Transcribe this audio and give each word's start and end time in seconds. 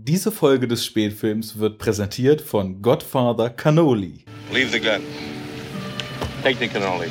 Diese 0.00 0.30
Folge 0.30 0.68
des 0.68 0.86
Spätfilms 0.86 1.58
wird 1.58 1.78
präsentiert 1.78 2.40
von 2.40 2.80
Godfather 2.80 3.50
Cannoli. 3.50 4.24
Leave 4.52 4.70
the 4.70 4.78
gun. 4.78 5.02
Take 6.42 6.56
the 6.60 6.68
cannoli. 6.68 7.08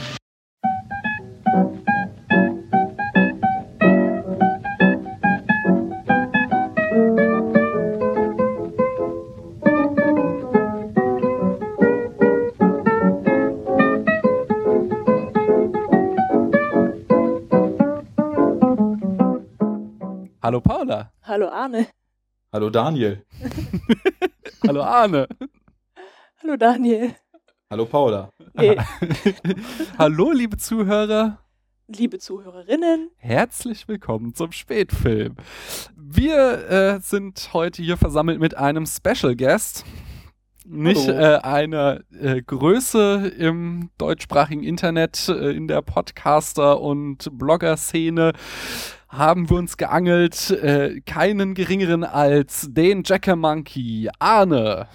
Hallo 20.41 20.61
Paula. 20.61 21.11
Hallo 21.23 21.49
Arne. 21.49 21.87
Hallo 22.57 22.71
Daniel. 22.71 23.23
Hallo 24.67 24.81
Arne. 24.81 25.27
Hallo 26.41 26.57
Daniel. 26.57 27.15
Hallo 27.69 27.85
Paula. 27.85 28.31
Nee, 28.55 28.75
Hallo 29.99 30.31
liebe 30.31 30.57
Zuhörer. 30.57 31.37
liebe 31.87 32.17
Zuhörerinnen. 32.17 33.11
Herzlich 33.17 33.87
willkommen 33.87 34.33
zum 34.33 34.53
Spätfilm. 34.53 35.35
Wir 35.95 36.67
äh, 36.67 36.99
sind 36.99 37.53
heute 37.53 37.83
hier 37.83 37.95
versammelt 37.95 38.39
mit 38.39 38.57
einem 38.57 38.87
Special 38.87 39.35
Guest. 39.35 39.85
Nicht 40.65 41.07
äh, 41.07 41.37
eine 41.43 42.05
äh, 42.11 42.41
Größe 42.41 43.33
im 43.37 43.91
deutschsprachigen 43.99 44.63
Internet, 44.63 45.29
äh, 45.29 45.51
in 45.51 45.67
der 45.67 45.83
Podcaster- 45.83 46.81
und 46.81 47.29
Blogger-Szene 47.37 48.33
haben 49.17 49.49
wir 49.49 49.57
uns 49.57 49.77
geangelt. 49.77 50.51
Äh, 50.51 51.01
keinen 51.01 51.53
geringeren 51.53 52.03
als 52.03 52.67
den 52.69 53.03
Jacker 53.05 53.35
Monkey, 53.35 54.09
Arne. 54.19 54.87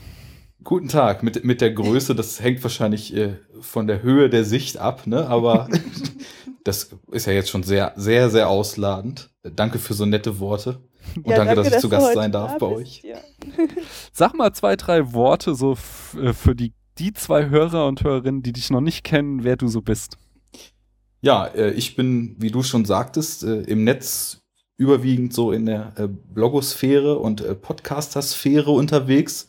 Guten 0.65 0.89
Tag. 0.89 1.23
Mit, 1.23 1.45
mit 1.45 1.61
der 1.61 1.73
Größe, 1.73 2.15
das 2.15 2.41
hängt 2.41 2.62
wahrscheinlich 2.62 3.15
äh, 3.17 3.34
von 3.61 3.87
der 3.87 4.03
Höhe 4.03 4.31
der 4.31 4.45
Sicht 4.45 4.78
ab, 4.78 5.06
ne? 5.06 5.27
Aber 5.27 5.69
das 6.65 6.91
ist 7.11 7.27
ja 7.27 7.33
jetzt 7.33 7.50
schon 7.50 7.65
sehr, 7.65 7.93
sehr, 7.97 8.31
sehr 8.31 8.48
ausladend. 8.48 9.31
Danke 9.43 9.78
für 9.78 9.95
so 9.95 10.06
nette 10.06 10.39
Worte. 10.39 10.81
Und 11.17 11.27
Ja, 11.27 11.37
danke, 11.37 11.56
dass 11.56 11.67
ich 11.69 11.78
zu 11.78 11.89
du 11.89 11.97
Gast 11.97 12.15
sein 12.15 12.31
darf 12.31 12.53
da 12.53 12.59
bei 12.59 12.75
bist. 12.75 12.81
euch. 12.81 13.03
Ja. 13.03 13.19
Sag 14.12 14.34
mal 14.34 14.53
zwei, 14.53 14.77
drei 14.77 15.12
Worte 15.12 15.55
so 15.56 15.77
äh, 16.23 16.33
für 16.33 16.55
die, 16.55 16.73
die 16.98 17.12
zwei 17.12 17.48
Hörer 17.48 17.87
und 17.87 18.05
Hörerinnen, 18.05 18.43
die 18.43 18.53
dich 18.53 18.70
noch 18.70 18.81
nicht 18.81 19.03
kennen, 19.03 19.43
wer 19.43 19.56
du 19.56 19.67
so 19.67 19.83
bist. 19.83 20.17
Ja, 21.25 21.47
äh, 21.47 21.70
ich 21.70 21.95
bin, 21.95 22.34
wie 22.39 22.51
du 22.51 22.62
schon 22.65 22.84
sagtest, 22.84 23.45
äh, 23.45 23.62
im 23.62 23.84
Netz 23.84 24.42
überwiegend 24.77 25.33
so 25.33 25.53
in 25.53 25.67
der 25.67 25.92
äh, 25.97 26.09
Blogosphäre 26.09 27.19
und 27.19 27.62
Podcaster-Sphäre 27.62 28.70
unterwegs. 28.70 29.48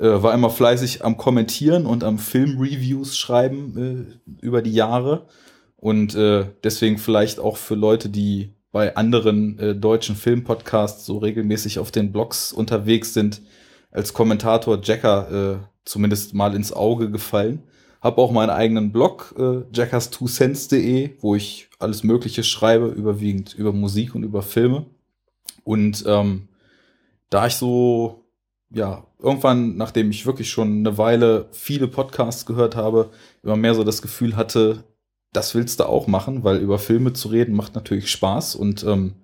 War 0.00 0.32
immer 0.32 0.48
fleißig 0.48 1.04
am 1.04 1.16
Kommentieren 1.16 1.84
und 1.84 2.04
am 2.04 2.20
Filmreviews 2.20 3.16
schreiben 3.18 4.20
über 4.40 4.62
die 4.62 4.72
Jahre. 4.72 5.26
Und 5.74 6.14
deswegen 6.14 6.98
vielleicht 6.98 7.40
auch 7.40 7.56
für 7.56 7.74
Leute, 7.74 8.08
die 8.08 8.54
bei 8.70 8.94
anderen 8.94 9.80
deutschen 9.80 10.14
Filmpodcasts 10.14 11.04
so 11.04 11.18
regelmäßig 11.18 11.80
auf 11.80 11.90
den 11.90 12.12
Blogs 12.12 12.52
unterwegs 12.52 13.12
sind, 13.12 13.42
als 13.90 14.12
Kommentator 14.12 14.78
Jacker 14.80 15.68
zumindest 15.84 16.32
mal 16.32 16.54
ins 16.54 16.72
Auge 16.72 17.10
gefallen. 17.10 17.64
Hab 18.00 18.18
auch 18.18 18.30
meinen 18.30 18.50
eigenen 18.50 18.92
Blog, 18.92 19.34
äh, 19.36 19.62
jackers2cents.de, 19.72 21.16
wo 21.20 21.34
ich 21.34 21.68
alles 21.78 22.04
Mögliche 22.04 22.44
schreibe, 22.44 22.86
überwiegend 22.88 23.54
über 23.54 23.72
Musik 23.72 24.14
und 24.14 24.22
über 24.22 24.42
Filme. 24.42 24.86
Und 25.64 26.04
ähm, 26.06 26.48
da 27.30 27.46
ich 27.46 27.54
so, 27.54 28.24
ja, 28.70 29.06
irgendwann, 29.18 29.76
nachdem 29.76 30.10
ich 30.10 30.26
wirklich 30.26 30.50
schon 30.50 30.78
eine 30.78 30.96
Weile 30.98 31.48
viele 31.52 31.88
Podcasts 31.88 32.46
gehört 32.46 32.76
habe, 32.76 33.10
immer 33.42 33.56
mehr 33.56 33.74
so 33.74 33.84
das 33.84 34.02
Gefühl 34.02 34.36
hatte, 34.36 34.84
das 35.32 35.54
willst 35.54 35.80
du 35.80 35.84
auch 35.84 36.06
machen, 36.06 36.44
weil 36.44 36.58
über 36.58 36.78
Filme 36.78 37.12
zu 37.12 37.28
reden 37.28 37.54
macht 37.54 37.74
natürlich 37.74 38.10
Spaß 38.10 38.54
und 38.54 38.84
ähm, 38.84 39.14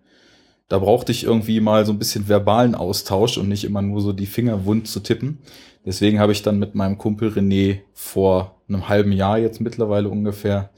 da 0.68 0.78
brauchte 0.78 1.12
ich 1.12 1.24
irgendwie 1.24 1.60
mal 1.60 1.84
so 1.84 1.92
ein 1.92 1.98
bisschen 1.98 2.28
verbalen 2.28 2.74
Austausch 2.74 3.38
und 3.38 3.48
nicht 3.48 3.64
immer 3.64 3.82
nur 3.82 4.00
so 4.00 4.12
die 4.12 4.26
Finger 4.26 4.64
wund 4.64 4.88
zu 4.88 5.00
tippen. 5.00 5.38
Deswegen 5.84 6.18
habe 6.18 6.32
ich 6.32 6.42
dann 6.42 6.58
mit 6.58 6.74
meinem 6.74 6.96
Kumpel 6.96 7.28
René 7.28 7.80
vor 7.92 8.62
einem 8.68 8.88
halben 8.88 9.12
Jahr 9.12 9.38
jetzt 9.38 9.60
mittlerweile 9.60 10.08
ungefähr 10.08 10.70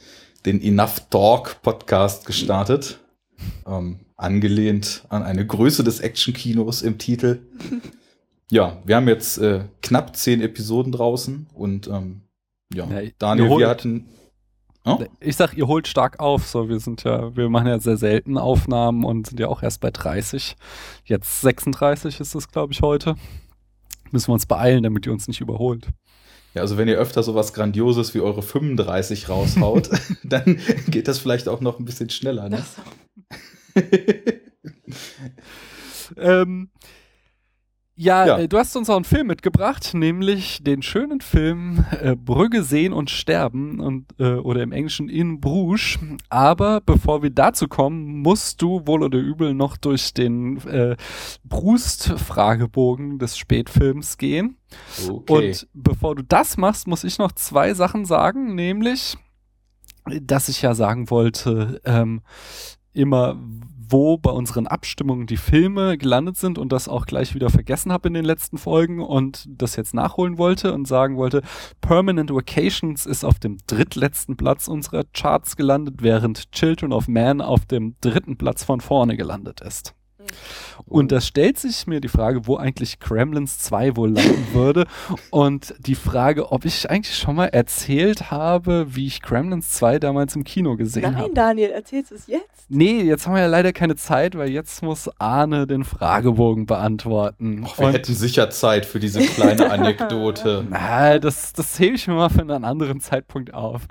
den 0.44 0.60
Enough 0.60 1.08
Talk 1.10 1.62
Podcast 1.62 2.26
gestartet. 2.26 2.98
Ähm, 3.66 4.00
angelehnt 4.16 5.04
an 5.08 5.22
eine 5.22 5.46
Größe 5.46 5.84
des 5.84 6.00
Actionkinos 6.00 6.82
im 6.82 6.98
Titel. 6.98 7.40
Ja, 8.48 8.80
wir 8.84 8.94
haben 8.94 9.08
jetzt 9.08 9.38
äh, 9.38 9.64
knapp 9.82 10.14
zehn 10.14 10.40
Episoden 10.40 10.92
draußen 10.92 11.48
und 11.52 11.88
ähm, 11.88 12.20
ja, 12.72 12.86
Ja, 12.88 13.10
Daniel, 13.18 13.50
wir 13.58 13.68
hatten. 13.68 14.06
Oh? 14.86 15.04
Ich 15.18 15.36
sag, 15.36 15.56
ihr 15.56 15.66
holt 15.66 15.88
stark 15.88 16.20
auf. 16.20 16.46
So, 16.46 16.68
wir 16.68 16.78
sind 16.78 17.02
ja, 17.02 17.36
wir 17.36 17.48
machen 17.48 17.66
ja 17.66 17.80
sehr 17.80 17.96
selten 17.96 18.38
Aufnahmen 18.38 19.04
und 19.04 19.26
sind 19.26 19.40
ja 19.40 19.48
auch 19.48 19.62
erst 19.62 19.80
bei 19.80 19.90
30. 19.90 20.56
Jetzt 21.04 21.40
36 21.40 22.20
ist 22.20 22.34
es, 22.36 22.48
glaube 22.48 22.72
ich, 22.72 22.82
heute. 22.82 23.16
Müssen 24.12 24.28
wir 24.28 24.34
uns 24.34 24.46
beeilen, 24.46 24.84
damit 24.84 25.04
ihr 25.04 25.12
uns 25.12 25.26
nicht 25.26 25.40
überholt. 25.40 25.88
Ja, 26.54 26.62
also 26.62 26.78
wenn 26.78 26.86
ihr 26.88 26.98
öfter 26.98 27.24
sowas 27.24 27.52
Grandioses 27.52 28.14
wie 28.14 28.20
eure 28.20 28.42
35 28.42 29.28
raushaut, 29.28 29.90
dann 30.22 30.58
geht 30.88 31.08
das 31.08 31.18
vielleicht 31.18 31.48
auch 31.48 31.60
noch 31.60 31.80
ein 31.80 31.84
bisschen 31.84 32.08
schneller. 32.08 32.48
Ne? 32.48 32.64
So. 33.74 33.82
Ähm, 36.16 36.70
ja, 37.96 38.26
Ja. 38.26 38.38
Äh, 38.38 38.48
du 38.48 38.58
hast 38.58 38.76
uns 38.76 38.90
auch 38.90 38.96
einen 38.96 39.04
Film 39.04 39.26
mitgebracht, 39.28 39.92
nämlich 39.94 40.62
den 40.62 40.82
schönen 40.82 41.22
Film 41.22 41.86
äh, 42.02 42.14
Brügge 42.14 42.62
sehen 42.62 42.92
und 42.92 43.08
sterben 43.08 43.80
und 43.80 44.06
äh, 44.18 44.34
oder 44.34 44.62
im 44.62 44.72
Englischen 44.72 45.08
In 45.08 45.40
Bruges. 45.40 45.98
Aber 46.28 46.82
bevor 46.82 47.22
wir 47.22 47.30
dazu 47.30 47.68
kommen, 47.68 48.20
musst 48.20 48.60
du 48.60 48.86
wohl 48.86 49.02
oder 49.02 49.18
übel 49.18 49.54
noch 49.54 49.78
durch 49.78 50.12
den 50.12 50.58
äh, 50.66 50.96
Brust-Fragebogen 51.44 53.18
des 53.18 53.38
Spätfilms 53.38 54.18
gehen. 54.18 54.58
Okay. 55.08 55.48
Und 55.48 55.68
bevor 55.72 56.14
du 56.14 56.22
das 56.22 56.58
machst, 56.58 56.86
muss 56.86 57.02
ich 57.02 57.18
noch 57.18 57.32
zwei 57.32 57.72
Sachen 57.72 58.04
sagen, 58.04 58.54
nämlich, 58.54 59.16
dass 60.20 60.50
ich 60.50 60.60
ja 60.60 60.74
sagen 60.74 61.08
wollte, 61.08 61.80
ähm, 61.84 62.20
immer 62.92 63.38
wo 63.88 64.16
bei 64.16 64.30
unseren 64.30 64.66
Abstimmungen 64.66 65.26
die 65.26 65.36
Filme 65.36 65.98
gelandet 65.98 66.36
sind 66.36 66.58
und 66.58 66.72
das 66.72 66.88
auch 66.88 67.06
gleich 67.06 67.34
wieder 67.34 67.50
vergessen 67.50 67.92
habe 67.92 68.08
in 68.08 68.14
den 68.14 68.24
letzten 68.24 68.58
Folgen 68.58 69.00
und 69.02 69.46
das 69.48 69.76
jetzt 69.76 69.94
nachholen 69.94 70.38
wollte 70.38 70.72
und 70.72 70.86
sagen 70.86 71.16
wollte, 71.16 71.42
Permanent 71.80 72.32
Vacations 72.32 73.06
ist 73.06 73.24
auf 73.24 73.38
dem 73.38 73.58
drittletzten 73.66 74.36
Platz 74.36 74.68
unserer 74.68 75.04
Charts 75.12 75.56
gelandet, 75.56 75.96
während 76.02 76.52
Children 76.52 76.92
of 76.92 77.08
Man 77.08 77.40
auf 77.40 77.66
dem 77.66 77.96
dritten 78.00 78.36
Platz 78.36 78.64
von 78.64 78.80
vorne 78.80 79.16
gelandet 79.16 79.60
ist. 79.60 79.94
Und 80.86 81.10
da 81.12 81.20
stellt 81.20 81.58
sich 81.58 81.86
mir 81.86 82.00
die 82.00 82.08
Frage, 82.08 82.46
wo 82.46 82.56
eigentlich 82.56 83.00
Gremlins 83.00 83.58
2 83.60 83.96
wohl 83.96 84.10
landen 84.12 84.46
würde. 84.52 84.86
Und 85.30 85.74
die 85.78 85.94
Frage, 85.94 86.52
ob 86.52 86.64
ich 86.64 86.88
eigentlich 86.90 87.16
schon 87.16 87.34
mal 87.36 87.46
erzählt 87.46 88.30
habe, 88.30 88.86
wie 88.94 89.06
ich 89.06 89.22
Gremlins 89.22 89.72
2 89.72 89.98
damals 89.98 90.36
im 90.36 90.44
Kino 90.44 90.76
gesehen 90.76 91.02
Nein, 91.02 91.16
habe. 91.16 91.34
Daniel, 91.34 91.70
erzählst 91.70 92.10
du 92.10 92.14
es 92.14 92.26
jetzt? 92.26 92.44
Nee, 92.68 93.02
jetzt 93.02 93.26
haben 93.26 93.34
wir 93.34 93.42
ja 93.42 93.46
leider 93.46 93.72
keine 93.72 93.96
Zeit, 93.96 94.36
weil 94.36 94.50
jetzt 94.50 94.82
muss 94.82 95.08
Arne 95.20 95.66
den 95.66 95.84
Fragebogen 95.84 96.66
beantworten. 96.66 97.64
Och, 97.64 97.78
wir 97.78 97.86
Und- 97.86 97.92
hätten 97.94 98.14
sicher 98.14 98.50
Zeit 98.50 98.86
für 98.86 99.00
diese 99.00 99.20
kleine 99.20 99.70
Anekdote. 99.70 100.66
na, 100.68 101.18
das, 101.18 101.52
das 101.52 101.78
hebe 101.78 101.96
ich 101.96 102.06
mir 102.08 102.14
mal 102.14 102.28
für 102.28 102.40
einen 102.40 102.64
anderen 102.64 103.00
Zeitpunkt 103.00 103.54
auf. 103.54 103.82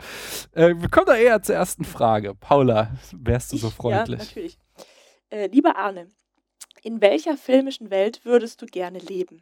Äh, 0.54 0.76
wir 0.78 0.90
kommen 0.90 1.06
da 1.08 1.16
eher 1.16 1.42
zur 1.42 1.56
ersten 1.56 1.84
Frage. 1.86 2.36
Paula, 2.36 2.92
wärst 3.14 3.52
du 3.54 3.58
so 3.58 3.68
Ich- 3.68 3.74
freundlich? 3.74 4.20
Ja, 4.20 4.26
natürlich. 4.26 4.58
Äh, 5.30 5.48
lieber 5.48 5.76
Arne, 5.78 6.08
in 6.86 7.02
welcher 7.02 7.36
filmischen 7.36 7.90
Welt 7.90 8.22
würdest 8.26 8.62
du 8.62 8.68
gerne 8.68 9.00
leben? 9.00 9.42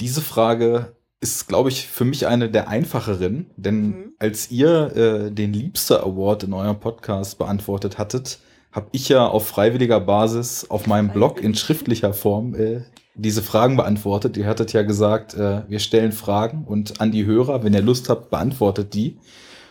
Diese 0.00 0.22
Frage 0.22 0.96
ist, 1.20 1.46
glaube 1.46 1.68
ich, 1.68 1.86
für 1.86 2.06
mich 2.06 2.26
eine 2.26 2.50
der 2.50 2.68
einfacheren, 2.68 3.50
denn 3.56 3.86
Mhm. 3.86 4.12
als 4.18 4.50
ihr 4.50 4.96
äh, 4.96 5.30
den 5.30 5.52
Liebster 5.52 6.02
Award 6.02 6.44
in 6.44 6.52
eurem 6.54 6.80
Podcast 6.80 7.38
beantwortet 7.38 7.98
hattet, 7.98 8.38
habe 8.72 8.88
ich 8.92 9.08
ja 9.10 9.26
auf 9.26 9.46
freiwilliger 9.46 10.00
Basis 10.00 10.68
auf 10.68 10.86
meinem 10.86 11.10
Blog 11.10 11.40
in 11.42 11.54
schriftlicher 11.54 12.12
Form 12.14 12.54
äh, 12.54 12.80
diese 13.14 13.42
Fragen 13.42 13.76
beantwortet. 13.76 14.36
Ihr 14.38 14.46
hattet 14.46 14.72
ja 14.72 14.82
gesagt, 14.82 15.34
äh, 15.34 15.62
wir 15.68 15.78
stellen 15.80 16.12
Fragen 16.12 16.64
und 16.64 17.00
an 17.00 17.12
die 17.12 17.26
Hörer, 17.26 17.62
wenn 17.62 17.74
ihr 17.74 17.82
Lust 17.82 18.08
habt, 18.08 18.30
beantwortet 18.30 18.94
die. 18.94 19.18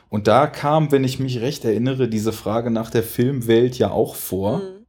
Und 0.10 0.28
da 0.28 0.46
kam, 0.46 0.92
wenn 0.92 1.04
ich 1.04 1.20
mich 1.20 1.42
recht 1.42 1.66
erinnere, 1.66 2.08
diese 2.08 2.32
Frage 2.34 2.70
nach 2.70 2.92
der 2.92 3.04
Filmwelt 3.04 3.78
ja 3.80 3.90
auch 3.90 4.16
vor. 4.16 4.60
Mhm. 4.60 4.83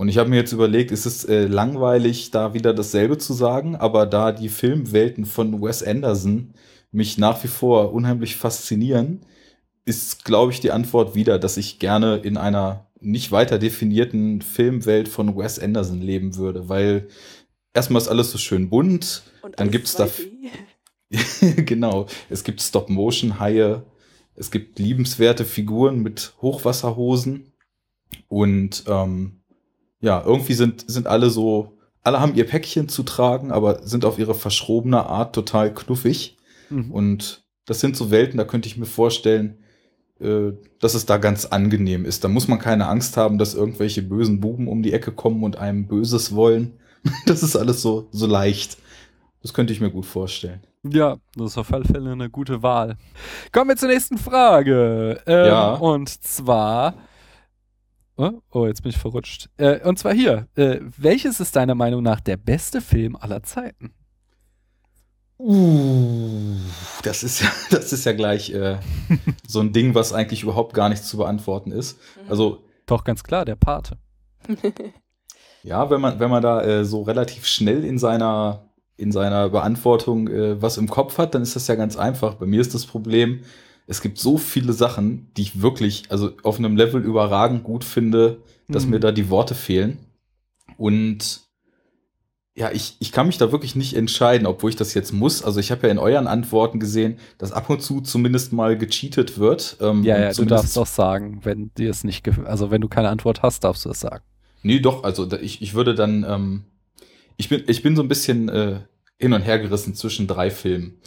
Und 0.00 0.08
ich 0.08 0.16
habe 0.16 0.30
mir 0.30 0.36
jetzt 0.36 0.52
überlegt, 0.52 0.92
ist 0.92 1.04
es 1.04 1.26
äh, 1.26 1.44
langweilig, 1.44 2.30
da 2.30 2.54
wieder 2.54 2.72
dasselbe 2.72 3.18
zu 3.18 3.34
sagen, 3.34 3.76
aber 3.76 4.06
da 4.06 4.32
die 4.32 4.48
Filmwelten 4.48 5.26
von 5.26 5.60
Wes 5.60 5.82
Anderson 5.82 6.54
mich 6.90 7.18
nach 7.18 7.44
wie 7.44 7.48
vor 7.48 7.92
unheimlich 7.92 8.36
faszinieren, 8.36 9.20
ist, 9.84 10.24
glaube 10.24 10.52
ich, 10.52 10.60
die 10.60 10.70
Antwort 10.70 11.14
wieder, 11.14 11.38
dass 11.38 11.58
ich 11.58 11.80
gerne 11.80 12.16
in 12.16 12.38
einer 12.38 12.86
nicht 12.98 13.30
weiter 13.30 13.58
definierten 13.58 14.40
Filmwelt 14.40 15.06
von 15.06 15.36
Wes 15.36 15.58
Anderson 15.58 16.00
leben 16.00 16.36
würde, 16.36 16.70
weil 16.70 17.08
erstmal 17.74 18.00
ist 18.00 18.08
alles 18.08 18.30
so 18.30 18.38
schön 18.38 18.70
bunt, 18.70 19.22
Und 19.42 19.60
dann 19.60 19.68
alles 19.68 19.72
gibt's 19.72 19.96
da 19.96 20.06
2D. 20.06 21.62
genau, 21.64 22.06
es 22.30 22.42
gibt 22.42 22.62
Stop-Motion-Haie, 22.62 23.82
es 24.34 24.50
gibt 24.50 24.78
liebenswerte 24.78 25.44
Figuren 25.44 25.98
mit 26.00 26.32
Hochwasserhosen 26.40 27.52
und 28.28 28.84
ähm, 28.86 29.39
ja, 30.00 30.22
irgendwie 30.24 30.54
sind, 30.54 30.90
sind 30.90 31.06
alle 31.06 31.30
so, 31.30 31.76
alle 32.02 32.20
haben 32.20 32.34
ihr 32.34 32.46
Päckchen 32.46 32.88
zu 32.88 33.02
tragen, 33.02 33.52
aber 33.52 33.86
sind 33.86 34.04
auf 34.04 34.18
ihre 34.18 34.34
verschrobene 34.34 35.06
Art 35.06 35.34
total 35.34 35.72
knuffig. 35.74 36.38
Mhm. 36.70 36.90
Und 36.90 37.44
das 37.66 37.80
sind 37.80 37.96
so 37.96 38.10
Welten, 38.10 38.38
da 38.38 38.44
könnte 38.44 38.68
ich 38.68 38.76
mir 38.76 38.86
vorstellen, 38.86 39.58
äh, 40.20 40.52
dass 40.80 40.94
es 40.94 41.06
da 41.06 41.18
ganz 41.18 41.46
angenehm 41.46 42.04
ist. 42.04 42.24
Da 42.24 42.28
muss 42.28 42.48
man 42.48 42.58
keine 42.58 42.86
Angst 42.88 43.16
haben, 43.16 43.38
dass 43.38 43.54
irgendwelche 43.54 44.02
bösen 44.02 44.40
Buben 44.40 44.68
um 44.68 44.82
die 44.82 44.92
Ecke 44.92 45.12
kommen 45.12 45.44
und 45.44 45.56
einem 45.56 45.86
Böses 45.86 46.34
wollen. 46.34 46.78
Das 47.24 47.42
ist 47.42 47.56
alles 47.56 47.80
so, 47.80 48.08
so 48.12 48.26
leicht. 48.26 48.76
Das 49.40 49.54
könnte 49.54 49.72
ich 49.72 49.80
mir 49.80 49.90
gut 49.90 50.04
vorstellen. 50.04 50.60
Ja, 50.82 51.16
das 51.34 51.52
ist 51.52 51.58
auf 51.58 51.72
alle 51.72 51.84
Fälle 51.84 52.12
eine 52.12 52.28
gute 52.28 52.62
Wahl. 52.62 52.96
Kommen 53.52 53.70
wir 53.70 53.76
zur 53.76 53.88
nächsten 53.88 54.18
Frage. 54.18 55.18
Ähm, 55.26 55.46
Ja. 55.46 55.74
Und 55.74 56.08
zwar. 56.22 56.94
Oh, 58.20 58.42
oh, 58.50 58.66
jetzt 58.66 58.82
bin 58.82 58.90
ich 58.90 58.98
verrutscht. 58.98 59.48
Äh, 59.56 59.80
und 59.88 59.98
zwar 59.98 60.12
hier. 60.12 60.46
Äh, 60.54 60.80
welches 60.98 61.40
ist 61.40 61.56
deiner 61.56 61.74
Meinung 61.74 62.02
nach 62.02 62.20
der 62.20 62.36
beste 62.36 62.82
Film 62.82 63.16
aller 63.16 63.42
Zeiten? 63.42 63.94
Uh, 65.38 66.58
das 67.02 67.22
ist 67.22 67.40
ja, 67.40 67.48
das 67.70 67.94
ist 67.94 68.04
ja 68.04 68.12
gleich 68.12 68.50
äh, 68.50 68.76
so 69.48 69.60
ein 69.60 69.72
Ding, 69.72 69.94
was 69.94 70.12
eigentlich 70.12 70.42
überhaupt 70.42 70.74
gar 70.74 70.90
nicht 70.90 71.02
zu 71.02 71.16
beantworten 71.16 71.72
ist. 71.72 71.98
Also 72.28 72.62
Doch, 72.84 73.04
ganz 73.04 73.24
klar, 73.24 73.46
der 73.46 73.56
Pate. 73.56 73.96
ja, 75.62 75.88
wenn 75.88 76.02
man, 76.02 76.20
wenn 76.20 76.28
man 76.28 76.42
da 76.42 76.62
äh, 76.62 76.84
so 76.84 77.00
relativ 77.00 77.46
schnell 77.46 77.86
in 77.86 77.96
seiner, 77.96 78.68
in 78.98 79.12
seiner 79.12 79.48
Beantwortung 79.48 80.28
äh, 80.28 80.60
was 80.60 80.76
im 80.76 80.90
Kopf 80.90 81.16
hat, 81.16 81.34
dann 81.34 81.40
ist 81.40 81.56
das 81.56 81.68
ja 81.68 81.74
ganz 81.74 81.96
einfach. 81.96 82.34
Bei 82.34 82.44
mir 82.44 82.60
ist 82.60 82.74
das 82.74 82.84
Problem, 82.84 83.40
es 83.90 84.00
gibt 84.00 84.18
so 84.18 84.38
viele 84.38 84.72
Sachen, 84.72 85.32
die 85.36 85.42
ich 85.42 85.62
wirklich, 85.62 86.04
also 86.10 86.30
auf 86.44 86.58
einem 86.58 86.76
Level 86.76 87.02
überragend 87.02 87.64
gut 87.64 87.82
finde, 87.84 88.38
dass 88.68 88.84
Mhm. 88.84 88.90
mir 88.90 89.00
da 89.00 89.10
die 89.10 89.28
Worte 89.30 89.56
fehlen. 89.56 89.98
Und 90.76 91.40
ja, 92.54 92.70
ich, 92.70 92.96
ich 93.00 93.10
kann 93.10 93.26
mich 93.26 93.36
da 93.36 93.50
wirklich 93.50 93.74
nicht 93.74 93.94
entscheiden, 93.96 94.46
obwohl 94.46 94.70
ich 94.70 94.76
das 94.76 94.94
jetzt 94.94 95.12
muss. 95.12 95.42
Also 95.42 95.58
ich 95.58 95.72
habe 95.72 95.86
ja 95.86 95.90
in 95.92 95.98
euren 95.98 96.28
Antworten 96.28 96.78
gesehen, 96.78 97.18
dass 97.38 97.50
ab 97.50 97.68
und 97.68 97.82
zu 97.82 98.00
zumindest 98.00 98.52
mal 98.52 98.78
gecheatet 98.78 99.38
wird. 99.38 99.76
Ähm, 99.80 100.04
Ja, 100.04 100.18
ja, 100.20 100.32
du 100.32 100.44
darfst 100.44 100.76
doch 100.76 100.86
sagen, 100.86 101.40
wenn 101.42 101.72
dir 101.74 101.90
es 101.90 102.04
nicht. 102.04 102.28
Also, 102.44 102.70
wenn 102.70 102.80
du 102.80 102.88
keine 102.88 103.08
Antwort 103.08 103.42
hast, 103.42 103.64
darfst 103.64 103.84
du 103.84 103.88
das 103.88 104.00
sagen. 104.00 104.24
Nee, 104.62 104.78
doch, 104.78 105.02
also 105.02 105.30
ich, 105.32 105.62
ich 105.62 105.74
würde 105.74 105.96
dann, 105.96 106.24
ähm, 106.28 106.64
ich 107.36 107.48
bin, 107.48 107.64
ich 107.66 107.82
bin 107.82 107.96
so 107.96 108.02
ein 108.02 108.08
bisschen 108.08 108.48
äh, 108.48 108.80
hin 109.18 109.32
und 109.32 109.42
her 109.42 109.58
gerissen 109.58 109.94
zwischen 109.96 110.26
drei 110.28 110.50
Filmen. 110.50 111.00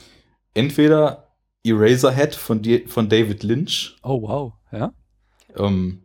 Entweder 0.54 1.33
Eraserhead 1.64 2.36
von, 2.36 2.62
von 2.88 3.10
David 3.10 3.44
Lynch. 3.44 3.96
Oh, 4.04 4.22
wow. 4.22 4.54
Ja? 4.72 4.94
Ähm, 5.56 6.04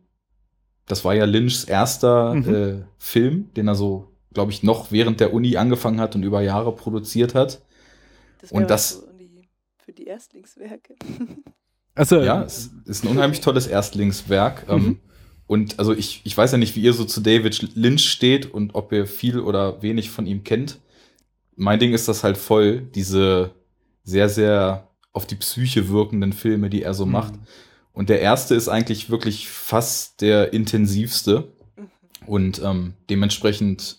das 0.86 1.04
war 1.04 1.14
ja 1.14 1.24
Lynchs 1.24 1.64
erster 1.64 2.34
Mhm. 2.34 2.54
äh, 2.54 2.82
Film, 2.98 3.50
den 3.54 3.68
er 3.68 3.74
so, 3.74 4.08
glaube 4.32 4.52
ich, 4.52 4.62
noch 4.62 4.90
während 4.92 5.20
der 5.20 5.32
Uni 5.34 5.56
angefangen 5.56 6.00
hat 6.00 6.14
und 6.14 6.22
über 6.22 6.40
Jahre 6.40 6.74
produziert 6.74 7.34
hat. 7.34 7.62
Das 8.40 8.52
Und 8.52 8.70
das- 8.70 8.90
so 9.00 9.06
die, 9.18 9.48
für 9.78 9.92
die 9.92 10.04
Erstlingswerke. 10.06 10.94
Also, 11.94 12.20
Ja, 12.20 12.44
es 12.44 12.70
ist 12.84 13.04
ein 13.04 13.08
unheimlich 13.08 13.40
tolles 13.40 13.66
Erstlingswerk. 13.66 14.66
Ähm, 14.68 14.78
Mhm. 14.84 14.98
und 15.48 15.78
also 15.80 15.92
ich, 15.92 16.20
ich 16.22 16.36
weiß 16.36 16.52
ja 16.52 16.58
nicht, 16.58 16.76
wie 16.76 16.80
ihr 16.82 16.92
so 16.92 17.04
zu 17.04 17.20
David 17.20 17.74
Lynch 17.74 18.08
steht 18.08 18.46
und 18.54 18.76
ob 18.76 18.92
ihr 18.92 19.04
viel 19.08 19.40
oder 19.40 19.82
wenig 19.82 20.08
von 20.10 20.24
ihm 20.24 20.44
kennt. 20.44 20.78
Mein 21.56 21.80
Ding 21.80 21.92
ist 21.92 22.06
das 22.06 22.22
halt 22.22 22.36
voll, 22.38 22.82
diese 22.82 23.50
sehr, 24.04 24.28
sehr 24.28 24.87
auf 25.18 25.26
die 25.26 25.34
Psyche 25.34 25.88
wirkenden 25.88 26.32
Filme, 26.32 26.70
die 26.70 26.82
er 26.84 26.94
so 26.94 27.04
Mhm. 27.04 27.12
macht. 27.12 27.34
Und 27.92 28.08
der 28.08 28.20
erste 28.20 28.54
ist 28.54 28.68
eigentlich 28.68 29.10
wirklich 29.10 29.48
fast 29.48 30.20
der 30.20 30.52
intensivste. 30.52 31.48
Mhm. 31.76 31.88
Und 32.28 32.62
ähm, 32.64 32.94
dementsprechend, 33.10 33.96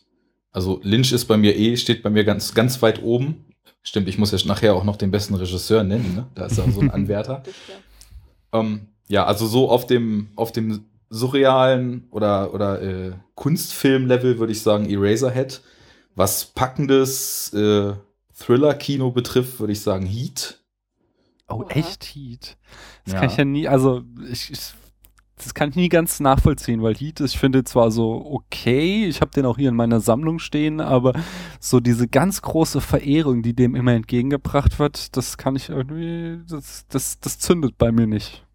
also 0.53 0.79
Lynch 0.81 1.11
ist 1.11 1.25
bei 1.25 1.35
mir 1.35 1.57
eh, 1.57 1.75
steht 1.75 2.01
bei 2.03 2.09
mir 2.09 2.23
ganz, 2.23 2.53
ganz 2.53 2.81
weit 2.81 3.03
oben. 3.03 3.43
Stimmt, 3.83 4.07
ich 4.07 4.17
muss 4.17 4.31
ja 4.31 4.37
nachher 4.45 4.73
auch 4.75 4.85
noch 4.85 4.95
den 4.95 5.11
besten 5.11 5.35
Regisseur 5.35 5.83
nennen, 5.83 6.15
ne? 6.15 6.27
Da 6.35 6.45
ist 6.45 6.57
er 6.57 6.71
so 6.71 6.79
ein 6.79 6.89
Anwärter. 6.97 7.43
Ja. 8.53 8.59
Ähm, 8.61 8.87
ja, 9.09 9.25
also 9.25 9.45
so 9.45 9.69
auf 9.69 9.85
dem, 9.85 10.29
auf 10.37 10.53
dem 10.53 10.85
surrealen 11.09 12.07
oder, 12.11 12.53
oder 12.53 12.81
äh, 12.81 13.11
Kunstfilm-Level 13.35 14.39
würde 14.39 14.53
ich 14.53 14.61
sagen 14.61 14.89
Eraserhead. 14.89 15.59
Was 16.15 16.45
packendes 16.45 17.51
äh, 17.53 17.93
Thriller-Kino 18.37 19.11
betrifft, 19.11 19.59
würde 19.59 19.73
ich 19.73 19.81
sagen 19.81 20.05
Heat. 20.05 20.59
Oh, 21.49 21.63
Oha. 21.63 21.69
echt 21.71 22.03
Heat. 22.05 22.57
Das 23.05 23.13
Ja. 23.13 23.19
kann 23.21 23.29
ich 23.29 23.37
ja 23.37 23.45
nie, 23.45 23.67
also, 23.67 24.03
ich, 24.31 24.51
ich, 24.51 24.73
das 25.37 25.53
kann 25.53 25.69
ich 25.69 25.75
nie 25.75 25.89
ganz 25.89 26.19
nachvollziehen, 26.19 26.81
weil 26.81 26.95
Heat 26.95 27.21
ich 27.21 27.37
finde 27.37 27.63
zwar 27.63 27.91
so 27.91 28.29
okay, 28.31 29.05
ich 29.05 29.21
habe 29.21 29.31
den 29.31 29.45
auch 29.45 29.57
hier 29.57 29.69
in 29.69 29.75
meiner 29.75 30.01
Sammlung 30.01 30.39
stehen, 30.39 30.81
aber 30.81 31.13
so 31.61 31.79
diese 31.79 32.07
ganz 32.07 32.41
große 32.41 32.81
Verehrung, 32.81 33.41
die 33.41 33.53
dem 33.55 33.73
immer 33.75 33.93
entgegengebracht 33.93 34.79
wird, 34.79 35.15
das 35.15 35.37
kann 35.37 35.55
ich 35.55 35.69
irgendwie, 35.69 36.39
das, 36.49 36.85
das, 36.89 37.19
das 37.21 37.39
zündet 37.39 37.77
bei 37.77 37.91
mir 37.91 38.05
nicht. 38.07 38.45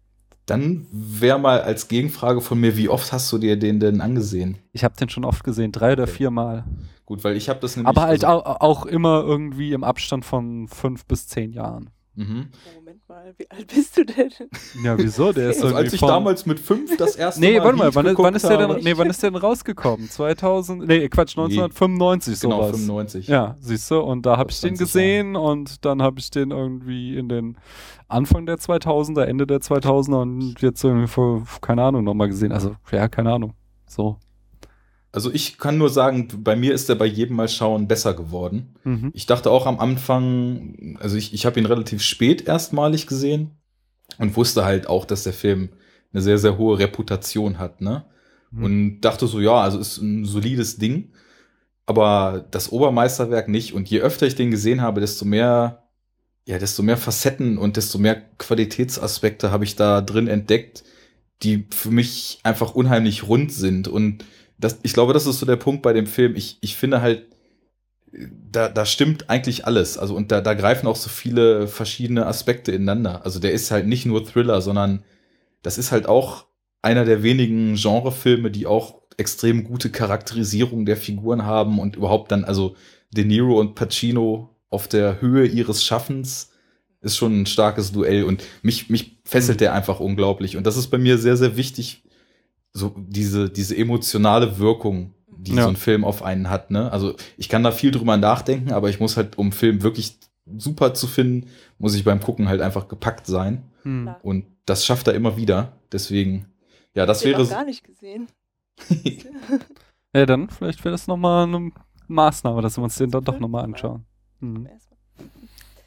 Dann 0.45 0.85
wäre 0.91 1.39
mal 1.39 1.61
als 1.61 1.87
Gegenfrage 1.87 2.39
von 2.39 2.59
mir, 2.59 2.77
wie 2.77 2.87
oft 2.87 3.11
hast 3.11 3.31
du 3.33 3.39
dir 3.39 3.57
den 3.57 3.79
denn 3.79 3.99
angesehen? 3.99 4.59
Ich 4.73 4.83
habe 4.83 4.95
den 4.95 5.09
schon 5.09 5.25
oft 5.25 5.43
gesehen, 5.43 5.71
drei 5.71 5.93
oder 5.93 6.03
Okay. 6.03 6.11
vier 6.11 6.29
Mal. 6.29 6.65
Gut, 7.05 7.23
weil 7.23 7.35
ich 7.35 7.49
habe 7.49 7.59
das 7.59 7.75
nämlich. 7.75 7.89
Aber 7.89 8.03
halt 8.07 8.23
also, 8.23 8.45
au 8.45 8.57
auch 8.59 8.85
immer 8.85 9.23
irgendwie 9.23 9.73
im 9.73 9.83
Abstand 9.83 10.23
von 10.23 10.67
fünf 10.67 11.05
bis 11.05 11.27
zehn 11.27 11.51
Jahren. 11.51 11.89
Mhm. 12.17 12.47
Ja, 12.65 12.71
Moment 12.79 13.09
mal, 13.09 13.33
wie 13.37 13.51
alt 13.51 13.67
bist 13.67 13.97
du 13.97 14.05
denn? 14.05 14.29
Ja, 14.83 14.97
wieso? 14.97 15.33
Der 15.33 15.49
ist 15.49 15.61
Also 15.63 15.75
als 15.75 15.91
ich 15.93 15.99
von- 15.99 16.07
damals 16.09 16.45
mit 16.45 16.59
fünf 16.59 16.95
das 16.97 17.15
erste 17.17 17.41
Nee, 17.41 17.57
Mal. 17.57 17.65
warte 17.65 17.77
mal, 17.77 17.95
wann, 17.95 18.17
wann, 18.17 18.35
ist 18.35 18.47
der 18.47 18.57
denn, 18.57 18.77
nee, 18.83 18.93
wann 18.95 19.09
ist 19.09 19.21
der 19.21 19.31
denn 19.31 19.39
rausgekommen? 19.39 20.09
2000, 20.09 20.87
nee, 20.87 21.09
Quatsch, 21.09 21.37
1995 21.37 22.39
Genau, 22.39 22.57
sowas. 22.63 22.71
95. 22.79 23.27
Ja, 23.27 23.57
siehst 23.59 23.91
du, 23.91 23.99
und 23.99 24.25
da 24.25 24.37
habe 24.37 24.49
ich 24.51 24.61
den 24.61 24.75
20 24.75 24.79
gesehen 24.79 25.35
und 25.35 25.83
dann 25.85 26.01
habe 26.01 26.19
ich 26.19 26.29
den 26.31 26.51
irgendwie 26.51 27.17
in 27.17 27.27
den 27.29 27.57
Anfang 28.07 28.45
der 28.45 28.57
2000er, 28.57 29.23
Ende 29.23 29.45
der 29.45 29.59
2000er 29.59 30.21
und 30.21 30.61
jetzt 30.61 30.83
irgendwie 30.83 31.07
vor, 31.07 31.43
keine 31.61 31.83
Ahnung, 31.83 32.03
nochmal 32.03 32.27
gesehen. 32.29 32.51
Also, 32.51 32.75
ja, 32.91 33.07
keine 33.07 33.33
Ahnung. 33.33 33.53
So. 33.87 34.17
Also 35.15 35.31
ich 35.31 35.57
kann 35.57 35.77
nur 35.77 35.89
sagen, 35.89 36.27
bei 36.43 36.57
mir 36.57 36.73
ist 36.73 36.89
er 36.89 36.95
bei 36.95 37.05
jedem 37.05 37.37
Mal 37.37 37.47
schauen 37.47 37.87
besser 37.87 38.13
geworden. 38.13 38.75
Mhm. 38.83 39.11
Ich 39.13 39.25
dachte 39.25 39.49
auch 39.49 39.65
am 39.65 39.79
Anfang, 39.79 40.97
also 40.99 41.15
ich, 41.15 41.33
ich 41.33 41.45
habe 41.45 41.57
ihn 41.57 41.65
relativ 41.65 42.01
spät 42.01 42.49
erstmalig 42.49 43.07
gesehen 43.07 43.51
und 44.17 44.35
wusste 44.35 44.65
halt 44.65 44.87
auch, 44.87 45.05
dass 45.05 45.23
der 45.23 45.31
Film 45.31 45.69
eine 46.11 46.21
sehr, 46.21 46.37
sehr 46.37 46.57
hohe 46.57 46.79
Reputation 46.79 47.59
hat, 47.59 47.79
ne? 47.79 48.03
Mhm. 48.51 48.63
Und 48.65 49.01
dachte 49.01 49.27
so, 49.27 49.39
ja, 49.39 49.61
also 49.61 49.79
ist 49.79 49.99
ein 49.99 50.25
solides 50.25 50.79
Ding, 50.79 51.13
aber 51.85 52.45
das 52.51 52.73
Obermeisterwerk 52.73 53.47
nicht. 53.47 53.73
Und 53.73 53.89
je 53.89 54.01
öfter 54.01 54.27
ich 54.27 54.35
den 54.35 54.51
gesehen 54.51 54.81
habe, 54.81 54.99
desto 54.99 55.23
mehr, 55.23 55.87
ja, 56.45 56.59
desto 56.59 56.83
mehr 56.83 56.97
Facetten 56.97 57.57
und 57.57 57.77
desto 57.77 57.99
mehr 57.99 58.21
Qualitätsaspekte 58.37 59.49
habe 59.49 59.63
ich 59.63 59.77
da 59.77 60.01
drin 60.01 60.27
entdeckt, 60.27 60.83
die 61.41 61.67
für 61.69 61.91
mich 61.91 62.39
einfach 62.43 62.75
unheimlich 62.75 63.29
rund 63.29 63.53
sind. 63.53 63.87
Und 63.87 64.25
das, 64.57 64.79
ich 64.83 64.93
glaube, 64.93 65.13
das 65.13 65.27
ist 65.27 65.39
so 65.39 65.45
der 65.45 65.55
Punkt 65.55 65.81
bei 65.81 65.93
dem 65.93 66.07
Film. 66.07 66.35
Ich, 66.35 66.57
ich 66.61 66.75
finde 66.75 67.01
halt, 67.01 67.25
da, 68.11 68.69
da 68.69 68.85
stimmt 68.85 69.29
eigentlich 69.29 69.65
alles. 69.65 69.97
Also, 69.97 70.15
und 70.15 70.31
da, 70.31 70.41
da 70.41 70.53
greifen 70.53 70.87
auch 70.87 70.95
so 70.95 71.09
viele 71.09 71.67
verschiedene 71.67 72.25
Aspekte 72.25 72.71
ineinander. 72.71 73.25
Also, 73.25 73.39
der 73.39 73.51
ist 73.51 73.71
halt 73.71 73.87
nicht 73.87 74.05
nur 74.05 74.25
Thriller, 74.25 74.61
sondern 74.61 75.03
das 75.61 75.77
ist 75.77 75.91
halt 75.91 76.07
auch 76.07 76.45
einer 76.81 77.05
der 77.05 77.23
wenigen 77.23 77.75
Genrefilme, 77.75 78.51
die 78.51 78.67
auch 78.67 79.01
extrem 79.17 79.63
gute 79.63 79.89
Charakterisierung 79.89 80.85
der 80.85 80.97
Figuren 80.97 81.45
haben 81.45 81.79
und 81.79 81.95
überhaupt 81.95 82.31
dann, 82.31 82.43
also 82.43 82.75
De 83.11 83.25
Niro 83.25 83.59
und 83.59 83.75
Pacino 83.75 84.55
auf 84.69 84.87
der 84.87 85.21
Höhe 85.21 85.45
ihres 85.45 85.83
Schaffens 85.83 86.51
ist 87.01 87.17
schon 87.17 87.41
ein 87.41 87.45
starkes 87.45 87.91
Duell 87.91 88.23
und 88.23 88.43
mich, 88.61 88.89
mich 88.89 89.19
fesselt 89.23 89.61
der 89.61 89.73
einfach 89.73 89.99
unglaublich. 89.99 90.57
Und 90.57 90.65
das 90.65 90.75
ist 90.75 90.87
bei 90.87 90.97
mir 90.97 91.17
sehr, 91.17 91.37
sehr 91.37 91.55
wichtig, 91.55 92.03
so 92.77 92.93
diese, 92.97 93.49
diese 93.49 93.75
emotionale 93.77 94.59
Wirkung, 94.59 95.13
die 95.27 95.53
Ja. 95.55 95.63
so 95.63 95.69
ein 95.69 95.75
Film 95.77 96.03
auf 96.03 96.23
einen 96.23 96.49
hat. 96.49 96.71
Ne? 96.71 96.91
Also 96.91 97.15
ich 97.37 97.47
kann 97.47 97.63
da 97.63 97.71
viel 97.71 97.91
drüber 97.91 98.17
nachdenken, 98.17 98.73
aber 98.73 98.89
ich 98.89 98.99
muss 98.99 99.15
halt, 99.15 99.37
um 99.37 99.45
einen 99.47 99.51
Film 99.53 99.81
wirklich 99.81 100.17
super 100.57 100.93
zu 100.93 101.07
finden, 101.07 101.47
muss 101.79 101.95
ich 101.95 102.03
beim 102.03 102.19
Gucken 102.19 102.49
halt 102.49 102.61
einfach 102.61 102.87
gepackt 102.89 103.27
sein. 103.27 103.63
Hm. 103.83 104.09
Und 104.23 104.45
das 104.65 104.85
schafft 104.85 105.07
er 105.07 105.13
immer 105.13 105.37
wieder. 105.37 105.73
Deswegen, 105.91 106.47
ja, 106.93 107.05
das 107.05 107.19
Den 107.21 107.31
wäre. 107.31 107.43
noch 107.43 107.49
gar 107.49 107.65
nicht 107.65 107.83
gesehen. 107.83 108.27
Ja, 110.13 110.25
dann 110.25 110.49
vielleicht 110.49 110.83
wäre 110.85 110.93
das 110.93 111.07
nochmal 111.07 111.43
eine 111.45 111.71
Maßnahme, 112.07 112.61
dass 112.61 112.77
wir 112.77 112.83
uns 112.83 112.95
den 112.95 113.11
dann 113.11 113.23
doch 113.25 113.37
nochmal 113.39 113.65
anschauen. 113.65 114.05
Mhm. 114.39 114.65
Erstmal. 114.65 114.99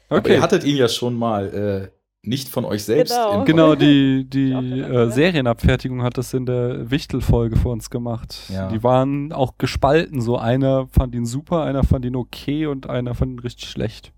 Aber 0.09 0.19
Okay. 0.19 0.33
ihr 0.35 0.41
hattet 0.41 0.63
ihn 0.63 0.75
ja 0.77 0.87
schon 0.87 1.15
mal 1.15 1.91
nicht 2.21 2.49
von 2.49 2.65
euch 2.65 2.83
selbst. 2.83 3.13
Genau. 3.13 3.43
Genau, 3.45 3.75
die, 3.75 4.25
die 4.29 4.51
äh? 4.51 5.09
Serienabfertigung 5.09 6.03
hat 6.03 6.17
das 6.17 6.33
in 6.33 6.45
der 6.45 6.91
Wichtel-Folge 6.91 7.55
für 7.55 7.69
uns 7.69 7.89
gemacht. 7.89 8.37
Ja. 8.49 8.67
Die 8.69 8.83
waren 8.83 9.31
auch 9.31 9.57
gespalten. 9.57 10.19
So 10.21 10.37
einer 10.37 10.87
fand 10.87 11.15
ihn 11.15 11.25
super, 11.25 11.63
einer 11.63 11.83
fand 11.83 12.03
ihn 12.05 12.15
okay 12.15 12.65
und 12.65 12.89
einer 12.89 13.15
fand 13.15 13.33
ihn 13.33 13.39
richtig 13.39 13.69
schlecht. 13.69 14.11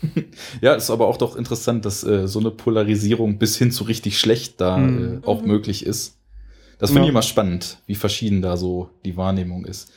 Ja, 0.60 0.74
ist 0.74 0.90
aber 0.90 1.08
auch 1.08 1.16
doch 1.16 1.34
interessant, 1.34 1.84
dass 1.84 2.04
äh, 2.04 2.28
so 2.28 2.38
eine 2.38 2.52
Polarisierung 2.52 3.38
bis 3.38 3.58
hin 3.58 3.72
zu 3.72 3.82
richtig 3.84 4.20
schlecht 4.20 4.60
da 4.60 4.76
Mhm. 4.78 5.22
äh, 5.22 5.26
auch 5.26 5.42
Mhm. 5.42 5.48
möglich 5.48 5.84
ist. 5.84 6.18
Das 6.78 6.90
finde 6.90 7.00
Ja. 7.00 7.04
ich 7.06 7.10
immer 7.10 7.22
spannend, 7.22 7.82
wie 7.86 7.96
verschieden 7.96 8.40
da 8.40 8.56
so 8.56 8.90
die 9.04 9.16
Wahrnehmung 9.16 9.64
ist. 9.64 9.90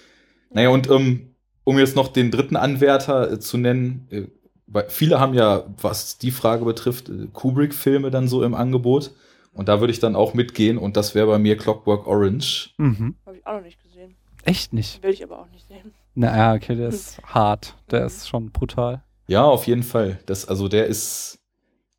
Naja, 0.52 0.70
und 0.70 0.90
ähm, 0.90 1.36
um 1.64 1.78
jetzt 1.78 1.96
noch 1.96 2.08
den 2.08 2.32
dritten 2.32 2.56
Anwärter 2.56 3.32
äh, 3.34 3.40
zu 3.40 3.58
nennen, 3.60 4.08
äh, 4.10 4.24
weil 4.72 4.90
viele 4.90 5.20
haben 5.20 5.34
ja, 5.34 5.64
was 5.82 6.18
die 6.18 6.32
Frage 6.32 6.66
betrifft, 6.66 7.10
äh, 7.10 7.28
Kubrick-Filme 7.34 8.12
dann 8.12 8.28
so 8.28 8.44
im 8.44 8.54
Angebot. 8.54 9.12
Und 9.54 9.68
da 9.68 9.82
würde 9.82 9.92
ich 9.92 10.00
dann 10.00 10.16
auch 10.16 10.34
mitgehen 10.34 10.78
und 10.78 10.96
das 10.96 11.14
wäre 11.14 11.28
bei 11.28 11.38
mir 11.38 11.58
Clockwork 11.58 12.08
Orange. 12.08 12.74
Mhm. 12.78 13.16
Habe 13.26 13.38
ich 13.38 13.46
auch 13.46 13.56
noch 13.56 13.64
nicht 13.64 13.84
gesehen. 13.84 14.16
Echt 14.46 14.72
nicht. 14.72 15.04
Will 15.04 15.12
ich 15.12 15.24
aber 15.24 15.40
auch 15.40 15.50
nicht 15.52 15.68
sehen. 15.68 15.92
Naja, 16.16 16.54
okay, 16.54 16.76
der 16.76 16.88
ist 16.88 17.22
hart. 17.26 17.76
Der 17.92 18.02
Mhm. 18.02 18.06
ist 18.08 18.30
schon 18.30 18.52
brutal. 18.52 19.04
Ja, 19.28 19.44
auf 19.44 19.68
jeden 19.68 19.84
Fall. 19.84 20.20
Das, 20.26 20.48
also 20.48 20.68
der 20.70 20.88
ist, 20.88 21.40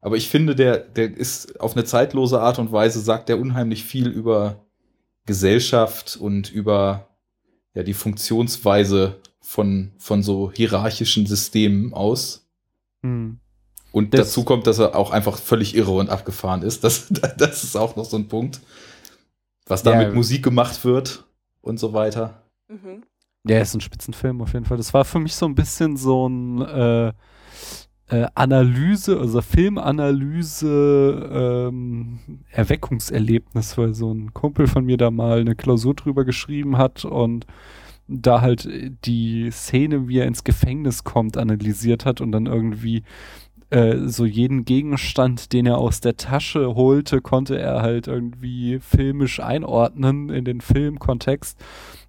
aber 0.01 0.17
ich 0.17 0.29
finde, 0.31 0.55
der, 0.55 0.79
der 0.79 1.15
ist 1.17 1.61
auf 1.61 1.75
eine 1.77 1.85
zeitlose 1.85 2.41
Art 2.41 2.59
und 2.59 2.73
Weise, 2.73 3.01
sagt 3.01 3.29
er 3.31 3.39
unheimlich 3.39 3.85
viel 3.85 4.09
über 4.09 4.65
Gesellschaft 5.27 6.17
und 6.21 6.51
über 6.51 7.09
ja, 7.75 7.83
die 7.83 7.95
Funktionsweise 7.95 9.21
von, 9.41 9.93
von 9.99 10.23
so 10.23 10.51
hierarchischen 10.53 11.27
Systemen 11.27 11.93
aus. 11.95 12.42
Mhm. 13.03 13.39
Und 13.93 14.15
Das- 14.15 14.29
dazu 14.29 14.45
kommt, 14.45 14.67
dass 14.67 14.79
er 14.79 14.97
auch 14.97 15.11
einfach 15.11 15.37
völlig 15.39 15.75
irre 15.77 15.93
und 15.93 16.09
abgefahren 16.11 16.63
ist. 16.63 16.83
Das, 17.09 17.09
das 17.37 17.65
ist 17.65 17.77
auch 17.77 17.97
noch 17.97 18.05
so 18.07 18.17
ein 18.17 18.29
Punkt. 18.29 18.61
Was 19.67 19.83
da 19.83 19.93
Ja. 19.93 19.99
mit 20.07 20.15
Musik 20.15 20.43
gemacht 20.43 20.85
wird 20.85 21.25
und 21.61 21.79
so 21.79 21.93
weiter. 21.93 22.43
Mhm. 22.69 23.03
Der 23.45 23.63
ist 23.63 23.75
ein 23.75 23.81
Spitzenfilm 23.81 24.41
auf 24.41 24.53
jeden 24.55 24.65
Fall. 24.65 24.77
Das 24.77 24.95
war 24.95 25.05
für 25.05 25.19
mich 25.19 25.35
so 25.35 25.47
ein 25.47 25.55
bisschen 25.55 25.97
so 25.97 26.29
ein 26.29 26.61
äh, 26.63 27.13
äh, 28.09 28.27
Analyse, 28.35 29.19
also 29.19 29.41
Filmanalyse, 29.43 31.69
ähm, 31.71 32.19
Erweckungserlebnis, 32.51 33.77
weil 33.79 33.95
so 33.95 34.13
ein 34.13 34.33
Kumpel 34.33 34.67
von 34.67 34.85
mir 34.85 34.97
da 34.97 35.11
mal 35.11 35.41
eine 35.41 35.55
Klausur 35.55 35.95
drüber 35.95 36.25
geschrieben 36.25 36.79
hat 36.79 37.05
und 37.05 37.47
da 38.21 38.41
halt 38.41 38.69
die 39.05 39.51
Szene, 39.51 40.09
wie 40.09 40.19
er 40.19 40.27
ins 40.27 40.45
Gefängnis 40.45 41.05
kommt, 41.05 41.37
analysiert 41.37 42.05
hat 42.05 42.21
und 42.21 42.33
dann 42.33 42.47
irgendwie 42.47 43.03
äh, 43.71 44.07
so 44.09 44.27
jeden 44.27 44.65
Gegenstand, 44.65 45.53
den 45.53 45.67
er 45.67 45.79
aus 45.79 46.01
der 46.01 46.17
Tasche 46.17 46.75
holte, 46.75 47.23
konnte 47.23 47.59
er 47.59 47.81
halt 47.81 48.07
irgendwie 48.07 48.79
filmisch 48.81 49.41
einordnen 49.41 50.29
in 50.29 50.45
den 50.45 50.61
Filmkontext. 50.61 51.59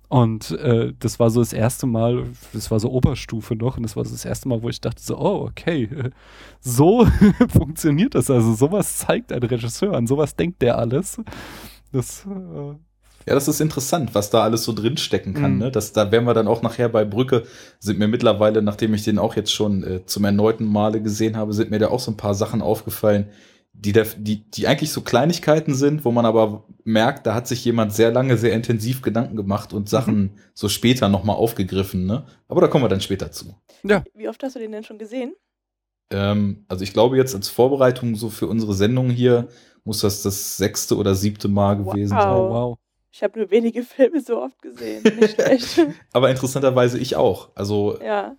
Und 0.09 0.51
äh, 0.51 0.93
das 0.99 1.19
war 1.19 1.29
so 1.29 1.39
das 1.39 1.53
erste 1.53 1.87
Mal, 1.87 2.25
das 2.51 2.69
war 2.69 2.79
so 2.79 2.91
Oberstufe 2.91 3.55
noch, 3.55 3.77
und 3.77 3.83
das 3.83 3.95
war 3.95 4.05
so 4.05 4.11
das 4.11 4.25
erste 4.25 4.47
Mal, 4.47 4.61
wo 4.61 4.69
ich 4.69 4.81
dachte 4.81 5.01
so, 5.01 5.17
oh, 5.17 5.47
okay, 5.47 5.89
so 6.59 7.07
funktioniert 7.47 8.13
das. 8.13 8.29
Also 8.29 8.53
sowas 8.53 8.97
zeigt 8.97 9.31
ein 9.31 9.41
Regisseur, 9.41 9.93
an 9.95 10.05
sowas 10.05 10.35
denkt 10.35 10.61
der 10.61 10.77
alles. 10.77 11.19
Das, 11.91 12.25
äh, 12.25 12.75
Ja, 13.27 13.33
das 13.35 13.47
ist 13.47 13.61
interessant, 13.61 14.13
was 14.15 14.29
da 14.29 14.43
alles 14.43 14.63
so 14.63 14.73
drinstecken 14.73 15.33
kann. 15.33 15.53
Mhm. 15.53 15.59
Ne? 15.59 15.71
Das, 15.71 15.93
da 15.93 16.11
wären 16.11 16.25
wir 16.25 16.33
dann 16.33 16.47
auch 16.47 16.61
nachher 16.61 16.89
bei 16.89 17.05
Brücke, 17.05 17.43
sind 17.79 17.99
mir 17.99 18.07
mittlerweile, 18.07 18.61
nachdem 18.61 18.93
ich 18.93 19.03
den 19.03 19.19
auch 19.19 19.35
jetzt 19.35 19.51
schon 19.53 19.83
äh, 19.83 20.05
zum 20.05 20.25
erneuten 20.25 20.65
Male 20.65 21.01
gesehen 21.01 21.37
habe, 21.37 21.53
sind 21.53 21.71
mir 21.71 21.79
da 21.79 21.87
auch 21.89 21.99
so 21.99 22.11
ein 22.11 22.17
paar 22.17 22.35
Sachen 22.35 22.61
aufgefallen, 22.61 23.27
die, 23.75 23.91
der, 23.91 24.05
die, 24.17 24.43
die 24.51 24.67
eigentlich 24.67 24.91
so 24.91 25.01
Kleinigkeiten 25.01 25.73
sind, 25.73 26.05
wo 26.05 26.11
man 26.11 26.25
aber 26.27 26.63
merkt, 26.83 27.25
da 27.25 27.33
hat 27.33 27.47
sich 27.47 27.65
jemand 27.65 27.91
sehr 27.91 28.11
lange, 28.11 28.37
sehr 28.37 28.53
intensiv 28.53 29.01
Gedanken 29.01 29.35
gemacht 29.35 29.73
und 29.73 29.89
Sachen 29.89 30.31
so 30.53 30.69
später 30.69 31.09
nochmal 31.09 31.37
aufgegriffen. 31.37 32.05
Ne? 32.05 32.23
Aber 32.47 32.61
da 32.61 32.67
kommen 32.67 32.83
wir 32.83 32.89
dann 32.89 33.01
später 33.01 33.31
zu. 33.31 33.55
ja, 33.83 34.03
Wie 34.13 34.29
oft 34.29 34.43
hast 34.43 34.55
du 34.55 34.59
den 34.59 34.71
denn 34.73 34.83
schon 34.83 34.99
gesehen? 34.99 35.33
Ähm, 36.11 36.65
also 36.67 36.83
ich 36.83 36.93
glaube 36.93 37.17
jetzt 37.17 37.33
als 37.33 37.49
Vorbereitung 37.49 38.15
so 38.15 38.29
für 38.29 38.47
unsere 38.47 38.73
Sendung 38.75 39.09
hier 39.09 39.47
muss 39.83 40.01
das 40.01 40.21
das 40.21 40.57
sechste 40.57 40.95
oder 40.95 41.15
siebte 41.15 41.47
Mal 41.47 41.77
gewesen 41.77 42.15
Wow. 42.15 42.21
sein. 42.23 42.31
oh, 42.37 42.49
wow. 42.49 42.77
Ich 43.15 43.21
habe 43.23 43.39
nur 43.39 43.51
wenige 43.51 43.83
Filme 43.83 44.19
so 44.21 44.41
oft 44.41 44.61
gesehen. 44.61 45.03
Nicht 45.03 45.35
schlecht. 45.35 45.79
Aber 46.13 46.29
interessanterweise 46.31 46.97
ich 46.97 47.15
auch. 47.15 47.49
Also 47.55 47.97
ja. 48.03 48.35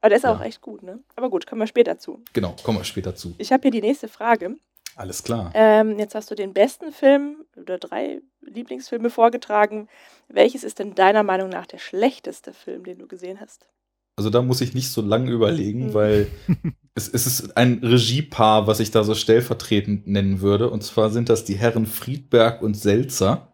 Aber 0.00 0.08
der 0.10 0.18
ist 0.18 0.26
auch 0.26 0.40
Ja. 0.40 0.46
echt 0.46 0.60
gut, 0.60 0.82
ne? 0.82 1.00
Aber 1.16 1.30
gut, 1.30 1.46
kommen 1.46 1.60
wir 1.62 1.66
später 1.66 1.98
zu. 1.98 2.22
genau, 2.32 2.54
kommen 2.62 2.78
wir 2.78 2.84
später 2.84 3.14
zu. 3.16 3.34
Ich 3.38 3.52
habe 3.52 3.62
hier 3.62 3.70
die 3.70 3.80
nächste 3.80 4.08
Frage. 4.08 4.56
Alles 4.96 5.22
klar. 5.22 5.52
Ähm, 5.54 5.98
jetzt 5.98 6.14
hast 6.16 6.30
du 6.30 6.34
den 6.34 6.52
besten 6.52 6.90
Film 6.92 7.44
oder 7.56 7.78
drei 7.78 8.20
Lieblingsfilme 8.42 9.10
vorgetragen. 9.10 9.88
Welches 10.28 10.64
ist 10.64 10.80
denn 10.80 10.94
deiner 10.96 11.22
Meinung 11.22 11.48
nach 11.50 11.66
der 11.66 11.78
schlechteste 11.78 12.52
Film, 12.52 12.82
den 12.84 12.98
du 12.98 13.06
gesehen 13.06 13.40
hast? 13.40 13.68
Also 14.16 14.30
da 14.30 14.42
muss 14.42 14.60
ich 14.60 14.74
nicht 14.74 14.90
so 14.90 15.00
lange 15.00 15.30
überlegen, 15.30 15.86
Mhm. 15.88 15.94
weil 15.94 16.26
es, 16.96 17.08
es 17.08 17.26
ist 17.28 17.56
ein 17.56 17.78
Regiepaar, 17.84 18.66
was 18.66 18.80
ich 18.80 18.90
da 18.90 19.04
so 19.04 19.14
stellvertretend 19.14 20.08
nennen 20.08 20.40
würde. 20.40 20.68
Und 20.70 20.82
zwar 20.82 21.10
sind 21.10 21.28
das 21.28 21.44
die 21.44 21.54
Herren 21.54 21.86
Friedberg 21.86 22.60
und 22.62 22.74
Selzer. 22.74 23.52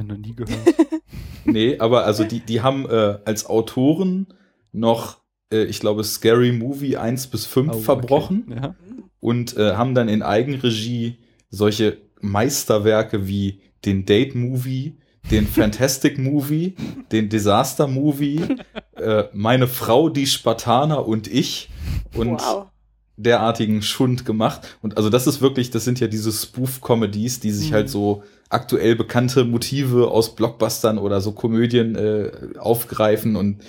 Ich 0.00 0.06
noch 0.06 0.16
nie 0.16 0.32
gehört. 0.36 0.74
Nee, 1.44 1.78
aber 1.78 2.04
also 2.04 2.24
die, 2.24 2.40
die 2.40 2.62
haben 2.62 2.88
äh, 2.88 3.18
als 3.24 3.46
Autoren 3.46 4.26
noch, 4.72 5.18
äh, 5.52 5.64
ich 5.64 5.80
glaube, 5.80 6.02
Scary 6.04 6.52
Movie 6.52 6.96
1 6.96 7.26
bis 7.28 7.46
5 7.46 7.68
Oh, 7.68 7.74
okay. 7.74 7.82
verbrochen 7.84 8.44
Ja. 8.54 8.74
und 9.20 9.56
äh, 9.56 9.74
haben 9.74 9.94
dann 9.94 10.08
in 10.08 10.22
Eigenregie 10.22 11.18
solche 11.50 11.98
Meisterwerke 12.20 13.28
wie 13.28 13.60
den 13.84 14.06
Date 14.06 14.34
Movie, 14.34 14.96
den 15.30 15.46
Fantastic 15.46 16.18
Movie, 16.18 16.74
den 17.12 17.28
Disaster 17.28 17.86
Movie, 17.86 18.40
äh, 18.96 19.24
meine 19.32 19.68
Frau, 19.68 20.08
die 20.08 20.26
Spartaner 20.26 21.06
und 21.06 21.26
ich 21.28 21.68
und 22.14 22.40
wow. 22.40 22.66
derartigen 23.16 23.82
Schund 23.82 24.24
gemacht. 24.24 24.78
Und 24.82 24.96
also 24.96 25.10
das 25.10 25.26
ist 25.26 25.40
wirklich, 25.40 25.70
das 25.70 25.84
sind 25.84 26.00
ja 26.00 26.08
diese 26.08 26.32
Spoof-Comedies, 26.32 27.40
die 27.40 27.50
sich 27.52 27.70
Mhm. 27.70 27.74
halt 27.74 27.90
so 27.90 28.22
aktuell 28.50 28.96
bekannte 28.96 29.44
Motive 29.44 30.10
aus 30.10 30.34
Blockbustern 30.34 30.98
oder 30.98 31.20
so 31.20 31.32
Komödien 31.32 31.94
äh, 31.96 32.30
aufgreifen 32.58 33.36
und 33.36 33.58
Mhm. 33.58 33.62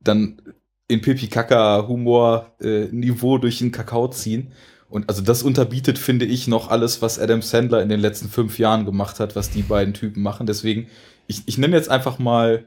dann 0.00 0.42
in 0.88 1.00
Pipi-Kaka-Humor-Niveau 1.02 3.38
durch 3.38 3.58
den 3.58 3.72
Kakao 3.72 4.08
ziehen. 4.08 4.52
Und 4.88 5.08
also 5.08 5.22
das 5.22 5.42
unterbietet, 5.42 5.98
finde 5.98 6.24
ich, 6.24 6.48
noch 6.48 6.70
alles, 6.70 7.02
was 7.02 7.18
Adam 7.18 7.42
Sandler 7.42 7.82
in 7.82 7.90
den 7.90 8.00
letzten 8.00 8.28
fünf 8.28 8.58
Jahren 8.58 8.86
gemacht 8.86 9.20
hat, 9.20 9.36
was 9.36 9.50
die 9.50 9.62
beiden 9.62 9.92
Typen 9.92 10.22
machen. 10.22 10.46
Deswegen, 10.46 10.86
ich, 11.26 11.42
ich 11.46 11.58
nenne 11.58 11.76
jetzt 11.76 11.90
einfach 11.90 12.18
mal, 12.18 12.64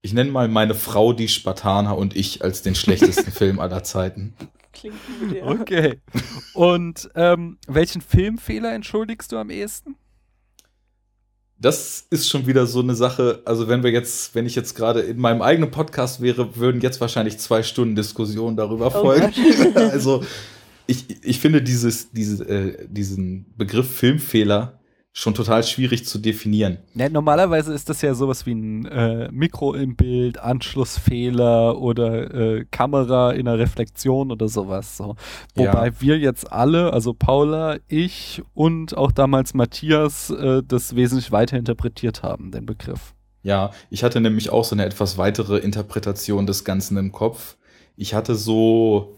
ich 0.00 0.14
nenne 0.14 0.30
mal 0.30 0.48
meine 0.48 0.74
Frau, 0.74 1.12
die 1.12 1.28
Spartaner 1.28 1.98
und 1.98 2.16
ich 2.16 2.42
als 2.42 2.62
den 2.62 2.74
schlechtesten 2.74 3.30
Film 3.32 3.60
aller 3.60 3.84
Zeiten. 3.84 4.32
Klingt 4.72 4.96
gut, 5.20 5.36
ja. 5.36 5.44
Okay. 5.44 6.00
Und 6.54 7.10
ähm, 7.14 7.58
welchen 7.66 8.00
Filmfehler 8.00 8.72
entschuldigst 8.72 9.30
du 9.32 9.36
am 9.36 9.50
ehesten? 9.50 9.96
Das 11.58 12.06
ist 12.10 12.28
schon 12.28 12.46
wieder 12.46 12.66
so 12.66 12.80
eine 12.80 12.94
Sache. 12.94 13.40
Also 13.44 13.66
wenn 13.66 13.82
wir 13.82 13.90
jetzt, 13.90 14.34
wenn 14.34 14.44
ich 14.44 14.54
jetzt 14.54 14.74
gerade 14.74 15.00
in 15.00 15.18
meinem 15.18 15.40
eigenen 15.40 15.70
Podcast 15.70 16.20
wäre, 16.20 16.56
würden 16.56 16.82
jetzt 16.82 17.00
wahrscheinlich 17.00 17.38
zwei 17.38 17.62
Stunden 17.62 17.94
Diskussion 17.94 18.56
darüber 18.56 18.88
Oh 18.88 19.02
folgen. 19.02 19.32
Gott. 19.72 19.76
also 19.92 20.22
ich, 20.86 21.24
ich 21.24 21.40
finde 21.40 21.62
dieses, 21.62 22.10
diese, 22.12 22.44
äh, 22.48 22.86
diesen 22.88 23.46
Begriff 23.56 23.90
Filmfehler 23.90 24.75
schon 25.18 25.32
total 25.32 25.64
schwierig 25.64 26.04
zu 26.04 26.18
definieren. 26.18 26.76
Ja, 26.94 27.08
normalerweise 27.08 27.72
ist 27.72 27.88
das 27.88 28.02
ja 28.02 28.12
sowas 28.12 28.44
wie 28.44 28.52
ein 28.52 28.84
äh, 28.84 29.30
Mikro 29.32 29.72
im 29.72 29.96
Bild, 29.96 30.36
Anschlussfehler 30.38 31.78
oder 31.80 32.34
äh, 32.34 32.66
Kamera 32.70 33.32
in 33.32 33.46
der 33.46 33.58
Reflexion 33.58 34.30
oder 34.30 34.48
sowas. 34.48 34.98
So. 34.98 35.16
Wobei 35.54 35.86
Ja. 35.86 36.00
wir 36.00 36.18
jetzt 36.18 36.52
alle, 36.52 36.92
also 36.92 37.14
Paula, 37.14 37.78
ich 37.88 38.42
und 38.52 38.94
auch 38.94 39.10
damals 39.10 39.54
Matthias, 39.54 40.28
äh, 40.28 40.62
das 40.62 40.94
wesentlich 40.94 41.32
weiter 41.32 41.56
interpretiert 41.56 42.22
haben, 42.22 42.50
den 42.50 42.66
Begriff. 42.66 43.14
Ja, 43.42 43.70
ich 43.88 44.04
hatte 44.04 44.20
nämlich 44.20 44.50
auch 44.50 44.64
so 44.64 44.74
eine 44.74 44.84
etwas 44.84 45.16
weitere 45.16 45.56
Interpretation 45.56 46.46
des 46.46 46.62
Ganzen 46.64 46.98
im 46.98 47.10
Kopf. 47.10 47.56
Ich 47.96 48.12
hatte 48.12 48.34
so 48.34 49.16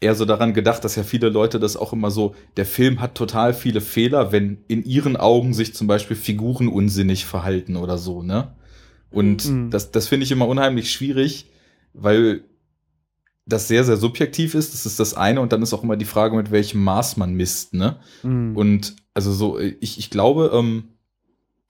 eher 0.00 0.14
so 0.14 0.24
daran 0.24 0.54
gedacht, 0.54 0.84
dass 0.84 0.96
ja 0.96 1.02
viele 1.02 1.28
Leute 1.28 1.58
das 1.58 1.76
auch 1.76 1.92
immer 1.92 2.10
so, 2.10 2.34
der 2.56 2.66
Film 2.66 3.00
hat 3.00 3.14
total 3.14 3.52
viele 3.52 3.80
Fehler, 3.80 4.30
wenn 4.32 4.58
in 4.68 4.84
ihren 4.84 5.16
Augen 5.16 5.54
sich 5.54 5.74
zum 5.74 5.86
Beispiel 5.86 6.16
Figuren 6.16 6.68
unsinnig 6.68 7.24
verhalten 7.26 7.76
oder 7.76 7.98
so, 7.98 8.22
ne? 8.22 8.54
Und 9.10 9.46
Mhm. 9.46 9.70
das, 9.70 9.90
das 9.90 10.06
finde 10.06 10.24
ich 10.24 10.30
immer 10.32 10.46
unheimlich 10.46 10.92
schwierig, 10.92 11.46
weil 11.94 12.44
das 13.46 13.66
sehr, 13.66 13.82
sehr 13.82 13.96
subjektiv 13.96 14.54
ist. 14.54 14.74
Das 14.74 14.84
ist 14.84 15.00
das 15.00 15.14
eine. 15.14 15.40
Und 15.40 15.52
dann 15.52 15.62
ist 15.62 15.72
auch 15.72 15.82
immer 15.82 15.96
die 15.96 16.04
Frage, 16.04 16.36
mit 16.36 16.50
welchem 16.50 16.84
Maß 16.84 17.16
man 17.16 17.32
misst, 17.32 17.72
ne? 17.72 17.98
Mhm. 18.22 18.54
Und 18.56 18.96
also 19.14 19.32
so, 19.32 19.58
ich, 19.58 19.98
ich 19.98 20.10
glaube, 20.10 20.50
ähm, 20.54 20.90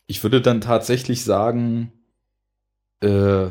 ich 0.08 0.23
würde 0.25 0.40
dann 0.42 0.61
tatsächlich 0.61 1.23
sagen, 1.23 1.92
äh, 3.00 3.47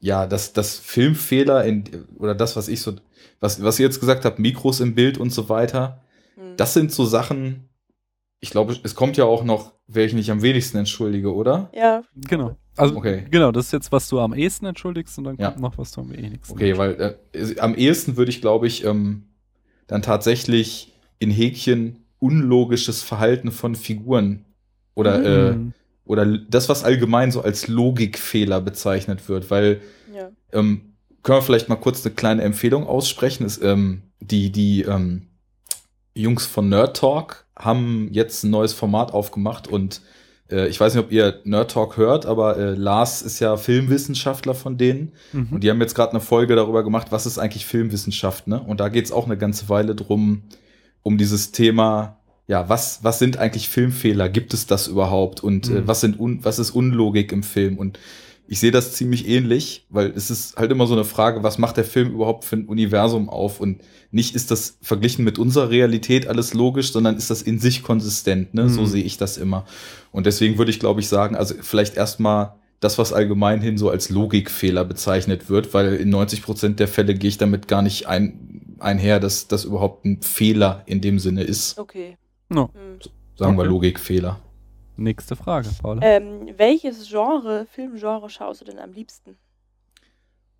ja, 0.00 0.26
dass 0.26 0.54
das 0.54 0.78
Filmfehler 0.78 1.64
in, 1.64 1.84
oder 2.16 2.34
das, 2.34 2.56
was 2.56 2.68
ich 2.68 2.80
so, 2.80 2.94
was, 3.40 3.62
was 3.62 3.78
ihr 3.78 3.86
jetzt 3.86 4.00
gesagt 4.00 4.24
habt, 4.24 4.38
Mikros 4.38 4.80
im 4.80 4.94
Bild 4.94 5.18
und 5.18 5.30
so 5.30 5.48
weiter, 5.48 6.02
Mhm. 6.36 6.56
das 6.56 6.74
sind 6.74 6.92
so 6.92 7.04
Sachen, 7.04 7.68
ich 8.40 8.50
glaube, 8.50 8.76
es 8.82 8.94
kommt 8.94 9.16
ja 9.16 9.24
auch 9.24 9.44
noch, 9.44 9.72
wer 9.86 10.04
ich 10.04 10.12
nicht 10.12 10.30
am 10.30 10.42
wenigsten 10.42 10.78
entschuldige, 10.78 11.34
oder? 11.34 11.70
Ja. 11.74 12.02
Genau. 12.14 12.56
Also, 12.76 12.96
Okay. 12.96 13.24
genau, 13.30 13.52
das 13.52 13.66
ist 13.66 13.72
jetzt, 13.72 13.92
was 13.92 14.08
du 14.08 14.20
am 14.20 14.34
ehesten 14.34 14.66
entschuldigst 14.66 15.16
und 15.18 15.24
dann 15.24 15.36
Ja. 15.38 15.50
kommt 15.50 15.60
noch, 15.62 15.78
was 15.78 15.92
du 15.92 16.02
am 16.02 16.10
wenigsten 16.10 16.52
Okay, 16.52 16.76
weil 16.76 17.18
äh, 17.34 17.58
am 17.60 17.74
ehesten 17.74 18.16
würde 18.16 18.30
ich, 18.30 18.40
glaube 18.42 18.66
ich, 18.66 18.84
ähm, 18.84 19.28
dann 19.86 20.02
tatsächlich 20.02 20.92
in 21.18 21.30
Häkchen 21.30 22.04
unlogisches 22.18 23.02
Verhalten 23.02 23.50
von 23.52 23.74
Figuren 23.74 24.44
oder, 24.94 25.24
äh, 25.24 25.54
Mhm. 25.54 25.72
oder 26.04 26.26
das, 26.38 26.68
was 26.68 26.84
allgemein 26.84 27.30
so 27.32 27.40
als 27.42 27.68
Logikfehler 27.68 28.60
bezeichnet 28.60 29.28
wird, 29.28 29.50
weil 29.50 29.80
Ja. 30.14 30.30
ähm, 30.52 30.95
können 31.26 31.38
wir 31.38 31.42
vielleicht 31.42 31.68
mal 31.68 31.76
kurz 31.76 32.06
eine 32.06 32.14
kleine 32.14 32.42
Empfehlung 32.42 32.86
aussprechen. 32.86 33.44
Ist, 33.44 33.62
ähm, 33.62 34.02
die 34.20 34.50
die 34.50 34.82
ähm, 34.82 35.26
Jungs 36.14 36.46
von 36.46 36.68
Nerd 36.68 36.96
Talk 36.96 37.44
haben 37.58 38.08
jetzt 38.12 38.44
ein 38.44 38.50
neues 38.50 38.72
Format 38.72 39.12
aufgemacht 39.12 39.66
und 39.68 40.00
äh, 40.50 40.68
ich 40.68 40.78
weiß 40.80 40.94
nicht, 40.94 41.04
ob 41.04 41.10
ihr 41.12 41.40
Nerd 41.44 41.72
Talk 41.72 41.96
hört, 41.96 42.26
aber 42.26 42.56
äh, 42.56 42.74
Lars 42.74 43.22
ist 43.22 43.40
ja 43.40 43.56
Filmwissenschaftler 43.56 44.54
von 44.54 44.78
denen 44.78 45.12
Mhm. 45.32 45.48
und 45.52 45.64
die 45.64 45.70
haben 45.70 45.80
jetzt 45.80 45.94
gerade 45.94 46.12
eine 46.12 46.20
Folge 46.20 46.54
darüber 46.56 46.84
gemacht, 46.84 47.08
was 47.10 47.26
ist 47.26 47.38
eigentlich 47.38 47.66
Filmwissenschaft, 47.66 48.46
ne? 48.46 48.60
Und 48.60 48.78
da 48.80 48.88
geht 48.88 49.04
es 49.06 49.12
auch 49.12 49.26
eine 49.26 49.36
ganze 49.36 49.68
Weile 49.68 49.94
drum, 49.94 50.42
um 51.02 51.18
dieses 51.18 51.52
Thema, 51.52 52.18
ja, 52.46 52.68
was, 52.68 53.00
was 53.02 53.18
sind 53.18 53.36
eigentlich 53.38 53.68
Filmfehler? 53.68 54.28
Gibt 54.28 54.54
es 54.54 54.66
das 54.66 54.86
überhaupt? 54.86 55.42
Und 55.42 55.68
äh, 55.68 55.80
Mhm. 55.80 55.86
was 55.88 56.00
sind 56.00 56.18
un, 56.20 56.44
was 56.44 56.58
ist 56.60 56.70
Unlogik 56.70 57.32
im 57.32 57.42
Film? 57.42 57.76
Und 57.78 57.98
ich 58.48 58.60
sehe 58.60 58.70
das 58.70 58.92
ziemlich 58.92 59.26
ähnlich, 59.28 59.86
weil 59.88 60.12
es 60.14 60.30
ist 60.30 60.56
halt 60.56 60.70
immer 60.70 60.86
so 60.86 60.94
eine 60.94 61.04
Frage, 61.04 61.42
was 61.42 61.58
macht 61.58 61.76
der 61.76 61.84
Film 61.84 62.12
überhaupt 62.12 62.44
für 62.44 62.56
ein 62.56 62.66
Universum 62.66 63.28
auf? 63.28 63.60
Und 63.60 63.80
nicht 64.10 64.34
ist 64.34 64.50
das 64.50 64.78
verglichen 64.82 65.24
mit 65.24 65.38
unserer 65.38 65.70
Realität 65.70 66.26
alles 66.28 66.54
logisch, 66.54 66.92
sondern 66.92 67.16
ist 67.16 67.30
das 67.30 67.42
in 67.42 67.58
sich 67.58 67.82
konsistent, 67.82 68.54
ne? 68.54 68.68
So 68.68 68.82
Mhm. 68.82 68.86
sehe 68.86 69.02
ich 69.04 69.16
das 69.18 69.36
immer. 69.36 69.64
Und 70.12 70.26
deswegen 70.26 70.58
würde 70.58 70.70
ich, 70.70 70.78
glaube 70.80 71.00
ich, 71.00 71.08
sagen, 71.08 71.34
also 71.36 71.54
vielleicht 71.60 71.96
erstmal 71.96 72.54
das, 72.80 72.98
was 72.98 73.12
allgemein 73.12 73.60
hin 73.60 73.78
so 73.78 73.90
als 73.90 74.10
Logikfehler 74.10 74.84
bezeichnet 74.84 75.48
wird, 75.48 75.72
weil 75.74 75.94
in 75.94 76.10
90 76.10 76.42
Prozent 76.42 76.78
der 76.78 76.88
Fälle 76.88 77.14
gehe 77.14 77.28
ich 77.28 77.38
damit 77.38 77.68
gar 77.68 77.82
nicht 77.82 78.06
ein, 78.06 78.76
einher, 78.78 79.18
dass 79.18 79.48
das 79.48 79.64
überhaupt 79.64 80.04
ein 80.04 80.20
Fehler 80.22 80.82
in 80.86 81.00
dem 81.00 81.18
Sinne 81.18 81.42
ist. 81.42 81.78
Okay. 81.78 82.16
No. 82.48 82.70
Hm. 82.74 82.98
Sagen 83.36 83.56
wir 83.56 83.62
Okay. 83.62 83.68
Logikfehler. 83.70 84.40
Nächste 84.96 85.36
Frage, 85.36 85.68
Paula. 85.80 86.00
Ähm, 86.02 86.54
welches 86.56 87.08
Genre, 87.08 87.66
Filmgenre 87.70 88.30
schaust 88.30 88.60
du 88.60 88.64
denn 88.64 88.78
am 88.78 88.92
liebsten? 88.92 89.36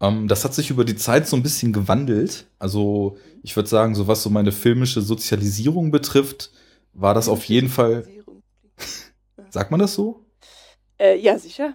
Ähm, 0.01 0.29
das 0.29 0.45
hat 0.45 0.55
sich 0.55 0.71
über 0.71 0.85
die 0.85 0.97
Zeit 0.97 1.27
so 1.27 1.37
ein 1.37 1.43
bisschen 1.43 1.73
gewandelt. 1.73 2.47
Also 2.59 3.17
ich 3.43 3.57
würde 3.57 3.69
sagen, 3.69 3.95
so 3.95 4.07
was 4.07 4.23
so 4.23 4.31
meine 4.31 4.53
filmische 4.53 5.01
Sozialisierung 5.01 5.91
betrifft, 5.91 6.51
war 6.93 7.15
das 7.15 7.29
auf 7.29 7.45
jeden 7.45 7.69
Fall, 7.69 8.07
sagt 9.51 9.71
man 9.71 9.81
das 9.81 9.95
so? 9.95 10.25
Äh, 10.99 11.19
ja, 11.19 11.39
sicher. 11.39 11.75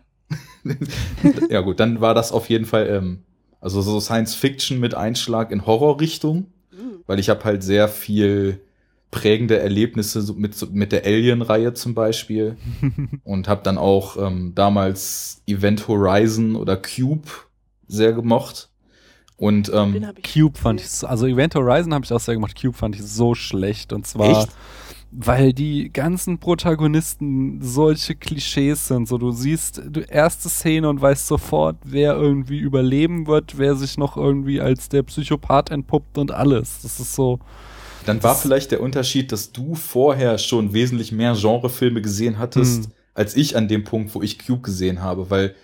ja 1.49 1.61
gut, 1.61 1.79
dann 1.79 1.99
war 1.99 2.13
das 2.13 2.31
auf 2.31 2.49
jeden 2.49 2.65
Fall, 2.65 2.87
ähm, 2.87 3.23
also 3.59 3.81
so 3.81 3.99
Science 3.99 4.35
Fiction 4.35 4.79
mit 4.79 4.93
Einschlag 4.95 5.51
in 5.51 5.65
Horrorrichtung. 5.65 6.47
Hm. 6.73 7.03
weil 7.05 7.19
ich 7.19 7.29
habe 7.29 7.43
halt 7.43 7.63
sehr 7.63 7.89
viel 7.89 8.61
prägende 9.11 9.59
Erlebnisse 9.59 10.33
mit, 10.33 10.73
mit 10.73 10.93
der 10.93 11.05
Alien-Reihe 11.05 11.73
zum 11.73 11.93
Beispiel 11.93 12.55
und 13.23 13.47
habe 13.47 13.61
dann 13.63 13.77
auch 13.77 14.17
ähm, 14.17 14.53
damals 14.55 15.43
Event 15.45 15.87
Horizon 15.87 16.55
oder 16.55 16.77
Cube 16.77 17.27
sehr 17.87 18.13
gemocht. 18.13 18.69
Und 19.35 19.71
ähm, 19.73 20.05
Cube 20.23 20.57
fand 20.57 20.81
ich, 20.81 21.03
also 21.03 21.25
Event 21.27 21.55
Horizon 21.55 21.93
habe 21.93 22.05
ich 22.05 22.13
auch 22.13 22.19
sehr 22.19 22.35
gemacht. 22.35 22.59
Cube 22.59 22.77
fand 22.77 22.95
ich 22.95 23.03
so 23.03 23.35
schlecht 23.35 23.91
und 23.91 24.07
zwar, 24.07 24.43
Echt? 24.43 24.49
weil 25.11 25.51
die 25.51 25.91
ganzen 25.91 26.37
Protagonisten 26.37 27.59
solche 27.61 28.15
Klischees 28.15 28.87
sind. 28.87 29.09
So, 29.09 29.17
du 29.17 29.31
siehst 29.31 29.81
du 29.89 29.99
erste 30.01 30.47
Szene 30.47 30.87
und 30.87 31.01
weißt 31.01 31.27
sofort, 31.27 31.77
wer 31.83 32.15
irgendwie 32.15 32.59
überleben 32.59 33.27
wird, 33.27 33.57
wer 33.57 33.75
sich 33.75 33.97
noch 33.97 34.15
irgendwie 34.15 34.61
als 34.61 34.87
der 34.87 35.03
Psychopath 35.03 35.69
entpuppt 35.69 36.17
und 36.17 36.31
alles. 36.31 36.81
Das 36.83 36.99
ist 36.99 37.13
so. 37.13 37.39
Dann 38.05 38.23
war 38.23 38.35
vielleicht 38.35 38.71
der 38.71 38.81
Unterschied, 38.81 39.31
dass 39.31 39.51
du 39.51 39.75
vorher 39.75 40.37
schon 40.37 40.73
wesentlich 40.73 41.11
mehr 41.11 41.35
Genrefilme 41.35 42.01
gesehen 42.01 42.39
hattest, 42.39 42.85
Hm. 42.85 42.91
als 43.13 43.35
ich 43.35 43.55
an 43.55 43.67
dem 43.67 43.83
Punkt, 43.83 44.13
wo 44.15 44.21
ich 44.21 44.39
Cube 44.45 44.61
gesehen 44.61 45.01
habe, 45.01 45.29
weil 45.29 45.55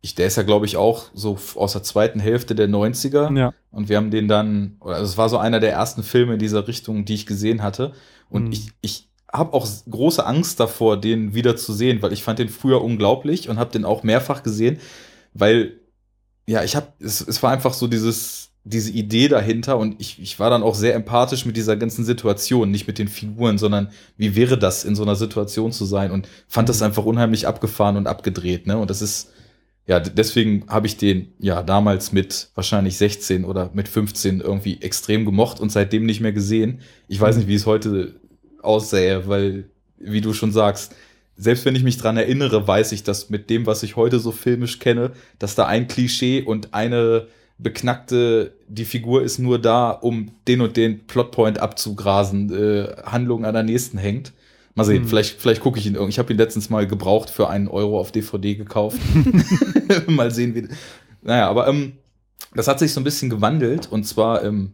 ich, 0.00 0.14
der 0.14 0.26
ist 0.26 0.36
ja, 0.36 0.42
glaube 0.42 0.66
ich, 0.66 0.76
auch 0.76 1.06
so 1.14 1.38
aus 1.54 1.72
der 1.72 1.82
zweiten 1.82 2.20
Hälfte 2.20 2.54
der 2.54 2.68
90er. 2.68 3.34
Ja. 3.38 3.54
Und 3.70 3.88
wir 3.88 3.96
haben 3.96 4.10
den 4.10 4.28
dann, 4.28 4.76
oder 4.80 4.96
also 4.96 5.10
es 5.10 5.16
war 5.16 5.28
so 5.30 5.38
einer 5.38 5.60
der 5.60 5.72
ersten 5.72 6.02
Filme 6.02 6.34
in 6.34 6.38
dieser 6.38 6.68
Richtung, 6.68 7.04
die 7.06 7.14
ich 7.14 7.24
gesehen 7.26 7.62
hatte. 7.62 7.92
Und 8.28 8.46
Mhm. 8.46 8.52
ich, 8.52 8.68
ich 8.82 9.08
habe 9.32 9.54
auch 9.54 9.66
große 9.90 10.24
Angst 10.26 10.60
davor, 10.60 11.00
den 11.00 11.34
wieder 11.34 11.56
zu 11.56 11.72
sehen, 11.72 12.02
weil 12.02 12.12
ich 12.12 12.22
fand 12.22 12.38
den 12.38 12.50
früher 12.50 12.82
unglaublich 12.82 13.48
und 13.48 13.58
habe 13.58 13.72
den 13.72 13.84
auch 13.86 14.02
mehrfach 14.02 14.42
gesehen, 14.42 14.78
weil, 15.32 15.80
ja, 16.46 16.62
ich 16.62 16.76
habe, 16.76 16.88
es, 17.00 17.20
es 17.26 17.42
war 17.42 17.50
einfach 17.50 17.72
so 17.72 17.86
dieses, 17.86 18.50
diese 18.64 18.90
Idee 18.90 19.28
dahinter 19.28 19.76
und 19.76 20.00
ich, 20.00 20.20
ich 20.20 20.38
war 20.40 20.48
dann 20.48 20.62
auch 20.62 20.74
sehr 20.74 20.94
empathisch 20.94 21.44
mit 21.44 21.56
dieser 21.56 21.76
ganzen 21.76 22.04
Situation, 22.04 22.70
nicht 22.70 22.86
mit 22.86 22.98
den 22.98 23.08
Figuren, 23.08 23.58
sondern 23.58 23.90
wie 24.16 24.34
wäre 24.34 24.56
das, 24.56 24.84
in 24.84 24.94
so 24.96 25.02
einer 25.02 25.16
Situation 25.16 25.70
zu 25.70 25.84
sein 25.84 26.10
und 26.10 26.28
fand 26.48 26.70
das 26.70 26.80
einfach 26.80 27.04
unheimlich 27.04 27.46
abgefahren 27.46 27.98
und 27.98 28.06
abgedreht, 28.06 28.66
ne? 28.66 28.78
Und 28.78 28.88
das 28.88 29.02
ist, 29.02 29.32
ja, 29.86 30.00
deswegen 30.00 30.64
habe 30.66 30.86
ich 30.86 30.96
den 30.96 31.34
ja 31.38 31.62
damals 31.62 32.12
mit 32.12 32.48
wahrscheinlich 32.54 32.96
16 32.96 33.44
oder 33.44 33.70
mit 33.74 33.86
15 33.86 34.40
irgendwie 34.40 34.80
extrem 34.80 35.26
gemocht 35.26 35.60
und 35.60 35.70
seitdem 35.70 36.06
nicht 36.06 36.22
mehr 36.22 36.32
gesehen. 36.32 36.80
Ich 37.06 37.20
weiß 37.20 37.36
nicht, 37.36 37.48
wie 37.48 37.54
es 37.54 37.66
heute 37.66 38.14
aussähe, 38.62 39.28
weil, 39.28 39.68
wie 39.98 40.22
du 40.22 40.32
schon 40.32 40.52
sagst, 40.52 40.94
selbst 41.36 41.66
wenn 41.66 41.76
ich 41.76 41.82
mich 41.82 41.98
dran 41.98 42.16
erinnere, 42.16 42.66
weiß 42.66 42.92
ich, 42.92 43.02
dass 43.02 43.28
mit 43.28 43.50
dem, 43.50 43.66
was 43.66 43.82
ich 43.82 43.96
heute 43.96 44.20
so 44.20 44.32
filmisch 44.32 44.78
kenne, 44.78 45.10
dass 45.38 45.54
da 45.54 45.66
ein 45.66 45.86
Klischee 45.86 46.40
und 46.40 46.72
eine 46.72 47.26
beknackte, 47.58 48.52
die 48.68 48.84
Figur 48.84 49.22
ist 49.22 49.38
nur 49.38 49.58
da, 49.60 49.90
um 49.90 50.30
den 50.48 50.60
und 50.60 50.76
den 50.76 51.06
Plotpoint 51.06 51.58
abzugrasen, 51.58 52.52
äh, 52.52 52.96
Handlung 53.04 53.44
an 53.44 53.54
der 53.54 53.62
nächsten 53.62 53.98
hängt. 53.98 54.32
Mal 54.74 54.84
sehen, 54.84 55.02
Hm. 55.02 55.08
vielleicht, 55.08 55.40
vielleicht 55.40 55.60
gucke 55.60 55.78
ich 55.78 55.86
ihn 55.86 55.94
irgendwie. 55.94 56.10
Ich 56.10 56.18
habe 56.18 56.32
ihn 56.32 56.38
letztens 56.38 56.68
mal 56.68 56.86
gebraucht 56.86 57.30
für 57.30 57.48
einen 57.48 57.68
Euro 57.68 58.00
auf 58.00 58.10
DVD 58.10 58.56
gekauft. 58.56 58.98
mal 60.08 60.32
sehen, 60.32 60.54
wie. 60.54 60.68
Naja, 61.22 61.48
aber 61.48 61.68
ähm, 61.68 61.92
das 62.54 62.66
hat 62.66 62.80
sich 62.80 62.92
so 62.92 63.00
ein 63.00 63.04
bisschen 63.04 63.30
gewandelt 63.30 63.90
und 63.90 64.04
zwar 64.04 64.44
ähm, 64.44 64.72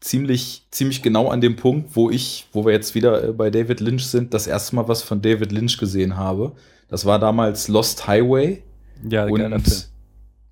ziemlich, 0.00 0.66
ziemlich 0.70 1.02
genau 1.02 1.28
an 1.28 1.40
dem 1.40 1.56
Punkt, 1.56 1.94
wo 1.94 2.10
ich, 2.10 2.46
wo 2.52 2.64
wir 2.64 2.72
jetzt 2.72 2.94
wieder 2.94 3.28
äh, 3.28 3.32
bei 3.32 3.50
David 3.50 3.80
Lynch 3.80 4.06
sind, 4.06 4.32
das 4.34 4.46
erste 4.46 4.76
Mal 4.76 4.88
was 4.88 5.02
von 5.02 5.20
David 5.20 5.52
Lynch 5.52 5.78
gesehen 5.78 6.16
habe. 6.16 6.52
Das 6.88 7.04
war 7.04 7.18
damals 7.18 7.68
Lost 7.68 8.06
Highway. 8.06 8.62
Ja. 9.08 9.26
Und 9.26 9.88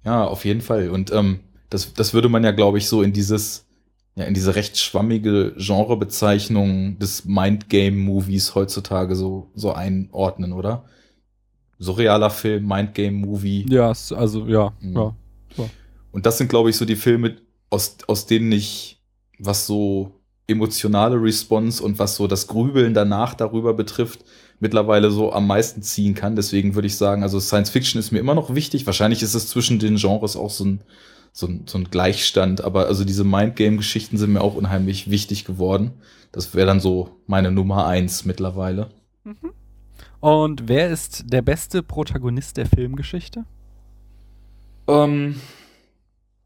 ja, 0.04 0.24
auf 0.24 0.44
jeden 0.44 0.60
Fall. 0.60 0.90
Und 0.90 1.12
ähm, 1.12 1.40
das, 1.72 1.94
das 1.94 2.14
würde 2.14 2.28
man 2.28 2.44
ja, 2.44 2.50
glaube 2.50 2.78
ich, 2.78 2.88
so 2.88 3.02
in 3.02 3.12
dieses, 3.12 3.66
ja, 4.14 4.24
in 4.24 4.34
diese 4.34 4.54
recht 4.54 4.78
schwammige 4.78 5.54
Genrebezeichnung 5.56 6.98
des 6.98 7.24
Mindgame-Movies 7.24 8.54
heutzutage 8.54 9.16
so, 9.16 9.50
so 9.54 9.72
einordnen, 9.72 10.52
oder? 10.52 10.84
Surrealer 11.78 12.30
Film, 12.30 12.66
Mindgame-Movie. 12.66 13.66
Ja, 13.68 13.92
also 14.10 14.46
ja, 14.46 14.72
Mhm. 14.80 14.96
ja. 14.96 15.14
Und 16.12 16.26
das 16.26 16.38
sind, 16.38 16.48
glaube 16.48 16.70
ich, 16.70 16.76
so 16.76 16.84
die 16.84 16.96
Filme, 16.96 17.36
aus, 17.70 17.96
aus 18.06 18.26
denen 18.26 18.52
ich, 18.52 19.00
was 19.38 19.66
so 19.66 20.20
emotionale 20.46 21.16
Response 21.20 21.82
und 21.82 21.98
was 21.98 22.16
so 22.16 22.26
das 22.26 22.46
Grübeln 22.46 22.92
danach 22.92 23.32
darüber 23.32 23.72
betrifft, 23.72 24.24
mittlerweile 24.60 25.10
so 25.10 25.32
am 25.32 25.46
meisten 25.46 25.82
ziehen 25.82 26.14
kann. 26.14 26.36
Deswegen 26.36 26.74
würde 26.74 26.86
ich 26.86 26.96
sagen, 26.96 27.22
also 27.22 27.40
Science 27.40 27.70
Fiction 27.70 27.98
ist 27.98 28.12
mir 28.12 28.18
immer 28.18 28.34
noch 28.34 28.54
wichtig. 28.54 28.84
Wahrscheinlich 28.84 29.22
ist 29.22 29.34
es 29.34 29.48
zwischen 29.48 29.78
den 29.78 29.96
Genres 29.96 30.36
auch 30.36 30.50
so 30.50 30.64
ein, 30.64 30.80
so 31.32 31.46
ein, 31.46 31.64
so 31.66 31.78
ein 31.78 31.84
Gleichstand, 31.84 32.62
aber 32.62 32.86
also 32.86 33.04
diese 33.04 33.24
Mindgame-Geschichten 33.24 34.18
sind 34.18 34.32
mir 34.32 34.42
auch 34.42 34.54
unheimlich 34.54 35.10
wichtig 35.10 35.44
geworden. 35.44 35.92
Das 36.30 36.54
wäre 36.54 36.66
dann 36.66 36.80
so 36.80 37.16
meine 37.26 37.50
Nummer 37.50 37.86
eins 37.86 38.24
mittlerweile. 38.24 38.90
Und 40.20 40.68
wer 40.68 40.90
ist 40.90 41.24
der 41.26 41.42
beste 41.42 41.82
Protagonist 41.82 42.56
der 42.56 42.66
Filmgeschichte? 42.66 43.44
Ähm, 44.86 45.40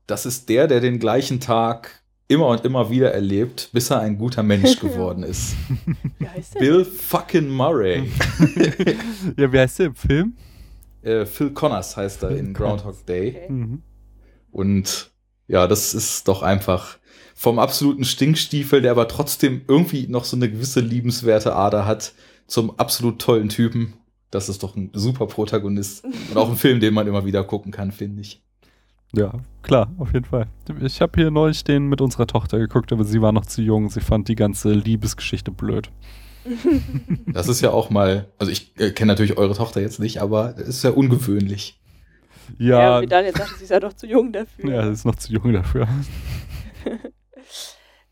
das 0.07 0.25
ist 0.25 0.49
der, 0.49 0.69
der 0.69 0.81
den 0.81 0.99
gleichen 0.99 1.41
Tag 1.41 2.03
immer 2.29 2.49
und 2.49 2.65
immer 2.65 2.91
wieder 2.91 3.13
erlebt, 3.13 3.71
bis 3.73 3.91
er 3.91 4.01
ein 4.01 4.19
guter 4.19 4.43
Mensch 4.43 4.79
geworden 4.81 5.23
ist. 5.23 5.55
Wie 6.19 6.29
heißt 6.29 6.55
der? 6.55 6.61
Bill 6.61 6.85
fucking 6.85 7.49
Murray. 7.49 8.11
ja, 9.37 9.53
wie 9.53 9.59
heißt 9.59 9.79
der 9.81 9.87
im 9.87 9.95
Film? 9.95 10.37
äh, 11.07 11.25
Phil 11.25 11.51
Connors 11.51 11.97
heißt 11.97 12.23
er 12.25 12.31
Phil 12.31 12.39
in. 12.39 12.55
Groundhog 12.55 13.07
Day. 13.07 13.29
Okay. 13.29 13.53
Mhm. 13.53 13.83
Und 14.57 15.11
ja, 15.49 15.67
das 15.67 15.93
ist 15.93 16.29
doch 16.29 16.43
einfach 16.43 16.97
vom 17.35 17.59
absoluten 17.59 18.05
Stinkstiefel, 18.05 18.81
der 18.81 18.93
aber 18.93 19.07
trotzdem 19.07 19.61
irgendwie 19.69 20.07
noch 20.09 20.25
so 20.25 20.35
eine 20.35 20.51
gewisse 20.51 20.81
liebenswerte 20.81 21.55
Ader 21.55 21.85
hat, 21.85 22.15
zum 22.47 22.79
absolut 22.79 23.21
tollen 23.21 23.51
Typen. 23.51 23.93
Das 24.31 24.49
ist 24.49 24.63
doch 24.63 24.75
ein 24.75 24.89
super 24.95 25.27
Protagonist. 25.27 26.05
Und 26.05 26.39
auch 26.39 26.49
ein 26.49 26.57
Film, 26.57 26.81
den 26.81 26.95
man 26.95 27.07
immer 27.07 27.27
wieder 27.27 27.45
gucken 27.45 27.71
kann, 27.71 27.93
finde 27.93 28.23
ich. 28.23 28.41
Ja, 29.13 29.35
klar, 29.61 29.93
auf 29.99 30.15
jeden 30.15 30.25
Fall. 30.25 30.47
Ich 30.81 31.03
habe 31.03 31.13
hier 31.21 31.31
neulich 31.31 31.63
den 31.63 31.89
mit 31.89 32.01
unserer 32.01 32.27
Tochter 32.27 32.59
geguckt, 32.59 32.93
aber 32.93 33.05
sie 33.05 33.21
war 33.21 33.33
noch 33.33 33.45
zu 33.45 33.61
jung. 33.61 33.91
Sie 33.91 34.01
fand 34.01 34.29
die 34.29 34.37
ganze 34.37 34.73
Liebesgeschichte 34.73 35.51
blöd. 35.51 35.91
Das 37.27 37.49
ist 37.49 37.61
ja 37.61 37.73
auch 37.73 37.91
mal, 37.91 38.33
also 38.39 38.51
ich 38.51 38.73
äh, 38.79 38.91
kenne 38.93 39.13
natürlich 39.13 39.37
eure 39.37 39.55
Tochter 39.55 39.83
jetzt 39.83 40.01
nicht, 40.01 40.23
aber 40.23 40.55
es 40.57 40.69
ist 40.69 40.85
ja 40.85 40.93
ungewöhnlich. 40.93 41.79
Ja, 42.59 42.81
Ja, 42.81 43.03
wie 43.03 43.07
Daniel 43.07 43.37
sagte, 43.37 43.55
sie 43.57 43.65
ist 43.65 43.71
ja 43.71 43.81
doch 43.81 43.93
zu 43.93 44.07
jung 44.07 44.33
dafür. 44.33 44.71
ja, 44.71 44.87
sie 44.87 44.93
ist 44.93 45.05
noch 45.05 45.17
zu 45.17 45.33
jung 45.33 45.53
dafür. 45.53 45.87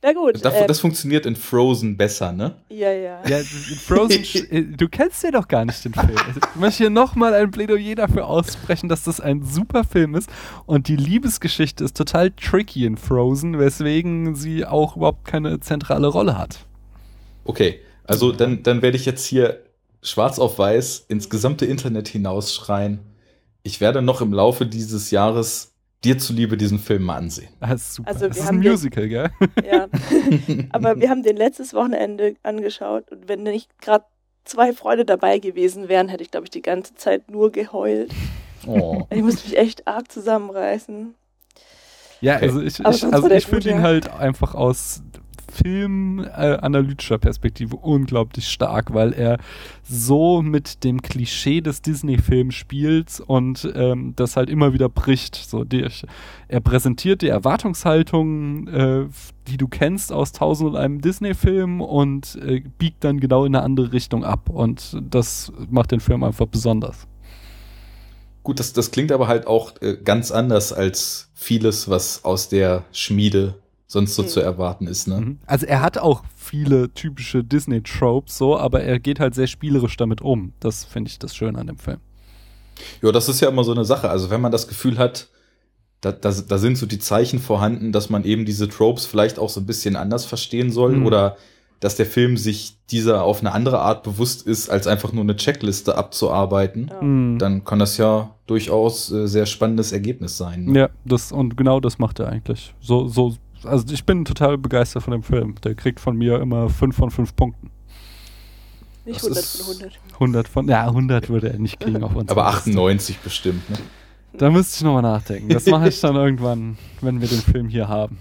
Na 0.03 0.13
gut. 0.13 0.45
Das, 0.45 0.55
ähm, 0.55 0.67
das 0.67 0.81
funktioniert 0.81 1.25
in 1.25 1.35
Frozen 1.35 1.97
besser, 1.97 2.31
ne? 2.31 2.57
ja, 2.69 2.93
ja. 2.93 3.23
Ja, 3.27 3.39
Frozen, 3.39 4.23
äh, 4.51 4.63
du 4.65 4.87
kennst 4.87 5.23
ja 5.25 5.31
doch 5.31 5.49
gar 5.49 5.65
nicht 5.65 5.83
den 5.83 5.95
Film. 5.95 6.15
Also, 6.27 6.41
Ich 6.55 6.61
möchte 6.61 6.79
hier 6.85 6.91
nochmal 6.91 7.33
ein 7.33 7.51
Plädoyer 7.51 7.95
dafür 7.95 8.27
aussprechen, 8.27 8.91
dass 8.91 9.05
das 9.05 9.21
ein 9.21 9.43
super 9.43 9.83
Film 9.83 10.15
ist 10.15 10.29
und 10.67 10.89
die 10.89 10.97
Liebesgeschichte 10.97 11.83
ist 11.83 11.97
total 11.97 12.33
tricky 12.33 12.85
in 12.85 12.99
Frozen, 12.99 13.59
weswegen 13.59 14.35
sie 14.35 14.67
auch 14.67 14.97
überhaupt 14.97 15.25
keine 15.25 15.59
zentrale 15.61 16.09
Rolle 16.09 16.37
hat. 16.37 16.67
Okay, 17.47 17.81
also 18.07 18.31
dann, 18.31 18.63
dann 18.63 18.83
werde 18.83 18.99
ich 18.99 19.07
jetzt 19.07 19.25
hier 19.25 19.63
schwarz 20.03 20.39
auf 20.39 20.59
weiß 20.59 21.07
ins 21.09 21.31
gesamte 21.31 21.65
Internet 21.65 22.09
hinausschreien. 22.09 22.99
Ich 23.67 23.81
werde 23.81 24.03
noch 24.03 24.21
im 24.21 24.33
Laufe 24.33 24.67
dieses 24.67 25.11
Jahres 25.11 25.73
dir 26.05 26.19
zuliebe 26.19 26.57
diesen 26.59 26.79
Film 26.79 27.03
mal 27.05 27.17
ansehen. 27.17 27.49
Das 27.61 27.81
ist 27.81 27.95
super. 27.95 28.09
Also, 28.11 28.29
das 28.29 28.37
wir 28.37 28.43
ist 28.43 28.47
haben 28.49 28.59
ein 28.59 28.63
den- 28.63 28.73
Musical, 28.73 29.09
gell? 29.09 29.31
ja. 29.67 29.89
Aber 30.71 31.01
wir 31.01 31.09
haben 31.09 31.23
den 31.23 31.37
letztes 31.37 31.73
Wochenende 31.75 32.37
angeschaut 32.43 33.11
und 33.11 33.27
wenn 33.27 33.43
nicht 33.43 33.71
gerade 33.81 34.05
zwei 34.45 34.75
Freunde 34.75 35.07
dabei 35.07 35.39
gewesen 35.39 35.89
wären, 35.89 36.09
hätte 36.11 36.23
ich, 36.23 36.31
glaube 36.31 36.45
ich, 36.45 36.51
die 36.51 36.61
ganze 36.63 36.95
Zeit 36.95 37.31
nur 37.31 37.51
geheult. 37.51 38.13
Oh. 38.67 39.03
Ich 39.11 39.23
musste 39.23 39.49
mich 39.49 39.57
echt 39.59 39.89
arg 39.89 40.13
zusammenreißen. 40.13 41.15
Ja, 42.21 42.37
Okay. 42.37 42.45
also 42.47 42.61
ich, 42.61 42.79
ich, 42.81 42.87
also 42.87 43.31
ich 43.31 43.47
finde 43.47 43.71
ihn 43.71 43.83
halt 43.83 44.11
einfach 44.11 44.55
aus 44.55 45.03
filmanalytischer 45.55 47.19
Perspektive 47.19 47.77
unglaublich 47.77 48.49
stark, 48.49 48.93
weil 48.93 49.13
er 49.13 49.39
so 49.83 50.43
mit 50.43 50.85
dem 50.85 51.03
Klischee 51.03 51.61
des 51.61 51.83
Disney-Films 51.83 52.55
spielt 52.55 53.21
und 53.21 53.71
ähm, 53.75 54.15
das 54.17 54.37
halt 54.37 54.51
immer 54.51 54.73
wieder 54.73 54.89
bricht. 54.89 55.37
So, 55.37 55.65
die, 55.65 55.87
er 56.49 56.61
präsentiert 56.61 57.23
die 57.23 57.29
Erwartungshaltung, 57.29 58.69
äh, 58.69 59.07
die 59.47 59.57
du 59.57 59.69
kennst 59.69 60.13
aus 60.13 60.33
Tausend 60.33 60.71
und 60.71 60.77
einem 60.77 61.01
Disney-Film 61.01 61.81
und 61.81 62.37
äh, 62.37 62.63
biegt 62.79 63.05
dann 63.05 63.21
genau 63.21 63.45
in 63.45 63.55
eine 63.55 63.65
andere 63.65 63.93
Richtung 63.93 64.25
ab 64.25 64.51
und 64.51 64.97
das 65.01 65.53
macht 65.71 65.93
den 65.93 66.01
Film 66.01 66.25
einfach 66.25 66.47
besonders. 66.47 67.07
Gut, 68.45 68.61
das, 68.61 68.75
das 68.75 68.91
klingt 68.91 69.11
aber 69.11 69.27
halt 69.27 69.47
auch 69.47 69.81
äh, 69.81 69.97
ganz 69.97 70.31
anders 70.31 70.73
als 70.73 71.31
vieles, 71.35 71.89
was 71.89 72.25
aus 72.25 72.51
der 72.51 72.85
Schmiede 72.93 73.55
sonst 73.95 74.15
so 74.15 74.23
Mhm. 74.23 74.29
zu 74.29 74.41
erwarten 74.41 74.87
ist, 74.87 75.09
ne? 75.09 75.21
Mhm. 75.21 75.39
Also 75.47 75.65
er 75.67 75.81
hat 75.81 75.97
auch 75.99 76.23
viele 76.37 76.93
typische 76.93 77.43
Disney-Tropes 77.43 78.37
so, 78.37 78.59
aber 78.59 78.83
er 78.83 78.99
geht 79.01 79.19
halt 79.21 79.35
sehr 79.35 79.47
spielerisch 79.47 79.97
damit 79.97 80.21
um. 80.21 80.53
Das 80.61 80.85
finde 80.85 81.09
ich 81.11 81.19
das 81.19 81.35
Schöne 81.35 81.59
an 81.59 81.67
dem 81.69 81.79
Film. 81.79 81.99
Ja, 83.03 83.11
das 83.13 83.29
ist 83.29 83.41
ja 83.41 83.49
immer 83.49 83.65
so 83.65 83.73
eine 83.73 83.85
Sache. 83.85 84.11
Also 84.11 84.29
wenn 84.31 84.41
man 84.43 84.53
das 84.53 84.69
Gefühl 84.69 84.99
hat, 84.99 85.29
da, 86.03 86.13
da, 86.13 86.31
da 86.33 86.59
sind 86.59 86.77
so 86.77 86.85
die 86.87 86.99
Zeichen 86.99 87.39
vorhanden, 87.39 87.93
dass 87.93 88.11
man 88.11 88.25
eben 88.25 88.45
diese 88.45 88.69
Tropes 88.69 89.07
vielleicht 89.07 89.39
auch 89.39 89.49
so 89.49 89.61
ein 89.61 89.67
bisschen 89.67 89.97
anders 89.97 90.25
verstehen 90.27 90.71
soll 90.71 90.97
Mhm. 90.97 91.07
oder 91.07 91.37
dass 91.81 91.97
der 91.97 92.07
Film 92.07 92.37
sich 92.37 92.79
dieser 92.91 93.25
auf 93.25 93.41
eine 93.41 93.53
andere 93.53 93.79
Art 93.81 94.03
bewusst 94.05 94.47
ist, 94.47 94.71
als 94.71 94.87
einfach 94.87 95.13
nur 95.13 95.23
eine 95.23 95.37
Checkliste 95.37 95.97
abzuarbeiten, 95.97 96.89
Ja. 96.91 97.03
Mhm. 97.03 97.39
dann 97.39 97.65
kann 97.65 97.79
das 97.79 97.97
ja 97.99 98.31
durchaus 98.47 99.11
äh, 99.13 99.27
sehr 99.29 99.47
spannendes 99.47 99.93
Ergebnis 99.93 100.37
sein. 100.37 100.65
ne? 100.67 100.79
Ja, 100.79 100.89
das 101.05 101.31
und 101.33 101.57
genau 101.57 101.81
das 101.81 101.99
macht 101.99 102.21
er 102.21 102.29
eigentlich. 102.29 102.75
So, 102.81 103.09
so, 103.09 103.35
also 103.67 103.93
ich 103.93 104.05
bin 104.05 104.25
total 104.25 104.59
begeistert 104.59 105.03
von 105.03 105.13
dem 105.13 105.23
Film. 105.23 105.55
Der 105.63 105.75
kriegt 105.75 106.01
von 106.01 106.17
mir 106.17 106.41
immer 106.41 106.69
5 106.69 106.97
von 106.97 107.11
5 107.11 107.35
Punkten. 107.37 107.71
Nicht 109.05 109.17
Das 109.23 109.25
100 109.25 109.45
ist- 109.45 109.57
von 109.63 109.75
100. 109.75 110.01
100 110.15 110.49
von, 110.49 110.69
ja, 110.69 110.87
100 110.87 111.29
würde 111.29 111.51
er 111.53 111.59
nicht 111.59 111.79
kriegen 111.81 112.03
auf 112.05 112.15
uns. 112.15 112.31
Aber 112.31 112.47
98 112.47 113.19
bestimmt. 113.21 113.69
Ne? 113.71 113.77
Da 114.37 114.51
müsste 114.51 114.77
ich 114.79 114.83
nochmal 114.83 115.03
nachdenken. 115.03 115.49
Das 115.51 115.67
mache 115.67 115.89
ich 115.89 116.01
dann 116.01 116.17
irgendwann, 116.17 116.79
wenn 117.01 117.21
wir 117.21 117.29
den 117.29 117.41
Film 117.43 117.69
hier 117.69 117.89
haben. 117.89 118.19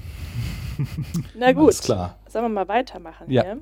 Na 1.38 1.52
gut, 1.52 1.64
Alles 1.66 1.82
klar. 1.82 2.18
sollen 2.30 2.46
wir 2.46 2.50
mal 2.50 2.68
weitermachen 2.68 3.30
Ja. 3.32 3.44
hier? 3.44 3.62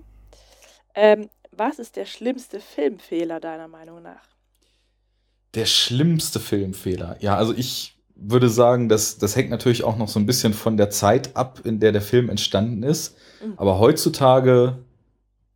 Ähm, 0.95 1.29
was 1.51 1.79
ist 1.79 1.95
der 1.95 2.05
schlimmste 2.05 2.59
Filmfehler 2.59 3.39
deiner 3.39 3.67
Meinung 3.67 4.01
nach? 4.01 4.23
Der 5.53 5.65
schlimmste 5.65 6.39
Filmfehler. 6.39 7.17
Ja, 7.19 7.35
also 7.35 7.53
ich 7.53 7.90
würde 8.21 8.49
sagen, 8.49 8.89
das, 8.89 9.17
das 9.17 9.35
hängt 9.35 9.49
natürlich 9.49 9.83
auch 9.83 9.97
noch 9.97 10.07
so 10.07 10.19
ein 10.19 10.25
bisschen 10.25 10.53
von 10.53 10.77
der 10.77 10.89
Zeit 10.89 11.35
ab, 11.35 11.61
in 11.63 11.79
der 11.79 11.91
der 11.91 12.01
Film 12.01 12.29
entstanden 12.29 12.83
ist. 12.83 13.15
Mhm. 13.43 13.53
Aber 13.57 13.79
heutzutage 13.79 14.77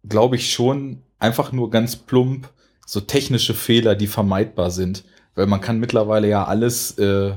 glaube 0.07 0.35
ich 0.35 0.51
schon 0.51 1.01
einfach 1.19 1.51
nur 1.51 1.69
ganz 1.69 1.95
plump 1.95 2.49
so 2.85 2.99
technische 3.01 3.53
Fehler, 3.53 3.95
die 3.95 4.07
vermeidbar 4.07 4.71
sind. 4.71 5.03
Weil 5.33 5.47
man 5.47 5.61
kann 5.61 5.79
mittlerweile 5.79 6.29
ja 6.29 6.45
alles 6.45 6.91
äh, 6.99 7.33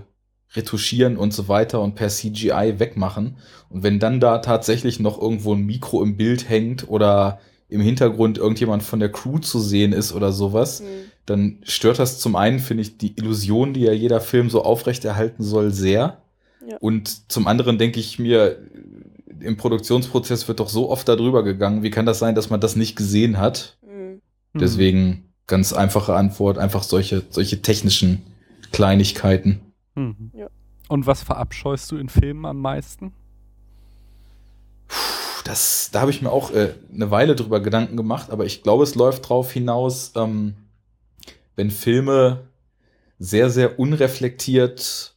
retuschieren 0.54 1.16
und 1.16 1.32
so 1.32 1.48
weiter 1.48 1.80
und 1.80 1.94
per 1.94 2.08
CGI 2.08 2.74
wegmachen. 2.78 3.36
Und 3.70 3.82
wenn 3.82 3.98
dann 3.98 4.20
da 4.20 4.38
tatsächlich 4.38 5.00
noch 5.00 5.20
irgendwo 5.20 5.54
ein 5.54 5.64
Mikro 5.64 6.02
im 6.02 6.16
Bild 6.16 6.48
hängt 6.48 6.88
oder 6.88 7.40
im 7.68 7.80
Hintergrund 7.80 8.38
irgendjemand 8.38 8.82
von 8.82 8.98
der 8.98 9.12
Crew 9.12 9.38
zu 9.38 9.60
sehen 9.60 9.92
ist 9.92 10.12
oder 10.12 10.32
sowas, 10.32 10.80
Hm. 10.80 10.86
dann 11.26 11.58
stört 11.62 11.98
das 11.98 12.18
zum 12.18 12.34
einen, 12.36 12.58
finde 12.60 12.82
ich, 12.82 12.96
die 12.98 13.16
Illusion, 13.16 13.74
die 13.74 13.82
ja 13.82 13.92
jeder 13.92 14.20
Film 14.20 14.48
so 14.48 14.62
aufrechterhalten 14.62 15.42
soll, 15.42 15.70
sehr. 15.70 16.22
Ja. 16.66 16.76
Und 16.80 17.30
zum 17.30 17.46
anderen 17.46 17.78
denke 17.78 18.00
ich 18.00 18.18
mir, 18.18 18.58
im 19.40 19.56
Produktionsprozess 19.56 20.48
wird 20.48 20.60
doch 20.60 20.68
so 20.68 20.90
oft 20.90 21.08
darüber 21.08 21.44
gegangen, 21.44 21.82
wie 21.82 21.90
kann 21.90 22.06
das 22.06 22.18
sein, 22.18 22.34
dass 22.34 22.50
man 22.50 22.60
das 22.60 22.74
nicht 22.74 22.96
gesehen 22.96 23.38
hat? 23.38 23.76
Hm. 23.86 24.20
Mhm. 24.54 24.58
Deswegen 24.58 25.24
ganz 25.46 25.72
einfache 25.72 26.14
Antwort, 26.14 26.58
einfach 26.58 26.82
solche, 26.82 27.22
solche 27.30 27.62
technischen 27.62 28.22
Kleinigkeiten. 28.72 29.60
Mhm. 29.94 30.30
Ja. 30.34 30.48
Und 30.88 31.06
was 31.06 31.22
verabscheust 31.22 31.90
du 31.92 31.96
in 31.98 32.08
Filmen 32.08 32.46
am 32.46 32.60
meisten? 32.60 33.12
Puh, 34.88 35.17
Das, 35.48 35.88
da 35.90 36.02
habe 36.02 36.10
ich 36.10 36.20
mir 36.20 36.30
auch 36.30 36.50
äh, 36.50 36.74
eine 36.94 37.10
Weile 37.10 37.34
drüber 37.34 37.60
Gedanken 37.60 37.96
gemacht, 37.96 38.28
aber 38.28 38.44
ich 38.44 38.62
glaube, 38.62 38.84
es 38.84 38.94
läuft 38.94 39.30
drauf 39.30 39.50
hinaus, 39.50 40.12
ähm, 40.14 40.56
wenn 41.56 41.70
Filme 41.70 42.40
sehr, 43.18 43.48
sehr 43.48 43.78
unreflektiert 43.78 45.14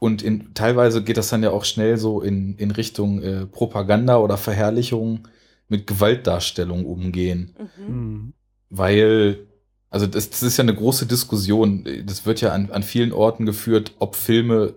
und 0.00 0.22
in, 0.22 0.54
teilweise 0.54 1.04
geht 1.04 1.18
das 1.18 1.28
dann 1.28 1.44
ja 1.44 1.50
auch 1.50 1.64
schnell 1.64 1.98
so 1.98 2.20
in, 2.20 2.56
in 2.56 2.72
Richtung 2.72 3.22
äh, 3.22 3.46
Propaganda 3.46 4.16
oder 4.16 4.36
Verherrlichung 4.36 5.28
mit 5.68 5.86
Gewaltdarstellung 5.86 6.84
umgehen. 6.84 7.54
Mhm. 7.78 7.94
Mhm. 7.94 8.32
Weil, 8.70 9.46
also 9.88 10.08
das, 10.08 10.30
das 10.30 10.42
ist 10.42 10.56
ja 10.56 10.62
eine 10.62 10.74
große 10.74 11.06
Diskussion. 11.06 11.86
Das 12.04 12.26
wird 12.26 12.40
ja 12.40 12.50
an, 12.50 12.72
an 12.72 12.82
vielen 12.82 13.12
Orten 13.12 13.46
geführt, 13.46 13.92
ob 14.00 14.16
Filme 14.16 14.74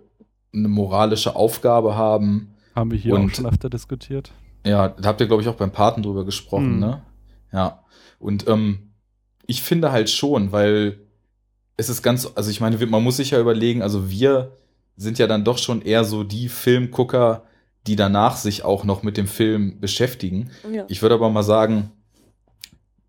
eine 0.54 0.68
moralische 0.68 1.36
Aufgabe 1.36 1.96
haben, 1.96 2.55
Haben 2.76 2.92
wir 2.92 2.98
hier 2.98 3.14
auch 3.16 3.20
Und- 3.20 3.36
schon 3.36 3.46
öfter 3.46 3.70
diskutiert. 3.70 4.32
Ja, 4.66 4.90
da 4.90 5.10
habt 5.10 5.22
ihr, 5.22 5.28
glaube 5.28 5.42
ich, 5.44 5.48
auch 5.48 5.56
beim 5.56 5.72
Paten 5.72 6.02
drüber 6.04 6.26
gesprochen, 6.26 6.74
Mhm. 6.76 6.80
ne? 6.80 7.02
Ja. 7.54 7.84
Und 8.20 8.48
ähm, 8.48 8.92
ich 9.46 9.62
finde 9.62 9.92
halt 9.92 10.10
schon, 10.10 10.52
weil 10.52 11.00
es 11.78 11.90
ist 11.90 12.02
ganz, 12.02 12.30
also 12.36 12.50
ich 12.50 12.62
meine, 12.62 12.84
man 12.88 13.04
muss 13.04 13.18
sich 13.18 13.32
ja 13.32 13.40
überlegen, 13.40 13.82
also 13.82 14.10
wir 14.10 14.54
sind 14.98 15.20
ja 15.20 15.28
dann 15.28 15.44
doch 15.44 15.58
schon 15.58 15.82
eher 15.82 16.04
so 16.04 16.24
die 16.24 16.50
Filmgucker, 16.50 17.44
die 17.86 17.96
danach 17.96 18.38
sich 18.38 18.64
auch 18.66 18.84
noch 18.86 19.04
mit 19.04 19.18
dem 19.18 19.28
Film 19.28 19.80
beschäftigen. 19.80 20.50
Ja. 20.74 20.86
Ich 20.88 21.02
würde 21.04 21.16
aber 21.16 21.30
mal 21.30 21.44
sagen, 21.44 21.92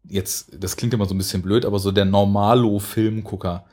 jetzt, 0.04 0.50
das 0.62 0.76
klingt 0.76 0.92
immer 0.94 1.06
so 1.06 1.14
ein 1.14 1.18
bisschen 1.18 1.42
blöd, 1.42 1.64
aber 1.64 1.78
so 1.78 1.90
der 1.92 2.04
Normalo-Filmgucker, 2.04 3.64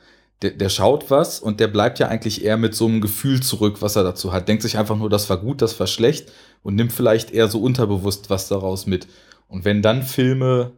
der, 0.44 0.52
der 0.52 0.68
schaut 0.68 1.10
was 1.10 1.40
und 1.40 1.58
der 1.58 1.68
bleibt 1.68 1.98
ja 1.98 2.08
eigentlich 2.08 2.44
eher 2.44 2.56
mit 2.56 2.74
so 2.74 2.86
einem 2.86 3.00
Gefühl 3.00 3.42
zurück, 3.42 3.80
was 3.80 3.96
er 3.96 4.04
dazu 4.04 4.32
hat. 4.32 4.46
Denkt 4.46 4.62
sich 4.62 4.76
einfach 4.76 4.96
nur, 4.96 5.08
das 5.08 5.28
war 5.30 5.38
gut, 5.38 5.62
das 5.62 5.80
war 5.80 5.86
schlecht 5.86 6.30
und 6.62 6.74
nimmt 6.74 6.92
vielleicht 6.92 7.30
eher 7.30 7.48
so 7.48 7.60
unterbewusst 7.60 8.30
was 8.30 8.48
daraus 8.48 8.86
mit. 8.86 9.08
Und 9.48 9.64
wenn 9.64 9.82
dann 9.82 10.02
Filme, 10.02 10.72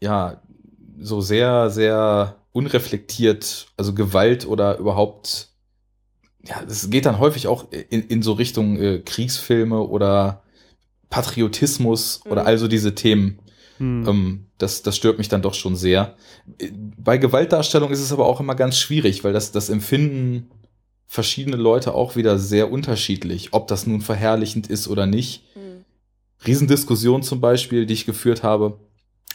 ja, 0.00 0.40
so 0.98 1.20
sehr, 1.20 1.70
sehr 1.70 2.36
unreflektiert, 2.52 3.66
also 3.76 3.92
Gewalt 3.92 4.46
oder 4.46 4.78
überhaupt, 4.78 5.50
ja, 6.42 6.62
es 6.66 6.88
geht 6.88 7.04
dann 7.04 7.18
häufig 7.18 7.48
auch 7.48 7.70
in, 7.70 8.02
in 8.08 8.22
so 8.22 8.32
Richtung 8.32 8.78
äh, 8.78 9.00
Kriegsfilme 9.00 9.80
oder 9.80 10.42
Patriotismus 11.10 12.22
oder 12.24 12.42
Mhm. 12.42 12.46
also 12.48 12.68
diese 12.68 12.94
Themen. 12.94 13.40
Mhm. 13.78 14.08
Ähm, 14.08 14.46
das, 14.58 14.82
das 14.82 14.96
stört 14.96 15.18
mich 15.18 15.28
dann 15.28 15.42
doch 15.42 15.54
schon 15.54 15.76
sehr. 15.76 16.16
Bei 16.98 17.18
Gewaltdarstellung 17.18 17.90
ist 17.90 18.00
es 18.00 18.12
aber 18.12 18.26
auch 18.26 18.40
immer 18.40 18.54
ganz 18.54 18.78
schwierig, 18.78 19.24
weil 19.24 19.32
das, 19.32 19.52
das 19.52 19.68
empfinden 19.68 20.50
verschiedene 21.06 21.56
Leute 21.56 21.94
auch 21.94 22.16
wieder 22.16 22.38
sehr 22.38 22.70
unterschiedlich, 22.70 23.52
ob 23.52 23.68
das 23.68 23.86
nun 23.86 24.00
verherrlichend 24.00 24.66
ist 24.68 24.88
oder 24.88 25.06
nicht. 25.06 25.44
Hm. 25.54 25.84
Riesendiskussion 26.46 27.22
zum 27.22 27.40
Beispiel, 27.40 27.86
die 27.86 27.94
ich 27.94 28.06
geführt 28.06 28.42
habe. 28.42 28.78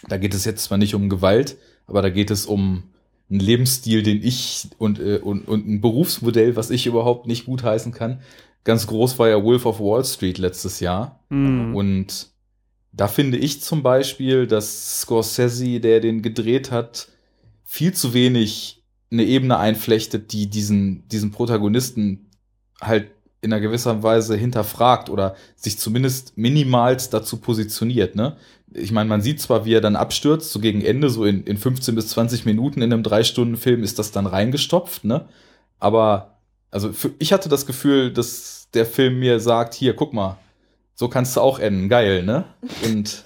Da 0.07 0.17
geht 0.17 0.33
es 0.33 0.45
jetzt 0.45 0.63
zwar 0.63 0.77
nicht 0.77 0.95
um 0.95 1.09
Gewalt, 1.09 1.57
aber 1.87 2.01
da 2.01 2.09
geht 2.09 2.31
es 2.31 2.45
um 2.45 2.83
ein 3.29 3.39
Lebensstil, 3.39 4.03
den 4.03 4.21
ich 4.21 4.67
und, 4.77 4.99
äh, 4.99 5.19
und, 5.19 5.47
und 5.47 5.67
ein 5.67 5.81
Berufsmodell, 5.81 6.55
was 6.55 6.69
ich 6.69 6.85
überhaupt 6.85 7.27
nicht 7.27 7.45
gut 7.45 7.63
heißen 7.63 7.93
kann. 7.93 8.21
Ganz 8.63 8.87
groß 8.87 9.17
war 9.17 9.29
ja 9.29 9.43
Wolf 9.43 9.65
of 9.65 9.79
Wall 9.79 10.03
Street 10.03 10.37
letztes 10.37 10.79
Jahr. 10.81 11.23
Mhm. 11.29 11.75
Und 11.75 12.30
da 12.93 13.07
finde 13.07 13.37
ich 13.37 13.61
zum 13.61 13.83
Beispiel, 13.83 14.47
dass 14.47 15.01
Scorsese, 15.01 15.79
der 15.79 16.01
den 16.01 16.21
gedreht 16.21 16.71
hat, 16.71 17.07
viel 17.63 17.93
zu 17.93 18.13
wenig 18.13 18.83
eine 19.11 19.23
Ebene 19.23 19.57
einflechtet, 19.57 20.33
die 20.33 20.49
diesen, 20.49 21.07
diesen 21.07 21.31
Protagonisten 21.31 22.29
halt 22.81 23.11
in 23.41 23.51
einer 23.51 23.61
gewisser 23.61 24.03
Weise 24.03 24.35
hinterfragt 24.35 25.09
oder 25.09 25.35
sich 25.55 25.79
zumindest 25.79 26.37
minimals 26.37 27.09
dazu 27.09 27.37
positioniert, 27.37 28.15
ne? 28.15 28.37
Ich 28.73 28.91
meine, 28.93 29.09
man 29.09 29.21
sieht 29.21 29.41
zwar, 29.41 29.65
wie 29.65 29.73
er 29.73 29.81
dann 29.81 29.97
abstürzt, 29.97 30.51
so 30.51 30.59
gegen 30.59 30.81
Ende, 30.81 31.09
so 31.09 31.25
in, 31.25 31.43
in 31.43 31.57
15 31.57 31.93
bis 31.93 32.09
20 32.09 32.45
Minuten 32.45 32.81
in 32.81 32.93
einem 32.93 33.03
Drei-Stunden-Film 33.03 33.83
ist 33.83 33.99
das 33.99 34.11
dann 34.11 34.27
reingestopft, 34.27 35.03
ne? 35.03 35.27
Aber, 35.79 36.37
also 36.69 36.93
für, 36.93 37.11
ich 37.19 37.33
hatte 37.33 37.49
das 37.49 37.65
Gefühl, 37.65 38.13
dass 38.13 38.69
der 38.73 38.85
Film 38.85 39.19
mir 39.19 39.39
sagt, 39.39 39.73
hier, 39.73 39.95
guck 39.95 40.13
mal, 40.13 40.37
so 41.01 41.09
kannst 41.09 41.35
du 41.35 41.41
auch 41.41 41.57
enden, 41.57 41.89
geil, 41.89 42.21
ne? 42.21 42.45
Und 42.85 43.23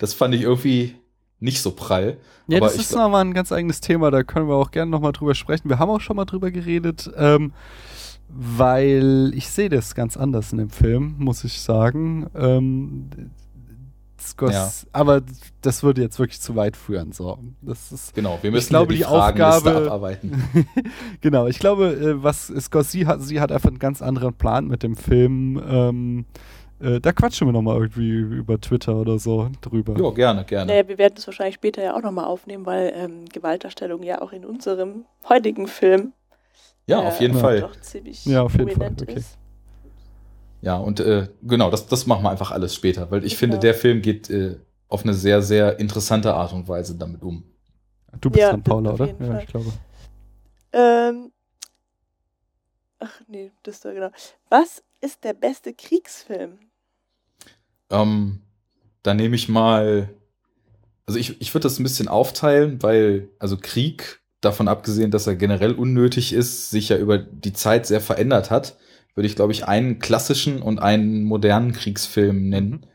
das 0.00 0.14
fand 0.14 0.34
ich 0.34 0.42
irgendwie 0.42 0.96
nicht 1.38 1.62
so 1.62 1.70
prall. 1.70 2.16
Ja, 2.48 2.58
das 2.58 2.74
ich 2.74 2.80
ist 2.80 2.96
nochmal 2.96 3.24
ein 3.24 3.34
ganz 3.34 3.52
eigenes 3.52 3.80
Thema, 3.80 4.10
da 4.10 4.24
können 4.24 4.48
wir 4.48 4.56
auch 4.56 4.72
gerne 4.72 4.90
nochmal 4.90 5.12
drüber 5.12 5.36
sprechen. 5.36 5.68
Wir 5.68 5.78
haben 5.78 5.90
auch 5.90 6.00
schon 6.00 6.16
mal 6.16 6.24
drüber 6.24 6.50
geredet, 6.50 7.08
ähm, 7.16 7.52
weil 8.28 9.30
ich 9.36 9.48
sehe 9.48 9.68
das 9.68 9.94
ganz 9.94 10.16
anders 10.16 10.50
in 10.50 10.58
dem 10.58 10.70
Film, 10.70 11.14
muss 11.18 11.44
ich 11.44 11.60
sagen. 11.60 12.26
Ähm, 12.34 13.08
Scors 14.20 14.52
Ja. 14.52 14.70
Aber 14.92 15.22
das 15.62 15.84
würde 15.84 16.02
jetzt 16.02 16.18
wirklich 16.18 16.40
zu 16.40 16.56
weit 16.56 16.76
führen. 16.76 17.12
So. 17.12 17.38
Das 17.62 17.92
ist, 17.92 18.12
Genau, 18.16 18.38
wir 18.42 18.48
Ich 18.48 18.54
müssen 18.54 18.70
glaube, 18.70 18.92
hier 18.92 19.04
die 19.06 19.08
Fragenliste 19.08 19.68
Aufgabe- 19.70 19.86
abarbeiten. 19.86 20.42
genau, 21.20 21.46
ich 21.46 21.60
glaube, 21.60 21.92
äh, 21.92 22.22
was 22.24 22.48
Scorsese 22.48 23.06
hat, 23.06 23.22
sie 23.22 23.40
hat 23.40 23.52
einfach 23.52 23.68
einen 23.70 23.78
ganz 23.78 24.02
anderen 24.02 24.34
Plan 24.34 24.66
mit 24.66 24.82
dem 24.82 24.96
Film. 24.96 25.62
Ähm, 25.64 26.24
äh, 26.80 27.00
da 27.00 27.12
quatschen 27.12 27.48
wir 27.48 27.52
nochmal 27.52 27.76
irgendwie 27.76 28.10
über 28.10 28.60
Twitter 28.60 28.96
oder 28.96 29.18
so 29.18 29.50
drüber. 29.60 29.94
Ja, 29.98 30.10
gerne, 30.10 30.44
gerne. 30.44 30.72
Naja, 30.72 30.88
wir 30.88 30.98
werden 30.98 31.14
es 31.16 31.26
wahrscheinlich 31.26 31.56
später 31.56 31.82
ja 31.82 31.96
auch 31.96 32.02
nochmal 32.02 32.26
aufnehmen, 32.26 32.66
weil 32.66 32.92
ähm, 32.94 33.24
Gewaltdarstellung 33.26 34.02
ja 34.02 34.20
auch 34.22 34.32
in 34.32 34.44
unserem 34.44 35.04
heutigen 35.28 35.66
Film 35.66 36.12
Ja, 36.86 37.02
äh, 37.02 37.06
auf 37.06 37.20
jeden 37.20 37.34
Ja. 37.34 37.40
Fall. 37.40 37.60
doch 37.60 37.80
ziemlich 37.80 38.24
Ja, 38.26 38.42
auf 38.42 38.52
jeden 38.52 38.68
prominent 38.68 39.00
Fall, 39.00 39.08
okay. 39.08 39.18
ist. 39.18 39.38
Ja, 40.60 40.76
und 40.76 40.98
äh, 41.00 41.28
genau, 41.42 41.70
das, 41.70 41.86
das 41.86 42.06
machen 42.06 42.24
wir 42.24 42.30
einfach 42.30 42.50
alles 42.50 42.74
später, 42.74 43.10
weil 43.10 43.24
ich 43.24 43.32
Genau. 43.32 43.38
finde, 43.38 43.58
der 43.60 43.74
Film 43.74 44.02
geht 44.02 44.28
äh, 44.28 44.58
auf 44.88 45.04
eine 45.04 45.14
sehr, 45.14 45.40
sehr 45.42 45.78
interessante 45.78 46.34
Art 46.34 46.52
und 46.52 46.66
Weise 46.68 46.96
damit 46.96 47.22
um. 47.22 47.44
Du 48.20 48.30
bist 48.30 48.40
Ja, 48.42 48.50
dann 48.50 48.62
Paula, 48.62 48.92
oder? 48.92 49.06
Ja, 49.06 49.14
Fall. 49.14 49.40
ich 49.42 49.46
glaube. 49.46 49.72
Ähm, 50.72 51.30
ach 52.98 53.20
nee, 53.28 53.52
das 53.62 53.80
da 53.80 53.92
genau. 53.92 54.10
Was 54.48 54.82
ist 55.00 55.22
der 55.24 55.34
beste 55.34 55.74
Kriegsfilm? 55.74 56.58
Ähm, 57.90 58.40
da 59.02 59.14
nehme 59.14 59.36
ich 59.36 59.48
mal, 59.48 60.14
also 61.06 61.18
ich, 61.18 61.40
ich 61.40 61.54
würde 61.54 61.64
das 61.64 61.78
ein 61.78 61.82
bisschen 61.82 62.08
aufteilen, 62.08 62.82
weil, 62.82 63.28
also 63.38 63.56
Krieg, 63.56 64.20
davon 64.40 64.68
abgesehen, 64.68 65.10
dass 65.10 65.26
er 65.26 65.34
generell 65.34 65.72
unnötig 65.72 66.32
ist, 66.32 66.70
sich 66.70 66.90
ja 66.90 66.96
über 66.96 67.18
die 67.18 67.52
Zeit 67.52 67.86
sehr 67.86 68.00
verändert 68.00 68.50
hat, 68.50 68.76
würde 69.14 69.26
ich, 69.26 69.34
glaube 69.34 69.52
ich, 69.52 69.66
einen 69.66 69.98
klassischen 69.98 70.62
und 70.62 70.78
einen 70.78 71.24
modernen 71.24 71.72
Kriegsfilm 71.72 72.48
nennen. 72.48 72.86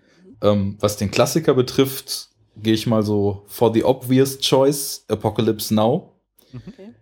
Ähm, 0.42 0.78
was 0.80 0.96
den 0.96 1.12
Klassiker 1.12 1.54
betrifft, 1.54 2.30
gehe 2.56 2.74
ich 2.74 2.88
mal 2.88 3.04
so 3.04 3.44
for 3.48 3.74
the 3.74 3.84
obvious 3.84 4.40
choice, 4.40 5.04
Apocalypse 5.10 5.74
Now. 5.74 6.14
Okay. 6.56 6.94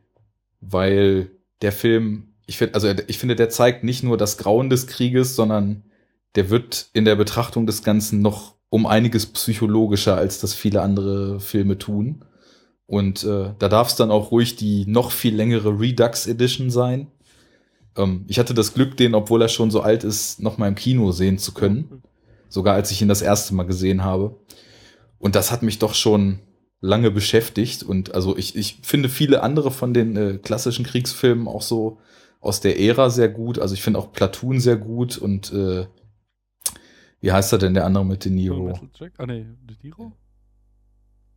weil 0.62 1.32
der 1.62 1.72
Film, 1.72 2.36
ich 2.46 2.58
finde, 2.58 2.76
also 2.76 2.94
ich 3.08 3.18
finde, 3.18 3.36
der 3.36 3.50
zeigt 3.50 3.84
nicht 3.84 4.04
nur 4.04 4.18
das 4.18 4.38
Grauen 4.38 4.70
des 4.70 4.88
Krieges, 4.88 5.36
sondern 5.36 5.84
der 6.36 6.50
wird 6.50 6.90
in 6.94 7.06
der 7.06 7.16
Betrachtung 7.16 7.66
des 7.66 7.84
Ganzen 7.84 8.22
noch 8.22 8.56
um 8.70 8.86
einiges 8.86 9.26
psychologischer, 9.26 10.16
als 10.16 10.40
das 10.40 10.54
viele 10.54 10.82
andere 10.82 11.40
Filme 11.40 11.78
tun. 11.78 12.24
Und 12.86 13.24
äh, 13.24 13.54
da 13.58 13.70
darf 13.70 13.90
es 13.90 13.96
dann 13.96 14.12
auch 14.12 14.32
ruhig 14.32 14.56
die 14.56 14.86
noch 14.86 15.12
viel 15.12 15.36
längere 15.36 15.80
Redux 15.80 16.28
Edition 16.28 16.70
sein. 16.70 17.08
Ähm, 17.98 18.26
ich 18.28 18.40
hatte 18.40 18.54
das 18.54 18.74
Glück, 18.74 18.98
den, 18.98 19.16
obwohl 19.16 19.42
er 19.42 19.50
schon 19.50 19.72
so 19.72 19.82
alt 19.82 20.04
ist, 20.04 20.42
noch 20.42 20.58
mal 20.58 20.68
im 20.68 20.76
Kino 20.76 21.12
sehen 21.12 21.38
zu 21.38 21.54
können. 21.54 22.02
Sogar 22.50 22.76
als 22.76 22.92
ich 22.92 23.02
ihn 23.02 23.08
das 23.08 23.22
erste 23.22 23.54
Mal 23.54 23.64
gesehen 23.64 24.04
habe. 24.04 24.36
Und 25.20 25.36
das 25.36 25.52
hat 25.52 25.64
mich 25.64 25.80
doch 25.80 25.94
schon 25.94 26.40
lange 26.82 27.12
beschäftigt. 27.12 27.84
Und 27.84 28.14
also 28.14 28.38
ich, 28.38 28.56
ich 28.56 28.80
finde 28.84 29.08
viele 29.08 29.44
andere 29.44 29.72
von 29.72 29.94
den 29.94 30.16
äh, 30.18 30.38
klassischen 30.38 30.86
Kriegsfilmen 30.86 31.48
auch 31.48 31.62
so 31.62 32.00
aus 32.40 32.60
der 32.60 32.80
Ära 32.80 33.10
sehr 33.10 33.30
gut. 33.30 33.60
Also 33.60 33.74
ich 33.74 33.84
finde 33.84 34.00
auch 34.00 34.12
Platoon 34.12 34.60
sehr 34.60 34.78
gut 34.78 35.18
und 35.18 35.54
äh, 35.54 35.86
wie 37.22 37.32
heißt 37.32 37.54
er 37.54 37.60
denn 37.60 37.74
der 37.74 37.86
andere 37.86 38.06
mit 38.06 38.26
De 38.26 38.32
Full 38.32 38.36
Niro? 38.36 38.66
Metal 38.66 38.90
Jack? 38.96 39.14
Ah, 39.18 39.26
nee, 39.26 39.46
De 39.64 39.78
Niro? 39.82 40.12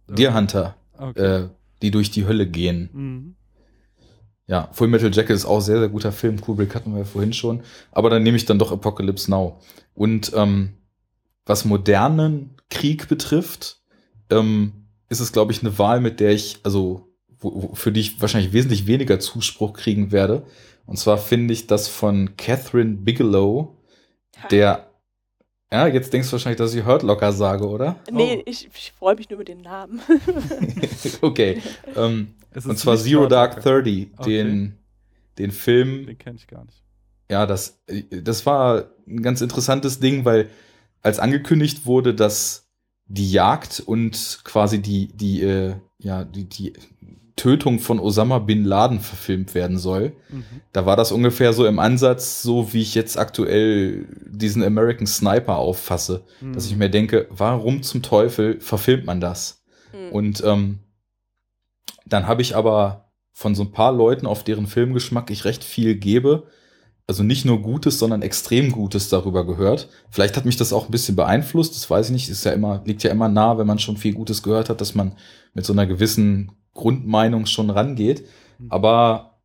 Deer 0.09 0.35
Hunter, 0.35 0.77
Okay. 0.99 1.21
äh, 1.21 1.49
die 1.83 1.91
durch 1.91 2.11
die 2.11 2.27
Hölle 2.27 2.47
gehen. 2.47 2.91
Mhm. 2.93 3.35
Ja, 4.47 4.69
Full 4.73 4.89
Metal 4.89 5.11
Jacket 5.15 5.35
ist 5.37 5.47
auch 5.47 5.61
sehr, 5.61 5.79
sehr 5.79 5.89
guter 5.89 6.13
Film. 6.13 6.41
Kubrick 6.41 6.75
hatten 6.75 6.93
wir 6.93 6.99
ja 6.99 7.05
vorhin 7.05 7.33
schon. 7.33 7.63
Aber 7.93 8.11
dann 8.11 8.23
nehme 8.23 8.37
ich 8.37 8.45
dann 8.45 8.59
doch 8.59 8.73
Apocalypse 8.73 9.31
Now. 9.31 9.61
Und 9.95 10.33
ähm, 10.35 10.75
was 11.47 11.65
modernen 11.65 12.57
Krieg 12.69 13.09
betrifft, 13.09 13.81
ähm, 14.31 14.73
ist 15.09 15.21
es, 15.21 15.33
glaube 15.33 15.53
ich, 15.53 15.63
eine 15.63 15.79
Wahl, 15.79 16.01
mit 16.01 16.21
der 16.21 16.33
ich, 16.33 16.59
also 16.63 17.09
wo, 17.39 17.63
wo, 17.63 17.75
für 17.75 17.91
die 17.93 18.01
ich 18.01 18.21
wahrscheinlich 18.21 18.53
wesentlich 18.53 18.87
weniger 18.87 19.19
Zuspruch 19.19 19.73
kriegen 19.73 20.13
werde. 20.13 20.45
Und 20.85 20.99
zwar 20.99 21.17
finde 21.17 21.55
ich 21.55 21.67
das 21.67 21.89
von 21.89 22.37
Catherine 22.37 22.97
Bigelow, 22.97 23.79
der, 24.51 24.91
ja, 25.75 25.87
jetzt 25.89 26.13
denkst 26.13 26.29
du 26.29 26.33
wahrscheinlich, 26.33 26.59
dass 26.59 26.75
ich 26.75 26.85
Hurt 26.85 27.03
Locker 27.03 27.33
sage, 27.33 27.67
oder? 27.69 27.97
Nee, 28.11 28.43
ich, 28.47 28.69
ich 28.73 28.93
freue 28.93 29.17
mich 29.17 29.29
nur 29.29 29.39
über 29.39 29.45
den 29.45 29.61
Namen. 29.63 30.01
okay. 31.21 31.61
Ähm, 31.97 32.35
Es 32.53 32.65
und 32.67 32.79
zwar 32.79 32.97
Zero 32.97 33.27
Dark. 33.27 33.63
30, 33.63 34.11
Okay. 34.19 34.45
den, 34.45 34.79
den 35.39 35.51
Film, 35.51 36.07
Den 36.07 36.17
kenne 36.19 36.37
ich 36.37 36.47
gar 36.47 36.65
nicht. 36.65 36.83
ja, 37.31 37.45
das, 37.47 37.81
das 38.11 38.47
war 38.47 38.85
ein 39.09 39.23
ganz 39.23 39.41
interessantes 39.41 39.99
Ding, 39.99 40.25
weil 40.25 40.49
als 41.03 41.19
angekündigt 41.19 41.87
wurde, 41.87 42.15
dass 42.15 42.69
die 43.07 43.31
Jagd 43.31 43.81
und 43.85 44.41
quasi 44.45 44.81
die, 44.81 45.09
die, 45.09 45.43
äh, 45.43 45.75
ja, 45.99 46.25
die, 46.25 46.49
die 46.49 46.73
Tötung 47.37 47.81
von 47.81 47.99
Osama 47.99 48.39
Bin 48.39 48.65
Laden 48.65 49.01
verfilmt 49.01 49.55
werden 49.55 49.77
soll, 49.79 50.13
Mhm. 50.31 50.45
da 50.73 50.87
war 50.87 50.97
das 50.97 51.11
ungefähr 51.13 51.53
so 51.53 51.67
im 51.67 51.79
Ansatz, 51.79 52.43
so 52.43 52.73
wie 52.73 52.83
ich 52.83 52.95
jetzt 52.95 53.19
aktuell 53.19 54.07
diesen 54.27 54.63
American 54.63 55.07
Sniper 55.07 55.57
auffasse, 55.57 56.25
dass 56.53 56.67
ich 56.67 56.77
mir 56.77 56.91
denke, 56.91 57.27
warum 57.31 57.83
zum 57.83 58.03
Teufel 58.03 58.61
verfilmt 58.61 59.05
man 59.07 59.21
das? 59.21 59.65
Hm. 59.91 60.13
Und 60.13 60.43
ähm, 60.45 60.79
dann 62.07 62.27
habe 62.27 62.43
ich 62.43 62.55
aber 62.55 63.11
von 63.33 63.55
so 63.55 63.65
ein 63.65 63.73
paar 63.73 63.93
Leuten, 63.93 64.27
auf 64.27 64.45
deren 64.45 64.67
Filmgeschmack 64.67 65.31
ich 65.31 65.45
recht 65.45 65.65
viel 65.65 65.97
gebe, 65.97 66.47
also 67.07 67.23
nicht 67.23 67.45
nur 67.45 67.61
Gutes, 67.61 67.99
sondern 67.99 68.23
extrem 68.23 68.73
Gutes 68.73 69.09
darüber 69.09 69.45
gehört. 69.45 69.89
Vielleicht 70.11 70.37
hat 70.37 70.45
mich 70.47 70.57
das 70.57 70.73
auch 70.73 70.87
ein 70.87 70.91
bisschen 70.91 71.17
beeinflusst, 71.17 71.75
das 71.75 71.91
weiß 71.91 72.07
ich 72.07 72.13
nicht. 72.13 72.31
Ist 72.31 72.45
ja 72.45 72.53
immer, 72.53 72.83
liegt 72.87 73.03
ja 73.03 73.11
immer 73.11 73.29
nah, 73.29 73.59
wenn 73.59 73.67
man 73.67 73.79
schon 73.79 73.97
viel 73.97 74.15
Gutes 74.15 74.43
gehört 74.43 74.71
hat, 74.71 74.81
dass 74.81 74.95
man 74.95 75.17
mit 75.53 75.67
so 75.67 75.73
einer 75.73 75.87
gewissen 75.87 76.53
Grundmeinung 76.75 77.47
schon 77.47 77.71
rangeht. 77.71 78.27
Mhm. 78.59 78.71
Aber 78.71 79.39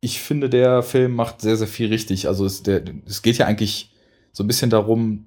ich 0.00 0.20
finde, 0.20 0.48
der 0.48 0.82
Film 0.82 1.14
macht 1.14 1.40
sehr, 1.40 1.56
sehr 1.56 1.66
viel 1.66 1.88
richtig. 1.88 2.28
Also 2.28 2.44
es, 2.44 2.62
der, 2.62 2.82
es 3.06 3.22
geht 3.22 3.38
ja 3.38 3.46
eigentlich 3.46 3.94
so 4.32 4.44
ein 4.44 4.46
bisschen 4.46 4.70
darum, 4.70 5.26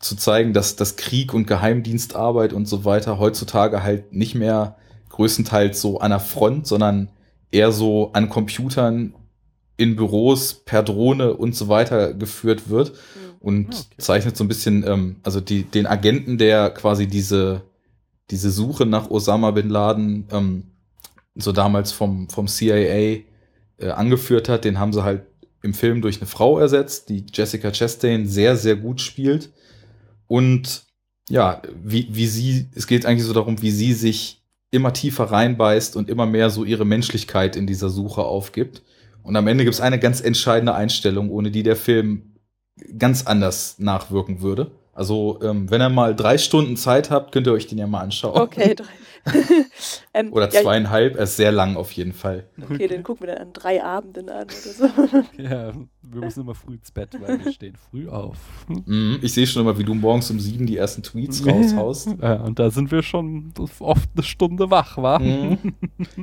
zu 0.00 0.16
zeigen, 0.16 0.52
dass 0.52 0.74
das 0.74 0.96
Krieg 0.96 1.32
und 1.32 1.46
Geheimdienstarbeit 1.46 2.52
und 2.52 2.66
so 2.66 2.84
weiter 2.84 3.20
heutzutage 3.20 3.84
halt 3.84 4.12
nicht 4.12 4.34
mehr 4.34 4.76
größtenteils 5.10 5.80
so 5.80 6.00
an 6.00 6.10
der 6.10 6.18
Front, 6.18 6.66
sondern 6.66 7.10
eher 7.52 7.70
so 7.70 8.10
an 8.12 8.28
Computern 8.28 9.14
in 9.76 9.94
Büros 9.94 10.54
per 10.54 10.82
Drohne 10.82 11.34
und 11.34 11.54
so 11.54 11.68
weiter 11.68 12.14
geführt 12.14 12.68
wird 12.68 12.88
Hm. 12.88 12.94
und 13.40 13.66
Ah, 13.74 13.78
okay. 13.78 13.96
zeichnet 13.98 14.36
so 14.36 14.42
ein 14.44 14.48
bisschen, 14.48 14.84
ähm, 14.86 15.16
also 15.22 15.40
die, 15.40 15.62
den 15.62 15.86
Agenten, 15.86 16.36
der 16.36 16.70
quasi 16.70 17.06
diese, 17.06 17.62
diese 18.32 18.50
Suche 18.50 18.86
nach 18.86 19.10
Osama 19.10 19.50
bin 19.52 19.68
Laden 19.68 20.26
ähm, 20.32 20.64
so 21.34 21.52
damals 21.52 21.92
vom, 21.92 22.28
vom 22.28 22.48
CIA 22.48 22.84
äh, 23.76 23.90
angeführt 23.90 24.48
hat, 24.48 24.64
den 24.64 24.78
haben 24.78 24.92
sie 24.92 25.04
halt 25.04 25.22
im 25.62 25.74
Film 25.74 26.02
durch 26.02 26.16
eine 26.16 26.26
Frau 26.26 26.58
ersetzt, 26.58 27.08
die 27.08 27.24
Jessica 27.32 27.70
Chastain 27.70 28.26
sehr, 28.26 28.56
sehr 28.56 28.74
gut 28.74 29.00
spielt. 29.00 29.52
Und 30.26 30.84
ja, 31.28 31.62
wie, 31.82 32.08
wie 32.10 32.26
sie, 32.26 32.68
es 32.74 32.86
geht 32.86 33.06
eigentlich 33.06 33.26
so 33.26 33.32
darum, 33.32 33.62
wie 33.62 33.70
sie 33.70 33.92
sich 33.92 34.42
immer 34.70 34.92
tiefer 34.92 35.24
reinbeißt 35.24 35.94
und 35.96 36.08
immer 36.08 36.26
mehr 36.26 36.50
so 36.50 36.64
ihre 36.64 36.86
Menschlichkeit 36.86 37.54
in 37.54 37.66
dieser 37.66 37.90
Suche 37.90 38.22
aufgibt. 38.22 38.82
Und 39.22 39.36
am 39.36 39.46
Ende 39.46 39.64
gibt 39.64 39.74
es 39.74 39.80
eine 39.80 40.00
ganz 40.00 40.20
entscheidende 40.20 40.74
Einstellung, 40.74 41.30
ohne 41.30 41.50
die 41.50 41.62
der 41.62 41.76
Film 41.76 42.36
ganz 42.98 43.26
anders 43.26 43.78
nachwirken 43.78 44.40
würde. 44.40 44.72
Also, 44.92 45.38
ähm, 45.42 45.70
wenn 45.70 45.80
ihr 45.80 45.88
mal 45.88 46.14
drei 46.14 46.36
Stunden 46.36 46.76
Zeit 46.76 47.10
habt, 47.10 47.32
könnt 47.32 47.46
ihr 47.46 47.52
euch 47.52 47.66
den 47.66 47.78
ja 47.78 47.86
mal 47.86 48.00
anschauen. 48.00 48.40
Okay, 48.40 48.74
drei. 48.74 48.84
ähm, 50.14 50.32
Oder 50.32 50.52
ja, 50.52 50.62
zweieinhalb, 50.62 51.16
er 51.16 51.24
ist 51.24 51.36
sehr 51.36 51.52
lang 51.52 51.76
auf 51.76 51.92
jeden 51.92 52.12
Fall. 52.12 52.46
Okay, 52.60 52.88
den 52.88 53.02
gucken 53.02 53.26
wir 53.26 53.34
dann 53.34 53.48
an 53.48 53.52
drei 53.52 53.82
Abenden 53.82 54.28
an 54.28 54.44
oder 54.44 54.52
so. 54.52 54.88
Ja, 55.42 55.72
wir 56.02 56.20
müssen 56.20 56.40
immer 56.40 56.54
früh 56.54 56.74
ins 56.74 56.90
Bett, 56.90 57.16
weil 57.20 57.44
wir 57.44 57.52
stehen 57.52 57.76
früh 57.90 58.08
auf. 58.08 58.36
Mhm, 58.68 59.18
ich 59.22 59.32
sehe 59.32 59.46
schon 59.46 59.62
immer, 59.62 59.78
wie 59.78 59.84
du 59.84 59.94
morgens 59.94 60.30
um 60.30 60.40
sieben 60.40 60.66
die 60.66 60.76
ersten 60.76 61.02
Tweets 61.02 61.46
raushaust. 61.46 62.16
Ja, 62.20 62.34
und 62.34 62.58
da 62.58 62.70
sind 62.70 62.90
wir 62.90 63.02
schon 63.02 63.52
oft 63.78 64.10
eine 64.14 64.24
Stunde 64.24 64.70
wach, 64.70 64.96
wa? 64.98 65.18
Mhm. 65.18 65.58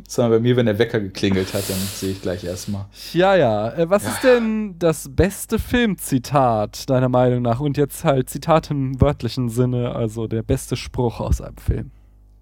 Das 0.03 0.17
war 0.17 0.29
bei 0.29 0.39
mir, 0.39 0.55
wenn 0.57 0.65
der 0.65 0.77
Wecker 0.77 0.99
geklingelt 0.99 1.53
hat, 1.53 1.69
dann 1.69 1.77
sehe 1.77 2.11
ich 2.11 2.21
gleich 2.21 2.43
erstmal. 2.43 2.85
Ja, 3.13 3.35
ja. 3.35 3.69
Äh, 3.71 3.89
was 3.89 4.05
ist 4.05 4.23
denn 4.23 4.75
das 4.77 5.09
beste 5.09 5.57
Filmzitat 5.59 6.89
deiner 6.89 7.09
Meinung 7.09 7.41
nach? 7.41 7.59
Und 7.59 7.77
jetzt 7.77 8.03
halt 8.03 8.29
Zitat 8.29 8.71
im 8.71 8.99
wörtlichen 8.99 9.49
Sinne, 9.49 9.95
also 9.95 10.27
der 10.27 10.43
beste 10.43 10.75
Spruch 10.75 11.19
aus 11.19 11.41
einem 11.41 11.57
Film. 11.57 11.91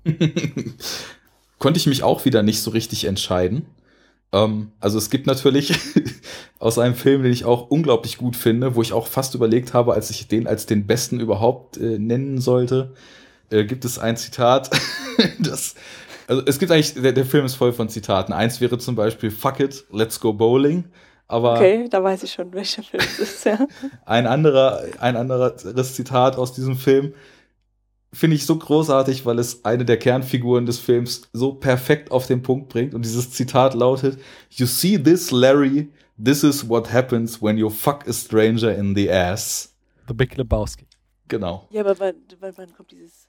Konnte 1.59 1.79
ich 1.79 1.87
mich 1.87 2.03
auch 2.03 2.25
wieder 2.25 2.43
nicht 2.43 2.61
so 2.61 2.71
richtig 2.71 3.05
entscheiden. 3.05 3.65
Ähm, 4.31 4.71
also 4.79 4.97
es 4.97 5.09
gibt 5.09 5.27
natürlich 5.27 5.73
aus 6.59 6.77
einem 6.77 6.95
Film, 6.95 7.23
den 7.23 7.31
ich 7.31 7.45
auch 7.45 7.69
unglaublich 7.69 8.17
gut 8.17 8.35
finde, 8.35 8.75
wo 8.75 8.81
ich 8.81 8.93
auch 8.93 9.07
fast 9.07 9.35
überlegt 9.35 9.73
habe, 9.73 9.93
als 9.93 10.09
ich 10.09 10.27
den 10.27 10.47
als 10.47 10.65
den 10.65 10.85
besten 10.85 11.19
überhaupt 11.19 11.77
äh, 11.77 11.97
nennen 11.97 12.39
sollte, 12.39 12.93
äh, 13.49 13.63
gibt 13.63 13.85
es 13.85 13.99
ein 13.99 14.17
Zitat, 14.17 14.69
das 15.39 15.75
also 16.27 16.43
es 16.45 16.59
gibt 16.59 16.71
eigentlich, 16.71 16.93
der, 16.93 17.13
der 17.13 17.25
Film 17.25 17.45
ist 17.45 17.55
voll 17.55 17.71
von 17.71 17.87
Zitaten. 17.87 18.33
Eins 18.33 18.59
wäre 18.59 18.77
zum 18.77 18.95
Beispiel 18.95 19.31
Fuck 19.31 19.61
it, 19.61 19.85
let's 19.91 20.19
go 20.19 20.33
bowling. 20.33 20.83
Aber 21.29 21.55
Okay, 21.55 21.87
da 21.89 22.03
weiß 22.03 22.23
ich 22.23 22.33
schon, 22.33 22.53
welcher 22.53 22.83
Film 22.83 23.03
es 23.05 23.19
ist, 23.19 23.45
ja. 23.45 23.65
ein 24.05 24.27
anderer, 24.27 24.83
ein 24.99 25.15
anderes 25.15 25.95
Zitat 25.95 26.37
aus 26.37 26.53
diesem 26.53 26.75
Film 26.77 27.13
finde 28.13 28.35
ich 28.35 28.45
so 28.45 28.57
großartig, 28.57 29.25
weil 29.25 29.39
es 29.39 29.65
eine 29.65 29.85
der 29.85 29.97
Kernfiguren 29.97 30.65
des 30.65 30.79
Films 30.79 31.23
so 31.33 31.53
perfekt 31.53 32.11
auf 32.11 32.27
den 32.27 32.41
Punkt 32.41 32.69
bringt. 32.69 32.93
Und 32.93 33.03
dieses 33.03 33.31
Zitat 33.31 33.73
lautet: 33.73 34.19
You 34.51 34.65
see 34.65 34.97
this, 34.97 35.31
Larry? 35.31 35.91
This 36.23 36.43
is 36.43 36.67
what 36.67 36.91
happens 36.91 37.41
when 37.41 37.57
you 37.57 37.69
fuck 37.69 38.07
a 38.07 38.13
stranger 38.13 38.75
in 38.75 38.95
the 38.95 39.11
ass. 39.11 39.75
The 40.07 40.13
Big 40.13 40.35
Lebowski. 40.35 40.87
Genau. 41.27 41.67
Ja, 41.69 41.81
aber 41.81 41.99
wann, 41.99 42.15
wann, 42.39 42.53
wann 42.57 42.73
kommt 42.73 42.91
dieses, 42.91 43.27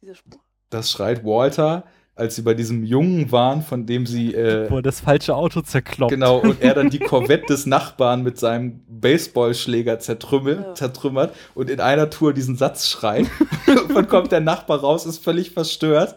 dieser 0.00 0.14
Spruch? 0.14 0.40
Das 0.70 0.92
schreit 0.92 1.24
Walter, 1.24 1.84
als 2.18 2.34
sie 2.36 2.42
bei 2.42 2.54
diesem 2.54 2.82
Jungen 2.84 3.30
waren, 3.32 3.62
von 3.62 3.86
dem 3.86 4.04
sie 4.06 4.34
äh, 4.34 4.68
Wo 4.70 4.76
er 4.76 4.82
das 4.82 5.00
falsche 5.00 5.34
Auto 5.34 5.60
zerkloppt. 5.60 6.10
Genau, 6.12 6.38
und 6.38 6.60
er 6.60 6.74
dann 6.74 6.90
die 6.90 6.98
Corvette 6.98 7.46
des 7.46 7.64
Nachbarn 7.64 8.22
mit 8.22 8.38
seinem 8.38 8.80
Baseballschläger 8.88 9.98
zertrümmelt, 10.00 10.58
Ja. 10.60 10.74
zertrümmert 10.74 11.34
und 11.54 11.70
in 11.70 11.80
einer 11.80 12.10
Tour 12.10 12.32
diesen 12.32 12.56
Satz 12.56 12.88
schreit. 12.88 13.26
Irgendwann 13.66 14.08
kommt 14.08 14.32
der 14.32 14.40
Nachbar 14.40 14.80
raus, 14.80 15.06
ist 15.06 15.22
völlig 15.22 15.52
verstört. 15.52 16.16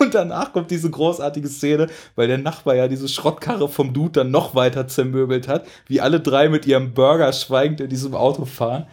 Und 0.00 0.14
danach 0.14 0.52
kommt 0.52 0.70
diese 0.70 0.90
großartige 0.90 1.48
Szene, 1.48 1.86
weil 2.16 2.28
der 2.28 2.38
Nachbar 2.38 2.74
ja 2.74 2.88
diese 2.88 3.08
Schrottkarre 3.08 3.68
vom 3.68 3.92
Dude 3.92 4.12
dann 4.20 4.30
noch 4.30 4.54
weiter 4.54 4.88
zermöbelt 4.88 5.48
hat, 5.48 5.66
wie 5.86 6.00
alle 6.00 6.20
drei 6.20 6.48
mit 6.48 6.66
ihrem 6.66 6.92
Burger 6.92 7.32
schweigend 7.32 7.80
in 7.80 7.88
diesem 7.88 8.14
Auto 8.14 8.44
fahren. 8.44 8.86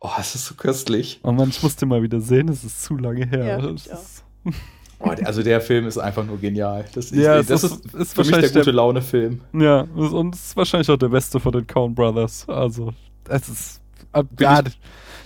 Oh, 0.00 0.10
es 0.18 0.34
ist 0.34 0.46
so 0.46 0.54
köstlich. 0.54 1.20
Oh 1.24 1.32
Mann, 1.32 1.48
ich 1.48 1.62
musste 1.62 1.84
mal 1.84 2.02
wieder 2.02 2.20
sehen, 2.20 2.48
es 2.48 2.62
ist 2.64 2.84
zu 2.84 2.96
lange 2.96 3.26
her. 3.26 3.58
Ja, 3.60 4.52
Oh, 5.00 5.10
also 5.24 5.42
der 5.42 5.60
Film 5.60 5.86
ist 5.86 5.96
einfach 5.98 6.24
nur 6.26 6.38
genial. 6.38 6.84
Das 6.94 7.12
ist, 7.12 7.14
Ja, 7.14 7.40
das 7.42 7.62
ist- 7.62 7.84
ist, 7.86 7.94
ist 7.94 8.14
für 8.14 8.22
mich 8.24 8.30
der 8.36 8.50
gute 8.50 8.72
Laune-Film. 8.72 9.40
Ja, 9.52 9.82
und 9.94 10.34
es 10.34 10.46
ist 10.46 10.56
wahrscheinlich 10.56 10.90
auch 10.90 10.96
der 10.96 11.08
beste 11.08 11.38
von 11.38 11.52
den 11.52 11.66
Coen 11.66 11.94
Brothers. 11.94 12.48
Also, 12.48 12.92
es 13.28 13.48
ist. 13.48 13.80
Ja, 14.40 14.60
ich- 14.66 14.78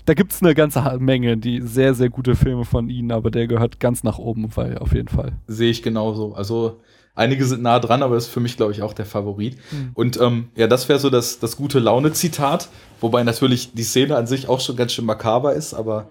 da 0.05 0.15
gibt 0.15 0.33
es 0.33 0.43
eine 0.43 0.55
ganze 0.55 0.83
Menge, 0.99 1.37
die 1.39 1.61
sehr, 1.63 1.95
sehr 1.95 2.11
gute 2.11 2.35
Filme 2.35 2.65
von 2.65 2.89
ihnen, 2.91 3.13
aber 3.13 3.31
der 3.31 3.47
gehört 3.47 3.79
ganz 3.81 4.03
nach 4.03 4.19
oben, 4.19 4.49
weil 4.57 4.77
auf 4.79 4.93
jeden 4.93 5.09
Fall. 5.09 5.33
Sehe 5.47 5.71
ich 5.71 5.83
genauso. 5.83 6.35
Also 6.35 6.81
einige 7.15 7.45
sind 7.47 7.63
nah 7.63 7.79
dran, 7.79 8.03
aber 8.03 8.17
das 8.17 8.25
ist 8.27 8.31
für 8.33 8.41
mich, 8.41 8.57
glaube 8.57 8.73
ich, 8.73 8.83
auch 8.83 8.93
der 8.95 9.07
Favorit. 9.07 9.57
Mhm. 9.71 9.91
Und 9.95 10.21
ähm, 10.21 10.49
ja, 10.57 10.67
das 10.67 10.89
wäre 10.89 10.99
so 10.99 11.09
das, 11.09 11.39
das 11.39 11.57
gute 11.57 11.79
Laune-Zitat, 11.79 12.69
wobei 13.01 13.23
natürlich 13.23 13.73
die 13.75 13.85
Szene 13.85 14.17
an 14.17 14.27
sich 14.27 14.49
auch 14.49 14.61
schon 14.61 14.77
ganz 14.77 14.93
schön 14.93 15.05
makaber 15.07 15.55
ist, 15.55 15.73
aber 15.73 16.11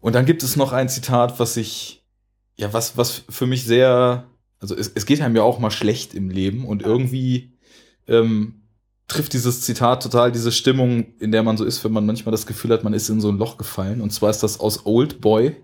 und 0.00 0.14
dann 0.16 0.24
gibt 0.24 0.42
es 0.42 0.56
noch 0.56 0.72
ein 0.72 0.88
Zitat, 0.88 1.38
was 1.38 1.56
ich, 1.56 2.01
ja, 2.62 2.72
was, 2.72 2.96
was 2.96 3.24
für 3.28 3.46
mich 3.46 3.64
sehr, 3.64 4.26
also 4.60 4.76
es, 4.76 4.90
es 4.94 5.04
geht 5.04 5.20
einem 5.20 5.34
ja 5.36 5.42
auch 5.42 5.58
mal 5.58 5.70
schlecht 5.72 6.14
im 6.14 6.30
Leben 6.30 6.64
und 6.64 6.82
irgendwie 6.82 7.52
ähm, 8.06 8.62
trifft 9.08 9.32
dieses 9.32 9.62
Zitat 9.62 10.02
total 10.02 10.30
diese 10.32 10.52
Stimmung, 10.52 11.12
in 11.18 11.32
der 11.32 11.42
man 11.42 11.56
so 11.56 11.64
ist, 11.64 11.82
wenn 11.84 11.92
man 11.92 12.06
manchmal 12.06 12.30
das 12.30 12.46
Gefühl 12.46 12.70
hat, 12.72 12.84
man 12.84 12.94
ist 12.94 13.08
in 13.08 13.20
so 13.20 13.28
ein 13.30 13.36
Loch 13.36 13.58
gefallen. 13.58 14.00
Und 14.00 14.10
zwar 14.12 14.30
ist 14.30 14.42
das 14.44 14.60
aus 14.60 14.86
Old 14.86 15.20
Boy. 15.20 15.56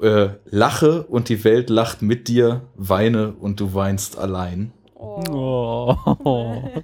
Äh, 0.00 0.30
lache 0.44 1.04
und 1.06 1.28
die 1.28 1.42
Welt 1.44 1.70
lacht 1.70 2.02
mit 2.02 2.28
dir, 2.28 2.68
weine 2.76 3.32
und 3.34 3.58
du 3.60 3.74
weinst 3.74 4.18
allein. 4.18 4.72
Oh. 4.94 5.94
Oh. 6.24 6.62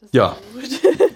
Das 0.00 0.02
ist 0.04 0.14
Ja. 0.14 0.36
gut. 0.52 0.64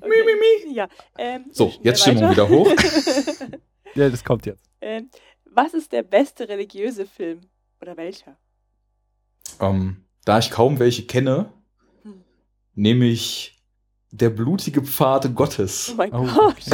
okay. 0.00 0.72
Ja, 0.72 0.88
ähm, 1.18 1.44
So, 1.52 1.72
jetzt 1.82 2.00
Stimmung 2.02 2.24
weiter. 2.24 2.48
wieder 2.48 2.48
hoch. 2.48 2.68
Ja, 3.94 4.08
das 4.08 4.24
kommt 4.24 4.46
jetzt. 4.46 4.64
ähm, 4.80 5.10
was 5.54 5.74
ist 5.74 5.92
der 5.92 6.02
beste 6.02 6.48
religiöse 6.48 7.06
Film? 7.06 7.40
Oder 7.80 7.96
welcher? 7.96 8.36
ähm, 9.60 10.04
da 10.24 10.38
ich 10.38 10.50
kaum 10.50 10.78
welche 10.78 11.06
kenne, 11.06 11.52
Hm. 12.02 12.24
nehme 12.74 13.06
ich 13.06 13.62
der 14.10 14.30
blutige 14.30 14.82
Pfad 14.82 15.34
Gottes. 15.34 15.90
Oh 15.92 15.96
mein 15.96 16.12
Oh, 16.12 16.26
Gott. 16.26 16.64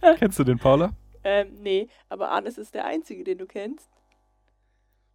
Kennst 0.18 0.38
du 0.38 0.44
den, 0.44 0.58
Paula? 0.58 0.92
Ähm, 1.24 1.60
nee, 1.60 1.88
aber 2.08 2.30
Arnes 2.30 2.56
ist 2.58 2.74
der 2.74 2.84
einzige, 2.84 3.24
den 3.24 3.38
du 3.38 3.46
kennst. 3.46 3.88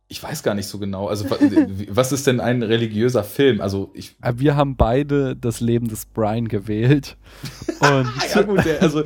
Ich 0.10 0.22
weiß 0.22 0.44
gar 0.44 0.54
nicht 0.54 0.68
so 0.68 0.78
genau. 0.78 1.08
Also, 1.08 1.30
wa- 1.30 1.38
was 1.90 2.12
ist 2.12 2.28
denn 2.28 2.40
ein 2.40 2.62
religiöser 2.62 3.24
Film? 3.24 3.62
Also, 3.62 3.90
ich. 3.96 4.16
Äh, 4.22 4.34
Wir 4.36 4.56
haben 4.56 4.76
beide 4.76 5.36
das 5.36 5.60
Leben 5.60 5.88
des 5.88 6.06
Brian 6.06 6.48
gewählt. 6.48 7.18
Und, 7.80 8.08
Ja, 8.36 8.42
gut, 8.44 8.64
der, 8.64 8.82
also, 8.82 9.04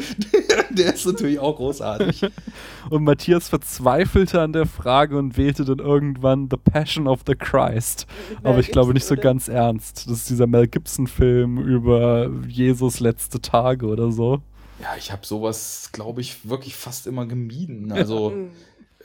der 0.70 0.94
ist 0.94 1.06
natürlich 1.06 1.40
auch 1.40 1.56
großartig. 1.56 2.24
und 2.90 3.04
Matthias 3.04 3.48
verzweifelte 3.50 4.42
an 4.42 4.54
der 4.54 4.66
Frage 4.66 5.18
und 5.18 5.38
wählte 5.38 5.64
dann 5.66 5.80
irgendwann 5.80 6.50
The 6.52 6.58
Passion 6.58 7.08
of 7.08 7.22
the 7.26 7.36
Christ. 7.36 8.06
Aber 8.44 8.60
ich 8.60 8.68
glaube 8.72 8.94
nicht 8.94 9.06
so 9.06 9.14
oder? 9.14 9.22
ganz 9.24 9.48
ernst. 9.48 10.08
Das 10.08 10.18
ist 10.18 10.30
dieser 10.30 10.48
Mel 10.48 10.68
Gibson-Film 10.68 11.58
über 11.60 12.30
Jesus 12.48 13.00
letzte 13.00 13.40
Tage 13.42 13.86
oder 13.88 14.12
so. 14.12 14.42
Ja, 14.82 14.90
ich 14.98 15.12
habe 15.12 15.26
sowas, 15.26 15.90
glaube 15.94 16.22
ich, 16.22 16.48
wirklich 16.50 16.76
fast 16.76 17.08
immer 17.08 17.26
gemieden. 17.26 17.92
Also, 17.92 18.32
Hm. 18.32 18.50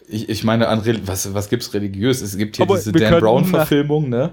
Ich, 0.09 0.29
ich 0.29 0.45
meine, 0.45 0.69
an 0.69 0.81
Reli- 0.81 1.03
was, 1.07 1.33
was 1.35 1.49
gibt's 1.49 1.73
religiös? 1.75 2.21
Es 2.23 2.37
gibt 2.37 2.57
hier 2.57 2.65
Aber 2.65 2.77
diese 2.77 2.93
Dan 2.93 3.21
Brown-Verfilmung, 3.21 4.09
ne? 4.09 4.33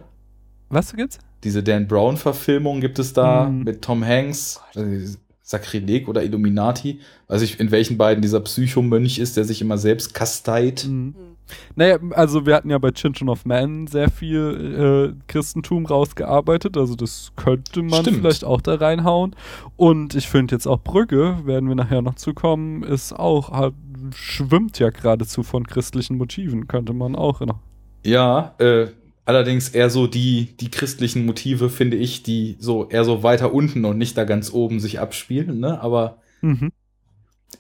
Was 0.70 0.94
gibt's? 0.94 1.20
Diese 1.44 1.64
Dan 1.64 1.88
Brown-Verfilmung 1.88 2.82
gibt 2.82 3.00
es 3.00 3.14
da 3.14 3.46
Mhm. 3.46 3.64
mit 3.64 3.82
Tom 3.82 4.04
Hanks, 4.06 4.60
äh, 4.76 5.00
Sakrileg 5.42 6.08
oder 6.08 6.24
Illuminati. 6.24 7.00
Weiß 7.28 7.42
ich, 7.42 7.60
in 7.60 7.72
welchen 7.72 7.98
beiden 7.98 8.22
dieser 8.22 8.40
Psychomönch 8.42 9.18
ist, 9.18 9.36
der 9.38 9.46
sich 9.46 9.62
immer 9.62 9.78
selbst 9.78 10.14
kasteit. 10.14 10.86
Mhm. 10.88 11.16
Hm. 11.16 11.36
Naja, 11.76 11.98
also 12.12 12.46
wir 12.46 12.56
hatten 12.56 12.70
ja 12.70 12.78
bei 12.78 12.92
Children 12.92 13.30
of 13.30 13.46
Man 13.46 13.88
sehr 13.88 14.10
viel 14.10 15.14
äh, 15.16 15.22
Christentum 15.28 15.86
rausgearbeitet, 15.86 16.78
also 16.78 16.96
das 16.96 17.32
könnte 17.36 17.82
man 17.82 18.02
Stimmt. 18.02 18.18
vielleicht 18.18 18.44
auch 18.44 18.62
da 18.62 18.76
reinhauen. 18.76 19.36
Und 19.78 20.16
ich 20.16 20.28
finde 20.28 20.56
jetzt 20.56 20.68
auch 20.68 20.82
Brügge, 20.82 21.40
werden 21.46 21.68
wir 21.70 21.76
nachher 21.76 22.02
noch 22.02 22.16
zukommen, 22.16 22.84
ist 22.84 23.14
auch, 23.14 23.50
halt, 23.52 23.74
schwimmt 24.16 24.80
ja 24.80 24.90
geradezu 24.90 25.44
von 25.44 25.68
christlichen 25.68 26.18
Motiven, 26.18 26.68
könnte 26.68 26.94
man 26.94 27.16
auch 27.16 27.42
noch. 27.42 27.60
Ja, 28.06 28.56
äh, 28.60 28.88
allerdings 29.26 29.70
eher 29.70 29.90
so 29.90 30.08
die, 30.08 30.56
die 30.60 30.72
christlichen 30.72 31.26
Motive, 31.26 31.70
finde 31.70 31.98
ich, 31.98 32.24
die 32.24 32.56
so 32.60 32.88
eher 32.90 33.04
so 33.04 33.24
weiter 33.24 33.54
unten 33.54 33.86
und 33.86 33.98
nicht 33.98 34.18
da 34.18 34.24
ganz 34.24 34.52
oben 34.54 34.80
sich 34.80 35.00
abspielen, 35.00 35.60
ne? 35.60 35.82
Aber 35.82 36.18
Mhm. 36.42 36.72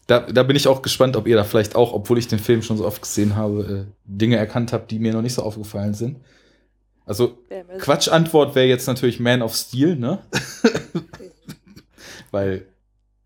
Da, 0.10 0.22
da 0.22 0.42
bin 0.42 0.56
ich 0.56 0.68
auch 0.68 0.82
gespannt, 0.82 1.16
ob 1.16 1.28
ihr 1.28 1.36
da 1.36 1.44
vielleicht 1.44 1.76
auch, 1.76 1.94
obwohl 1.94 2.18
ich 2.18 2.28
den 2.28 2.40
Film 2.40 2.64
schon 2.64 2.78
so 2.78 2.86
oft 2.86 3.00
gesehen 3.00 3.36
habe, 3.36 3.86
äh, 3.88 3.92
Dinge 4.06 4.38
erkannt 4.38 4.74
habt, 4.74 4.90
die 4.90 4.98
mir 4.98 5.14
noch 5.14 5.22
nicht 5.22 5.36
so 5.36 5.44
aufgefallen 5.44 5.94
sind. 5.94 6.18
Also, 7.06 7.38
Quatschantwort 7.78 8.56
wäre 8.56 8.66
jetzt 8.68 8.88
natürlich 8.88 9.20
Man 9.20 9.44
of 9.44 9.56
Steel, 9.56 9.96
ne? 9.96 10.20
Weil 12.32 12.66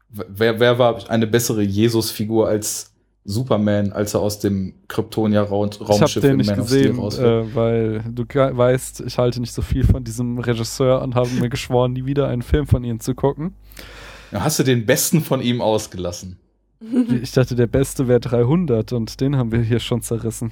wer, 0.09 0.59
wer 0.59 0.77
war 0.77 1.09
eine 1.09 1.25
bessere 1.25 1.61
Jesus-Figur 1.61 2.49
als 2.49 2.91
Superman, 3.23 3.93
als 3.93 4.13
er 4.13 4.19
aus 4.19 4.39
dem 4.39 4.73
Kryptonia-Raumschiff 4.89 6.23
in 6.23 6.37
nicht 6.37 6.47
Man 6.47 6.59
of 6.59 6.67
Steel 6.67 6.81
gesehen, 6.81 6.99
rausfällt? 6.99 7.45
äh, 7.45 7.55
weil 7.55 8.03
du 8.11 8.23
weißt, 8.25 9.03
ich 9.07 9.17
halte 9.17 9.39
nicht 9.39 9.53
so 9.53 9.61
viel 9.61 9.85
von 9.85 10.03
diesem 10.03 10.37
Regisseur 10.37 11.01
und 11.01 11.15
habe 11.15 11.29
mir 11.29 11.49
geschworen, 11.49 11.93
nie 11.93 12.05
wieder 12.05 12.27
einen 12.27 12.41
Film 12.41 12.67
von 12.67 12.83
ihm 12.83 12.99
zu 12.99 13.15
gucken. 13.15 13.55
Ja, 14.33 14.43
Hast 14.43 14.59
du 14.59 14.63
den 14.63 14.85
besten 14.85 15.21
von 15.21 15.41
ihm 15.41 15.61
ausgelassen? 15.61 16.39
Ich 17.21 17.31
dachte, 17.31 17.55
der 17.55 17.67
beste 17.67 18.07
wäre 18.07 18.19
300 18.19 18.93
und 18.93 19.21
den 19.21 19.37
haben 19.37 19.51
wir 19.51 19.61
hier 19.61 19.79
schon 19.79 20.01
zerrissen. 20.01 20.51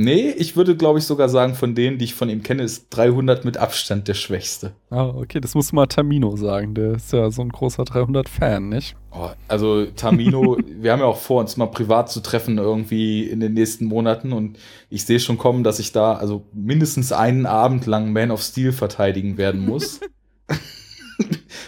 Nee, 0.00 0.30
ich 0.30 0.54
würde, 0.54 0.76
glaube 0.76 1.00
ich, 1.00 1.06
sogar 1.06 1.28
sagen, 1.28 1.56
von 1.56 1.74
denen, 1.74 1.98
die 1.98 2.04
ich 2.04 2.14
von 2.14 2.28
ihm 2.28 2.44
kenne, 2.44 2.62
ist 2.62 2.86
300 2.90 3.44
mit 3.44 3.56
Abstand 3.56 4.06
der 4.06 4.14
schwächste. 4.14 4.70
Ah, 4.90 5.08
okay, 5.08 5.40
das 5.40 5.56
muss 5.56 5.72
mal 5.72 5.86
Tamino 5.86 6.36
sagen. 6.36 6.74
Der 6.74 6.92
ist 6.92 7.12
ja 7.12 7.32
so 7.32 7.42
ein 7.42 7.48
großer 7.48 7.82
300-Fan, 7.82 8.68
nicht? 8.68 8.94
Oh, 9.10 9.30
also 9.48 9.86
Tamino, 9.86 10.56
wir 10.80 10.92
haben 10.92 11.00
ja 11.00 11.06
auch 11.06 11.16
vor, 11.16 11.40
uns 11.40 11.56
mal 11.56 11.66
privat 11.66 12.12
zu 12.12 12.20
treffen 12.20 12.58
irgendwie 12.58 13.24
in 13.24 13.40
den 13.40 13.54
nächsten 13.54 13.86
Monaten 13.86 14.32
und 14.32 14.60
ich 14.88 15.04
sehe 15.04 15.18
schon 15.18 15.36
kommen, 15.36 15.64
dass 15.64 15.80
ich 15.80 15.90
da 15.90 16.12
also 16.12 16.44
mindestens 16.52 17.10
einen 17.10 17.46
Abend 17.46 17.84
lang 17.86 18.12
Man 18.12 18.30
of 18.30 18.40
Steel 18.40 18.70
verteidigen 18.70 19.36
werden 19.36 19.66
muss. 19.66 19.98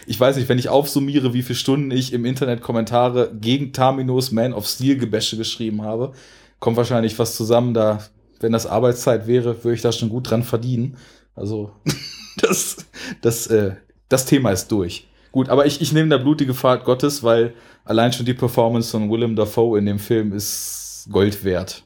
ich 0.06 0.18
weiß 0.18 0.36
nicht, 0.36 0.48
wenn 0.48 0.58
ich 0.58 0.68
aufsummiere, 0.68 1.34
wie 1.34 1.42
viele 1.42 1.56
Stunden 1.56 1.90
ich 1.90 2.12
im 2.12 2.24
Internet 2.24 2.60
Kommentare 2.60 3.32
gegen 3.34 3.72
Taminos 3.72 4.32
Man 4.32 4.52
of 4.52 4.66
Steel 4.66 4.96
Gebäsche 4.96 5.36
geschrieben 5.36 5.82
habe, 5.82 6.12
kommt 6.58 6.76
wahrscheinlich 6.76 7.18
was 7.18 7.36
zusammen. 7.36 7.74
Da 7.74 8.00
wenn 8.40 8.52
das 8.52 8.66
Arbeitszeit 8.66 9.26
wäre, 9.26 9.62
würde 9.62 9.74
ich 9.74 9.82
da 9.82 9.92
schon 9.92 10.08
gut 10.08 10.30
dran 10.30 10.42
verdienen. 10.42 10.96
Also 11.34 11.72
das, 12.38 12.78
das, 13.20 13.46
äh, 13.46 13.76
das 14.08 14.26
Thema 14.26 14.50
ist 14.50 14.68
durch. 14.68 15.06
Gut, 15.30 15.48
aber 15.48 15.66
ich, 15.66 15.80
ich 15.80 15.92
nehme 15.92 16.08
da 16.08 16.18
blutige 16.18 16.54
Fahrt 16.54 16.84
Gottes, 16.84 17.22
weil 17.22 17.54
allein 17.84 18.12
schon 18.12 18.26
die 18.26 18.34
Performance 18.34 18.90
von 18.90 19.08
Willem 19.10 19.36
Dafoe 19.36 19.78
in 19.78 19.86
dem 19.86 20.00
Film 20.00 20.32
ist 20.32 21.06
Gold 21.10 21.44
wert. 21.44 21.84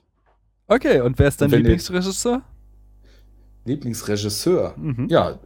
Okay, 0.67 1.01
und 1.03 1.19
wer 1.19 1.29
ist 1.29 1.41
dein 1.43 1.51
Lieblingsregisseur? 1.51 2.43
Lieblingsregisseur. 3.67 4.75
Mhm. 4.79 5.09
Ja, 5.11 5.39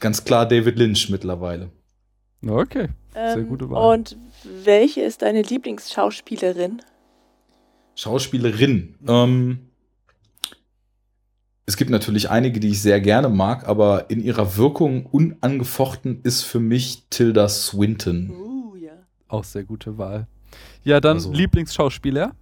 ganz 0.00 0.24
klar 0.24 0.46
David 0.46 0.78
Lynch 0.78 1.08
mittlerweile. 1.10 1.70
Okay. 2.46 2.88
Sehr 3.12 3.36
Ähm, 3.38 3.48
gute 3.48 3.70
Wahl. 3.70 3.94
Und 3.98 4.16
welche 4.44 5.00
ist 5.02 5.22
deine 5.22 5.42
Lieblingsschauspielerin? 5.42 6.82
Schauspielerin. 7.94 8.94
Ähm, 9.08 9.58
es 11.64 11.76
gibt 11.76 11.90
natürlich 11.90 12.30
einige, 12.30 12.60
die 12.60 12.68
ich 12.68 12.82
sehr 12.82 13.00
gerne 13.00 13.28
mag, 13.28 13.66
aber 13.66 14.10
in 14.10 14.22
ihrer 14.22 14.56
Wirkung 14.56 15.06
unangefochten 15.06 16.20
ist 16.22 16.42
für 16.42 16.60
mich 16.60 17.06
Tilda 17.10 17.48
Swinton. 17.48 18.30
Uh, 18.30 18.76
ja. 18.76 18.92
Auch 19.28 19.44
sehr 19.44 19.64
gute 19.64 19.98
Wahl. 19.98 20.26
Ja, 20.84 21.00
dann 21.00 21.16
Also- 21.16 21.32
Lieblingsschauspieler. 21.32 22.32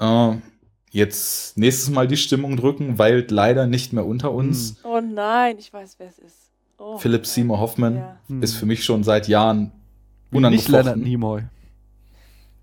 Äh, 0.00 0.32
jetzt 0.90 1.56
nächstes 1.56 1.90
Mal 1.90 2.06
die 2.06 2.16
Stimmung 2.16 2.56
drücken, 2.56 2.98
weilt 2.98 3.30
leider 3.30 3.66
nicht 3.66 3.92
mehr 3.92 4.06
unter 4.06 4.32
uns. 4.32 4.76
Oh 4.84 5.00
nein, 5.00 5.56
ich 5.58 5.72
weiß, 5.72 5.96
wer 5.98 6.08
es 6.08 6.18
ist. 6.18 6.36
Oh, 6.78 6.98
Philip 6.98 7.26
Seymour 7.26 7.60
Hoffman 7.60 7.96
Ja. 7.96 8.16
Hm. 8.28 8.42
ist 8.42 8.54
für 8.54 8.66
mich 8.66 8.84
schon 8.84 9.04
seit 9.04 9.28
Jahren 9.28 9.72
Nicht 10.30 10.68
Leonard 10.68 10.96
unangefochten. 10.96 11.02
Nimoy. 11.02 11.42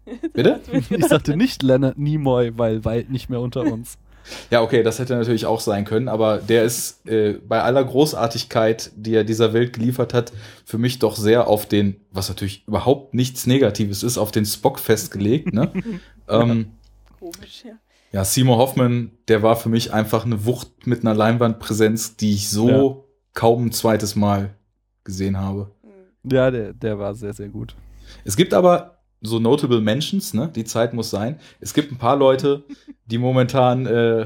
Bitte? 0.33 0.61
Ich 0.89 1.05
sagte 1.05 1.35
nicht 1.35 1.63
Leonard 1.63 1.97
Nimoy, 1.97 2.57
weil 2.57 2.83
Wald 2.85 3.09
nicht 3.09 3.29
mehr 3.29 3.39
unter 3.39 3.61
uns. 3.61 3.97
Ja, 4.51 4.61
okay, 4.61 4.83
das 4.83 4.99
hätte 4.99 5.15
natürlich 5.15 5.45
auch 5.45 5.61
sein 5.61 5.85
können, 5.85 6.09
aber 6.09 6.39
der 6.39 6.65
ist 6.65 7.07
äh, 7.07 7.39
bei 7.47 7.61
aller 7.61 7.81
Großartigkeit, 7.81 8.91
die 8.97 9.15
er 9.15 9.23
dieser 9.23 9.53
Welt 9.53 9.71
geliefert 9.71 10.13
hat, 10.13 10.33
für 10.65 10.77
mich 10.77 10.99
doch 10.99 11.15
sehr 11.15 11.47
auf 11.47 11.65
den, 11.65 12.01
was 12.11 12.27
natürlich 12.27 12.67
überhaupt 12.67 13.13
nichts 13.13 13.47
Negatives 13.47 14.03
ist, 14.03 14.17
auf 14.17 14.33
den 14.33 14.45
Spock 14.45 14.79
festgelegt. 14.79 15.53
Ne? 15.53 15.71
ähm, 16.27 16.71
Komisch, 17.17 17.63
ja. 17.65 17.75
Ja, 18.11 18.23
Seymour 18.23 18.57
Hoffman, 18.57 19.11
der 19.27 19.43
war 19.43 19.55
für 19.55 19.69
mich 19.69 19.93
einfach 19.93 20.25
eine 20.25 20.45
Wucht 20.45 20.87
mit 20.87 21.01
einer 21.01 21.13
Leinwandpräsenz, 21.13 22.15
die 22.17 22.33
ich 22.33 22.49
so 22.49 23.05
kaum 23.33 23.67
ein 23.67 23.71
zweites 23.71 24.15
Mal 24.15 24.55
gesehen 25.03 25.37
habe. 25.37 25.71
Hm. 25.83 26.31
Ja, 26.31 26.51
der, 26.51 26.73
der 26.73 26.97
war 26.99 27.13
sehr, 27.15 27.33
sehr 27.33 27.49
gut. 27.49 27.75
Es 28.23 28.35
gibt 28.37 28.53
aber 28.53 28.97
so 29.21 29.39
notable 29.39 29.81
Mentions, 29.81 30.33
ne? 30.33 30.49
Die 30.55 30.63
Zeit 30.63 30.93
muss 30.93 31.09
sein. 31.09 31.39
Es 31.59 31.73
gibt 31.73 31.91
ein 31.91 31.97
paar 31.97 32.15
Leute, 32.15 32.63
die 33.05 33.17
momentan 33.17 33.85
äh, 33.85 34.25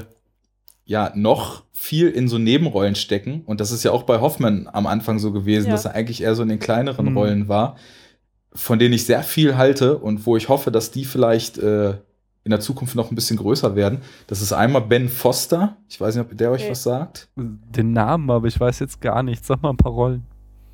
ja 0.84 1.12
noch 1.14 1.64
viel 1.72 2.08
in 2.10 2.28
so 2.28 2.38
Nebenrollen 2.38 2.94
stecken. 2.94 3.42
Und 3.46 3.60
das 3.60 3.72
ist 3.72 3.82
ja 3.84 3.90
auch 3.90 4.02
bei 4.04 4.20
Hoffmann 4.20 4.68
am 4.72 4.86
Anfang 4.86 5.18
so 5.18 5.32
gewesen, 5.32 5.66
Ja. 5.66 5.72
dass 5.72 5.84
er 5.86 5.94
eigentlich 5.94 6.22
eher 6.22 6.34
so 6.34 6.42
in 6.42 6.48
den 6.48 6.58
kleineren 6.58 7.10
Mhm. 7.10 7.16
Rollen 7.16 7.48
war, 7.48 7.76
von 8.54 8.78
denen 8.78 8.94
ich 8.94 9.06
sehr 9.06 9.22
viel 9.22 9.56
halte 9.56 9.98
und 9.98 10.26
wo 10.26 10.36
ich 10.36 10.48
hoffe, 10.48 10.70
dass 10.70 10.90
die 10.90 11.04
vielleicht 11.04 11.58
äh, 11.58 11.94
in 12.44 12.50
der 12.50 12.60
Zukunft 12.60 12.94
noch 12.96 13.10
ein 13.10 13.14
bisschen 13.14 13.36
größer 13.36 13.76
werden. 13.76 13.98
Das 14.26 14.40
ist 14.42 14.52
einmal 14.52 14.82
Ben 14.82 15.08
Foster. 15.08 15.76
Ich 15.88 16.00
weiß 16.00 16.16
nicht, 16.16 16.24
ob 16.30 16.36
der 16.36 16.50
euch 16.50 16.64
Nee. 16.64 16.70
was 16.70 16.82
sagt. 16.82 17.28
Den 17.36 17.92
Namen, 17.92 18.30
aber 18.30 18.48
ich 18.48 18.58
weiß 18.58 18.80
jetzt 18.80 19.00
gar 19.00 19.22
nichts. 19.22 19.46
Sag 19.46 19.62
mal 19.62 19.70
ein 19.70 19.76
paar 19.76 19.92
Rollen. 19.92 20.24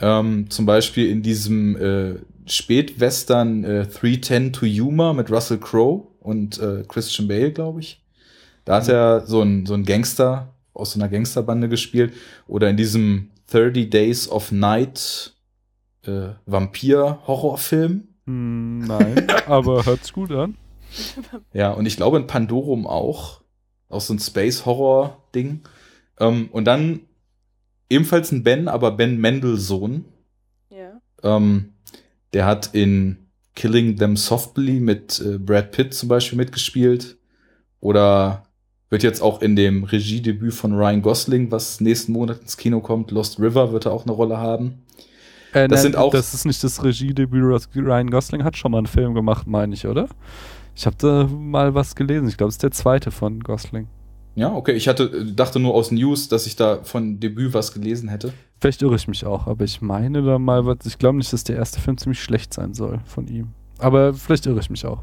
Ähm, 0.01 0.49
zum 0.49 0.65
Beispiel 0.65 1.11
in 1.11 1.23
diesem 1.23 1.77
äh, 1.77 2.15
Spätwestern 2.47 3.65
äh, 3.65 3.87
310 3.87 4.53
to 4.53 4.65
Yuma 4.67 5.13
mit 5.13 5.31
Russell 5.31 5.59
Crowe 5.59 6.07
und 6.21 6.59
äh, 6.59 6.85
Christian 6.89 7.29
Bale, 7.29 7.53
glaube 7.53 7.81
ich. 7.81 8.03
Da 8.65 8.77
hat 8.77 8.89
er 8.89 9.27
so 9.27 9.43
ein, 9.43 9.67
so 9.67 9.75
ein 9.75 9.85
Gangster 9.85 10.55
aus 10.75 10.93
so 10.93 11.01
einer 11.01 11.09
Gangsterbande 11.09 11.69
gespielt. 11.69 12.13
Oder 12.47 12.71
in 12.71 12.77
diesem 12.77 13.31
30 13.51 13.91
Days 13.91 14.29
of 14.31 14.53
Night 14.53 15.35
äh, 16.07 16.29
Vampir-Horrorfilm. 16.47 18.05
Hm, 18.27 18.79
nein, 18.81 19.27
aber 19.47 19.85
hört's 19.87 20.13
gut 20.13 20.31
an. 20.31 20.57
Ja, 21.53 21.73
und 21.73 21.87
ich 21.87 21.97
glaube 21.97 22.17
in 22.19 22.27
Pandorum 22.27 22.87
auch. 22.87 23.43
Auch 23.89 24.01
so 24.01 24.13
ein 24.15 24.19
Space-Horror-Ding. 24.19 25.63
Ähm, 26.21 26.49
und 26.53 26.65
dann 26.67 27.01
ebenfalls 27.89 28.33
ein 28.33 28.43
Ben, 28.43 28.69
aber 28.69 28.93
Ben 28.93 29.19
Mendelssohn. 29.19 30.05
Ja. 30.71 31.01
Ähm, 31.23 31.73
der 32.35 32.45
hat 32.47 32.71
in 32.75 33.29
Killing 33.55 33.97
Them 33.97 34.17
Softly 34.17 34.79
mit 34.81 35.21
äh, 35.21 35.39
Brad 35.39 35.73
Pitt 35.73 35.95
zum 35.95 36.09
Beispiel 36.09 36.37
mitgespielt. 36.37 37.17
Oder 37.81 38.45
wird 38.91 39.03
jetzt 39.03 39.21
auch 39.23 39.41
in 39.43 39.57
dem 39.57 39.85
Regiedebüt 39.85 40.53
von 40.55 40.75
Ryan 40.75 41.03
Gosling, 41.03 41.51
was 41.51 41.81
nächsten 41.81 42.13
Monat 42.13 42.41
ins 42.41 42.57
Kino 42.57 42.81
kommt, 42.81 43.11
Lost 43.11 43.39
River, 43.41 43.73
wird 43.73 43.87
er 43.87 43.93
auch 43.93 44.05
eine 44.05 44.13
Rolle 44.13 44.39
haben. 44.39 44.83
Äh, 45.53 45.69
Das 45.69 45.79
nein, 45.79 45.93
sind 45.93 45.97
auch- 45.97 46.13
Das 46.13 46.35
ist 46.35 46.45
nicht 46.45 46.63
das 46.63 46.83
Regiedebüt. 46.85 47.43
Ryan 47.75 48.11
Gosling 48.11 48.45
hat 48.45 48.57
schon 48.57 48.73
mal 48.73 48.79
einen 48.79 48.87
Film 48.87 49.15
gemacht, 49.15 49.47
meine 49.47 49.75
ich, 49.75 49.87
oder? 49.87 50.09
Ich 50.79 50.87
habe 50.87 50.95
da 50.97 51.27
mal 51.27 51.75
was 51.75 51.97
gelesen. 51.97 52.29
Ich 52.29 52.37
glaube, 52.37 52.51
es 52.51 52.55
ist 52.55 52.63
der 52.63 52.71
zweite 52.71 53.11
von 53.11 53.41
Gosling. 53.41 53.89
Ja, 54.37 54.55
okay. 54.55 54.75
Ich 54.75 54.87
hatte, 54.87 55.27
dachte 55.35 55.59
nur 55.59 55.75
aus 55.75 55.91
News, 55.91 56.29
dass 56.29 56.47
ich 56.47 56.55
da 56.55 56.85
von 56.85 57.19
Debüt 57.19 57.53
was 57.53 57.73
gelesen 57.73 58.09
hätte. 58.09 58.33
Vielleicht 58.61 58.81
irre 58.83 58.95
ich 58.95 59.09
mich 59.09 59.27
auch, 59.27 59.49
aber 59.49 59.65
ich 59.65 59.83
meine 59.83 60.23
da 60.23 60.39
mal 60.39 60.67
was. 60.67 60.87
Ich 60.87 60.97
glaube 60.99 61.19
nicht, 61.19 61.33
dass 61.33 61.43
der 61.43 61.57
erste 61.57 61.81
Film 61.81 61.99
ziemlich 61.99 62.23
schlecht 62.23 62.55
sein 62.55 62.75
soll 62.75 63.01
von 63.07 63.27
ihm. 63.27 63.49
Aber 63.79 64.15
vielleicht 64.15 64.47
irre 64.47 64.61
ich 64.61 64.71
mich 64.71 64.87
auch. 64.87 65.03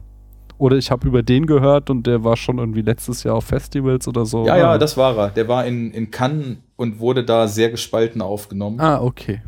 Oder 0.57 0.77
ich 0.77 0.91
habe 0.91 1.05
über 1.09 1.23
den 1.23 1.45
gehört 1.45 1.89
und 1.89 2.07
der 2.07 2.23
war 2.23 2.37
schon 2.37 2.57
irgendwie 2.57 2.81
letztes 2.81 3.23
Jahr 3.23 3.35
auf 3.35 3.43
Festivals 3.43 4.07
oder 4.07 4.25
so. 4.25 4.45
Ja, 4.47 4.55
ja, 4.55 4.71
Ah. 4.71 4.77
das 4.77 4.95
war 4.95 5.17
er. 5.17 5.29
Der 5.31 5.49
war 5.49 5.65
in, 5.65 5.91
in 5.91 6.09
Cannes 6.09 6.55
und 6.77 6.99
wurde 6.99 7.25
da 7.25 7.49
sehr 7.49 7.69
gespalten 7.69 8.21
aufgenommen. 8.21 8.79
Ah, 8.79 9.01
okay. 9.01 9.41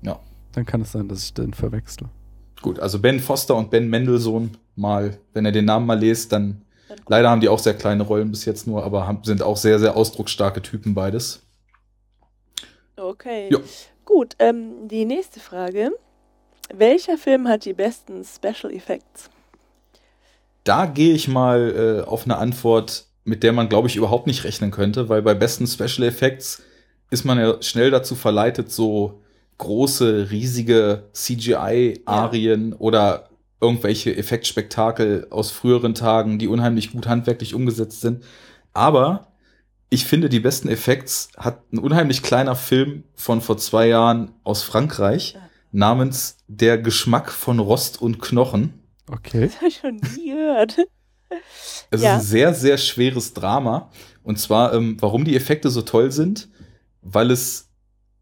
Ja. 0.00 0.18
Dann 0.52 0.64
kann 0.64 0.80
es 0.80 0.92
sein, 0.92 1.06
dass 1.06 1.22
ich 1.22 1.34
den 1.34 1.52
verwechsle. 1.52 2.08
Gut, 2.62 2.80
also 2.80 2.98
Ben 2.98 3.20
Foster 3.20 3.54
und 3.54 3.68
Ben 3.68 3.90
Mendelssohn 3.90 4.52
mal, 4.76 5.18
wenn 5.32 5.44
ihr 5.44 5.52
den 5.52 5.64
Namen 5.64 5.86
mal 5.86 5.98
lest, 5.98 6.32
dann 6.32 6.62
leider 7.08 7.30
haben 7.30 7.40
die 7.40 7.48
auch 7.48 7.58
sehr 7.58 7.74
kleine 7.74 8.02
Rollen 8.02 8.30
bis 8.30 8.44
jetzt 8.44 8.66
nur, 8.66 8.84
aber 8.84 9.06
haben, 9.06 9.24
sind 9.24 9.42
auch 9.42 9.56
sehr, 9.56 9.78
sehr 9.78 9.96
ausdrucksstarke 9.96 10.62
Typen 10.62 10.94
beides. 10.94 11.42
Okay. 12.96 13.48
Ja. 13.50 13.58
Gut, 14.04 14.34
ähm, 14.38 14.88
die 14.88 15.04
nächste 15.04 15.40
Frage. 15.40 15.90
Welcher 16.72 17.18
Film 17.18 17.48
hat 17.48 17.64
die 17.64 17.74
besten 17.74 18.24
Special 18.24 18.72
Effects? 18.72 19.30
Da 20.64 20.86
gehe 20.86 21.14
ich 21.14 21.28
mal 21.28 22.02
äh, 22.04 22.08
auf 22.08 22.24
eine 22.24 22.38
Antwort, 22.38 23.06
mit 23.24 23.42
der 23.42 23.52
man, 23.52 23.68
glaube 23.68 23.88
ich, 23.88 23.96
überhaupt 23.96 24.26
nicht 24.26 24.44
rechnen 24.44 24.70
könnte, 24.70 25.08
weil 25.08 25.22
bei 25.22 25.34
besten 25.34 25.66
Special 25.66 26.06
Effects 26.08 26.62
ist 27.10 27.24
man 27.24 27.38
ja 27.38 27.62
schnell 27.62 27.90
dazu 27.90 28.14
verleitet, 28.14 28.72
so 28.72 29.22
große, 29.58 30.30
riesige 30.30 31.04
CGI-Arien 31.12 32.72
oder 32.72 33.28
irgendwelche 33.60 34.16
Effektspektakel 34.16 35.26
aus 35.30 35.50
früheren 35.50 35.94
Tagen, 35.94 36.38
die 36.38 36.48
unheimlich 36.48 36.92
gut 36.92 37.06
handwerklich 37.06 37.54
umgesetzt 37.54 38.00
sind. 38.00 38.22
Aber 38.72 39.28
ich 39.88 40.04
finde, 40.04 40.28
die 40.28 40.40
besten 40.40 40.68
Effekts 40.68 41.30
hat 41.36 41.60
ein 41.72 41.78
unheimlich 41.78 42.22
kleiner 42.22 42.56
Film 42.56 43.04
von 43.14 43.40
vor 43.40 43.56
zwei 43.56 43.88
Jahren 43.88 44.32
aus 44.44 44.62
Frankreich 44.62 45.36
namens 45.72 46.38
Der 46.48 46.78
Geschmack 46.78 47.30
von 47.30 47.58
Rost 47.58 48.00
und 48.00 48.20
Knochen. 48.20 48.74
Okay. 49.10 49.46
Das 49.46 49.56
habe 49.56 49.68
ich 49.68 49.76
schon 49.76 49.96
nie 50.16 50.30
gehört. 50.30 50.76
Es 51.90 52.02
Ja. 52.02 52.14
ist 52.14 52.20
ein 52.20 52.26
sehr, 52.26 52.54
sehr 52.54 52.78
schweres 52.78 53.34
Drama. 53.34 53.90
Und 54.22 54.38
zwar, 54.38 54.72
ähm, 54.74 54.96
warum 55.00 55.24
die 55.24 55.34
Effekte 55.36 55.70
so 55.70 55.82
toll 55.82 56.12
sind, 56.12 56.48
weil 57.02 57.30
es 57.32 57.65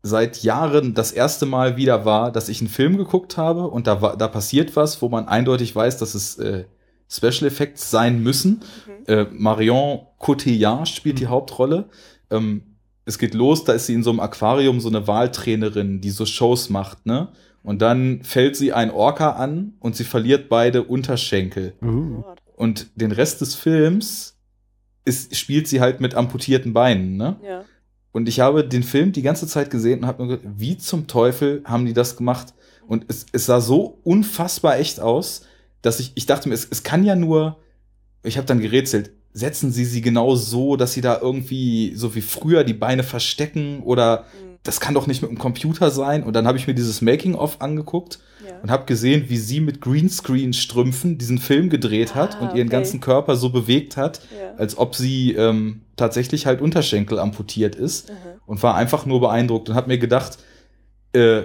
seit 0.07 0.43
Jahren 0.43 0.93
das 0.93 1.13
erste 1.13 1.47
Mal 1.47 1.79
wieder 1.79 2.05
war, 2.05 2.31
dass 2.31 2.51
ich 2.51 2.61
einen 2.61 2.69
Film 2.69 2.99
geguckt 2.99 3.39
habe 3.39 3.69
und 3.69 3.87
da, 3.87 4.03
war, 4.03 4.17
da 4.19 4.29
passiert 4.29 4.77
was, 4.77 5.01
wo 5.01 5.09
man 5.09 5.27
eindeutig 5.29 5.75
weiß, 5.75 5.97
dass 5.97 6.15
es 6.15 6.39
äh, 6.39 6.65
Special 7.09 7.47
Effects 7.49 7.91
sein 7.91 8.23
müssen. 8.23 8.61
Mhm. 8.87 8.93
Äh, 9.07 9.27
Marion 9.33 10.01
Cotillard 10.19 10.89
spielt 10.89 11.19
die 11.21 11.25
Mhm. 11.25 11.31
Hauptrolle. 11.31 11.89
Ähm, 12.31 12.63
es 13.07 13.19
geht 13.19 13.33
los, 13.35 13.65
da 13.65 13.73
ist 13.73 13.87
sie 13.87 13.95
in 13.95 14.03
so 14.03 14.11
einem 14.11 14.21
Aquarium 14.21 14.79
so 14.81 14.89
eine 14.91 15.07
Wahltrainerin, 15.07 16.01
die 16.03 16.11
so 16.11 16.27
Shows 16.27 16.69
macht, 16.71 17.07
ne? 17.07 17.29
Und 17.63 17.81
dann 17.81 18.23
fällt 18.25 18.57
sie 18.57 18.75
ein 18.75 18.91
Orca 18.91 19.31
an 19.31 19.73
und 19.81 19.97
sie 19.97 20.05
verliert 20.05 20.51
beide 20.51 20.83
Unterschenkel. 20.83 21.73
Gott. 21.81 22.43
Und 22.57 22.89
den 22.95 23.11
Rest 23.11 23.41
des 23.41 23.55
Films 23.55 24.37
ist, 25.07 25.35
spielt 25.35 25.67
sie 25.67 25.81
halt 25.81 26.01
mit 26.01 26.15
amputierten 26.15 26.75
Beinen, 26.75 27.17
ne? 27.17 27.37
Ja. 27.43 27.65
Und 28.15 28.29
ich 28.29 28.39
habe 28.39 28.63
den 28.65 28.85
Film 28.85 29.11
die 29.11 29.23
ganze 29.23 29.49
Zeit 29.49 29.71
gesehen 29.73 29.99
und 30.01 30.07
habe 30.07 30.25
nur 30.25 30.37
gedacht, 30.37 30.55
wie 30.57 30.79
zum 30.79 31.09
Teufel 31.09 31.63
haben 31.65 31.85
die 31.85 31.93
das 31.95 32.17
gemacht? 32.17 32.55
Und 32.87 33.07
es, 33.09 33.27
es 33.33 33.47
sah 33.47 33.61
so 33.61 33.99
unfassbar 34.05 34.79
echt 34.79 35.01
aus, 35.01 35.43
dass 35.83 35.99
ich, 35.99 36.13
ich 36.15 36.25
dachte 36.25 36.49
mir, 36.49 36.55
es, 36.55 36.69
es 36.71 36.85
kann 36.85 37.03
ja 37.03 37.17
nur, 37.17 37.57
ich 38.23 38.37
habe 38.37 38.47
dann 38.47 38.61
gerätselt, 38.61 39.11
setzen 39.33 39.73
sie 39.73 39.85
sie 39.85 40.01
genau 40.01 40.37
so, 40.37 40.77
dass 40.77 40.93
sie 40.93 41.01
da 41.01 41.19
irgendwie 41.21 41.93
so 41.97 42.15
wie 42.15 42.21
früher 42.21 42.63
die 42.63 42.73
Beine 42.73 43.03
verstecken 43.03 43.81
oder 43.83 44.21
Mhm. 44.41 44.59
das 44.63 44.79
kann 44.79 44.95
doch 44.95 45.09
nicht 45.09 45.21
mit 45.21 45.31
dem 45.33 45.39
Computer 45.39 45.91
sein. 45.91 46.23
Und 46.23 46.35
dann 46.37 46.47
habe 46.47 46.57
ich 46.57 46.69
mir 46.69 46.75
dieses 46.75 47.03
Making-of 47.03 47.61
angeguckt 47.61 48.21
ja. 48.49 48.61
und 48.63 48.71
habe 48.71 48.85
gesehen, 48.85 49.25
wie 49.29 49.39
sie 49.39 49.59
mit 49.59 49.81
Greenscreen-Strümpfen 49.81 51.19
diesen 51.19 51.39
Film 51.39 51.69
gedreht 51.69 52.15
hat 52.15 52.37
Ah, 52.37 52.45
und 52.45 52.57
ihren 52.57 52.69
okay. 52.69 52.77
ganzen 52.77 53.01
Körper 53.01 53.35
so 53.35 53.51
bewegt 53.51 53.97
hat, 53.97 54.21
ja. 54.39 54.55
als 54.57 54.79
ob 54.79 54.95
sie 54.95 55.33
ähm, 55.33 55.81
tatsächlich 55.97 56.47
halt 56.47 56.61
Unterschenkel 56.61 57.19
amputiert 57.19 57.75
ist 57.75 58.11
Aha. 58.11 58.17
und 58.47 58.63
war 58.63 58.75
einfach 58.75 59.07
nur 59.07 59.21
beeindruckt 59.21 59.69
und 59.69 59.75
habe 59.75 59.89
mir 59.89 59.99
gedacht, 59.99 60.39
äh, 61.13 61.43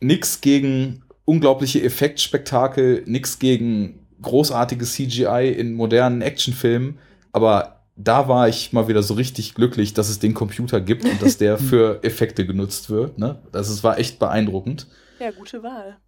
nix 0.00 0.40
gegen 0.40 1.04
unglaubliche 1.24 1.82
Effektspektakel, 1.82 3.02
nix 3.06 3.38
gegen 3.38 4.06
großartiges 4.22 4.94
CGI 4.94 5.54
in 5.56 5.74
modernen 5.74 6.22
Actionfilmen, 6.22 6.98
aber 7.32 7.80
da 7.96 8.28
war 8.28 8.48
ich 8.48 8.72
mal 8.72 8.88
wieder 8.88 9.02
so 9.02 9.14
richtig 9.14 9.54
glücklich, 9.54 9.92
dass 9.92 10.08
es 10.08 10.18
den 10.18 10.32
Computer 10.32 10.80
gibt 10.80 11.04
und 11.04 11.20
dass 11.20 11.36
der 11.36 11.58
für 11.58 12.02
Effekte 12.02 12.46
genutzt 12.46 12.88
wird. 12.88 13.18
Ne? 13.18 13.38
Das 13.52 13.68
ist, 13.68 13.84
war 13.84 13.98
echt 13.98 14.18
beeindruckend. 14.18 14.86
ja, 15.18 15.30
gute 15.30 15.62
Wahl. 15.62 15.98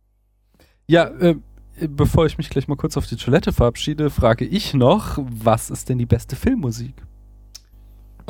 Ja, 0.87 1.09
äh, 1.21 1.37
bevor 1.81 2.27
ich 2.27 2.39
mich 2.39 2.51
gleich 2.51 2.67
mal 2.67 2.77
kurz 2.77 2.97
auf 2.97 3.07
die 3.07 3.17
Toilette 3.17 3.53
verabschiede, 3.53 4.11
frage 4.11 4.45
ich 4.45 4.75
noch, 4.75 5.19
was 5.19 5.71
ist 5.71 5.89
denn 5.89 5.99
die 5.99 6.07
beste 6.07 6.35
Filmmusik? 6.35 6.95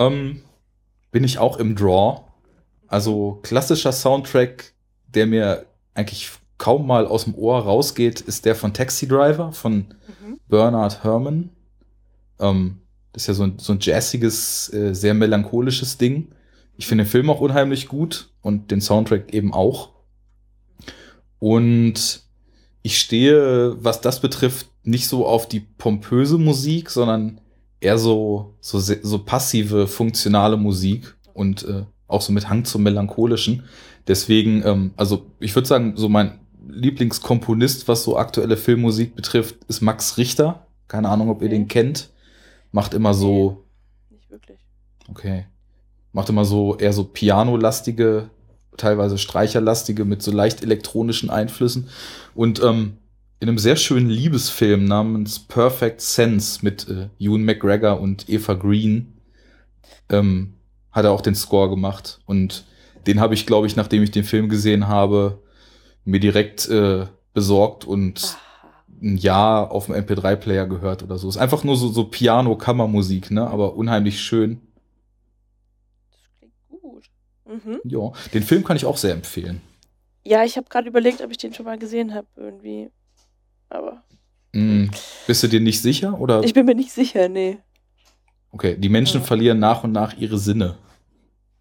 Ähm, 0.07 0.43
bin 1.11 1.25
ich 1.25 1.39
auch 1.39 1.59
im 1.59 1.77
Draw. 1.77 2.23
Also 2.87 3.41
klassischer 3.43 3.93
Soundtrack, 3.93 4.73
der 5.07 5.27
mir 5.27 5.67
eigentlich 5.95 6.31
kaum 6.59 6.87
mal 6.87 7.07
aus 7.07 7.25
dem 7.25 7.35
Ohr 7.35 7.61
rausgeht, 7.61 8.21
ist 8.21 8.45
der 8.45 8.55
von 8.55 8.73
Taxi 8.73 9.09
Driver 9.09 9.53
von 9.53 9.87
Mhm. 10.23 10.39
Bernard 10.49 11.03
Herrmann. 11.05 11.51
Ähm, 12.39 12.79
das 13.13 13.25
ist 13.25 13.27
ja 13.29 13.35
so 13.35 13.43
ein, 13.45 13.59
so 13.59 13.73
ein 13.73 13.79
jazziges, 13.81 14.73
äh, 14.73 14.95
sehr 14.95 15.15
melancholisches 15.15 15.99
Ding. 15.99 16.29
Ich 16.77 16.87
finde 16.87 17.05
den 17.05 17.11
Film 17.11 17.31
auch 17.31 17.41
unheimlich 17.41 17.89
gut 17.89 18.31
und 18.41 18.71
den 18.71 18.81
Soundtrack 18.81 19.33
eben 19.35 19.53
auch. 19.53 19.91
Und 21.39 22.23
ich 22.83 22.99
stehe, 22.99 23.77
was 23.85 24.01
das 24.01 24.21
betrifft, 24.21 24.69
nicht 24.85 25.09
so 25.09 25.27
auf 25.27 25.49
die 25.49 25.61
pompöse 25.61 26.39
Musik, 26.39 26.91
sondern 26.91 27.41
eher 27.83 27.99
so, 27.99 28.55
so, 28.61 28.79
so 28.79 29.19
passive, 29.19 29.87
funktionale 29.87 30.57
Musik 30.57 31.15
und 31.35 31.65
äh, 31.65 31.85
auch 32.07 32.21
so 32.23 32.33
mit 32.33 32.49
Hang 32.49 32.65
zum 32.65 32.83
Melancholischen. 32.83 33.65
Deswegen, 34.07 34.63
ähm, 34.67 34.93
also 34.97 35.27
ich 35.41 35.55
würde 35.55 35.69
sagen, 35.69 35.95
so 35.97 36.09
mein 36.09 36.41
Lieblingskomponist, 36.69 37.89
was 37.89 38.05
so 38.05 38.17
aktuelle 38.17 38.57
Filmmusik 38.57 39.15
betrifft, 39.15 39.57
ist 39.69 39.81
Max 39.81 40.17
Richter. 40.17 40.67
Keine 40.89 41.09
Ahnung, 41.09 41.29
ob 41.31 41.43
ihr 41.43 41.49
Okay. 41.49 41.57
den 41.57 41.69
kennt. 41.69 42.11
Macht 42.71 42.95
immer 42.95 43.15
so, 43.15 43.65
Nicht 44.11 44.31
wirklich. 44.31 44.59
okay, 45.09 45.47
macht 46.13 46.29
immer 46.29 46.45
so 46.45 46.77
eher 46.77 46.93
so 46.93 47.05
pianolastige, 47.05 48.31
teilweise 48.77 49.19
streicherlastige 49.19 50.05
mit 50.05 50.23
so 50.23 50.31
leicht 50.31 50.63
elektronischen 50.63 51.31
Einflüssen. 51.31 51.89
Und 52.35 52.63
ähm, 52.63 52.99
in 53.43 53.49
einem 53.49 53.59
sehr 53.59 53.75
schönen 53.75 54.09
Liebesfilm 54.09 54.85
namens 54.85 55.41
Perfect 55.41 56.01
Sense 56.01 56.61
mit 56.63 56.89
äh, 56.89 57.09
Ewan 57.19 57.43
McGregor 57.43 58.01
und 58.01 58.29
Eva 58.29 58.55
Green 58.55 59.15
ähm, 60.11 60.55
hat 60.93 61.07
er 61.07 61.11
auch 61.11 61.23
den 61.23 61.35
Score 61.35 61.69
gemacht. 61.69 62.21
Und 62.25 62.65
den 63.09 63.19
habe 63.19 63.35
ich, 63.35 63.45
glaube 63.45 63.67
ich, 63.67 63.75
nachdem 63.75 64.05
ich 64.05 64.13
den 64.13 64.23
Film 64.23 64.49
gesehen 64.49 64.87
habe, 64.87 65.43
mir 66.05 66.21
direkt 66.21 66.69
äh, 66.69 67.07
besorgt 67.35 67.85
und 67.85 68.39
ein 69.03 69.17
Jahr 69.17 69.73
auf 69.73 69.87
dem 69.87 69.97
MP3-Player 69.97 70.69
gehört 70.69 71.03
oder 71.03 71.19
so. 71.19 71.29
Ist 71.29 71.37
einfach 71.37 71.65
nur 71.65 71.77
so, 71.77 71.89
so 71.89 72.05
Piano-Kammermusik, 72.05 73.33
ne? 73.33 73.45
Aber 73.49 73.75
unheimlich 73.75 74.21
schön. 74.21 74.61
Das 76.13 76.21
klingt 76.39 76.81
gut. 76.81 77.11
Mhm. 77.45 77.81
Ja, 77.83 78.13
den 78.35 78.45
Film 78.45 78.63
kann 78.63 78.77
ich 78.77 78.87
auch 78.87 78.99
sehr 78.99 79.15
empfehlen. 79.15 79.61
Ja, 80.25 80.45
ich 80.45 80.57
habe 80.57 80.69
gerade 80.69 80.89
überlegt, 80.89 81.21
ob 81.23 81.33
ich 81.33 81.39
den 81.39 81.53
schon 81.53 81.67
mal 81.67 81.77
gesehen 81.77 82.15
habe 82.15 82.29
irgendwie. 82.37 82.89
Aber 83.73 84.03
Mm, 84.55 84.89
bist 85.27 85.43
du 85.43 85.49
dir 85.49 85.61
nicht 85.61 85.81
sicher? 85.81 86.21
Oder? 86.21 86.45
ich 86.45 86.53
bin 86.53 86.67
mir 86.67 86.75
nicht 86.75 86.93
sicher, 86.93 87.29
nee. 87.29 87.59
Okay, 88.51 88.77
die 88.77 88.91
Menschen 88.91 89.21
Ja. 89.21 89.27
verlieren 89.27 89.59
nach 89.59 89.83
und 89.83 89.93
nach 89.93 90.17
ihre 90.19 90.39
Sinne. 90.39 90.77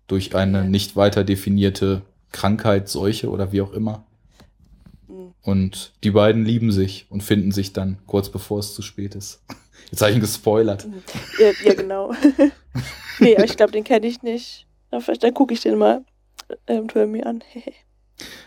Durch 0.08 0.36
eine 0.36 0.66
nicht 0.66 0.98
weiter 0.98 1.24
definierte 1.24 2.02
Krankheit, 2.34 2.90
Seuche 2.90 3.30
oder 3.30 3.54
wie 3.54 3.62
auch 3.62 3.72
immer. 3.72 4.06
Hm. 5.08 5.34
Und 5.42 5.94
die 6.04 6.12
beiden 6.12 6.44
lieben 6.44 6.74
sich 6.74 7.06
und 7.10 7.24
finden 7.24 7.54
sich 7.54 7.72
dann 7.72 7.98
kurz 8.08 8.30
bevor 8.30 8.60
es 8.60 8.76
zu 8.76 8.82
spät 8.82 9.16
ist. 9.16 9.42
Jetzt 9.90 10.02
habe 10.02 10.12
ich 10.12 10.18
ihn 10.18 10.22
gespoilert. 10.22 10.86
Mhm. 10.86 11.02
Ja, 11.40 11.52
ja 11.64 11.74
genau. 11.74 12.14
nee, 13.20 13.36
aber 13.38 13.46
ich 13.46 13.56
glaube, 13.56 13.72
den 13.72 13.86
kenne 13.86 14.08
ich 14.08 14.22
nicht. 14.22 14.68
Vielleicht 15.00 15.24
dann 15.24 15.34
gucke 15.34 15.54
ich 15.54 15.62
den 15.62 15.78
mal 15.78 16.04
ähm, 16.68 16.88
mir 17.10 17.26
an. 17.26 17.42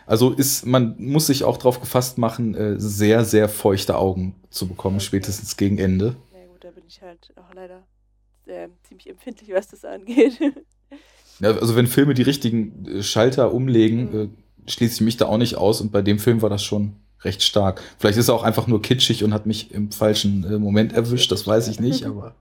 Also 0.06 0.32
ist, 0.32 0.66
man 0.66 0.94
muss 0.98 1.26
sich 1.28 1.44
auch 1.44 1.56
drauf 1.56 1.80
gefasst 1.80 2.18
machen, 2.18 2.54
äh, 2.54 2.78
sehr, 2.80 3.24
sehr 3.24 3.48
feuchte 3.48 3.96
Augen 3.96 4.34
zu 4.50 4.66
bekommen, 4.68 4.96
Okay. 4.96 5.04
spätestens 5.06 5.56
gegen 5.56 5.78
Ende. 5.78 6.16
Na 6.32 6.38
gut, 6.52 6.62
da 6.64 6.70
bin 6.70 6.84
ich 6.86 7.00
halt 7.02 7.32
auch 7.36 7.54
leider 7.54 7.82
ähm, 8.46 8.70
ziemlich 8.86 9.08
empfindlich, 9.08 9.50
was 9.52 9.68
das 9.68 9.84
angeht. 9.84 10.38
Ja, 11.40 11.50
also 11.50 11.74
wenn 11.74 11.88
Filme 11.88 12.14
die 12.14 12.22
richtigen 12.22 12.86
äh, 12.86 13.02
Schalter 13.02 13.52
umlegen, 13.52 14.10
Mhm. 14.12 14.20
äh, 14.66 14.70
schließe 14.70 14.94
ich 14.94 15.00
mich 15.00 15.16
da 15.16 15.26
auch 15.26 15.36
nicht 15.38 15.56
aus 15.56 15.80
und 15.80 15.90
bei 15.90 16.00
dem 16.00 16.20
Film 16.20 16.42
war 16.42 16.48
das 16.50 16.62
schon 16.62 16.92
recht 17.22 17.42
stark. 17.42 17.82
Vielleicht 17.98 18.18
ist 18.18 18.28
er 18.28 18.34
auch 18.36 18.44
einfach 18.44 18.68
nur 18.68 18.80
kitschig 18.82 19.24
und 19.24 19.34
hat 19.34 19.44
mich 19.44 19.72
im 19.72 19.90
falschen 19.90 20.44
äh, 20.44 20.58
Moment 20.58 20.92
erwischt, 20.92 21.32
das 21.32 21.44
weiß 21.44 21.66
ich 21.68 21.80
nicht, 21.80 22.04
aber 22.06 22.36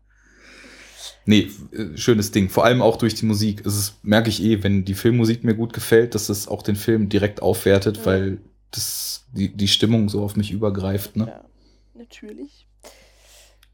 nee, 1.25 1.49
äh, 1.71 1.97
schönes 1.97 2.31
Ding. 2.31 2.49
Vor 2.49 2.65
allem 2.65 2.81
auch 2.81 2.97
durch 2.97 3.15
die 3.15 3.25
Musik. 3.25 3.65
Es 3.65 3.95
merke 4.03 4.29
ich 4.29 4.41
eh, 4.43 4.63
wenn 4.63 4.85
die 4.85 4.93
Filmmusik 4.93 5.43
mir 5.43 5.55
gut 5.55 5.73
gefällt, 5.73 6.15
dass 6.15 6.29
es 6.29 6.47
auch 6.47 6.61
den 6.61 6.75
Film 6.75 7.09
direkt 7.09 7.41
aufwertet, 7.41 7.99
Mhm. 7.99 8.05
weil 8.05 8.37
das 8.71 9.25
die, 9.31 9.49
die 9.49 9.67
Stimmung 9.67 10.09
so 10.09 10.23
auf 10.23 10.35
mich 10.35 10.51
übergreift. 10.51 11.15
Ne? 11.15 11.27
Ja, 11.27 11.45
natürlich. 11.93 12.67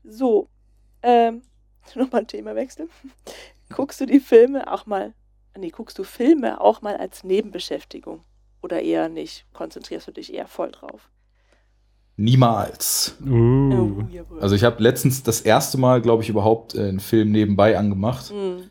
So, 0.04 0.48
ähm, 1.04 1.42
nochmal 1.96 2.22
ein 2.22 2.28
Themawechsel. 2.28 2.88
Guckst 3.70 4.02
du 4.02 4.06
die 4.06 4.20
Filme 4.20 4.72
auch 4.72 4.86
mal, 4.86 5.14
nee, 5.58 5.70
guckst 5.70 5.98
du 6.00 6.04
Filme 6.04 6.60
auch 6.62 6.82
mal 6.82 6.98
als 6.98 7.24
Nebenbeschäftigung? 7.24 8.24
Oder 8.62 8.82
eher 8.82 9.08
nicht? 9.10 9.46
Konzentrierst 9.54 10.08
du 10.08 10.12
dich 10.12 10.34
eher 10.34 10.48
voll 10.48 10.72
drauf? 10.72 11.10
Niemals. 12.20 13.16
Uh. 13.26 14.04
Also 14.42 14.54
ich 14.54 14.66
habe 14.66 14.84
letztens 14.84 15.24
das 15.24 15.40
erste 15.40 15.78
Mal, 15.78 16.02
glaube 16.02 16.22
ich, 16.22 16.28
überhaupt 16.28 16.76
äh, 16.76 16.90
einen 16.90 17.00
Film 17.00 17.32
nebenbei 17.32 17.78
angemacht. 17.78 18.30
Hm, 18.30 18.64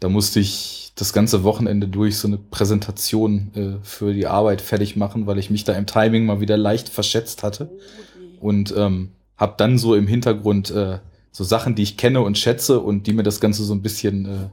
Da 0.00 0.08
musste 0.08 0.40
ich 0.40 0.92
das 0.96 1.12
ganze 1.12 1.44
Wochenende 1.44 1.86
durch 1.86 2.16
so 2.16 2.28
eine 2.28 2.38
Präsentation 2.38 3.50
äh, 3.54 3.84
für 3.84 4.14
die 4.14 4.26
Arbeit 4.26 4.62
fertig 4.62 4.96
machen, 4.96 5.26
weil 5.26 5.38
ich 5.38 5.50
mich 5.50 5.64
da 5.64 5.74
im 5.74 5.86
Timing 5.86 6.24
mal 6.24 6.40
wieder 6.40 6.56
leicht 6.56 6.88
verschätzt 6.88 7.42
hatte. 7.42 7.70
oh. 7.70 8.48
Und 8.48 8.74
ähm, 8.74 9.10
habe 9.36 9.54
dann 9.58 9.76
so 9.76 9.94
im 9.94 10.06
Hintergrund 10.06 10.70
äh, 10.70 10.98
so 11.30 11.44
Sachen, 11.44 11.74
die 11.74 11.82
ich 11.82 11.98
kenne 11.98 12.22
und 12.22 12.38
schätze 12.38 12.80
und 12.80 13.06
die 13.06 13.12
mir 13.12 13.22
das 13.22 13.38
Ganze 13.38 13.64
so 13.64 13.74
ein 13.74 13.82
bisschen 13.82 14.24
äh, 14.24 14.48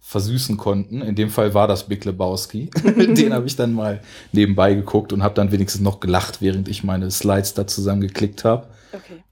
versüßen 0.00 0.56
konnten. 0.56 1.02
In 1.02 1.14
dem 1.14 1.30
Fall 1.30 1.54
war 1.54 1.68
das 1.68 1.86
Big 1.86 2.04
Lebowski. 2.04 2.70
Den 2.84 3.32
habe 3.32 3.46
ich 3.46 3.56
dann 3.56 3.72
mal 3.72 4.00
nebenbei 4.32 4.74
geguckt 4.74 5.12
und 5.12 5.22
habe 5.22 5.34
dann 5.34 5.52
wenigstens 5.52 5.82
noch 5.82 6.00
gelacht, 6.00 6.40
während 6.40 6.68
ich 6.68 6.82
meine 6.82 7.10
Slides 7.10 7.54
da 7.54 7.66
zusammengeklickt 7.66 8.44
habe. 8.44 8.68
Okay. 8.92 9.22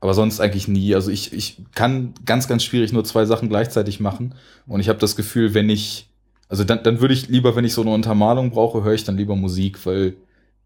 Aber 0.00 0.14
sonst 0.14 0.40
eigentlich 0.40 0.68
nie. 0.68 0.94
Also 0.94 1.10
ich, 1.10 1.32
ich 1.32 1.58
kann 1.74 2.14
ganz, 2.24 2.48
ganz 2.48 2.62
schwierig 2.64 2.92
nur 2.92 3.04
zwei 3.04 3.24
Sachen 3.24 3.48
gleichzeitig 3.48 4.00
machen. 4.00 4.34
Und 4.66 4.80
ich 4.80 4.88
habe 4.88 4.98
das 4.98 5.16
Gefühl, 5.16 5.54
wenn 5.54 5.68
ich, 5.68 6.08
also 6.48 6.64
dann, 6.64 6.82
dann 6.82 7.00
würde 7.00 7.14
ich 7.14 7.28
lieber, 7.28 7.56
wenn 7.56 7.64
ich 7.64 7.74
so 7.74 7.82
eine 7.82 7.92
Untermalung 7.92 8.50
brauche, 8.50 8.84
höre 8.84 8.94
ich 8.94 9.04
dann 9.04 9.16
lieber 9.16 9.36
Musik, 9.36 9.84
weil 9.84 10.16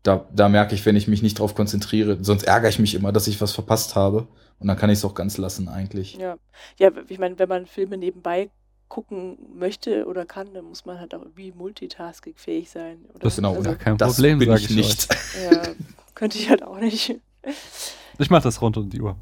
da, 0.03 0.27
da 0.35 0.49
merke 0.49 0.75
ich, 0.75 0.85
wenn 0.87 0.97
ich 0.97 1.09
mich 1.09 1.23
nicht 1.23 1.39
drauf 1.39 1.55
konzentriere, 1.55 2.19
sonst 2.21 2.45
ärgere 2.45 2.71
ich 2.71 2.79
mich 2.79 2.95
immer, 2.95 3.13
dass 3.13 3.27
ich 3.27 3.41
was 3.41 3.53
verpasst 3.53 3.97
habe. 3.97 4.29
Und 4.59 4.69
dann 4.69 4.77
kann 4.77 4.91
ich 4.91 4.99
es 4.99 5.05
auch 5.05 5.15
ganz 5.15 5.39
lassen 5.39 5.69
eigentlich. 5.69 6.17
Ja, 6.17 6.37
ja 6.79 6.91
ich 7.09 7.19
meine, 7.19 7.39
wenn 7.39 7.49
man 7.49 7.67
Filme 7.67 7.97
nebenbei 7.97 8.51
gucken 8.91 9.39
möchte 9.55 10.05
oder 10.07 10.27
kann, 10.27 10.53
dann 10.53 10.67
muss 10.67 10.85
man 10.85 10.99
halt 11.01 11.15
auch 11.15 11.23
irgendwie 11.23 11.53
multitaskingfähig 11.53 12.69
sein. 12.69 13.07
Oder? 13.11 13.21
Das 13.21 13.33
ist 13.33 13.37
Genau, 13.37 13.55
also, 13.55 13.75
kein 13.79 13.97
das 13.97 14.15
Problem, 14.17 14.39
bin 14.39 14.49
sage 14.51 14.61
ich 14.61 14.71
ich 14.71 14.77
nicht. 14.77 15.09
ja, 15.43 15.63
könnte 16.15 16.37
ich 16.37 16.51
halt 16.51 16.63
auch 16.63 16.79
nicht. 16.79 17.19
Ich 18.19 18.29
mache 18.29 18.43
das 18.43 18.61
rund 18.61 18.77
um 18.77 18.91
die 18.91 19.01
Uhr. 19.01 19.17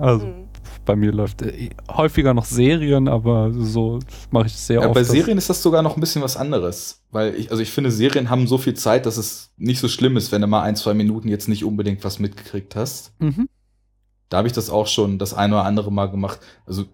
Also 0.00 0.26
Hm. 0.26 0.48
bei 0.84 0.94
mir 0.96 1.10
läuft 1.12 1.40
äh, 1.42 1.70
häufiger 1.90 2.34
noch 2.34 2.44
Serien, 2.44 3.08
aber 3.08 3.50
so 3.52 3.98
mache 4.30 4.46
ich 4.46 4.54
sehr 4.56 4.80
Ja, 4.82 4.86
oft. 4.88 4.94
bei 4.94 5.04
Serien 5.04 5.38
ist 5.38 5.48
das 5.48 5.62
sogar 5.62 5.82
noch 5.82 5.96
ein 5.96 6.00
bisschen 6.00 6.20
was 6.22 6.36
anderes. 6.36 7.02
Weil 7.10 7.34
ich, 7.34 7.50
also 7.50 7.62
ich 7.62 7.70
finde, 7.70 7.90
Serien 7.90 8.28
haben 8.28 8.46
so 8.46 8.58
viel 8.58 8.74
Zeit, 8.74 9.06
dass 9.06 9.16
es 9.16 9.52
nicht 9.56 9.80
so 9.80 9.88
schlimm 9.88 10.16
ist, 10.18 10.32
wenn 10.32 10.40
du 10.42 10.46
mal 10.48 10.62
ein, 10.62 10.76
zwei 10.76 10.92
Minuten 10.94 11.28
jetzt 11.28 11.48
nicht 11.48 11.64
unbedingt 11.64 12.04
was 12.04 12.18
mitgekriegt 12.18 12.76
hast. 12.76 13.12
Mhm. 13.20 13.48
Da 14.28 14.38
habe 14.38 14.48
ich 14.48 14.52
das 14.54 14.68
auch 14.70 14.86
schon 14.86 15.18
das 15.18 15.32
eine 15.34 15.54
oder 15.54 15.64
andere 15.64 15.90
Mal 15.92 16.06
gemacht. 16.10 16.40
Also 16.66 16.84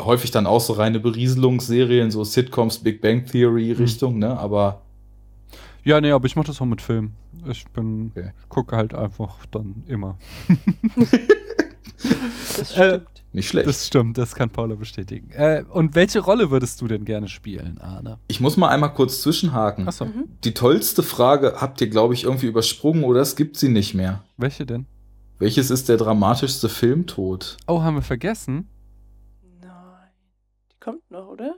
häufig 0.00 0.30
dann 0.30 0.46
auch 0.46 0.60
so 0.60 0.74
reine 0.74 1.00
Berieselungsserien, 1.00 2.10
so 2.10 2.24
Sitcoms, 2.24 2.78
Big 2.78 3.00
Bang 3.00 3.24
Theory 3.26 3.72
Richtung, 3.72 4.18
ne? 4.18 4.38
Aber 4.38 4.82
Ja, 5.84 6.00
nee, 6.00 6.10
aber 6.12 6.26
ich 6.26 6.36
mache 6.36 6.46
das 6.48 6.60
auch 6.60 6.66
mit 6.66 6.80
Film. 6.80 7.12
Ich 7.46 7.64
bin, 7.68 8.10
Okay. 8.16 8.30
gucke 8.48 8.76
halt 8.76 8.94
einfach 8.94 9.44
dann 9.50 9.84
immer. 9.86 10.16
Das 12.56 12.72
Äh, 12.76 12.88
stimmt. 12.90 13.06
nicht 13.32 13.48
schlecht. 13.48 13.66
Das 13.66 13.86
stimmt, 13.86 14.18
das 14.18 14.34
kann 14.34 14.50
Paula 14.50 14.74
bestätigen. 14.74 15.30
Äh, 15.32 15.64
und 15.70 15.94
welche 15.94 16.20
Rolle 16.20 16.50
würdest 16.50 16.80
du 16.80 16.86
denn 16.88 17.04
gerne 17.04 17.28
spielen, 17.28 17.78
Arne? 17.80 18.18
ich 18.28 18.40
muss 18.40 18.56
mal 18.56 18.68
einmal 18.68 18.92
kurz 18.92 19.22
zwischenhaken. 19.22 19.88
Achso, 19.88 20.04
Mhm. 20.06 20.24
Die 20.44 20.52
tollste 20.54 21.02
Frage 21.02 21.54
habt 21.60 21.80
ihr, 21.80 21.88
glaube 21.88 22.14
ich, 22.14 22.24
irgendwie 22.24 22.46
übersprungen 22.46 23.04
oder 23.04 23.20
es 23.20 23.36
gibt 23.36 23.56
sie 23.56 23.68
nicht 23.68 23.94
mehr. 23.94 24.22
welche 24.36 24.66
denn? 24.66 24.86
Welches 25.38 25.70
ist 25.70 25.88
der 25.88 25.96
dramatischste 25.96 26.68
Filmtod? 26.68 27.56
Oh, 27.66 27.82
haben 27.82 27.94
wir 27.96 28.02
vergessen? 28.02 28.68
Kommt 30.84 31.10
noch, 31.10 31.28
oder? 31.28 31.56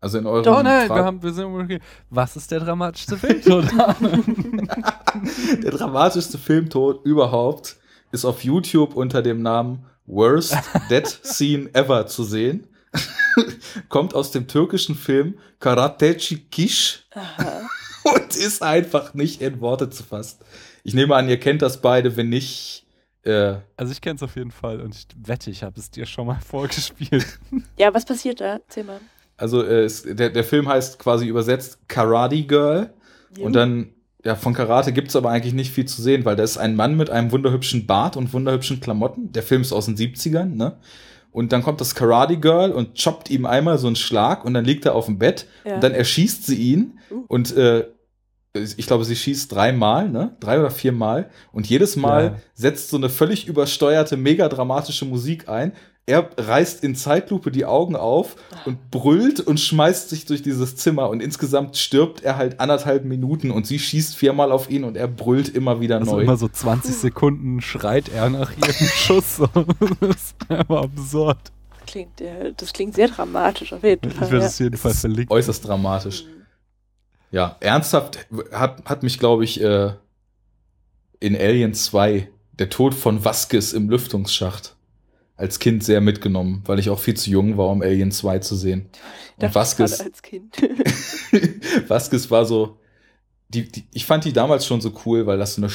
Also 0.00 0.18
in 0.18 0.26
eurem 0.26 0.52
Oh 0.52 0.60
nein, 0.60 0.88
wir, 0.88 1.04
haben, 1.04 1.22
wir 1.22 1.32
sind. 1.32 1.80
Was 2.10 2.34
ist 2.34 2.50
der 2.50 2.58
dramatischste 2.58 3.16
Film? 3.16 3.40
Arne? 3.78 4.24
Der 5.62 5.70
dramatischste 5.70 6.36
Filmtod 6.36 7.06
überhaupt 7.06 7.76
ist 8.10 8.24
auf 8.24 8.42
YouTube 8.42 8.96
unter 8.96 9.22
dem 9.22 9.40
Namen 9.40 9.86
Worst 10.06 10.56
Dead 10.90 11.06
Scene 11.06 11.72
Ever 11.74 12.08
zu 12.08 12.24
sehen. 12.24 12.66
Kommt 13.88 14.16
aus 14.16 14.32
dem 14.32 14.48
türkischen 14.48 14.96
Film 14.96 15.38
Karateci 15.60 16.38
Kish 16.50 17.06
und 18.02 18.36
ist 18.36 18.64
einfach 18.64 19.14
nicht 19.14 19.40
in 19.42 19.60
Worte 19.60 19.90
zu 19.90 20.02
fassen. 20.02 20.40
Ich 20.82 20.94
nehme 20.94 21.14
an, 21.14 21.28
ihr 21.28 21.38
kennt 21.38 21.62
das 21.62 21.80
beide, 21.80 22.16
wenn 22.16 22.30
nicht. 22.30 22.83
Äh, 23.24 23.56
also 23.76 23.92
ich 23.92 24.00
kenne 24.00 24.16
es 24.16 24.22
auf 24.22 24.36
jeden 24.36 24.50
Fall 24.50 24.80
und 24.80 24.94
ich 24.94 25.06
wette, 25.26 25.50
ich 25.50 25.62
habe 25.62 25.78
es 25.80 25.90
dir 25.90 26.06
schon 26.06 26.26
mal 26.26 26.38
vorgespielt. 26.46 27.26
Ja, 27.78 27.92
was 27.94 28.04
passiert 28.04 28.40
da? 28.40 28.54
Erzähl 28.66 28.84
mal. 28.84 29.00
also 29.36 29.62
äh, 29.62 29.84
es, 29.84 30.02
der, 30.02 30.30
der 30.30 30.44
Film 30.44 30.68
heißt 30.68 30.98
quasi 30.98 31.26
übersetzt 31.26 31.78
Karate 31.88 32.42
Girl. 32.42 32.92
Und 33.40 33.54
dann, 33.54 33.88
ja, 34.24 34.36
von 34.36 34.54
Karate 34.54 34.92
gibt's 34.92 35.16
aber 35.16 35.30
eigentlich 35.30 35.54
nicht 35.54 35.72
viel 35.72 35.86
zu 35.86 36.00
sehen, 36.00 36.24
weil 36.24 36.36
da 36.36 36.44
ist 36.44 36.56
ein 36.56 36.76
Mann 36.76 36.96
mit 36.96 37.10
einem 37.10 37.32
wunderhübschen 37.32 37.86
Bart 37.86 38.16
und 38.16 38.32
wunderhübschen 38.32 38.78
Klamotten. 38.80 39.32
Der 39.32 39.42
Film 39.42 39.62
ist 39.62 39.72
aus 39.72 39.86
den 39.86 39.96
70ern, 39.96 40.54
ne? 40.54 40.76
Und 41.32 41.50
dann 41.52 41.64
kommt 41.64 41.80
das 41.80 41.96
Karate 41.96 42.36
Girl 42.36 42.70
und 42.70 42.96
choppt 42.96 43.28
ihm 43.28 43.44
einmal 43.44 43.76
so 43.78 43.88
einen 43.88 43.96
Schlag 43.96 44.44
und 44.44 44.54
dann 44.54 44.64
liegt 44.64 44.86
er 44.86 44.94
auf 44.94 45.06
dem 45.06 45.18
Bett 45.18 45.48
Ja. 45.64 45.74
und 45.74 45.82
dann 45.82 45.90
erschießt 45.92 46.46
sie 46.46 46.54
ihn 46.56 46.98
Uh. 47.10 47.24
und 47.26 47.56
äh, 47.56 47.88
ich 48.56 48.86
glaube, 48.86 49.04
sie 49.04 49.16
schießt 49.16 49.50
dreimal, 49.52 50.08
ne? 50.08 50.36
Drei 50.38 50.60
oder 50.60 50.70
viermal. 50.70 51.28
Und 51.52 51.66
jedes 51.68 51.96
Mal 51.96 52.24
Ja. 52.24 52.36
setzt 52.54 52.90
so 52.90 52.96
eine 52.96 53.08
völlig 53.08 53.48
übersteuerte, 53.48 54.16
mega 54.16 54.48
dramatische 54.48 55.04
Musik 55.04 55.48
ein. 55.48 55.72
Er 56.06 56.28
reißt 56.36 56.84
in 56.84 56.94
Zeitlupe 56.94 57.50
die 57.50 57.64
Augen 57.64 57.96
auf 57.96 58.36
und 58.66 58.90
brüllt 58.90 59.40
und 59.40 59.58
schmeißt 59.58 60.10
sich 60.10 60.26
durch 60.26 60.42
dieses 60.42 60.76
Zimmer 60.76 61.08
und 61.08 61.20
insgesamt 61.22 61.78
stirbt 61.78 62.22
er 62.22 62.36
halt 62.36 62.60
anderthalb 62.60 63.06
Minuten 63.06 63.50
und 63.50 63.66
sie 63.66 63.78
schießt 63.78 64.14
viermal 64.14 64.52
auf 64.52 64.70
ihn 64.70 64.84
und 64.84 64.98
er 64.98 65.08
brüllt 65.08 65.48
immer 65.48 65.80
wieder 65.80 65.96
Also 65.98 66.12
neu. 66.16 66.22
immer 66.22 66.36
so 66.36 66.46
20 66.46 66.94
Sekunden 66.94 67.62
schreit 67.62 68.10
er 68.14 68.28
nach 68.28 68.52
jedem 68.52 68.86
Schuss. 68.94 69.38
das 70.00 70.10
ist 70.16 70.36
einfach 70.50 70.82
absurd. 70.84 71.38
Klingt, 71.86 72.20
äh, 72.20 72.52
das 72.54 72.72
klingt 72.74 72.94
sehr 72.94 73.08
dramatisch 73.08 73.72
auf 73.72 73.82
jeden 73.82 74.06
Ich 74.10 74.14
Fall. 74.14 74.30
werde 74.30 74.44
ja. 74.44 74.48
es 74.50 74.58
jeden 74.58 74.76
Fall 74.76 74.90
ist 74.92 75.00
verlinken. 75.00 75.32
äußerst 75.34 75.66
dramatisch. 75.66 76.24
Mhm. 76.24 76.43
Ja, 77.34 77.56
ernsthaft 77.58 78.28
hat, 78.52 78.84
hat 78.84 79.02
mich, 79.02 79.18
glaube 79.18 79.42
ich, 79.42 79.60
äh, 79.60 79.90
in 81.18 81.34
Alien 81.34 81.74
2 81.74 82.28
der 82.52 82.70
Tod 82.70 82.94
von 82.94 83.24
Vasquez 83.24 83.72
im 83.72 83.90
Lüftungsschacht 83.90 84.76
als 85.36 85.58
Kind 85.58 85.82
sehr 85.82 86.00
mitgenommen, 86.00 86.62
weil 86.64 86.78
ich 86.78 86.90
auch 86.90 87.00
viel 87.00 87.16
zu 87.16 87.30
jung 87.30 87.56
war, 87.56 87.70
um 87.70 87.82
Alien 87.82 88.12
2 88.12 88.38
zu 88.38 88.54
sehen. 88.54 88.88
Und 89.38 89.52
Vasquez, 89.52 90.00
als 90.00 90.22
Kind. 90.22 90.54
Vasquez 91.88 92.30
war 92.30 92.44
so, 92.44 92.78
die, 93.54 93.70
die, 93.70 93.84
ich 93.92 94.04
fand 94.04 94.24
die 94.24 94.32
damals 94.32 94.66
schon 94.66 94.80
so 94.80 94.92
cool, 95.06 95.26
weil 95.26 95.38
das 95.38 95.54
so 95.54 95.62
eine, 95.62 95.70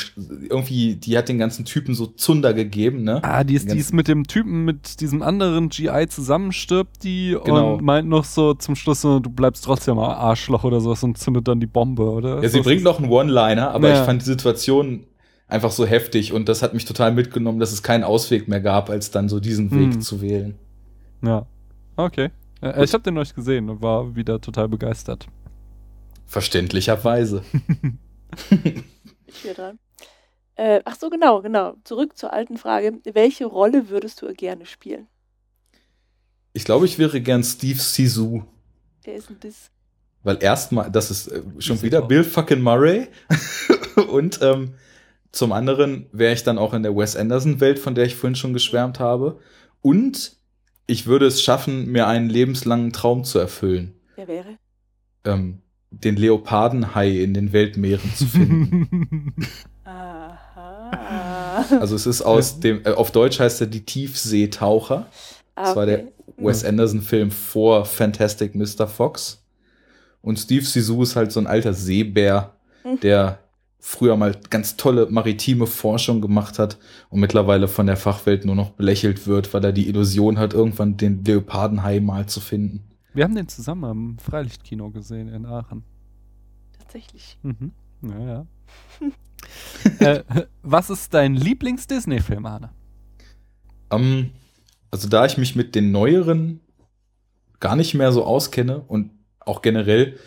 irgendwie, 0.50 0.96
die 0.96 1.18
hat 1.18 1.30
den 1.30 1.38
ganzen 1.40 1.66
Typen 1.66 1.96
so 1.96 2.06
Zunder 2.08 2.54
gegeben, 2.54 3.04
ne? 3.04 3.24
Ah, 3.24 3.44
die 3.44 3.56
ist, 3.56 3.72
die 3.72 3.78
ist 3.78 3.94
mit 3.94 4.08
dem 4.08 4.26
Typen, 4.28 4.66
mit 4.66 5.02
diesem 5.02 5.22
anderen 5.22 5.70
GI 5.70 6.08
zusammenstirbt, 6.10 7.04
die 7.04 7.38
Genau. 7.44 7.76
und 7.76 7.84
meint 7.84 8.08
noch 8.08 8.26
so 8.26 8.54
zum 8.54 8.76
Schluss 8.76 9.02
so, 9.02 9.20
du 9.20 9.30
bleibst 9.30 9.64
trotzdem 9.64 9.98
Arschloch 9.98 10.64
oder 10.64 10.80
sowas 10.82 11.04
und 11.04 11.18
zündet 11.18 11.48
dann 11.48 11.60
die 11.60 11.68
Bombe, 11.68 12.04
oder? 12.04 12.36
Ja, 12.44 12.50
sie 12.50 12.58
So- 12.58 12.64
bringt 12.64 12.84
noch 12.84 13.00
einen 13.00 13.10
One-Liner, 13.10 13.72
aber 13.72 13.90
Ja. 13.90 14.00
ich 14.00 14.06
fand 14.06 14.22
die 14.22 14.26
Situation 14.26 15.06
einfach 15.48 15.72
so 15.72 15.86
heftig 15.86 16.34
und 16.34 16.48
das 16.48 16.62
hat 16.62 16.74
mich 16.74 16.86
total 16.86 17.12
mitgenommen, 17.14 17.60
dass 17.60 17.72
es 17.72 17.82
keinen 17.82 18.04
Ausweg 18.04 18.48
mehr 18.48 18.62
gab, 18.62 18.90
als 18.90 19.10
dann 19.12 19.30
so 19.30 19.40
diesen 19.40 19.72
Weg 19.72 19.94
Hm. 19.94 20.02
zu 20.02 20.22
wählen. 20.22 20.56
Ja. 21.24 21.46
Okay. 21.96 22.30
Äh, 22.62 22.84
ich 22.84 22.94
habe 22.94 23.04
den 23.04 23.18
euch 23.18 23.34
gesehen 23.34 23.70
und 23.70 23.82
war 23.82 24.16
wieder 24.16 24.40
total 24.42 24.68
begeistert. 24.68 25.28
Verständlicherweise. 26.30 27.44
Ich 29.26 29.44
wieder 29.44 29.54
dran. 29.56 29.80
Äh, 30.56 30.82
ach 30.86 30.96
so, 30.96 31.10
genau, 31.10 31.42
genau. 31.42 31.76
Zurück 31.84 32.16
zur 32.18 32.32
alten 32.34 32.58
Frage. 32.58 33.00
Welche 33.12 33.46
Rolle 33.46 33.90
würdest 33.90 34.22
du 34.22 34.32
gerne 34.34 34.66
spielen? 34.68 35.08
Ich 36.54 36.64
glaube, 36.64 36.86
ich 36.86 37.00
wäre 37.00 37.22
gern 37.22 37.44
Steve 37.44 37.80
Sisu, 37.80 38.44
Wer 39.04 39.16
ist 39.16 39.30
denn 39.30 39.38
das? 39.40 39.72
weil 40.24 40.38
erstmal, 40.44 40.92
das 40.92 41.10
ist 41.12 41.28
äh, 41.30 41.42
schon 41.60 41.78
Ist 41.78 41.84
wieder. 41.84 42.02
Bill 42.04 42.24
fucking 42.24 42.62
Murray 42.62 43.08
und 44.12 44.40
ähm, 44.42 44.76
zum 45.32 45.52
anderen 45.52 46.08
wäre 46.12 46.34
ich 46.34 46.44
dann 46.44 46.58
auch 46.58 46.74
in 46.74 46.84
der 46.84 46.96
Wes 46.96 47.16
Anderson 47.16 47.60
Welt, 47.60 47.80
von 47.80 47.96
der 47.96 48.06
ich 48.06 48.16
vorhin 48.16 48.36
schon 48.36 48.54
geschwärmt 48.54 49.00
habe 49.00 49.40
und 49.82 50.38
ich 50.88 51.06
würde 51.08 51.26
es 51.28 51.42
schaffen, 51.42 51.88
mir 51.92 52.08
einen 52.08 52.30
lebenslangen 52.30 52.92
Traum 52.94 53.24
zu 53.24 53.40
erfüllen, 53.40 53.94
Wer 54.16 54.28
wäre? 54.28 54.58
ähm, 55.24 55.62
den 55.92 56.16
Leopardenhai 56.16 57.10
in 57.24 57.34
den 57.34 57.52
Weltmeeren 57.54 58.14
zu 58.16 58.26
finden. 58.28 59.34
Aha. 59.84 61.66
Also 61.80 61.96
es 61.96 62.06
ist 62.06 62.22
aus 62.22 62.60
dem, 62.60 62.82
äh, 62.86 62.92
auf 62.92 63.12
Deutsch 63.12 63.40
heißt 63.40 63.62
er 63.62 63.68
die 63.68 63.86
Tiefseetaucher. 63.86 65.08
Ah, 65.56 65.64
Das 65.64 65.76
war 65.76 65.86
der 65.86 66.00
okay. 66.00 66.12
Wes 66.38 66.64
Anderson-Film 66.64 67.32
vor 67.32 67.86
Fantastic 67.86 68.56
Mr. 68.56 68.88
Fox. 68.88 69.44
Und 70.22 70.38
Steve 70.40 70.66
Sisu 70.66 71.02
ist 71.04 71.16
halt 71.16 71.32
so 71.32 71.40
ein 71.40 71.48
alter 71.48 71.74
Seebär, 71.74 72.54
Mhm. 72.84 73.00
der 73.02 73.40
früher 73.82 74.16
mal 74.16 74.36
ganz 74.50 74.76
tolle 74.78 75.08
maritime 75.10 75.66
Forschung 75.68 76.22
gemacht 76.22 76.60
hat 76.60 76.78
und 77.10 77.20
mittlerweile 77.20 77.68
von 77.68 77.88
der 77.88 77.98
Fachwelt 77.98 78.46
nur 78.46 78.56
noch 78.56 78.72
belächelt 78.72 79.26
wird, 79.28 79.54
weil 79.54 79.64
er 79.66 79.72
die 79.74 79.88
Illusion 79.90 80.38
hat, 80.38 80.54
irgendwann 80.54 80.96
den 80.98 81.24
Leopardenhai 81.26 82.00
mal 82.00 82.26
zu 82.28 82.40
finden. 82.42 82.84
Wir 83.14 83.24
haben 83.24 83.36
den 83.36 83.48
zusammen 83.48 83.84
am 83.86 84.20
Freilichtkino 84.20 84.92
gesehen 84.92 85.30
in 85.30 85.46
Aachen. 85.46 85.84
Tatsächlich. 86.78 87.38
Mhm. 87.42 87.72
Ja, 88.02 88.20
ja. 88.20 88.46
äh, 90.00 90.24
was 90.62 90.90
ist 90.90 91.14
dein 91.14 91.36
Lieblings-Disney-Film, 91.36 92.46
Arne? 92.46 92.70
Ähm, 93.92 94.32
also 94.92 95.10
da 95.10 95.26
ich 95.26 95.38
mich 95.38 95.56
mit 95.56 95.76
den 95.76 95.92
neueren 95.92 96.62
gar 97.60 97.76
nicht 97.76 97.94
mehr 97.94 98.12
so 98.12 98.24
auskenne 98.24 98.82
und 98.82 99.12
auch 99.40 99.62
generell 99.62 100.18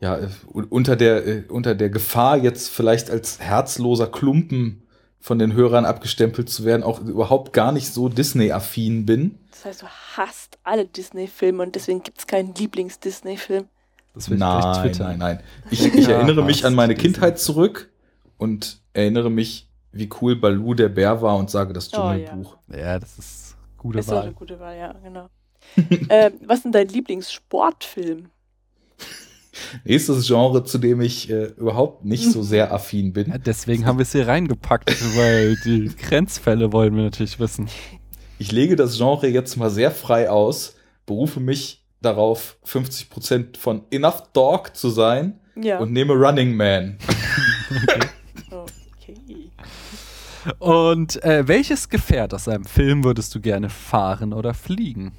ja 0.00 0.16
äh, 0.18 0.28
unter 0.52 0.96
der 0.96 1.26
äh, 1.26 1.44
unter 1.48 1.74
der 1.74 1.90
Gefahr 1.90 2.38
jetzt 2.38 2.70
vielleicht 2.70 3.10
als 3.10 3.40
herzloser 3.40 4.06
Klumpen 4.06 4.84
von 5.20 5.38
den 5.38 5.52
Hörern 5.52 5.84
abgestempelt 5.84 6.48
zu 6.48 6.64
werden, 6.64 6.82
auch 6.82 7.00
überhaupt 7.00 7.52
gar 7.52 7.72
nicht 7.72 7.92
so 7.92 8.08
Disney-affin 8.08 9.04
bin. 9.06 9.38
Das 9.50 9.64
heißt, 9.64 9.82
du 9.82 9.86
hasst 10.16 10.58
alle 10.64 10.86
Disney-Filme 10.86 11.62
und 11.62 11.74
deswegen 11.74 12.02
gibt 12.02 12.18
es 12.18 12.26
keinen 12.26 12.54
Lieblings-Disney-Film. 12.54 13.68
Das 14.14 14.28
Nein, 14.28 14.92
nein, 14.98 15.18
nein. 15.18 15.42
Ich, 15.70 15.84
ich 15.84 16.06
Ja, 16.08 16.12
erinnere 16.16 16.42
mich 16.42 16.64
an 16.64 16.74
meine 16.74 16.94
Disney. 16.94 17.12
Kindheit 17.12 17.38
zurück 17.38 17.90
und 18.38 18.80
erinnere 18.92 19.30
mich, 19.30 19.68
wie 19.92 20.08
cool 20.20 20.36
Balu 20.36 20.74
der 20.74 20.88
Bär 20.88 21.20
war 21.22 21.36
und 21.36 21.50
sage 21.50 21.72
das 21.72 21.92
Oh, 21.92 22.12
ja. 22.12 22.30
Dschungelbuch. 22.30 22.56
Ja, 22.68 22.98
das 22.98 23.18
ist 23.18 23.56
gute 23.76 23.98
ist 24.00 24.10
doch 24.10 24.16
eine 24.18 24.26
Wahl. 24.28 24.32
gute 24.32 24.58
Wahl, 24.58 24.76
ja, 24.76 24.92
genau. 25.02 25.28
ähm, 26.08 26.32
was 26.46 26.58
ist 26.58 26.64
denn 26.64 26.72
dein 26.72 26.88
Lieblingssportfilm? 26.88 28.30
Nächstes 29.84 30.26
Genre, 30.26 30.64
zu 30.64 30.78
dem 30.78 31.00
ich 31.00 31.28
äh, 31.30 31.46
überhaupt 31.56 32.04
nicht 32.04 32.30
so 32.30 32.42
sehr 32.42 32.72
affin 32.72 33.12
bin. 33.12 33.30
Ja, 33.30 33.38
deswegen 33.38 33.84
haben 33.86 33.98
wir 33.98 34.02
es 34.02 34.12
hier 34.12 34.26
reingepackt, 34.28 34.90
weil 35.16 35.56
die 35.64 35.90
Grenzfälle 35.96 36.72
wollen 36.72 36.94
wir 36.96 37.02
natürlich 37.02 37.38
wissen. 37.40 37.68
Ich 38.38 38.52
lege 38.52 38.76
das 38.76 38.96
Genre 38.96 39.26
jetzt 39.28 39.56
mal 39.56 39.70
sehr 39.70 39.90
frei 39.90 40.30
aus, 40.30 40.76
berufe 41.06 41.40
mich 41.40 41.84
darauf, 42.00 42.56
50% 42.66 43.58
von 43.58 43.82
Enough 43.90 44.22
Dog 44.32 44.74
zu 44.74 44.88
sein 44.88 45.38
Ja. 45.56 45.78
und 45.78 45.92
nehme 45.92 46.14
Running 46.14 46.54
Man. 46.56 46.96
okay. 48.50 49.50
Und 50.58 51.22
äh, 51.22 51.46
welches 51.46 51.88
Gefährt 51.88 52.32
aus 52.32 52.48
einem 52.48 52.64
Film 52.64 53.04
würdest 53.04 53.34
du 53.34 53.40
gerne 53.40 53.68
fahren 53.68 54.32
oder 54.32 54.54
fliegen? 54.54 55.12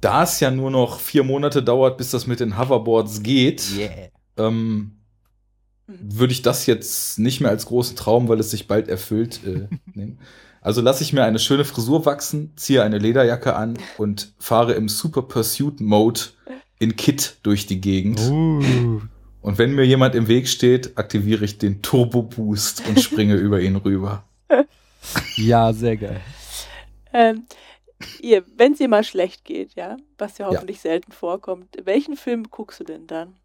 Da 0.00 0.22
es 0.22 0.40
ja 0.40 0.50
nur 0.50 0.70
noch 0.70 1.00
vier 1.00 1.24
Monate 1.24 1.62
dauert, 1.62 1.96
bis 1.98 2.10
das 2.10 2.26
mit 2.26 2.40
den 2.40 2.58
Hoverboards 2.58 3.22
geht, 3.22 3.64
Yeah. 3.76 3.90
ähm, 4.36 4.92
würde 5.86 6.32
ich 6.32 6.42
das 6.42 6.66
jetzt 6.66 7.18
nicht 7.18 7.40
mehr 7.40 7.50
als 7.50 7.66
großen 7.66 7.96
Traum, 7.96 8.28
weil 8.28 8.40
es 8.40 8.50
sich 8.50 8.66
bald 8.68 8.88
erfüllt, 8.88 9.40
äh, 9.46 9.68
nehmen. 9.94 10.18
Also 10.60 10.80
lasse 10.80 11.04
ich 11.04 11.12
mir 11.12 11.24
eine 11.24 11.38
schöne 11.38 11.64
Frisur 11.64 12.04
wachsen, 12.06 12.52
ziehe 12.56 12.82
eine 12.82 12.98
Lederjacke 12.98 13.54
an 13.54 13.78
und 13.98 14.32
fahre 14.38 14.72
im 14.74 14.88
Super 14.88 15.22
Pursuit 15.22 15.80
Mode 15.80 16.20
in 16.78 16.96
Kit 16.96 17.36
durch 17.44 17.66
die 17.66 17.80
Gegend. 17.80 18.20
Uh. 18.20 19.00
Und 19.42 19.58
wenn 19.58 19.76
mir 19.76 19.84
jemand 19.86 20.16
im 20.16 20.26
Weg 20.26 20.48
steht, 20.48 20.98
aktiviere 20.98 21.44
ich 21.44 21.58
den 21.58 21.82
Turbo 21.82 22.22
Boost 22.22 22.82
und 22.88 23.00
springe 23.00 23.34
über 23.36 23.60
ihn 23.60 23.76
rüber. 23.76 24.24
Ja, 25.36 25.72
sehr 25.72 25.96
geil. 25.96 26.20
Ähm, 27.12 27.44
ihr, 28.20 28.44
wenn 28.56 28.72
es 28.72 28.78
dir 28.78 28.88
mal 28.88 29.04
schlecht 29.04 29.44
geht, 29.44 29.74
ja, 29.74 29.96
was 30.18 30.38
ja 30.38 30.46
hoffentlich 30.46 30.80
selten 30.80 31.12
vorkommt, 31.12 31.68
welchen 31.84 32.16
Film 32.16 32.44
guckst 32.50 32.80
du 32.80 32.84
denn 32.84 33.06
dann? 33.06 33.36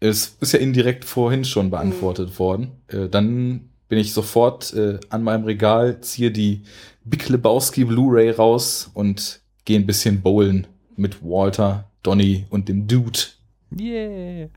Es 0.00 0.36
ist 0.40 0.52
ja 0.52 0.58
indirekt 0.58 1.04
vorhin 1.04 1.44
schon 1.44 1.70
beantwortet 1.70 2.38
worden. 2.38 2.72
Äh, 2.88 3.08
dann 3.08 3.70
bin 3.88 3.98
ich 3.98 4.12
sofort 4.12 4.74
äh, 4.74 4.98
an 5.08 5.22
meinem 5.22 5.44
Regal, 5.44 6.00
ziehe 6.00 6.30
die 6.30 6.62
Big 7.04 7.28
Lebowski 7.28 7.84
Blu-ray 7.84 8.30
raus 8.30 8.90
und 8.92 9.40
gehe 9.64 9.78
ein 9.78 9.86
bisschen 9.86 10.20
bowlen 10.20 10.66
mit 10.96 11.22
Walter, 11.22 11.90
Donny 12.02 12.46
und 12.50 12.68
dem 12.68 12.86
Dude. 12.86 13.18
Yeah. 13.78 14.48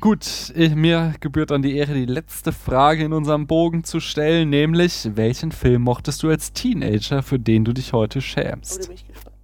Gut, 0.00 0.52
ich, 0.54 0.74
mir 0.76 1.14
gebührt 1.18 1.50
dann 1.50 1.62
die 1.62 1.76
Ehre, 1.76 1.92
die 1.92 2.06
letzte 2.06 2.52
Frage 2.52 3.04
in 3.04 3.12
unserem 3.12 3.48
Bogen 3.48 3.82
zu 3.82 3.98
stellen, 3.98 4.48
nämlich, 4.48 5.10
welchen 5.16 5.50
Film 5.50 5.82
mochtest 5.82 6.22
du 6.22 6.28
als 6.28 6.52
Teenager, 6.52 7.22
für 7.24 7.40
den 7.40 7.64
du 7.64 7.72
dich 7.72 7.92
heute 7.92 8.18
Oder 8.18 8.26
schämst? 8.26 8.86
bin 8.86 8.94
ich 8.94 9.08
gespannt. 9.08 9.36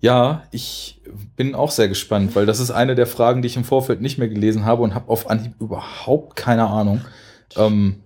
Ja, 0.00 0.44
ich 0.50 1.02
bin 1.36 1.54
auch 1.54 1.70
sehr 1.70 1.88
gespannt, 1.88 2.34
weil 2.34 2.46
das 2.46 2.58
ist 2.58 2.70
eine 2.70 2.94
der 2.94 3.06
Fragen, 3.06 3.42
die 3.42 3.48
ich 3.48 3.56
im 3.56 3.64
Vorfeld 3.64 4.00
nicht 4.00 4.16
mehr 4.16 4.28
gelesen 4.28 4.64
habe 4.64 4.82
und 4.82 4.94
habe 4.94 5.10
auf 5.10 5.28
Anhieb 5.28 5.60
überhaupt 5.60 6.34
keine 6.34 6.66
Ahnung. 6.68 7.02
Ähm, 7.56 8.00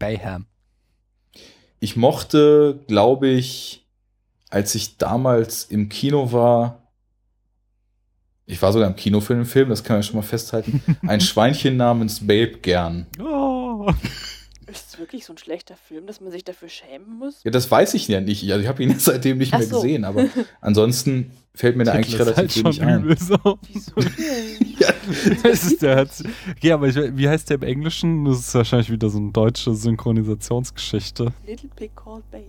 Bayham. 0.00 0.46
ich 1.78 1.96
mochte, 1.96 2.80
glaube 2.88 3.28
ich, 3.28 3.86
als 4.50 4.74
ich 4.74 4.98
damals 4.98 5.64
im 5.64 5.88
Kino 5.88 6.32
war, 6.32 6.85
ich 8.46 8.60
war 8.62 8.72
sogar 8.72 8.88
im 8.88 8.96
Kino 8.96 9.20
für 9.20 9.34
den 9.34 9.44
Film, 9.44 9.68
das 9.68 9.82
kann 9.84 9.96
man 9.96 10.02
schon 10.02 10.16
mal 10.16 10.22
festhalten, 10.22 10.82
ein 11.06 11.20
Schweinchen 11.22 11.76
namens 11.76 12.20
Babe 12.26 12.58
gern. 12.62 13.06
Oh. 13.20 13.90
Ist 14.68 14.88
es 14.94 14.98
wirklich 14.98 15.24
so 15.24 15.32
ein 15.32 15.38
schlechter 15.38 15.76
Film, 15.76 16.06
dass 16.08 16.20
man 16.20 16.32
sich 16.32 16.42
dafür 16.44 16.68
schämen 16.68 17.18
muss? 17.18 17.40
Ja, 17.44 17.52
das 17.52 17.70
weiß 17.70 17.94
ich 17.94 18.08
ja 18.08 18.20
nicht. 18.20 18.42
Also 18.50 18.62
ich 18.62 18.68
habe 18.68 18.82
ihn 18.82 18.94
seitdem 18.98 19.38
nicht 19.38 19.54
Ach 19.54 19.58
mehr 19.58 19.68
so. 19.68 19.76
gesehen, 19.76 20.04
aber 20.04 20.24
ansonsten 20.60 21.30
fällt 21.54 21.76
mir 21.76 21.84
da 21.84 21.92
eigentlich 21.92 22.18
relativ 22.18 22.64
halt 22.64 22.80
wenig 22.80 22.82
ein. 22.82 23.16
so. 23.16 23.58
Wieso? 23.72 23.92
Ja, 24.78 24.88
Das 25.42 25.64
ist 25.64 25.80
der 25.82 25.96
hat, 25.96 26.10
okay, 26.50 26.72
aber 26.72 26.88
ich, 26.88 26.96
wie 26.96 27.28
heißt 27.28 27.48
der 27.48 27.56
im 27.56 27.62
Englischen? 27.62 28.24
Das 28.26 28.40
ist 28.40 28.54
wahrscheinlich 28.54 28.90
wieder 28.90 29.08
so 29.08 29.16
eine 29.18 29.30
deutsche 29.32 29.74
Synchronisationsgeschichte. 29.74 31.32
Little 31.46 31.70
Pig 31.74 31.92
Called 31.96 32.30
Babe. 32.30 32.44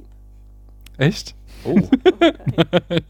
Echt? 0.98 1.36
Oh, 1.68 1.90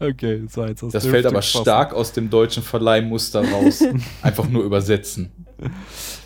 Okay. 0.00 0.42
so 0.48 0.64
jetzt 0.64 0.82
aus 0.82 0.92
das 0.92 1.02
der 1.04 1.12
fällt 1.12 1.26
aber 1.26 1.36
geschossen. 1.36 1.64
stark 1.64 1.92
aus 1.94 2.12
dem 2.12 2.30
deutschen 2.30 2.62
Verleihmuster 2.62 3.48
raus. 3.48 3.82
Einfach 4.22 4.48
nur 4.48 4.64
übersetzen. 4.64 5.30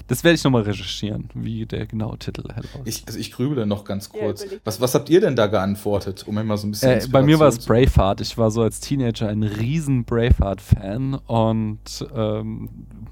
Das 0.08 0.24
werde 0.24 0.34
ich 0.34 0.44
nochmal 0.44 0.62
recherchieren, 0.62 1.30
wie 1.32 1.64
der 1.64 1.86
genaue 1.86 2.18
Titel 2.18 2.42
aussieht. 2.50 2.80
Ich, 2.84 3.02
also 3.06 3.18
ich 3.18 3.32
grübele 3.32 3.64
noch 3.66 3.84
ganz 3.84 4.10
kurz. 4.10 4.44
was, 4.64 4.80
was 4.80 4.94
habt 4.94 5.08
ihr 5.08 5.20
denn 5.20 5.36
da 5.36 5.46
geantwortet, 5.46 6.24
um 6.26 6.34
mal 6.34 6.56
so 6.58 6.66
ein 6.66 6.72
bisschen 6.72 6.90
Äh, 6.90 7.06
bei 7.10 7.22
mir 7.22 7.38
war 7.38 7.48
es 7.48 7.64
Braveheart. 7.64 8.20
Ich 8.20 8.36
war 8.36 8.50
so 8.50 8.60
als 8.62 8.80
Teenager 8.80 9.28
ein 9.28 9.42
riesen 9.42 10.04
Braveheart-Fan 10.04 11.14
und 11.14 12.06
ähm, 12.14 12.68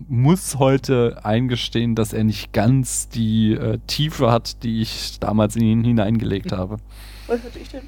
muss 0.08 0.58
heute 0.58 1.20
eingestehen, 1.24 1.94
dass 1.94 2.12
er 2.12 2.24
nicht 2.24 2.52
ganz 2.52 3.08
die 3.08 3.52
äh, 3.52 3.78
Tiefe 3.86 4.30
hat, 4.30 4.62
die 4.62 4.82
ich 4.82 5.18
damals 5.20 5.56
in 5.56 5.62
ihn 5.62 5.84
hineingelegt 5.84 6.52
habe. 6.52 6.76
Was 7.28 7.42
hatte 7.42 7.58
ich 7.60 7.68
denn? 7.70 7.82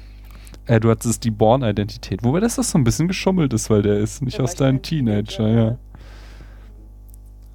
Äh, 0.65 0.79
du 0.79 0.89
hattest 0.89 1.23
die 1.23 1.31
Born-Identität, 1.31 2.23
wobei 2.23 2.39
das, 2.39 2.55
das 2.55 2.71
so 2.71 2.77
ein 2.77 2.83
bisschen 2.83 3.07
geschummelt 3.07 3.53
ist, 3.53 3.69
weil 3.69 3.81
der 3.81 3.99
ist 3.99 4.21
nicht 4.21 4.39
war 4.39 4.45
aus 4.45 4.55
deinem 4.55 4.77
ein 4.77 4.81
Teenager, 4.81 5.37
Teenager, 5.37 5.47
ja. 5.49 5.65
ja. 5.65 5.77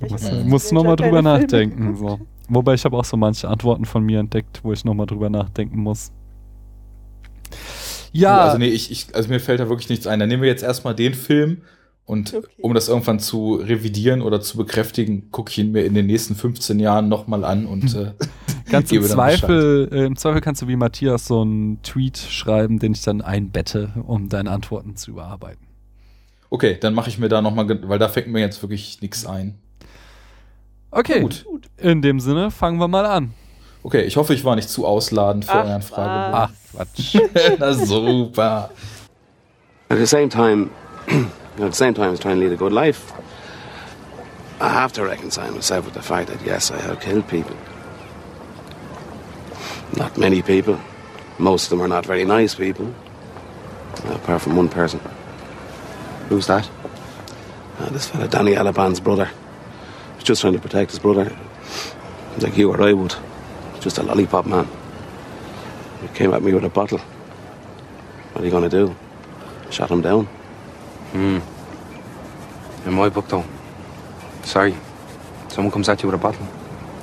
Du 0.00 0.06
Ich 0.06 0.44
musst 0.44 0.68
Teenager 0.68 0.72
nochmal 0.72 0.96
drüber 0.96 1.22
keine 1.22 1.38
Filme 1.38 1.40
nachdenken. 1.40 1.96
So. 1.96 2.20
Wobei 2.48 2.74
ich 2.74 2.84
habe 2.84 2.96
auch 2.96 3.04
so 3.04 3.16
manche 3.16 3.48
Antworten 3.48 3.84
von 3.84 4.04
mir 4.04 4.20
entdeckt, 4.20 4.60
wo 4.62 4.72
ich 4.72 4.84
nochmal 4.84 5.06
drüber 5.06 5.30
nachdenken 5.30 5.80
muss. 5.80 6.12
Ja, 8.12 8.40
Also 8.40 8.58
nee, 8.58 8.68
ich, 8.68 8.90
ich, 8.90 9.14
also 9.14 9.28
mir 9.28 9.40
fällt 9.40 9.60
da 9.60 9.68
wirklich 9.68 9.88
nichts 9.88 10.06
ein. 10.06 10.18
Dann 10.18 10.28
nehmen 10.28 10.42
wir 10.42 10.48
jetzt 10.48 10.62
erstmal 10.62 10.94
den 10.94 11.14
Film 11.14 11.62
und 12.08 12.32
Okay. 12.34 12.46
um 12.62 12.72
das 12.74 12.88
irgendwann 12.88 13.20
zu 13.20 13.54
revidieren 13.56 14.22
oder 14.22 14.40
zu 14.40 14.56
bekräftigen, 14.56 15.30
gucke 15.30 15.50
ich 15.50 15.58
ihn 15.58 15.72
mir 15.72 15.84
in 15.84 15.92
den 15.94 16.06
nächsten 16.06 16.34
15 16.34 16.80
Jahren 16.80 17.08
nochmal 17.08 17.44
an 17.44 17.66
und 17.66 17.94
äh, 17.94 18.12
Ganz 18.70 18.90
im 18.92 19.02
Zweifel, 19.02 19.88
äh, 19.92 20.04
im 20.06 20.16
Zweifel 20.16 20.40
kannst 20.40 20.60
du 20.62 20.68
wie 20.68 20.76
Matthias 20.76 21.26
so 21.26 21.42
einen 21.42 21.80
Tweet 21.82 22.18
schreiben, 22.18 22.78
den 22.78 22.92
ich 22.92 23.02
dann 23.02 23.20
einbette, 23.22 23.92
um 24.06 24.28
deine 24.28 24.50
Antworten 24.50 24.96
zu 24.96 25.10
überarbeiten. 25.12 25.66
Okay, 26.50 26.76
dann 26.80 26.94
mache 26.94 27.08
ich 27.10 27.18
mir 27.18 27.28
da 27.28 27.40
nochmal, 27.42 27.68
weil 27.88 27.98
da 27.98 28.08
fängt 28.08 28.28
mir 28.28 28.40
jetzt 28.40 28.62
wirklich 28.62 29.00
nichts 29.02 29.26
ein. 29.26 29.58
Okay, 30.90 31.20
Gut. 31.20 31.44
Gut. 31.44 31.66
in 31.76 32.00
dem 32.02 32.20
Sinne 32.20 32.50
fangen 32.50 32.78
wir 32.80 32.88
mal 32.88 33.04
an. 33.06 33.32
Okay, 33.82 34.02
ich 34.04 34.16
hoffe, 34.16 34.32
ich 34.34 34.44
war 34.44 34.56
nicht 34.56 34.68
zu 34.70 34.86
ausladend 34.86 35.44
für 35.44 35.52
Ach, 35.52 35.64
euren 35.66 35.82
Fragebogen. 35.82 36.50
was. 36.72 36.86
Quatsch. 36.94 37.18
Na 37.58 37.72
super. 37.74 38.70
At 39.90 39.98
the 39.98 40.06
same 40.06 40.28
time, 40.28 40.68
at 41.64 41.70
the 41.70 41.76
same 41.76 41.94
time 41.94 42.12
as 42.12 42.20
trying 42.20 42.36
to 42.36 42.40
lead 42.40 42.52
a 42.52 42.56
good 42.56 42.72
life, 42.72 43.12
I 44.60 44.68
have 44.70 44.92
to 44.94 45.04
reconcile 45.04 45.52
myself 45.52 45.84
with 45.84 45.94
the 45.94 46.02
fact 46.02 46.28
that 46.30 46.44
yes, 46.44 46.70
I 46.70 46.80
have 46.80 47.00
killed 47.00 47.28
people. 47.28 47.56
Not 49.96 50.16
many 50.18 50.42
people. 50.42 50.80
Most 51.38 51.64
of 51.64 51.70
them 51.70 51.82
are 51.82 51.88
not 51.88 52.04
very 52.04 52.24
nice 52.24 52.54
people, 52.54 52.92
apart 54.06 54.42
from 54.42 54.56
one 54.56 54.68
person. 54.68 55.00
Who's 56.28 56.46
that? 56.48 56.68
Uh, 57.78 57.88
this 57.90 58.08
fellow, 58.08 58.26
Danny 58.26 58.52
Alaban's 58.52 59.00
brother. 59.00 59.30
He's 60.16 60.24
just 60.24 60.40
trying 60.40 60.54
to 60.54 60.58
protect 60.58 60.90
his 60.90 61.00
brother, 61.00 61.36
like 62.38 62.56
you 62.56 62.70
or 62.70 62.82
I 62.82 62.92
would. 62.92 63.14
Just 63.80 63.98
a 63.98 64.02
lollipop 64.02 64.46
man. 64.46 64.68
He 66.02 66.08
came 66.08 66.32
at 66.34 66.42
me 66.42 66.52
with 66.52 66.64
a 66.64 66.68
bottle. 66.68 66.98
What 66.98 68.42
are 68.42 68.44
you 68.44 68.50
going 68.50 68.68
to 68.68 68.70
do? 68.70 68.96
Shut 69.70 69.90
him 69.90 70.02
down? 70.02 70.28
Hmm. 71.12 71.38
In 72.86 72.94
my 72.94 73.08
book, 73.08 73.28
though, 73.28 73.44
sorry, 74.42 74.74
someone 75.48 75.72
comes 75.72 75.88
at 75.88 76.02
you 76.02 76.08
with 76.08 76.14
a 76.14 76.22
bottle. 76.22 76.46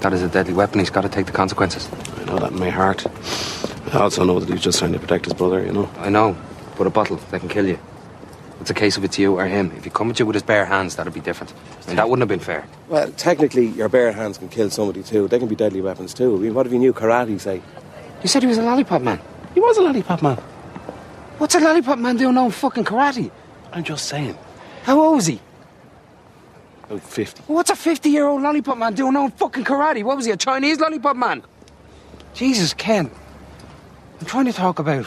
That 0.02 0.14
is 0.14 0.22
a 0.22 0.28
deadly 0.28 0.54
weapon. 0.54 0.80
He's 0.80 0.90
got 0.90 1.02
to 1.02 1.10
take 1.10 1.26
the 1.26 1.32
consequences. 1.32 1.90
I 2.18 2.26
know 2.26 2.38
that 2.40 2.52
in 2.52 2.60
my 2.60 2.70
heart. 2.70 3.06
I 3.94 4.00
also 4.00 4.24
know 4.24 4.40
that 4.40 4.50
he's 4.50 4.62
just 4.62 4.80
trying 4.80 4.94
to 4.94 5.00
protect 5.00 5.26
his 5.26 5.34
brother, 5.34 5.66
you 5.66 5.72
know. 5.72 5.90
I 5.98 6.10
know, 6.10 6.38
but 6.78 6.88
a 6.88 6.90
bottle 6.90 7.18
that 7.32 7.40
can 7.40 7.50
kill 7.50 7.68
you. 7.68 7.80
It's 8.62 8.70
a 8.70 8.74
case 8.74 8.98
of 8.98 9.04
it's 9.04 9.20
you 9.20 9.36
or 9.38 9.46
him. 9.46 9.72
If 9.78 9.84
he 9.84 9.90
come 9.90 10.10
at 10.10 10.20
you 10.20 10.26
with 10.26 10.36
his 10.36 10.44
bare 10.44 10.66
hands, 10.66 10.96
that'd 10.96 11.14
be 11.14 11.20
different. 11.20 11.54
And 11.88 11.98
that 11.98 12.10
wouldn't 12.10 12.22
have 12.22 12.30
been 12.30 12.40
fair. 12.40 12.68
Well, 12.88 13.12
technically, 13.12 13.68
your 13.68 13.90
bare 13.90 14.12
hands 14.12 14.38
can 14.38 14.50
kill 14.50 14.70
somebody 14.70 15.04
too. 15.04 15.28
They 15.28 15.40
can 15.40 15.48
be 15.48 15.56
deadly 15.56 15.82
weapons 15.82 16.14
too. 16.14 16.36
I 16.36 16.40
mean, 16.40 16.54
what 16.54 16.66
if 16.66 16.72
you 16.72 16.80
knew 16.80 16.94
karate, 16.94 17.40
say? 17.40 17.62
You 18.24 18.30
said 18.30 18.44
he 18.44 18.48
was 18.48 18.58
a 18.58 18.64
lollipop 18.64 19.02
man. 19.02 19.20
He 19.54 19.60
was 19.60 19.78
a 19.78 19.82
lollipop 19.82 20.22
man. 20.22 20.38
What's 21.38 21.54
a 21.56 21.60
lollipop 21.60 22.00
man 22.00 22.18
doing 22.18 22.38
on 22.38 22.50
fucking 22.52 22.86
karate? 22.86 23.30
I'm 23.76 23.84
just 23.84 24.06
saying. 24.06 24.38
How 24.84 25.00
old 25.00 25.20
is 25.20 25.26
he? 25.28 25.42
About 26.86 27.02
50. 27.02 27.44
What's 27.48 27.70
a 27.70 27.76
50 27.76 28.10
year 28.10 28.26
old 28.26 28.42
lollipop 28.42 28.78
man 28.78 28.94
doing 28.94 29.18
on 29.18 29.32
fucking 29.32 29.66
karate? 29.66 30.02
What 30.02 30.16
was 30.16 30.26
he, 30.26 30.32
a 30.32 30.38
Chinese 30.38 30.80
lollipop 30.80 31.18
man? 31.18 31.44
Jesus, 32.34 32.74
Ken. 32.74 33.12
I'm 34.22 34.26
trying 34.26 34.46
to 34.46 34.54
talk 34.54 34.80
about. 34.80 35.06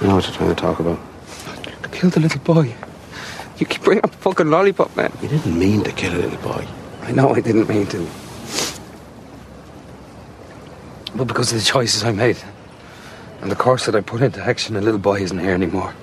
I 0.00 0.06
know 0.06 0.14
what 0.14 0.24
you're 0.24 0.34
trying 0.34 0.54
to 0.54 0.54
talk 0.54 0.80
about. 0.80 0.98
I 1.82 1.88
killed 1.88 2.16
a 2.16 2.20
little 2.20 2.40
boy. 2.40 2.74
You 3.58 3.66
keep 3.66 3.82
bringing 3.82 4.04
up 4.04 4.14
fucking 4.14 4.48
lollipop 4.48 4.96
man. 4.96 5.12
You 5.20 5.28
didn't 5.28 5.58
mean 5.58 5.84
to 5.84 5.92
kill 5.92 6.14
a 6.14 6.20
little 6.20 6.38
boy. 6.40 6.66
I 7.02 7.12
know 7.12 7.34
I 7.34 7.40
didn't 7.40 7.68
mean 7.68 7.86
to. 7.88 8.08
But 11.16 11.28
because 11.28 11.50
of 11.50 11.58
the 11.58 11.64
choices 11.64 12.04
I 12.04 12.12
made 12.12 12.36
and 13.40 13.50
the 13.50 13.56
course 13.56 13.86
that 13.86 13.94
I 13.94 14.02
put 14.02 14.20
into 14.20 14.42
action, 14.42 14.74
the 14.74 14.82
little 14.82 15.00
boy 15.00 15.22
isn't 15.22 15.38
here 15.38 15.54
anymore. 15.54 15.94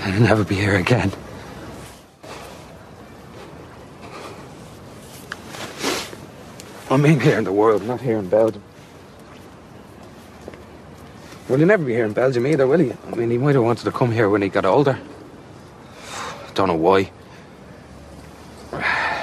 And 0.00 0.14
he'll 0.14 0.24
never 0.24 0.42
be 0.42 0.56
here 0.56 0.74
again. 0.74 1.12
I 6.90 6.96
mean, 6.96 7.20
here 7.20 7.38
in 7.38 7.44
the 7.44 7.52
world, 7.52 7.84
not 7.86 8.00
here 8.00 8.18
in 8.18 8.28
Belgium. 8.28 8.62
Well, 11.48 11.58
he'll 11.58 11.68
never 11.68 11.84
be 11.84 11.92
here 11.92 12.04
in 12.04 12.12
Belgium 12.12 12.48
either, 12.48 12.66
will 12.66 12.80
he? 12.80 12.92
I 12.92 13.14
mean, 13.14 13.30
he 13.30 13.38
might 13.38 13.54
have 13.54 13.62
wanted 13.62 13.84
to 13.84 13.92
come 13.92 14.10
here 14.10 14.28
when 14.28 14.42
he 14.42 14.48
got 14.48 14.64
older. 14.64 14.98
Don't 16.54 16.68
know 16.68 16.74
why. 16.74 17.10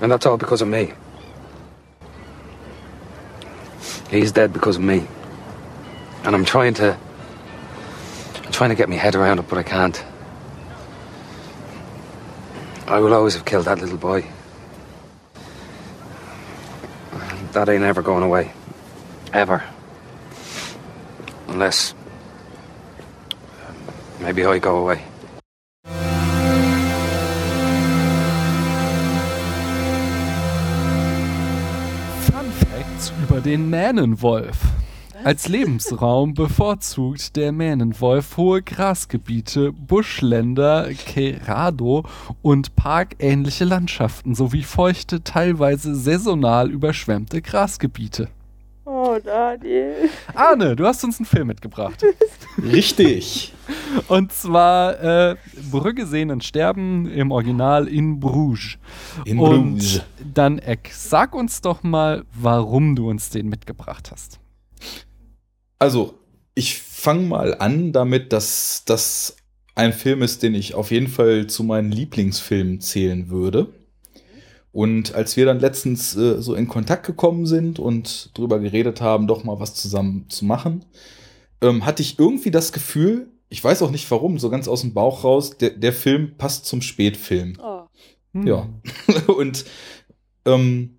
And 0.00 0.12
that's 0.12 0.26
all 0.26 0.36
because 0.36 0.60
of 0.60 0.68
me. 0.68 0.92
He's 4.14 4.30
dead 4.30 4.52
because 4.52 4.76
of 4.76 4.82
me. 4.82 5.04
And 6.22 6.36
I'm 6.36 6.44
trying 6.44 6.74
to. 6.74 6.96
I'm 8.44 8.52
trying 8.52 8.70
to 8.70 8.76
get 8.76 8.88
my 8.88 8.94
head 8.94 9.16
around 9.16 9.40
it, 9.40 9.48
but 9.48 9.58
I 9.58 9.64
can't. 9.64 10.04
I 12.86 13.00
will 13.00 13.12
always 13.12 13.34
have 13.34 13.44
killed 13.44 13.64
that 13.64 13.80
little 13.80 13.98
boy. 13.98 14.24
That 17.52 17.68
ain't 17.68 17.82
ever 17.82 18.02
going 18.02 18.22
away. 18.22 18.52
Ever. 19.32 19.64
Unless. 21.48 21.94
Um, 23.66 23.76
maybe 24.20 24.44
I 24.44 24.60
go 24.60 24.76
away. 24.78 25.04
Über 33.34 33.40
den 33.40 33.68
Mähnenwolf. 33.68 34.60
Als 35.24 35.48
Lebensraum 35.48 36.34
bevorzugt 36.34 37.34
der 37.34 37.50
Mähnenwolf 37.50 38.36
hohe 38.36 38.62
Grasgebiete, 38.62 39.72
Buschländer, 39.72 40.88
Cerrado 40.94 42.04
und 42.42 42.76
parkähnliche 42.76 43.64
Landschaften 43.64 44.36
sowie 44.36 44.62
feuchte, 44.62 45.24
teilweise 45.24 45.96
saisonal 45.96 46.70
überschwemmte 46.70 47.42
Grasgebiete. 47.42 48.28
Oh, 48.86 49.16
Daniel. 49.22 50.10
Arne, 50.34 50.76
du 50.76 50.86
hast 50.86 51.02
uns 51.04 51.18
einen 51.18 51.26
Film 51.26 51.46
mitgebracht. 51.46 52.04
Richtig. 52.62 53.54
Und 54.08 54.32
zwar 54.32 55.30
äh, 55.30 55.36
Brügge 55.70 56.06
sehen 56.06 56.30
und 56.30 56.44
sterben 56.44 57.10
im 57.10 57.30
Original 57.30 57.88
in 57.88 58.20
Bruges. 58.20 58.76
In 59.24 59.38
und 59.38 59.78
Bruges. 59.78 60.02
dann 60.34 60.58
Eck, 60.58 60.90
sag 60.92 61.34
uns 61.34 61.62
doch 61.62 61.82
mal, 61.82 62.24
warum 62.34 62.94
du 62.94 63.08
uns 63.08 63.30
den 63.30 63.48
mitgebracht 63.48 64.10
hast. 64.10 64.38
Also, 65.78 66.18
ich 66.54 66.78
fange 66.78 67.22
mal 67.22 67.54
an 67.54 67.92
damit, 67.92 68.32
dass 68.32 68.82
das 68.84 69.36
ein 69.74 69.92
Film 69.92 70.22
ist, 70.22 70.42
den 70.42 70.54
ich 70.54 70.74
auf 70.74 70.90
jeden 70.90 71.08
Fall 71.08 71.46
zu 71.46 71.64
meinen 71.64 71.90
Lieblingsfilmen 71.90 72.80
zählen 72.80 73.28
würde. 73.30 73.72
Und 74.74 75.14
als 75.14 75.36
wir 75.36 75.46
dann 75.46 75.60
letztens 75.60 76.16
äh, 76.16 76.42
so 76.42 76.54
in 76.54 76.66
Kontakt 76.66 77.06
gekommen 77.06 77.46
sind 77.46 77.78
und 77.78 78.36
drüber 78.36 78.58
geredet 78.58 79.00
haben, 79.00 79.28
doch 79.28 79.44
mal 79.44 79.60
was 79.60 79.74
zusammen 79.74 80.28
zu 80.28 80.44
machen, 80.44 80.84
ähm, 81.60 81.86
hatte 81.86 82.02
ich 82.02 82.18
irgendwie 82.18 82.50
das 82.50 82.72
Gefühl, 82.72 83.28
ich 83.48 83.62
weiß 83.62 83.82
auch 83.82 83.92
nicht 83.92 84.10
warum, 84.10 84.38
so 84.40 84.50
ganz 84.50 84.66
aus 84.66 84.80
dem 84.80 84.92
Bauch 84.92 85.22
raus, 85.22 85.56
der, 85.58 85.70
der 85.70 85.92
Film 85.92 86.36
passt 86.36 86.66
zum 86.66 86.82
Spätfilm. 86.82 87.56
Oh, 87.62 87.84
Hm. 88.34 88.46
Ja. 88.46 88.68
und 89.28 89.64
ähm, 90.44 90.98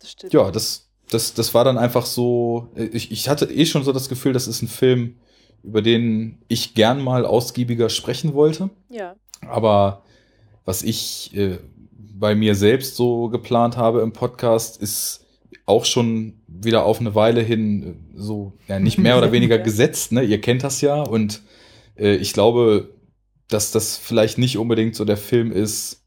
das 0.00 0.10
stimmt. 0.10 0.32
ja, 0.32 0.50
das, 0.50 0.90
das, 1.08 1.34
das 1.34 1.54
war 1.54 1.64
dann 1.64 1.78
einfach 1.78 2.04
so, 2.04 2.68
ich, 2.74 3.12
ich 3.12 3.28
hatte 3.28 3.46
eh 3.46 3.64
schon 3.64 3.84
so 3.84 3.92
das 3.92 4.08
Gefühl, 4.08 4.32
das 4.32 4.48
ist 4.48 4.60
ein 4.60 4.68
Film, 4.68 5.18
über 5.62 5.80
den 5.80 6.42
ich 6.48 6.74
gern 6.74 7.00
mal 7.00 7.24
ausgiebiger 7.24 7.88
sprechen 7.88 8.34
wollte. 8.34 8.70
Ja. 8.90 9.14
Aber 9.46 10.02
was 10.64 10.82
ich 10.82 11.34
äh, 11.36 11.58
bei 12.16 12.34
mir 12.34 12.54
selbst 12.54 12.96
so 12.96 13.28
geplant 13.28 13.76
habe 13.76 14.00
im 14.00 14.12
Podcast, 14.12 14.80
ist 14.80 15.26
auch 15.66 15.84
schon 15.84 16.42
wieder 16.46 16.84
auf 16.84 17.00
eine 17.00 17.14
Weile 17.14 17.40
hin 17.40 17.82
äh, 18.14 18.18
so, 18.18 18.52
ja, 18.68 18.78
nicht 18.78 18.98
mehr 18.98 19.18
oder 19.18 19.32
weniger 19.32 19.58
gesetzt, 19.58 20.12
ne? 20.12 20.22
Ihr 20.22 20.40
kennt 20.40 20.62
das 20.62 20.80
ja 20.80 21.02
und 21.02 21.42
äh, 21.96 22.14
ich 22.16 22.32
glaube, 22.32 22.94
dass 23.48 23.72
das 23.72 23.96
vielleicht 23.96 24.38
nicht 24.38 24.58
unbedingt 24.58 24.94
so 24.94 25.04
der 25.04 25.16
Film 25.16 25.52
ist, 25.52 26.04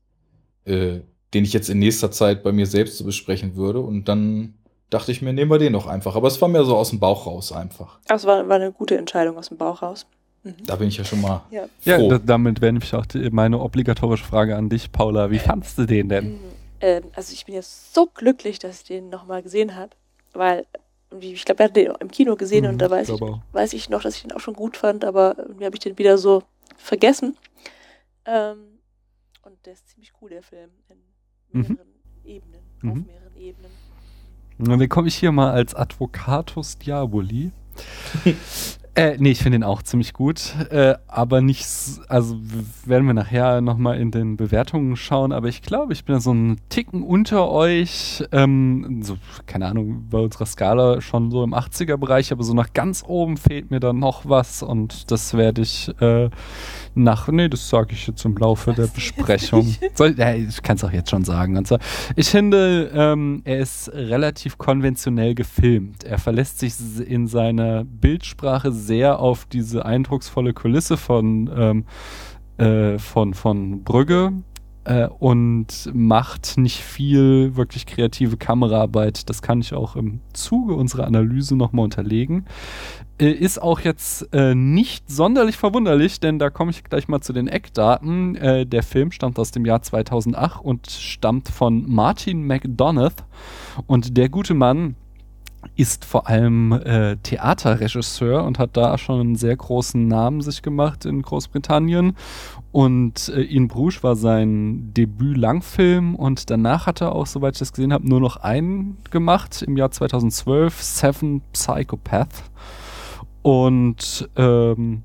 äh, 0.65 1.01
den 1.33 1.43
ich 1.43 1.53
jetzt 1.53 1.69
in 1.69 1.79
nächster 1.79 2.11
Zeit 2.11 2.43
bei 2.43 2.51
mir 2.51 2.65
selbst 2.65 2.97
so 2.97 3.03
besprechen 3.03 3.55
würde. 3.55 3.79
Und 3.79 4.07
dann 4.07 4.55
dachte 4.89 5.11
ich 5.11 5.21
mir, 5.21 5.33
nehmen 5.33 5.51
wir 5.51 5.59
den 5.59 5.73
noch 5.73 5.87
einfach. 5.87 6.15
Aber 6.15 6.27
es 6.27 6.41
war 6.41 6.47
mir 6.47 6.63
so 6.63 6.75
aus 6.75 6.89
dem 6.89 6.99
Bauch 6.99 7.27
raus 7.27 7.51
einfach. 7.51 7.99
Das 8.07 8.25
war, 8.25 8.47
war 8.47 8.55
eine 8.55 8.71
gute 8.71 8.97
Entscheidung 8.97 9.37
aus 9.37 9.49
dem 9.49 9.57
Bauch 9.57 9.81
raus. 9.81 10.07
Mhm. 10.47 10.65
Da 10.65 10.75
bin 10.75 10.87
ich 10.87 10.97
ja 10.97 11.03
schon 11.03 11.21
mal 11.21 11.43
Ja. 11.51 11.67
Ja, 11.85 11.97
froh. 11.97 12.09
da, 12.09 12.17
damit 12.19 12.61
wäre 12.61 12.73
nämlich 12.73 12.93
auch 12.93 13.05
die, 13.05 13.29
meine 13.29 13.59
obligatorische 13.59 14.23
Frage 14.25 14.55
an 14.55 14.69
dich, 14.69 14.91
Paula. 14.91 15.31
Wie 15.31 15.39
fandst 15.39 15.77
du 15.77 15.85
den 15.85 16.09
denn? 16.09 16.25
Mhm. 16.33 16.39
Ähm, 16.81 17.03
also 17.15 17.33
ich 17.33 17.45
bin 17.45 17.55
jetzt 17.55 17.93
so 17.93 18.05
glücklich, 18.07 18.59
dass 18.59 18.81
ich 18.81 18.83
den 18.87 19.09
nochmal 19.09 19.41
gesehen 19.41 19.75
habe, 19.75 19.91
weil 20.33 20.65
ich 21.19 21.45
glaube, 21.45 21.59
wir 21.59 21.63
hatten 21.65 21.73
den 21.73 21.93
im 21.99 22.11
Kino 22.11 22.35
gesehen 22.35 22.65
Mhm, 22.65 22.71
und 22.71 22.77
da 22.79 22.89
weiß 22.91 23.09
ich, 23.09 23.21
auch. 23.21 23.39
weiß 23.53 23.73
ich 23.73 23.89
noch, 23.89 24.01
dass 24.03 24.15
ich 24.17 24.21
den 24.23 24.33
auch 24.33 24.39
schon 24.41 24.53
gut 24.53 24.75
fand, 24.77 25.05
aber 25.05 25.35
irgendwie 25.37 25.65
habe 25.65 25.75
ich 25.75 25.79
den 25.79 25.97
wieder 25.97 26.17
so 26.17 26.43
vergessen. 26.75 27.37
Ähm, 28.25 28.57
und 29.43 29.65
der 29.65 29.73
ist 29.73 29.87
ziemlich 29.89 30.11
cool, 30.21 30.29
der 30.29 30.43
Film, 30.43 30.69
in 30.89 30.97
Mhm. 31.61 31.61
mehreren 31.69 31.87
Ebenen, 32.25 32.59
auf 32.77 32.83
Mhm. 32.83 33.05
mehreren 33.07 33.37
Ebenen. 33.37 33.71
Und 34.59 34.69
dann 34.69 34.89
komme 34.89 35.07
ich 35.07 35.15
hier 35.15 35.31
mal 35.31 35.51
als 35.51 35.73
Advocatus 35.75 36.77
Diaboli. 36.77 37.51
äh, 38.97 39.15
nee, 39.19 39.29
ich 39.29 39.43
finde 39.43 39.59
ihn 39.59 39.63
auch 39.63 39.83
ziemlich 39.83 40.13
gut, 40.13 40.55
äh, 40.71 40.95
aber 41.07 41.39
nicht, 41.39 41.67
also 42.07 42.35
werden 42.83 43.05
wir 43.05 43.13
nachher 43.13 43.61
nochmal 43.61 43.99
in 43.99 44.09
den 44.09 44.37
Bewertungen 44.37 44.95
schauen, 44.95 45.31
aber 45.31 45.49
ich 45.49 45.61
glaube, 45.61 45.93
ich 45.93 46.03
bin 46.03 46.15
da 46.15 46.19
so 46.19 46.31
einen 46.31 46.57
Ticken 46.69 47.03
unter 47.03 47.51
euch, 47.51 48.23
ähm, 48.31 49.03
so, 49.03 49.17
keine 49.45 49.67
Ahnung, 49.67 50.07
bei 50.09 50.17
unserer 50.17 50.47
Skala 50.47 50.99
schon 50.99 51.29
so 51.29 51.43
im 51.43 51.53
80er-Bereich, 51.53 52.31
aber 52.31 52.43
so 52.43 52.55
nach 52.55 52.73
ganz 52.73 53.03
oben 53.05 53.37
fehlt 53.37 53.69
mir 53.69 53.79
dann 53.79 53.99
noch 53.99 54.27
was 54.27 54.63
und 54.63 55.11
das 55.11 55.35
werde 55.35 55.61
ich 55.61 55.89
äh, 56.01 56.31
nach, 56.95 57.27
nee, 57.27 57.49
das 57.49 57.69
sage 57.69 57.93
ich 57.93 58.07
jetzt 58.07 58.25
im 58.25 58.35
Laufe 58.35 58.73
der 58.73 58.87
Besprechung. 58.87 59.75
Soll, 59.93 60.15
ja, 60.17 60.33
ich 60.33 60.63
kann 60.63 60.77
es 60.77 60.83
auch 60.83 60.91
jetzt 60.91 61.11
schon 61.11 61.23
sagen. 61.23 61.55
Und 61.55 61.67
zwar, 61.67 61.77
ich 62.15 62.29
finde, 62.29 62.89
ähm, 62.95 63.43
er 63.43 63.59
ist 63.59 63.91
relativ 63.93 64.57
konventionell 64.57 65.35
gefilmt. 65.35 66.03
Er 66.03 66.17
verlässt 66.17 66.57
sich 66.57 66.73
in 67.07 67.27
seiner 67.27 67.83
Bildsprache 67.83 68.71
sehr 68.71 68.86
auf 68.95 69.45
diese 69.45 69.85
eindrucksvolle 69.85 70.53
Kulisse 70.53 70.97
von, 70.97 71.49
ähm, 71.55 71.85
äh, 72.57 72.97
von, 72.97 73.33
von 73.33 73.83
Brügge 73.83 74.33
äh, 74.88 75.07
und 75.19 75.89
macht 75.93 76.57
nicht 76.57 76.81
viel 76.81 77.55
wirklich 77.55 77.85
kreative 77.85 78.38
Kameraarbeit. 78.38 79.29
Das 79.29 79.41
kann 79.41 79.59
ich 79.59 79.73
auch 79.73 79.95
im 79.95 80.21
Zuge 80.33 80.73
unserer 80.73 81.05
Analyse 81.05 81.55
nochmal 81.55 81.85
unterlegen. 81.85 82.45
Äh, 83.19 83.31
ist 83.31 83.61
auch 83.61 83.81
jetzt 83.81 84.33
äh, 84.33 84.55
nicht 84.55 85.09
sonderlich 85.09 85.57
verwunderlich, 85.57 86.19
denn 86.19 86.39
da 86.39 86.49
komme 86.49 86.71
ich 86.71 86.83
gleich 86.83 87.07
mal 87.07 87.19
zu 87.19 87.33
den 87.33 87.47
Eckdaten. 87.47 88.35
Äh, 88.35 88.65
der 88.65 88.83
Film 88.83 89.11
stammt 89.11 89.39
aus 89.39 89.51
dem 89.51 89.65
Jahr 89.65 89.81
2008 89.81 90.63
und 90.63 90.89
stammt 90.89 91.49
von 91.49 91.83
Martin 91.89 92.45
McDonough. 92.45 93.25
Und 93.88 94.17
der 94.17 94.29
gute 94.29 94.53
Mann 94.53 94.95
ist 95.75 96.05
vor 96.05 96.27
allem 96.27 96.71
äh, 96.71 97.17
Theaterregisseur 97.17 98.43
und 98.43 98.59
hat 98.59 98.75
da 98.77 98.97
schon 98.97 99.19
einen 99.19 99.35
sehr 99.35 99.55
großen 99.55 100.07
Namen 100.07 100.41
sich 100.41 100.61
gemacht 100.61 101.05
in 101.05 101.21
Großbritannien. 101.21 102.15
Und 102.71 103.29
äh, 103.29 103.41
In 103.41 103.67
Bruges 103.67 104.03
war 104.03 104.15
sein 104.15 104.93
Debüt-Langfilm 104.93 106.15
und 106.15 106.49
danach 106.49 106.87
hat 106.87 107.01
er 107.01 107.13
auch, 107.13 107.27
soweit 107.27 107.55
ich 107.55 107.59
das 107.59 107.73
gesehen 107.73 107.93
habe, 107.93 108.07
nur 108.07 108.19
noch 108.19 108.37
einen 108.37 108.97
gemacht 109.11 109.61
im 109.61 109.77
Jahr 109.77 109.91
2012, 109.91 110.81
Seven 110.81 111.41
Psychopath. 111.53 112.43
Und 113.41 114.29
ähm, 114.35 115.03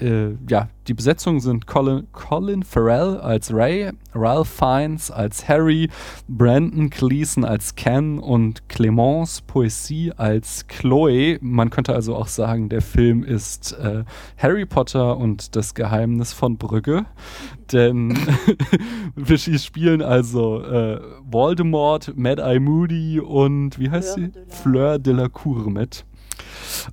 äh, 0.00 0.30
ja, 0.48 0.68
die 0.86 0.94
Besetzungen 0.94 1.40
sind 1.40 1.66
Colin, 1.66 2.06
Colin 2.12 2.62
Farrell 2.62 3.18
als 3.18 3.52
Ray, 3.52 3.90
Ralph 4.14 4.48
Fiennes 4.48 5.10
als 5.10 5.48
Harry, 5.48 5.90
Brandon 6.28 6.88
Gleason 6.88 7.44
als 7.44 7.74
Ken 7.74 8.18
und 8.18 8.68
Clemence 8.68 9.42
Poesie 9.42 10.12
als 10.16 10.66
Chloe. 10.66 11.38
Man 11.40 11.70
könnte 11.70 11.94
also 11.94 12.16
auch 12.16 12.28
sagen, 12.28 12.68
der 12.68 12.80
Film 12.80 13.22
ist 13.22 13.72
äh, 13.72 14.04
Harry 14.38 14.66
Potter 14.66 15.16
und 15.16 15.56
das 15.56 15.74
Geheimnis 15.74 16.32
von 16.32 16.56
Brügge. 16.56 17.04
Denn 17.72 18.16
wir 19.14 19.36
spielen 19.36 20.00
also 20.00 20.62
äh, 20.62 21.00
Voldemort, 21.30 22.16
Mad 22.16 22.40
Eye 22.40 22.60
Moody 22.60 23.20
und 23.20 23.78
wie 23.78 23.90
heißt 23.90 24.14
Fleur 24.14 24.26
sie? 24.26 24.32
de 24.32 24.42
Fleur 24.48 24.98
de 24.98 25.12
la 25.12 25.28
Cour 25.28 25.70
mit. 25.70 26.06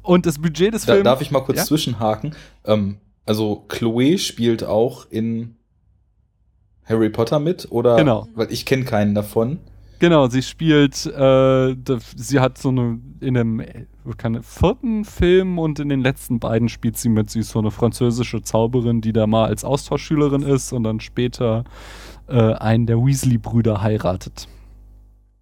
Und 0.01 0.25
das 0.25 0.39
Budget 0.39 0.73
des 0.73 0.85
Da, 0.85 0.93
Films. 0.93 1.03
darf 1.05 1.21
ich 1.21 1.31
mal 1.31 1.41
kurz 1.41 1.57
Ja? 1.59 1.65
zwischenhaken? 1.65 2.35
Ähm, 2.65 2.97
also 3.25 3.65
Chloe 3.67 4.17
spielt 4.17 4.63
auch 4.63 5.07
in 5.09 5.55
Harry 6.85 7.09
Potter 7.09 7.39
mit 7.39 7.67
oder? 7.71 7.95
Genau. 7.97 8.27
Weil 8.35 8.51
ich 8.51 8.65
kenne 8.65 8.83
keinen 8.85 9.15
davon. 9.15 9.59
Genau, 9.99 10.27
sie 10.27 10.43
spielt, 10.43 11.05
äh, 11.05 11.11
da- 11.15 11.99
sie 12.15 12.39
hat 12.41 12.57
so 12.57 12.69
eine, 12.69 12.99
in 13.21 13.33
dem 13.33 13.63
keine, 14.17 14.43
vierten 14.43 15.05
Film 15.05 15.57
und 15.57 15.79
in 15.79 15.87
den 15.89 16.01
letzten 16.01 16.39
beiden 16.39 16.67
spielt 16.69 16.97
sie 16.97 17.07
mit. 17.09 17.29
Sie 17.29 17.39
ist 17.39 17.49
so 17.49 17.59
eine 17.59 17.71
französische 17.71 18.41
Zauberin, 18.41 18.99
die 19.01 19.13
da 19.13 19.25
mal 19.25 19.45
als 19.45 19.63
Austauschschülerin 19.63 20.43
ist 20.43 20.73
und 20.73 20.83
dann 20.83 20.99
später 20.99 21.63
äh, 22.27 22.53
einen 22.55 22.85
der 22.87 22.97
Weasley-Brüder 22.97 23.81
heiratet. 23.81 24.47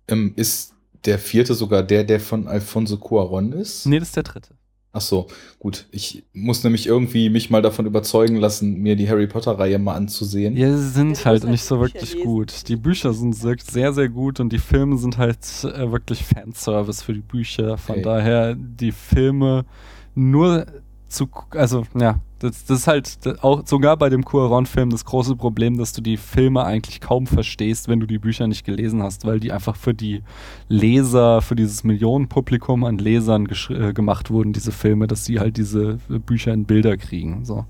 Ähm, 0.08 0.34
ist 0.36 0.73
der 1.06 1.20
vierte 1.20 1.54
sogar 1.54 1.84
der, 1.84 2.04
der 2.04 2.20
von 2.20 2.48
Alfonso 2.48 2.98
Cuaron 2.98 3.52
ist? 3.54 3.86
Nee, 3.86 4.00
das 4.00 4.10
ist 4.10 4.16
der 4.16 4.24
dritte. 4.24 4.56
Ach 4.96 5.02
so, 5.02 5.26
gut. 5.58 5.88
Ich 5.90 6.24
muss 6.34 6.64
nämlich 6.64 6.86
irgendwie 6.86 7.32
mich 7.32 7.50
mal 7.50 7.64
davon 7.64 7.88
überzeugen 7.88 8.36
lassen, 8.36 8.76
mir 8.76 8.96
die 8.96 9.10
Harry 9.10 9.26
Potter 9.26 9.58
Reihe 9.58 9.80
mal 9.80 9.96
anzusehen. 9.96 10.56
Ja, 10.56 10.72
sie 10.78 10.90
sind 10.90 11.20
du 11.20 11.26
halt 11.26 11.46
nicht 11.46 11.64
so 11.64 11.78
Bücher 11.80 11.94
wirklich 11.96 12.14
lesen. 12.14 12.26
gut. 12.26 12.68
Die 12.68 12.76
Bücher 12.76 13.12
sind 13.12 13.34
sehr, 13.34 13.56
sehr, 13.60 13.92
sehr 13.94 14.08
gut 14.10 14.40
und 14.40 14.54
die 14.54 14.60
Filme 14.60 14.98
sind 15.00 15.18
halt 15.18 15.40
äh, 15.64 15.92
wirklich 15.92 16.24
Fanservice 16.24 17.02
für 17.02 17.14
die 17.14 17.22
Bücher. 17.22 17.78
Von 17.80 17.96
Okay. 17.96 18.04
daher 18.04 18.54
die 18.56 18.92
Filme 18.92 19.66
nur 20.14 20.68
zu, 21.08 21.28
also 21.50 21.86
ja, 22.00 22.20
Das, 22.44 22.66
das 22.66 22.80
ist 22.82 22.88
halt 22.88 23.18
auch 23.42 23.66
sogar 23.66 23.96
bei 23.96 24.10
dem 24.10 24.26
Cuaron-Film 24.26 24.90
das 24.90 25.06
große 25.06 25.36
Problem, 25.38 25.78
dass 25.78 25.94
du 25.94 26.02
die 26.02 26.18
Filme 26.18 26.66
eigentlich 26.66 27.00
kaum 27.00 27.26
verstehst, 27.26 27.88
wenn 27.88 28.02
du 28.02 28.06
die 28.06 28.20
Bücher 28.20 28.48
nicht 28.48 28.66
gelesen 28.66 29.02
hast, 29.02 29.26
weil 29.26 29.40
die 29.40 29.54
einfach 29.54 29.78
für 29.78 29.94
die 29.94 30.24
Leser, 30.68 31.42
für 31.42 31.56
dieses 31.56 31.84
Millionenpublikum 31.84 32.84
an 32.84 32.98
Lesern 32.98 33.48
äh, 33.70 33.94
gemacht 33.94 34.30
wurden, 34.30 34.52
diese 34.52 34.74
Filme, 34.74 35.08
dass 35.08 35.24
sie 35.24 35.40
halt 35.40 35.56
diese 35.56 36.00
äh, 36.10 36.20
Bücher 36.20 36.54
in 36.54 36.66
Bilder 36.66 36.98
kriegen. 36.98 37.46
So. 37.46 37.66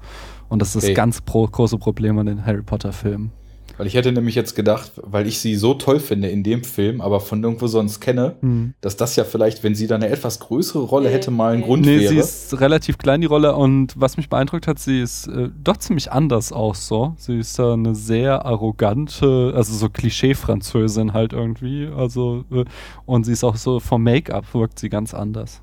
Und 0.49 0.61
das 0.61 0.69
ist 0.76 0.84
Okay. 0.84 0.93
das 0.93 0.95
ganz 0.95 1.21
pro 1.21 1.45
große 1.45 1.78
Problem 1.78 2.17
an 2.17 2.26
den 2.26 2.45
Harry 2.45 2.63
Potter-Filmen. 2.63 3.32
Weil 3.78 3.88
ich 3.88 3.95
hätte 3.95 4.11
nämlich 4.11 4.36
jetzt 4.36 4.55
gedacht, 4.55 4.91
weil 4.97 5.26
ich 5.26 5.39
sie 5.39 5.55
so 5.55 5.74
toll 5.74 5.99
finde 5.99 6.28
in 6.30 6.43
dem 6.43 6.63
Film, 6.63 7.01
aber 7.01 7.19
von 7.19 7.39
nirgendwo 7.41 7.65
sonst 7.67 7.99
kenne, 8.01 8.36
Hm. 8.41 8.74
dass 8.82 8.97
das 8.97 9.15
ja 9.15 9.24
vielleicht, 9.24 9.63
wenn 9.63 9.74
sie 9.74 9.88
da 9.88 9.95
eine 9.95 10.09
etwas 10.09 10.39
größere 10.39 10.84
Rolle 10.84 11.09
Nee, 11.09 11.15
hätte, 11.15 11.32
mal 11.32 11.53
ein 11.53 11.61
nee. 11.61 11.65
Grund 11.65 11.86
Nee, 11.86 11.99
wäre. 12.01 12.09
sie 12.13 12.17
ist 12.19 12.59
relativ 12.61 12.97
klein, 12.99 13.21
die 13.21 13.28
Rolle. 13.28 13.55
Und 13.55 13.93
was 13.99 14.15
mich 14.17 14.30
beeindruckt 14.30 14.67
hat, 14.67 14.78
sie 14.78 15.01
ist 15.01 15.28
äh, 15.28 15.49
doch 15.63 15.78
ziemlich 15.78 16.11
anders 16.11 16.51
auch 16.51 16.76
so. 16.76 17.15
Sie 17.17 17.39
ist 17.39 17.57
da 17.57 17.74
eine 17.74 17.95
sehr 17.95 18.45
arrogante, 18.45 19.53
also 19.55 19.74
so 19.74 19.89
Klischee-Französin 19.89 21.13
halt 21.13 21.34
irgendwie. 21.34 21.88
Also, 21.88 22.45
äh, 22.51 22.65
und 23.05 23.24
sie 23.26 23.32
ist 23.34 23.43
auch 23.43 23.55
so 23.55 23.80
vom 23.80 24.03
Make-up 24.03 24.53
wirkt 24.53 24.78
sie 24.80 24.89
ganz 24.89 25.13
anders. 25.13 25.61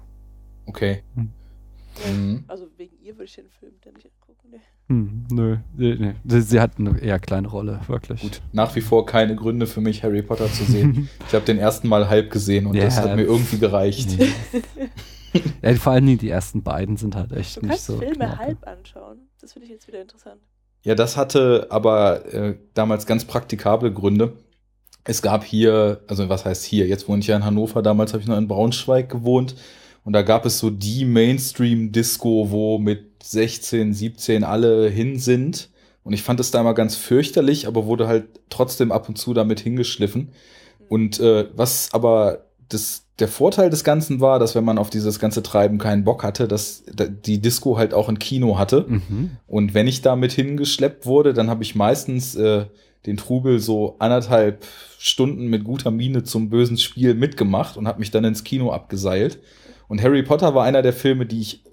okay. 0.67 1.03
Ja. 1.17 1.23
Mhm. 2.13 2.45
Also 2.49 2.67
wegen 2.77 2.95
ihr 3.03 3.15
würde 3.15 3.25
ich 3.25 3.35
den 3.35 3.51
Film 3.51 3.73
dann 3.85 3.95
nicht? 3.95 4.09
Hm, 4.91 5.27
nö, 5.31 5.57
nee, 5.77 5.95
nee. 5.99 6.15
Sie, 6.25 6.43
sie 6.43 6.61
hat 6.61 6.73
eine 6.79 6.99
eher 7.01 7.21
kleine 7.21 7.47
Rolle, 7.47 7.79
wirklich. 7.87 8.23
Gut, 8.23 8.43
nach 8.53 8.75
wie 8.75 8.81
vor 8.81 9.07
keine 9.07 9.37
Gründe 9.37 9.69
für 9.69 9.81
mich, 9.81 10.03
Harry 10.03 10.21
Potter 10.23 10.53
zu 10.53 10.65
sehen. 10.65 11.09
ich 11.29 11.33
habe 11.35 11.45
den 11.45 11.59
ersten 11.59 11.87
Mal 11.87 12.09
halb 12.09 12.31
gesehen 12.33 12.67
und 12.67 12.75
Ja. 12.75 12.85
das 12.85 12.99
hat 12.99 13.15
mir 13.17 13.23
irgendwie 13.23 13.59
gereicht. 13.59 14.19
Ja, 15.63 15.73
vor 15.77 15.93
allem 15.93 16.19
die 16.19 16.29
ersten 16.29 16.65
beiden 16.65 16.97
sind 16.97 17.15
halt 17.15 17.31
echt 17.31 17.59
Du 17.59 17.61
nicht 17.61 17.69
kannst 17.71 17.87
so. 17.87 17.99
Filme 17.99 18.17
knappe. 18.17 18.39
halb 18.39 18.67
anschauen. 18.67 19.19
Das 19.41 19.53
finde 19.53 19.67
ich 19.67 19.71
jetzt 19.73 19.87
wieder 19.87 20.01
interessant. 20.03 20.41
Ja, 20.83 20.97
das 20.97 21.17
hatte 21.17 21.69
aber 21.71 22.25
äh, 22.35 22.57
damals 22.75 23.07
ganz 23.07 23.25
praktikable 23.25 23.93
Gründe. 23.93 24.33
Es 25.05 25.23
gab 25.23 25.45
hier, 25.45 26.01
also 26.09 26.29
was 26.29 26.45
heißt 26.45 26.65
hier, 26.65 26.89
jetzt 26.89 27.07
wohne 27.09 27.21
ich 27.21 27.29
ja 27.29 27.37
in 27.37 27.45
Hannover, 27.45 27.81
damals 27.81 28.13
habe 28.13 28.23
ich 28.23 28.29
noch 28.29 28.37
in 28.39 28.49
Braunschweig 28.49 29.09
gewohnt 29.09 29.55
und 30.03 30.15
da 30.15 30.23
gab 30.23 30.45
es 30.47 30.59
so 30.59 30.69
die 30.69 31.05
Mainstream-Disco, 31.05 32.51
wo 32.51 32.79
mit 32.79 33.10
16, 33.23 33.93
17 33.93 34.45
alle 34.45 34.89
hin 34.89 35.19
sind. 35.19 35.69
Und 36.03 36.13
ich 36.15 36.23
fand 36.23 36.41
es 36.41 36.51
da 36.51 36.61
immer 36.61 36.75
ganz 36.75 36.97
fürchterlich, 36.97 37.67
aber 37.67 37.87
wurde 37.87 38.07
halt 38.09 38.25
trotzdem 38.49 38.91
ab 38.91 39.09
und 39.09 39.17
zu 39.17 39.35
damit 39.35 39.61
hingeschliffen. 39.61 40.31
Und 40.89 41.21
äh, 41.21 41.47
was 41.55 41.91
aber 41.93 42.47
das, 42.69 43.05
der 43.19 43.29
Vorteil 43.29 43.69
des 43.69 43.85
Ganzen 43.85 44.21
war, 44.21 44.39
dass 44.39 44.55
wenn 44.55 44.65
man 44.65 44.79
auf 44.79 44.91
dieses 44.91 45.19
ganze 45.19 45.43
Treiben 45.43 45.79
keinen 45.79 46.05
Bock 46.05 46.25
hatte, 46.25 46.49
dass 46.49 46.85
da- 46.95 47.07
die 47.07 47.41
Disco 47.41 47.77
halt 47.77 47.93
auch 47.93 48.09
ein 48.09 48.19
Kino 48.19 48.59
hatte. 48.59 48.87
Mhm. 48.89 49.33
Und 49.47 49.75
wenn 49.75 49.87
ich 49.87 50.03
damit 50.03 50.33
hingeschleppt 50.33 51.05
wurde, 51.05 51.35
dann 51.35 51.51
habe 51.51 51.63
ich 51.63 51.75
meistens 51.75 52.35
äh, 52.35 52.65
den 53.07 53.17
Trubel 53.17 53.59
so 53.61 53.97
anderthalb 53.99 54.65
Stunden 54.99 55.49
mit 55.49 55.65
guter 55.65 55.91
Miene 55.91 56.23
zum 56.25 56.49
bösen 56.49 56.79
Spiel 56.79 57.15
mitgemacht 57.15 57.77
und 57.77 57.87
habe 57.87 58.01
mich 58.01 58.11
dann 58.11 58.25
ins 58.25 58.45
Kino 58.45 58.71
abgeseilt. 58.73 59.39
Und 59.89 60.03
Harry 60.03 60.23
Potter 60.23 60.55
war 60.55 60.65
einer 60.65 60.83
der 60.83 60.93
Filme, 60.93 61.27
die 61.27 61.41
ich 61.41 61.65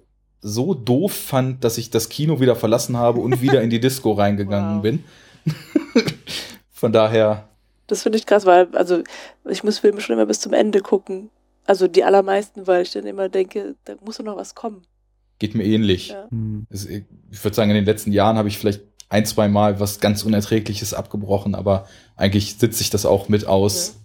so 0.42 0.74
doof 0.74 1.14
fand, 1.14 1.64
dass 1.64 1.78
ich 1.78 1.90
das 1.90 2.10
Kino 2.10 2.40
wieder 2.40 2.56
verlassen 2.56 2.98
habe 2.98 3.20
und 3.22 3.42
wieder 3.42 3.62
in 3.62 3.70
die 3.70 3.80
Disco 3.88 4.12
reingegangen 4.14 4.78
Wow. 4.78 4.82
bin. 4.84 5.04
Von 6.72 6.92
daher, 6.92 7.50
Das 7.88 8.04
finde 8.04 8.18
ich 8.18 8.26
krass, 8.26 8.46
weil, 8.46 8.68
also, 8.76 9.02
ich 9.50 9.64
muss 9.64 9.80
Filme 9.80 10.02
schon 10.02 10.14
immer 10.14 10.26
bis 10.26 10.40
zum 10.40 10.54
Ende 10.54 10.82
gucken. 10.82 11.30
Also 11.66 11.88
die 11.88 12.04
allermeisten, 12.04 12.66
weil 12.68 12.84
ich 12.84 12.92
dann 12.92 13.06
immer 13.06 13.28
denke, 13.30 13.76
da 13.86 13.96
muss 14.06 14.18
doch 14.18 14.24
noch 14.24 14.38
was 14.38 14.56
kommen. 14.56 14.84
geht 15.40 15.54
mir 15.56 15.64
ähnlich. 15.66 16.10
Ja. 16.10 16.28
Hm. 16.30 16.66
Ich 16.72 17.44
würde 17.44 17.56
sagen, 17.56 17.70
in 17.72 17.76
den 17.76 17.86
letzten 17.86 18.12
Jahren 18.12 18.38
habe 18.38 18.48
ich 18.48 18.58
vielleicht 18.58 18.82
ein, 19.10 19.26
zwei 19.26 19.48
Mal 19.50 19.80
was 19.80 20.00
ganz 20.00 20.24
Unerträgliches 20.24 20.94
abgebrochen, 20.94 21.56
aber 21.56 21.88
eigentlich 22.16 22.58
sitze 22.58 22.82
ich 22.82 22.90
das 22.90 23.06
auch 23.06 23.28
mit 23.30 23.46
aus. 23.48 23.96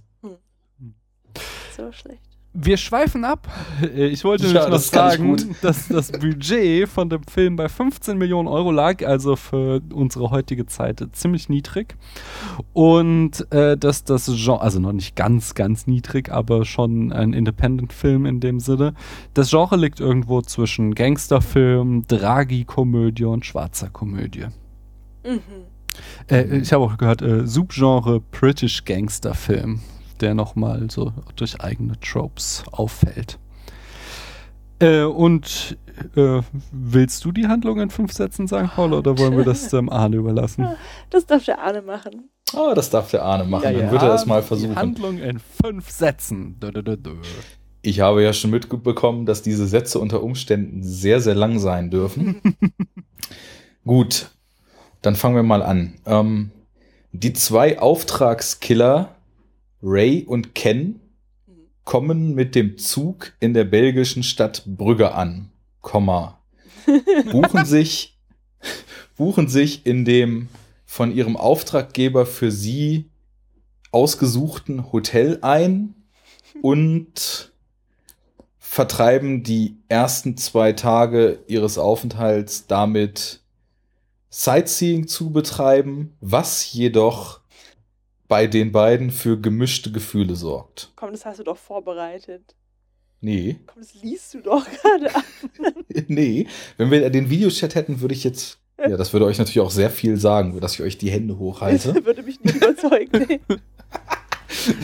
So 1.76 1.90
schlecht. 1.92 2.20
Wir 2.54 2.76
schweifen 2.76 3.24
ab. 3.24 3.48
Äh, 3.82 4.08
Ich 4.08 4.24
wollte 4.24 4.46
Ja, 4.48 4.68
noch 4.68 4.78
sagen, 4.78 5.56
dass 5.62 5.88
das 5.88 6.12
Budget 6.12 6.86
von 6.86 7.08
dem 7.08 7.22
Film 7.24 7.56
bei 7.56 7.68
15 7.68 8.18
Millionen 8.18 8.46
Euro 8.46 8.70
lag, 8.70 9.02
also 9.06 9.36
für 9.36 9.80
unsere 9.92 10.30
heutige 10.30 10.66
Zeit 10.66 11.02
ziemlich 11.12 11.48
niedrig. 11.48 11.96
Und 12.74 13.50
äh, 13.52 13.78
dass 13.78 14.04
das 14.04 14.26
Genre, 14.26 14.60
also 14.60 14.80
noch 14.80 14.92
nicht 14.92 15.16
ganz, 15.16 15.54
ganz 15.54 15.86
niedrig, 15.86 16.30
aber 16.30 16.64
schon 16.66 17.10
ein 17.12 17.32
Independent-Film 17.32 18.26
in 18.26 18.40
dem 18.40 18.60
Sinne. 18.60 18.92
Das 19.32 19.48
Genre 19.50 19.76
liegt 19.76 20.00
irgendwo 20.00 20.42
zwischen 20.42 20.94
Gangsterfilm, 20.94 22.06
Dragi-Komödie 22.06 23.24
und 23.24 23.46
schwarzer 23.46 23.88
Komödie. 23.88 24.46
Mhm. 25.24 25.40
Äh, 26.30 26.58
ich 26.58 26.72
habe 26.72 26.84
auch 26.84 26.98
gehört, 26.98 27.22
äh, 27.22 27.46
Subgenre 27.46 28.20
British 28.20 28.84
Gangster-Film, 28.84 29.80
der 30.22 30.34
nochmal 30.34 30.88
so 30.90 31.12
durch 31.36 31.60
eigene 31.60 31.98
Tropes 32.00 32.64
auffällt. 32.70 33.38
Äh, 34.80 35.02
und 35.02 35.76
äh, 36.16 36.40
willst 36.72 37.24
du 37.24 37.32
die 37.32 37.46
Handlung 37.46 37.80
in 37.80 37.90
fünf 37.90 38.12
Sätzen 38.12 38.46
sagen, 38.46 38.70
Paul, 38.74 38.94
oder 38.94 39.18
wollen 39.18 39.36
wir 39.36 39.44
das 39.44 39.68
dem 39.68 39.88
Arne 39.90 40.16
überlassen? 40.16 40.66
Das 41.10 41.26
darf 41.26 41.44
der 41.44 41.60
Arne 41.60 41.82
machen. 41.82 42.30
Ah, 42.54 42.74
das 42.74 42.90
darf 42.90 43.10
der 43.10 43.22
Arne 43.22 43.44
machen. 43.44 43.64
Ja, 43.64 43.72
Dann 43.72 43.80
ja. 43.86 43.90
wird 43.92 44.02
er 44.02 44.08
das 44.08 44.26
mal 44.26 44.40
Die 44.40 44.46
versuchen. 44.46 44.76
Handlung 44.76 45.18
in 45.18 45.38
fünf 45.38 45.90
Sätzen. 45.90 46.58
Dö, 46.60 46.70
dö, 46.70 46.82
dö, 46.82 46.96
dö. 46.96 47.14
Ich 47.82 48.00
habe 48.00 48.22
ja 48.22 48.32
schon 48.32 48.50
mitbekommen, 48.50 49.26
dass 49.26 49.42
diese 49.42 49.66
Sätze 49.66 49.98
unter 49.98 50.22
Umständen 50.22 50.82
sehr, 50.82 51.20
sehr 51.20 51.34
lang 51.34 51.58
sein 51.58 51.90
dürfen. 51.90 52.40
Gut, 53.84 54.30
dann 55.00 55.16
fangen 55.16 55.34
wir 55.34 55.42
mal 55.42 55.62
an. 55.62 55.94
Ähm, 56.06 56.50
die 57.12 57.32
zwei 57.32 57.78
Auftragskiller, 57.78 59.11
Ray 59.82 60.24
und 60.24 60.54
Ken, 60.54 61.00
kommen 61.84 62.34
mit 62.34 62.54
dem 62.54 62.78
Zug 62.78 63.32
in 63.40 63.54
der 63.54 63.64
belgischen 63.64 64.22
Stadt 64.22 64.62
Brügge 64.66 65.14
an, 65.14 65.50
Komma, 65.80 66.38
buchen 67.32 67.64
sich, 67.64 68.18
buchen 69.16 69.48
sich 69.48 69.84
in 69.84 70.04
dem 70.04 70.48
von 70.84 71.12
ihrem 71.12 71.36
Auftraggeber 71.36 72.26
für 72.26 72.50
sie 72.50 73.10
ausgesuchten 73.90 74.92
Hotel 74.92 75.38
ein 75.42 75.94
und 76.60 77.52
vertreiben 78.58 79.42
die 79.42 79.76
ersten 79.88 80.36
zwei 80.36 80.72
Tage 80.72 81.40
ihres 81.46 81.76
Aufenthalts 81.76 82.66
damit, 82.66 83.40
Sightseeing 84.30 85.08
zu 85.08 85.30
betreiben, 85.30 86.16
was 86.20 86.72
jedoch 86.72 87.41
bei 88.32 88.46
den 88.46 88.72
beiden 88.72 89.10
für 89.10 89.38
gemischte 89.38 89.92
Gefühle 89.92 90.36
sorgt. 90.36 90.90
Komm, 90.96 91.10
das 91.12 91.26
hast 91.26 91.38
du 91.38 91.44
doch 91.44 91.58
vorbereitet. 91.58 92.54
Nee, 93.20 93.56
Komm, 93.66 93.82
das 93.82 93.92
liest 94.02 94.32
du 94.32 94.40
doch 94.40 94.64
gerade 94.82 95.14
ab. 95.14 95.22
nee. 96.08 96.46
Wenn 96.78 96.90
wir 96.90 97.10
den 97.10 97.28
Videochat 97.28 97.74
hätten, 97.74 98.00
würde 98.00 98.14
ich 98.14 98.24
jetzt, 98.24 98.58
ja, 98.78 98.96
das 98.96 99.12
würde 99.12 99.26
euch 99.26 99.36
natürlich 99.36 99.60
auch 99.60 99.70
sehr 99.70 99.90
viel 99.90 100.16
sagen, 100.16 100.58
dass 100.60 100.72
ich 100.72 100.80
euch 100.80 100.96
die 100.96 101.10
Hände 101.10 101.36
hochhalte. 101.38 101.92
Das 101.92 102.04
würde 102.06 102.22
mich 102.22 102.40
nicht 102.40 102.56
überzeugen. 102.56 103.26
Nee. 103.28 103.40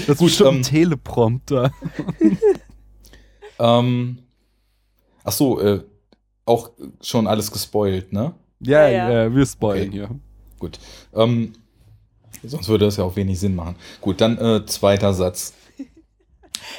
Das 0.06 0.18
Gut, 0.18 0.28
ist 0.28 0.38
bestimmt 0.38 0.48
ähm, 0.50 0.56
ein 0.56 0.62
Teleprompter. 0.62 1.72
ähm, 3.58 4.18
ach 5.24 5.32
so, 5.32 5.58
äh, 5.58 5.82
auch 6.44 6.72
schon 7.00 7.26
alles 7.26 7.50
gespoilt, 7.50 8.12
ne? 8.12 8.34
Ja, 8.60 8.88
Ja, 8.88 9.08
ja, 9.08 9.12
ja. 9.24 9.34
wir 9.34 9.46
spoilen 9.46 9.88
Okay. 9.88 9.96
hier. 9.96 10.10
Gut. 10.58 10.78
Ähm, 11.14 11.52
sonst 12.44 12.68
würde 12.68 12.84
das 12.86 12.96
ja 12.96 13.04
auch 13.04 13.16
wenig 13.16 13.38
Sinn 13.40 13.54
machen. 13.54 13.76
Gut, 14.00 14.20
dann 14.20 14.38
äh, 14.38 14.66
zweiter 14.66 15.12
Satz. 15.14 15.54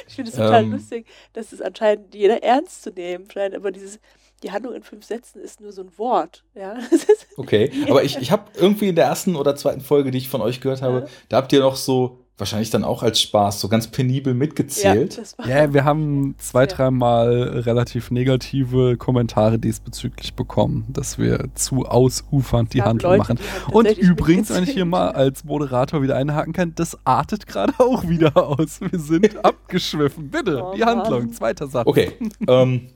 Ich 0.06 0.14
finde 0.14 0.30
es 0.30 0.36
total 0.36 0.64
Ähm. 0.64 0.72
lustig, 0.72 1.06
dass 1.32 1.52
es 1.52 1.60
anscheinend 1.60 2.14
jeder 2.14 2.42
ernst 2.42 2.82
zu 2.82 2.90
nehmen 2.90 3.28
scheint, 3.30 3.54
aber 3.54 3.70
dieses, 3.72 3.98
die 4.42 4.52
Handlung 4.52 4.74
in 4.74 4.82
fünf 4.82 5.04
Sätzen 5.04 5.40
ist 5.40 5.60
nur 5.60 5.72
so 5.72 5.82
ein 5.82 5.98
Wort. 5.98 6.44
Ja, 6.54 6.78
Okay, 7.36 7.72
aber 7.88 8.04
ich, 8.04 8.16
ich 8.18 8.30
habe 8.30 8.44
irgendwie 8.56 8.88
in 8.88 8.94
der 8.94 9.06
ersten 9.06 9.36
oder 9.36 9.56
zweiten 9.56 9.80
Folge, 9.80 10.10
die 10.10 10.18
ich 10.18 10.28
von 10.28 10.42
euch 10.42 10.60
gehört 10.60 10.82
habe, 10.82 11.00
Ja. 11.00 11.06
da 11.28 11.36
habt 11.38 11.52
ihr 11.52 11.60
noch 11.60 11.76
so, 11.76 12.18
wahrscheinlich 12.40 12.70
dann 12.70 12.84
auch 12.84 13.02
als 13.02 13.20
Spaß, 13.20 13.60
so 13.60 13.68
ganz 13.68 13.88
penibel 13.88 14.34
mitgezählt. 14.34 15.20
Ja, 15.46 15.72
wir 15.72 15.84
haben 15.84 16.34
zwei, 16.38 16.66
dreimal 16.66 17.60
relativ 17.60 18.10
negative 18.10 18.96
Kommentare 18.96 19.58
diesbezüglich 19.58 20.34
bekommen, 20.34 20.86
dass 20.88 21.18
wir 21.18 21.48
zu 21.54 21.86
ausufernd 21.86 22.74
die 22.74 22.82
Handlung 22.82 23.12
Leute, 23.12 23.18
machen. 23.20 23.38
die 23.38 23.64
haben 23.66 23.72
Und 23.72 23.98
übrigens, 23.98 24.50
wenn 24.50 24.64
ich 24.64 24.70
hier 24.70 24.84
mal 24.84 25.10
als 25.10 25.44
Moderator 25.44 26.02
wieder 26.02 26.16
einhaken 26.16 26.52
kann, 26.52 26.74
das 26.74 26.98
artet 27.04 27.46
gerade 27.46 27.74
auch 27.78 28.08
wieder 28.08 28.36
aus. 28.36 28.80
Wir 28.80 28.98
sind 28.98 29.44
abgeschwiffen. 29.44 30.30
Bitte, 30.30 30.62
Oh 30.64 30.74
die 30.74 30.84
Handlung, 30.84 31.26
Mann. 31.26 31.32
zweiter 31.32 31.66
Satz. 31.66 31.86
Okay, 31.86 32.12
ähm, 32.48 32.88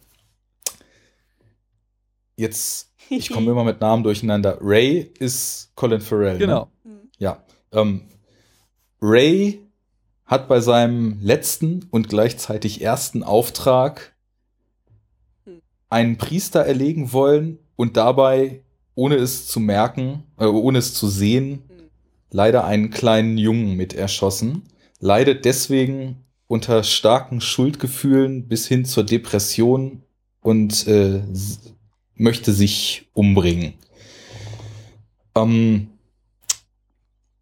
jetzt, 2.36 2.92
ich 3.08 3.30
komme 3.30 3.50
immer 3.50 3.64
mit 3.64 3.80
Namen 3.80 4.02
durcheinander. 4.02 4.58
Ray 4.60 5.12
ist 5.18 5.72
Colin 5.74 6.00
Farrell. 6.00 6.38
Genau. 6.38 6.68
Ne? 6.84 6.92
Ja. 7.18 7.38
Ähm, 7.72 8.02
Ray 9.06 9.60
hat 10.24 10.48
bei 10.48 10.60
seinem 10.60 11.18
letzten 11.20 11.86
und 11.90 12.08
gleichzeitig 12.08 12.80
ersten 12.80 13.22
Auftrag 13.22 14.14
einen 15.90 16.16
Priester 16.16 16.60
erlegen 16.60 17.12
wollen, 17.12 17.58
und 17.76 17.96
dabei, 17.96 18.62
ohne 18.94 19.16
es 19.16 19.46
zu 19.46 19.60
merken, 19.60 20.24
äh, 20.38 20.44
ohne 20.44 20.78
es 20.78 20.94
zu 20.94 21.08
sehen, 21.08 21.62
leider 22.30 22.64
einen 22.64 22.90
kleinen 22.90 23.38
Jungen 23.38 23.76
mit 23.76 23.94
erschossen. 23.94 24.62
Leidet 25.00 25.44
deswegen 25.44 26.24
unter 26.46 26.82
starken 26.82 27.40
Schuldgefühlen 27.40 28.48
bis 28.48 28.66
hin 28.66 28.84
zur 28.84 29.04
Depression 29.04 30.02
und 30.40 30.86
äh, 30.86 31.22
möchte 32.14 32.52
sich 32.52 33.08
umbringen. 33.12 33.74
Ähm, 35.34 35.88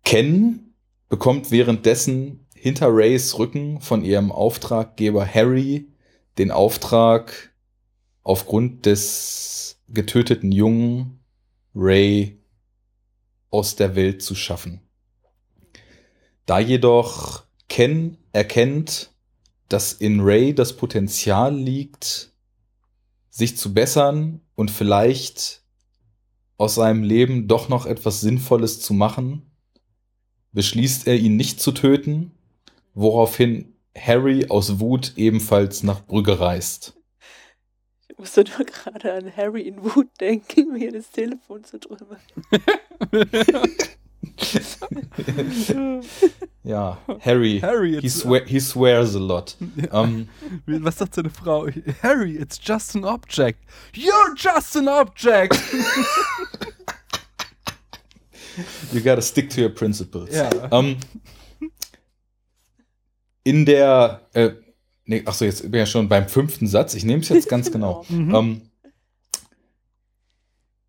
Ken 0.05 0.72
bekommt 1.13 1.51
währenddessen 1.51 2.47
hinter 2.55 2.89
Rays 2.89 3.39
Rücken 3.39 3.83
von 3.83 4.03
ihrem 4.03 4.33
Auftraggeber 4.33 5.27
Harry 5.27 5.93
den 6.39 6.51
Auftrag, 6.51 7.53
aufgrund 8.23 8.87
des 8.87 9.79
getöteten 9.89 10.53
Jungen 10.53 11.21
Ray 11.75 12.41
aus 13.51 13.77
der 13.77 13.95
Welt 13.95 14.23
zu 14.23 14.35
schaffen. 14.35 14.81
Da 16.47 16.59
jedoch 16.59 17.45
Ken 17.69 18.17
erkennt, 18.33 19.13
dass 19.69 19.93
in 19.93 20.21
Ray 20.21 20.55
das 20.55 20.79
Potenzial 20.79 21.55
liegt, 21.55 22.33
sich 23.29 23.59
zu 23.59 23.75
bessern 23.75 24.41
und 24.55 24.71
vielleicht 24.71 25.63
aus 26.57 26.77
seinem 26.77 27.03
Leben 27.03 27.49
doch 27.49 27.69
noch 27.69 27.85
etwas 27.85 28.23
Sinnvolles 28.23 28.81
zu 28.81 28.95
machen, 28.95 29.52
beschließt 30.53 31.07
er 31.07 31.17
ihn 31.17 31.37
nicht 31.37 31.61
zu 31.61 31.73
töten, 31.73 32.33
woraufhin 32.95 33.75
Harry 33.97 34.47
aus 34.49 34.81
Wut 34.81 35.13
ebenfalls 35.17 35.83
nach 35.83 36.05
Brügge 36.05 36.41
reist. 36.41 36.95
Ich 38.09 38.19
musste 38.19 38.45
nur 38.45 38.67
gerade 38.67 39.13
an 39.13 39.37
Harry 39.37 39.63
in 39.63 39.83
Wut 39.83 40.09
denken, 40.21 40.77
er 40.77 40.93
das 40.93 41.11
Telefon 41.11 41.65
zu 41.65 41.79
drüber. 41.79 42.19
Ja, 46.65 46.99
Harry, 47.21 47.59
Harry, 47.61 48.01
he, 48.01 48.09
swear, 48.09 48.45
he 48.45 48.61
swears 48.61 49.17
a 49.17 49.19
lot. 49.19 49.57
Ähm, 49.93 50.29
was 50.67 50.99
sagt 50.99 51.17
seine 51.17 51.31
Frau? 51.31 51.67
Harry, 52.03 52.37
it's 52.37 52.57
just 52.63 52.95
an 52.95 53.05
object. 53.05 53.59
You're 53.95 54.35
just 54.37 54.77
an 54.77 54.87
object. 54.89 55.59
you 58.93 59.01
gotta 59.01 59.23
stick 59.23 59.51
to 59.51 59.63
your 59.63 59.71
principles. 59.71 60.35
Ja. 60.35 60.51
Ähm, 60.71 60.97
in 63.45 63.67
der, 63.67 64.23
äh, 64.35 64.51
nee, 65.05 65.23
ach 65.27 65.35
so, 65.35 65.45
jetzt 65.45 65.63
bin 65.63 65.75
ich 65.75 65.79
ja 65.81 65.87
schon 65.87 66.09
beim 66.09 66.29
fünften 66.29 66.67
Satz. 66.67 66.95
Ich 66.95 67.05
nehme 67.05 67.23
es 67.23 67.29
jetzt 67.29 67.49
ganz 67.49 67.71
genau. 67.71 68.05
Mhm. 68.13 68.35
Ähm, 68.35 68.63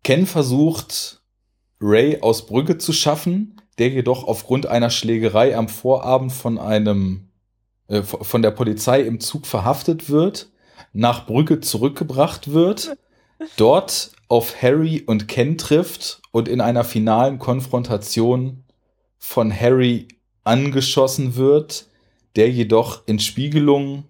Ken 0.02 0.26
versucht, 0.26 1.22
Ray 1.80 2.20
aus 2.20 2.46
Brügge 2.46 2.76
zu 2.76 2.92
schaffen, 2.92 3.60
der 3.78 3.88
jedoch 3.88 4.24
aufgrund 4.24 4.66
einer 4.66 4.90
Schlägerei 4.90 5.56
am 5.56 5.68
Vorabend 5.68 6.32
von 6.32 6.58
einem 6.58 7.30
äh, 7.88 8.02
von 8.02 8.42
der 8.42 8.50
Polizei 8.50 9.00
im 9.00 9.20
Zug 9.20 9.46
verhaftet 9.46 10.08
wird, 10.10 10.50
nach 10.92 11.26
Brügge 11.26 11.60
zurückgebracht 11.60 12.52
wird, 12.52 12.96
dort 13.56 14.12
auf 14.28 14.62
Harry 14.62 15.02
und 15.06 15.28
Ken 15.28 15.58
trifft 15.58 16.20
und 16.32 16.48
in 16.48 16.60
einer 16.60 16.84
finalen 16.84 17.38
Konfrontation 17.38 18.64
von 19.18 19.52
Harry 19.52 20.08
angeschossen 20.42 21.36
wird, 21.36 21.86
der 22.36 22.50
jedoch 22.50 23.02
in 23.06 23.18
Spiegelung 23.18 24.04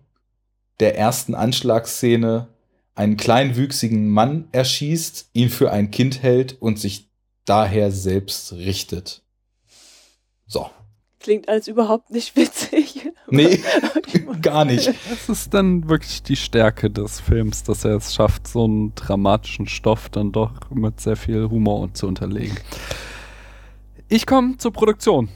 der 0.81 0.97
ersten 0.99 1.35
Anschlagsszene 1.35 2.49
einen 2.95 3.17
kleinwüchsigen 3.17 4.09
Mann 4.09 4.49
erschießt, 4.53 5.31
ihn 5.33 5.51
für 5.51 5.71
ein 5.71 5.91
Kind 5.91 6.23
hält 6.23 6.61
und 6.61 6.79
sich 6.79 7.09
daher 7.45 7.91
selbst 7.91 8.53
richtet. 8.53 9.23
So. 10.47 10.71
Klingt 11.21 11.49
alles 11.49 11.69
überhaupt 11.69 12.11
nicht 12.11 12.37
witzig. 12.37 13.04
Nee, 13.29 13.61
gar 14.43 14.65
nicht. 14.65 14.93
Das 15.09 15.29
ist 15.29 15.55
dann 15.55 15.89
wirklich 15.89 16.23
die 16.23 16.37
Stärke 16.37 16.91
des 16.91 17.21
Films, 17.21 17.63
dass 17.63 17.85
er 17.85 17.97
es 17.97 18.15
schafft, 18.15 18.47
so 18.47 18.65
einen 18.65 18.95
dramatischen 18.95 19.67
Stoff 19.67 20.09
dann 20.09 20.33
doch 20.33 20.53
mit 20.71 21.01
sehr 21.01 21.17
viel 21.17 21.49
Humor 21.49 21.93
zu 21.95 22.07
unterlegen. 22.07 22.57
Ich 24.09 24.27
komme 24.27 24.59
zur 24.59 24.73
Produktion. 24.73 25.29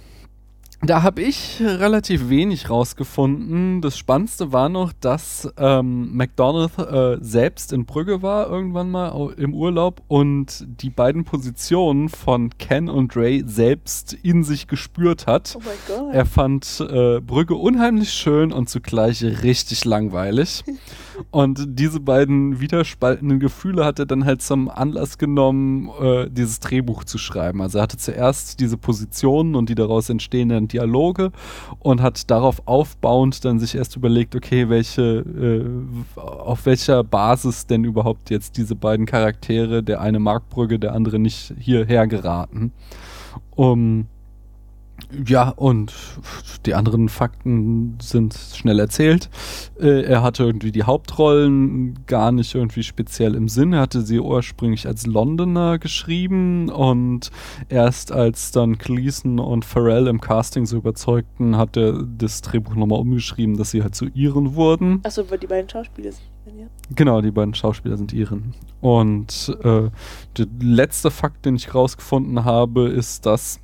Da 0.81 1.03
habe 1.03 1.23
ich 1.23 1.61
relativ 1.61 2.29
wenig 2.29 2.71
rausgefunden. 2.71 3.81
Das 3.81 3.99
Spannendste 3.99 4.53
war 4.53 4.69
noch, 4.69 4.93
dass 4.93 5.53
ähm, 5.59 6.17
McDonald 6.17 6.79
äh, 6.79 7.19
selbst 7.21 7.73
in 7.73 7.85
Brügge 7.85 8.23
war, 8.23 8.49
irgendwann 8.49 8.91
mal 8.91 9.35
im 9.37 9.55
Urlaub 9.55 10.03
und 10.07 10.65
die 10.81 10.91
beiden 10.91 11.25
Positionen 11.25 12.09
von 12.09 12.51
Ken 12.59 12.89
und 12.89 13.17
Ray 13.17 13.43
selbst 13.45 14.13
in 14.23 14.45
sich 14.45 14.69
gespürt 14.69 15.27
hat. 15.27 15.57
Oh 15.59 15.63
mein 15.65 15.99
Gott. 15.99 16.15
Er 16.15 16.27
fand 16.27 16.81
äh, 16.81 17.21
Brügge 17.21 17.57
unheimlich 17.57 18.13
schön 18.13 18.53
und 18.53 18.69
zugleich 18.69 19.25
richtig 19.25 19.85
langweilig. 19.85 20.63
Und 21.31 21.79
diese 21.79 22.01
beiden 22.01 22.61
widerspaltenden 22.61 23.41
Gefühle 23.41 23.85
hat 23.85 23.99
er 23.99 24.07
dann 24.07 24.25
halt 24.25 24.43
zum 24.43 24.69
Anlass 24.69 25.19
genommen, 25.19 25.91
äh, 26.01 26.29
dieses 26.31 26.61
Drehbuch 26.61 27.05
zu 27.05 27.19
schreiben. 27.19 27.61
Also 27.61 27.79
er 27.79 27.83
hatte 27.83 27.97
zuerst 27.97 28.61
diese 28.61 28.77
Positionen 28.77 29.55
und 29.55 29.69
die 29.69 29.75
daraus 29.75 30.09
entstehenden 30.09 30.69
Dialoge 30.69 31.33
und 31.81 32.03
hat 32.03 32.31
darauf 32.31 32.63
aufbauend 32.67 33.45
dann 33.45 33.59
sich 33.59 33.75
erst 33.75 33.97
überlegt, 33.97 34.35
okay, 34.37 34.69
welche, 34.69 35.03
äh, 35.03 36.21
auf 36.21 36.67
welcher 36.67 37.05
Basis 37.05 37.67
denn 37.67 37.85
überhaupt 37.85 38.31
jetzt 38.31 38.57
diese 38.57 38.75
beiden 38.75 39.07
Charaktere, 39.07 39.83
der 39.83 40.01
eine 40.01 40.19
mag 40.19 40.49
Brügge, 40.49 40.79
der 40.79 40.95
andere 40.95 41.19
nicht 41.19 41.55
hierher 41.59 42.07
geraten. 42.07 42.73
Um, 43.55 44.07
ja, 45.27 45.51
und 45.51 45.95
die 46.67 46.75
anderen 46.75 47.09
Fakten 47.09 47.97
sind 48.01 48.35
schnell 48.35 48.79
erzählt. 48.79 49.31
Äh, 49.81 50.03
er 50.03 50.23
hatte 50.23 50.43
irgendwie 50.43 50.73
die 50.73 50.83
Hauptrollen 50.83 52.05
gar 52.07 52.33
nicht 52.33 52.55
irgendwie 52.55 52.83
speziell 52.83 53.35
im 53.35 53.49
Sinn. 53.49 53.73
Er 53.73 53.81
hatte 53.81 54.03
sie 54.03 54.21
ursprünglich 54.21 54.87
als 54.87 55.07
Londoner 55.07 55.79
geschrieben 55.79 56.69
und 56.69 57.31
erst 57.69 58.13
als 58.13 58.51
dann 58.53 58.77
Gleason 58.77 59.39
und 59.39 59.65
Pharrell 59.65 60.09
im 60.09 60.21
Casting 60.21 60.67
so 60.67 60.77
überzeugten, 60.77 61.57
hat 61.57 61.77
er 61.77 62.03
das 62.03 62.43
Drehbuch 62.43 62.75
nochmal 62.75 63.01
umgeschrieben, 63.01 63.57
dass 63.57 63.71
sie 63.71 63.83
halt 63.83 63.95
zu 63.95 64.07
Iren 64.07 64.55
wurden. 64.55 65.01
Achso, 65.05 65.23
die 65.23 65.47
beiden 65.47 65.69
Schauspieler 65.71 66.13
sind. 66.13 66.59
Ja. 66.59 66.67
Genau, 66.95 67.21
die 67.21 67.31
beiden 67.31 67.55
Schauspieler 67.55 67.97
sind 67.97 68.13
Iren. 68.13 68.55
Und 68.81 69.57
äh, 69.63 69.91
der 70.37 70.47
letzte 70.61 71.11
Fakt, 71.11 71.45
den 71.45 71.57
ich 71.57 71.75
rausgefunden 71.75 72.45
habe, 72.45 72.89
ist, 72.89 73.27
dass 73.27 73.61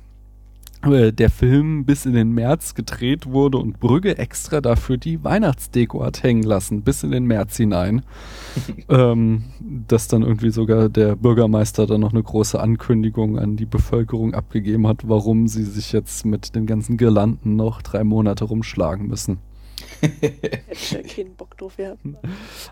der 0.85 1.29
Film 1.29 1.85
bis 1.85 2.05
in 2.05 2.13
den 2.13 2.31
März 2.31 2.75
gedreht 2.75 3.25
wurde 3.27 3.57
und 3.57 3.79
Brügge 3.79 4.17
extra 4.17 4.61
dafür 4.61 4.97
die 4.97 5.23
Weihnachtsdeko 5.23 6.03
hat 6.03 6.23
hängen 6.23 6.43
lassen, 6.43 6.83
bis 6.83 7.03
in 7.03 7.11
den 7.11 7.25
März 7.25 7.57
hinein. 7.57 8.03
ähm, 8.89 9.43
dass 9.87 10.07
dann 10.07 10.21
irgendwie 10.21 10.51
sogar 10.51 10.89
der 10.89 11.15
Bürgermeister 11.15 11.87
dann 11.87 12.01
noch 12.01 12.13
eine 12.13 12.23
große 12.23 12.59
Ankündigung 12.59 13.37
an 13.37 13.57
die 13.57 13.65
Bevölkerung 13.65 14.33
abgegeben 14.33 14.87
hat, 14.87 15.07
warum 15.07 15.47
sie 15.47 15.63
sich 15.63 15.91
jetzt 15.91 16.25
mit 16.25 16.55
den 16.55 16.65
ganzen 16.65 16.97
Girlanden 16.97 17.55
noch 17.55 17.81
drei 17.81 18.03
Monate 18.03 18.45
rumschlagen 18.45 19.07
müssen. 19.07 19.39
Hätte 20.01 20.61
ich 20.71 20.91
ja 20.91 21.01
keinen 21.01 21.35
Bock 21.35 21.57
drauf 21.57 21.77
gehabt. 21.77 21.99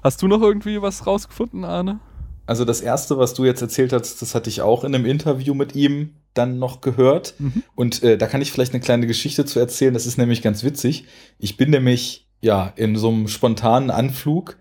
Hast 0.03 0.22
du 0.22 0.28
noch 0.28 0.41
irgendwie 0.41 0.82
was 0.82 1.05
rausgefunden, 1.07 1.64
Arne? 1.66 1.99
Also 2.46 2.66
das 2.66 2.82
erste, 2.82 3.18
was 3.18 3.34
du 3.34 3.46
jetzt 3.46 3.62
erzählt 3.62 3.94
hast, 3.94 4.22
das 4.22 4.36
hatte 4.36 4.50
ich 4.50 4.62
auch 4.62 4.84
in 4.84 4.94
einem 4.94 5.06
Interview 5.06 5.54
mit 5.54 5.76
ihm 5.76 6.15
dann 6.34 6.60
noch 6.60 6.82
gehört. 6.82 7.36
Mhm. 7.40 7.64
Und 7.76 8.03
äh, 8.03 8.18
da 8.18 8.28
kann 8.28 8.41
ich 8.41 8.52
vielleicht 8.52 8.74
eine 8.74 8.82
kleine 8.82 9.07
Geschichte 9.07 9.45
zu 9.45 9.60
erzählen. 9.60 9.94
Das 9.94 10.06
ist 10.06 10.18
nämlich 10.18 10.41
ganz 10.41 10.64
witzig. 10.64 11.06
Ich 11.40 11.57
bin 11.57 11.70
nämlich 11.70 12.28
ja 12.41 12.74
in 12.76 12.95
so 12.98 13.10
einem 13.10 13.28
spontanen 13.28 13.90
Anflug, 13.90 14.57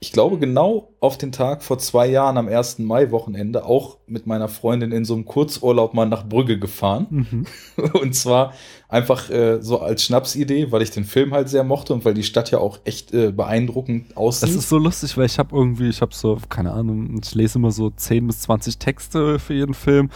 ich 0.00 0.12
glaube 0.12 0.38
genau 0.38 0.94
auf 1.00 1.18
den 1.18 1.32
Tag 1.32 1.64
vor 1.64 1.78
zwei 1.78 2.06
Jahren 2.06 2.36
am 2.38 2.46
1. 2.46 2.78
Mai-Wochenende 2.78 3.64
auch 3.64 3.98
mit 4.06 4.28
meiner 4.28 4.46
Freundin 4.46 4.92
in 4.92 5.04
so 5.04 5.14
einem 5.14 5.24
Kurzurlaub 5.24 5.92
mal 5.92 6.06
nach 6.06 6.28
Brügge 6.28 6.58
gefahren. 6.58 7.06
Mhm. 7.10 7.46
Und 7.94 8.14
zwar 8.14 8.52
einfach 8.88 9.28
äh, 9.28 9.60
so 9.60 9.80
als 9.80 10.04
Schnapsidee, 10.04 10.70
weil 10.70 10.82
ich 10.82 10.92
den 10.92 11.04
Film 11.04 11.34
halt 11.34 11.48
sehr 11.48 11.64
mochte 11.64 11.92
und 11.92 12.04
weil 12.04 12.14
die 12.14 12.22
Stadt 12.22 12.50
ja 12.50 12.58
auch 12.58 12.78
echt 12.84 13.12
äh, 13.12 13.32
beeindruckend 13.32 14.16
aussieht. 14.16 14.48
Das 14.48 14.54
ist 14.54 14.68
so 14.68 14.78
lustig, 14.78 15.16
weil 15.16 15.26
ich 15.26 15.38
habe 15.38 15.54
irgendwie, 15.54 15.88
ich 15.88 16.00
habe 16.00 16.14
so, 16.14 16.38
keine 16.48 16.72
Ahnung, 16.72 17.18
ich 17.22 17.34
lese 17.34 17.58
immer 17.58 17.70
so 17.70 17.90
10 17.90 18.26
bis 18.26 18.40
20 18.40 18.78
Texte 18.78 19.38
für 19.38 19.52
jeden 19.52 19.74
Film 19.74 20.10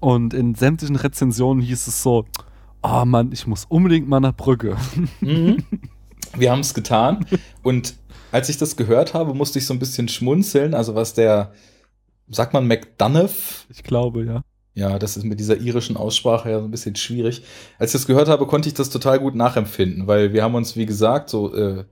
und 0.00 0.34
in 0.34 0.54
sämtlichen 0.54 0.96
Rezensionen 0.96 1.62
hieß 1.62 1.86
es 1.86 2.02
so, 2.02 2.24
oh 2.82 3.04
Mann, 3.04 3.30
ich 3.32 3.46
muss 3.46 3.64
unbedingt 3.66 4.08
mal 4.08 4.20
nach 4.20 4.34
Brügge. 4.34 4.76
Mhm. 5.20 5.58
Wir 6.36 6.50
haben 6.50 6.60
es 6.60 6.74
getan. 6.74 7.24
Und 7.62 7.94
als 8.36 8.50
ich 8.50 8.58
das 8.58 8.76
gehört 8.76 9.14
habe, 9.14 9.32
musste 9.32 9.58
ich 9.58 9.64
so 9.64 9.72
ein 9.72 9.78
bisschen 9.78 10.08
schmunzeln. 10.08 10.74
Also 10.74 10.94
was 10.94 11.14
der, 11.14 11.52
sagt 12.28 12.52
man 12.52 12.66
McDonough? 12.66 13.64
Ich 13.70 13.82
glaube, 13.82 14.26
ja. 14.26 14.42
Ja, 14.74 14.98
das 14.98 15.16
ist 15.16 15.24
mit 15.24 15.40
dieser 15.40 15.56
irischen 15.56 15.96
Aussprache 15.96 16.50
ja 16.50 16.58
so 16.58 16.66
ein 16.66 16.70
bisschen 16.70 16.96
schwierig. 16.96 17.42
Als 17.78 17.94
ich 17.94 18.00
das 18.00 18.06
gehört 18.06 18.28
habe, 18.28 18.46
konnte 18.46 18.68
ich 18.68 18.74
das 18.74 18.90
total 18.90 19.20
gut 19.20 19.34
nachempfinden, 19.34 20.06
weil 20.06 20.34
wir 20.34 20.42
haben 20.42 20.54
uns, 20.54 20.76
wie 20.76 20.84
gesagt, 20.84 21.30
so 21.30 21.54
äh, 21.54 21.84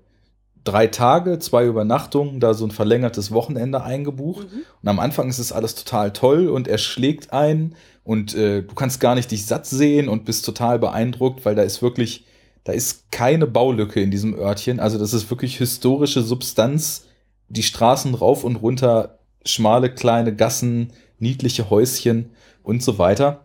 drei 0.65 0.87
Tage, 0.87 1.39
zwei 1.39 1.65
Übernachtungen, 1.65 2.41
da 2.41 2.53
so 2.53 2.67
ein 2.67 2.73
verlängertes 2.73 3.33
Wochenende 3.33 3.83
eingebucht. 3.83 4.53
Mhm. 4.53 4.61
Und 4.83 4.89
am 4.89 4.99
Anfang 4.99 5.31
ist 5.31 5.39
es 5.39 5.51
alles 5.51 5.75
total 5.75 6.13
toll 6.13 6.49
und 6.49 6.69
er 6.69 6.77
schlägt 6.77 7.33
ein 7.33 7.75
und 8.03 8.35
äh, 8.35 8.61
du 8.61 8.75
kannst 8.75 9.01
gar 9.01 9.15
nicht 9.15 9.31
dich 9.31 9.47
satt 9.47 9.65
sehen 9.65 10.11
und 10.11 10.27
bist 10.27 10.45
total 10.45 10.79
beeindruckt, 10.79 11.47
weil 11.47 11.55
da 11.55 11.63
ist 11.63 11.81
wirklich, 11.81 12.27
da 12.65 12.73
ist 12.73 13.11
keine 13.13 13.47
Baulücke 13.47 14.01
in 14.01 14.11
diesem 14.11 14.35
Örtchen. 14.35 14.81
Also 14.81 14.99
das 14.99 15.13
ist 15.13 15.31
wirklich 15.31 15.59
historische 15.59 16.23
Substanz. 16.23 17.05
Die 17.49 17.63
Straßen 17.63 18.15
rauf 18.15 18.43
und 18.43 18.57
runter, 18.57 19.19
schmale 19.45 19.91
kleine 19.93 20.35
Gassen, 20.35 20.93
niedliche 21.19 21.69
Häuschen 21.71 22.31
und 22.63 22.83
so 22.83 22.99
weiter. 22.99 23.45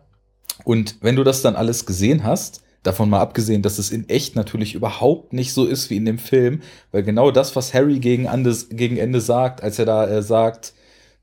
Und 0.64 0.96
wenn 1.02 1.16
du 1.16 1.24
das 1.24 1.42
dann 1.42 1.54
alles 1.54 1.86
gesehen 1.86 2.24
hast, 2.24 2.62
davon 2.82 3.10
mal 3.10 3.20
abgesehen, 3.20 3.62
dass 3.62 3.78
es 3.78 3.90
in 3.90 4.08
echt 4.08 4.36
natürlich 4.36 4.74
überhaupt 4.74 5.34
nicht 5.34 5.52
so 5.52 5.66
ist 5.66 5.90
wie 5.90 5.96
in 5.96 6.06
dem 6.06 6.18
Film, 6.18 6.62
weil 6.92 7.02
genau 7.02 7.30
das, 7.30 7.54
was 7.56 7.74
Harry 7.74 7.98
gegen, 7.98 8.26
Andes, 8.26 8.68
gegen 8.70 8.96
Ende 8.96 9.20
sagt, 9.20 9.62
als 9.62 9.78
er 9.78 9.84
da 9.84 10.08
äh, 10.08 10.22
sagt, 10.22 10.72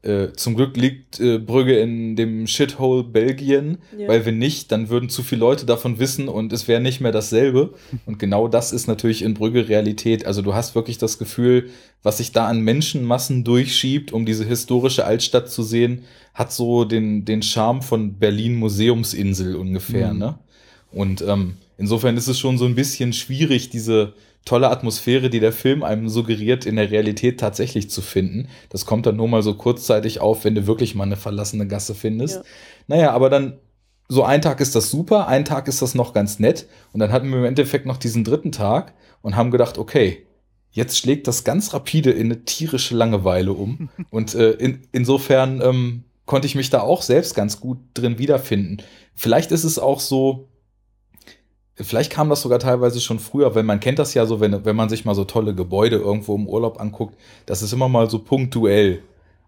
äh, 0.03 0.28
zum 0.36 0.56
Glück 0.56 0.78
liegt 0.78 1.19
äh, 1.19 1.40
Brügge 1.40 1.80
in 1.80 2.15
dem 2.15 2.48
Shithole 2.48 3.03
Belgien, 3.03 3.80
Ja. 3.98 4.07
weil 4.07 4.26
wenn 4.26 4.38
nicht, 4.38 4.72
dann 4.72 4.90
würden 4.90 5.10
zu 5.10 5.24
viele 5.24 5.40
Leute 5.41 5.65
davon 5.65 5.99
wissen 5.99 6.28
und 6.30 6.53
es 6.53 6.68
wäre 6.68 6.80
nicht 6.80 7.02
mehr 7.02 7.11
dasselbe. 7.11 7.74
Und 8.06 8.19
genau 8.19 8.48
das 8.48 8.72
ist 8.72 8.88
natürlich 8.88 9.22
in 9.24 9.34
Brügge 9.34 9.68
Realität. 9.68 10.26
Also 10.26 10.41
du 10.41 10.53
hast 10.53 10.76
wirklich 10.76 10.98
das 10.98 11.18
Gefühl, 11.18 11.69
was 12.03 12.18
sich 12.18 12.32
da 12.32 12.48
an 12.48 12.61
Menschenmassen 12.61 13.44
durchschiebt, 13.44 14.14
um 14.14 14.26
diese 14.26 14.45
historische 14.45 15.03
Altstadt 15.06 15.49
zu 15.49 15.64
sehen, 15.64 16.03
hat 16.34 16.53
so 16.53 16.86
den, 16.86 17.26
den 17.26 17.41
Charme 17.41 17.82
von 17.82 18.14
Berlin 18.19 18.56
Museumsinsel 18.56 19.56
ungefähr, 19.56 20.14
Mhm. 20.14 20.19
ne? 20.19 20.40
Und 20.91 21.22
ähm, 21.22 21.56
insofern 21.78 22.15
ist 22.15 22.28
es 22.28 22.40
schon 22.40 22.57
so 22.57 22.65
ein 22.65 22.76
bisschen 22.76 23.11
schwierig, 23.14 23.69
diese 23.69 24.14
tolle 24.48 24.69
Atmosphäre, 24.69 25.30
die 25.30 25.40
der 25.40 25.52
Film 25.52 25.84
einem 25.84 26.10
suggeriert, 26.10 26.65
in 26.65 26.78
der 26.78 26.90
Realität 26.90 27.40
tatsächlich 27.40 27.90
zu 27.90 28.02
finden. 28.02 28.48
Das 28.69 28.86
kommt 28.86 29.06
dann 29.06 29.18
nur 29.18 29.28
mal 29.28 29.44
so 29.44 29.53
kurzzeitig 29.53 30.22
auf, 30.22 30.45
wenn 30.45 30.56
du 30.56 30.65
wirklich 30.65 30.95
mal 30.95 31.03
eine 31.03 31.18
verlassene 31.18 31.68
Gasse 31.68 31.94
findest. 31.94 32.38
Ja. 32.38 32.44
Naja, 32.88 33.11
aber 33.11 33.30
dann 33.30 33.60
so 34.07 34.24
ein 34.24 34.41
Tag 34.41 34.61
ist 34.61 34.74
das 34.74 34.90
super, 34.90 35.28
ein 35.28 35.44
Tag 35.44 35.68
ist 35.68 35.82
das 35.82 35.95
noch 35.95 36.14
ganz 36.14 36.40
nett. 36.40 36.68
Und 36.94 37.02
dann 37.02 37.11
hatten 37.11 37.30
wir 37.30 37.38
im 37.38 37.45
Endeffekt 37.45 37.86
noch 37.86 37.98
diesen 37.98 38.24
dritten 38.24 38.52
Tag 38.52 38.94
und 39.22 39.36
haben 39.36 39.52
gedacht, 39.52 39.78
okay, 39.78 40.26
jetzt 40.72 40.98
schlägt 40.98 41.28
das 41.28 41.44
ganz 41.44 41.74
rapide 41.74 42.11
in 42.11 42.28
eine 42.28 42.45
tierische 42.45 42.95
Langeweile 42.95 43.52
um. 43.52 43.90
und 44.10 44.34
äh, 44.34 44.52
in, 44.52 44.88
insofern 44.94 45.61
ähm, 45.61 46.03
konnte 46.26 46.48
ich 46.48 46.56
mich 46.56 46.69
da 46.69 46.82
auch 46.82 47.02
selbst 47.02 47.36
ganz 47.36 47.60
gut 47.60 47.80
drin 47.94 48.18
wiederfinden. 48.18 48.78
Vielleicht 49.14 49.52
ist 49.52 49.65
es 49.65 49.78
auch 49.78 49.99
so, 49.99 50.48
vielleicht 51.80 52.12
kam 52.12 52.30
das 52.30 52.41
sogar 52.41 52.60
teilweise 52.60 52.99
schon 52.99 53.20
früher, 53.20 53.54
weil 53.56 53.64
man 53.64 53.80
kennt 53.80 53.99
das 53.99 54.14
ja 54.14 54.26
so, 54.26 54.40
wenn, 54.40 54.66
wenn 54.66 54.76
man 54.76 54.90
sich 54.90 55.06
mal 55.06 55.16
so 55.16 55.26
tolle 55.26 55.54
Gebäude 55.54 55.98
irgendwo 55.98 56.36
im 56.36 56.48
Urlaub 56.48 56.80
anguckt, 56.80 57.16
das 57.45 57.62
ist 57.62 57.74
immer 57.74 57.90
mal 57.90 58.10
so 58.10 58.20
punktuell. 58.20 59.02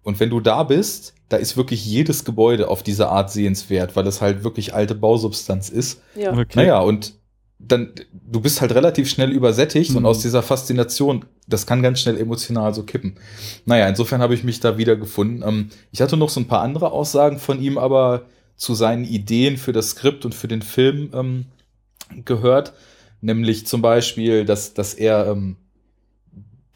Und 0.04 0.20
wenn 0.20 0.30
du 0.30 0.40
da 0.40 0.64
bist, 0.64 1.14
da 1.28 1.38
ist 1.38 1.58
wirklich 1.58 1.86
jedes 1.86 2.26
Gebäude 2.26 2.70
auf 2.70 2.84
diese 2.84 3.10
Art 3.10 3.32
sehenswert, 3.32 3.96
weil 3.96 4.08
es 4.08 4.22
halt 4.22 4.44
wirklich 4.44 4.74
alte 4.74 4.96
Bausubstanz 4.96 5.70
ist. 5.70 6.02
Ja. 6.16 6.32
Okay. 6.32 6.46
Naja, 6.56 6.80
und 6.80 7.16
dann, 7.60 7.92
du 8.14 8.40
bist 8.40 8.62
halt 8.62 8.74
relativ 8.74 9.10
schnell 9.10 9.32
übersättigt 9.32 9.92
und 9.92 10.04
Mhm. 10.04 10.06
aus 10.06 10.20
dieser 10.22 10.42
Faszination, 10.42 11.26
das 11.48 11.66
kann 11.66 11.84
ganz 11.84 12.00
schnell 12.00 12.18
emotional 12.18 12.74
so 12.74 12.84
kippen. 12.84 13.18
Naja, 13.66 13.88
insofern 13.90 14.22
habe 14.22 14.34
ich 14.34 14.46
mich 14.46 14.62
da 14.62 14.78
wieder 14.78 14.96
gefunden. 14.96 15.44
Ähm, 15.46 15.70
ich 15.92 16.02
hatte 16.02 16.16
noch 16.16 16.30
so 16.30 16.40
ein 16.40 16.48
paar 16.48 16.62
andere 16.62 16.92
Aussagen 16.92 17.38
von 17.38 17.62
ihm, 17.62 17.78
aber 17.78 18.24
zu 18.56 18.76
seinen 18.76 19.04
Ideen 19.04 19.58
für 19.58 19.74
das 19.74 19.90
Skript 19.92 20.26
und 20.26 20.34
für 20.34 20.48
den 20.48 20.62
Film 20.62 21.10
ähm, 21.14 21.46
gehört. 22.26 22.74
Nämlich 23.22 23.68
zum 23.68 23.82
Beispiel, 23.82 24.46
dass, 24.46 24.74
dass 24.74 24.94
er 24.94 25.28
ähm, 25.28 25.58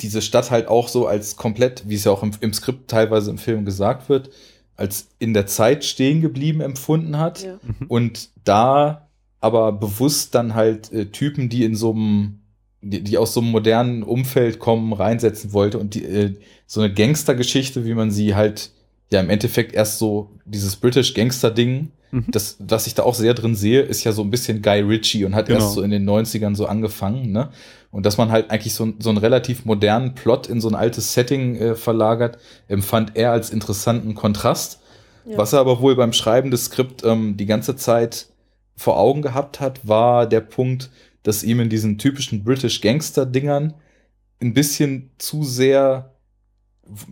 diese 0.02 0.22
Stadt 0.22 0.52
halt 0.52 0.68
auch 0.68 0.88
so 0.88 1.08
als 1.08 1.36
komplett, 1.38 1.84
wie 1.88 1.96
es 1.96 2.04
ja 2.04 2.12
auch 2.12 2.24
im, 2.24 2.32
im 2.42 2.54
Skript 2.54 2.90
teilweise 2.90 3.32
im 3.32 3.38
Film 3.38 3.64
gesagt 3.66 4.10
wird, 4.10 4.30
als 4.76 5.08
in 5.20 5.34
der 5.34 5.46
Zeit 5.48 5.86
stehen 5.86 6.22
geblieben 6.22 6.60
empfunden 6.62 7.18
hat 7.20 7.44
Ja. 7.44 7.60
und 7.88 8.30
da 8.44 9.08
aber 9.40 9.72
bewusst 9.72 10.36
dann 10.36 10.56
halt 10.56 10.92
äh, 10.92 11.06
Typen, 11.08 11.48
die 11.50 11.64
in 11.64 11.76
so 11.76 11.92
einem, 11.92 12.40
die, 12.82 13.02
die 13.04 13.18
aus 13.18 13.34
so 13.34 13.42
einem 13.42 13.52
modernen 13.52 14.04
Umfeld 14.04 14.60
kommen, 14.60 14.94
reinsetzen 14.94 15.54
wollte 15.54 15.78
und 15.80 15.96
die, 15.96 16.04
äh, 16.06 16.34
so 16.66 16.82
eine 16.82 16.94
Gangstergeschichte, 16.94 17.86
wie 17.86 17.94
man 17.94 18.10
sie 18.10 18.36
halt 18.36 18.72
ja 19.12 19.20
im 19.20 19.30
Endeffekt 19.30 19.74
erst 19.74 20.00
so 20.00 20.32
dieses 20.46 20.76
British 20.76 21.14
Gangster-Ding, 21.14 21.92
Mhm. 22.14 22.26
das, 22.30 22.58
was 22.60 22.86
ich 22.88 22.94
da 22.94 23.04
auch 23.04 23.16
sehr 23.16 23.34
drin 23.34 23.56
sehe, 23.56 23.82
ist 23.82 24.04
ja 24.04 24.12
so 24.12 24.22
ein 24.22 24.30
bisschen 24.30 24.62
Guy 24.62 24.82
Ritchie 24.82 25.26
und 25.26 25.34
hat 25.34 25.48
Genau. 25.48 25.60
erst 25.60 25.74
so 25.74 25.82
in 25.82 25.90
den 25.92 26.06
90ern 26.06 26.56
so 26.56 26.68
angefangen, 26.68 27.32
ne? 27.32 27.50
Und 27.92 28.06
dass 28.06 28.18
man 28.18 28.32
halt 28.32 28.50
eigentlich 28.52 28.74
so, 28.74 28.94
so 29.00 29.10
einen 29.10 29.18
relativ 29.18 29.66
modernen 29.66 30.14
Plot 30.16 30.48
in 30.48 30.62
so 30.62 30.68
ein 30.68 30.76
altes 30.76 31.14
Setting 31.14 31.56
äh, 31.56 31.76
verlagert, 31.76 32.38
empfand 32.68 33.16
er 33.16 33.32
als 33.32 33.50
interessanten 33.50 34.16
Kontrast. 34.16 34.80
Ja. 35.26 35.38
Was 35.38 35.54
er 35.54 35.60
aber 35.60 35.80
wohl 35.80 35.96
beim 35.96 36.14
Schreiben 36.14 36.52
des 36.52 36.66
Skript 36.66 37.04
ähm, 37.04 37.36
die 37.38 37.46
ganze 37.46 37.76
Zeit 37.76 38.28
vor 38.76 38.98
Augen 39.00 39.22
gehabt 39.22 39.60
hat, 39.60 39.88
war 39.88 40.28
der 40.28 40.42
Punkt, 40.42 40.90
dass 41.24 41.44
ihm 41.44 41.60
in 41.60 41.70
diesen 41.70 41.98
typischen 41.98 42.44
British 42.44 42.82
Gangster-Dingern 42.82 43.74
ein 44.42 44.54
bisschen 44.54 45.12
zu 45.18 45.44
sehr, 45.44 46.13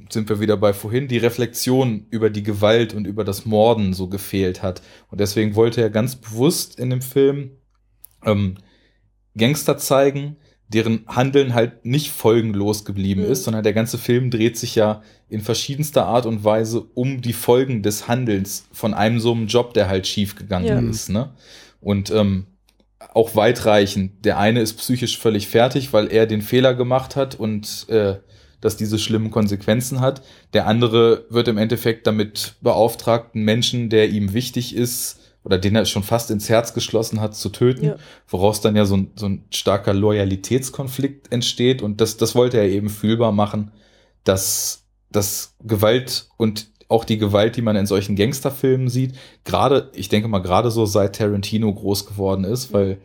sind 0.09 0.27
wir 0.29 0.39
wieder 0.39 0.57
bei 0.57 0.73
vorhin, 0.73 1.07
die 1.07 1.17
Reflexion 1.17 2.05
über 2.09 2.29
die 2.29 2.43
Gewalt 2.43 2.93
und 2.93 3.07
über 3.07 3.23
das 3.23 3.45
Morden 3.45 3.93
so 3.93 4.07
gefehlt 4.07 4.61
hat. 4.61 4.81
Und 5.09 5.19
deswegen 5.21 5.55
wollte 5.55 5.81
er 5.81 5.89
ganz 5.89 6.15
bewusst 6.17 6.77
in 6.77 6.89
dem 6.89 7.01
Film 7.01 7.51
ähm, 8.25 8.57
Gangster 9.37 9.77
zeigen, 9.77 10.35
deren 10.67 11.05
Handeln 11.07 11.53
halt 11.53 11.85
nicht 11.85 12.11
folgenlos 12.11 12.85
geblieben 12.85 13.21
Mhm. 13.23 13.31
ist, 13.31 13.43
sondern 13.43 13.63
der 13.63 13.73
ganze 13.73 13.97
Film 13.97 14.29
dreht 14.29 14.57
sich 14.57 14.75
ja 14.75 15.01
in 15.29 15.41
verschiedenster 15.41 16.05
Art 16.05 16.25
und 16.25 16.43
Weise 16.43 16.81
um 16.93 17.21
die 17.21 17.33
Folgen 17.33 17.81
des 17.81 18.07
Handelns 18.07 18.65
von 18.71 18.93
einem 18.93 19.19
so 19.19 19.31
einem 19.33 19.47
Job, 19.47 19.73
der 19.73 19.87
halt 19.89 20.07
schief 20.07 20.35
gegangen 20.35 20.67
Ja. 20.67 20.79
ist. 20.79 21.09
Ne? 21.09 21.33
Und 21.81 22.11
ähm, 22.11 22.47
auch 23.13 23.35
weitreichend. 23.35 24.23
Der 24.25 24.37
eine 24.37 24.61
ist 24.61 24.73
psychisch 24.75 25.17
völlig 25.17 25.47
fertig, 25.47 25.91
weil 25.91 26.07
er 26.11 26.25
den 26.27 26.41
Fehler 26.41 26.73
gemacht 26.73 27.15
hat 27.15 27.35
und 27.35 27.87
äh, 27.89 28.15
das 28.61 28.77
diese 28.77 28.99
schlimmen 28.99 29.31
Konsequenzen 29.31 29.99
hat. 29.99 30.21
Der 30.53 30.67
andere 30.67 31.25
wird 31.29 31.47
im 31.47 31.57
Endeffekt 31.57 32.07
damit 32.07 32.55
beauftragt, 32.61 33.35
einen 33.35 33.43
Menschen, 33.43 33.89
der 33.89 34.09
ihm 34.09 34.33
wichtig 34.33 34.75
ist 34.75 35.19
oder 35.43 35.57
den 35.57 35.75
er 35.75 35.85
schon 35.85 36.03
fast 36.03 36.29
ins 36.29 36.49
Herz 36.49 36.73
geschlossen 36.73 37.19
hat, 37.19 37.35
zu 37.35 37.49
töten, 37.49 37.85
Ja. 37.85 37.95
woraus 38.27 38.61
dann 38.61 38.75
ja 38.75 38.85
so 38.85 38.95
ein, 38.95 39.11
so 39.15 39.25
ein 39.27 39.43
starker 39.49 39.93
Loyalitätskonflikt 39.93 41.31
entsteht. 41.31 41.81
Und 41.81 41.99
das, 41.99 42.17
das 42.17 42.35
wollte 42.35 42.57
er 42.57 42.69
eben 42.69 42.89
fühlbar 42.89 43.31
machen, 43.31 43.71
dass, 44.23 44.83
dass 45.11 45.55
Gewalt 45.63 46.27
und 46.37 46.67
auch 46.89 47.05
die 47.05 47.17
Gewalt, 47.17 47.55
die 47.55 47.61
man 47.61 47.75
in 47.75 47.85
solchen 47.85 48.15
Gangsterfilmen 48.15 48.89
sieht, 48.89 49.15
gerade, 49.45 49.89
ich 49.95 50.09
denke 50.09 50.27
mal, 50.27 50.39
gerade 50.39 50.69
so 50.69 50.85
seit 50.85 51.15
Tarantino 51.15 51.73
groß 51.73 52.05
geworden 52.05 52.43
ist, 52.43 52.73
weil 52.73 52.99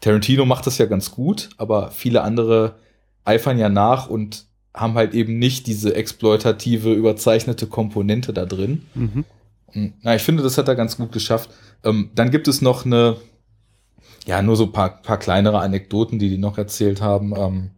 Tarantino 0.00 0.44
macht 0.46 0.66
das 0.66 0.78
ja 0.78 0.86
ganz 0.86 1.10
gut, 1.10 1.50
aber 1.58 1.90
viele 1.90 2.22
andere 2.22 2.76
eifern 3.24 3.58
ja 3.58 3.68
nach 3.68 4.08
und 4.08 4.46
haben 4.74 4.94
halt 4.94 5.14
eben 5.14 5.38
nicht 5.38 5.66
diese 5.66 5.94
exploitative, 5.94 6.92
überzeichnete 6.92 7.66
Komponente 7.66 8.32
da 8.32 8.46
drin. 8.46 8.86
Mhm. 8.94 9.24
Hm, 9.72 9.92
Na, 10.02 10.14
ich 10.14 10.22
finde, 10.22 10.42
das 10.42 10.58
hat 10.58 10.68
er 10.68 10.74
ganz 10.74 10.96
gut 10.96 11.12
geschafft. 11.12 11.50
Ähm, 11.84 12.10
dann 12.14 12.30
gibt 12.30 12.48
es 12.48 12.62
noch 12.62 12.84
eine, 12.84 13.16
ja, 14.26 14.40
nur 14.40 14.56
so 14.56 14.64
ein 14.64 14.72
paar, 14.72 15.02
paar 15.02 15.18
kleinere 15.18 15.60
Anekdoten, 15.60 16.18
die 16.18 16.30
die 16.30 16.38
noch 16.38 16.58
erzählt 16.58 17.02
haben. 17.02 17.34
Ähm, 17.36 17.70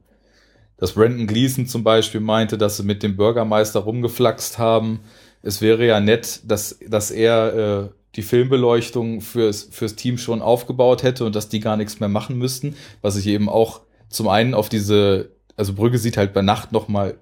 dass 0.77 0.93
Brandon 0.93 1.27
Gleason 1.27 1.66
zum 1.66 1.85
Beispiel 1.85 2.21
meinte, 2.21 2.59
dass 2.59 2.77
sie 2.77 2.83
mit 2.83 3.03
dem 3.03 3.16
Bürgermeister 3.16 3.81
rumgeflaxt 3.81 4.59
haben. 4.59 5.01
Es 5.43 5.61
wäre 5.61 5.87
ja 5.87 6.01
nett, 6.01 6.41
dass, 6.45 6.79
dass 6.87 7.11
er 7.11 7.55
äh, 7.55 7.89
die 8.16 8.23
Filmbeleuchtung 8.23 9.21
fürs, 9.21 9.65
fürs 9.71 9.97
Team 9.97 10.19
schon 10.19 10.43
aufgebaut 10.43 11.03
hätte 11.03 11.25
und 11.25 11.35
dass 11.35 11.49
die 11.49 11.61
gar 11.61 11.77
nichts 11.77 12.01
mehr 12.01 12.09
machen 12.09 12.39
müssten. 12.39 12.77
Was 13.03 13.16
ich 13.16 13.27
eben 13.27 13.49
auch 13.49 13.81
zum 14.09 14.29
einen 14.29 14.55
auf 14.55 14.69
diese, 14.69 15.31
also 15.56 15.72
Brügge 15.74 15.98
sieht 15.98 16.16
halt 16.16 16.32
bei 16.32 16.43
Nacht 16.43 16.72
noch 16.72 16.89
mal 16.89 17.14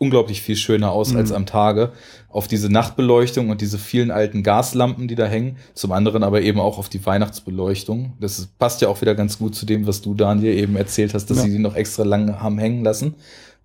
unglaublich 0.00 0.42
viel 0.42 0.54
schöner 0.56 0.92
aus 0.92 1.10
Mhm. 1.12 1.16
als 1.18 1.32
am 1.32 1.44
Tage. 1.46 1.92
Auf 2.28 2.46
diese 2.46 2.70
Nachtbeleuchtung 2.70 3.50
und 3.50 3.60
diese 3.60 3.78
vielen 3.78 4.12
alten 4.12 4.44
Gaslampen, 4.44 5.08
die 5.08 5.16
da 5.16 5.26
hängen. 5.26 5.56
Zum 5.74 5.90
anderen 5.90 6.22
aber 6.22 6.40
eben 6.42 6.60
auch 6.60 6.78
auf 6.78 6.88
die 6.88 7.04
Weihnachtsbeleuchtung. 7.04 8.12
Das 8.20 8.46
passt 8.58 8.80
ja 8.80 8.88
auch 8.88 9.00
wieder 9.00 9.16
ganz 9.16 9.38
gut 9.38 9.56
zu 9.56 9.66
dem, 9.66 9.86
was 9.88 10.00
du, 10.00 10.14
Daniel, 10.14 10.56
eben 10.56 10.76
erzählt 10.76 11.14
hast, 11.14 11.26
dass 11.30 11.38
Ja. 11.38 11.42
sie 11.44 11.50
die 11.50 11.58
noch 11.58 11.74
extra 11.74 12.04
lang 12.04 12.40
haben 12.40 12.58
hängen 12.58 12.84
lassen. 12.84 13.16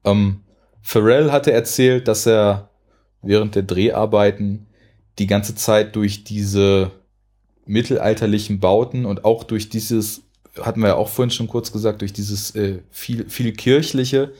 Ähm, 0.03 0.39
Pharrell 0.81 1.31
hatte 1.31 1.51
erzählt, 1.51 2.07
dass 2.07 2.25
er 2.25 2.69
während 3.21 3.53
der 3.55 3.63
Dreharbeiten 3.63 4.65
die 5.19 5.27
ganze 5.27 5.53
Zeit 5.53 5.95
durch 5.95 6.23
diese 6.23 6.89
mittelalterlichen 7.65 8.59
Bauten 8.59 9.05
und 9.05 9.23
auch 9.23 9.43
durch 9.43 9.69
dieses, 9.69 10.22
hatten 10.61 10.81
wir 10.81 10.89
ja 10.89 10.95
auch 10.95 11.09
vorhin 11.09 11.31
schon 11.31 11.47
kurz 11.47 11.71
gesagt, 11.71 12.01
durch 12.01 12.13
dieses 12.13 12.55
äh, 12.55 12.79
viel, 12.91 13.27
viel 13.29 13.53
kirchliche, 13.53 14.33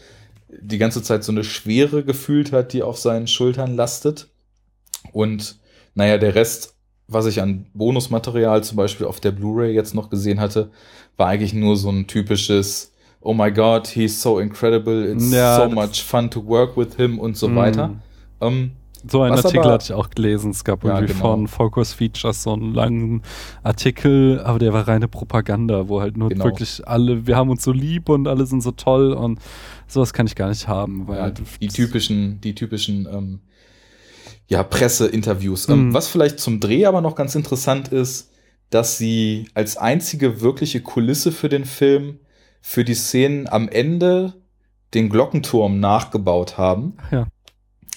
die 0.49 0.77
ganze 0.77 1.01
Zeit 1.01 1.23
so 1.23 1.31
eine 1.31 1.43
Schwere 1.43 2.03
gefühlt 2.03 2.51
hat, 2.51 2.73
die 2.73 2.83
auf 2.83 2.97
seinen 2.97 3.27
Schultern 3.27 3.75
lastet. 3.75 4.27
Und 5.11 5.57
naja, 5.95 6.17
der 6.17 6.35
Rest, 6.35 6.75
was 7.07 7.25
ich 7.25 7.41
an 7.41 7.65
Bonusmaterial 7.73 8.63
zum 8.63 8.77
Beispiel 8.77 9.07
auf 9.07 9.19
der 9.19 9.31
Blu-ray 9.31 9.73
jetzt 9.73 9.95
noch 9.95 10.09
gesehen 10.09 10.39
hatte, 10.39 10.69
war 11.17 11.27
eigentlich 11.27 11.53
nur 11.53 11.75
so 11.77 11.89
ein 11.89 12.07
typisches 12.07 12.91
oh 13.25 13.33
my 13.33 13.49
god, 13.51 13.87
he's 13.87 14.21
so 14.21 14.37
incredible, 14.39 15.09
it's 15.09 15.31
Ja, 15.31 15.55
so 15.57 15.69
much 15.69 16.03
fun 16.03 16.29
to 16.29 16.45
work 16.45 16.75
with 16.75 16.95
him 16.97 17.19
und 17.19 17.37
so 17.37 17.47
Mm. 17.47 17.55
weiter. 17.55 17.89
Ähm, 18.41 18.71
So 19.05 19.21
einen 19.21 19.33
Was 19.35 19.45
Artikel 19.45 19.63
aber- 19.65 19.73
hatte 19.73 19.85
ich 19.85 19.93
auch 19.93 20.09
gelesen. 20.09 20.51
Es 20.51 20.63
gab 20.63 20.83
Ja, 20.83 20.95
irgendwie 20.95 21.13
genau. 21.13 21.25
von 21.33 21.47
Focus 21.47 21.93
Features 21.93 22.43
so 22.43 22.53
einen 22.53 22.73
langen 22.73 23.21
Artikel, 23.63 24.39
aber 24.41 24.59
der 24.59 24.71
war 24.73 24.87
reine 24.87 25.07
Propaganda, 25.07 25.89
wo 25.89 25.99
halt 26.01 26.15
nur 26.17 26.29
Genau. 26.29 26.45
wirklich 26.45 26.87
alle, 26.87 27.27
wir 27.27 27.35
haben 27.35 27.49
uns 27.49 27.63
so 27.63 27.71
lieb 27.71 28.07
und 28.09 28.27
alle 28.27 28.45
sind 28.45 28.61
so 28.61 28.71
toll 28.71 29.11
und 29.13 29.39
sowas 29.87 30.13
kann 30.13 30.25
ich 30.25 30.35
gar 30.35 30.49
nicht 30.49 30.67
haben, 30.67 31.07
weil 31.07 31.17
ja, 31.17 31.23
halt 31.23 31.41
die 31.61 31.67
typischen, 31.67 32.39
die 32.41 32.55
typischen 32.55 33.07
ähm, 33.11 33.39
ja, 34.47 34.63
Presseinterviews. 34.63 35.67
Ähm, 35.69 35.89
Mhm. 35.89 35.93
was 35.93 36.07
vielleicht 36.07 36.39
zum 36.39 36.59
Dreh 36.59 36.85
aber 36.85 37.01
noch 37.01 37.15
ganz 37.15 37.35
interessant 37.35 37.89
ist, 37.89 38.31
dass 38.69 38.97
sie 38.97 39.49
als 39.53 39.77
einzige 39.77 40.41
wirkliche 40.41 40.81
Kulisse 40.81 41.31
für 41.31 41.49
den 41.49 41.65
Film 41.65 42.19
für 42.61 42.83
die 42.85 42.93
Szenen 42.95 43.47
am 43.47 43.67
Ende 43.67 44.33
den 44.93 45.09
Glockenturm 45.09 45.79
nachgebaut 45.79 46.57
haben, 46.57 46.93
ja. 47.11 47.27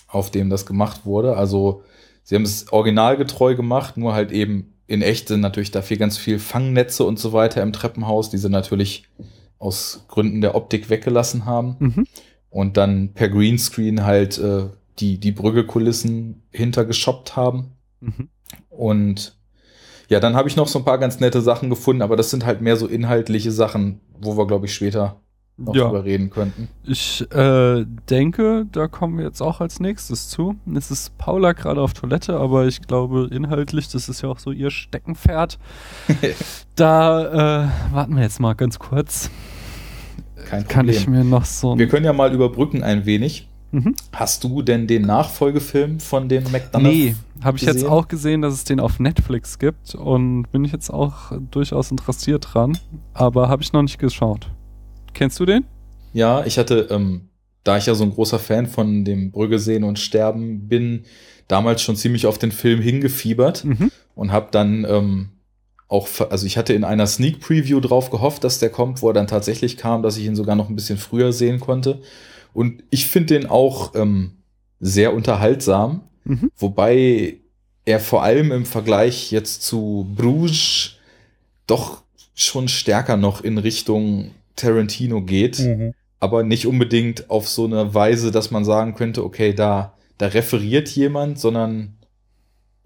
Auf 0.09 0.31
dem 0.31 0.51
das 0.51 0.67
gemacht 0.67 1.05
wurde. 1.05 1.37
Also 1.37 1.83
sie 2.23 2.35
haben 2.35 2.45
es 2.45 2.73
originalgetreu 2.73 3.55
gemacht, 3.55 3.97
nur 3.97 4.15
halt 4.15 4.33
eben 4.33 4.73
in 4.87 5.03
echt 5.03 5.29
sind 5.29 5.41
natürlich 5.41 5.73
dafür 5.73 5.97
ganz 5.97 6.17
viel 6.17 6.39
Fangnetze 6.39 7.05
und 7.05 7.19
so 7.19 7.33
weiter 7.33 7.61
im 7.63 7.73
Treppenhaus, 7.73 8.31
die 8.31 8.39
sie 8.39 8.49
natürlich 8.49 9.05
aus 9.59 10.05
Gründen 10.09 10.41
der 10.41 10.55
Optik 10.55 10.91
weggelassen 10.91 11.45
haben 11.45 11.77
Mhm. 11.79 12.07
und 12.51 12.77
dann 12.77 13.13
per 13.15 13.29
Greenscreen 13.29 14.05
halt 14.05 14.39
äh, 14.39 14.67
die, 15.01 15.19
die 15.19 15.33
Brügge-Kulissen 15.33 16.43
hintergeschoppt 16.53 17.37
haben. 17.37 17.73
Mhm. 18.01 18.29
Und 18.71 19.37
ja, 20.09 20.21
dann 20.21 20.37
habe 20.37 20.49
ich 20.49 20.57
noch 20.57 20.69
so 20.69 20.79
ein 20.79 20.85
paar 20.85 20.99
ganz 20.99 21.19
nette 21.19 21.41
Sachen 21.41 21.69
gefunden, 21.69 22.03
aber 22.03 22.15
das 22.17 22.31
sind 22.31 22.47
halt 22.47 22.61
mehr 22.61 22.77
so 22.77 22.87
inhaltliche 22.87 23.51
Sachen, 23.51 24.01
wo 24.21 24.37
wir, 24.37 24.47
glaube 24.47 24.67
ich, 24.67 24.75
später 24.75 25.21
noch 25.59 25.75
Ja. 25.75 25.85
drüber 25.85 26.05
reden 26.05 26.31
könnten. 26.31 26.69
Ich 26.85 27.27
äh, 27.33 27.85
denke, 28.11 28.67
da 28.71 28.89
kommen 28.89 29.19
wir 29.19 29.25
jetzt 29.25 29.41
auch 29.41 29.61
als 29.61 29.81
nächstes 29.81 30.29
zu. 30.29 30.57
Es 30.75 30.91
ist 30.91 31.17
Paula 31.19 31.53
gerade 31.53 31.81
auf 31.81 31.95
Toilette, 31.95 32.37
aber 32.37 32.67
ich 32.67 32.83
glaube, 32.83 33.29
inhaltlich, 33.33 33.89
das 33.89 34.09
ist 34.09 34.23
ja 34.23 34.29
auch 34.29 34.39
so 34.39 34.53
ihr 34.53 34.71
Steckenpferd. 34.71 35.59
da 36.75 37.65
äh, 37.65 37.95
warten 37.95 38.17
wir 38.17 38.23
jetzt 38.23 38.41
mal 38.41 38.55
ganz 38.55 38.79
kurz. 38.79 39.31
Kein 40.49 40.69
Kann 40.69 40.87
Problem. 40.87 40.97
ich 40.97 41.09
mir 41.09 41.25
noch 41.25 41.45
so 41.45 41.77
wir 41.77 41.89
können 41.89 42.05
ja 42.05 42.13
mal 42.13 42.33
überbrücken 42.33 42.83
ein 42.83 43.07
wenig. 43.07 43.49
Mhm. 43.73 43.97
Hast 44.13 44.45
du 44.45 44.63
denn 44.63 44.87
den 44.87 45.03
Nachfolgefilm 45.03 45.99
von 45.99 46.29
den 46.29 46.45
McDonough? 46.53 46.93
Nee, 46.93 47.17
habe 47.43 47.57
ich 47.57 47.65
jetzt 47.65 47.85
auch 47.85 48.07
gesehen, 48.07 48.43
dass 48.43 48.55
es 48.55 48.65
den 48.65 48.79
auf 48.79 49.01
Netflix 49.01 49.59
gibt 49.59 49.95
und 49.95 50.45
bin 50.53 50.65
ich 50.65 50.73
jetzt 50.73 50.91
auch 50.91 51.33
durchaus 51.51 51.91
interessiert 51.91 52.49
dran, 52.53 52.79
aber 53.13 53.49
habe 53.49 53.63
ich 53.63 53.73
noch 53.73 53.83
nicht 53.83 53.99
geschaut. 53.99 54.49
Kennst 55.17 55.41
du 55.41 55.47
den? 55.47 55.65
Ja, 56.13 56.45
ich 56.45 56.59
hatte, 56.59 56.89
ähm, 56.91 57.29
da 57.65 57.79
ich 57.79 57.87
ja 57.87 57.95
so 57.95 58.05
ein 58.05 58.13
großer 58.13 58.39
Fan 58.39 58.67
von 58.67 59.05
dem 59.05 59.31
Brügge 59.33 59.59
sehen 59.59 59.83
und 59.83 59.99
sterben 59.99 60.69
bin, 60.69 61.05
damals 61.49 61.81
schon 61.83 61.97
ziemlich 61.97 62.27
auf 62.27 62.39
den 62.39 62.53
Film 62.53 62.81
hingefiebert. 62.81 63.65
Mhm. 63.65 63.91
und 64.15 64.31
habe 64.33 64.49
dann 64.51 64.85
ähm, 64.89 65.29
auch, 65.89 66.09
also 66.31 66.47
ich 66.47 66.57
hatte 66.59 66.73
in 66.75 66.85
einer 66.85 67.07
Sneak 67.07 67.41
Preview 67.41 67.81
drauf 67.81 68.11
gehofft, 68.11 68.45
dass 68.45 68.59
der 68.59 68.71
kommt, 68.71 69.03
wo 69.03 69.09
er 69.09 69.15
dann 69.15 69.27
tatsächlich 69.27 69.77
kam, 69.77 70.03
dass 70.03 70.17
ich 70.17 70.25
ihn 70.27 70.37
sogar 70.37 70.55
noch 70.57 70.69
ein 70.69 70.75
bisschen 70.77 70.99
früher 70.99 71.33
sehen 71.33 71.61
konnte. 71.61 72.01
Und 72.55 72.83
ich 72.91 73.07
finde 73.07 73.35
den 73.39 73.47
auch 73.47 73.95
ähm, 73.95 74.33
sehr 74.81 75.15
unterhaltsam, 75.15 76.03
Mhm. 76.25 76.51
wobei 76.57 77.37
er 77.85 78.01
vor 78.01 78.23
allem 78.25 78.51
im 78.53 78.67
Vergleich 78.67 79.31
jetzt 79.31 79.63
zu 79.63 80.13
Bruges 80.17 80.97
doch 81.69 82.03
schon 82.35 82.67
stärker 82.69 83.17
noch 83.17 83.43
in 83.45 83.59
Richtung 83.59 84.33
Tarantino 84.57 85.23
geht, 85.23 85.63
aber 86.19 86.43
nicht 86.43 86.67
unbedingt 86.67 87.31
auf 87.31 87.49
so 87.49 87.67
eine 87.67 87.95
Weise, 87.95 88.31
dass 88.31 88.51
man 88.51 88.65
sagen 88.65 88.95
könnte, 88.95 89.25
okay, 89.25 89.55
da, 89.55 89.95
da 90.19 90.27
referiert 90.27 90.89
jemand, 90.89 91.39
sondern 91.39 91.97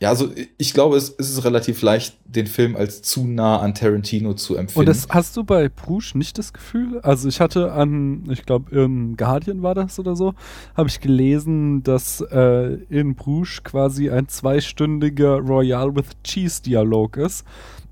ja, 0.01 0.09
also 0.09 0.31
ich 0.57 0.73
glaube, 0.73 0.97
es, 0.97 1.15
es 1.19 1.29
ist 1.29 1.45
relativ 1.45 1.83
leicht, 1.83 2.17
den 2.25 2.47
Film 2.47 2.75
als 2.75 3.03
zu 3.03 3.27
nah 3.27 3.59
an 3.59 3.75
Tarantino 3.75 4.33
zu 4.33 4.57
empfinden. 4.57 4.81
Und 4.81 4.87
das 4.87 5.07
hast 5.11 5.37
du 5.37 5.45
bei 5.45 5.69
Bruges 5.69 6.15
nicht 6.15 6.39
das 6.39 6.55
Gefühl? 6.55 7.01
Also 7.03 7.29
ich 7.29 7.39
hatte 7.39 7.73
an, 7.73 8.25
ich 8.31 8.47
glaube 8.47 8.75
im 8.75 9.19
Guardian 9.19 9.63
war 9.63 9.75
das 9.75 9.99
oder 9.99 10.17
so, 10.17 10.33
habe 10.75 10.89
ich 10.89 11.01
gelesen, 11.01 11.83
dass 11.83 12.23
äh, 12.23 12.79
in 12.89 13.15
Bruges 13.15 13.63
quasi 13.63 14.09
ein 14.09 14.27
zweistündiger 14.27 15.37
Royal 15.37 15.95
with 15.95 16.07
Cheese 16.25 16.63
Dialog 16.63 17.19
ist. 17.19 17.45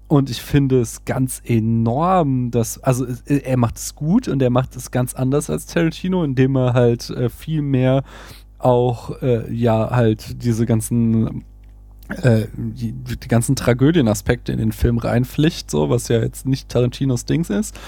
Und 0.09 0.31
ich 0.31 0.41
finde 0.41 0.81
es 0.81 1.05
ganz 1.05 1.43
enorm, 1.45 2.51
dass, 2.51 2.83
also 2.83 3.07
er 3.27 3.59
macht 3.59 3.77
es 3.77 3.95
gut 3.95 4.27
und 4.27 4.41
er 4.41 4.49
macht 4.49 4.75
es 4.75 4.91
ganz 4.91 5.13
anders 5.15 5.51
als 5.51 5.67
Tarantino, 5.67 6.25
indem 6.25 6.57
er 6.57 6.73
halt 6.73 7.11
äh, 7.11 7.29
viel 7.29 7.61
mehr 7.61 8.05
auch, 8.59 9.21
äh, 9.23 9.53
ja, 9.53 9.91
halt 9.91 10.43
diese 10.43 10.65
ganzen 10.65 11.45
äh, 12.09 12.47
die, 12.55 12.93
die 12.93 13.29
ganzen 13.29 13.55
Tragödienaspekte 13.55 14.53
in 14.53 14.59
den 14.59 14.73
Film 14.73 14.99
reinpflicht, 14.99 15.71
so, 15.71 15.91
was 15.91 16.09
ja 16.09 16.21
jetzt 16.21 16.47
nicht 16.47 16.69
Tarantinos 16.69 17.25
Dings 17.27 17.51
ist. 17.51 17.79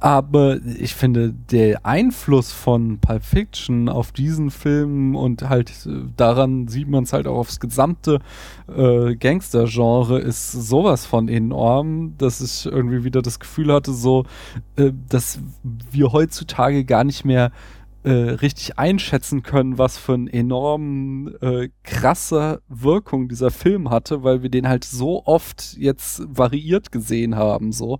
Aber 0.00 0.58
ich 0.78 0.94
finde, 0.94 1.32
der 1.32 1.86
Einfluss 1.86 2.52
von 2.52 2.98
Pulp 2.98 3.24
Fiction 3.24 3.88
auf 3.88 4.12
diesen 4.12 4.50
Film 4.50 5.14
und 5.14 5.48
halt 5.48 5.70
äh, 5.86 6.04
daran 6.16 6.68
sieht 6.68 6.88
man 6.88 7.04
es 7.04 7.12
halt 7.12 7.26
auch 7.26 7.38
aufs 7.38 7.60
gesamte 7.60 8.18
äh, 8.68 9.14
Gangster-Genre 9.14 10.18
ist 10.18 10.52
sowas 10.52 11.06
von 11.06 11.28
enorm, 11.28 12.14
dass 12.18 12.40
ich 12.40 12.66
irgendwie 12.66 13.04
wieder 13.04 13.22
das 13.22 13.38
Gefühl 13.38 13.72
hatte, 13.72 13.92
so, 13.92 14.24
äh, 14.76 14.92
dass 15.08 15.38
wir 15.90 16.12
heutzutage 16.12 16.84
gar 16.84 17.04
nicht 17.04 17.24
mehr 17.24 17.52
äh, 18.04 18.10
richtig 18.10 18.78
einschätzen 18.78 19.42
können, 19.42 19.78
was 19.78 19.98
für 19.98 20.14
eine 20.14 20.32
enorm 20.32 21.34
äh, 21.40 21.68
krasse 21.82 22.62
Wirkung 22.68 23.28
dieser 23.28 23.50
Film 23.50 23.90
hatte, 23.90 24.22
weil 24.22 24.42
wir 24.42 24.50
den 24.50 24.68
halt 24.68 24.84
so 24.84 25.24
oft 25.26 25.76
jetzt 25.76 26.22
variiert 26.26 26.92
gesehen 26.92 27.34
haben, 27.36 27.72
so. 27.72 27.98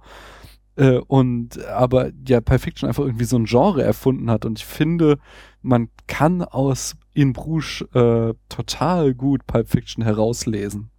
Äh, 0.76 0.98
und 0.98 1.64
aber 1.66 2.12
ja, 2.26 2.40
Pulp 2.40 2.60
Fiction 2.60 2.88
einfach 2.88 3.04
irgendwie 3.04 3.24
so 3.24 3.36
ein 3.36 3.46
Genre 3.46 3.82
erfunden 3.82 4.30
hat. 4.30 4.44
Und 4.44 4.58
ich 4.60 4.64
finde, 4.64 5.18
man 5.62 5.88
kann 6.06 6.42
aus 6.42 6.94
In 7.14 7.32
Bruges 7.32 7.84
äh, 7.94 8.34
total 8.48 9.14
gut 9.14 9.46
Pulp 9.46 9.68
Fiction 9.68 10.04
herauslesen. 10.04 10.90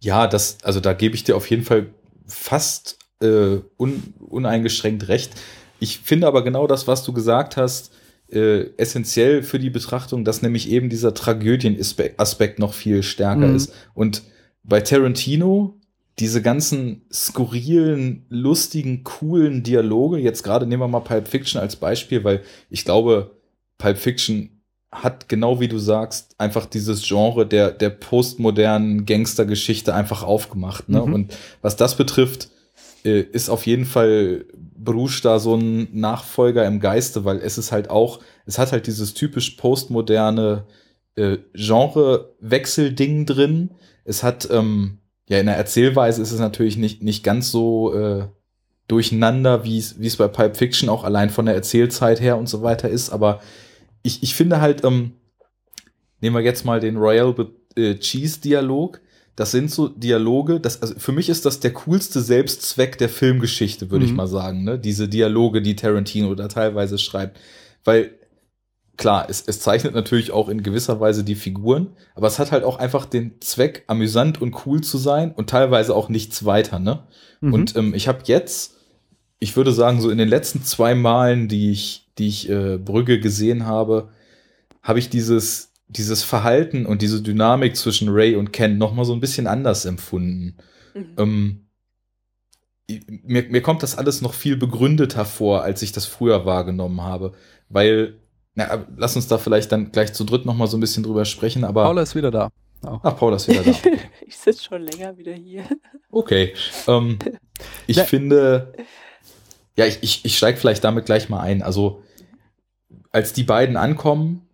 ja, 0.00 0.26
das, 0.26 0.58
also 0.64 0.80
da 0.80 0.92
gebe 0.92 1.14
ich 1.14 1.24
dir 1.24 1.36
auf 1.36 1.48
jeden 1.50 1.62
Fall 1.64 1.94
fast 2.26 2.98
äh, 3.20 3.58
un, 3.78 4.14
uneingeschränkt 4.18 5.08
recht. 5.08 5.32
Ich 5.78 5.98
finde 6.00 6.26
aber 6.26 6.42
genau 6.42 6.66
das, 6.66 6.86
was 6.86 7.04
du 7.04 7.12
gesagt 7.12 7.56
hast, 7.56 7.92
äh, 8.32 8.70
essentiell 8.76 9.42
für 9.42 9.58
die 9.58 9.70
Betrachtung, 9.70 10.24
dass 10.24 10.42
nämlich 10.42 10.70
eben 10.70 10.88
dieser 10.88 11.14
Tragödienaspekt 11.14 12.58
noch 12.58 12.74
viel 12.74 13.02
stärker 13.02 13.48
Mhm. 13.48 13.56
ist. 13.56 13.72
Und 13.94 14.22
bei 14.62 14.80
Tarantino 14.80 15.76
diese 16.18 16.42
ganzen 16.42 17.02
skurrilen, 17.12 18.26
lustigen, 18.28 19.04
coolen 19.04 19.62
Dialoge, 19.62 20.18
jetzt 20.18 20.42
gerade 20.42 20.66
nehmen 20.66 20.82
wir 20.82 20.88
mal 20.88 21.00
Pulp 21.00 21.28
Fiction 21.28 21.60
als 21.60 21.76
Beispiel, 21.76 22.24
weil 22.24 22.42
ich 22.68 22.84
glaube, 22.84 23.38
Pulp 23.78 23.96
Fiction 23.96 24.50
hat 24.92 25.28
genau 25.28 25.60
wie 25.60 25.68
du 25.68 25.78
sagst 25.78 26.34
einfach 26.38 26.66
dieses 26.66 27.06
Genre 27.06 27.46
der 27.46 27.70
der 27.70 27.90
postmodernen 27.90 29.06
Gangstergeschichte 29.06 29.94
einfach 29.94 30.22
aufgemacht. 30.24 30.88
Ne? 30.88 31.00
Mhm. 31.00 31.14
Und 31.14 31.38
was 31.62 31.76
das 31.76 31.96
betrifft, 31.96 32.50
äh, 33.04 33.20
ist 33.20 33.48
auf 33.48 33.66
jeden 33.66 33.84
Fall 33.84 34.44
Bruges 34.56 35.20
da 35.20 35.38
so 35.38 35.54
ein 35.54 35.88
Nachfolger 35.92 36.66
im 36.66 36.80
Geiste, 36.80 37.24
weil 37.24 37.38
es 37.38 37.58
ist 37.58 37.72
halt 37.72 37.90
auch, 37.90 38.20
es 38.46 38.58
hat 38.58 38.72
halt 38.72 38.86
dieses 38.86 39.14
typisch 39.14 39.50
postmoderne 39.50 40.64
äh, 41.16 41.38
Genre-Wechselding 41.54 43.26
drin. 43.26 43.70
Es 44.04 44.22
hat, 44.22 44.48
ähm, 44.50 44.98
ja, 45.28 45.38
in 45.38 45.46
der 45.46 45.56
Erzählweise 45.56 46.22
ist 46.22 46.32
es 46.32 46.40
natürlich 46.40 46.76
nicht, 46.76 47.02
nicht 47.02 47.22
ganz 47.22 47.50
so 47.50 47.94
äh, 47.94 48.26
durcheinander, 48.88 49.64
wie 49.64 49.78
es 49.78 50.16
bei 50.16 50.28
Pulp 50.28 50.56
Fiction 50.56 50.88
auch 50.88 51.04
allein 51.04 51.30
von 51.30 51.46
der 51.46 51.54
Erzählzeit 51.54 52.20
her 52.20 52.36
und 52.36 52.48
so 52.48 52.62
weiter 52.62 52.88
ist. 52.88 53.10
Aber 53.10 53.40
ich, 54.02 54.22
ich 54.22 54.34
finde 54.34 54.60
halt, 54.60 54.84
ähm, 54.84 55.12
nehmen 56.20 56.34
wir 56.34 56.42
jetzt 56.42 56.64
mal 56.64 56.80
den 56.80 56.96
Royal 56.96 57.34
äh, 57.76 57.94
Cheese 57.96 58.40
Dialog. 58.40 59.00
Das 59.40 59.52
sind 59.52 59.70
so 59.70 59.88
Dialoge, 59.88 60.60
das, 60.60 60.82
also 60.82 60.98
für 60.98 61.12
mich 61.12 61.30
ist 61.30 61.46
das 61.46 61.60
der 61.60 61.72
coolste 61.72 62.20
Selbstzweck 62.20 62.98
der 62.98 63.08
Filmgeschichte, 63.08 63.90
würde 63.90 64.04
ich 64.04 64.10
Mhm. 64.10 64.16
mal 64.18 64.26
sagen, 64.26 64.64
ne? 64.64 64.78
Diese 64.78 65.08
Dialoge, 65.08 65.62
die 65.62 65.76
Tarantino 65.76 66.34
da 66.34 66.46
teilweise 66.46 66.98
schreibt. 66.98 67.40
Weil, 67.82 68.10
klar, 68.98 69.28
es, 69.30 69.42
es 69.46 69.58
zeichnet 69.60 69.94
natürlich 69.94 70.30
auch 70.30 70.50
in 70.50 70.62
gewisser 70.62 71.00
Weise 71.00 71.24
die 71.24 71.36
Figuren, 71.36 71.86
aber 72.14 72.26
es 72.26 72.38
hat 72.38 72.52
halt 72.52 72.64
auch 72.64 72.78
einfach 72.78 73.06
den 73.06 73.40
Zweck, 73.40 73.84
amüsant 73.86 74.42
und 74.42 74.66
cool 74.66 74.82
zu 74.82 74.98
sein 74.98 75.32
und 75.32 75.48
teilweise 75.48 75.96
auch 75.96 76.10
nichts 76.10 76.44
weiter, 76.44 76.78
ne? 76.78 77.04
Mhm. 77.40 77.54
Und 77.54 77.76
ähm, 77.76 77.94
ich 77.94 78.08
habe 78.08 78.18
jetzt, 78.24 78.74
ich 79.38 79.56
würde 79.56 79.72
sagen, 79.72 80.02
so 80.02 80.10
in 80.10 80.18
den 80.18 80.28
letzten 80.28 80.64
zwei 80.64 80.94
Malen, 80.94 81.48
die 81.48 81.70
ich, 81.70 82.10
die 82.18 82.28
ich 82.28 82.50
äh, 82.50 82.76
Brügge 82.76 83.20
gesehen 83.20 83.64
habe, 83.64 84.10
habe 84.82 84.98
ich 84.98 85.08
dieses, 85.08 85.69
dieses 85.90 86.22
Verhalten 86.22 86.86
und 86.86 87.02
diese 87.02 87.22
Dynamik 87.22 87.76
zwischen 87.76 88.08
Ray 88.08 88.36
und 88.36 88.52
Ken 88.52 88.78
noch 88.78 88.94
mal 88.94 89.04
so 89.04 89.12
ein 89.12 89.20
bisschen 89.20 89.46
anders 89.46 89.84
empfunden. 89.84 90.56
Mhm. 90.94 91.14
Ähm, 91.18 91.66
mir, 93.08 93.44
mir 93.44 93.62
kommt 93.62 93.82
das 93.82 93.98
alles 93.98 94.20
noch 94.20 94.34
viel 94.34 94.56
begründeter 94.56 95.24
vor, 95.24 95.62
als 95.62 95.82
ich 95.82 95.92
das 95.92 96.06
früher 96.06 96.46
wahrgenommen 96.46 97.02
habe. 97.02 97.32
Weil, 97.68 98.20
na, 98.54 98.86
lass 98.96 99.16
uns 99.16 99.28
da 99.28 99.38
vielleicht 99.38 99.72
dann 99.72 99.92
gleich 99.92 100.12
zu 100.12 100.24
dritt 100.24 100.46
noch 100.46 100.54
mal 100.54 100.66
so 100.66 100.76
ein 100.76 100.80
bisschen 100.80 101.02
drüber 101.02 101.24
sprechen, 101.24 101.64
aber. 101.64 101.84
Paula 101.84 102.02
ist 102.02 102.14
wieder 102.14 102.30
da. 102.30 102.50
Auch. 102.82 103.00
Ach, 103.02 103.16
Paula 103.16 103.36
ist 103.36 103.48
wieder 103.48 103.62
da. 103.62 103.72
ich 104.26 104.38
sitze 104.38 104.64
schon 104.64 104.82
länger 104.82 105.16
wieder 105.18 105.34
hier. 105.34 105.64
Okay. 106.10 106.54
Ähm, 106.86 107.18
ich 107.86 107.96
ja. 107.96 108.04
finde, 108.04 108.72
ja, 109.76 109.86
ich, 109.86 109.98
ich, 110.02 110.24
ich 110.24 110.36
steige 110.36 110.58
vielleicht 110.58 110.84
damit 110.84 111.06
gleich 111.06 111.28
mal 111.28 111.40
ein. 111.40 111.62
Also, 111.62 112.02
als 113.12 113.32
die 113.32 113.44
beiden 113.44 113.76
ankommen, 113.76 114.48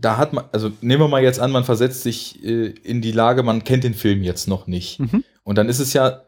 da 0.00 0.16
hat 0.16 0.32
man, 0.32 0.44
also 0.52 0.70
nehmen 0.80 1.02
wir 1.02 1.08
mal 1.08 1.22
jetzt 1.22 1.40
an, 1.40 1.50
man 1.50 1.64
versetzt 1.64 2.02
sich 2.02 2.42
äh, 2.44 2.66
in 2.68 3.00
die 3.00 3.12
Lage, 3.12 3.42
man 3.42 3.64
kennt 3.64 3.84
den 3.84 3.94
Film 3.94 4.22
jetzt 4.22 4.48
noch 4.48 4.66
nicht. 4.66 5.00
Mhm. 5.00 5.24
Und 5.44 5.58
dann 5.58 5.68
ist 5.68 5.78
es 5.78 5.92
ja 5.92 6.22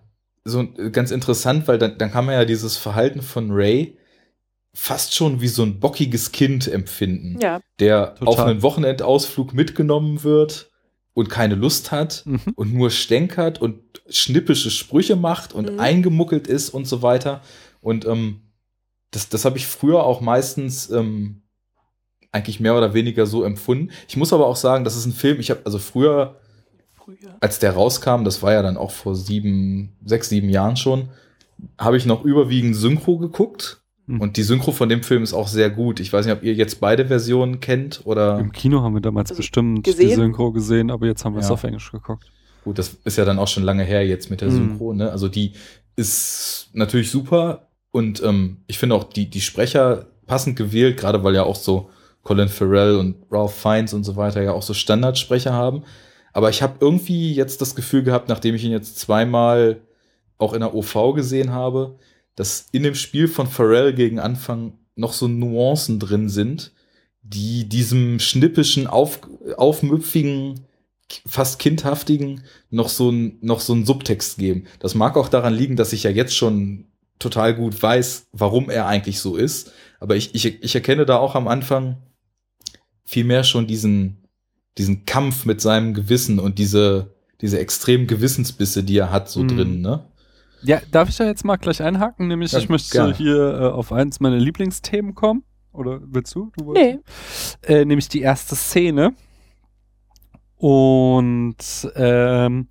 so 0.44 0.66
ganz 0.90 1.11
interessant, 1.11 1.69
weil 1.69 1.78
dann, 1.78 1.99
dann 1.99 2.11
kann 2.11 2.27
man 2.27 2.35
ja 2.35 2.44
dieses 2.44 2.77
Verhalten 2.77 3.23
von 3.23 3.51
Ray 3.51 3.97
fast 4.74 5.15
schon 5.15 5.40
wie 5.40 5.49
so 5.49 5.62
ein 5.62 5.81
bockiges 5.81 6.32
Kind 6.32 6.66
empfinden, 6.66 7.39
ja. 7.40 7.61
der 7.78 8.15
Total. 8.15 8.28
auf 8.28 8.39
einen 8.40 8.62
Wochenendausflug 8.62 9.53
mitgenommen 9.53 10.24
wird 10.24 10.70
und 11.15 11.28
keine 11.28 11.55
Lust 11.55 11.93
hat 11.93 12.23
mhm. 12.24 12.40
und 12.55 12.73
nur 12.74 12.90
stänkert 12.90 13.61
und 13.61 14.03
schnippische 14.09 14.70
Sprüche 14.70 15.15
macht 15.15 15.53
und 15.53 15.73
mhm. 15.73 15.81
eingemuckelt 15.81 16.47
ist 16.47 16.70
und 16.70 16.86
so 16.86 17.03
weiter. 17.03 17.43
Und 17.81 18.07
ähm, 18.07 18.40
das, 19.11 19.28
das 19.28 19.44
habe 19.44 19.59
ich 19.59 19.66
früher 19.66 20.05
auch 20.05 20.20
meistens 20.20 20.90
ähm, 20.90 21.41
eigentlich 22.32 22.60
mehr 22.60 22.76
oder 22.76 22.94
weniger 22.94 23.26
so 23.26 23.44
empfunden. 23.44 23.90
Ich 24.09 24.16
muss 24.16 24.32
aber 24.32 24.46
auch 24.46 24.56
sagen, 24.56 24.84
das 24.84 24.96
ist 24.96 25.06
ein 25.06 25.12
Film, 25.12 25.38
ich 25.38 25.50
habe 25.50 25.60
also 25.64 25.78
früher, 25.78 26.36
früher, 26.94 27.36
als 27.40 27.59
der 27.59 27.72
rauskam, 27.72 28.24
das 28.24 28.42
war 28.42 28.52
ja 28.52 28.62
dann 28.62 28.76
auch 28.76 28.90
vor 28.90 29.14
sieben, 29.14 29.92
sechs, 30.04 30.28
sieben 30.28 30.48
Jahren 30.48 30.76
schon, 30.76 31.10
habe 31.78 31.96
ich 31.96 32.06
noch 32.06 32.24
überwiegend 32.24 32.74
Synchro 32.74 33.18
geguckt 33.18 33.82
Mhm. 34.06 34.20
Und 34.20 34.36
die 34.36 34.42
Synchro 34.42 34.72
von 34.72 34.88
dem 34.88 35.02
Film 35.02 35.22
ist 35.22 35.32
auch 35.32 35.48
sehr 35.48 35.70
gut. 35.70 36.00
Ich 36.00 36.12
weiß 36.12 36.26
nicht, 36.26 36.34
ob 36.34 36.42
ihr 36.42 36.54
jetzt 36.54 36.80
beide 36.80 37.06
Versionen 37.06 37.60
kennt 37.60 38.02
oder. 38.04 38.38
Im 38.38 38.52
Kino 38.52 38.82
haben 38.82 38.94
wir 38.94 39.00
damals 39.00 39.30
also 39.30 39.38
bestimmt 39.40 39.84
gesehen? 39.84 40.09
die 40.09 40.14
Synchro 40.14 40.52
gesehen, 40.52 40.90
aber 40.90 41.06
jetzt 41.06 41.24
haben 41.24 41.34
wir 41.34 41.40
es 41.40 41.50
auf 41.50 41.64
Englisch 41.64 41.90
geguckt. 41.92 42.30
Gut, 42.64 42.78
das 42.78 42.96
ist 43.04 43.16
ja 43.16 43.24
dann 43.24 43.38
auch 43.38 43.48
schon 43.48 43.62
lange 43.62 43.84
her 43.84 44.06
jetzt 44.06 44.30
mit 44.30 44.40
der 44.40 44.50
mhm. 44.50 44.54
Synchro, 44.54 44.92
ne? 44.92 45.10
Also 45.10 45.28
die 45.28 45.52
ist 45.96 46.70
natürlich 46.72 47.10
super 47.10 47.68
und 47.90 48.22
ähm, 48.22 48.59
ich 48.66 48.78
finde 48.78 48.94
auch 48.94 49.04
die, 49.04 49.28
die 49.28 49.40
Sprecher 49.40 50.06
passend 50.26 50.56
gewählt, 50.56 50.96
gerade 50.96 51.22
weil 51.22 51.34
ja 51.34 51.42
auch 51.42 51.56
so 51.56 51.90
Colin 52.23 52.49
Farrell 52.49 52.97
und 52.97 53.16
Ralph 53.31 53.55
Fiennes 53.55 53.94
und 53.94 54.05
so 54.05 54.16
weiter 54.16 54.43
ja 54.43 54.53
auch 54.53 54.62
so 54.62 54.74
Standardsprecher 54.74 55.53
haben. 55.53 55.85
Aber 56.32 56.51
ich 56.51 56.62
habe 56.62 56.77
irgendwie 56.81 57.35
jetzt 57.35 57.61
das 57.61 57.74
Gefühl 57.74 58.03
gehabt, 58.03 58.28
nachdem 58.28 58.55
ich 58.55 58.65
ihn 58.65 58.70
jetzt 58.70 58.99
zweimal 58.99 59.81
auch 60.39 60.55
in 60.55 60.61
der 60.61 60.74
OV 60.74 61.15
gesehen 61.15 61.51
habe, 61.51 61.97
dass 62.36 62.66
in 62.73 62.82
dem 62.82 62.94
Spiel 62.94 63.28
von 63.28 63.47
Pharrell 63.47 63.93
gegen 63.93 64.19
Anfang 64.19 64.73
noch 64.94 65.12
so 65.12 65.28
Nuancen 65.28 65.99
drin 65.99 66.28
sind, 66.28 66.73
die 67.23 67.69
diesem 67.69 68.19
schnippischen, 68.19 68.86
auf, 68.86 69.20
aufmüpfigen, 69.57 70.61
fast 71.27 71.59
kindhaftigen 71.59 72.43
noch 72.70 72.89
so 72.89 73.11
ein, 73.11 73.39
noch 73.43 73.61
so 73.61 73.74
einen 73.74 73.85
Subtext 73.85 74.39
geben. 74.39 74.66
Das 74.78 74.94
mag 74.94 75.16
auch 75.16 75.28
daran 75.28 75.55
liegen, 75.55 75.77
dass 75.77 75.93
ich 75.93 76.05
ja 76.05 76.11
jetzt 76.11 76.35
schon 76.35 76.86
total 77.19 77.55
gut 77.55 77.81
weiß, 77.81 78.28
warum 78.32 78.70
er 78.70 78.86
eigentlich 78.86 79.20
so 79.20 79.36
ist. 79.36 79.73
Aber 80.01 80.16
ich, 80.16 80.35
ich, 80.35 80.62
ich 80.62 80.74
erkenne 80.74 81.07
da 81.07 81.19
auch 81.19 81.35
am 81.35 81.49
Anfang 81.49 81.99
vielmehr 83.05 83.45
schon 83.45 83.66
diesen, 83.66 84.29
diesen 84.79 85.05
Kampf 85.05 85.45
mit 85.45 85.61
seinem 85.61 85.95
Gewissen 85.95 86.39
und 86.39 86.59
diese, 86.59 87.15
diese 87.41 87.59
extremen 87.59 88.07
Gewissensbisse, 88.07 88.83
die 88.85 88.99
er 88.99 89.11
hat, 89.11 89.29
so 89.29 89.43
mhm. 89.43 89.49
drin, 89.49 89.81
ne? 89.81 90.07
Ja, 90.65 90.81
darf 90.91 91.09
ich 91.09 91.16
da 91.16 91.24
jetzt 91.24 91.45
mal 91.45 91.57
gleich 91.57 91.83
einhaken? 91.83 92.29
Nämlich, 92.29 92.53
ja, 92.53 92.61
ich 92.61 92.69
möchte 92.69 92.93
gerne. 92.93 93.15
hier 93.15 93.37
äh, 93.37 93.66
auf 93.66 93.93
eins 93.93 94.20
meiner 94.20 94.39
Lieblingsthemen 94.39 95.15
kommen. 95.15 95.43
Oder 95.73 96.01
willst 96.05 96.35
du? 96.35 96.53
du 96.57 96.73
nee. 96.73 96.99
Äh, 97.62 97.85
nämlich 97.85 98.09
die 98.09 98.20
erste 98.20 98.55
Szene. 98.55 99.15
Und 100.57 101.57
ähm, 101.97 102.69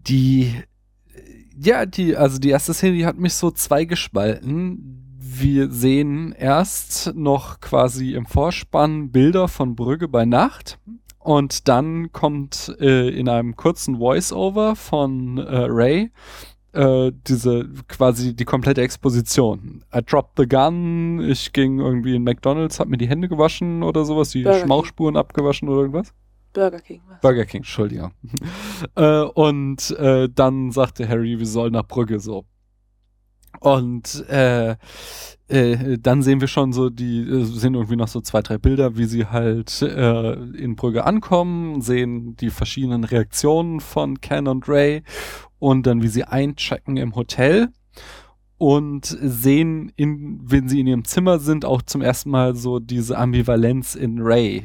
die, 0.00 0.52
ja, 1.56 1.86
die, 1.86 2.16
also 2.16 2.38
die 2.38 2.50
erste 2.50 2.74
Szene, 2.74 2.96
die 2.96 3.06
hat 3.06 3.18
mich 3.18 3.34
so 3.34 3.52
zweigespalten. 3.52 5.05
Wir 5.38 5.70
sehen 5.70 6.32
erst 6.32 7.12
noch 7.14 7.60
quasi 7.60 8.14
im 8.14 8.24
Vorspann 8.24 9.10
Bilder 9.10 9.48
von 9.48 9.76
Brügge 9.76 10.08
bei 10.08 10.24
Nacht. 10.24 10.78
Und 11.18 11.68
dann 11.68 12.10
kommt 12.12 12.74
äh, 12.80 13.10
in 13.10 13.28
einem 13.28 13.54
kurzen 13.54 13.98
Voice-Over 13.98 14.76
von 14.76 15.36
äh, 15.36 15.66
Ray 15.68 16.10
äh, 16.72 17.12
diese 17.26 17.68
quasi 17.86 18.34
die 18.34 18.46
komplette 18.46 18.80
Exposition. 18.80 19.84
I 19.94 20.00
dropped 20.00 20.38
the 20.38 20.46
gun, 20.46 21.20
ich 21.20 21.52
ging 21.52 21.80
irgendwie 21.80 22.14
in 22.16 22.22
McDonalds, 22.22 22.80
hab 22.80 22.88
mir 22.88 22.96
die 22.96 23.08
Hände 23.08 23.28
gewaschen 23.28 23.82
oder 23.82 24.06
sowas, 24.06 24.30
die 24.30 24.42
Burger 24.42 24.60
Schmauchspuren 24.60 25.14
King. 25.14 25.20
abgewaschen 25.20 25.68
oder 25.68 25.80
irgendwas. 25.80 26.14
Burger 26.54 26.80
King. 26.80 27.02
Was? 27.08 27.20
Burger 27.20 27.44
King, 27.44 27.60
Entschuldigung. 27.60 28.12
äh, 28.94 29.20
und 29.20 29.90
äh, 29.98 30.30
dann 30.34 30.70
sagte 30.70 31.06
Harry, 31.06 31.38
wir 31.38 31.46
sollen 31.46 31.74
nach 31.74 31.86
Brügge 31.86 32.20
so. 32.20 32.46
Und 33.60 34.24
äh, 34.28 34.76
äh, 35.48 35.98
dann 35.98 36.22
sehen 36.22 36.40
wir 36.40 36.48
schon 36.48 36.72
so, 36.72 36.90
die 36.90 37.20
äh, 37.20 37.44
sehen 37.44 37.74
irgendwie 37.74 37.96
noch 37.96 38.08
so 38.08 38.20
zwei, 38.20 38.42
drei 38.42 38.58
Bilder, 38.58 38.96
wie 38.96 39.04
sie 39.04 39.26
halt 39.26 39.80
äh, 39.82 40.32
in 40.32 40.74
Brügge 40.76 41.04
ankommen, 41.04 41.80
sehen 41.82 42.36
die 42.36 42.50
verschiedenen 42.50 43.04
Reaktionen 43.04 43.80
von 43.80 44.20
Ken 44.20 44.48
und 44.48 44.68
Ray 44.68 45.02
und 45.58 45.86
dann 45.86 46.02
wie 46.02 46.08
sie 46.08 46.24
einchecken 46.24 46.96
im 46.96 47.14
Hotel 47.14 47.68
und 48.58 49.04
sehen, 49.04 49.92
in, 49.96 50.40
wenn 50.42 50.68
sie 50.68 50.80
in 50.80 50.86
ihrem 50.86 51.04
Zimmer 51.04 51.38
sind, 51.38 51.64
auch 51.64 51.82
zum 51.82 52.02
ersten 52.02 52.30
Mal 52.30 52.56
so 52.56 52.80
diese 52.80 53.18
Ambivalenz 53.18 53.94
in 53.94 54.20
Ray. 54.20 54.62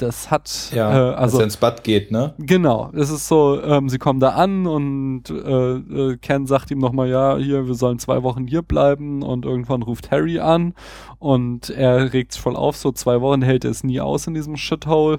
Das 0.00 0.30
hat 0.30 0.70
ja, 0.74 1.10
äh, 1.10 1.14
also 1.14 1.36
als 1.36 1.44
ins 1.44 1.56
Bad 1.58 1.84
geht, 1.84 2.10
ne? 2.10 2.34
Genau. 2.38 2.90
Es 2.94 3.10
ist 3.10 3.28
so, 3.28 3.62
ähm, 3.62 3.90
sie 3.90 3.98
kommen 3.98 4.18
da 4.18 4.30
an 4.30 4.66
und 4.66 5.24
äh, 5.28 5.74
äh, 5.74 6.16
Ken 6.16 6.46
sagt 6.46 6.70
ihm 6.70 6.78
nochmal, 6.78 7.10
ja, 7.10 7.36
hier, 7.36 7.66
wir 7.66 7.74
sollen 7.74 7.98
zwei 7.98 8.22
Wochen 8.22 8.46
hier 8.46 8.62
bleiben 8.62 9.22
und 9.22 9.44
irgendwann 9.44 9.82
ruft 9.82 10.10
Harry 10.10 10.38
an 10.38 10.72
und 11.18 11.68
er 11.68 12.14
regt 12.14 12.32
sich 12.32 12.40
voll 12.40 12.56
auf, 12.56 12.76
so 12.76 12.92
zwei 12.92 13.20
Wochen 13.20 13.42
hält 13.42 13.66
er 13.66 13.72
es 13.72 13.84
nie 13.84 14.00
aus 14.00 14.26
in 14.26 14.32
diesem 14.32 14.56
Shithole. 14.56 15.18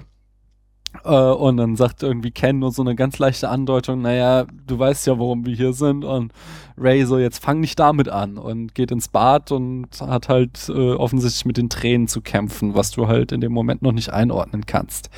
Äh, 1.04 1.08
und 1.10 1.56
dann 1.56 1.76
sagt 1.76 2.02
irgendwie 2.02 2.30
Ken 2.30 2.58
nur 2.58 2.70
so 2.70 2.82
eine 2.82 2.94
ganz 2.94 3.18
leichte 3.18 3.48
Andeutung, 3.48 4.02
naja, 4.02 4.46
du 4.66 4.78
weißt 4.78 5.06
ja, 5.06 5.18
warum 5.18 5.46
wir 5.46 5.54
hier 5.54 5.72
sind. 5.72 6.04
Und 6.04 6.32
Ray 6.76 7.04
so, 7.04 7.18
jetzt 7.18 7.42
fang 7.42 7.60
nicht 7.60 7.78
damit 7.78 8.08
an 8.08 8.38
und 8.38 8.74
geht 8.74 8.90
ins 8.90 9.08
Bad 9.08 9.52
und 9.52 9.88
hat 10.00 10.28
halt 10.28 10.68
äh, 10.68 10.92
offensichtlich 10.92 11.44
mit 11.44 11.56
den 11.56 11.68
Tränen 11.68 12.08
zu 12.08 12.20
kämpfen, 12.20 12.74
was 12.74 12.90
du 12.90 13.08
halt 13.08 13.32
in 13.32 13.40
dem 13.40 13.52
Moment 13.52 13.82
noch 13.82 13.92
nicht 13.92 14.10
einordnen 14.10 14.66
kannst. 14.66 15.10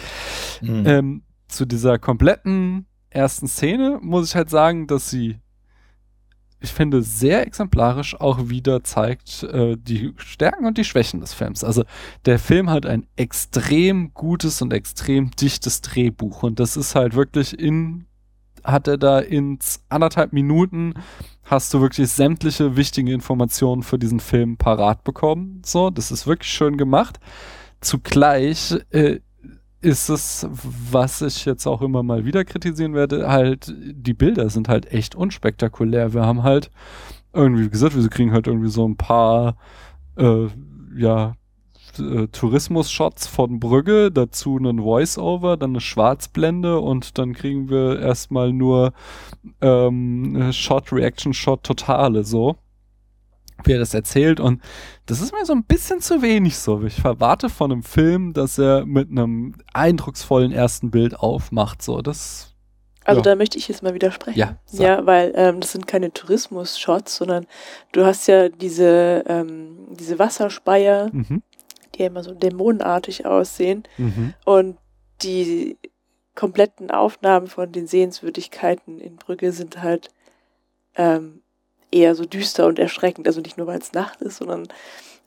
Mhm. 0.60 0.86
Ähm, 0.86 1.22
zu 1.48 1.66
dieser 1.66 1.98
kompletten 1.98 2.86
ersten 3.10 3.46
Szene 3.46 3.98
muss 4.02 4.28
ich 4.28 4.34
halt 4.34 4.50
sagen, 4.50 4.86
dass 4.86 5.10
sie 5.10 5.38
ich 6.64 6.72
finde, 6.72 7.02
sehr 7.02 7.46
exemplarisch 7.46 8.18
auch 8.20 8.48
wieder 8.48 8.82
zeigt 8.82 9.44
äh, 9.44 9.76
die 9.76 10.14
Stärken 10.16 10.66
und 10.66 10.78
die 10.78 10.84
Schwächen 10.84 11.20
des 11.20 11.34
Films. 11.34 11.62
Also 11.62 11.84
der 12.24 12.38
Film 12.38 12.70
hat 12.70 12.86
ein 12.86 13.06
extrem 13.16 14.12
gutes 14.14 14.60
und 14.62 14.72
extrem 14.72 15.30
dichtes 15.30 15.82
Drehbuch 15.82 16.42
und 16.42 16.58
das 16.58 16.76
ist 16.76 16.94
halt 16.94 17.14
wirklich 17.14 17.58
in, 17.58 18.06
hat 18.64 18.88
er 18.88 18.98
da 18.98 19.20
in 19.20 19.58
anderthalb 19.88 20.32
Minuten 20.32 20.94
hast 21.44 21.72
du 21.74 21.80
wirklich 21.80 22.10
sämtliche 22.10 22.76
wichtigen 22.76 23.08
Informationen 23.08 23.82
für 23.82 23.98
diesen 23.98 24.20
Film 24.20 24.56
parat 24.56 25.04
bekommen. 25.04 25.62
So, 25.64 25.90
das 25.90 26.10
ist 26.10 26.26
wirklich 26.26 26.50
schön 26.50 26.78
gemacht. 26.78 27.20
Zugleich 27.80 28.74
äh, 28.90 29.20
ist 29.84 30.08
es, 30.08 30.46
was 30.90 31.20
ich 31.20 31.44
jetzt 31.44 31.66
auch 31.66 31.82
immer 31.82 32.02
mal 32.02 32.24
wieder 32.24 32.44
kritisieren 32.44 32.94
werde, 32.94 33.28
halt, 33.28 33.72
die 33.76 34.14
Bilder 34.14 34.48
sind 34.48 34.68
halt 34.68 34.90
echt 34.90 35.14
unspektakulär. 35.14 36.14
Wir 36.14 36.24
haben 36.24 36.42
halt 36.42 36.70
irgendwie, 37.34 37.64
wie 37.66 37.70
gesagt, 37.70 37.94
wir 37.94 38.08
kriegen 38.08 38.32
halt 38.32 38.46
irgendwie 38.46 38.70
so 38.70 38.88
ein 38.88 38.96
paar, 38.96 39.56
äh, 40.16 40.46
ja, 40.96 41.34
äh, 41.98 42.28
Tourismus-Shots 42.28 43.26
von 43.26 43.60
Brügge, 43.60 44.10
dazu 44.10 44.56
einen 44.56 44.80
Voice-Over, 44.80 45.58
dann 45.58 45.70
eine 45.70 45.80
Schwarzblende 45.80 46.80
und 46.80 47.18
dann 47.18 47.34
kriegen 47.34 47.68
wir 47.68 48.00
erstmal 48.00 48.52
nur 48.54 48.94
ähm, 49.60 50.50
Shot, 50.52 50.92
Reaction-Shot, 50.92 51.62
Totale 51.62 52.24
so 52.24 52.56
wie 53.66 53.72
er 53.72 53.78
das 53.78 53.94
erzählt 53.94 54.40
und 54.40 54.62
das 55.06 55.20
ist 55.20 55.32
mir 55.32 55.44
so 55.44 55.52
ein 55.52 55.64
bisschen 55.64 56.00
zu 56.00 56.22
wenig 56.22 56.58
so. 56.58 56.82
Ich 56.82 57.04
erwarte 57.04 57.48
von 57.48 57.72
einem 57.72 57.82
Film, 57.82 58.32
dass 58.32 58.58
er 58.58 58.86
mit 58.86 59.10
einem 59.10 59.54
eindrucksvollen 59.72 60.52
ersten 60.52 60.90
Bild 60.90 61.18
aufmacht, 61.18 61.82
so 61.82 62.00
das. 62.00 62.54
Also 63.04 63.20
ja. 63.20 63.22
da 63.22 63.36
möchte 63.36 63.58
ich 63.58 63.68
jetzt 63.68 63.82
mal 63.82 63.92
widersprechen. 63.92 64.38
Ja, 64.38 64.56
sag. 64.64 64.80
ja 64.80 65.06
weil 65.06 65.32
ähm, 65.36 65.60
das 65.60 65.72
sind 65.72 65.86
keine 65.86 66.12
Tourismus-Shots, 66.12 67.16
sondern 67.16 67.46
du 67.92 68.04
hast 68.04 68.26
ja 68.28 68.48
diese, 68.48 69.24
ähm, 69.26 69.88
diese 69.90 70.18
Wasserspeier, 70.18 71.10
mhm. 71.12 71.42
die 71.94 72.00
ja 72.00 72.06
immer 72.06 72.22
so 72.22 72.32
dämonenartig 72.32 73.26
aussehen 73.26 73.84
mhm. 73.98 74.32
und 74.46 74.78
die 75.22 75.76
kompletten 76.34 76.90
Aufnahmen 76.90 77.46
von 77.46 77.70
den 77.72 77.86
Sehenswürdigkeiten 77.86 79.00
in 79.00 79.16
Brügge 79.16 79.52
sind 79.52 79.82
halt 79.82 80.08
ähm, 80.96 81.42
eher 81.94 82.14
so 82.14 82.24
düster 82.24 82.66
und 82.66 82.78
erschreckend. 82.78 83.26
Also 83.26 83.40
nicht 83.40 83.56
nur, 83.56 83.66
weil 83.66 83.78
es 83.78 83.92
Nacht 83.92 84.20
ist, 84.20 84.36
sondern 84.38 84.68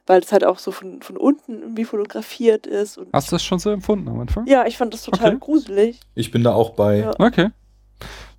weil 0.06 0.22
es 0.22 0.31
halt 0.31 0.44
auch 0.45 0.60
so 0.60 0.72
von, 0.72 1.02
von 1.02 1.18
unten 1.18 1.61
irgendwie 1.61 1.84
fotografiert 1.85 2.65
ist. 2.68 2.98
Und 2.98 3.07
Hast 3.14 3.31
du 3.31 3.35
das 3.35 3.44
schon 3.44 3.60
so 3.60 3.69
empfunden 3.72 4.07
am 4.07 4.19
Anfang? 4.19 4.48
ja, 4.48 4.65
ich 4.65 4.77
fand 4.77 4.94
das 4.94 5.03
total 5.03 5.30
Okay. 5.35 5.38
gruselig. 5.39 5.99
Ich 6.15 6.31
bin 6.31 6.44
da 6.44 6.53
auch 6.53 6.72
bei. 6.72 6.99
Ja. 6.99 7.11
Okay. 7.19 7.49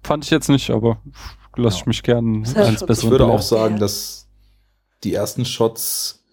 Fand 0.03 0.25
ich 0.25 0.31
jetzt 0.31 0.49
nicht, 0.49 0.71
aber 0.71 0.99
lass 1.57 1.75
Ja. 1.75 1.81
ich 1.81 1.87
mich 1.87 2.03
gern 2.03 2.45
Das 2.45 2.57
eins 2.57 2.87
Besseren 2.87 3.09
Ich 3.09 3.11
würde 3.11 3.27
auch 3.27 3.43
sagen, 3.43 3.75
Ja. 3.75 3.81
dass 3.81 4.29
die 5.05 5.15
ersten 5.15 5.45
Shots 5.45 6.25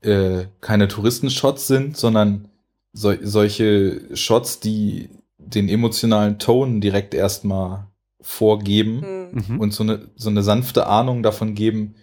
äh, 0.00 0.46
keine 0.60 0.88
Touristenshots 0.88 1.66
sind, 1.68 1.96
sondern 1.96 2.48
sol 2.92 3.20
solche 3.22 4.16
Shots, 4.16 4.58
die 4.60 5.10
den 5.38 5.68
emotionalen 5.68 6.38
Ton 6.40 6.80
direkt 6.80 7.14
erstmal 7.14 7.86
vorgeben 8.22 9.02
Hm. 9.02 9.54
Mhm. 9.54 9.60
und 9.60 9.72
so 9.74 9.82
eine, 9.82 10.08
so 10.16 10.30
eine 10.30 10.42
sanfte 10.42 10.86
Ahnung 10.86 11.22
davon 11.22 11.54
geben, 11.54 11.94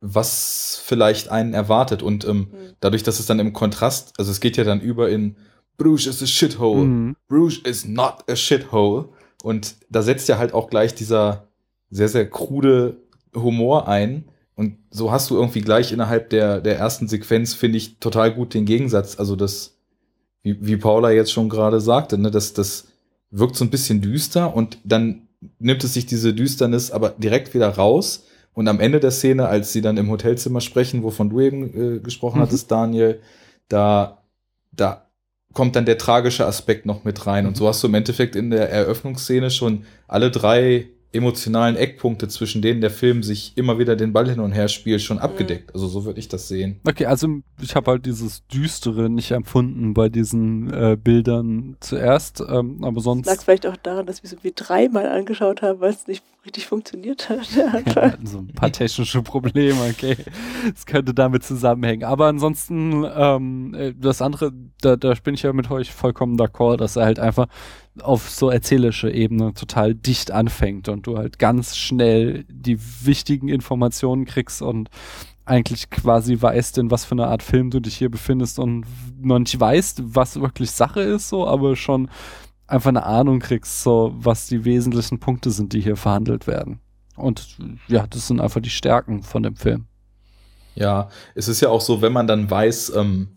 was 0.00 0.80
vielleicht 0.84 1.28
einen 1.30 1.54
erwartet. 1.54 2.02
Und 2.02 2.24
ähm, 2.24 2.48
Hm. 2.50 2.58
dadurch, 2.80 3.02
dass 3.02 3.20
es 3.20 3.26
dann 3.26 3.38
im 3.38 3.52
Kontrast, 3.52 4.14
also 4.18 4.30
es 4.30 4.40
geht 4.40 4.56
ja 4.56 4.64
dann 4.64 4.80
über 4.80 5.08
in 5.08 5.36
Bruges 5.78 6.06
is 6.06 6.22
a 6.22 6.26
shithole, 6.26 6.84
Mhm. 6.84 7.16
Bruges 7.28 7.58
is 7.58 7.84
not 7.86 8.24
a 8.28 8.36
shithole. 8.36 9.08
Und 9.42 9.76
da 9.90 10.02
setzt 10.02 10.28
ja 10.28 10.38
halt 10.38 10.54
auch 10.54 10.68
gleich 10.70 10.94
dieser 10.94 11.48
sehr, 11.90 12.08
sehr 12.08 12.28
krude 12.28 12.96
Humor 13.34 13.88
ein. 13.88 14.24
Und 14.54 14.76
so 14.90 15.10
hast 15.10 15.30
du 15.30 15.36
irgendwie 15.36 15.62
gleich 15.62 15.92
innerhalb 15.92 16.30
der, 16.30 16.60
der 16.60 16.76
ersten 16.78 17.08
Sequenz, 17.08 17.54
finde 17.54 17.78
ich, 17.78 17.98
total 17.98 18.32
gut 18.34 18.54
den 18.54 18.66
Gegensatz. 18.66 19.18
Also 19.18 19.34
das, 19.34 19.76
wie, 20.42 20.56
wie 20.64 20.76
Paula 20.76 21.10
jetzt 21.10 21.32
schon 21.32 21.48
gerade 21.48 21.80
sagte, 21.80 22.18
ne, 22.18 22.30
das, 22.30 22.52
das 22.52 22.88
wirkt 23.30 23.56
so 23.56 23.64
ein 23.64 23.70
bisschen 23.70 24.00
düster 24.02 24.54
und 24.54 24.78
dann 24.84 25.28
nimmt 25.58 25.82
es 25.84 25.94
sich 25.94 26.06
diese 26.06 26.34
Düsternis 26.34 26.90
aber 26.90 27.10
direkt 27.10 27.54
wieder 27.54 27.68
raus. 27.68 28.24
Und 28.54 28.68
am 28.68 28.80
Ende 28.80 29.00
der 29.00 29.10
Szene, 29.10 29.48
als 29.48 29.72
sie 29.72 29.80
dann 29.80 29.96
im 29.96 30.10
Hotelzimmer 30.10 30.60
sprechen, 30.60 31.02
wovon 31.02 31.30
du 31.30 31.40
eben 31.40 31.96
äh, 31.96 32.00
gesprochen 32.00 32.38
Mhm. 32.38 32.42
hattest, 32.42 32.70
Daniel, 32.70 33.20
da, 33.68 34.22
da 34.72 35.06
kommt 35.54 35.74
dann 35.76 35.86
der 35.86 35.98
tragische 35.98 36.46
Aspekt 36.46 36.84
noch 36.86 37.04
mit 37.04 37.26
rein. 37.26 37.46
Und 37.46 37.56
so 37.56 37.66
hast 37.66 37.82
du 37.82 37.86
im 37.88 37.94
Endeffekt 37.94 38.36
in 38.36 38.50
der 38.50 38.70
Eröffnungsszene 38.70 39.50
schon 39.50 39.84
alle 40.06 40.30
drei 40.30 40.88
emotionalen 41.12 41.76
Eckpunkte, 41.76 42.26
zwischen 42.28 42.62
denen 42.62 42.80
der 42.80 42.90
Film 42.90 43.22
sich 43.22 43.56
immer 43.56 43.78
wieder 43.78 43.96
den 43.96 44.12
Ball 44.12 44.28
hin 44.28 44.40
und 44.40 44.52
her 44.52 44.68
spielt, 44.68 45.02
schon 45.02 45.18
abgedeckt. 45.18 45.74
Also 45.74 45.86
so 45.86 46.04
würde 46.04 46.18
ich 46.18 46.28
das 46.28 46.48
sehen. 46.48 46.80
Okay, 46.86 47.06
also 47.06 47.28
ich 47.60 47.76
habe 47.76 47.90
halt 47.90 48.06
dieses 48.06 48.46
Düstere 48.46 49.10
nicht 49.10 49.30
empfunden 49.30 49.92
bei 49.92 50.08
diesen 50.08 50.72
äh, 50.72 50.96
Bildern 50.96 51.76
zuerst, 51.80 52.40
ähm, 52.40 52.82
aber 52.82 53.00
sonst. 53.00 53.26
Lag 53.26 53.42
vielleicht 53.42 53.66
auch 53.66 53.76
daran, 53.76 54.06
dass 54.06 54.22
wir 54.22 54.26
es 54.26 54.32
irgendwie 54.32 54.52
dreimal 54.54 55.06
angeschaut 55.06 55.60
haben, 55.60 55.80
weil 55.80 55.90
es 55.90 56.06
nicht 56.06 56.24
richtig 56.44 56.66
funktioniert 56.66 57.28
hat. 57.28 57.48
Ja, 57.54 57.66
Anfang. 57.66 57.94
wir 57.94 58.02
hatten 58.02 58.26
so 58.26 58.38
ein 58.38 58.48
paar 58.48 58.72
technische 58.72 59.22
Probleme, 59.22 59.78
okay. 59.90 60.16
Das 60.72 60.86
könnte 60.86 61.14
damit 61.14 61.44
zusammenhängen. 61.44 62.04
Aber 62.04 62.26
ansonsten, 62.26 63.04
ähm, 63.14 63.74
äh, 63.74 63.94
das 63.94 64.22
andere, 64.22 64.52
da, 64.80 64.96
da 64.96 65.14
bin 65.22 65.34
ich 65.34 65.42
ja 65.42 65.52
mit 65.52 65.70
euch 65.70 65.92
vollkommen 65.92 66.36
d'accord, 66.36 66.78
dass 66.78 66.96
er 66.96 67.04
halt 67.04 67.20
einfach 67.20 67.46
auf 68.00 68.30
so 68.30 68.48
erzählerische 68.48 69.10
Ebene 69.10 69.52
total 69.54 69.94
dicht 69.94 70.30
anfängt 70.30 70.88
und 70.88 71.06
du 71.06 71.18
halt 71.18 71.38
ganz 71.38 71.76
schnell 71.76 72.44
die 72.48 72.78
wichtigen 73.04 73.48
Informationen 73.48 74.24
kriegst 74.24 74.62
und 74.62 74.88
eigentlich 75.44 75.90
quasi 75.90 76.40
weißt, 76.40 76.78
in 76.78 76.90
was 76.90 77.04
für 77.04 77.12
einer 77.12 77.28
Art 77.28 77.42
Film 77.42 77.70
du 77.70 77.80
dich 77.80 77.96
hier 77.96 78.10
befindest 78.10 78.58
und 78.58 78.86
noch 79.20 79.38
nicht 79.38 79.58
weißt, 79.58 80.02
was 80.14 80.40
wirklich 80.40 80.70
Sache 80.70 81.02
ist, 81.02 81.28
so, 81.28 81.46
aber 81.46 81.76
schon 81.76 82.08
einfach 82.66 82.88
eine 82.88 83.04
Ahnung 83.04 83.40
kriegst, 83.40 83.82
so, 83.82 84.14
was 84.16 84.46
die 84.46 84.64
wesentlichen 84.64 85.18
Punkte 85.18 85.50
sind, 85.50 85.72
die 85.72 85.80
hier 85.80 85.96
verhandelt 85.96 86.46
werden. 86.46 86.80
Und 87.16 87.58
ja, 87.88 88.06
das 88.06 88.28
sind 88.28 88.40
einfach 88.40 88.62
die 88.62 88.70
Stärken 88.70 89.22
von 89.22 89.42
dem 89.42 89.56
Film. 89.56 89.86
Ja, 90.74 91.10
es 91.34 91.48
ist 91.48 91.60
ja 91.60 91.68
auch 91.68 91.82
so, 91.82 92.00
wenn 92.00 92.12
man 92.12 92.26
dann 92.26 92.50
weiß, 92.50 92.94
ähm, 92.96 93.36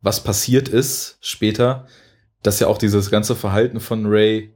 was 0.00 0.22
passiert 0.22 0.68
ist 0.68 1.18
später, 1.20 1.86
dass 2.46 2.60
ja 2.60 2.66
auch 2.68 2.78
dieses 2.78 3.10
ganze 3.10 3.34
Verhalten 3.34 3.80
von 3.80 4.06
Ray 4.06 4.54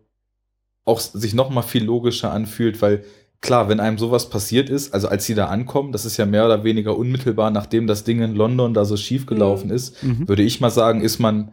auch 0.84 1.00
sich 1.00 1.34
noch 1.34 1.50
mal 1.50 1.62
viel 1.62 1.84
logischer 1.84 2.32
anfühlt, 2.32 2.80
weil 2.80 3.04
klar, 3.40 3.68
wenn 3.68 3.80
einem 3.80 3.98
sowas 3.98 4.28
passiert 4.30 4.68
ist, 4.70 4.92
also 4.94 5.08
als 5.08 5.24
sie 5.26 5.34
da 5.34 5.46
ankommen, 5.46 5.92
das 5.92 6.04
ist 6.04 6.16
ja 6.16 6.26
mehr 6.26 6.44
oder 6.44 6.62
weniger 6.64 6.96
unmittelbar, 6.96 7.50
nachdem 7.50 7.86
das 7.86 8.04
Ding 8.04 8.20
in 8.22 8.34
London 8.34 8.74
da 8.74 8.84
so 8.84 8.96
schief 8.96 9.26
gelaufen 9.26 9.68
Mhm. 9.68 9.74
ist, 9.74 10.02
Mhm. 10.02 10.28
würde 10.28 10.42
ich 10.42 10.60
mal 10.60 10.70
sagen, 10.70 11.00
ist 11.02 11.18
man 11.18 11.52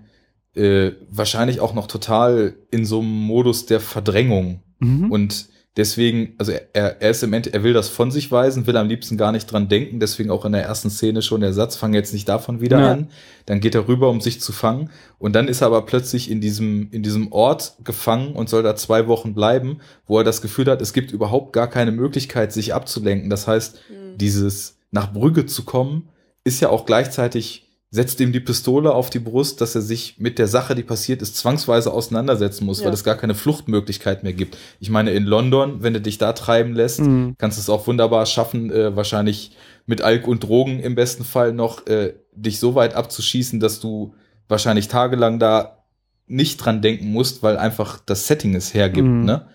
äh, 0.56 0.94
wahrscheinlich 1.12 1.60
auch 1.60 1.76
noch 1.76 1.86
total 1.86 2.56
in 2.72 2.84
so 2.84 3.00
einem 3.00 3.12
Modus 3.12 3.68
der 3.68 3.80
Verdrängung. 3.80 4.64
Mhm. 4.80 5.12
Und 5.12 5.50
deswegen, 5.78 6.34
also 6.38 6.52
er, 6.74 7.02
er 7.02 7.10
ist 7.12 7.24
im 7.24 7.32
Endeffekt, 7.34 7.56
er 7.56 7.64
will 7.64 7.74
das 7.74 7.88
von 7.88 8.12
sich 8.12 8.32
weisen, 8.32 8.68
will 8.68 8.76
am 8.76 8.88
liebsten 8.88 9.16
gar 9.16 9.32
nicht 9.32 9.46
dran 9.52 9.70
denken, 9.70 10.00
deswegen 10.00 10.32
auch 10.32 10.44
in 10.44 10.52
der 10.52 10.64
ersten 10.64 10.90
Szene 10.90 11.22
schon 11.22 11.42
der 11.42 11.54
Satz, 11.54 11.76
fang 11.76 11.94
jetzt 11.94 12.14
nicht 12.14 12.28
davon 12.28 12.60
wieder 12.60 12.80
Ja. 12.80 12.92
an. 12.92 13.10
Dann 13.46 13.60
geht 13.60 13.76
er 13.76 13.88
rüber, 13.88 14.10
um 14.10 14.20
sich 14.20 14.42
zu 14.42 14.52
fangen. 14.52 14.90
Und 15.20 15.34
dann 15.34 15.48
ist 15.48 15.62
er 15.62 15.68
aber 15.68 15.86
plötzlich 15.86 16.30
in 16.30 16.42
diesem, 16.42 16.90
in 16.92 17.04
diesem 17.04 17.32
Ort 17.32 17.76
gefangen 17.84 18.34
und 18.34 18.50
soll 18.50 18.64
da 18.64 18.76
zwei 18.76 19.08
Wochen 19.08 19.34
bleiben, 19.34 19.78
wo 20.08 20.18
er 20.18 20.24
das 20.24 20.42
Gefühl 20.42 20.66
hat, 20.66 20.82
es 20.82 20.92
gibt 20.94 21.12
überhaupt 21.12 21.54
gar 21.54 21.68
keine 21.70 21.92
Möglichkeit, 21.92 22.52
sich 22.52 22.74
abzulenken. 22.74 23.30
Das 23.30 23.48
heißt, 23.48 23.78
Hm. 23.88 24.18
dieses 24.18 24.78
nach 24.92 25.14
Brügge 25.14 25.46
zu 25.46 25.64
kommen, 25.64 26.10
ist 26.44 26.60
ja 26.62 26.70
auch 26.70 26.86
gleichzeitig, 26.86 27.67
setzt 27.90 28.20
ihm 28.20 28.34
die 28.34 28.42
Pistole 28.42 28.94
auf 28.94 29.10
die 29.10 29.20
Brust, 29.20 29.62
dass 29.62 29.74
er 29.74 29.82
sich 29.82 30.16
mit 30.20 30.40
der 30.40 30.48
Sache, 30.48 30.76
die 30.76 30.84
passiert 30.84 31.22
ist, 31.22 31.38
zwangsweise 31.38 31.94
auseinandersetzen 31.94 32.66
muss, 32.66 32.80
Ja. 32.82 32.88
weil 32.88 32.94
es 32.94 33.04
gar 33.06 33.16
keine 33.16 33.34
Fluchtmöglichkeit 33.34 34.24
mehr 34.24 34.34
gibt. 34.34 34.58
Ich 34.82 34.90
meine, 34.90 35.12
in 35.12 35.24
London, 35.24 35.84
wenn 35.84 35.94
du 35.94 36.02
dich 36.02 36.18
da 36.18 36.34
treiben 36.34 36.74
lässt, 36.74 37.00
Mhm. 37.00 37.36
kannst 37.38 37.58
du 37.58 37.62
es 37.62 37.70
auch 37.70 37.88
wunderbar 37.88 38.26
schaffen, 38.26 38.72
äh, 38.72 38.94
wahrscheinlich 38.96 39.56
mit 39.86 40.02
Alk 40.02 40.28
und 40.28 40.44
Drogen 40.44 40.80
im 40.82 40.96
besten 40.96 41.24
Fall 41.24 41.54
noch 41.54 41.88
äh, 41.88 42.14
dich 42.34 42.60
so 42.60 42.76
weit 42.76 42.94
abzuschießen, 42.94 43.62
dass 43.62 43.80
du 43.80 44.14
wahrscheinlich 44.50 44.90
tagelang 44.90 45.40
da 45.40 45.86
nicht 46.28 46.58
dran 46.58 46.82
denken 46.82 47.10
musst, 47.14 47.42
weil 47.42 47.58
einfach 47.58 48.00
das 48.06 48.28
Setting 48.28 48.54
es 48.54 48.74
hergibt, 48.74 49.08
Mhm. 49.08 49.24
ne? 49.24 49.48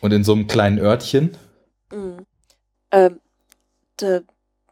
Und 0.00 0.12
in 0.12 0.22
so 0.22 0.32
einem 0.32 0.46
kleinen 0.46 0.78
Örtchen. 0.78 1.32
Mhm. 1.92 2.24
Ähm, 2.92 3.18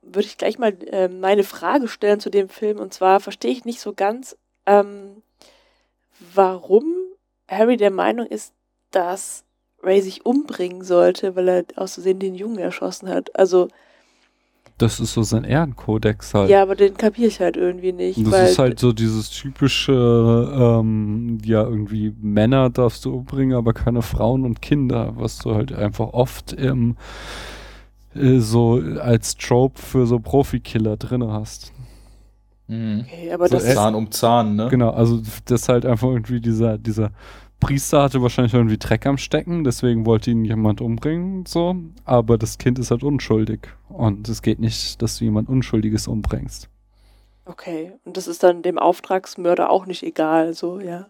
würde 0.02 0.26
ich 0.26 0.36
gleich 0.36 0.58
mal 0.58 0.76
ähm, 0.90 1.20
meine 1.20 1.44
Frage 1.44 1.88
stellen 1.88 2.20
zu 2.20 2.30
dem 2.30 2.48
Film. 2.48 2.78
Und 2.78 2.92
zwar 2.92 3.20
verstehe 3.20 3.52
ich 3.52 3.64
nicht 3.64 3.80
so 3.80 3.92
ganz, 3.94 4.36
ähm, 4.66 5.22
warum 6.34 6.84
Harry 7.48 7.76
der 7.76 7.90
Meinung 7.90 8.26
ist, 8.26 8.52
dass 8.90 9.44
Ray 9.82 10.00
sich 10.00 10.24
umbringen 10.24 10.82
sollte, 10.84 11.34
weil 11.34 11.48
er 11.48 11.64
aus 11.76 11.94
Versehen 11.94 12.18
den 12.18 12.34
Jungen 12.34 12.58
erschossen 12.58 13.08
hat. 13.08 13.34
Also, 13.36 13.68
Das 14.78 15.00
ist 15.00 15.14
so 15.14 15.22
sein 15.22 15.44
Ehrenkodex 15.44 16.34
halt. 16.34 16.50
ja, 16.50 16.62
aber 16.62 16.76
den 16.76 16.96
kapiere 16.96 17.28
ich 17.28 17.40
halt 17.40 17.56
irgendwie 17.56 17.92
nicht. 17.92 18.18
Das 18.24 18.32
weil, 18.32 18.48
ist 18.48 18.58
halt 18.58 18.78
so 18.78 18.92
dieses 18.92 19.30
typische, 19.30 19.92
ähm, 19.92 21.38
ja, 21.44 21.62
irgendwie 21.62 22.14
Männer 22.20 22.70
darfst 22.70 23.04
du 23.04 23.14
umbringen, 23.14 23.56
aber 23.56 23.72
keine 23.72 24.02
Frauen 24.02 24.44
und 24.44 24.62
Kinder, 24.62 25.12
was 25.16 25.38
du 25.38 25.54
halt 25.54 25.72
einfach 25.72 26.12
oft 26.12 26.52
im, 26.52 26.96
äh, 28.14 28.38
so 28.38 28.80
als 29.00 29.36
Trope 29.36 29.80
für 29.80 30.06
so 30.06 30.18
Profikiller 30.18 30.96
drinne 30.96 31.32
hast. 31.32 31.72
Mhm. 32.68 33.04
okay, 33.06 33.32
aber 33.32 33.48
so 33.48 33.56
das 33.56 33.74
Zahn 33.74 33.94
um 33.94 34.10
Zahn, 34.10 34.56
ne? 34.56 34.68
Genau, 34.70 34.90
also 34.90 35.20
das 35.44 35.62
ist 35.62 35.68
halt 35.68 35.84
einfach 35.84 36.08
irgendwie 36.08 36.40
dieser, 36.40 36.78
dieser 36.78 37.10
Priester 37.60 38.02
hatte 38.02 38.22
wahrscheinlich 38.22 38.54
irgendwie 38.54 38.78
Dreck 38.78 39.06
am 39.06 39.18
Stecken, 39.18 39.62
deswegen 39.62 40.04
wollte 40.06 40.30
ihn 40.30 40.44
jemand 40.44 40.80
umbringen, 40.80 41.44
so, 41.46 41.76
aber 42.04 42.38
das 42.38 42.58
Kind 42.58 42.78
ist 42.78 42.90
halt 42.90 43.02
unschuldig. 43.04 43.68
Und 43.88 44.28
es 44.28 44.42
geht 44.42 44.58
nicht, 44.58 45.00
dass 45.02 45.18
du 45.18 45.24
jemand 45.24 45.48
Unschuldiges 45.48 46.08
umbringst. 46.08 46.68
Okay, 47.44 47.92
und 48.04 48.16
das 48.16 48.26
ist 48.26 48.42
dann 48.42 48.62
dem 48.62 48.78
Auftragsmörder 48.78 49.70
auch 49.70 49.86
nicht 49.86 50.02
egal, 50.02 50.54
so, 50.54 50.80
ja. 50.80 51.06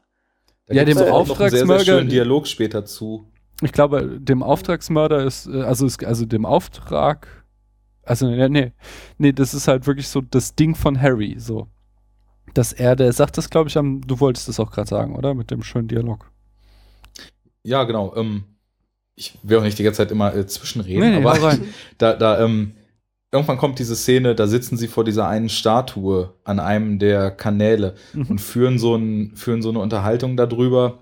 Da 0.66 0.74
Ja, 0.74 0.84
dem 0.84 0.98
auch 0.98 1.26
noch 1.26 1.40
einen 1.40 1.50
sehr, 1.50 1.66
sehr 1.66 1.76
Auftragsmörder- 1.76 1.84
schönen 1.84 2.08
Dialog 2.08 2.46
später 2.46 2.84
zu. 2.84 3.24
Ich 3.60 3.72
glaube, 3.72 4.18
dem 4.20 4.42
Auftragsmörder 4.42 5.24
ist, 5.24 5.46
äh, 5.46 5.62
also, 5.62 5.86
ist, 5.86 6.02
also 6.04 6.26
dem 6.26 6.44
Auftrag, 6.46 7.28
also 8.02 8.28
nee, 8.28 8.48
nee, 8.48 8.72
nee, 9.18 9.32
das 9.32 9.54
ist 9.54 9.68
halt 9.68 9.86
wirklich 9.86 10.08
so 10.08 10.20
das 10.20 10.54
Ding 10.54 10.74
von 10.74 11.00
Harry, 11.00 11.36
so. 11.38 11.68
Dass 12.54 12.72
er, 12.72 12.96
der 12.96 13.12
sagt 13.12 13.38
das, 13.38 13.50
glaube 13.50 13.68
ich, 13.68 13.78
am, 13.78 14.00
du 14.00 14.18
wolltest 14.20 14.48
das 14.48 14.58
auch 14.60 14.70
gerade 14.70 14.88
sagen, 14.88 15.14
oder? 15.16 15.34
Mit 15.34 15.50
dem 15.50 15.62
schönen 15.62 15.88
Dialog. 15.88 16.30
Ja, 17.62 17.84
genau. 17.84 18.14
Ähm, 18.16 18.44
ich 19.14 19.38
will 19.42 19.58
auch 19.58 19.62
nicht 19.62 19.78
die 19.78 19.84
ganze 19.84 19.98
Zeit 19.98 20.10
immer 20.10 20.34
äh, 20.34 20.46
zwischenreden, 20.46 21.00
Nee, 21.00 21.20
nee, 21.20 21.26
aber 21.26 21.56
da, 21.98 22.14
da, 22.14 22.44
ähm, 22.44 22.72
irgendwann 23.30 23.58
kommt 23.58 23.78
diese 23.78 23.94
Szene, 23.96 24.34
da 24.34 24.46
sitzen 24.46 24.76
sie 24.76 24.88
vor 24.88 25.04
dieser 25.04 25.28
einen 25.28 25.48
Statue 25.48 26.34
an 26.44 26.58
einem 26.60 26.98
der 26.98 27.30
Kanäle 27.30 27.94
Mhm. 28.12 28.26
und 28.26 28.40
führen 28.40 28.78
so, 28.78 28.96
ein, 28.96 29.36
führen 29.36 29.62
so 29.62 29.68
eine 29.70 29.78
Unterhaltung 29.78 30.36
darüber, 30.36 30.98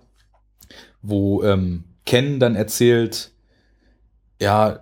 wo 1.02 1.42
ähm, 1.42 1.84
Ken 2.10 2.40
dann 2.40 2.56
erzählt, 2.56 3.30
ja, 4.40 4.80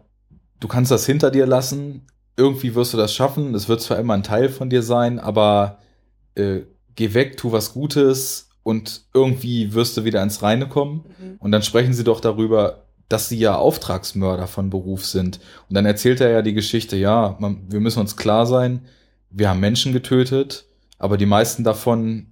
du 0.61 0.67
kannst 0.67 0.91
das 0.91 1.05
hinter 1.05 1.31
dir 1.31 1.45
lassen, 1.45 2.07
irgendwie 2.39 2.75
wirst 2.75 2.95
du 2.95 2.97
das 2.97 3.13
schaffen, 3.13 3.55
es 3.55 3.69
wird 3.69 3.83
zwar 3.83 3.99
immer 3.99 4.15
ein 4.15 4.23
Teil 4.23 4.49
von 4.49 4.71
dir 4.71 4.83
sein, 4.83 5.19
aber 5.19 5.79
äh, 6.37 6.61
geh 6.95 7.13
weg, 7.13 7.37
tu 7.37 7.53
was 7.53 7.75
Gutes 7.75 8.49
und 8.63 9.03
irgendwie 9.13 9.75
wirst 9.75 9.99
du 9.99 10.05
wieder 10.05 10.23
ins 10.23 10.43
Reine 10.43 10.71
kommen. 10.71 11.05
Mhm. 11.21 11.37
Und 11.39 11.53
dann 11.53 11.63
sprechen 11.63 11.93
sie 11.93 12.03
doch 12.03 12.21
darüber, 12.21 12.85
dass 13.11 13.29
sie 13.29 13.39
ja 13.39 13.57
Auftragsmörder 13.57 14.47
von 14.47 14.71
Beruf 14.71 15.05
sind. 15.05 15.39
Und 15.69 15.75
dann 15.75 15.85
erzählt 15.85 16.23
er 16.23 16.31
ja 16.31 16.41
die 16.41 16.55
Geschichte, 16.55 16.97
ja, 16.97 17.37
man, 17.41 17.71
wir 17.71 17.81
müssen 17.81 18.01
uns 18.01 18.17
klar 18.17 18.47
sein, 18.47 18.87
wir 19.29 19.51
haben 19.51 19.61
Menschen 19.61 19.93
getötet, 19.93 20.65
aber 20.99 21.19
die 21.19 21.27
meisten 21.27 21.63
davon 21.63 22.29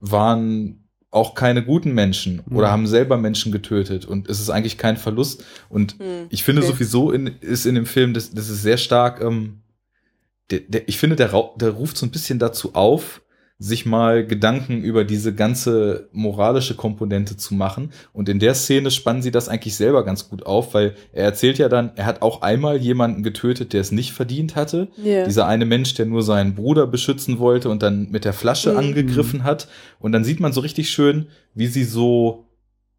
waren 0.00 0.81
auch 1.12 1.34
keine 1.36 1.62
guten 1.64 1.92
Menschen 1.92 2.40
oder 2.50 2.66
Mhm. 2.68 2.72
haben 2.72 2.86
selber 2.88 3.16
Menschen 3.18 3.52
getötet 3.52 4.04
und 4.06 4.28
es 4.28 4.40
ist 4.40 4.50
eigentlich 4.50 4.78
kein 4.78 4.96
Verlust. 4.96 5.44
Und 5.68 5.92
Hm, 6.00 6.26
ich 6.30 6.42
finde 6.42 6.62
okay. 6.62 6.72
sowieso 6.72 7.12
in, 7.12 7.26
ist 7.40 7.66
in 7.66 7.76
dem 7.76 7.86
Film, 7.86 8.14
das, 8.14 8.32
das 8.32 8.48
ist 8.48 8.62
sehr 8.62 8.78
stark, 8.78 9.20
ähm, 9.22 9.60
der, 10.50 10.60
der, 10.60 10.88
ich 10.88 10.98
finde, 10.98 11.14
der, 11.16 11.30
rau- 11.32 11.54
der 11.58 11.70
ruft 11.70 11.96
so 11.96 12.06
ein 12.06 12.10
bisschen 12.10 12.38
dazu 12.38 12.74
auf, 12.74 13.20
sich 13.62 13.86
mal 13.86 14.26
Gedanken 14.26 14.82
über 14.82 15.04
diese 15.04 15.32
ganze 15.32 16.08
moralische 16.12 16.74
Komponente 16.74 17.36
zu 17.36 17.54
machen. 17.54 17.92
Und 18.12 18.28
in 18.28 18.40
der 18.40 18.54
Szene 18.54 18.90
spannen 18.90 19.22
sie 19.22 19.30
das 19.30 19.48
eigentlich 19.48 19.76
selber 19.76 20.04
ganz 20.04 20.28
gut 20.28 20.44
auf, 20.44 20.74
weil 20.74 20.94
er 21.12 21.24
erzählt 21.24 21.58
ja 21.58 21.68
dann, 21.68 21.92
er 21.94 22.06
hat 22.06 22.22
auch 22.22 22.42
einmal 22.42 22.78
jemanden 22.78 23.22
getötet, 23.22 23.72
der 23.72 23.80
es 23.80 23.92
nicht 23.92 24.12
verdient 24.12 24.56
hatte. 24.56 24.88
Ja. 24.96 25.24
Dieser 25.24 25.46
eine 25.46 25.64
Mensch, 25.64 25.94
der 25.94 26.06
nur 26.06 26.22
seinen 26.24 26.56
Bruder 26.56 26.88
beschützen 26.88 27.38
wollte 27.38 27.68
und 27.68 27.82
dann 27.82 28.10
mit 28.10 28.24
der 28.24 28.32
Flasche 28.32 28.72
Mhm. 28.72 28.78
angegriffen 28.78 29.44
hat. 29.44 29.68
Und 30.00 30.10
dann 30.10 30.24
sieht 30.24 30.40
man 30.40 30.52
so 30.52 30.60
richtig 30.60 30.90
schön, 30.90 31.26
wie 31.54 31.68
sie 31.68 31.84
so, 31.84 32.46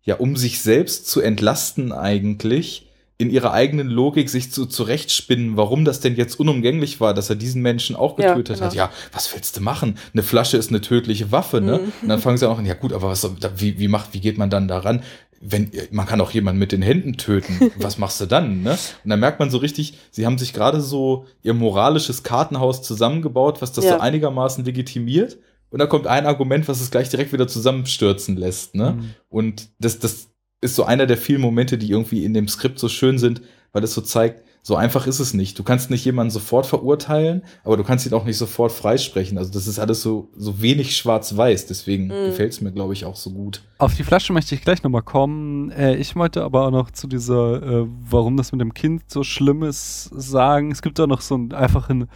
ja, 0.03 0.15
um 0.15 0.37
sich 0.37 0.61
selbst 0.61 1.07
zu 1.07 1.19
entlasten 1.19 1.91
eigentlich, 1.91 2.89
in 3.17 3.29
ihrer 3.29 3.53
eigenen 3.53 3.87
Logik 3.89 4.29
sich 4.29 4.51
zu, 4.51 4.65
zurechtspinnen, 4.65 5.55
warum 5.55 5.85
das 5.85 5.99
denn 5.99 6.15
jetzt 6.15 6.39
unumgänglich 6.39 6.99
war, 6.99 7.13
dass 7.13 7.29
er 7.29 7.35
diesen 7.35 7.61
Menschen 7.61 7.95
auch 7.95 8.17
Ja, 8.17 8.29
getötet 8.33 8.55
genau. 8.57 8.67
hat. 8.67 8.75
Ja, 8.75 8.89
was 9.11 9.33
willst 9.33 9.55
du 9.55 9.61
machen? 9.61 9.97
Eine 10.13 10.23
Flasche 10.23 10.57
ist 10.57 10.69
eine 10.69 10.81
tödliche 10.81 11.31
Waffe, 11.31 11.61
ne? 11.61 11.77
Mhm. 11.79 11.91
Und 12.01 12.09
dann 12.09 12.19
fangen 12.19 12.37
sie 12.37 12.49
auch 12.49 12.57
an, 12.57 12.65
ja 12.65 12.73
gut, 12.73 12.91
aber 12.91 13.09
was, 13.09 13.29
wie, 13.57 13.79
wie 13.79 13.87
macht, 13.87 14.13
wie 14.13 14.19
geht 14.19 14.37
man 14.37 14.49
dann 14.49 14.67
daran? 14.67 15.03
Wenn, 15.45 15.71
man 15.91 16.05
kann 16.05 16.21
auch 16.21 16.31
jemanden 16.31 16.57
mit 16.59 16.71
den 16.71 16.81
Händen 16.81 17.17
töten. 17.17 17.69
Was 17.77 17.97
machst 17.97 18.21
du 18.21 18.25
dann, 18.25 18.61
ne? 18.63 18.77
Und 19.03 19.09
dann 19.09 19.19
merkt 19.19 19.41
man 19.41 19.49
so 19.49 19.57
richtig, 19.57 19.97
sie 20.09 20.25
haben 20.25 20.37
sich 20.37 20.53
gerade 20.53 20.79
so 20.79 21.25
ihr 21.41 21.53
moralisches 21.53 22.23
Kartenhaus 22.23 22.81
zusammengebaut, 22.81 23.61
was 23.61 23.73
das 23.73 23.83
Ja. 23.83 23.95
so 23.95 23.99
einigermaßen 23.99 24.63
legitimiert. 24.63 25.37
Und 25.69 25.79
da 25.79 25.85
kommt 25.85 26.07
ein 26.07 26.25
Argument, 26.27 26.69
was 26.69 26.79
es 26.79 26.91
gleich 26.91 27.09
direkt 27.09 27.33
wieder 27.33 27.47
zusammenstürzen 27.49 28.37
lässt, 28.37 28.73
ne? 28.75 28.91
Mhm. 28.97 29.09
Und 29.27 29.67
das, 29.79 29.99
das 29.99 30.29
ist 30.63 30.75
so 30.75 30.83
einer 30.85 31.05
der 31.05 31.17
vielen 31.17 31.41
Momente, 31.41 31.77
die 31.77 31.89
irgendwie 31.91 32.25
in 32.25 32.33
dem 32.33 32.47
Skript 32.47 32.79
so 32.79 32.87
schön 32.89 33.17
sind, 33.19 33.41
weil 33.71 33.83
es 33.83 33.93
so 33.93 34.01
zeigt, 34.01 34.43
so 34.65 34.77
einfach 34.77 35.07
ist 35.07 35.19
es 35.19 35.33
nicht. 35.33 35.59
Du 35.59 35.63
kannst 35.63 35.89
nicht 35.89 36.05
jemanden 36.05 36.31
sofort 36.31 36.65
verurteilen, 36.65 37.43
aber 37.65 37.75
du 37.75 37.83
kannst 37.83 38.05
ihn 38.05 38.13
auch 38.13 38.23
nicht 38.23 38.37
sofort 38.37 38.71
freisprechen. 38.71 39.37
Also 39.37 39.51
das 39.51 39.67
ist 39.67 39.77
alles 39.77 40.01
so, 40.01 40.29
so 40.37 40.61
wenig 40.61 40.95
schwarz-weiß. 40.95 41.65
Deswegen 41.65 42.05
Mhm. 42.05 42.27
gefällt 42.27 42.53
es 42.53 42.61
mir, 42.61 42.71
glaube 42.71 42.93
ich, 42.93 43.03
auch 43.03 43.17
so 43.17 43.31
gut. 43.31 43.61
Auf 43.77 43.95
die 43.95 44.03
Flasche 44.03 44.31
möchte 44.31 44.55
ich 44.55 44.61
gleich 44.61 44.81
nochmal 44.81 45.01
kommen. 45.01 45.69
Äh, 45.71 45.95
ich 45.97 46.15
wollte 46.15 46.43
aber 46.43 46.65
auch 46.67 46.71
noch 46.71 46.91
zu 46.91 47.07
dieser, 47.07 47.61
äh, 47.61 47.87
warum 48.09 48.37
das 48.37 48.53
mit 48.53 48.61
dem 48.61 48.73
Kind 48.73 49.03
so 49.07 49.23
schlimm 49.23 49.63
ist, 49.63 50.09
sagen. 50.15 50.71
Es 50.71 50.81
gibt 50.81 50.97
da 50.97 51.07
noch 51.07 51.19
so 51.19 51.35
einen 51.35 51.51
einfachen, 51.51 52.07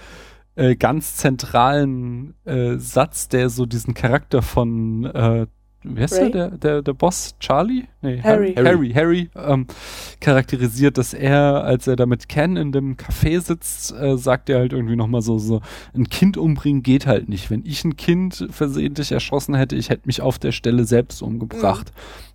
äh, 0.56 0.78
ganz 0.78 1.18
zentralen 1.18 2.34
äh, 2.46 2.78
Satz, 2.78 3.28
der 3.28 3.50
so 3.50 3.66
diesen 3.66 3.94
Charakter 3.94 4.42
von, 4.42 5.04
äh, 5.06 5.48
wie 5.96 6.02
heißt 6.02 6.20
Ray? 6.20 6.32
der, 6.32 6.52
der, 6.52 6.82
der, 6.82 6.94
Boss? 6.94 7.36
Charlie? 7.40 7.86
Nee, 8.02 8.22
Harry. 8.22 8.54
Harry, 8.56 8.92
Harry, 8.94 9.30
ähm, 9.36 9.68
charakterisiert, 10.20 10.98
dass 10.98 11.14
er, 11.14 11.64
als 11.64 11.88
er 11.88 11.96
da 11.96 12.06
mit 12.06 12.28
Ken 12.30 12.58
in 12.58 12.72
dem 12.72 12.96
Café 12.96 13.40
sitzt, 13.40 13.94
äh, 13.94 14.18
sagt 14.18 14.50
er 14.50 14.60
halt 14.60 14.74
irgendwie 14.74 14.96
nochmal 14.96 15.22
so, 15.22 15.38
so, 15.38 15.62
ein 15.94 16.10
Kind 16.10 16.38
umbringen 16.38 16.84
geht 16.84 17.08
halt 17.08 17.30
nicht. 17.30 17.50
Wenn 17.50 17.66
ich 17.66 17.84
ein 17.84 17.98
Kind 17.98 18.48
versehentlich 18.50 19.12
erschossen 19.12 19.56
hätte, 19.56 19.76
ich 19.76 19.90
hätte 19.90 20.08
mich 20.08 20.22
auf 20.22 20.40
der 20.40 20.52
Stelle 20.52 20.86
selbst 20.86 21.22
umgebracht. 21.22 21.92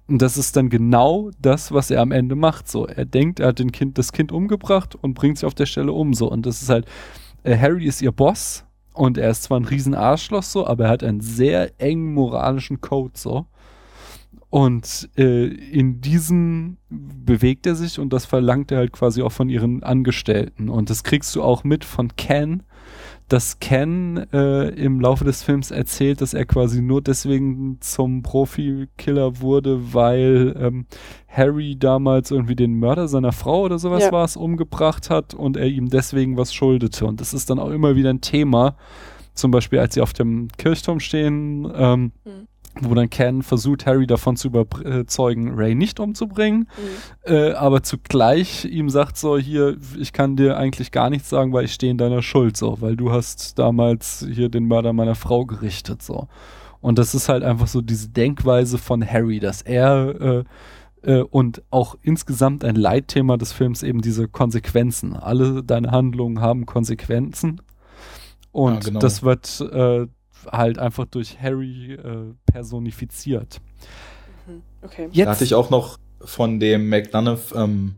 Und 0.09 0.21
das 0.21 0.37
ist 0.37 0.57
dann 0.57 0.69
genau 0.69 1.31
das, 1.41 1.73
was 1.73 1.91
er 1.91 2.01
am 2.01 2.13
Ende 2.13 2.35
macht. 2.35 2.69
So, 2.69 2.87
er 2.87 3.05
denkt, 3.05 3.41
er 3.41 3.49
hat 3.49 3.59
den 3.59 3.73
Kind, 3.73 3.99
das 3.99 4.13
Kind 4.13 4.33
umgebracht 4.33 4.97
und 5.01 5.15
bringt 5.15 5.39
sich 5.39 5.47
auf 5.47 5.55
der 5.55 5.67
Stelle 5.67 5.93
um. 5.93 6.15
So, 6.15 6.31
und 6.31 6.45
das 6.45 6.63
ist 6.63 6.69
halt, 6.69 6.87
äh, 7.45 7.57
Harry 7.57 7.87
ist 7.87 8.03
ihr 8.03 8.13
Boss 8.13 8.65
und 8.93 9.19
er 9.19 9.31
ist 9.31 9.45
zwar 9.45 9.59
ein 9.59 9.65
riesen 9.65 9.95
Arschloch 9.95 10.43
so, 10.43 10.67
aber 10.67 10.85
er 10.85 10.91
hat 10.91 11.05
einen 11.05 11.21
sehr 11.21 11.81
engen 11.81 12.15
moralischen 12.15 12.81
Code 12.81 13.13
so. 13.15 13.47
Und 14.51 15.09
äh, 15.17 15.47
in 15.47 16.03
diesem 16.03 16.77
bewegt 16.91 17.67
er 17.67 17.75
sich 17.75 17.99
und 17.99 18.13
das 18.13 18.27
verlangt 18.27 18.71
er 18.71 18.79
halt 18.79 18.93
quasi 18.93 19.23
auch 19.23 19.33
von 19.33 19.49
ihren 19.49 19.83
Angestellten. 19.83 20.69
Und 20.69 20.91
das 20.91 21.05
kriegst 21.05 21.35
du 21.35 21.43
auch 21.43 21.65
mit 21.65 21.87
von 21.87 22.17
Ken, 22.17 22.63
dass 23.33 23.59
Ken 23.61 24.19
äh, 24.33 24.69
im 24.71 25.01
Laufe 25.01 25.25
des 25.25 25.43
Films 25.43 25.71
erzählt, 25.71 26.21
dass 26.21 26.35
er 26.35 26.45
quasi 26.45 26.83
nur 26.83 27.01
deswegen 27.01 27.79
zum 27.81 28.23
Profikiller 28.23 29.41
wurde, 29.41 29.95
weil 29.95 30.55
ähm, 30.59 30.87
Harry 31.29 31.77
damals 31.79 32.31
irgendwie 32.31 32.57
den 32.57 32.75
Mörder 32.79 33.09
seiner 33.09 33.33
Frau 33.33 33.63
oder 33.63 33.79
sowas 33.79 34.03
Ja. 34.05 34.13
war 34.13 34.25
es 34.25 34.37
umgebracht 34.37 35.09
hat 35.09 35.33
und 35.35 35.57
er 35.57 35.67
ihm 35.67 35.89
deswegen 35.89 36.37
was 36.37 36.53
schuldete. 36.53 37.07
Und 37.07 37.21
das 37.21 37.33
ist 37.33 37.49
dann 37.49 37.59
auch 37.59 37.71
immer 37.71 37.97
wieder 37.97 38.11
ein 38.11 38.21
Thema. 38.21 38.77
Zum 39.35 39.51
Beispiel, 39.51 39.79
als 39.79 39.95
sie 39.95 40.03
auf 40.03 40.13
dem 40.13 40.49
Kirchturm 40.59 41.01
stehen, 41.01 41.67
ähm, 41.75 42.13
Mhm. 42.25 42.49
Wo 42.81 42.95
dann 42.95 43.11
Ken 43.11 43.43
versucht, 43.43 43.85
Harry 43.87 44.07
davon 44.07 44.37
zu 44.37 44.49
überzeugen, 44.49 45.53
Ray 45.55 45.75
nicht 45.75 46.01
umzubringen, 46.01 46.69
Mhm. 47.27 47.33
äh, 47.33 47.53
aber 47.53 47.83
zugleich 47.83 48.65
ihm 48.65 48.89
sagt 48.89 49.19
so, 49.19 49.37
hier, 49.39 49.77
ich 49.99 50.13
kann 50.13 50.37
dir 50.37 50.57
eigentlich 50.57 50.91
gar 50.91 51.11
nichts 51.11 51.29
sagen, 51.29 51.53
weil 51.53 51.67
ich 51.67 51.75
stehe 51.75 51.91
in 51.93 51.99
deiner 51.99 52.23
Schuld, 52.23 52.57
so, 52.57 52.81
weil 52.81 52.97
du 52.97 53.13
hast 53.13 53.59
damals 53.59 54.27
hier 54.33 54.49
den 54.49 54.67
Mörder 54.67 54.93
meiner 54.93 55.15
Frau 55.15 55.45
gerichtet, 55.45 56.03
so. 56.03 56.29
Und 56.81 56.99
das 56.99 57.15
ist 57.15 57.29
halt 57.29 57.45
einfach 57.45 57.69
so 57.69 57.81
diese 57.81 58.09
Denkweise 58.09 58.77
von 58.79 59.07
Harry, 59.09 59.39
dass 59.39 59.63
er 59.63 60.21
äh, 60.21 60.45
äh, 61.03 61.23
und 61.23 61.63
auch 61.71 61.97
insgesamt 62.03 62.65
ein 62.65 62.75
Leitthema 62.75 63.37
des 63.37 63.53
Films 63.53 63.83
eben 63.85 64.01
diese 64.01 64.27
Konsequenzen. 64.29 65.15
Alle 65.15 65.63
deine 65.63 65.91
Handlungen 65.91 66.41
haben 66.41 66.67
Konsequenzen. 66.67 67.61
Und 68.51 68.75
Ja, 68.75 68.81
genau. 68.81 69.01
das 69.01 69.23
wird 69.23 69.61
äh, 69.61 70.07
halt 70.51 70.79
einfach 70.79 71.07
durch 71.07 71.41
Harry 71.41 71.95
äh, 71.95 72.35
personifiziert. 72.51 73.61
Mhm. 74.47 74.63
Okay. 74.83 75.09
Jetzt, 75.13 75.27
Da 75.27 75.31
hatte 75.33 75.45
ich 75.45 75.55
auch 75.55 75.71
noch 75.71 75.99
von 76.21 76.61
dem 76.61 76.89
McDonough 76.89 77.55
ähm, 77.55 77.97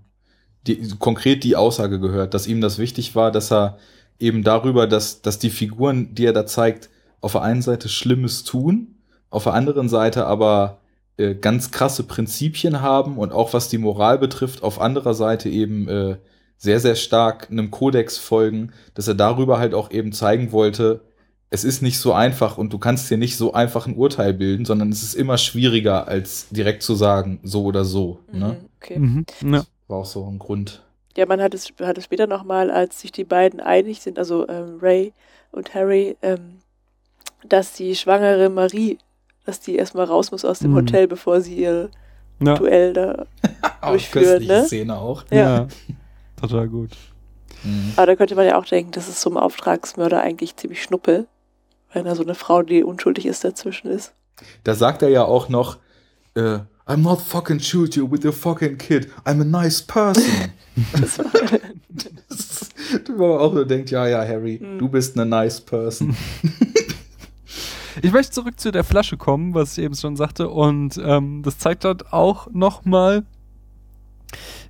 die, 0.67 0.89
konkret 0.99 1.45
die 1.45 1.57
Aussage 1.57 2.01
gehört, 2.01 2.35
dass 2.35 2.47
ihm 2.47 2.61
das 2.61 2.79
wichtig 2.79 3.15
war, 3.15 3.31
dass 3.31 3.53
er 3.53 3.79
eben 4.19 4.43
darüber, 4.43 4.87
dass, 4.87 5.23
dass 5.23 5.39
die 5.39 5.51
Figuren, 5.51 6.15
die 6.15 6.27
er 6.27 6.33
da 6.33 6.47
zeigt, 6.47 6.89
auf 7.21 7.33
der 7.33 7.43
einen 7.43 7.63
Seite 7.63 7.89
Schlimmes 7.89 8.45
tun, 8.45 8.97
auf 9.31 9.45
der 9.45 9.55
anderen 9.55 9.89
Seite 9.89 10.27
aber 10.27 10.79
äh, 11.17 11.35
ganz 11.35 11.71
krasse 11.71 12.05
Prinzipien 12.05 12.81
haben 12.81 13.19
und 13.19 13.33
auch 13.33 13.53
was 13.53 13.69
die 13.69 13.79
Moral 13.79 14.19
betrifft, 14.19 14.63
auf 14.63 14.81
anderer 14.81 15.15
Seite 15.15 15.49
eben 15.49 15.89
äh, 15.89 16.17
sehr, 16.57 16.81
sehr 16.81 16.95
stark 16.95 17.51
einem 17.51 17.71
Kodex 17.71 18.17
folgen, 18.17 18.73
dass 18.95 19.09
er 19.09 19.15
darüber 19.15 19.59
halt 19.59 19.75
auch 19.75 19.91
eben 19.91 20.13
zeigen 20.13 20.53
wollte, 20.53 21.03
es 21.55 21.63
ist 21.63 21.83
nicht 21.83 21.99
so 22.01 22.13
einfach 22.13 22.59
und 22.59 22.73
du 22.73 22.79
kannst 22.79 23.09
dir 23.11 23.17
nicht 23.17 23.37
so 23.37 23.53
einfach 23.53 23.87
ein 23.87 23.95
Urteil 23.97 24.35
bilden, 24.35 24.65
sondern 24.65 24.91
es 24.91 25.03
ist 25.05 25.15
immer 25.15 25.39
schwieriger, 25.39 26.09
als 26.09 26.49
direkt 26.51 26.83
zu 26.83 26.97
sagen, 26.97 27.39
so 27.45 27.63
oder 27.65 27.85
so. 27.85 28.19
Ne? 28.33 28.57
Mhm. 28.61 28.69
Okay. 28.83 28.99
mhm, 28.99 29.25
ja. 29.55 29.65
War 29.87 29.99
auch 29.99 30.05
so 30.05 30.27
ein 30.27 30.39
Grund. 30.41 30.83
Ja, 31.17 31.27
man 31.27 31.41
hat 31.41 31.55
es, 31.55 31.73
hat 31.81 31.97
es 31.97 32.05
später 32.05 32.27
nochmal, 32.27 32.71
als 32.73 33.01
sich 33.01 33.13
die 33.13 33.23
beiden 33.23 33.61
einig 33.61 34.01
sind, 34.03 34.19
also 34.19 34.49
ähm, 34.49 34.79
Ray 34.83 35.13
und 35.53 35.73
Harry, 35.75 36.17
ähm, 36.23 36.59
dass 37.49 37.73
die 37.75 37.95
schwangere 37.95 38.49
Marie, 38.51 38.99
dass 39.47 39.61
die 39.61 39.77
erstmal 39.77 40.07
raus 40.07 40.33
muss 40.33 40.45
aus 40.45 40.59
dem 40.59 40.73
Mhm. 40.73 40.77
Hotel, 40.77 41.07
bevor 41.07 41.41
sie 41.41 41.55
ihr 41.57 41.89
Ja. 42.41 42.55
Duell 42.57 42.93
da. 42.95 43.27
Auch 43.81 43.91
Durchführen, 43.91 44.25
köstliche 44.39 44.53
ne? 44.53 44.65
Szene 44.67 44.99
auch. 44.99 45.25
Ja. 45.31 45.37
Ja. 45.39 45.69
Total 46.41 46.69
gut. 46.69 46.91
Mhm. 47.63 47.93
Aber 47.97 48.07
da 48.07 48.17
könnte 48.17 48.35
man 48.35 48.45
ja 48.47 48.59
auch 48.59 48.65
denken, 48.67 48.91
das 48.91 49.09
ist 49.09 49.21
so 49.21 49.31
einem 49.31 49.37
Auftragsmörder 49.37 50.21
eigentlich 50.21 50.57
ziemlich 50.57 50.83
schnuppe, 50.83 51.27
wenn 51.95 52.05
da 52.05 52.15
so 52.15 52.23
eine 52.23 52.35
Frau, 52.35 52.63
die 52.63 52.85
unschuldig 52.85 53.27
ist, 53.27 53.45
dazwischen 53.45 53.89
ist. 53.89 54.13
Da 54.65 54.75
sagt 54.75 55.03
er 55.03 55.09
ja 55.09 55.25
auch 55.25 55.49
noch, 55.49 55.79
äh, 56.35 56.59
I'm 56.87 56.99
not 56.99 57.21
fucking 57.23 57.61
shoot 57.61 57.97
you 57.97 58.11
with 58.11 58.25
your 58.25 58.33
fucking 58.33 58.77
kid. 58.77 59.09
I'm 59.25 59.41
a 59.41 59.45
nice 59.45 59.81
person. 59.83 60.25
Das 61.01 61.19
war, 61.21 61.27
das 62.29 62.69
du 63.05 63.13
man 63.13 63.39
auch 63.39 63.53
nur 63.55 63.65
denkt, 63.65 63.91
ja, 63.93 64.09
ja, 64.09 64.19
Harry, 64.27 64.59
Mhm. 64.61 64.79
du 64.81 64.89
bist 64.89 65.17
eine 65.17 65.25
nice 65.25 65.61
person. 65.61 66.17
Ich 68.03 68.13
möchte 68.13 68.33
zurück 68.33 68.59
zu 68.59 68.73
der 68.73 68.83
Flasche 68.83 69.17
kommen, 69.17 69.55
was 69.55 69.79
ich 69.79 69.85
eben 69.85 69.95
schon 69.95 70.17
sagte. 70.17 70.49
Und 70.49 71.01
ähm, 71.03 71.43
das 71.45 71.59
zeigt 71.59 71.85
dort 71.85 72.13
auch 72.13 72.49
nochmal, 72.51 73.23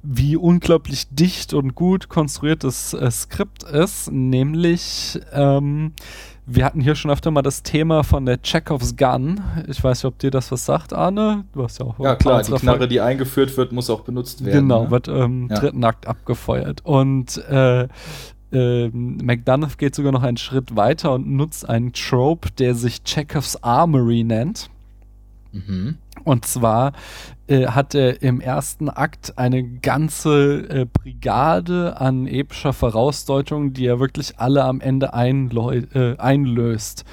wie 0.02 0.36
unglaublich 0.36 1.08
dicht 1.08 1.54
und 1.54 1.74
gut 1.74 2.10
konstruiert 2.10 2.64
das 2.64 2.92
äh, 2.92 3.10
Skript 3.10 3.62
ist. 3.62 4.12
Nämlich, 4.12 5.18
ähm, 5.32 5.94
wir 6.46 6.64
hatten 6.64 6.80
hier 6.80 6.94
schon 6.94 7.10
öfter 7.10 7.30
mal 7.30 7.42
das 7.42 7.62
Thema 7.62 8.02
von 8.04 8.26
der 8.26 8.40
Chekhovs 8.42 8.96
Gun. 8.96 9.40
Ich 9.66 9.82
weiß 9.82 9.98
nicht, 10.02 10.04
ob 10.08 10.18
dir 10.18 10.30
das 10.30 10.52
was 10.52 10.66
sagt, 10.66 10.92
Arne. 10.92 11.44
Du 11.54 11.62
hast 11.62 11.78
ja 11.78 11.86
auch 11.86 11.98
Ja, 11.98 12.16
klar, 12.16 12.42
die 12.42 12.52
Knarre, 12.52 12.86
die 12.86 13.00
eingeführt 13.00 13.56
wird, 13.56 13.72
muss 13.72 13.88
auch 13.88 14.02
benutzt 14.02 14.44
werden. 14.44 14.68
Genau, 14.68 14.84
ne? 14.84 14.90
wird 14.90 15.08
im 15.08 15.48
Ja. 15.48 15.58
dritten 15.58 15.82
Akt 15.84 16.06
abgefeuert. 16.06 16.84
Und 16.84 17.38
äh, 17.48 17.88
ähm, 18.52 19.16
McDonough 19.22 19.78
geht 19.78 19.94
sogar 19.94 20.12
noch 20.12 20.22
einen 20.22 20.36
Schritt 20.36 20.76
weiter 20.76 21.12
und 21.12 21.28
nutzt 21.28 21.68
einen 21.68 21.92
Trope, 21.92 22.50
der 22.58 22.74
sich 22.74 23.02
Chekhovs 23.04 23.62
Armory 23.62 24.22
nennt. 24.22 24.68
Mhm. 25.52 25.96
Und 26.24 26.46
zwar 26.46 26.92
äh, 27.46 27.66
hat 27.66 27.94
er 27.94 28.22
im 28.22 28.40
ersten 28.40 28.88
Akt 28.88 29.36
eine 29.36 29.62
ganze 29.62 30.68
äh, 30.68 30.86
Brigade 30.90 32.00
an 32.00 32.26
epischer 32.26 32.72
Vorausdeutung, 32.72 33.72
die 33.72 33.86
er 33.86 34.00
wirklich 34.00 34.38
alle 34.38 34.64
am 34.64 34.80
Ende 34.80 35.10
äh, 35.12 36.16
einlöst. 36.18 37.04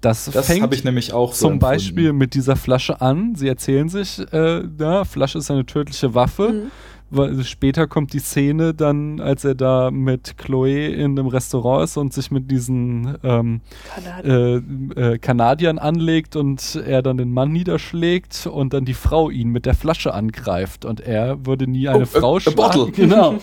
Das, 0.00 0.26
das 0.26 0.50
habe 0.60 0.74
ich 0.74 0.84
nämlich 0.84 1.14
auch 1.14 1.32
so 1.32 1.48
zum 1.48 1.58
Beispiel 1.58 2.12
mit 2.12 2.34
dieser 2.34 2.56
Flasche 2.56 3.00
an. 3.00 3.34
Sie 3.36 3.48
erzählen 3.48 3.88
sich, 3.88 4.20
äh, 4.32 4.62
na, 4.78 5.04
Flasche 5.04 5.38
ist 5.38 5.50
eine 5.50 5.64
tödliche 5.64 6.14
Waffe. 6.14 6.48
Mhm 6.48 6.70
weil 7.10 7.44
später 7.44 7.86
kommt 7.86 8.12
die 8.12 8.18
Szene 8.18 8.74
dann, 8.74 9.20
als 9.20 9.44
er 9.44 9.54
da 9.54 9.90
mit 9.90 10.36
Chloe 10.36 10.88
in 10.88 11.18
einem 11.18 11.28
Restaurant 11.28 11.84
ist 11.84 11.96
und 11.96 12.12
sich 12.12 12.30
mit 12.30 12.50
diesen 12.50 13.16
ähm, 13.22 13.60
Kanadier. 13.94 14.62
äh, 14.96 15.12
äh, 15.12 15.18
Kanadiern 15.18 15.78
anlegt 15.78 16.36
und 16.36 16.82
er 16.86 17.02
dann 17.02 17.16
den 17.16 17.32
Mann 17.32 17.52
niederschlägt 17.52 18.46
und 18.46 18.74
dann 18.74 18.84
die 18.84 18.94
Frau 18.94 19.30
ihn 19.30 19.48
mit 19.50 19.66
der 19.66 19.74
Flasche 19.74 20.14
angreift 20.14 20.84
und 20.84 21.00
er 21.00 21.46
würde 21.46 21.66
nie 21.66 21.88
eine 21.88 22.04
oh, 22.04 22.06
Frau 22.06 22.36
a, 22.36 22.40
schlagen. 22.40 22.80
A 22.80 22.90
genau. 22.92 23.38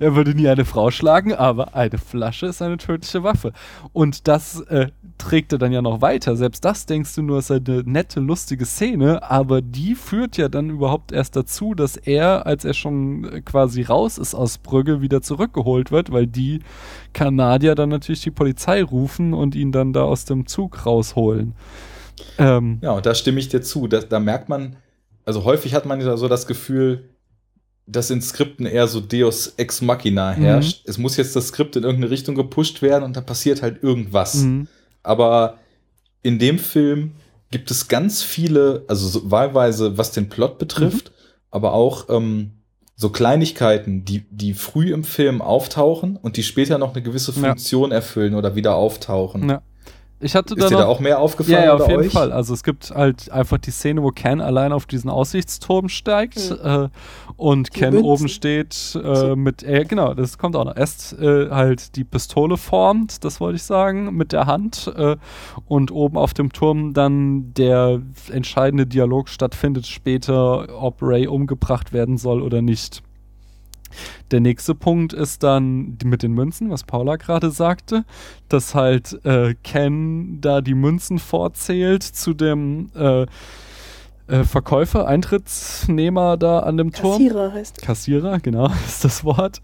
er 0.00 0.14
würde 0.14 0.34
nie 0.34 0.48
eine 0.48 0.64
Frau 0.64 0.90
schlagen, 0.90 1.32
aber 1.34 1.74
eine 1.74 1.98
Flasche 1.98 2.46
ist 2.46 2.62
eine 2.62 2.76
tödliche 2.76 3.22
Waffe. 3.22 3.52
Und 3.92 4.28
das 4.28 4.60
äh, 4.62 4.88
trägt 5.18 5.52
er 5.52 5.58
dann 5.58 5.72
ja 5.72 5.82
noch 5.82 6.00
weiter. 6.00 6.36
Selbst 6.36 6.64
das 6.64 6.86
denkst 6.86 7.14
du 7.14 7.22
nur, 7.22 7.38
ist 7.38 7.50
eine 7.50 7.82
nette, 7.84 8.20
lustige 8.20 8.64
Szene, 8.64 9.22
aber 9.22 9.62
die 9.62 9.94
führt 9.94 10.36
ja 10.36 10.48
dann 10.48 10.70
überhaupt 10.70 11.12
erst 11.12 11.36
dazu, 11.36 11.74
dass 11.74 11.96
er, 11.96 12.46
als 12.46 12.64
er 12.64 12.74
schon 12.74 13.44
quasi 13.44 13.82
raus 13.82 14.18
ist 14.18 14.34
aus 14.34 14.58
Brügge, 14.58 15.00
wieder 15.00 15.22
zurückgeholt 15.22 15.90
wird, 15.90 16.12
weil 16.12 16.26
die 16.26 16.60
Kanadier 17.12 17.74
dann 17.74 17.88
natürlich 17.88 18.22
die 18.22 18.30
Polizei 18.30 18.82
rufen 18.82 19.34
und 19.34 19.54
ihn 19.54 19.72
dann 19.72 19.92
da 19.92 20.02
aus 20.02 20.24
dem 20.24 20.46
Zug 20.46 20.84
rausholen. 20.84 21.54
Ähm, 22.38 22.78
ja, 22.82 22.92
und 22.92 23.06
da 23.06 23.14
stimme 23.14 23.40
ich 23.40 23.48
dir 23.48 23.62
zu. 23.62 23.88
Da, 23.88 24.00
da 24.00 24.20
merkt 24.20 24.48
man, 24.48 24.76
also 25.24 25.44
häufig 25.44 25.74
hat 25.74 25.86
man 25.86 26.00
ja 26.00 26.16
so 26.16 26.28
das 26.28 26.46
Gefühl, 26.46 27.10
dass 27.86 28.10
in 28.10 28.20
Skripten 28.20 28.66
eher 28.66 28.88
so 28.88 29.00
Deus 29.00 29.54
Ex 29.56 29.80
Machina 29.80 30.32
herrscht. 30.32 30.84
Mhm. 30.84 30.90
Es 30.90 30.98
muss 30.98 31.16
jetzt 31.16 31.36
das 31.36 31.48
Skript 31.48 31.76
in 31.76 31.84
irgendeine 31.84 32.10
Richtung 32.10 32.34
gepusht 32.34 32.82
werden 32.82 33.04
und 33.04 33.16
da 33.16 33.20
passiert 33.20 33.62
halt 33.62 33.82
irgendwas. 33.82 34.34
Mhm 34.42 34.66
aber 35.06 35.58
in 36.22 36.38
dem 36.38 36.58
Film 36.58 37.12
gibt 37.50 37.70
es 37.70 37.88
ganz 37.88 38.22
viele, 38.22 38.84
also 38.88 39.06
so 39.06 39.30
wahlweise, 39.30 39.96
was 39.96 40.10
den 40.10 40.28
Plot 40.28 40.58
betrifft, 40.58 41.10
mhm. 41.10 41.14
aber 41.50 41.72
auch 41.72 42.08
ähm, 42.08 42.52
so 42.96 43.10
Kleinigkeiten, 43.10 44.04
die, 44.04 44.24
die 44.30 44.54
früh 44.54 44.92
im 44.92 45.04
Film 45.04 45.42
auftauchen 45.42 46.16
und 46.16 46.36
die 46.36 46.42
später 46.42 46.78
noch 46.78 46.94
eine 46.94 47.02
gewisse 47.02 47.32
Funktion 47.32 47.90
ja. 47.90 47.96
erfüllen 47.96 48.34
oder 48.34 48.56
wieder 48.56 48.74
auftauchen. 48.74 49.48
Ja. 49.48 49.62
Ich 50.18 50.34
hatte 50.34 50.54
Ist 50.54 50.62
da 50.62 50.68
dir 50.68 50.74
noch, 50.74 50.80
da 50.80 50.86
auch 50.86 51.00
mehr 51.00 51.18
aufgefallen? 51.18 51.58
Ja, 51.58 51.64
ja 51.64 51.74
auf 51.74 51.88
jeden 51.88 52.00
euch? 52.00 52.12
Fall. 52.12 52.32
Also 52.32 52.54
es 52.54 52.62
gibt 52.62 52.90
halt 52.90 53.30
einfach 53.30 53.58
die 53.58 53.70
Szene, 53.70 54.02
wo 54.02 54.10
Ken 54.10 54.40
allein 54.40 54.72
auf 54.72 54.86
diesen 54.86 55.10
Aussichtsturm 55.10 55.90
steigt 55.90 56.50
mhm. 56.50 56.84
äh, 56.84 56.88
und 57.36 57.74
die 57.74 57.80
Ken 57.80 57.92
Münzen. 57.92 58.08
oben 58.08 58.28
steht 58.28 58.98
äh, 59.02 59.36
mit, 59.36 59.62
äh, 59.62 59.84
genau, 59.84 60.14
das 60.14 60.38
kommt 60.38 60.56
auch 60.56 60.64
noch. 60.64 60.76
Erst 60.76 61.18
äh, 61.18 61.50
halt 61.50 61.96
die 61.96 62.04
Pistole 62.04 62.56
formt, 62.56 63.24
das 63.24 63.40
wollte 63.40 63.56
ich 63.56 63.64
sagen, 63.64 64.16
mit 64.16 64.32
der 64.32 64.46
Hand 64.46 64.90
äh, 64.96 65.16
und 65.66 65.90
oben 65.90 66.16
auf 66.16 66.32
dem 66.32 66.50
Turm 66.50 66.94
dann 66.94 67.52
der 67.52 68.00
entscheidende 68.32 68.86
Dialog 68.86 69.28
stattfindet 69.28 69.86
später, 69.86 70.80
ob 70.80 71.02
Ray 71.02 71.26
umgebracht 71.26 71.92
werden 71.92 72.16
soll 72.16 72.40
oder 72.40 72.62
nicht. 72.62 73.02
Der 74.30 74.40
nächste 74.40 74.74
Punkt 74.74 75.12
ist 75.12 75.42
dann 75.42 75.98
mit 76.04 76.22
den 76.22 76.32
Münzen, 76.32 76.70
was 76.70 76.84
Paula 76.84 77.16
gerade 77.16 77.50
sagte, 77.50 78.04
dass 78.48 78.74
halt 78.74 79.24
äh, 79.24 79.54
Ken 79.62 80.40
da 80.40 80.60
die 80.60 80.74
Münzen 80.74 81.18
vorzählt 81.18 82.02
zu 82.02 82.34
dem 82.34 82.90
äh, 82.94 83.26
äh, 84.28 84.42
Verkäufer, 84.42 85.06
Eintrittsnehmer 85.06 86.36
da 86.36 86.60
an 86.60 86.76
dem 86.76 86.92
Turm. 86.92 87.12
Kassierer 87.12 87.52
heißt. 87.52 87.80
Kassierer, 87.82 88.40
genau, 88.40 88.66
ist 88.86 89.04
das 89.04 89.24
Wort. 89.24 89.60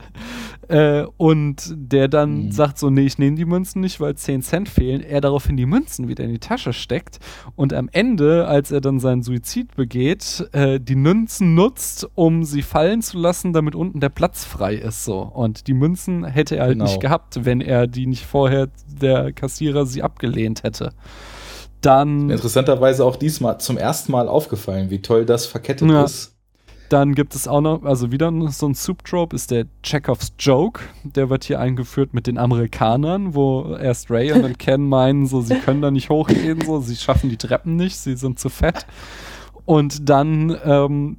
Äh, 0.68 1.04
und 1.16 1.74
der 1.74 2.08
dann 2.08 2.46
mhm. 2.46 2.52
sagt 2.52 2.78
so, 2.78 2.90
nee, 2.90 3.02
ich 3.02 3.18
nehme 3.18 3.36
die 3.36 3.44
Münzen 3.44 3.80
nicht, 3.80 4.00
weil 4.00 4.14
10 4.14 4.42
Cent 4.42 4.68
fehlen. 4.68 5.02
Er 5.02 5.20
daraufhin 5.20 5.56
die 5.56 5.66
Münzen 5.66 6.08
wieder 6.08 6.24
in 6.24 6.30
die 6.30 6.38
Tasche 6.38 6.72
steckt 6.72 7.18
und 7.56 7.72
am 7.72 7.88
Ende, 7.90 8.46
als 8.46 8.70
er 8.70 8.80
dann 8.80 9.00
seinen 9.00 9.22
Suizid 9.22 9.74
begeht, 9.74 10.48
äh, 10.52 10.78
die 10.78 10.94
Münzen 10.94 11.54
nutzt, 11.54 12.08
um 12.14 12.44
sie 12.44 12.62
fallen 12.62 13.02
zu 13.02 13.18
lassen, 13.18 13.52
damit 13.52 13.74
unten 13.74 14.00
der 14.00 14.08
Platz 14.08 14.44
frei 14.44 14.74
ist 14.74 15.04
so. 15.04 15.20
Und 15.20 15.66
die 15.66 15.74
Münzen 15.74 16.24
hätte 16.24 16.56
er 16.56 16.64
halt 16.64 16.72
genau. 16.74 16.84
nicht 16.84 17.00
gehabt, 17.00 17.44
wenn 17.44 17.60
er 17.60 17.86
die 17.86 18.06
nicht 18.06 18.24
vorher 18.24 18.68
der 18.86 19.32
Kassierer 19.32 19.86
sie 19.86 20.02
abgelehnt 20.02 20.62
hätte. 20.62 20.90
Dann. 21.80 22.30
Interessanterweise 22.30 23.04
auch 23.04 23.16
diesmal 23.16 23.58
zum 23.58 23.76
ersten 23.76 24.12
Mal 24.12 24.28
aufgefallen, 24.28 24.90
wie 24.90 25.02
toll 25.02 25.26
das 25.26 25.46
verkettet 25.46 25.90
ja. 25.90 26.04
ist. 26.04 26.31
Dann 26.92 27.14
gibt 27.14 27.34
es 27.34 27.48
auch 27.48 27.62
noch, 27.62 27.84
also 27.84 28.12
wieder 28.12 28.30
so 28.50 28.68
ein 28.68 28.74
Subtrope, 28.74 29.34
ist 29.34 29.50
der 29.50 29.64
Chekhovs 29.82 30.34
Joke. 30.38 30.82
Der 31.04 31.30
wird 31.30 31.44
hier 31.44 31.58
eingeführt 31.58 32.12
mit 32.12 32.26
den 32.26 32.36
Amerikanern, 32.36 33.34
wo 33.34 33.74
erst 33.76 34.10
Ray 34.10 34.30
und 34.32 34.42
dann 34.42 34.58
Ken 34.58 34.90
meinen, 34.90 35.26
so, 35.26 35.40
sie 35.40 35.54
können 35.54 35.80
da 35.80 35.90
nicht 35.90 36.10
hochgehen, 36.10 36.60
so, 36.60 36.80
sie 36.80 36.96
schaffen 36.96 37.30
die 37.30 37.38
Treppen 37.38 37.76
nicht, 37.76 37.96
sie 37.96 38.14
sind 38.14 38.38
zu 38.38 38.50
fett 38.50 38.84
und 39.64 40.08
dann 40.08 40.56
ähm, 40.64 41.16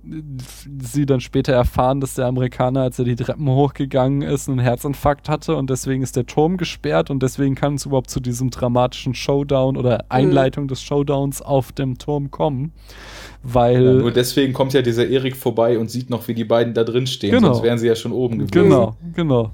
sie 0.82 1.06
dann 1.06 1.22
später 1.22 1.54
erfahren, 1.54 2.02
dass 2.02 2.16
der 2.16 2.26
Amerikaner, 2.26 2.82
als 2.82 3.00
er 3.00 3.06
die 3.06 3.16
Treppen 3.16 3.48
hochgegangen 3.48 4.22
ist, 4.22 4.50
einen 4.50 4.60
Herzinfarkt 4.60 5.30
hatte 5.30 5.56
und 5.56 5.70
deswegen 5.70 6.04
ist 6.04 6.16
der 6.16 6.26
Turm 6.26 6.58
gesperrt 6.58 7.10
und 7.10 7.24
deswegen 7.24 7.56
kann 7.56 7.76
es 7.76 7.86
überhaupt 7.86 8.10
zu 8.10 8.20
diesem 8.20 8.50
dramatischen 8.50 9.14
Showdown 9.14 9.78
oder 9.78 9.96
mhm. 9.96 10.10
Einleitung 10.10 10.64
mhm. 10.66 10.70
des 10.70 10.82
Showdowns 10.82 11.42
auf 11.42 11.72
dem 11.72 11.98
Turm 11.98 12.32
kommen. 12.32 12.74
Weil. 13.44 13.84
Ja, 13.84 13.94
nur 13.94 14.12
deswegen 14.12 14.54
kommt 14.54 14.74
ja 14.74 14.82
dieser 14.82 15.08
Erik 15.08 15.36
vorbei 15.36 15.80
und 15.80 15.90
sieht 15.90 16.10
noch, 16.10 16.28
wie 16.28 16.34
die 16.34 16.46
beiden 16.46 16.74
da 16.74 16.84
drin 16.84 17.08
stehen, 17.08 17.32
genau. 17.32 17.54
sonst 17.54 17.64
wären 17.64 17.78
sie 17.78 17.88
ja 17.88 17.96
schon 17.96 18.12
oben 18.12 18.40
gewesen. 18.40 18.52
Genau, 18.52 18.96
genau. 19.16 19.52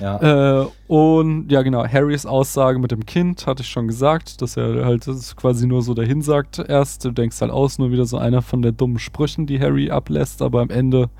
Ja. 0.00 0.62
Äh, 0.62 0.66
und 0.86 1.50
ja, 1.50 1.62
genau, 1.62 1.86
Harrys 1.86 2.26
Aussage 2.26 2.78
mit 2.78 2.90
dem 2.90 3.04
Kind 3.06 3.46
hatte 3.46 3.62
ich 3.62 3.68
schon 3.68 3.86
gesagt, 3.86 4.40
dass 4.42 4.56
er 4.56 4.84
halt 4.84 5.06
das 5.06 5.36
quasi 5.36 5.66
nur 5.66 5.82
so 5.82 5.94
dahin 5.94 6.22
sagt 6.22 6.58
erst. 6.58 7.04
Du 7.04 7.10
denkst 7.10 7.40
halt 7.40 7.50
aus, 7.50 7.78
nur 7.78 7.90
wieder 7.90 8.04
so 8.04 8.18
einer 8.18 8.42
von 8.42 8.62
der 8.62 8.72
dummen 8.72 8.98
Sprüchen, 8.98 9.46
die 9.46 9.60
Harry 9.60 9.90
ablässt, 9.90 10.42
aber 10.42 10.60
am 10.60 10.70
Ende 10.70 11.10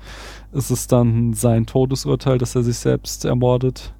ist 0.51 0.71
es 0.71 0.87
dann 0.87 1.33
sein 1.33 1.65
Todesurteil, 1.65 2.37
dass 2.37 2.55
er 2.55 2.63
sich 2.63 2.77
selbst 2.77 3.25
ermordet. 3.25 3.93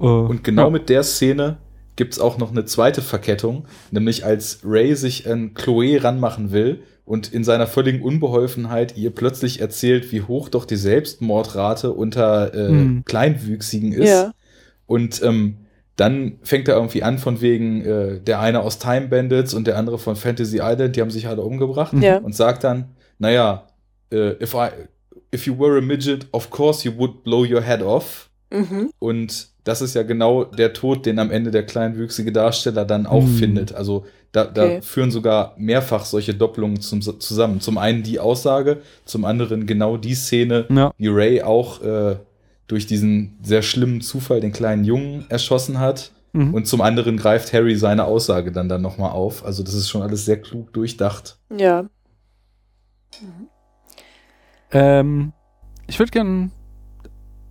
Äh, 0.00 0.04
und 0.04 0.44
genau 0.44 0.64
ja. 0.64 0.70
mit 0.70 0.88
der 0.88 1.02
Szene 1.02 1.58
gibt 1.96 2.14
es 2.14 2.20
auch 2.20 2.38
noch 2.38 2.50
eine 2.50 2.64
zweite 2.64 3.02
Verkettung, 3.02 3.66
nämlich 3.90 4.24
als 4.24 4.60
Ray 4.64 4.94
sich 4.94 5.30
an 5.30 5.54
Chloe 5.54 6.02
ranmachen 6.02 6.50
will 6.50 6.82
und 7.04 7.32
in 7.32 7.44
seiner 7.44 7.66
völligen 7.66 8.02
Unbeholfenheit 8.02 8.96
ihr 8.96 9.10
plötzlich 9.10 9.60
erzählt, 9.60 10.12
wie 10.12 10.22
hoch 10.22 10.48
doch 10.48 10.64
die 10.64 10.76
Selbstmordrate 10.76 11.92
unter 11.92 12.54
äh, 12.54 12.70
mhm. 12.70 13.04
Kleinwüchsigen 13.04 13.92
ist. 13.92 14.08
Ja. 14.08 14.32
Und 14.86 15.22
ähm, 15.22 15.56
dann 15.96 16.38
fängt 16.42 16.68
er 16.68 16.76
irgendwie 16.76 17.02
an 17.02 17.18
von 17.18 17.40
wegen 17.40 17.84
äh, 17.84 18.20
der 18.20 18.40
eine 18.40 18.60
aus 18.60 18.78
Time 18.78 19.08
Bandits 19.08 19.52
und 19.52 19.66
der 19.66 19.76
andere 19.76 19.98
von 19.98 20.16
Fantasy 20.16 20.60
Island, 20.62 20.96
die 20.96 21.00
haben 21.00 21.10
sich 21.10 21.26
alle 21.26 21.42
umgebracht 21.42 21.92
ja. 22.00 22.18
und 22.18 22.34
sagt 22.34 22.64
dann, 22.64 22.90
naja, 23.18 23.66
äh, 24.10 24.42
if 24.42 24.54
I 24.54 24.68
if 25.34 25.46
you 25.46 25.58
were 25.58 25.78
a 25.78 25.80
midget, 25.80 26.26
of 26.32 26.50
course 26.50 26.86
you 26.86 26.96
would 26.96 27.24
blow 27.24 27.44
your 27.44 27.62
head 27.62 27.82
off. 27.82 28.30
Mhm. 28.50 28.90
Und 28.98 29.48
das 29.64 29.80
ist 29.80 29.94
ja 29.94 30.02
genau 30.02 30.44
der 30.44 30.72
Tod, 30.72 31.06
den 31.06 31.18
am 31.18 31.30
Ende 31.30 31.50
der 31.50 31.64
kleinwüchsige 31.64 32.32
Darsteller 32.32 32.84
dann 32.84 33.06
auch 33.06 33.24
mhm. 33.24 33.36
findet. 33.36 33.74
Also 33.74 34.04
da, 34.32 34.44
da 34.44 34.64
okay. 34.64 34.82
führen 34.82 35.10
sogar 35.10 35.54
mehrfach 35.58 36.04
solche 36.06 36.34
Doppelungen 36.34 36.80
zum, 36.80 37.00
zusammen. 37.02 37.60
Zum 37.60 37.78
einen 37.78 38.02
die 38.02 38.18
Aussage, 38.18 38.80
zum 39.04 39.24
anderen 39.24 39.66
genau 39.66 39.98
die 39.98 40.14
Szene, 40.14 40.66
ja. 40.70 40.92
wie 40.96 41.08
Ray 41.08 41.42
auch 41.42 41.82
äh, 41.82 42.16
durch 42.66 42.86
diesen 42.86 43.38
sehr 43.42 43.60
schlimmen 43.60 44.00
Zufall 44.00 44.40
den 44.40 44.52
kleinen 44.52 44.84
Jungen 44.84 45.26
erschossen 45.28 45.78
hat. 45.78 46.12
Mhm. 46.32 46.54
Und 46.54 46.66
zum 46.66 46.80
anderen 46.80 47.18
greift 47.18 47.52
Harry 47.52 47.76
seine 47.76 48.04
Aussage 48.04 48.52
dann, 48.52 48.70
dann 48.70 48.80
nochmal 48.80 49.10
auf. 49.10 49.44
Also 49.44 49.62
das 49.62 49.74
ist 49.74 49.90
schon 49.90 50.00
alles 50.00 50.24
sehr 50.24 50.40
klug 50.40 50.72
durchdacht. 50.72 51.38
Ja. 51.54 51.82
Mhm. 51.82 53.48
Ähm, 54.70 55.32
ich 55.86 55.98
würde 55.98 56.10
gerne, 56.10 56.50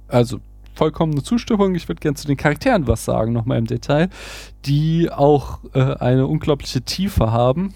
also 0.08 0.40
vollkommene 0.76 1.24
Zustimmung. 1.24 1.76
Ich 1.76 1.88
würde 1.88 2.00
gerne 2.00 2.16
zu 2.16 2.28
den 2.28 2.38
Charakteren 2.38 2.88
was 2.88 3.06
sagen, 3.06 3.34
nochmal 3.34 3.58
im 3.58 3.68
Detail, 3.68 4.10
die 4.66 5.10
auch 5.12 5.60
äh, 5.74 5.96
eine 5.96 6.28
unglaubliche 6.28 6.82
Tiefe 6.82 7.32
haben, 7.32 7.74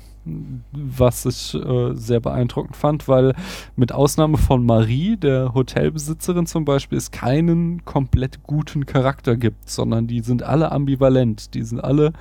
was 0.72 1.26
ich 1.26 1.54
äh, 1.54 1.94
sehr 1.94 2.20
beeindruckend 2.20 2.76
fand, 2.76 3.08
weil 3.08 3.36
mit 3.76 3.92
Ausnahme 3.92 4.38
von 4.38 4.66
Marie, 4.66 5.18
der 5.18 5.54
Hotelbesitzerin 5.54 6.48
zum 6.48 6.66
Beispiel, 6.66 6.98
es 6.98 7.12
keinen 7.12 7.86
komplett 7.86 8.44
guten 8.44 8.86
Charakter 8.86 9.36
gibt, 9.36 9.70
sondern 9.70 10.08
die 10.08 10.22
sind 10.22 10.44
alle 10.44 10.72
ambivalent. 10.72 11.54
Die 11.54 11.64
sind 11.64 11.84
alle 11.84 12.14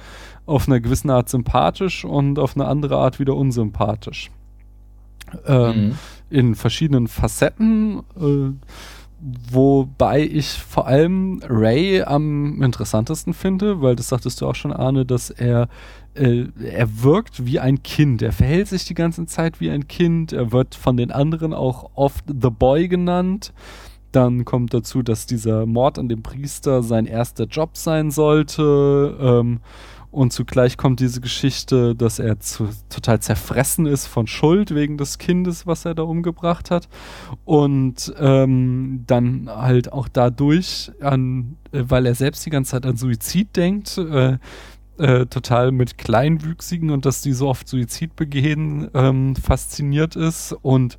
auf 0.47 0.69
einer 0.69 0.81
gewissen 0.81 1.11
Art 1.11 1.29
sympathisch 1.29 2.05
und 2.05 2.39
auf 2.39 2.57
eine 2.57 2.67
andere 2.67 2.99
Art 2.99 3.19
wieder 3.19 3.35
unsympathisch. 3.35 4.31
Ähm, 5.47 5.89
mhm. 5.89 5.99
In 6.31 6.55
verschiedenen 6.55 7.09
Facetten. 7.09 8.01
Äh, 8.21 8.53
wobei 9.51 10.23
ich 10.23 10.51
vor 10.51 10.87
allem 10.87 11.41
Ray 11.49 12.03
am 12.03 12.63
interessantesten 12.63 13.33
finde, 13.33 13.81
weil 13.81 13.97
das 13.97 14.09
sagtest 14.09 14.41
du 14.41 14.47
auch 14.47 14.55
schon, 14.55 14.73
Arne, 14.73 15.07
dass 15.07 15.31
er 15.31 15.69
äh, 16.15 16.47
er 16.63 17.03
wirkt 17.03 17.47
wie 17.47 17.59
ein 17.59 17.83
Kind. 17.83 18.23
Er 18.23 18.33
verhält 18.33 18.69
sich 18.69 18.85
die 18.85 18.95
ganze 18.95 19.27
Zeit 19.27 19.61
wie 19.61 19.71
ein 19.71 19.89
Kind. 19.89 20.33
Er 20.33 20.53
wird 20.53 20.75
von 20.75 20.97
den 20.97 21.11
anderen 21.11 21.53
auch 21.53 21.91
oft 21.95 22.25
The 22.29 22.51
Boy 22.51 22.89
genannt. 22.89 23.53
Dann 24.13 24.45
kommt 24.45 24.73
dazu, 24.75 25.03
dass 25.03 25.27
dieser 25.27 25.67
Mord 25.67 25.99
an 25.99 26.09
dem 26.09 26.23
Priester 26.23 26.83
sein 26.83 27.07
erster 27.07 27.47
Job 27.47 27.77
sein 27.77 28.13
sollte. 28.13 29.17
Ähm, 29.21 29.61
und 30.15 30.33
zugleich 30.33 30.77
kommt 30.77 31.01
diese 31.01 31.21
Geschichte, 31.21 31.95
dass 31.97 32.19
er 32.19 32.39
zu, 32.39 32.69
total 32.89 33.21
zerfressen 33.21 33.87
ist 33.87 34.07
von 34.07 34.27
Schuld 34.27 34.75
wegen 34.75 34.97
des 34.97 35.19
Kindes, 35.19 35.67
was 35.67 35.85
er 35.85 35.95
da 35.95 36.05
umgebracht 36.05 36.71
hat. 36.71 36.89
Und 37.45 38.15
ähm, 38.19 39.03
dann 39.07 39.51
halt 39.51 39.93
auch 39.93 40.09
dadurch 40.09 40.93
an, 41.01 41.57
äh, 41.73 41.83
weil 41.89 42.07
er 42.07 42.15
selbst 42.15 42.47
die 42.47 42.51
ganze 42.51 42.73
Zeit 42.73 42.87
an 42.87 42.97
Suizid 42.97 43.57
denkt, 43.57 43.99
äh, 43.99 44.39
äh, 44.99 45.27
total 45.27 45.73
mit 45.73 45.99
Kleinwüchsigen 45.99 46.91
und 46.91 47.05
dass 47.05 47.21
die 47.21 47.33
so 47.33 47.49
oft 47.49 47.67
Suizid 47.67 48.15
begehen, 48.15 48.89
ähm, 48.95 49.35
fasziniert 49.35 50.15
ist 50.15 50.53
und 50.63 50.99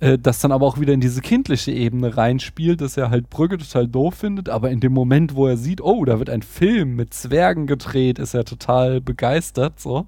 äh, 0.00 0.18
das 0.18 0.40
dann 0.40 0.52
aber 0.52 0.66
auch 0.66 0.78
wieder 0.80 0.92
in 0.92 1.00
diese 1.00 1.20
kindliche 1.20 1.72
Ebene 1.72 2.16
reinspielt, 2.16 2.80
dass 2.80 2.96
er 2.96 3.10
halt 3.10 3.30
Brügge 3.30 3.58
total 3.58 3.88
doof 3.88 4.14
findet, 4.16 4.48
aber 4.48 4.70
in 4.70 4.80
dem 4.80 4.92
Moment, 4.92 5.34
wo 5.34 5.46
er 5.46 5.56
sieht, 5.56 5.80
oh, 5.80 6.04
da 6.04 6.18
wird 6.18 6.30
ein 6.30 6.42
Film 6.42 6.96
mit 6.96 7.12
Zwergen 7.14 7.66
gedreht, 7.66 8.18
ist 8.18 8.34
er 8.34 8.44
total 8.44 9.00
begeistert, 9.00 9.80
so. 9.80 10.06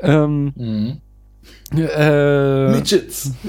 Ähm, 0.00 0.52
Mhm. 0.56 1.00
äh, 1.78 2.70
Midgets. 2.72 3.32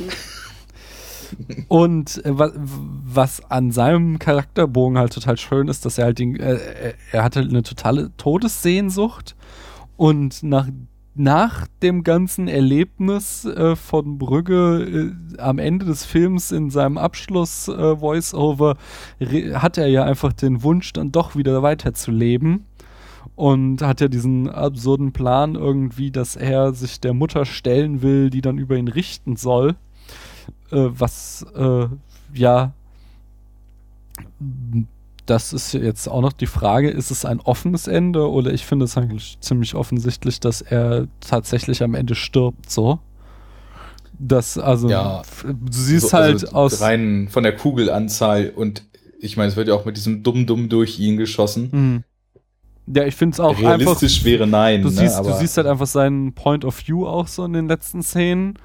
Und 1.67 2.23
äh, 2.25 2.38
wa 2.38 2.51
was 2.55 3.41
an 3.49 3.71
seinem 3.71 4.19
Charakterbogen 4.19 4.97
halt 4.97 5.13
total 5.13 5.38
schön 5.38 5.67
ist, 5.67 5.85
dass 5.85 5.97
er 5.97 6.05
halt 6.05 6.19
den, 6.19 6.35
äh, 6.39 6.55
er- 6.55 6.93
er 7.11 7.23
hatte 7.23 7.39
eine 7.39 7.63
totale 7.63 8.11
Todessehnsucht 8.17 9.35
und 9.97 10.43
nach 10.43 10.67
nach 11.15 11.68
dem 11.81 12.03
ganzen 12.03 12.48
Erlebnis 12.48 13.45
äh, 13.45 13.76
von 13.76 14.18
Brügge 14.18 15.14
äh, 15.35 15.40
am 15.40 15.60
Ende 15.60 15.85
des 15.85 16.06
Films 16.06 16.52
in 16.52 16.69
seinem 16.69 16.98
Abschluss 16.98 17.68
äh, 17.68 18.02
Voiceover 18.02 18.77
hat 19.53 19.77
er 19.77 19.88
ja 19.88 20.03
einfach 20.03 20.34
den 20.34 20.64
Wunsch 20.64 20.91
dann 20.94 21.11
doch 21.11 21.35
wieder 21.35 21.61
weiterzuleben 21.61 22.65
und 23.35 23.81
hat 23.81 24.02
ja 24.02 24.07
diesen 24.07 24.49
absurden 24.49 25.11
Plan 25.14 25.56
irgendwie, 25.56 26.11
dass 26.11 26.35
er 26.35 26.73
sich 26.73 26.99
der 26.99 27.14
Mutter 27.14 27.45
stellen 27.45 28.02
will, 28.02 28.30
die 28.30 28.41
dann 28.41 28.57
über 28.57 28.76
ihn 28.76 28.88
richten 28.88 29.35
soll 29.35 29.76
äh, 30.72 30.90
was 30.91 31.45
äh, 31.56 31.88
ja 32.34 32.73
das 35.25 35.53
ist 35.53 35.73
jetzt 35.73 36.07
auch 36.07 36.21
noch 36.21 36.33
die 36.33 36.47
Frage, 36.47 36.89
ist 36.89 37.11
es 37.11 37.25
ein 37.25 37.39
offenes 37.39 37.87
Ende 37.87 38.29
oder 38.29 38.53
ich 38.53 38.65
finde 38.65 38.85
es 38.85 38.97
eigentlich 38.97 39.37
ziemlich 39.39 39.75
offensichtlich, 39.75 40.39
dass 40.39 40.61
er 40.61 41.07
tatsächlich 41.21 41.81
am 41.83 41.95
Ende 41.95 42.15
stirbt, 42.15 42.69
so. 42.69 42.99
Das, 44.19 44.57
also, 44.57 44.89
Ja. 44.89 45.21
du 45.43 45.71
siehst 45.71 46.09
So, 46.09 46.17
halt 46.17 46.43
also 46.43 46.55
aus. 46.55 46.81
rein 46.81 47.27
von 47.31 47.43
der 47.43 47.55
Kugelanzahl 47.55 48.51
und 48.55 48.83
ich 49.19 49.37
meine, 49.37 49.49
es 49.49 49.55
wird 49.55 49.69
ja 49.69 49.73
auch 49.73 49.85
mit 49.85 49.95
diesem 49.95 50.21
Dumm-Dumm 50.23 50.67
durch 50.69 50.99
ihn 50.99 51.17
geschossen. 51.17 51.71
Hm. 51.71 52.03
Ja, 52.93 53.05
ich 53.05 53.15
finde 53.15 53.35
es 53.35 53.39
auch 53.39 53.51
einfach. 53.51 53.79
Realistisch 53.79 54.25
wäre 54.25 54.45
nein. 54.45 54.81
Du, 54.81 54.89
ne? 54.89 54.95
siehst, 54.95 55.17
du 55.19 55.31
siehst 55.33 55.55
halt 55.55 55.67
einfach 55.67 55.87
seinen 55.87 56.33
Point 56.33 56.65
of 56.65 56.85
View 56.85 57.07
auch 57.07 57.27
so 57.27 57.45
in 57.45 57.53
den 57.53 57.67
letzten 57.69 58.03
Szenen. 58.03 58.55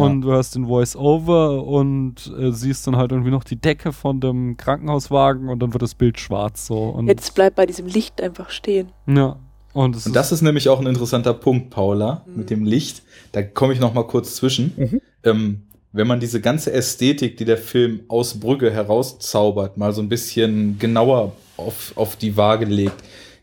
Und 0.00 0.20
du 0.22 0.32
hast 0.32 0.54
den 0.54 0.66
Voice-Over 0.66 1.64
und 1.64 2.32
äh, 2.38 2.50
siehst 2.52 2.86
dann 2.86 2.96
halt 2.96 3.12
irgendwie 3.12 3.30
noch 3.30 3.44
die 3.44 3.56
Decke 3.60 3.92
von 3.92 4.20
dem 4.20 4.56
Krankenhauswagen 4.56 5.48
und 5.48 5.60
dann 5.60 5.72
wird 5.74 5.82
das 5.82 5.94
Bild 5.94 6.18
schwarz 6.18 6.66
so. 6.66 6.78
Und, 6.78 7.08
Jetzt 7.08 7.34
bleibt 7.34 7.56
bei 7.56 7.66
diesem 7.66 7.86
Licht 7.86 8.20
einfach 8.22 8.50
stehen. 8.50 8.90
ja. 9.06 9.36
Und, 9.74 10.04
Und 10.06 10.14
das 10.14 10.32
ist 10.32 10.42
nämlich 10.42 10.68
auch 10.68 10.80
ein 10.80 10.86
interessanter 10.86 11.32
Punkt, 11.32 11.70
Paula, 11.70 12.24
Mhm. 12.26 12.36
mit 12.36 12.50
dem 12.50 12.64
Licht. 12.64 13.02
Da 13.32 13.42
komme 13.42 13.72
ich 13.72 13.80
noch 13.80 13.94
mal 13.94 14.02
kurz 14.06 14.34
zwischen. 14.36 15.00
Ähm, 15.24 15.62
wenn 15.92 16.06
man 16.06 16.20
diese 16.20 16.42
ganze 16.42 16.72
Ästhetik, 16.74 17.38
die 17.38 17.46
der 17.46 17.56
Film 17.56 18.00
aus 18.08 18.38
Brügge 18.38 18.70
herauszaubert, 18.70 19.78
mal 19.78 19.92
so 19.94 20.02
ein 20.02 20.10
bisschen 20.10 20.78
genauer 20.78 21.32
auf, 21.56 21.92
auf 21.96 22.16
die 22.16 22.36
Waage 22.36 22.66
legt. 22.66 22.96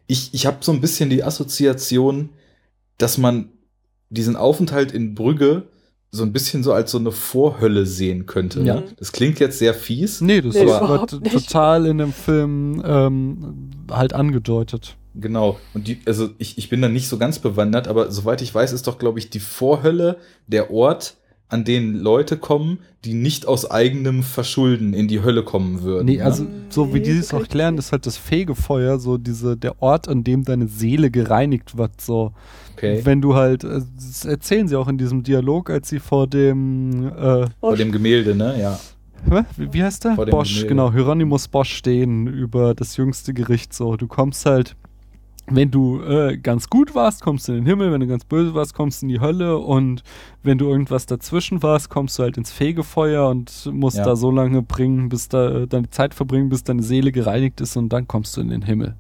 Ich, 0.06 0.32
ich 0.34 0.46
habe 0.46 0.58
so 0.62 0.72
ein 0.72 0.82
bisschen 0.82 1.10
die 1.10 1.24
Assoziation, 1.24 2.30
dass 3.00 3.18
man 3.18 3.50
diesen 4.12 4.36
Aufenthalt 4.36 4.92
in 4.92 5.16
Brügge 5.16 5.64
so 6.12 6.24
ein 6.24 6.34
bisschen 6.34 6.64
so 6.64 6.74
als 6.74 6.92
so 6.92 6.98
eine 6.98 7.12
Vorhölle 7.12 7.86
sehen 7.86 8.26
könnte. 8.26 8.62
Ja. 8.62 8.84
Das 8.98 9.12
klingt 9.12 9.40
jetzt 9.40 9.60
sehr 9.60 9.74
fies. 9.74 10.22
Nee, 10.22 10.42
das 10.42 10.56
Nee, 10.56 10.66
nicht. 10.66 11.32
total 11.32 11.86
in 11.86 12.00
dem 12.00 12.14
Film 12.14 12.82
ähm, 12.86 13.70
halt 13.92 14.14
angedeutet. 14.14 14.96
Genau. 15.16 15.60
Und 15.74 15.88
die, 15.88 16.00
also 16.06 16.30
ich, 16.38 16.58
ich 16.58 16.70
bin 16.70 16.82
da 16.82 16.88
nicht 16.90 17.08
so 17.10 17.18
ganz 17.18 17.40
bewandert, 17.40 17.88
aber 17.88 18.12
soweit 18.12 18.42
ich 18.42 18.54
weiß, 18.54 18.72
ist 18.74 18.88
doch, 18.88 18.98
glaube 18.98 19.20
ich, 19.20 19.30
die 19.30 19.40
Vorhölle 19.40 20.18
der 20.48 20.72
Ort, 20.72 21.18
an 21.50 21.64
den 21.64 21.96
Leute 21.96 22.38
kommen, 22.38 22.80
die 23.04 23.14
nicht 23.14 23.48
aus 23.48 23.70
eigenem 23.70 24.24
Verschulden 24.24 24.94
in 24.94 25.08
die 25.08 25.24
Hölle 25.24 25.44
kommen 25.44 25.82
würden. 25.82 26.06
Nee, 26.06 26.18
ne? 26.18 26.26
also 26.26 26.46
so 26.70 26.94
wie 26.94 27.02
die 27.02 27.12
es 27.12 27.34
auch 27.34 27.48
klären, 27.48 27.78
ist 27.78 27.92
halt 27.92 28.06
das 28.06 28.18
Fegefeuer, 28.18 29.00
so 29.00 29.18
diese, 29.18 29.58
der 29.58 29.82
Ort, 29.82 30.08
an 30.08 30.24
dem 30.24 30.44
deine 30.44 30.68
Seele 30.68 31.10
gereinigt 31.10 31.78
wird, 31.78 32.00
so. 32.00 32.34
okay. 32.74 33.02
Wenn 33.04 33.22
du 33.22 33.36
halt, 33.36 33.64
äh, 33.64 33.82
das 33.96 34.26
erzählen 34.26 34.68
sie 34.68 34.76
auch 34.76 34.88
in 34.88 34.98
diesem 34.98 35.24
Dialog, 35.24 35.70
als 35.70 35.90
sie 35.90 36.00
vor 36.00 36.28
dem, 36.28 37.08
äh, 37.08 37.48
Vor 37.60 37.76
dem 37.76 37.92
Gemälde, 37.92 38.36
ne? 38.36 38.60
Ja. 38.60 38.80
Wie, 39.58 39.74
wie 39.74 39.84
heißt 39.84 40.06
der? 40.06 40.16
Bosch, 40.16 40.50
Gemälde. 40.50 40.68
genau, 40.68 40.94
Hieronymus 40.94 41.48
Bosch 41.48 41.74
stehen 41.74 42.28
über 42.28 42.74
das 42.74 42.96
jüngste 42.96 43.34
Gericht 43.34 43.74
so. 43.74 43.98
Du 43.98 44.08
kommst 44.08 44.46
halt, 44.46 44.76
wenn 45.52 45.72
du 45.72 46.02
äh, 46.02 46.38
ganz 46.38 46.70
gut 46.70 46.96
warst, 46.96 47.22
kommst 47.22 47.48
du 47.48 47.52
in 47.54 47.60
den 47.60 47.66
Himmel, 47.66 47.92
wenn 47.92 48.00
du 48.02 48.08
ganz 48.08 48.26
böse 48.26 48.54
warst, 48.54 48.74
kommst 48.74 49.02
du 49.02 49.06
in 49.06 49.10
die 49.10 49.20
Hölle 49.20 49.58
und 49.58 50.04
wenn 50.44 50.58
du 50.58 50.68
irgendwas 50.70 51.06
dazwischen 51.06 51.62
warst, 51.64 51.90
kommst 51.90 52.18
du 52.20 52.24
halt 52.24 52.38
ins 52.38 52.52
Fegefeuer 52.52 53.28
und 53.30 53.70
musst 53.72 53.98
Ja. 53.98 54.06
da 54.06 54.16
so 54.16 54.32
lange 54.32 54.62
bringen, 54.62 55.10
bis 55.10 55.28
da 55.30 55.64
äh, 55.64 55.68
deine 55.68 55.90
Zeit 55.90 56.14
verbringen, 56.14 56.50
bis 56.50 56.64
deine 56.64 56.84
Seele 56.84 57.12
gereinigt 57.12 57.62
ist 57.62 57.76
und 57.78 57.90
dann 57.90 58.08
kommst 58.08 58.36
du 58.38 58.42
in 58.42 58.50
den 58.50 58.62
Himmel. 58.62 58.96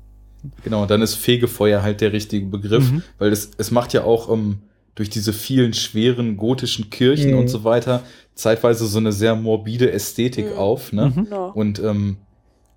Genau, 0.63 0.83
und 0.83 0.91
dann 0.91 1.01
ist 1.01 1.15
Fegefeuer 1.15 1.81
halt 1.83 2.01
der 2.01 2.13
richtige 2.13 2.45
Begriff, 2.45 2.91
Mhm. 2.91 3.03
weil 3.17 3.31
es, 3.31 3.51
es 3.57 3.71
macht 3.71 3.93
ja 3.93 4.03
auch 4.03 4.31
ähm, 4.31 4.59
durch 4.95 5.09
diese 5.09 5.33
vielen 5.33 5.73
schweren 5.73 6.37
gotischen 6.37 6.89
Kirchen 6.89 7.31
Mhm. 7.31 7.37
und 7.39 7.47
so 7.49 7.63
weiter 7.63 8.03
zeitweise 8.35 8.85
so 8.87 8.99
eine 8.99 9.11
sehr 9.11 9.35
morbide 9.35 9.91
Ästhetik 9.91 10.53
Mhm. 10.53 10.57
auf, 10.57 10.93
ne? 10.93 11.11
Mhm. 11.13 11.27
Und 11.53 11.79
ähm, 11.79 12.17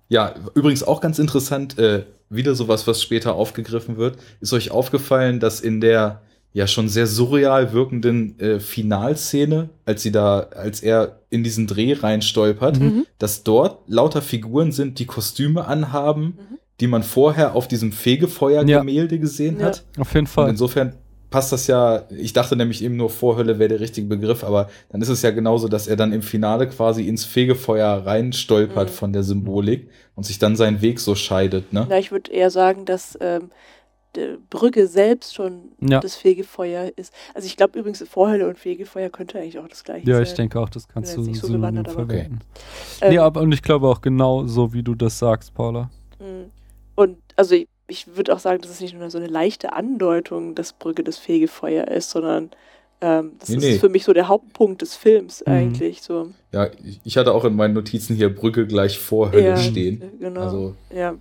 ja, 0.09 0.35
übrigens 0.55 0.83
auch 0.83 0.99
ganz 0.99 1.19
interessant, 1.19 1.77
äh, 1.79 2.03
wieder 2.35 2.55
sowas, 2.55 2.87
was 2.87 3.01
später 3.01 3.35
aufgegriffen 3.35 3.97
wird. 3.97 4.17
Ist 4.41 4.53
euch 4.53 4.71
aufgefallen, 4.71 5.39
dass 5.39 5.59
in 5.61 5.81
der 5.81 6.21
ja 6.55 6.67
schon 6.67 6.87
sehr 6.87 7.07
surreal 7.07 7.73
wirkenden 7.73 8.39
äh, 8.39 8.59
Finalszene, 8.59 9.69
als 9.85 10.03
sie 10.03 10.11
da, 10.11 10.41
als 10.55 10.81
er 10.81 11.19
in 11.31 11.43
diesen 11.43 11.65
Dreh 11.65 11.93
reinstolpert, 11.93 12.79
Mhm. 12.79 13.05
dass 13.17 13.43
dort 13.43 13.79
lauter 13.89 14.21
Figuren 14.21 14.71
sind, 14.71 14.99
die 14.99 15.05
Kostüme 15.07 15.65
anhaben, 15.65 16.25
Mhm. 16.37 16.57
die 16.79 16.87
man 16.87 17.01
vorher 17.03 17.55
auf 17.55 17.67
diesem 17.67 17.91
Fegefeuer-Gemälde 17.91 19.17
gesehen 19.19 19.59
Ja. 19.59 19.67
hat. 19.67 19.83
Auf 19.97 20.13
jeden 20.13 20.25
Und 20.25 20.31
Fall. 20.31 20.49
insofern 20.49 20.93
passt 21.33 21.51
das 21.51 21.65
ja, 21.65 22.03
ich 22.11 22.31
dachte 22.31 22.55
nämlich 22.55 22.83
eben 22.83 22.95
nur 22.95 23.09
Vorhölle 23.09 23.57
wäre 23.57 23.69
der 23.69 23.79
richtige 23.79 24.05
Begriff, 24.07 24.43
aber 24.43 24.69
dann 24.91 25.01
ist 25.01 25.09
es 25.09 25.23
ja 25.23 25.31
genauso, 25.31 25.67
dass 25.67 25.87
er 25.87 25.95
dann 25.95 26.13
im 26.13 26.21
Finale 26.21 26.69
quasi 26.69 27.07
ins 27.07 27.25
Fegefeuer 27.25 28.05
reinstolpert 28.05 28.89
Mhm. 28.89 28.93
von 28.93 29.13
der 29.13 29.23
Symbolik 29.23 29.89
und 30.15 30.25
sich 30.25 30.37
dann 30.37 30.55
seinen 30.55 30.81
Weg 30.83 30.99
so 30.99 31.15
scheidet, 31.15 31.73
ne? 31.73 31.87
Na, 31.89 31.97
ich 31.97 32.11
würde 32.11 32.31
eher 32.31 32.51
sagen, 32.51 32.85
dass 32.85 33.17
ähm, 33.19 33.49
die 34.15 34.37
Brücke 34.51 34.85
selbst 34.85 35.33
schon 35.33 35.71
Ja. 35.81 35.99
das 35.99 36.15
Fegefeuer 36.15 36.91
ist. 36.97 37.11
Also 37.33 37.47
ich 37.47 37.57
glaube 37.57 37.79
übrigens, 37.79 38.05
Vorhölle 38.07 38.47
und 38.47 38.59
Fegefeuer 38.59 39.09
könnte 39.09 39.39
eigentlich 39.39 39.57
auch 39.57 39.67
das 39.67 39.83
gleiche 39.83 40.07
Ja, 40.07 40.17
sein. 40.17 40.23
ich 40.25 40.33
denke 40.35 40.59
auch, 40.59 40.69
das 40.69 40.87
kannst 40.87 41.17
du 41.17 41.23
so 41.33 41.47
aber- 41.55 41.83
verwenden. 41.89 42.39
Ähm, 43.01 43.09
Nee, 43.09 43.17
aber 43.17 43.41
und 43.41 43.51
ich 43.53 43.63
glaube 43.63 43.87
auch 43.87 44.01
genau 44.01 44.45
so, 44.45 44.71
wie 44.71 44.83
du 44.83 44.93
das 44.93 45.17
sagst, 45.17 45.55
Paula. 45.55 45.89
Mm. 46.19 46.51
Und 46.93 47.17
also 47.35 47.55
ich, 47.87 48.15
würde 48.15 48.33
auch 48.33 48.39
sagen, 48.39 48.61
dass 48.61 48.71
es 48.71 48.79
nicht 48.81 48.97
nur 48.97 49.09
so 49.09 49.17
eine 49.17 49.27
leichte 49.27 49.73
Andeutung, 49.73 50.55
dass 50.55 50.73
Brücke 50.73 51.03
das 51.03 51.17
Fegefeuer 51.17 51.87
ist, 51.87 52.09
sondern 52.11 52.49
ähm, 53.01 53.33
das 53.39 53.49
Nee, 53.49 53.55
ist 53.57 53.63
nee. 53.63 53.79
für 53.79 53.89
mich 53.89 54.05
so 54.05 54.13
der 54.13 54.27
Hauptpunkt 54.29 54.81
des 54.81 54.95
Films 54.95 55.43
Mhm. 55.45 55.51
eigentlich. 55.53 56.01
So. 56.01 56.29
Ja, 56.53 56.69
ich- 57.03 57.17
hatte 57.17 57.33
auch 57.33 57.43
in 57.45 57.55
meinen 57.55 57.73
Notizen 57.73 58.15
hier 58.15 58.33
Brücke 58.33 58.65
gleich 58.65 58.97
Vorhölle 58.99 59.43
Ja, 59.49 59.57
stehen. 59.57 60.01
Genau. 60.19 60.41
Also, 60.41 60.75
ja. 60.95 61.15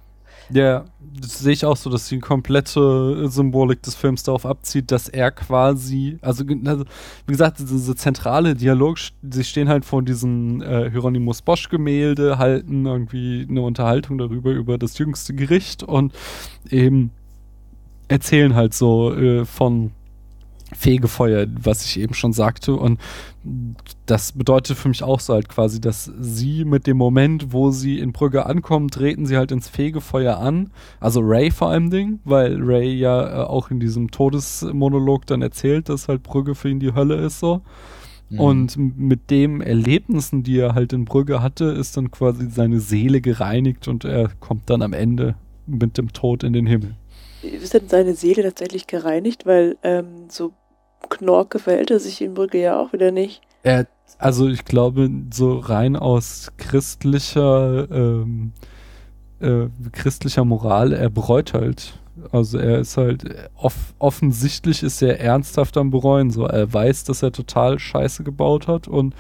Ja, 0.53 0.85
das 1.21 1.39
sehe 1.39 1.53
ich 1.53 1.65
auch 1.65 1.77
so, 1.77 1.89
dass 1.89 2.09
die 2.09 2.19
komplette 2.19 3.29
Symbolik 3.29 3.83
des 3.83 3.95
Films 3.95 4.23
darauf 4.23 4.45
abzieht, 4.45 4.91
dass 4.91 5.09
er 5.09 5.31
quasi, 5.31 6.19
also, 6.21 6.45
also 6.65 6.85
wie 7.27 7.33
gesagt, 7.33 7.59
diese 7.61 7.97
zentrale 7.97 8.55
Dialog, 8.55 8.99
sie 9.23 9.45
stehen 9.45 9.69
halt 9.69 9.85
vor 9.85 10.03
diesem 10.03 10.61
äh, 10.63 10.91
Hieronymus 10.91 11.43
Bosch 11.43 11.69
Gemälde, 11.69 12.39
halten 12.39 12.87
irgendwie 12.87 13.47
eine 13.49 13.63
Unterhaltung 13.63 14.19
darüber, 14.19 14.51
über 14.51 14.79
das 14.79 14.99
jüngste 14.99 15.35
Gericht 15.35 15.83
und 15.83 16.13
eben 16.71 17.13
erzählen 18.09 18.55
halt 18.55 18.75
so 18.75 19.15
äh, 19.15 19.45
von 19.45 19.93
Fegefeuer, 20.75 21.47
was 21.63 21.85
ich 21.85 21.99
eben 21.99 22.15
schon 22.15 22.33
sagte. 22.33 22.75
Und 22.75 22.99
das 24.07 24.33
bedeutet 24.33 24.77
für 24.77 24.89
mich 24.89 25.03
auch 25.03 25.21
so 25.21 25.35
halt 25.35 25.49
quasi, 25.49 25.81
dass 25.81 26.11
sie 26.21 26.65
mit 26.65 26.87
dem 26.87 26.97
Moment, 26.97 27.53
wo 27.53 27.71
sie 27.71 27.99
in 27.99 28.13
Brügge 28.13 28.47
ankommen, 28.47 28.89
treten 28.89 29.27
sie 29.27 29.37
halt 29.37 29.53
ins 29.53 29.69
Fegefeuer 29.69 30.39
an. 30.39 30.71
Also 31.01 31.21
Ray 31.21 31.51
vor 31.51 31.69
allem 31.69 31.91
Ding, 31.91 32.21
weil 32.25 32.63
Ray 32.63 32.93
ja 32.95 33.43
äh, 33.43 33.47
auch 33.47 33.71
in 33.71 33.81
diesem 33.81 34.11
Todesmonolog 34.11 35.27
dann 35.27 35.43
erzählt, 35.43 35.89
dass 35.89 36.09
halt 36.09 36.23
Brügge 36.23 36.55
für 36.55 36.69
ihn 36.69 36.81
die 36.81 36.95
Hölle 36.95 37.17
ist 37.17 37.41
so. 37.41 37.63
Mhm. 38.33 38.41
Und 38.41 38.77
mit 38.99 39.31
dem 39.31 39.61
Erlebnissen, 39.61 40.43
die 40.43 40.59
er 40.59 40.75
halt 40.75 40.93
in 40.93 41.05
Brügge 41.05 41.43
hatte, 41.43 41.67
ist 41.67 41.97
dann 41.97 42.11
quasi 42.11 42.49
seine 42.51 42.81
Seele 42.81 43.21
gereinigt 43.21 43.89
und 43.89 44.05
er 44.05 44.31
kommt 44.41 44.71
dann 44.71 44.83
am 44.83 44.93
Ende 44.93 45.35
mit 45.67 45.99
dem 45.99 46.13
Tod 46.13 46.43
in 46.43 46.53
den 46.53 46.67
Himmel. 46.67 46.95
Ist 47.43 47.75
denn 47.75 47.89
seine 47.89 48.15
Seele 48.15 48.43
tatsächlich 48.43 48.87
gereinigt? 48.87 49.47
Weil 49.47 49.77
ähm, 49.83 50.29
so 50.29 50.53
Knorke 51.11 51.59
verhält 51.59 51.91
er 51.91 52.01
sich 52.01 52.21
in 52.21 52.35
Brücke 52.35 52.61
ja 52.61 52.79
auch 52.81 52.93
wieder 52.93 53.11
nicht. 53.11 53.43
Er, 53.63 53.87
also 54.19 54.49
ich 54.49 54.65
glaube, 54.65 55.09
so 55.33 55.59
rein 55.59 55.97
aus 55.97 56.53
christlicher, 56.57 57.89
ähm, 57.91 58.53
äh, 59.41 59.67
christlicher 59.93 60.45
Moral, 60.45 60.93
er 60.93 61.11
bereut 61.11 61.55
halt. 61.55 61.95
Also 62.31 62.59
er 62.59 62.81
ist 62.81 62.97
halt, 62.99 63.25
off 63.57 63.95
offensichtlich 63.99 64.83
ist 64.83 65.01
er 65.01 65.19
ernsthaft 65.21 65.77
am 65.79 65.91
Bereuen. 65.91 66.31
So, 66.31 66.45
er 66.45 66.73
weiß, 66.73 67.05
dass 67.05 67.23
er 67.23 67.33
total 67.33 67.79
Scheiße 67.79 68.23
gebaut 68.23 68.69
hat 68.69 68.87
und 68.87 69.15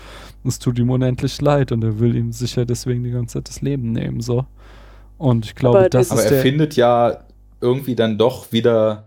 es 0.45 0.59
tut 0.59 0.79
ihm 0.79 0.91
unendlich 0.91 1.41
leid 1.41 1.73
und 1.73 1.83
er 1.83 1.99
will 2.01 2.15
ihm 2.15 2.33
sicher 2.33 2.67
deswegen 2.67 3.03
die 3.03 3.11
ganze 3.11 3.35
Zeit 3.39 3.49
das 3.49 3.63
Leben 3.63 3.93
nehmen. 3.93 4.21
So. 4.21 4.45
Und 5.19 5.47
ich 5.47 5.55
glaube, 5.55 5.79
Aber 5.79 5.89
das 5.89 6.09
das- 6.09 6.13
Aber 6.19 6.21
ist 6.21 6.27
er 6.27 6.31
der, 6.33 6.43
findet 6.43 6.77
ja 6.77 7.25
irgendwie 7.61 7.95
dann 7.97 8.19
doch 8.19 8.53
wieder 8.53 9.07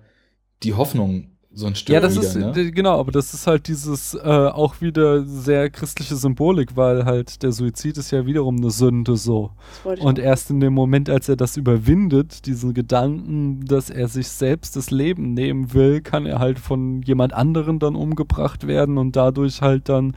die 0.63 0.73
Hoffnung 0.73 1.27
so 1.55 1.67
ein 1.67 1.75
Stück 1.75 1.93
Ja, 1.93 2.01
das 2.01 2.15
wieder, 2.15 2.23
ist, 2.23 2.35
ne? 2.35 2.71
genau, 2.71 2.99
aber 2.99 3.11
das 3.11 3.33
ist 3.33 3.47
halt 3.47 3.67
dieses 3.67 4.13
äh, 4.13 4.19
auch 4.19 4.81
wieder 4.81 5.25
sehr 5.25 5.69
christliche 5.69 6.15
Symbolik, 6.15 6.75
weil 6.75 7.05
halt 7.05 7.41
der 7.43 7.51
Suizid 7.51 7.97
ist 7.97 8.11
ja 8.11 8.25
wiederum 8.25 8.57
eine 8.57 8.71
Sünde 8.71 9.15
so. 9.15 9.51
Und 9.83 10.19
erst 10.19 10.49
in 10.49 10.59
dem 10.59 10.73
Moment, 10.73 11.09
als 11.09 11.29
er 11.29 11.37
das 11.37 11.55
überwindet, 11.55 12.45
diesen 12.45 12.73
Gedanken, 12.73 13.65
dass 13.65 13.89
er 13.89 14.07
sich 14.09 14.27
selbst 14.27 14.75
das 14.75 14.91
Leben 14.91 15.33
nehmen 15.33 15.73
will, 15.73 16.01
kann 16.01 16.25
er 16.25 16.39
halt 16.39 16.59
von 16.59 17.01
jemand 17.03 17.33
anderen 17.33 17.79
dann 17.79 17.95
umgebracht 17.95 18.67
werden 18.67 18.97
und 18.97 19.15
dadurch 19.15 19.61
halt 19.61 19.87
dann 19.87 20.09
äh, 20.09 20.15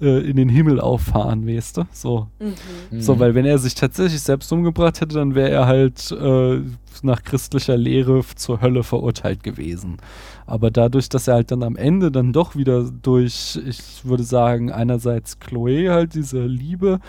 in 0.00 0.36
den 0.36 0.48
Himmel 0.48 0.80
auffahren, 0.80 1.46
weißt 1.46 1.78
du? 1.78 1.82
So. 1.92 2.28
Mhm. 2.38 3.00
So, 3.00 3.18
weil 3.18 3.34
wenn 3.34 3.44
er 3.44 3.58
sich 3.58 3.74
tatsächlich 3.74 4.20
selbst 4.20 4.52
umgebracht 4.52 5.00
hätte, 5.00 5.14
dann 5.14 5.34
wäre 5.34 5.50
er 5.50 5.66
halt 5.66 6.10
äh, 6.12 6.60
nach 7.02 7.22
christlicher 7.22 7.76
Lehre 7.76 8.22
zur 8.34 8.60
Hölle 8.60 8.82
verurteilt 8.82 9.42
gewesen. 9.42 9.98
Aber 10.46 10.70
dadurch, 10.70 11.08
dass 11.08 11.28
er 11.28 11.34
halt 11.34 11.50
dann 11.50 11.62
am 11.62 11.76
Ende 11.76 12.10
dann 12.10 12.32
doch 12.32 12.56
wieder 12.56 12.84
durch, 12.90 13.60
ich 13.66 14.04
würde 14.04 14.22
sagen, 14.22 14.72
einerseits 14.72 15.38
Chloe 15.40 15.90
halt 15.90 16.14
diese 16.14 16.46
Liebe, 16.46 17.00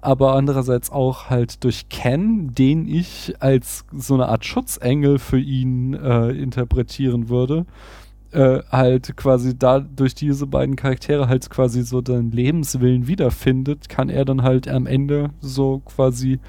aber 0.00 0.34
andererseits 0.34 0.90
auch 0.90 1.28
halt 1.28 1.62
durch 1.64 1.88
Ken, 1.88 2.54
den 2.54 2.88
ich 2.88 3.34
als 3.40 3.84
so 3.92 4.14
eine 4.14 4.28
Art 4.28 4.44
Schutzengel 4.44 5.18
für 5.18 5.38
ihn 5.38 5.94
äh, 5.94 6.30
interpretieren 6.30 7.28
würde, 7.28 7.66
äh, 8.32 8.60
halt 8.70 9.16
quasi 9.16 9.58
da 9.58 9.80
durch 9.80 10.14
diese 10.14 10.46
beiden 10.46 10.76
Charaktere 10.76 11.28
halt 11.28 11.48
quasi 11.50 11.82
so 11.82 12.00
den 12.00 12.30
Lebenswillen 12.30 13.06
wiederfindet, 13.06 13.88
kann 13.88 14.08
er 14.08 14.24
dann 14.24 14.42
halt 14.42 14.68
am 14.68 14.86
Ende 14.86 15.30
so 15.40 15.80
quasi 15.80 16.40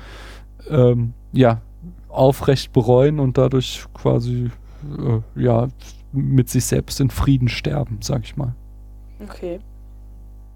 ähm, 0.69 1.13
ja 1.33 1.61
aufrecht 2.09 2.73
bereuen 2.73 3.19
und 3.19 3.37
dadurch 3.37 3.85
quasi 3.93 4.49
äh, 4.97 5.41
ja 5.41 5.67
mit 6.11 6.49
sich 6.49 6.65
selbst 6.65 6.99
in 6.99 7.09
Frieden 7.09 7.49
sterben, 7.49 7.99
sag 8.01 8.23
ich 8.23 8.37
mal. 8.37 8.55
Okay. 9.21 9.59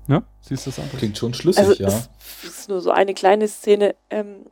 Ja, 0.07 0.23
siehst 0.39 0.65
du 0.65 0.69
das 0.71 0.79
anders? 0.79 0.97
Klingt 0.97 1.17
schon 1.17 1.33
schlüssig, 1.33 1.67
Also 1.67 1.83
ja. 1.83 1.87
es 1.89 2.09
ist 2.43 2.69
nur 2.69 2.81
so 2.81 2.91
eine 2.91 3.13
kleine 3.13 3.47
Szene. 3.47 3.95
Ähm, 4.09 4.45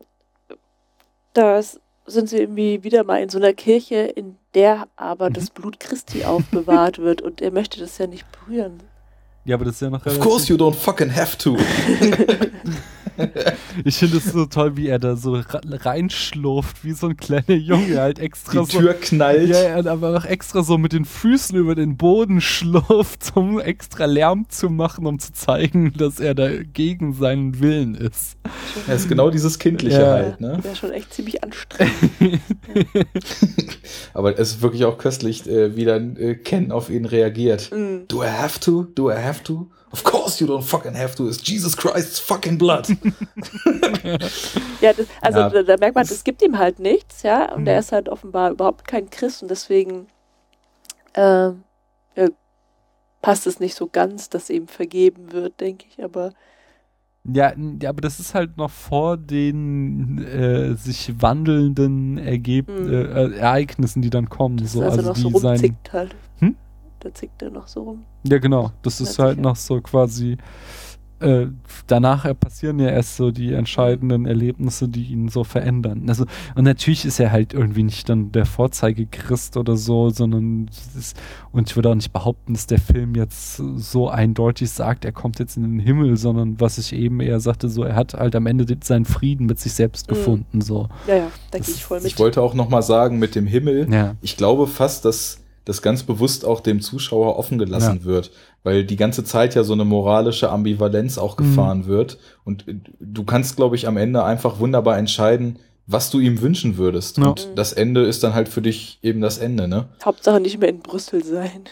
da 1.33 1.57
s- 1.57 1.79
sind 2.09 2.29
sie 2.29 2.37
irgendwie 2.37 2.83
wieder 2.83 3.03
mal 3.03 3.21
in 3.21 3.29
so 3.29 3.37
einer 3.37 3.53
Kirche, 3.53 3.95
in 3.97 4.35
der 4.55 4.87
aber 4.95 5.29
Mhm. 5.29 5.33
das 5.33 5.49
Blut 5.49 5.79
Christi 5.79 6.25
aufbewahrt 6.25 6.97
wird 7.01 7.21
und 7.21 7.41
er 7.41 7.51
möchte 7.51 7.79
das 7.79 7.97
ja 7.97 8.07
nicht 8.07 8.25
berühren. 8.31 8.79
Ja, 9.45 9.55
aber 9.55 9.65
das 9.65 9.75
ist 9.75 9.81
ja 9.81 9.89
noch 9.89 10.05
Of 10.05 10.19
course 10.19 10.51
you 10.51 10.57
don't 10.59 10.73
fucking 10.75 11.13
have 11.15 11.37
to. 11.37 11.57
Ich 13.85 13.97
finde 13.97 14.17
es 14.17 14.25
so 14.25 14.45
toll, 14.45 14.75
wie 14.77 14.87
er 14.87 14.99
da 14.99 15.15
so 15.15 15.39
reinschlurft, 15.53 16.83
wie 16.83 16.91
so 16.93 17.07
ein 17.07 17.17
kleiner 17.17 17.55
Junge 17.55 17.99
halt 17.99 18.19
extra 18.19 18.51
Die 18.61 18.71
so. 18.71 18.79
Tür 18.79 18.93
knallt. 18.93 19.49
Ja, 19.49 19.57
er 19.57 19.85
aber 19.87 20.17
auch 20.17 20.25
extra 20.25 20.63
so 20.63 20.77
mit 20.77 20.93
den 20.93 21.05
Füßen 21.05 21.57
über 21.57 21.75
den 21.75 21.97
Boden 21.97 22.41
schlurft, 22.41 23.31
um 23.35 23.59
extra 23.59 24.05
Lärm 24.05 24.45
zu 24.49 24.69
machen, 24.69 25.05
um 25.05 25.19
zu 25.19 25.33
zeigen, 25.33 25.93
dass 25.93 26.19
er 26.19 26.35
da 26.35 26.49
gegen 26.63 27.13
seinen 27.13 27.59
Willen 27.59 27.95
ist. 27.95 28.37
Das 28.87 29.01
ist 29.01 29.09
genau 29.09 29.29
dieses 29.29 29.59
Kindliche 29.59 30.01
Ja. 30.01 30.11
halt, 30.11 30.41
ne? 30.41 30.59
Wäre 30.61 30.75
schon 30.75 30.91
echt 30.91 31.13
ziemlich 31.13 31.43
anstrengend. 31.43 31.93
Aber 34.13 34.37
es 34.37 34.51
ist 34.51 34.61
wirklich 34.61 34.85
auch 34.85 34.97
köstlich, 34.97 35.47
äh, 35.49 35.75
wie 35.75 35.85
dann 35.85 36.15
äh, 36.17 36.35
Ken 36.35 36.71
auf 36.71 36.89
ihn 36.89 37.05
reagiert. 37.05 37.71
Mm. 37.71 38.07
Do 38.07 38.23
I 38.23 38.27
have 38.27 38.59
to? 38.59 38.83
Do 38.95 39.09
I 39.11 39.15
have 39.15 39.43
to? 39.43 39.67
Of 39.91 40.03
course 40.03 40.39
you 40.43 40.47
don't 40.47 40.61
fucking 40.63 40.95
have 40.95 41.15
to. 41.15 41.27
It's 41.27 41.41
Jesus 41.43 41.75
Christ's 41.75 42.19
fucking 42.19 42.57
blood. 42.57 42.87
Ja, 44.81 44.93
das, 44.93 45.07
also 45.21 45.39
Ja. 45.39 45.49
Da, 45.49 45.63
da 45.63 45.77
merkt 45.77 45.95
man, 45.95 46.03
es 46.05 46.23
gibt 46.23 46.41
ihm 46.41 46.57
halt 46.57 46.79
nichts, 46.79 47.23
ja, 47.23 47.53
und 47.53 47.61
Mhm. 47.61 47.67
er 47.67 47.79
ist 47.79 47.91
halt 47.91 48.07
offenbar 48.09 48.51
überhaupt 48.51 48.87
kein 48.87 49.09
Christ 49.09 49.41
und 49.41 49.49
deswegen 49.51 50.07
ja, 51.15 51.53
passt 53.21 53.45
es 53.47 53.59
nicht 53.59 53.75
so 53.75 53.87
ganz, 53.87 54.29
dass 54.29 54.49
ihm 54.49 54.67
vergeben 54.67 55.31
wird, 55.33 55.59
denke 55.59 55.85
ich, 55.89 56.01
aber 56.03 56.31
Ja, 57.25 57.53
ja, 57.81 57.89
aber 57.89 57.99
das 57.99 58.19
ist 58.21 58.33
halt 58.33 58.55
noch 58.55 58.71
vor 58.71 59.17
den 59.17 60.19
äh, 60.23 60.75
sich 60.75 61.21
wandelnden 61.21 62.17
Ergeb 62.17 62.69
Mhm. 62.69 62.89
äh, 62.93 63.01
äh, 63.03 63.35
Ereignissen, 63.37 64.01
die 64.01 64.09
dann 64.09 64.29
kommen. 64.29 64.57
das 64.57 64.71
So, 64.71 64.83
also, 64.83 64.97
also 64.97 65.09
noch 65.09 65.15
so 65.17 65.27
die 65.29 65.35
sein, 65.39 65.51
rumzickt 65.55 65.91
halt. 65.93 66.15
Da 66.99 67.13
zickt 67.13 67.41
er 67.41 67.49
noch 67.49 67.67
so 67.67 67.83
rum. 67.83 68.03
Ja, 68.23 68.39
genau. 68.39 68.71
Das 68.81 68.99
ist 68.99 69.17
halt 69.19 69.37
sicher. 69.37 69.41
noch 69.41 69.55
so 69.55 69.79
quasi. 69.81 70.37
Äh, 71.21 71.47
danach 71.87 72.25
passieren 72.39 72.79
ja 72.79 72.87
erst 72.91 73.17
so 73.17 73.29
die 73.31 73.51
entscheidenden 73.53 74.25
Erlebnisse, 74.25 74.87
die 74.87 75.03
ihn 75.03 75.27
so 75.27 75.43
verändern. 75.43 76.05
Also, 76.07 76.23
und 76.55 76.63
natürlich 76.63 77.03
ist 77.03 77.19
er 77.19 77.33
halt 77.33 77.53
irgendwie 77.53 77.83
nicht 77.83 78.07
dann 78.07 78.31
der 78.31 78.45
Vorzeigechrist 78.45 79.57
oder 79.57 79.75
so, 79.75 80.11
sondern 80.11 80.69
ist, 80.97 81.17
und 81.51 81.69
ich 81.69 81.75
würde 81.75 81.89
auch 81.89 81.95
nicht 81.95 82.13
behaupten, 82.13 82.53
dass 82.53 82.67
der 82.67 82.79
Film 82.79 83.15
jetzt 83.15 83.57
so 83.57 84.07
eindeutig 84.07 84.69
sagt, 84.71 85.03
er 85.03 85.11
kommt 85.11 85.39
jetzt 85.39 85.57
in 85.57 85.63
den 85.63 85.79
Himmel, 85.79 86.15
sondern 86.15 86.57
was 86.61 86.77
ich 86.77 86.93
eben 86.93 87.19
eher 87.19 87.41
sagte, 87.41 87.67
so, 87.67 87.83
er 87.83 87.95
hat 87.97 88.13
halt 88.13 88.33
am 88.37 88.45
Ende 88.45 88.65
seinen 88.81 89.03
Frieden 89.03 89.45
mit 89.45 89.59
sich 89.59 89.73
selbst 89.73 90.09
Mhm. 90.09 90.15
gefunden, 90.15 90.61
so. 90.61 90.87
Ja, 91.05 91.15
ja, 91.15 91.27
da 91.51 91.59
gehe 91.59 91.73
ich 91.75 91.83
voll 91.83 91.97
Ich 91.97 92.03
mit. 92.13 92.19
wollte 92.19 92.41
auch 92.41 92.53
noch 92.53 92.69
mal 92.69 92.81
sagen, 92.81 93.19
mit 93.19 93.35
dem 93.35 93.45
Himmel, 93.45 93.91
Ja. 93.91 94.15
ich 94.21 94.37
glaube 94.37 94.67
fast, 94.67 95.03
dass 95.03 95.41
das 95.69 95.81
ganz 95.81 96.03
bewusst 96.03 96.43
auch 96.45 96.59
dem 96.59 96.81
Zuschauer 96.81 97.37
offen 97.39 97.57
gelassen 97.57 98.03
wird, 98.03 98.31
weil 98.63 98.83
die 98.83 98.95
ganze 98.97 99.23
Zeit 99.23 99.55
ja 99.55 99.63
so 99.63 99.73
eine 99.73 99.85
moralische 99.85 100.49
Ambivalenz 100.49 101.17
auch 101.17 101.37
Mhm. 101.37 101.43
gefahren 101.43 101.85
wird. 101.85 102.17
Und 102.43 102.67
äh, 102.67 102.75
du 102.99 103.23
kannst, 103.23 103.55
glaube 103.55 103.75
ich, 103.77 103.87
am 103.87 103.95
Ende 103.97 104.23
einfach 104.23 104.59
wunderbar 104.59 104.97
entscheiden, 104.97 105.59
was 105.87 106.11
du 106.11 106.19
ihm 106.19 106.41
wünschen 106.41 106.77
würdest. 106.77 107.17
Ja. 107.17 107.27
Und 107.29 107.47
das 107.55 107.73
Ende 107.73 108.01
ist 108.05 108.23
dann 108.23 108.33
halt 108.35 108.49
für 108.49 108.61
dich 108.61 108.99
eben 109.01 109.21
das 109.21 109.37
Ende, 109.37 109.67
ne? 109.67 109.87
Hauptsache 110.03 110.39
nicht 110.39 110.59
mehr 110.59 110.69
in 110.69 110.79
Brüssel 110.79 111.23
sein. 111.23 111.63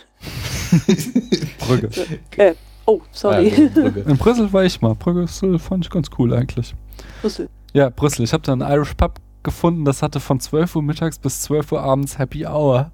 Brügge. 1.60 1.90
Äh, 2.38 2.54
oh, 2.86 3.02
sorry. 3.12 3.52
Ah, 3.56 3.70
Brücke. 3.74 4.00
In 4.02 4.18
Brüssel 4.18 4.52
war 4.54 4.64
ich 4.66 4.82
mal. 4.82 4.96
Brüssel 4.96 5.60
fand 5.60 5.86
ich 5.86 5.92
ganz 5.92 6.10
cool 6.18 6.34
eigentlich. 6.34 6.74
Brüssel. 7.22 7.50
Ja, 7.74 7.90
Brüssel. 7.90 8.24
Ich 8.24 8.34
habe 8.34 8.44
da 8.44 8.54
einen 8.54 8.62
Irish 8.62 8.94
Pub 8.96 9.20
gefunden, 9.44 9.86
das 9.86 10.02
hatte 10.02 10.20
von 10.20 10.40
12 10.40 10.76
Uhr 10.76 10.82
mittags 10.82 11.20
bis 11.20 11.42
12 11.44 11.72
Uhr 11.72 11.82
abends 11.82 12.18
Happy 12.18 12.46
Hour. 12.46 12.92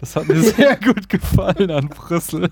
Das 0.00 0.14
hat 0.16 0.28
mir 0.28 0.40
sehr 0.42 0.76
gut 0.76 1.08
gefallen 1.08 1.70
an 1.70 1.88
Brüssel. 1.88 2.48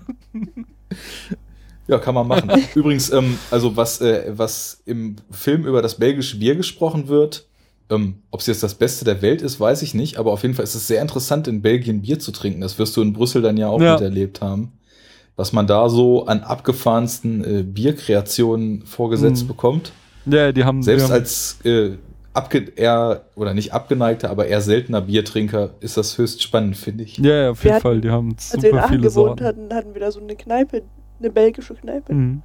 Ja, 1.87 1.97
kann 1.99 2.15
man 2.15 2.27
machen. 2.27 2.51
Übrigens, 2.75 3.11
ähm, 3.11 3.37
also 3.49 3.75
was, 3.77 4.01
äh, 4.01 4.25
was 4.35 4.81
im 4.85 5.15
Film 5.31 5.65
über 5.65 5.81
das 5.81 5.95
belgische 5.95 6.37
Bier 6.37 6.55
gesprochen 6.55 7.07
wird, 7.07 7.45
ähm, 7.89 8.15
ob 8.31 8.41
es 8.41 8.47
jetzt 8.47 8.63
das 8.63 8.75
Beste 8.75 9.05
der 9.05 9.21
Welt 9.21 9.41
ist, 9.41 9.59
weiß 9.61 9.81
ich 9.81 9.93
nicht, 9.93 10.17
aber 10.17 10.33
auf 10.33 10.41
jeden 10.41 10.53
Fall 10.53 10.63
ist 10.63 10.75
es 10.75 10.87
sehr 10.87 11.01
interessant, 11.01 11.47
in 11.47 11.61
Belgien 11.61 12.01
Bier 12.01 12.19
zu 12.19 12.31
trinken. 12.33 12.59
Das 12.59 12.77
wirst 12.77 12.97
du 12.97 13.01
in 13.01 13.13
Brüssel 13.13 13.41
dann 13.41 13.55
ja 13.55 13.69
auch 13.69 13.79
Ja. 13.81 13.93
miterlebt 13.93 14.41
haben. 14.41 14.73
Was 15.37 15.53
man 15.53 15.67
da 15.67 15.87
so 15.87 16.25
an 16.25 16.41
abgefahrensten 16.41 17.59
äh, 17.59 17.63
Bierkreationen 17.63 18.85
vorgesetzt 18.85 19.43
Mhm. 19.43 19.47
bekommt. 19.47 19.91
Ja, 20.25 20.51
die 20.51 20.65
haben 20.65 20.83
Selbst 20.83 21.03
die 21.07 21.11
haben, 21.13 21.19
als 21.19 21.57
äh, 21.63 21.91
abge 22.37 22.71
eher, 22.75 23.25
oder 23.35 23.53
nicht 23.53 23.73
abgeneigter, 23.73 24.29
aber 24.29 24.47
eher 24.47 24.61
seltener 24.61 25.01
Biertrinker 25.01 25.71
ist 25.81 25.97
das 25.97 26.17
höchst 26.17 26.41
spannend, 26.43 26.77
finde 26.77 27.03
ich. 27.03 27.17
Ja, 27.17 27.33
ja, 27.43 27.49
auf 27.51 27.63
Wir 27.63 27.71
jeden 27.71 27.75
hatten- 27.75 27.81
Fall. 27.83 28.01
Die 28.01 28.09
haben 28.11 28.31
Als 28.31 28.51
wir 28.53 28.55
in 28.57 28.61
super 28.71 28.77
Aachen 28.83 28.89
viele 28.89 29.01
gewohnt 29.09 29.13
Sorten. 29.39 29.45
hatten, 29.45 29.73
hatten 29.73 29.93
wir 29.93 30.01
da 30.01 30.11
so 30.11 30.19
eine 30.21 30.35
Kneipe, 30.35 30.83
eine 31.19 31.29
belgische 31.31 31.73
Kneipe. 31.75 32.13
Mhm, 32.13 32.41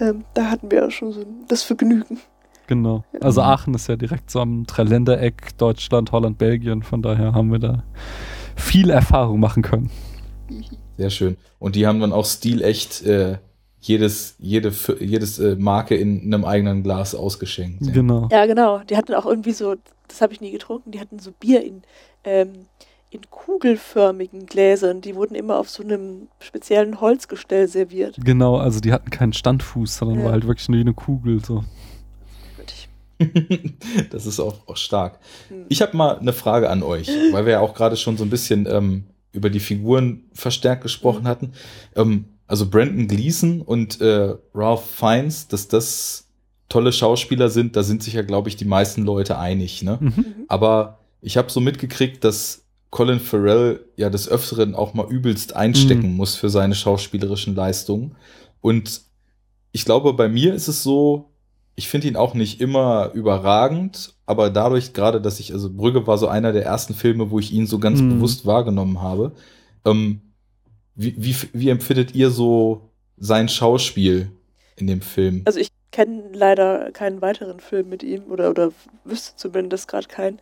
Ähm, 0.00 0.24
da 0.34 0.50
hatten 0.50 0.70
wir 0.70 0.86
auch 0.86 0.90
schon 0.90 1.12
so 1.12 1.24
das 1.48 1.62
Vergnügen. 1.62 2.18
genau. 2.66 3.04
Also 3.20 3.42
Aachen 3.42 3.74
ist 3.74 3.88
ja 3.88 3.96
direkt 3.96 4.30
so 4.30 4.40
am 4.40 4.64
Dreiländereck 4.66 5.56
Deutschland, 5.58 6.10
Holland, 6.12 6.38
Belgien. 6.38 6.82
Von 6.82 7.02
daher 7.02 7.32
haben 7.34 7.52
wir 7.52 7.58
da 7.58 7.84
viel 8.56 8.90
Erfahrung 8.90 9.38
machen 9.40 9.62
können. 9.62 9.90
Sehr 10.96 11.10
schön. 11.10 11.36
Und 11.58 11.74
die 11.76 11.86
haben 11.86 12.00
dann 12.00 12.12
auch 12.12 12.24
stilecht 12.26 13.02
äh, 13.04 13.38
jedes, 13.86 14.34
jede, 14.38 14.72
jedes 14.98 15.38
äh, 15.38 15.56
Marke 15.56 15.94
in 15.94 16.22
einem 16.22 16.44
eigenen 16.46 16.82
Glas 16.82 17.14
ausgeschenkt. 17.14 17.84
Ja. 17.86 17.92
Genau. 17.92 18.28
Ja, 18.32 18.46
genau. 18.46 18.78
Die 18.78 18.96
hatten 18.96 19.12
auch 19.12 19.26
irgendwie 19.26 19.52
so, 19.52 19.76
das 20.08 20.22
habe 20.22 20.32
ich 20.32 20.40
nie 20.40 20.52
getrunken, 20.52 20.90
die 20.90 21.00
hatten 21.00 21.18
so 21.18 21.32
Bier 21.32 21.62
in, 21.62 21.82
ähm, 22.24 22.66
in 23.10 23.20
kugelförmigen 23.30 24.46
Gläsern. 24.46 25.02
Die 25.02 25.14
wurden 25.14 25.34
immer 25.34 25.58
auf 25.58 25.68
so 25.68 25.82
einem 25.82 26.28
speziellen 26.40 27.02
Holzgestell 27.02 27.68
serviert. 27.68 28.16
Genau, 28.24 28.56
also 28.56 28.80
die 28.80 28.90
hatten 28.90 29.10
keinen 29.10 29.34
Standfuß, 29.34 29.98
sondern 29.98 30.20
Ja. 30.20 30.24
war 30.24 30.32
halt 30.32 30.46
wirklich 30.46 30.68
nur 30.70 30.80
eine 30.80 30.94
Kugel. 30.94 31.44
So. 31.44 31.64
Das 34.10 34.26
ist 34.26 34.40
auch, 34.40 34.66
auch 34.66 34.76
stark. 34.76 35.20
Hm. 35.48 35.66
Ich 35.68 35.82
habe 35.82 35.96
mal 35.96 36.18
eine 36.18 36.32
Frage 36.32 36.68
an 36.68 36.82
euch, 36.82 37.08
weil 37.32 37.44
wir 37.46 37.52
ja 37.52 37.60
auch 37.60 37.74
gerade 37.74 37.96
schon 37.96 38.16
so 38.16 38.24
ein 38.24 38.30
bisschen 38.30 38.66
ähm, 38.68 39.04
über 39.32 39.50
die 39.50 39.60
Figuren 39.60 40.24
verstärkt 40.32 40.82
gesprochen 40.82 41.28
hatten. 41.28 41.52
Ähm, 41.94 42.24
also 42.46 42.68
Brandon 42.68 43.08
Gleason 43.08 43.60
und 43.62 44.00
äh, 44.00 44.34
Ralph 44.54 44.84
Fiennes, 44.84 45.48
dass 45.48 45.68
das 45.68 46.28
tolle 46.68 46.92
Schauspieler 46.92 47.48
sind, 47.50 47.76
da 47.76 47.82
sind 47.82 48.02
sich 48.02 48.14
ja, 48.14 48.22
glaube 48.22 48.48
ich, 48.48 48.56
die 48.56 48.64
meisten 48.64 49.02
Leute 49.04 49.38
einig. 49.38 49.82
Ne? 49.82 49.98
Mhm. 50.00 50.24
Aber 50.48 50.98
ich 51.20 51.36
habe 51.36 51.50
so 51.50 51.60
mitgekriegt, 51.60 52.24
dass 52.24 52.64
Colin 52.90 53.20
Farrell 53.20 53.80
ja 53.96 54.08
des 54.10 54.28
Öfteren 54.28 54.74
auch 54.74 54.94
mal 54.94 55.06
übelst 55.10 55.54
einstecken 55.56 56.10
Mhm. 56.12 56.16
muss 56.16 56.34
für 56.36 56.48
seine 56.50 56.74
schauspielerischen 56.74 57.54
Leistungen. 57.54 58.16
Und 58.60 59.02
ich 59.72 59.84
glaube, 59.84 60.12
bei 60.14 60.28
mir 60.28 60.54
ist 60.54 60.68
es 60.68 60.82
so, 60.82 61.30
ich 61.76 61.88
finde 61.88 62.06
ihn 62.08 62.16
auch 62.16 62.34
nicht 62.34 62.60
immer 62.60 63.10
überragend, 63.14 64.14
aber 64.26 64.48
dadurch 64.48 64.92
gerade, 64.92 65.20
dass 65.20 65.40
ich, 65.40 65.52
also 65.52 65.70
Brügge 65.72 66.06
war 66.06 66.18
so 66.18 66.28
einer 66.28 66.52
der 66.52 66.64
ersten 66.64 66.94
Filme, 66.94 67.30
wo 67.30 67.38
ich 67.40 67.52
ihn 67.52 67.66
so 67.66 67.78
ganz 67.78 68.00
Mhm. 68.00 68.10
bewusst 68.10 68.46
wahrgenommen 68.46 69.00
habe. 69.02 69.32
Ähm, 69.84 70.20
wie, 70.94 71.14
wie, 71.16 71.36
wie 71.52 71.68
empfindet 71.70 72.14
ihr 72.14 72.30
so 72.30 72.90
sein 73.16 73.48
Schauspiel 73.48 74.30
in 74.76 74.86
dem 74.86 75.00
Film? 75.00 75.42
Also 75.44 75.60
ich 75.60 75.68
kenne 75.92 76.30
leider 76.32 76.90
keinen 76.92 77.22
weiteren 77.22 77.60
Film 77.60 77.88
mit 77.88 78.02
ihm 78.02 78.24
oder, 78.30 78.50
oder 78.50 78.72
wüsste 79.04 79.36
zumindest 79.36 79.88
gerade 79.88 80.08
keinen. 80.08 80.40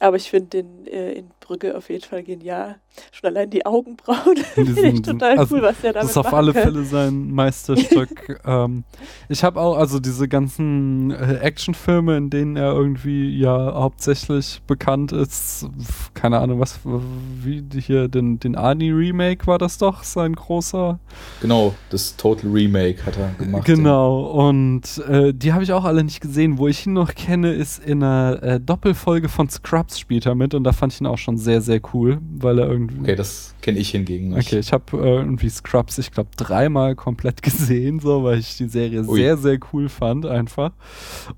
Aber 0.00 0.16
ich 0.16 0.30
finde 0.30 0.48
den 0.48 0.86
äh, 0.86 1.12
in 1.12 1.30
Brügge 1.44 1.76
auf 1.76 1.90
jeden 1.90 2.04
Fall 2.04 2.22
genial. 2.22 2.76
Schon 3.12 3.28
allein 3.28 3.50
die 3.50 3.66
Augenbrauen 3.66 4.36
finde 4.54 4.72
ich 4.72 4.78
sind- 4.78 5.04
total 5.06 5.38
also 5.38 5.56
cool, 5.56 5.62
was 5.62 5.80
der 5.82 5.92
damit 5.92 6.04
Das 6.04 6.10
ist 6.12 6.16
auf 6.16 6.32
alle 6.32 6.52
kann. 6.54 6.62
Fälle 6.62 6.84
sein 6.84 7.30
Meisterstück. 7.32 8.40
ähm, 8.46 8.84
ich 9.28 9.44
habe 9.44 9.60
auch, 9.60 9.76
also 9.76 10.00
diese 10.00 10.26
ganzen 10.26 11.10
äh, 11.10 11.34
Actionfilme, 11.42 12.16
in 12.16 12.30
denen 12.30 12.56
er 12.56 12.72
irgendwie 12.72 13.36
ja 13.38 13.74
hauptsächlich 13.74 14.62
bekannt 14.66 15.12
ist, 15.12 15.68
keine 16.14 16.38
Ahnung, 16.38 16.60
was, 16.60 16.80
wie 16.84 17.62
hier, 17.78 18.08
den, 18.08 18.38
den 18.40 18.56
Arnie-Remake 18.56 19.46
war 19.46 19.58
das 19.58 19.76
doch, 19.76 20.02
sein 20.02 20.34
großer. 20.34 20.98
Genau, 21.42 21.74
das 21.90 22.16
Total 22.16 22.50
Remake 22.50 23.04
hat 23.04 23.18
er 23.18 23.30
gemacht. 23.38 23.66
Genau, 23.66 24.22
und 24.48 24.82
äh, 25.08 25.34
die 25.34 25.52
habe 25.52 25.62
ich 25.62 25.72
auch 25.72 25.84
alle 25.84 26.02
nicht 26.04 26.20
gesehen. 26.20 26.56
Wo 26.56 26.68
ich 26.68 26.86
ihn 26.86 26.94
noch 26.94 27.14
kenne, 27.14 27.52
ist 27.52 27.84
in 27.84 28.02
einer 28.02 28.42
äh, 28.42 28.60
Doppelfolge 28.60 29.28
von 29.28 29.50
Scrubs 29.50 29.98
spielt 29.98 30.24
er 30.24 30.34
mit 30.34 30.54
und 30.54 30.64
da 30.64 30.72
fand 30.72 30.92
ich 30.94 31.00
ihn 31.00 31.06
auch 31.06 31.18
schon 31.18 31.33
sehr, 31.38 31.60
sehr 31.60 31.80
cool, 31.92 32.18
weil 32.38 32.58
er 32.58 32.68
irgendwie. 32.68 33.00
Okay, 33.00 33.16
das 33.16 33.54
kenne 33.60 33.78
ich 33.78 33.90
hingegen 33.90 34.30
nicht. 34.30 34.48
Okay, 34.48 34.58
ich 34.58 34.72
habe 34.72 34.96
äh, 34.96 35.16
irgendwie 35.16 35.48
Scrubs, 35.48 35.98
ich 35.98 36.10
glaube, 36.10 36.30
dreimal 36.36 36.94
komplett 36.94 37.42
gesehen, 37.42 38.00
so, 38.00 38.24
weil 38.24 38.38
ich 38.38 38.56
die 38.56 38.68
Serie 38.68 39.04
Ui. 39.04 39.18
sehr, 39.18 39.36
sehr 39.36 39.58
cool 39.72 39.88
fand, 39.88 40.26
einfach. 40.26 40.72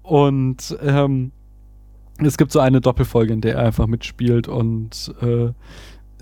Und 0.03 0.77
ähm, 0.83 1.33
es 2.19 2.37
gibt 2.37 2.53
so 2.53 2.61
eine 2.61 2.81
Doppelfolge, 2.81 3.33
in 3.33 3.41
der 3.41 3.57
er 3.57 3.67
einfach 3.67 3.87
mitspielt 3.87 4.49
und 4.49 5.15
äh, 5.21 5.53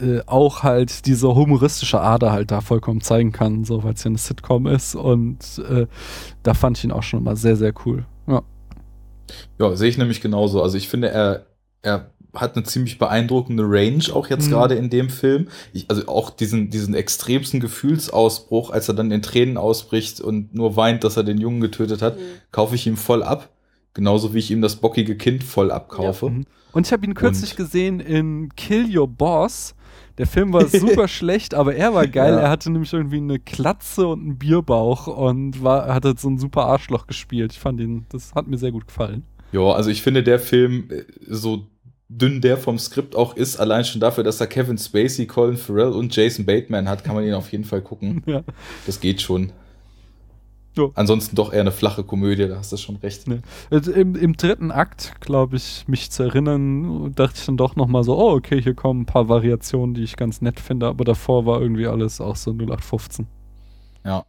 äh, 0.01 0.23
auch 0.27 0.63
halt 0.63 1.07
diese 1.07 1.35
humoristische 1.35 2.01
Ader 2.01 2.33
halt 2.33 2.51
da 2.51 2.61
vollkommen 2.61 3.01
zeigen 3.01 3.31
kann, 3.31 3.65
so, 3.65 3.85
weil 3.85 3.95
es 3.95 4.03
ja 4.03 4.09
eine 4.09 4.19
Sitcom 4.19 4.67
ist. 4.67 4.95
Und 4.95 5.63
äh, 5.71 5.87
da 6.43 6.55
fand 6.55 6.79
ich 6.79 6.85
ihn 6.85 6.93
auch 6.93 7.03
schon 7.03 7.23
mal 7.23 7.37
sehr, 7.37 7.57
sehr 7.57 7.73
cool. 7.87 8.05
Ja. 8.27 8.43
Ja, 9.59 9.75
sehe 9.77 9.89
ich 9.89 9.99
nämlich 9.99 10.21
genauso. 10.21 10.63
Also 10.63 10.77
ich 10.77 10.89
finde, 10.89 11.09
er, 11.09 11.47
er 11.83 12.11
hat 12.35 12.57
eine 12.57 12.65
ziemlich 12.65 12.99
beeindruckende 12.99 13.65
Range, 13.67 14.05
auch 14.13 14.29
jetzt 14.29 14.47
Mhm. 14.47 14.51
gerade 14.51 14.75
in 14.75 14.91
dem 14.91 15.09
Film. 15.11 15.49
Ich, 15.73 15.87
also 15.89 16.07
auch 16.09 16.31
diesen, 16.31 16.71
diesen 16.71 16.95
extremsten 16.95 17.61
Gefühlsausbruch, 17.61 18.71
als 18.71 18.89
er 18.89 18.95
dann 18.95 19.11
in 19.11 19.23
Tränen 19.23 19.57
ausbricht 19.57 20.21
und 20.21 20.55
nur 20.55 20.77
weint, 20.77 21.05
dass 21.05 21.17
er 21.17 21.25
den 21.25 21.39
Jungen 21.39 21.61
getötet 21.61 22.03
hat, 22.03 22.17
Mhm. 22.17 22.23
kaufe 22.53 22.75
ich 22.75 22.87
ihm 22.87 22.97
voll 22.97 23.23
ab. 23.23 23.51
Genauso 23.95 24.35
wie 24.35 24.39
ich 24.41 24.51
ihm 24.51 24.61
das 24.61 24.77
bockige 24.77 25.17
Kind 25.17 25.45
voll 25.45 25.71
abkaufe. 25.71 26.29
Mhm. 26.31 26.45
Und 26.73 26.87
ich 26.87 26.93
habe 26.93 27.07
ihn 27.07 27.15
kürzlich 27.15 27.51
Und- 27.53 27.57
gesehen 27.57 28.01
in 28.01 28.49
Kill 28.57 28.97
Your 28.99 29.07
Boss. 29.07 29.75
Der 30.19 30.27
Film 30.27 30.53
war 30.53 30.67
super 30.67 31.07
schlecht, 31.09 31.55
aber 31.55 31.75
er 31.77 31.95
war 31.95 32.07
geil. 32.09 32.33
Ja. 32.35 32.41
Er 32.41 32.51
hatte 32.51 32.71
nämlich 32.71 32.93
irgendwie 32.93 33.19
eine 33.19 33.39
Klatze 33.39 34.07
und 34.09 34.21
einen 34.21 34.39
Bierbauch 34.39 35.07
und 35.07 35.63
war, 35.63 35.93
hat 35.95 36.05
halt 36.05 36.19
so 36.21 36.29
ein 36.29 36.39
super 36.39 36.67
Arschloch 36.67 37.07
gespielt. 37.07 37.53
Ich 37.53 37.61
fand 37.61 37.81
ihn, 37.81 38.07
das 38.11 38.35
hat 38.35 38.49
mir 38.49 38.59
sehr 38.59 38.73
gut 38.73 38.87
gefallen. 38.89 39.23
Ja, 39.53 39.61
also 39.73 39.91
ich 39.91 40.03
finde, 40.03 40.25
der 40.25 40.41
Film, 40.41 40.89
äh, 40.91 41.05
so 41.29 41.67
dünn 42.19 42.41
der 42.41 42.57
vom 42.57 42.79
Skript 42.79 43.17
auch 43.17 43.37
ist, 43.37 43.57
allein 43.57 43.85
schon 43.85 44.01
dafür, 44.01 44.25
dass 44.25 44.41
er 44.41 44.47
Kevin 44.47 44.79
Spacey, 44.79 45.27
Colin 45.27 45.57
Farrell 45.57 45.93
und 45.93 46.15
Jason 46.15 46.47
Bateman 46.47 46.89
hat, 46.89 47.05
kann 47.05 47.15
man 47.15 47.25
ihn 47.25 47.35
auf 47.35 47.51
jeden 47.53 47.65
Fall 47.65 47.83
gucken. 47.83 48.23
Ja. 48.35 48.43
Das 48.87 49.01
geht 49.01 49.21
schon. 49.21 49.53
Ja. 50.77 50.89
Ansonsten 50.95 51.37
doch 51.37 51.53
eher 51.53 51.61
eine 51.61 51.71
flache 51.73 52.03
Komödie, 52.03 52.49
da 52.49 52.57
hast 52.57 52.73
du 52.73 52.77
schon 52.77 52.97
recht. 52.97 53.29
Ne. 53.29 53.43
Also 53.71 53.93
Im, 53.93 54.17
Im 54.17 54.37
dritten 54.37 54.73
Akt, 54.73 55.13
glaube 55.21 55.57
ich, 55.57 55.85
mich 55.87 56.11
zu 56.11 56.25
erinnern, 56.25 57.13
dachte 57.15 57.35
ich 57.39 57.47
dann 57.47 57.57
doch 57.57 57.77
nochmal 57.77 58.03
so, 58.03 58.19
oh, 58.19 58.33
okay, 58.33 58.61
hier 58.61 58.75
kommen 58.75 59.03
ein 59.03 59.07
paar 59.07 59.29
Variationen, 59.29 59.95
die 59.95 60.03
ich 60.03 60.17
ganz 60.17 60.41
nett 60.41 60.59
finde, 60.59 60.87
aber 60.87 61.05
davor 61.05 61.47
war 61.47 61.61
irgendwie 61.61 61.87
alles 61.87 62.21
auch 62.21 62.37
so 62.37 62.51
0815. 62.51 63.27
Ja, 64.05 64.25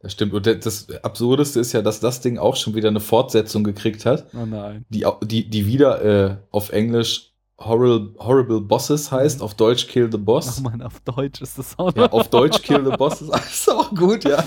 das 0.00 0.12
stimmt. 0.12 0.32
Und 0.34 0.46
das- 0.46 0.88
Absurdeste 1.02 1.60
ist 1.60 1.72
ja, 1.72 1.82
dass 1.82 2.00
das 2.00 2.20
Ding 2.20 2.38
auch 2.38 2.56
schon 2.56 2.74
wieder 2.74 2.88
eine 2.88 3.00
Fortsetzung 3.00 3.64
gekriegt 3.64 4.04
hat, 4.06 4.26
Oh 4.34 4.46
nein. 4.46 4.84
die, 4.90 5.04
die, 5.22 5.48
die 5.48 5.66
wieder 5.66 6.04
äh, 6.04 6.36
auf 6.50 6.70
Englisch 6.70 7.32
Horrible, 7.58 8.14
Horrible 8.18 8.60
Bosses 8.60 9.10
heißt, 9.10 9.40
auf 9.40 9.54
Deutsch 9.54 9.86
Kill 9.88 10.10
the 10.12 10.18
Ach 10.20 10.24
Boss. 10.24 10.60
man, 10.60 10.82
auf 10.82 11.00
Deutsch 11.00 11.40
ist 11.40 11.56
das 11.58 11.78
auch 11.78 11.94
Ja, 11.96 12.10
auf 12.12 12.28
Deutsch 12.28 12.60
Kill 12.62 12.84
the 12.84 12.96
Bosses. 12.96 13.30
ist 13.30 13.70
auch 13.70 13.94
gut, 13.94 14.24
ja. 14.24 14.44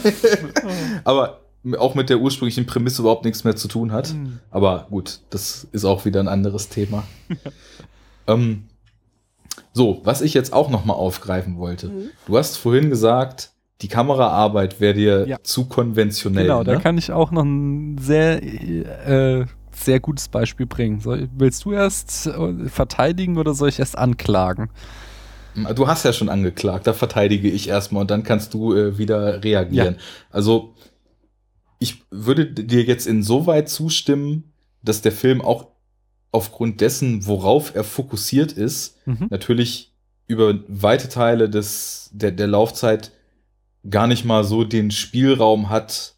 Aber 1.04 1.40
auch 1.80 1.96
mit 1.96 2.10
der 2.12 2.20
ursprünglichen 2.20 2.66
Prämisse 2.68 3.02
überhaupt 3.02 3.26
nichts 3.26 3.44
mehr 3.44 3.56
zu 3.56 3.68
tun 3.68 3.92
hat. 3.92 4.10
Hm. 4.10 4.40
Aber 4.52 4.86
gut, 4.92 5.22
das 5.32 5.68
ist 5.72 5.86
auch 5.86 6.06
wieder 6.06 6.20
ein 6.20 6.28
anderes 6.28 6.70
Thema. 6.70 7.04
ähm, 8.28 8.66
so, 9.74 10.02
was 10.04 10.22
ich 10.22 10.34
jetzt 10.34 10.54
auch 10.54 10.70
noch 10.70 10.86
mal 10.86 10.94
aufgreifen 10.94 11.58
wollte. 11.58 11.88
Mhm. 11.90 12.10
Du 12.28 12.38
hast 12.38 12.58
vorhin 12.58 12.90
gesagt, 12.90 13.52
die 13.82 13.88
Kameraarbeit 13.88 14.80
wäre 14.80 14.94
dir 14.94 15.28
Ja. 15.28 15.38
zu 15.44 15.66
konventionell. 15.66 16.44
Genau, 16.44 16.64
da 16.64 16.74
ne? 16.74 16.80
kann 16.80 16.98
ich 16.98 17.12
auch 17.12 17.32
noch 17.32 17.44
ein 17.44 17.98
sehr, 18.00 18.42
äh, 18.44 19.46
sehr 19.72 20.00
gutes 20.00 20.28
Beispiel 20.28 20.66
bringen. 20.66 21.00
Soll, 21.00 21.30
willst 21.38 21.64
du 21.66 21.72
erst 21.72 22.28
äh, 22.28 22.68
verteidigen 22.68 23.38
oder 23.38 23.54
soll 23.54 23.70
ich 23.70 23.80
erst 23.80 23.98
anklagen? 23.98 24.70
Du 25.76 25.88
hast 25.88 26.06
ja 26.06 26.14
schon 26.14 26.30
angeklagt, 26.30 26.88
da 26.88 26.94
verteidige 26.94 27.50
ich 27.50 27.68
erstmal 27.70 28.02
und 28.02 28.12
dann 28.12 28.24
kannst 28.24 28.54
du 28.54 28.74
äh, 28.76 28.98
wieder 28.98 29.44
reagieren. 29.44 29.96
Also, 30.30 30.74
ich 31.80 32.04
würde 32.12 32.46
dir 32.46 32.84
jetzt 32.84 33.08
insoweit 33.08 33.68
zustimmen, 33.70 34.52
dass 34.84 35.02
der 35.02 35.12
Film 35.12 35.42
auch 35.42 35.68
aufgrund 36.32 36.82
dessen, 36.82 37.26
worauf 37.26 37.74
er 37.76 37.84
fokussiert 37.84 38.52
ist, 38.52 38.98
Mhm. 39.08 39.28
natürlich 39.30 39.94
über 40.28 40.54
weite 40.68 41.10
Teile 41.10 41.50
des, 41.50 42.10
der, 42.14 42.32
der 42.32 42.48
Laufzeit 42.48 43.12
gar 43.88 44.08
nicht 44.08 44.26
mal 44.26 44.44
so 44.44 44.64
den 44.64 44.92
Spielraum 44.92 45.70
hat, 45.70 46.16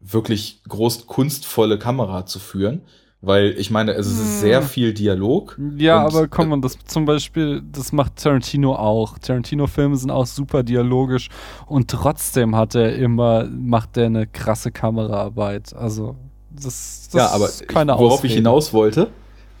wirklich 0.00 0.62
groß 0.68 1.06
kunstvolle 1.06 1.78
Kamera 1.78 2.26
zu 2.26 2.38
führen. 2.38 2.82
Weil 3.20 3.54
ich 3.58 3.70
meine, 3.70 3.92
es 3.92 4.06
ist 4.06 4.18
Hm. 4.18 4.40
sehr 4.40 4.62
viel 4.62 4.92
Dialog. 4.92 5.58
Ja, 5.78 6.04
aber 6.04 6.28
komm 6.28 6.48
äh, 6.48 6.56
mal, 6.56 6.60
das 6.60 6.76
zum 6.84 7.06
Beispiel, 7.06 7.62
das 7.72 7.90
macht 7.92 8.16
Tarantino 8.16 8.74
auch. 8.76 9.18
Tarantino-Filme 9.18 9.96
sind 9.96 10.10
auch 10.10 10.26
super 10.26 10.62
dialogisch 10.62 11.30
und 11.66 11.90
trotzdem 11.90 12.54
hat 12.54 12.74
er 12.74 12.94
immer, 12.96 13.46
macht 13.46 13.96
er 13.96 14.06
eine 14.06 14.26
krasse 14.26 14.70
Kameraarbeit. 14.72 15.74
Also, 15.74 16.16
das, 16.50 17.08
das 17.10 17.14
ja, 17.14 17.28
aber 17.30 17.46
ist 17.46 17.66
keine 17.66 17.92
ich, 17.92 17.98
worauf 17.98 18.12
Ausrede. 18.18 18.26
ich 18.26 18.34
hinaus 18.34 18.74
wollte, 18.74 19.08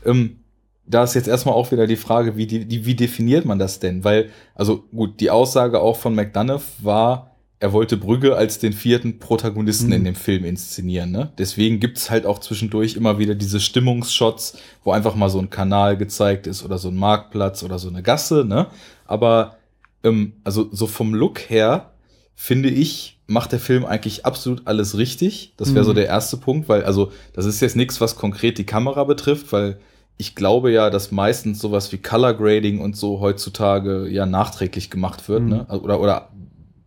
ähm, 0.04 0.43
da 0.86 1.02
ist 1.04 1.14
jetzt 1.14 1.28
erstmal 1.28 1.54
auch 1.54 1.70
wieder 1.72 1.86
die 1.86 1.96
Frage, 1.96 2.36
wie, 2.36 2.46
die, 2.46 2.84
wie 2.84 2.94
definiert 2.94 3.44
man 3.44 3.58
das 3.58 3.80
denn? 3.80 4.04
Weil, 4.04 4.30
also 4.54 4.84
gut, 4.94 5.20
die 5.20 5.30
Aussage 5.30 5.80
auch 5.80 5.96
von 5.96 6.14
McDonough 6.14 6.62
war, 6.82 7.30
er 7.60 7.72
wollte 7.72 7.96
Brügge 7.96 8.36
als 8.36 8.58
den 8.58 8.74
vierten 8.74 9.18
Protagonisten 9.18 9.86
Mhm. 9.86 9.92
in 9.94 10.04
dem 10.04 10.14
Film 10.14 10.44
inszenieren. 10.44 11.10
Ne? 11.12 11.32
Deswegen 11.38 11.80
gibt's 11.80 12.10
halt 12.10 12.26
auch 12.26 12.38
zwischendurch 12.38 12.96
immer 12.96 13.18
wieder 13.18 13.34
diese 13.34 13.60
Stimmungsshots, 13.60 14.58
wo 14.82 14.90
einfach 14.92 15.14
mal 15.14 15.30
so 15.30 15.38
ein 15.38 15.48
Kanal 15.48 15.96
gezeigt 15.96 16.46
ist 16.46 16.62
oder 16.64 16.76
so 16.76 16.88
ein 16.88 16.96
Marktplatz 16.96 17.62
oder 17.62 17.78
so 17.78 17.88
eine 17.88 18.02
Gasse. 18.02 18.44
Ne? 18.46 18.66
Aber 19.06 19.56
ähm, 20.02 20.34
also 20.44 20.68
so 20.72 20.86
vom 20.86 21.14
Look 21.14 21.48
her 21.48 21.92
finde 22.34 22.68
ich, 22.68 23.18
macht 23.26 23.52
der 23.52 23.60
Film 23.60 23.86
eigentlich 23.86 24.26
absolut 24.26 24.66
alles 24.66 24.98
richtig. 24.98 25.54
Das 25.56 25.74
wäre 25.74 25.84
so 25.86 25.92
Mhm. 25.92 25.96
der 25.96 26.06
erste 26.06 26.36
Punkt, 26.36 26.68
weil 26.68 26.84
also 26.84 27.12
das 27.32 27.46
ist 27.46 27.60
jetzt 27.60 27.76
nichts, 27.76 27.98
was 28.02 28.16
konkret 28.16 28.58
die 28.58 28.66
Kamera 28.66 29.04
betrifft, 29.04 29.50
weil 29.52 29.78
ich 30.16 30.34
glaube 30.34 30.70
ja, 30.72 30.90
dass 30.90 31.10
meistens 31.10 31.58
sowas 31.60 31.90
wie 31.92 31.98
Color 31.98 32.34
Grading 32.34 32.80
und 32.80 32.96
so 32.96 33.20
heutzutage 33.20 34.08
ja 34.08 34.26
nachträglich 34.26 34.90
gemacht 34.90 35.28
wird, 35.28 35.42
Mhm. 35.42 35.48
ne? 35.48 35.66
Oder, 35.82 36.00
oder 36.00 36.28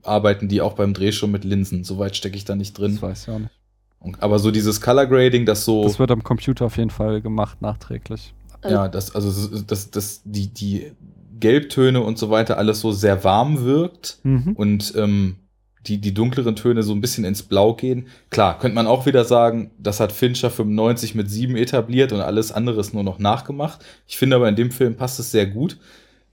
arbeiten 0.03 0.47
die 0.47 0.61
auch 0.61 0.73
beim 0.73 0.93
Dreh 0.93 1.11
schon 1.11 1.31
mit 1.31 1.43
Linsen? 1.43 1.83
Soweit 1.83 2.15
stecke 2.15 2.37
ich 2.37 2.45
da 2.45 2.55
nicht 2.55 2.77
drin. 2.77 2.93
Das 2.93 3.01
weiß 3.01 3.23
ich 3.27 3.33
auch 3.33 3.39
nicht. 3.39 3.51
Und, 3.99 4.21
aber 4.23 4.39
so 4.39 4.51
dieses 4.51 4.79
Color 4.79 5.07
Grading, 5.07 5.45
das 5.45 5.65
so. 5.65 5.83
Das 5.83 5.99
wird 5.99 6.11
am 6.11 6.23
Computer 6.23 6.65
auf 6.65 6.77
jeden 6.77 6.91
Fall 6.91 7.19
gemacht, 7.21 7.61
nachträglich. 7.61 8.33
Ja, 8.67 8.87
das, 8.87 9.13
also 9.15 9.29
das, 9.49 9.65
das, 9.65 9.91
das, 9.91 10.21
die, 10.23 10.47
die 10.53 10.91
Gelbtöne 11.39 12.01
und 12.01 12.17
so 12.17 12.29
weiter 12.29 12.57
alles 12.57 12.79
so 12.81 12.91
sehr 12.91 13.23
warm 13.23 13.63
wirkt 13.63 14.19
Mhm. 14.23 14.53
und 14.53 14.93
ähm, 14.95 15.35
die, 15.87 15.99
die 15.99 16.13
dunkleren 16.13 16.55
Töne 16.55 16.83
so 16.83 16.93
ein 16.93 17.01
bisschen 17.01 17.23
ins 17.25 17.43
Blau 17.43 17.73
gehen. 17.73 18.07
Klar, 18.29 18.59
könnte 18.59 18.75
man 18.75 18.87
auch 18.87 19.05
wieder 19.05 19.23
sagen, 19.25 19.71
das 19.79 19.99
hat 19.99 20.11
Fincher 20.11 20.49
95 20.49 21.15
mit 21.15 21.29
7 21.31 21.55
etabliert 21.55 22.11
und 22.13 22.21
alles 22.21 22.51
andere 22.51 22.79
ist 22.79 22.93
nur 22.93 23.03
noch 23.03 23.19
nachgemacht. 23.19 23.83
Ich 24.07 24.17
finde 24.17 24.35
aber 24.35 24.49
in 24.49 24.55
dem 24.55 24.71
Film 24.71 24.95
passt 24.95 25.19
es 25.19 25.31
sehr 25.31 25.45
gut. 25.47 25.77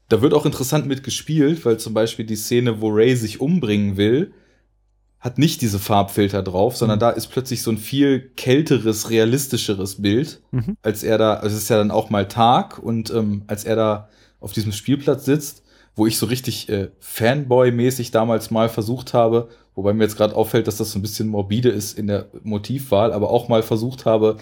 Da 0.08 0.20
wird 0.20 0.34
auch 0.34 0.44
interessant 0.44 0.86
mitgespielt, 0.86 1.64
weil 1.64 1.78
zum 1.78 1.94
Beispiel 1.94 2.26
die 2.26 2.36
Szene, 2.36 2.80
wo 2.80 2.88
Ray 2.90 3.16
sich 3.16 3.40
umbringen 3.40 3.96
will, 3.96 4.32
hat 5.18 5.38
nicht 5.38 5.62
diese 5.62 5.78
Farbfilter 5.78 6.42
drauf, 6.42 6.76
sondern 6.76 6.98
Mhm. 6.98 7.00
da 7.00 7.10
ist 7.10 7.28
plötzlich 7.28 7.62
so 7.62 7.70
ein 7.70 7.78
viel 7.78 8.20
kälteres, 8.36 9.08
realistischeres 9.08 10.02
Bild 10.02 10.40
Mhm. 10.50 10.76
als 10.82 11.02
er 11.02 11.16
da, 11.16 11.34
also 11.34 11.56
es 11.56 11.62
ist 11.62 11.70
ja 11.70 11.78
dann 11.78 11.90
auch 11.90 12.10
mal 12.10 12.28
Tag 12.28 12.78
und 12.78 13.10
ähm, 13.10 13.42
als 13.46 13.64
er 13.64 13.76
da 13.76 14.08
auf 14.40 14.52
diesem 14.52 14.72
Spielplatz 14.72 15.24
sitzt, 15.24 15.62
wo 15.96 16.06
ich 16.06 16.18
so 16.18 16.26
richtig 16.26 16.68
äh, 16.68 16.88
Fanboy-mäßig 17.00 18.10
damals 18.10 18.50
mal 18.50 18.68
versucht 18.68 19.14
habe, 19.14 19.48
wobei 19.74 19.92
mir 19.92 20.04
jetzt 20.04 20.16
gerade 20.16 20.34
auffällt, 20.34 20.66
dass 20.66 20.76
das 20.78 20.90
so 20.90 20.98
ein 20.98 21.02
bisschen 21.02 21.28
morbide 21.28 21.68
ist 21.68 21.98
in 21.98 22.06
der 22.06 22.26
Motivwahl, 22.42 23.12
aber 23.12 23.30
auch 23.30 23.48
mal 23.48 23.62
versucht 23.62 24.04
habe, 24.04 24.36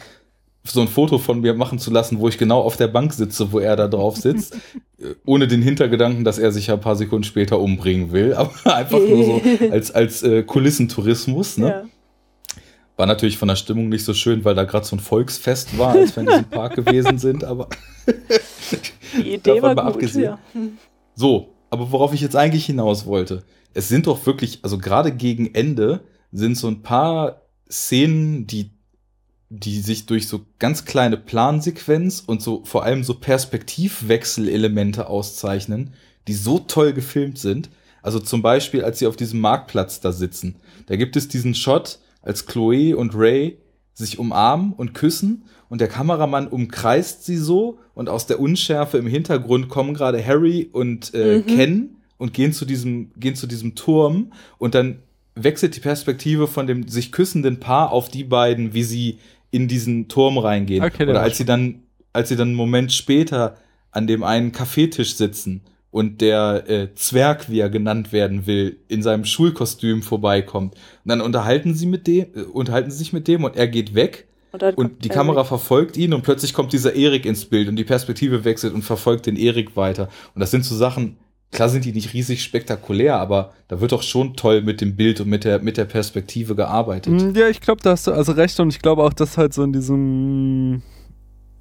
so 0.65 0.81
ein 0.81 0.89
Foto 0.89 1.19
von 1.19 1.41
mir 1.41 1.55
machen 1.55 1.79
zu 1.79 1.91
lassen, 1.91 2.21
wo 2.21 2.29
ich 2.29 2.39
genau 2.39 2.61
auf 2.61 2.77
der 2.77 2.87
Bank 2.87 3.13
sitze, 3.13 3.51
wo 3.53 3.59
er 3.59 3.75
da 3.77 3.89
drauf 3.89 4.17
sitzt, 4.17 4.55
äh, 4.99 5.15
ohne 5.25 5.49
den 5.49 5.61
Hintergedanken, 5.63 6.25
dass 6.25 6.39
er 6.39 6.53
sich 6.53 6.69
ja 6.69 6.75
ein 6.75 6.81
paar 6.81 6.97
Sekunden 6.97 7.25
später 7.25 7.59
umbringen 7.59 8.13
will, 8.13 8.35
aber 8.37 8.53
einfach 8.77 9.01
nur 9.01 9.25
so 9.25 9.43
als, 9.71 9.91
als 9.91 10.23
äh, 10.23 10.43
Kulissentourismus, 10.43 11.59
ne? 11.59 11.67
Ja. 11.69 11.85
War 12.97 13.07
natürlich 13.07 13.39
von 13.39 13.49
der 13.49 13.57
Stimmung 13.57 13.89
nicht 13.89 14.05
so 14.05 14.13
schön, 14.13 14.45
weil 14.45 14.55
da 14.55 14.65
gerade 14.65 14.85
so 14.85 14.95
ein 14.95 15.01
Volksfest 15.01 15.79
war, 15.79 15.93
als 15.93 16.15
wir 16.15 16.25
in 16.25 16.29
diesem 16.29 16.45
Park 16.45 16.77
gewesen 16.77 17.19
sind, 17.19 17.43
aber 17.43 17.69
Die 19.17 19.35
Idee 19.35 19.39
Davon 19.39 19.63
war 19.63 19.75
mal 19.75 19.83
gut. 19.87 19.95
abgesehen. 19.95 20.25
Ja. 20.25 20.39
So. 21.15 21.55
Aber 21.71 21.91
worauf 21.91 22.13
ich 22.13 22.21
jetzt 22.21 22.37
eigentlich 22.37 22.67
hinaus 22.67 23.07
wollte, 23.07 23.45
es 23.73 23.89
sind 23.89 24.07
doch 24.07 24.27
wirklich, 24.27 24.59
also 24.63 24.77
gerade 24.77 25.11
gegen 25.11 25.55
Ende 25.55 26.05
sind 26.31 26.59
so 26.59 26.69
ein 26.69 26.83
paar 26.83 27.43
Szenen, 27.71 28.47
die, 28.47 28.73
die 29.49 29.81
sich 29.81 30.05
durch 30.05 30.29
so 30.29 30.45
ganz 30.59 30.85
kleine 30.85 31.17
Plansequenz 31.17 32.23
und 32.27 32.43
so 32.43 32.63
vor 32.65 32.85
allem 32.85 33.05
so 33.05 33.15
Perspektivwechselelemente 33.15 35.07
auszeichnen, 35.07 35.95
die 36.29 36.35
so 36.35 36.59
toll 36.59 36.93
gefilmt 36.93 37.39
sind. 37.39 37.71
Also 38.03 38.19
zum 38.19 38.43
Beispiel, 38.43 38.85
als 38.85 38.99
sie 38.99 39.07
auf 39.07 39.17
diesem 39.17 39.41
Marktplatz 39.41 40.01
da 40.01 40.13
sitzen, 40.13 40.57
da 40.87 40.97
gibt 40.97 41.17
es 41.17 41.29
diesen 41.29 41.55
Shot, 41.55 42.01
als 42.21 42.47
Chloe 42.47 42.95
und 42.95 43.15
Ray 43.15 43.59
sich 43.95 44.19
umarmen 44.19 44.73
und 44.75 44.93
küssen 44.93 45.45
und 45.73 45.81
der 45.81 45.89
Kameramann 45.89 46.49
umkreist 46.49 47.25
sie 47.25 47.39
so 47.39 47.79
und 47.95 48.11
aus 48.11 48.27
der 48.27 48.39
Unschärfe 48.41 48.99
im 48.99 49.07
Hintergrund 49.07 49.71
kommen 49.71 49.95
gerade 49.95 50.23
Harry 50.23 50.69
und 50.71 51.15
äh, 51.15 51.39
Mhm. 51.39 51.47
Ken 51.47 51.97
und 52.19 52.35
gehen 52.35 52.53
zu 52.53 52.67
diesem 52.67 53.11
gehen 53.17 53.37
zu 53.37 53.47
diesem 53.47 53.75
Turm 53.75 54.35
und 54.59 54.75
dann 54.75 54.99
wechselt 55.35 55.75
die 55.75 55.81
Perspektive 55.81 56.47
von 56.47 56.67
dem 56.67 56.89
sich 56.89 57.11
küssenden 57.11 57.59
Paar 57.59 57.91
auf 57.91 58.11
die 58.11 58.23
beiden, 58.23 58.75
wie 58.75 58.83
sie 58.83 59.19
in 59.51 59.67
diesen 59.67 60.09
Turm 60.09 60.37
reingehen. 60.37 60.85
Okay, 60.85 61.07
der 61.07 61.15
Oder 61.15 61.23
als 61.23 61.39
sie 61.39 61.47
dann 61.47 61.85
als 62.13 62.29
sie 62.29 62.37
dann 62.37 62.49
einen 62.49 62.57
Moment 62.59 62.93
später 62.93 63.57
an 63.93 64.07
dem 64.07 64.25
einen 64.25 64.53
Kaffeetisch 64.53 65.15
sitzen 65.17 65.63
und 65.91 66.21
der 66.21 66.69
äh, 66.69 66.95
Zwerg, 66.97 67.49
wie 67.49 67.61
er 67.61 67.71
genannt 67.71 68.13
werden 68.13 68.47
will, 68.47 68.77
in 68.89 69.03
seinem 69.03 69.25
Schulkostüm 69.25 70.03
vorbeikommt. 70.03 70.75
Und 70.75 71.09
dann 71.09 71.23
unterhalten 71.23 71.75
sie 71.75 71.87
mit 71.87 72.07
dem, 72.07 72.27
äh, 72.35 72.43
unterhalten 72.43 72.91
sie 72.91 72.99
sich 72.99 73.15
mit 73.15 73.27
dem 73.27 73.43
und 73.45 73.57
er 73.57 73.69
geht 73.69 73.95
weg 73.95 74.27
Und, 74.53 74.63
und 74.79 75.05
die 75.05 75.09
Harry. 75.09 75.19
Kamera 75.19 75.45
verfolgt 75.45 75.97
ihn 75.97 76.13
und 76.13 76.23
plötzlich 76.23 76.53
kommt 76.53 76.73
dieser 76.73 76.95
Erik 76.95 77.25
ins 77.27 77.45
Bild 77.45 77.69
und 77.69 77.77
die 77.77 77.85
Perspektive 77.85 78.45
wechselt 78.45 78.75
und 78.75 78.83
verfolgt 78.83 79.27
den 79.27 79.37
Erik 79.37 79.77
weiter. 79.77 80.09
Und 80.35 80.41
das 80.41 80.51
sind 80.51 80.65
so 80.65 80.77
Sachen, 80.77 81.17
klar 81.53 81.69
sind 81.69 81.85
die 81.85 81.93
nicht 81.93 82.13
riesig 82.13 82.43
spektakulär, 82.43 83.17
aber 83.17 83.53
da 83.69 83.81
wird 83.81 83.93
doch 83.93 84.03
schon 84.03 84.35
toll 84.35 84.63
mit 84.63 84.81
dem 84.81 84.97
Bild 84.97 85.21
und 85.21 85.29
mit 85.29 85.45
der, 85.45 85.61
mit 85.61 85.77
der 85.77 85.85
Perspektive 85.85 86.55
gearbeitet. 86.55 87.13
Mm, 87.13 87.35
Ja, 87.37 87.49
ich 87.49 87.61
glaube, 87.61 87.81
da 87.83 87.91
hast 87.93 88.07
du 88.07 88.13
also 88.13 88.33
recht 88.33 88.59
und 88.61 88.69
ich 88.69 88.81
glaube 88.81 89.03
auch, 89.03 89.13
dass 89.13 89.39
halt 89.39 89.55
so 89.55 89.63
in 89.63 89.73
diesem, 89.73 90.83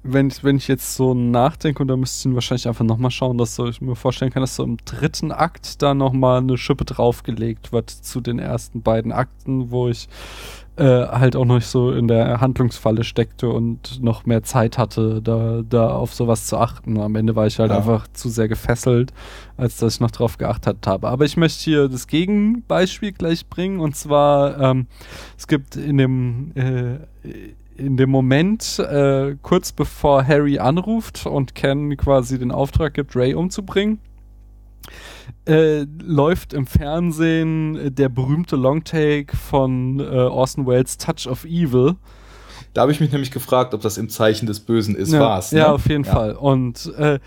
wenn 0.04 0.28
ich, 0.28 0.42
wenn 0.42 0.56
ich 0.56 0.68
jetzt 0.68 0.94
so 0.96 1.14
nachdenke 1.14 1.82
und 1.82 1.88
da 1.88 1.96
müsste 1.96 2.18
ich 2.28 2.32
ihn 2.32 2.34
wahrscheinlich 2.34 2.66
einfach 2.66 2.84
nochmal 2.84 3.10
schauen, 3.10 3.38
dass 3.38 3.54
so 3.54 3.66
ich 3.68 3.80
mir 3.80 3.94
vorstellen 3.94 4.32
kann, 4.32 4.42
dass 4.42 4.56
so 4.56 4.64
im 4.64 4.76
dritten 4.84 5.30
Akt 5.30 5.80
da 5.80 5.94
nochmal 5.94 6.38
eine 6.38 6.58
Schippe 6.58 6.84
draufgelegt 6.84 7.72
wird 7.72 7.90
zu 7.90 8.20
den 8.20 8.38
ersten 8.38 8.82
beiden 8.82 9.12
Akten, 9.12 9.70
wo 9.70 9.88
ich 9.88 10.08
äh, 10.76 10.84
halt 10.84 11.36
auch 11.36 11.44
noch 11.44 11.56
nicht 11.56 11.66
so 11.66 11.92
in 11.92 12.08
der 12.08 12.40
Handlungsfalle 12.40 13.04
steckte 13.04 13.48
und 13.48 14.02
noch 14.02 14.24
mehr 14.24 14.42
Zeit 14.42 14.78
hatte, 14.78 15.20
da, 15.22 15.60
da 15.68 15.90
auf 15.90 16.14
sowas 16.14 16.46
zu 16.46 16.56
achten. 16.56 16.98
Am 16.98 17.14
Ende 17.14 17.36
war 17.36 17.46
ich 17.46 17.58
halt 17.58 17.70
Ja. 17.70 17.76
einfach 17.76 18.08
zu 18.12 18.28
sehr 18.30 18.48
gefesselt, 18.48 19.12
als 19.56 19.76
dass 19.76 19.94
ich 19.94 20.00
noch 20.00 20.10
drauf 20.10 20.38
geachtet 20.38 20.86
habe. 20.86 21.08
Aber 21.08 21.24
ich 21.26 21.36
möchte 21.36 21.62
hier 21.62 21.88
das 21.88 22.06
Gegenbeispiel 22.06 23.12
gleich 23.12 23.46
bringen 23.48 23.80
und 23.80 23.94
zwar 23.94 24.58
ähm, 24.60 24.86
es 25.36 25.46
gibt 25.46 25.76
in 25.76 25.98
dem 25.98 26.52
äh, 26.54 26.94
in 27.76 27.96
dem 27.96 28.10
Moment 28.10 28.78
äh, 28.78 29.36
kurz 29.42 29.72
bevor 29.72 30.26
Harry 30.26 30.58
anruft 30.58 31.26
und 31.26 31.54
Ken 31.54 31.96
quasi 31.96 32.38
den 32.38 32.50
Auftrag 32.50 32.94
gibt, 32.94 33.16
Ray 33.16 33.34
umzubringen, 33.34 33.98
äh, 35.48 35.84
läuft 36.02 36.52
im 36.52 36.66
Fernsehen 36.66 37.94
der 37.94 38.08
berühmte 38.08 38.56
Longtake 38.56 39.36
von 39.36 40.00
äh, 40.00 40.02
Orson 40.04 40.66
Welles 40.66 40.98
Touch 40.98 41.26
of 41.28 41.44
Evil. 41.44 41.94
Da 42.74 42.82
habe 42.82 42.92
ich 42.92 43.00
mich 43.00 43.12
nämlich 43.12 43.30
gefragt, 43.30 43.74
ob 43.74 43.80
das 43.82 43.98
im 43.98 44.08
Zeichen 44.08 44.46
des 44.46 44.60
Bösen 44.60 44.94
ist. 44.96 45.12
ja, 45.12 45.20
War's, 45.20 45.52
ne? 45.52 45.58
Ja, 45.60 45.72
auf 45.72 45.88
jeden 45.88 46.04
Ja. 46.04 46.12
Fall. 46.12 46.32
Und 46.34 46.92
äh, 46.96 47.18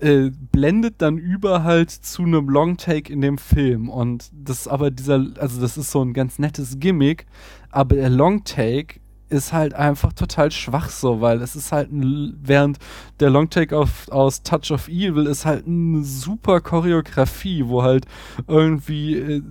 äh, 0.00 0.30
blendet 0.52 0.96
dann 0.98 1.18
über 1.18 1.64
halt 1.64 1.90
zu 1.90 2.22
einem 2.22 2.48
Longtake 2.48 3.12
in 3.12 3.20
dem 3.20 3.38
Film. 3.38 3.88
Und 3.88 4.30
das 4.32 4.60
ist 4.60 4.68
aber 4.68 4.90
dieser, 4.90 5.24
also 5.38 5.60
das 5.60 5.76
ist 5.76 5.90
so 5.90 6.02
ein 6.02 6.14
ganz 6.14 6.38
nettes 6.38 6.78
Gimmick, 6.78 7.26
aber 7.70 7.96
der 7.96 8.10
Longtake 8.10 9.00
ist 9.28 9.52
halt 9.52 9.74
einfach 9.74 10.12
total 10.12 10.50
schwach 10.50 10.90
so, 10.90 11.20
weil 11.20 11.42
es 11.42 11.56
ist 11.56 11.72
halt 11.72 11.92
ein, 11.92 12.38
während 12.42 12.78
der 13.20 13.30
Longtake 13.30 13.76
auf, 13.76 14.08
aus 14.10 14.42
Touch 14.42 14.70
of 14.70 14.88
Evil 14.88 15.26
ist 15.26 15.44
halt 15.44 15.66
eine 15.66 16.02
super 16.02 16.60
Choreografie, 16.60 17.64
wo 17.66 17.82
halt 17.82 18.06
irgendwie 18.46 19.16
äh, 19.16 19.42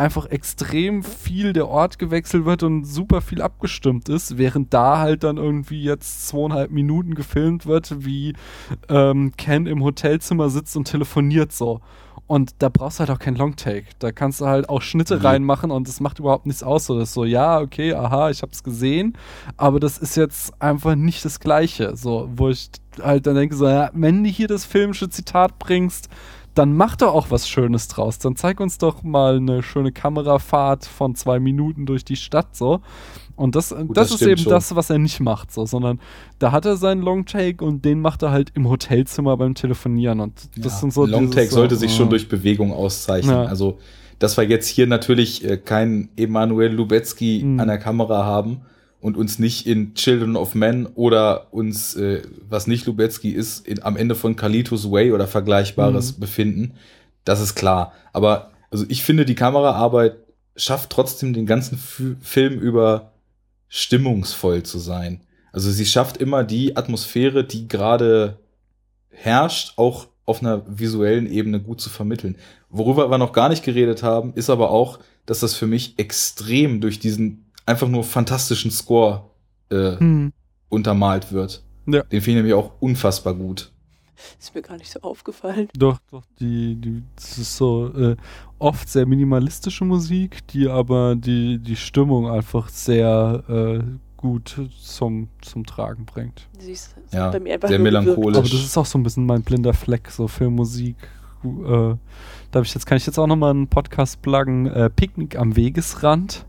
einfach 0.00 0.26
extrem 0.26 1.02
viel 1.02 1.52
der 1.52 1.68
Ort 1.68 1.98
gewechselt 1.98 2.44
wird 2.44 2.62
und 2.62 2.84
super 2.84 3.20
viel 3.20 3.42
abgestimmt 3.42 4.08
ist, 4.08 4.38
während 4.38 4.72
da 4.72 4.98
halt 4.98 5.24
dann 5.24 5.36
irgendwie 5.36 5.82
jetzt 5.82 6.28
zweieinhalb 6.28 6.70
Minuten 6.70 7.14
gefilmt 7.14 7.66
wird, 7.66 8.04
wie 8.04 8.34
ähm, 8.88 9.32
Ken 9.36 9.66
im 9.66 9.84
Hotelzimmer 9.84 10.48
sitzt 10.48 10.76
und 10.76 10.84
telefoniert 10.84 11.52
so. 11.52 11.80
Und 12.30 12.52
da 12.60 12.68
brauchst 12.68 12.98
du 12.98 13.00
halt 13.00 13.10
auch 13.10 13.18
kein 13.18 13.34
Longtake. 13.34 13.86
Da 13.98 14.12
kannst 14.12 14.40
du 14.40 14.46
halt 14.46 14.68
auch 14.68 14.82
Schnitte 14.82 15.16
Mhm. 15.16 15.22
reinmachen 15.22 15.72
und 15.72 15.88
das 15.88 15.98
macht 15.98 16.20
überhaupt 16.20 16.46
nichts 16.46 16.62
aus. 16.62 16.84
So, 16.86 16.96
das 16.96 17.08
ist 17.08 17.14
so, 17.14 17.24
ja, 17.24 17.58
okay, 17.58 17.92
aha, 17.92 18.30
ich 18.30 18.42
hab's 18.42 18.62
gesehen, 18.62 19.18
aber 19.56 19.80
das 19.80 19.98
ist 19.98 20.14
jetzt 20.16 20.52
einfach 20.62 20.94
nicht 20.94 21.24
das 21.24 21.40
Gleiche. 21.40 21.96
So, 21.96 22.30
wo 22.36 22.48
ich 22.48 22.70
halt 23.02 23.26
dann 23.26 23.34
denke, 23.34 23.56
so, 23.56 23.66
ja, 23.66 23.90
wenn 23.94 24.22
du 24.22 24.30
hier 24.30 24.46
das 24.46 24.64
filmische 24.64 25.08
Zitat 25.08 25.58
bringst, 25.58 26.08
dann 26.54 26.76
mach 26.76 26.94
doch 26.94 27.12
auch 27.14 27.32
was 27.32 27.48
Schönes 27.48 27.88
draus. 27.88 28.20
Dann 28.20 28.36
zeig 28.36 28.60
uns 28.60 28.78
doch 28.78 29.02
mal 29.02 29.38
eine 29.38 29.64
schöne 29.64 29.90
Kamerafahrt 29.90 30.86
von 30.86 31.16
zwei 31.16 31.40
Minuten 31.40 31.84
durch 31.84 32.04
die 32.04 32.14
Stadt 32.14 32.54
so. 32.54 32.80
Und 33.40 33.56
das, 33.56 33.70
das, 33.70 33.86
das 33.94 34.10
ist 34.12 34.22
eben 34.22 34.36
schon. 34.42 34.50
das, 34.50 34.74
was 34.76 34.90
er 34.90 34.98
nicht 34.98 35.18
macht, 35.20 35.50
so, 35.52 35.64
sondern 35.64 35.98
da 36.38 36.52
hat 36.52 36.66
er 36.66 36.76
seinen 36.76 37.00
Longtake 37.02 37.64
und 37.64 37.84
den 37.84 38.00
macht 38.00 38.22
er 38.22 38.30
halt 38.32 38.50
im 38.54 38.68
Hotelzimmer 38.68 39.36
beim 39.36 39.54
Telefonieren. 39.54 40.20
Und 40.20 40.34
das 40.56 40.74
Ja, 40.74 40.78
sind 40.80 40.92
so 40.92 41.06
Longtake 41.06 41.48
sollte 41.50 41.74
so, 41.74 41.80
sich 41.80 41.94
schon 41.94 42.10
durch 42.10 42.28
Bewegung 42.28 42.72
auszeichnen. 42.72 43.34
Ja. 43.34 43.44
Also, 43.44 43.78
dass 44.18 44.36
wir 44.36 44.44
jetzt 44.44 44.66
hier 44.68 44.86
natürlich 44.86 45.42
äh, 45.44 45.56
keinen 45.56 46.10
Emanuel 46.16 46.72
Lubetzky 46.72 47.42
Mhm. 47.42 47.60
an 47.60 47.68
der 47.68 47.78
Kamera 47.78 48.24
haben 48.24 48.60
und 49.00 49.16
uns 49.16 49.38
nicht 49.38 49.66
in 49.66 49.94
Children 49.94 50.36
of 50.36 50.54
Men 50.54 50.86
oder 50.94 51.46
uns, 51.54 51.96
äh, 51.96 52.22
was 52.48 52.66
nicht 52.66 52.84
Lubetzky 52.84 53.30
ist, 53.30 53.66
in, 53.66 53.82
am 53.82 53.96
Ende 53.96 54.14
von 54.14 54.36
Carlitos 54.36 54.90
Way 54.90 55.12
oder 55.12 55.26
Vergleichbares 55.26 56.16
Mhm. 56.16 56.20
befinden. 56.20 56.72
Das 57.24 57.40
ist 57.40 57.54
klar. 57.54 57.92
Aber 58.12 58.50
also 58.70 58.84
ich 58.88 59.02
finde, 59.02 59.24
die 59.24 59.34
Kameraarbeit 59.34 60.16
schafft 60.56 60.90
trotzdem 60.90 61.32
den 61.32 61.46
ganzen 61.46 61.76
F 61.76 62.02
Film 62.20 62.60
über 62.60 63.09
stimmungsvoll 63.70 64.62
zu 64.64 64.78
sein. 64.78 65.20
Also 65.52 65.70
sie 65.70 65.86
schafft 65.86 66.18
immer 66.18 66.44
die 66.44 66.76
Atmosphäre, 66.76 67.44
die 67.44 67.66
gerade 67.66 68.38
herrscht, 69.10 69.72
auch 69.76 70.08
auf 70.26 70.42
einer 70.42 70.62
visuellen 70.66 71.26
Ebene 71.26 71.60
gut 71.60 71.80
zu 71.80 71.88
vermitteln. 71.88 72.36
Worüber 72.68 73.10
wir 73.10 73.18
noch 73.18 73.32
gar 73.32 73.48
nicht 73.48 73.64
geredet 73.64 74.02
haben, 74.02 74.34
ist 74.34 74.50
aber 74.50 74.70
auch, 74.70 74.98
dass 75.26 75.40
das 75.40 75.54
für 75.54 75.66
mich 75.66 75.98
extrem 75.98 76.80
durch 76.80 76.98
diesen 77.00 77.46
einfach 77.66 77.88
nur 77.88 78.04
fantastischen 78.04 78.70
Score 78.70 79.30
äh, 79.70 79.96
Hm. 79.98 80.32
untermalt 80.68 81.32
wird. 81.32 81.62
Ja. 81.86 82.02
Den 82.02 82.20
finde 82.20 82.30
ich 82.30 82.36
nämlich 82.36 82.54
auch 82.54 82.72
unfassbar 82.80 83.34
gut. 83.34 83.72
Ist 84.38 84.54
mir 84.54 84.62
gar 84.62 84.76
nicht 84.76 84.90
so 84.90 85.00
aufgefallen. 85.00 85.68
Doch, 85.76 85.98
doch, 86.10 86.24
die, 86.38 86.76
die, 86.76 87.02
das 87.16 87.38
ist 87.38 87.56
so 87.56 87.88
äh, 87.88 88.16
oft 88.58 88.88
sehr 88.88 89.06
minimalistische 89.06 89.84
Musik, 89.84 90.46
die 90.48 90.68
aber 90.68 91.16
die, 91.16 91.58
die 91.58 91.76
Stimmung 91.76 92.30
einfach 92.30 92.68
sehr 92.68 93.44
äh, 93.48 93.82
gut 94.16 94.60
zum, 94.82 95.28
zum 95.40 95.64
Tragen 95.64 96.04
bringt. 96.04 96.48
Sie 96.58 96.72
ist 96.72 96.94
ist 97.04 97.14
Ja, 97.14 97.30
bei 97.30 97.40
mir 97.40 97.54
einfach 97.54 97.68
sehr 97.68 97.78
melancholisch. 97.78 98.38
Aber 98.38 98.48
das 98.48 98.60
ist 98.60 98.76
auch 98.76 98.86
so 98.86 98.98
ein 98.98 99.02
bisschen 99.02 99.26
mein 99.26 99.42
blinder 99.42 99.72
Fleck, 99.72 100.10
so 100.10 100.28
Filmmusik. 100.28 100.96
Äh, 101.42 101.94
da 102.50 102.60
ich 102.60 102.74
jetzt, 102.74 102.84
kann 102.84 102.98
ich 102.98 103.06
jetzt 103.06 103.18
auch 103.18 103.26
nochmal 103.26 103.50
einen 103.50 103.68
Podcast 103.68 104.20
pluggen, 104.20 104.66
äh, 104.66 104.90
Picknick 104.90 105.38
am 105.38 105.56
Wegesrand. 105.56 106.44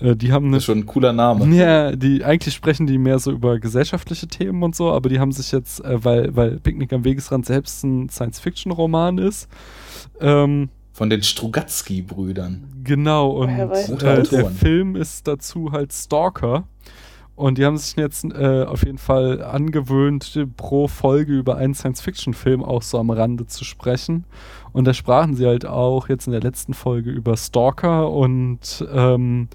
Äh, 0.00 0.16
die 0.16 0.32
haben 0.32 0.46
eine 0.46 0.56
Das 0.56 0.62
ist 0.62 0.66
schon 0.66 0.78
ein 0.78 0.86
cooler 0.86 1.12
Name. 1.12 1.46
Ja, 1.54 1.92
die 1.94 2.24
eigentlich 2.24 2.54
sprechen 2.54 2.86
die 2.86 2.98
mehr 2.98 3.18
so 3.18 3.30
über 3.30 3.58
gesellschaftliche 3.58 4.26
Themen 4.26 4.62
und 4.62 4.74
so, 4.74 4.90
aber 4.90 5.08
die 5.08 5.20
haben 5.20 5.32
sich 5.32 5.52
jetzt, 5.52 5.84
äh, 5.84 6.04
weil, 6.04 6.34
weil 6.34 6.58
Picknick 6.58 6.92
am 6.92 7.04
Wegesrand 7.04 7.46
selbst 7.46 7.84
ein 7.84 8.08
Science-Fiction-Roman 8.08 9.18
ist, 9.18 9.48
ähm, 10.20 10.68
Von 10.92 11.10
den 11.10 11.22
Strugatsky-Brüdern. 11.22 12.64
genau, 12.82 13.30
und 13.30 13.50
äh, 13.50 14.22
der. 14.22 14.46
Film 14.46 14.96
ist 14.96 15.26
dazu 15.26 15.72
halt 15.72 15.92
Stalker. 15.92 16.64
Und 17.36 17.58
die 17.58 17.64
haben 17.64 17.76
sich 17.76 17.96
jetzt 17.96 18.24
äh, 18.24 18.62
auf 18.62 18.84
jeden 18.84 18.98
Fall 18.98 19.42
angewöhnt, 19.42 20.38
pro 20.56 20.86
Folge 20.86 21.32
über 21.32 21.56
einen 21.56 21.74
Science-Fiction-Film 21.74 22.62
auch 22.62 22.82
so 22.82 22.96
am 22.98 23.10
Rande 23.10 23.46
zu 23.46 23.64
sprechen. 23.64 24.24
Und 24.72 24.84
da 24.84 24.94
sprachen 24.94 25.34
sie 25.34 25.44
halt 25.44 25.66
auch 25.66 26.08
jetzt 26.08 26.28
in 26.28 26.32
der 26.32 26.42
letzten 26.42 26.74
Folge 26.74 27.10
über 27.10 27.36
Stalker 27.36 28.08
und 28.10 28.86
ähm, 28.92 29.48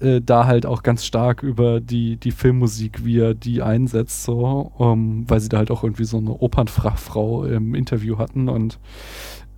äh, 0.00 0.20
da 0.20 0.46
halt 0.46 0.66
auch 0.66 0.82
ganz 0.82 1.04
stark 1.04 1.42
über 1.42 1.80
die, 1.80 2.16
die 2.16 2.32
Filmmusik, 2.32 3.04
wie 3.04 3.18
er 3.18 3.34
die 3.34 3.62
einsetzt, 3.62 4.24
so, 4.24 4.72
um, 4.76 5.28
weil 5.28 5.40
sie 5.40 5.48
da 5.48 5.58
halt 5.58 5.70
auch 5.70 5.82
irgendwie 5.82 6.04
so 6.04 6.18
eine 6.18 6.32
Opernfachfrau 6.32 7.44
im 7.44 7.74
Interview 7.74 8.18
hatten 8.18 8.48
und 8.48 8.78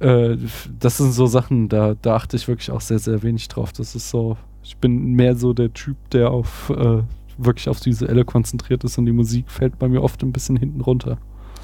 äh, 0.01 0.37
das 0.79 0.99
sind 0.99 1.13
so 1.13 1.27
Sachen, 1.27 1.69
da, 1.69 1.95
da 2.01 2.17
achte 2.17 2.37
ich 2.37 2.47
wirklich 2.49 2.71
auch 2.71 2.81
sehr, 2.81 2.99
sehr 2.99 3.23
wenig 3.23 3.49
drauf. 3.49 3.73
Das 3.73 3.95
ist 3.95 4.11
so, 4.11 4.37
ich 4.63 4.77
bin 4.77 5.15
mehr 5.15 5.35
so 5.35 5.53
der 5.53 5.73
Typ, 5.73 5.97
der 6.11 6.31
auf 6.31 6.71
äh, 6.71 7.03
wirklich 7.37 7.69
aufs 7.69 7.87
Visuelle 7.87 8.25
konzentriert 8.25 8.85
ist 8.85 8.99
und 8.99 9.07
die 9.07 9.13
Musik 9.13 9.51
fällt 9.51 9.79
bei 9.79 9.89
mir 9.89 10.03
oft 10.03 10.23
ein 10.23 10.33
bisschen 10.33 10.57
hinten 10.57 10.81
runter. 10.81 11.19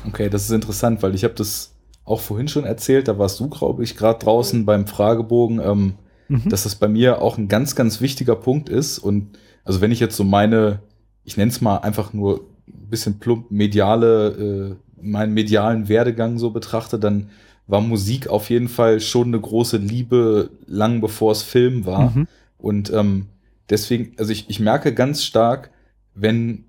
Okay, 0.07 0.29
das 0.29 0.45
ist 0.45 0.51
interessant, 0.51 1.03
weil 1.03 1.15
ich 1.15 1.25
habe 1.25 1.35
das 1.35 1.75
auch 2.05 2.21
vorhin 2.21 2.49
schon 2.49 2.65
erzählt, 2.65 3.09
da 3.09 3.19
warst 3.19 3.41
du, 3.41 3.49
glaube 3.49 3.83
ich, 3.83 3.97
gerade 3.97 4.19
draußen 4.19 4.67
beim 4.67 4.87
Fragebogen, 4.87 5.61
ähm, 5.61 5.95
Mhm. 6.29 6.49
dass 6.49 6.65
das 6.65 6.77
bei 6.77 6.89
mir 6.89 7.21
auch 7.21 7.39
ein 7.39 7.49
ganz, 7.49 7.75
ganz 7.77 8.01
wichtiger 8.01 8.37
Punkt 8.37 8.69
ist. 8.69 8.99
Und 8.99 9.39
also 9.65 9.81
wenn 9.81 9.93
ich 9.93 10.01
jetzt 10.01 10.17
so 10.17 10.25
meine, 10.25 10.81
ich 11.25 11.37
nenne 11.37 11.51
es 11.51 11.61
mal 11.61 11.79
einfach 11.79 12.13
nur 12.13 12.47
ein 12.67 12.89
bisschen 12.89 13.19
plump 13.19 13.51
mediale, 13.51 14.77
äh, 15.01 15.03
meinen 15.03 15.35
medialen 15.35 15.89
Werdegang 15.89 16.39
so 16.39 16.51
betrachte, 16.51 16.99
dann 16.99 17.29
war 17.67 17.81
Musik 17.81 18.29
auf 18.29 18.51
jeden 18.51 18.69
Fall 18.69 19.01
schon 19.01 19.29
eine 19.29 19.41
große 19.41 19.79
Liebe, 19.79 20.51
lang 20.67 21.01
bevor 21.01 21.33
es 21.33 21.43
Film 21.43 21.87
war. 21.87 22.11
Mhm. 22.11 22.27
Und 22.59 22.93
ähm, 22.93 23.27
deswegen, 23.71 24.13
also 24.19 24.33
ich, 24.33 24.49
ich 24.49 24.61
merke 24.61 24.93
ganz 24.95 25.25
stark, 25.25 25.71
wenn 26.15 26.65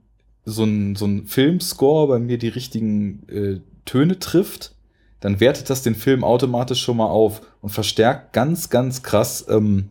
so 0.45 0.64
ein, 0.64 0.95
so 0.95 1.06
ein 1.06 1.26
Filmscore 1.26 2.07
bei 2.07 2.19
mir 2.19 2.38
die 2.38 2.48
richtigen 2.48 3.27
äh, 3.30 3.60
Töne 3.86 4.19
trifft, 4.19 4.74
dann 5.26 5.39
wertet 5.39 5.72
das 5.72 5.81
den 5.81 5.95
Film 5.95 6.23
automatisch 6.23 6.84
schon 6.84 6.97
mal 6.97 7.07
auf 7.07 7.41
und 7.60 7.72
verstärkt 7.72 8.31
ganz, 8.31 8.69
ganz 8.69 9.02
krass 9.02 9.43
ähm, 9.49 9.89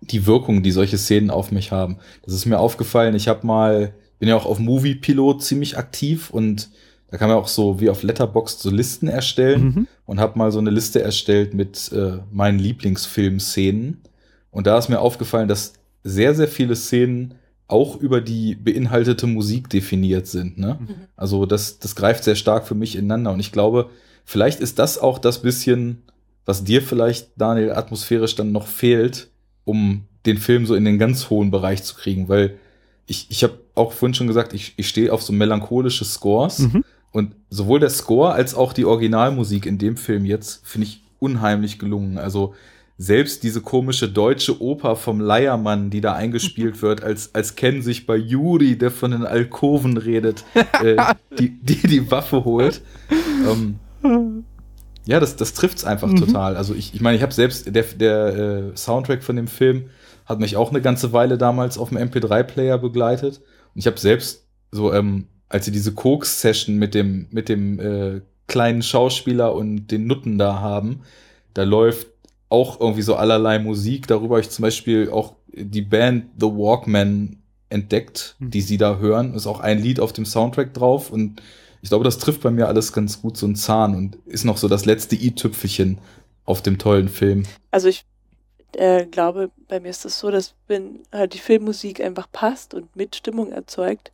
die 0.00 0.26
Wirkung, 0.26 0.64
die 0.64 0.72
solche 0.72 0.98
Szenen 0.98 1.30
auf 1.30 1.52
mich 1.52 1.70
haben. 1.70 1.98
Das 2.24 2.34
ist 2.34 2.44
mir 2.44 2.58
aufgefallen, 2.58 3.14
ich 3.14 3.28
habe 3.28 3.46
mal, 3.46 3.94
bin 4.18 4.28
ja 4.28 4.34
auch 4.34 4.46
auf 4.46 4.58
Movie 4.58 4.96
Pilot 4.96 5.44
ziemlich 5.44 5.78
aktiv 5.78 6.30
und 6.30 6.70
da 7.08 7.18
kann 7.18 7.28
man 7.28 7.38
auch 7.38 7.46
so 7.46 7.78
wie 7.78 7.88
auf 7.88 8.02
Letterboxd 8.02 8.58
so 8.58 8.70
Listen 8.70 9.06
erstellen 9.06 9.62
Mhm. 9.62 9.86
und 10.06 10.18
habe 10.18 10.36
mal 10.36 10.50
so 10.50 10.58
eine 10.58 10.70
Liste 10.70 11.00
erstellt 11.02 11.54
mit 11.54 11.92
äh, 11.92 12.18
meinen 12.32 12.58
Lieblingsfilmszenen. 12.58 13.98
Und 14.50 14.66
da 14.66 14.76
ist 14.76 14.88
mir 14.88 14.98
aufgefallen, 14.98 15.46
dass 15.46 15.74
sehr, 16.02 16.34
sehr 16.34 16.48
viele 16.48 16.74
Szenen 16.74 17.34
auch 17.68 17.94
über 17.94 18.20
die 18.20 18.56
beinhaltete 18.56 19.28
Musik 19.28 19.70
definiert 19.70 20.26
sind. 20.26 20.58
Ne? 20.58 20.78
Mhm. 20.80 20.94
Also 21.14 21.46
das, 21.46 21.78
das 21.78 21.94
greift 21.94 22.24
sehr 22.24 22.34
stark 22.34 22.66
für 22.66 22.74
mich 22.74 22.96
ineinander. 22.96 23.30
Und 23.32 23.38
ich 23.38 23.52
glaube, 23.52 23.90
vielleicht 24.28 24.60
ist 24.60 24.78
das 24.78 24.98
auch 24.98 25.18
das 25.18 25.40
bisschen, 25.40 26.02
was 26.44 26.62
dir 26.62 26.82
vielleicht, 26.82 27.30
Daniel, 27.36 27.72
atmosphärisch 27.72 28.34
dann 28.34 28.52
noch 28.52 28.66
fehlt, 28.66 29.28
um 29.64 30.04
den 30.26 30.36
Film 30.36 30.66
so 30.66 30.74
in 30.74 30.84
den 30.84 30.98
ganz 30.98 31.30
hohen 31.30 31.50
Bereich 31.50 31.82
zu 31.82 31.94
kriegen. 31.94 32.28
Weil 32.28 32.58
ich, 33.06 33.26
ich 33.30 33.42
habe 33.42 33.58
auch 33.74 33.92
vorhin 33.92 34.12
schon 34.12 34.26
gesagt, 34.26 34.52
ich, 34.52 34.74
ich 34.76 34.86
stehe 34.86 35.14
auf 35.14 35.22
so 35.22 35.32
melancholische 35.32 36.04
Scores. 36.04 36.58
Mhm. 36.58 36.84
Und 37.10 37.36
sowohl 37.48 37.80
der 37.80 37.88
Score 37.88 38.34
als 38.34 38.54
auch 38.54 38.74
die 38.74 38.84
Originalmusik 38.84 39.64
in 39.64 39.78
dem 39.78 39.96
Film 39.96 40.26
jetzt 40.26 40.60
finde 40.66 40.88
ich 40.88 41.02
unheimlich 41.20 41.78
gelungen. 41.78 42.18
Also 42.18 42.54
selbst 42.98 43.44
diese 43.44 43.62
komische 43.62 44.10
deutsche 44.10 44.60
Oper 44.60 44.96
vom 44.96 45.20
Leiermann, 45.20 45.88
die 45.88 46.02
da 46.02 46.12
eingespielt 46.12 46.82
wird, 46.82 47.02
als, 47.02 47.34
als 47.34 47.56
Ken 47.56 47.80
sich 47.80 48.04
bei 48.04 48.16
Juri, 48.16 48.76
der 48.76 48.90
von 48.90 49.12
den 49.12 49.24
Alkoven 49.24 49.96
redet, 49.96 50.44
äh, 50.82 50.96
die, 51.38 51.48
die 51.48 51.88
die 51.88 52.10
Waffe 52.10 52.44
holt. 52.44 52.82
Ähm, 53.50 53.78
ja, 55.06 55.20
das, 55.20 55.36
das 55.36 55.54
trifft's 55.54 55.84
einfach 55.84 56.08
Mhm. 56.08 56.16
total. 56.16 56.56
Also 56.56 56.74
ich, 56.74 56.94
ich 56.94 57.00
meine, 57.00 57.16
ich 57.16 57.22
habe 57.22 57.32
selbst, 57.32 57.74
der, 57.74 57.82
der 57.82 58.26
äh, 58.72 58.76
Soundtrack 58.76 59.22
von 59.22 59.36
dem 59.36 59.46
Film 59.48 59.90
hat 60.26 60.40
mich 60.40 60.56
auch 60.56 60.70
eine 60.70 60.82
ganze 60.82 61.12
Weile 61.12 61.38
damals 61.38 61.78
auf 61.78 61.88
dem 61.88 61.98
MP3-Player 61.98 62.76
begleitet. 62.78 63.38
Und 63.74 63.78
ich 63.80 63.86
habe 63.86 63.98
selbst 63.98 64.46
so, 64.70 64.92
ähm, 64.92 65.26
als 65.48 65.64
sie 65.64 65.72
diese 65.72 65.94
Koks-Session 65.94 66.76
mit 66.76 66.94
dem, 66.94 67.26
mit 67.30 67.48
dem 67.48 67.80
äh, 67.80 68.20
kleinen 68.46 68.82
Schauspieler 68.82 69.54
und 69.54 69.86
den 69.88 70.06
Nutten 70.06 70.36
da 70.38 70.60
haben, 70.60 71.00
da 71.54 71.62
läuft 71.62 72.08
auch 72.50 72.78
irgendwie 72.80 73.02
so 73.02 73.14
allerlei 73.16 73.58
Musik. 73.58 74.06
Darüber 74.06 74.36
habe 74.36 74.40
ich 74.42 74.50
zum 74.50 74.62
Beispiel 74.62 75.10
auch 75.10 75.34
die 75.54 75.82
Band 75.82 76.26
The 76.38 76.46
Walkman 76.46 77.36
entdeckt, 77.70 78.36
Mhm. 78.38 78.50
die 78.50 78.60
sie 78.60 78.76
da 78.76 78.98
hören. 78.98 79.34
Ist 79.34 79.46
auch 79.46 79.60
ein 79.60 79.78
Lied 79.82 80.00
auf 80.00 80.12
dem 80.12 80.26
Soundtrack 80.26 80.74
drauf 80.74 81.10
und 81.10 81.40
ich 81.82 81.88
glaube, 81.88 82.04
das 82.04 82.18
trifft 82.18 82.42
bei 82.42 82.50
mir 82.50 82.68
alles 82.68 82.92
ganz 82.92 83.20
gut 83.22 83.36
so 83.36 83.46
einen 83.46 83.56
Zahn 83.56 83.94
und 83.94 84.16
ist 84.26 84.44
noch 84.44 84.56
so 84.56 84.68
das 84.68 84.84
letzte 84.84 85.14
i-Tüpfelchen 85.16 85.98
auf 86.44 86.62
dem 86.62 86.78
tollen 86.78 87.08
Film. 87.08 87.44
Also 87.70 87.88
ich 87.88 88.04
äh, 88.76 89.06
glaube, 89.06 89.50
bei 89.68 89.80
mir 89.80 89.88
ist 89.90 90.04
es 90.04 90.18
so, 90.18 90.30
dass 90.30 90.54
wenn 90.66 91.00
halt 91.12 91.34
die 91.34 91.38
Filmmusik 91.38 92.00
einfach 92.00 92.30
passt 92.32 92.74
und 92.74 92.94
mit 92.96 93.16
Stimmung 93.16 93.52
erzeugt, 93.52 94.12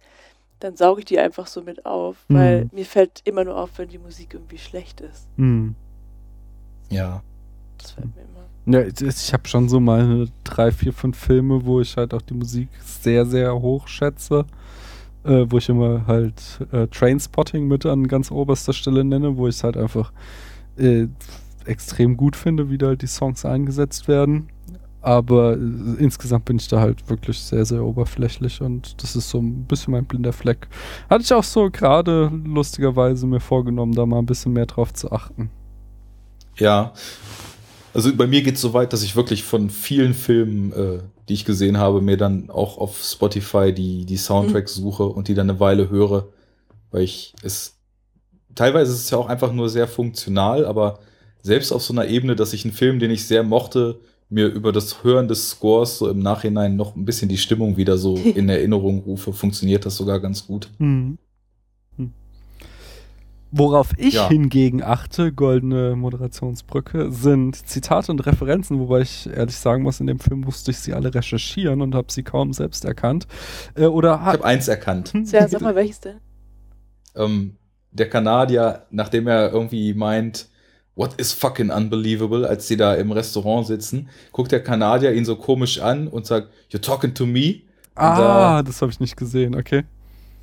dann 0.61 0.77
sauge 0.77 1.01
ich 1.01 1.05
die 1.07 1.19
einfach 1.19 1.47
so 1.47 1.63
mit 1.63 1.85
auf, 1.85 2.17
Mhm. 2.29 2.35
weil 2.37 2.69
mir 2.73 2.87
fällt 2.87 3.21
immer 3.25 3.45
nur 3.45 3.57
auf, 3.57 3.71
wenn 3.77 3.89
die 3.89 3.99
Musik 3.99 4.35
irgendwie 4.35 4.59
schlecht 4.59 5.01
ist. 5.01 5.27
Mhm. 5.37 5.75
Ja. 6.91 7.23
Das 7.79 7.93
fällt 7.93 8.15
mir 8.15 8.23
immer. 8.23 8.79
Ja, 8.81 8.87
ich, 8.87 9.01
ich 9.03 9.33
habe 9.33 9.47
schon 9.47 9.69
so 9.69 9.79
meine 9.81 10.27
drei, 10.45 10.71
vier, 10.73 10.93
fünf 10.93 11.19
Filme, 11.19 11.65
wo 11.67 11.81
ich 11.81 11.97
halt 11.97 12.15
auch 12.15 12.23
die 12.23 12.35
Musik 12.35 12.69
sehr, 12.83 13.27
sehr 13.27 13.61
hoch 13.61 13.89
schätze. 13.89 14.47
Äh, 15.25 15.51
wo 15.51 15.57
ich 15.57 15.71
immer 15.71 16.07
halt 16.07 16.61
äh, 16.71 16.87
Trainspotting 16.87 17.67
mit 17.67 17.87
an 17.87 18.09
ganz 18.09 18.31
oberster 18.31 18.75
Stelle 18.75 19.05
nenne, 19.05 19.39
wo 19.39 19.49
ich 19.49 19.57
es 19.57 19.65
halt 19.65 19.77
einfach 19.77 20.13
äh, 20.77 21.07
extrem 21.65 22.17
gut 22.17 22.37
finde, 22.37 22.69
wie 22.71 22.77
da 22.77 22.89
halt 22.89 23.01
die 23.01 23.07
Songs 23.07 23.45
eingesetzt 23.45 24.07
werden. 24.07 24.49
Aber 25.01 25.53
äh, 25.53 25.59
insgesamt 25.99 26.47
bin 26.47 26.57
ich 26.57 26.69
da 26.69 26.81
halt 26.81 27.09
wirklich 27.11 27.39
sehr, 27.39 27.65
sehr 27.67 27.85
oberflächlich 27.85 28.63
und 28.63 29.03
das 29.03 29.17
ist 29.17 29.29
so 29.29 29.39
ein 29.39 29.65
bisschen 29.65 29.93
mein 29.93 30.07
blinder 30.07 30.33
Fleck. 30.33 30.67
Hatte 31.11 31.23
ich 31.23 31.33
auch 31.33 31.45
so 31.45 31.71
gerade 31.71 32.31
lustigerweise 32.45 33.27
mir 33.27 33.41
vorgenommen, 33.41 33.93
da 33.93 34.07
mal 34.07 34.19
ein 34.19 34.27
bisschen 34.27 34.55
mehr 34.55 34.67
drauf 34.67 34.95
zu 34.95 35.13
achten. 35.13 35.51
Ja. 36.57 36.95
Also 37.93 38.15
bei 38.17 38.27
mir 38.27 38.43
geht's 38.43 38.61
so 38.61 38.73
weit, 38.73 38.93
dass 38.93 39.03
ich 39.03 39.15
wirklich 39.15 39.45
von 39.45 39.69
vielen 39.71 40.15
Filmen, 40.15 40.73
äh, 40.73 40.99
die 41.29 41.35
ich 41.35 41.45
gesehen 41.45 41.79
habe, 41.79 42.01
mir 42.01 42.17
dann 42.17 42.51
auch 42.51 42.79
auf 42.79 43.03
Spotify 43.03 43.73
die, 43.73 44.05
die 44.05 44.17
Soundtracks 44.17 44.75
suche 44.75 45.05
und 45.05 45.29
die 45.29 45.35
dann 45.35 45.49
eine 45.49 45.61
Weile 45.61 45.89
höre, 45.89 46.29
weil 46.91 47.03
ich 47.03 47.35
es 47.43 47.75
teilweise 48.55 48.93
ist 48.93 49.01
es 49.01 49.11
ja 49.11 49.19
auch 49.19 49.29
einfach 49.29 49.53
nur 49.53 49.69
sehr 49.69 49.89
funktional, 49.89 50.65
aber 50.67 51.01
selbst 51.43 51.73
auf 51.73 51.83
so 51.83 51.93
einer 51.93 52.07
Ebene, 52.07 52.37
dass 52.37 52.53
ich 52.53 52.65
einen 52.65 52.75
Film, 52.75 52.99
den 52.99 53.11
ich 53.11 53.27
sehr 53.27 53.43
mochte, 53.43 54.01
mir 54.31 54.47
über 54.47 54.73
das 54.73 55.05
Hören 55.05 55.29
des 55.29 55.51
Scores 55.51 55.99
so 55.99 56.09
im 56.09 56.19
Nachhinein 56.19 56.77
noch 56.77 56.97
ein 56.97 57.05
bisschen 57.05 57.29
die 57.29 57.37
Stimmung 57.37 57.77
wieder 57.77 57.99
so 57.99 58.17
in 58.35 58.49
Erinnerung 58.49 59.01
rufe, 59.01 59.33
funktioniert 59.33 59.85
das 59.85 59.97
sogar 59.97 60.21
ganz 60.21 60.47
gut. 60.47 60.71
Hm. 60.79 61.19
Hm. 63.55 63.59
Worauf 63.59 63.91
ich 63.97 64.15
Ja. 64.15 64.29
hingegen 64.29 64.83
achte, 64.83 65.33
goldene 65.33 65.95
Moderationsbrücke, 65.97 67.13
sind 67.13 67.55
Zitate 67.69 68.11
und 68.11 68.27
Referenzen, 68.27 68.81
wobei 68.81 69.03
ich 69.03 69.29
ehrlich 69.29 69.57
sagen 69.57 69.85
muss, 69.85 70.01
in 70.01 70.09
dem 70.09 70.19
Film 70.19 70.41
musste 70.41 70.73
ich 70.73 70.79
sie 70.79 70.93
alle 70.93 71.15
recherchieren 71.15 71.81
und 71.81 71.95
habe 71.95 72.11
sie 72.13 72.23
kaum 72.25 72.53
selbst 72.53 72.85
erkannt. 72.85 73.27
Äh, 73.77 73.87
oder 73.87 74.15
Ich 74.15 74.21
ha- 74.21 74.25
habe 74.33 74.45
eins 74.45 74.67
erkannt. 74.69 75.13
Ja, 75.31 75.47
sag 75.49 75.61
mal, 75.61 75.75
welches 75.75 76.01
denn? 76.01 76.17
ähm, 77.15 77.57
der 77.93 78.09
Kanadier, 78.11 78.87
nachdem 78.91 79.29
er 79.29 79.53
irgendwie 79.53 79.95
meint, 79.95 80.49
what 80.97 81.15
is 81.21 81.33
fucking 81.33 81.71
unbelievable, 81.71 82.49
als 82.49 82.67
die 82.67 82.77
da 82.77 82.95
im 82.95 83.13
Restaurant 83.13 83.67
sitzen, 83.69 84.09
guckt 84.33 84.51
der 84.53 84.63
Kanadier 84.65 85.13
ihn 85.15 85.25
so 85.25 85.37
komisch 85.37 85.81
an 85.81 86.09
und 86.09 86.27
sagt, 86.27 86.49
you're 86.73 86.81
talking 86.81 87.15
to 87.15 87.25
me? 87.27 87.63
ah, 87.95 88.63
das 88.65 88.83
habe 88.83 88.91
ich 88.91 88.99
nicht 88.99 89.17
gesehen, 89.17 89.55
okay. 89.55 89.85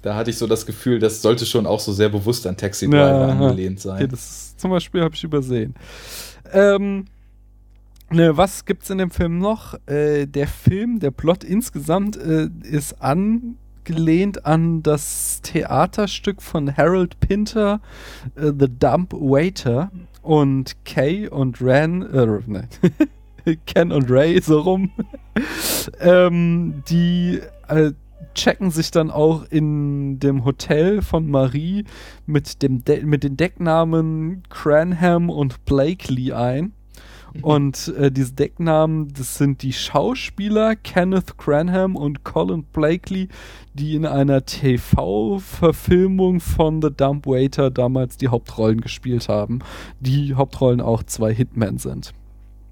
Da 0.01 0.15
hatte 0.15 0.29
ich 0.31 0.37
so 0.37 0.47
das 0.47 0.65
Gefühl, 0.65 0.99
das 0.99 1.21
sollte 1.21 1.45
schon 1.45 1.65
auch 1.67 1.79
so 1.79 1.91
sehr 1.93 2.09
bewusst 2.09 2.47
an 2.47 2.57
Taxi 2.57 2.87
Driver 2.89 3.19
Ja, 3.19 3.27
angelehnt 3.29 3.79
Okay, 3.85 3.99
sein. 3.99 4.09
das 4.09 4.19
ist, 4.29 4.59
zum 4.59 4.71
Beispiel 4.71 5.01
habe 5.01 5.13
ich 5.13 5.23
übersehen. 5.23 5.75
Ähm, 6.51 7.05
ne, 8.09 8.35
was 8.35 8.65
gibt's 8.65 8.89
in 8.89 8.97
dem 8.97 9.11
Film 9.11 9.37
noch? 9.39 9.75
Äh, 9.87 10.25
der 10.25 10.47
Film, 10.47 10.99
der 10.99 11.11
Plot 11.11 11.43
insgesamt 11.43 12.17
äh, 12.17 12.49
ist 12.63 13.01
angelehnt 13.01 14.45
an 14.45 14.81
das 14.83 15.41
Theaterstück 15.43 16.41
von 16.41 16.75
Harold 16.75 17.19
Pinter, 17.19 17.79
äh, 18.35 18.51
The 18.57 18.67
Dump 18.69 19.13
Waiter. 19.13 19.91
Und 20.23 20.75
Kay 20.85 21.27
und 21.29 21.57
Ran, 21.61 22.03
äh, 22.03 22.27
ne, 22.45 22.67
Ken 23.65 23.91
und 23.91 24.11
Ray 24.11 24.39
so 24.39 24.59
rum, 24.59 24.91
ähm, 25.99 26.83
die 26.87 27.39
äh, 27.67 27.91
checken 28.33 28.71
sich 28.71 28.91
dann 28.91 29.11
auch 29.11 29.43
in 29.49 30.19
dem 30.19 30.45
Hotel 30.45 31.01
von 31.01 31.29
Marie 31.29 31.85
mit, 32.25 32.61
dem 32.61 32.83
De 32.83 33.03
mit 33.03 33.23
den 33.23 33.37
Decknamen 33.37 34.43
Cranham 34.49 35.29
und 35.29 35.65
Blakely 35.65 36.33
ein. 36.33 36.73
Und 37.41 37.87
äh, 37.97 38.11
diese 38.11 38.33
Decknamen, 38.33 39.13
das 39.13 39.37
sind 39.37 39.61
die 39.63 39.71
Schauspieler 39.71 40.75
Kenneth 40.75 41.37
Cranham 41.37 41.95
und 41.95 42.25
Colin 42.25 42.63
Blakely, 42.63 43.29
die 43.73 43.95
in 43.95 44.05
einer 44.05 44.45
TV-Verfilmung 44.45 46.41
von 46.41 46.81
The 46.81 46.89
Dump 46.91 47.25
Waiter 47.25 47.71
damals 47.71 48.17
die 48.17 48.27
Hauptrollen 48.27 48.81
gespielt 48.81 49.29
haben. 49.29 49.59
Die 50.01 50.35
Hauptrollen 50.35 50.81
auch 50.81 51.03
zwei 51.03 51.33
Hitmen 51.33 51.77
sind. 51.77 52.13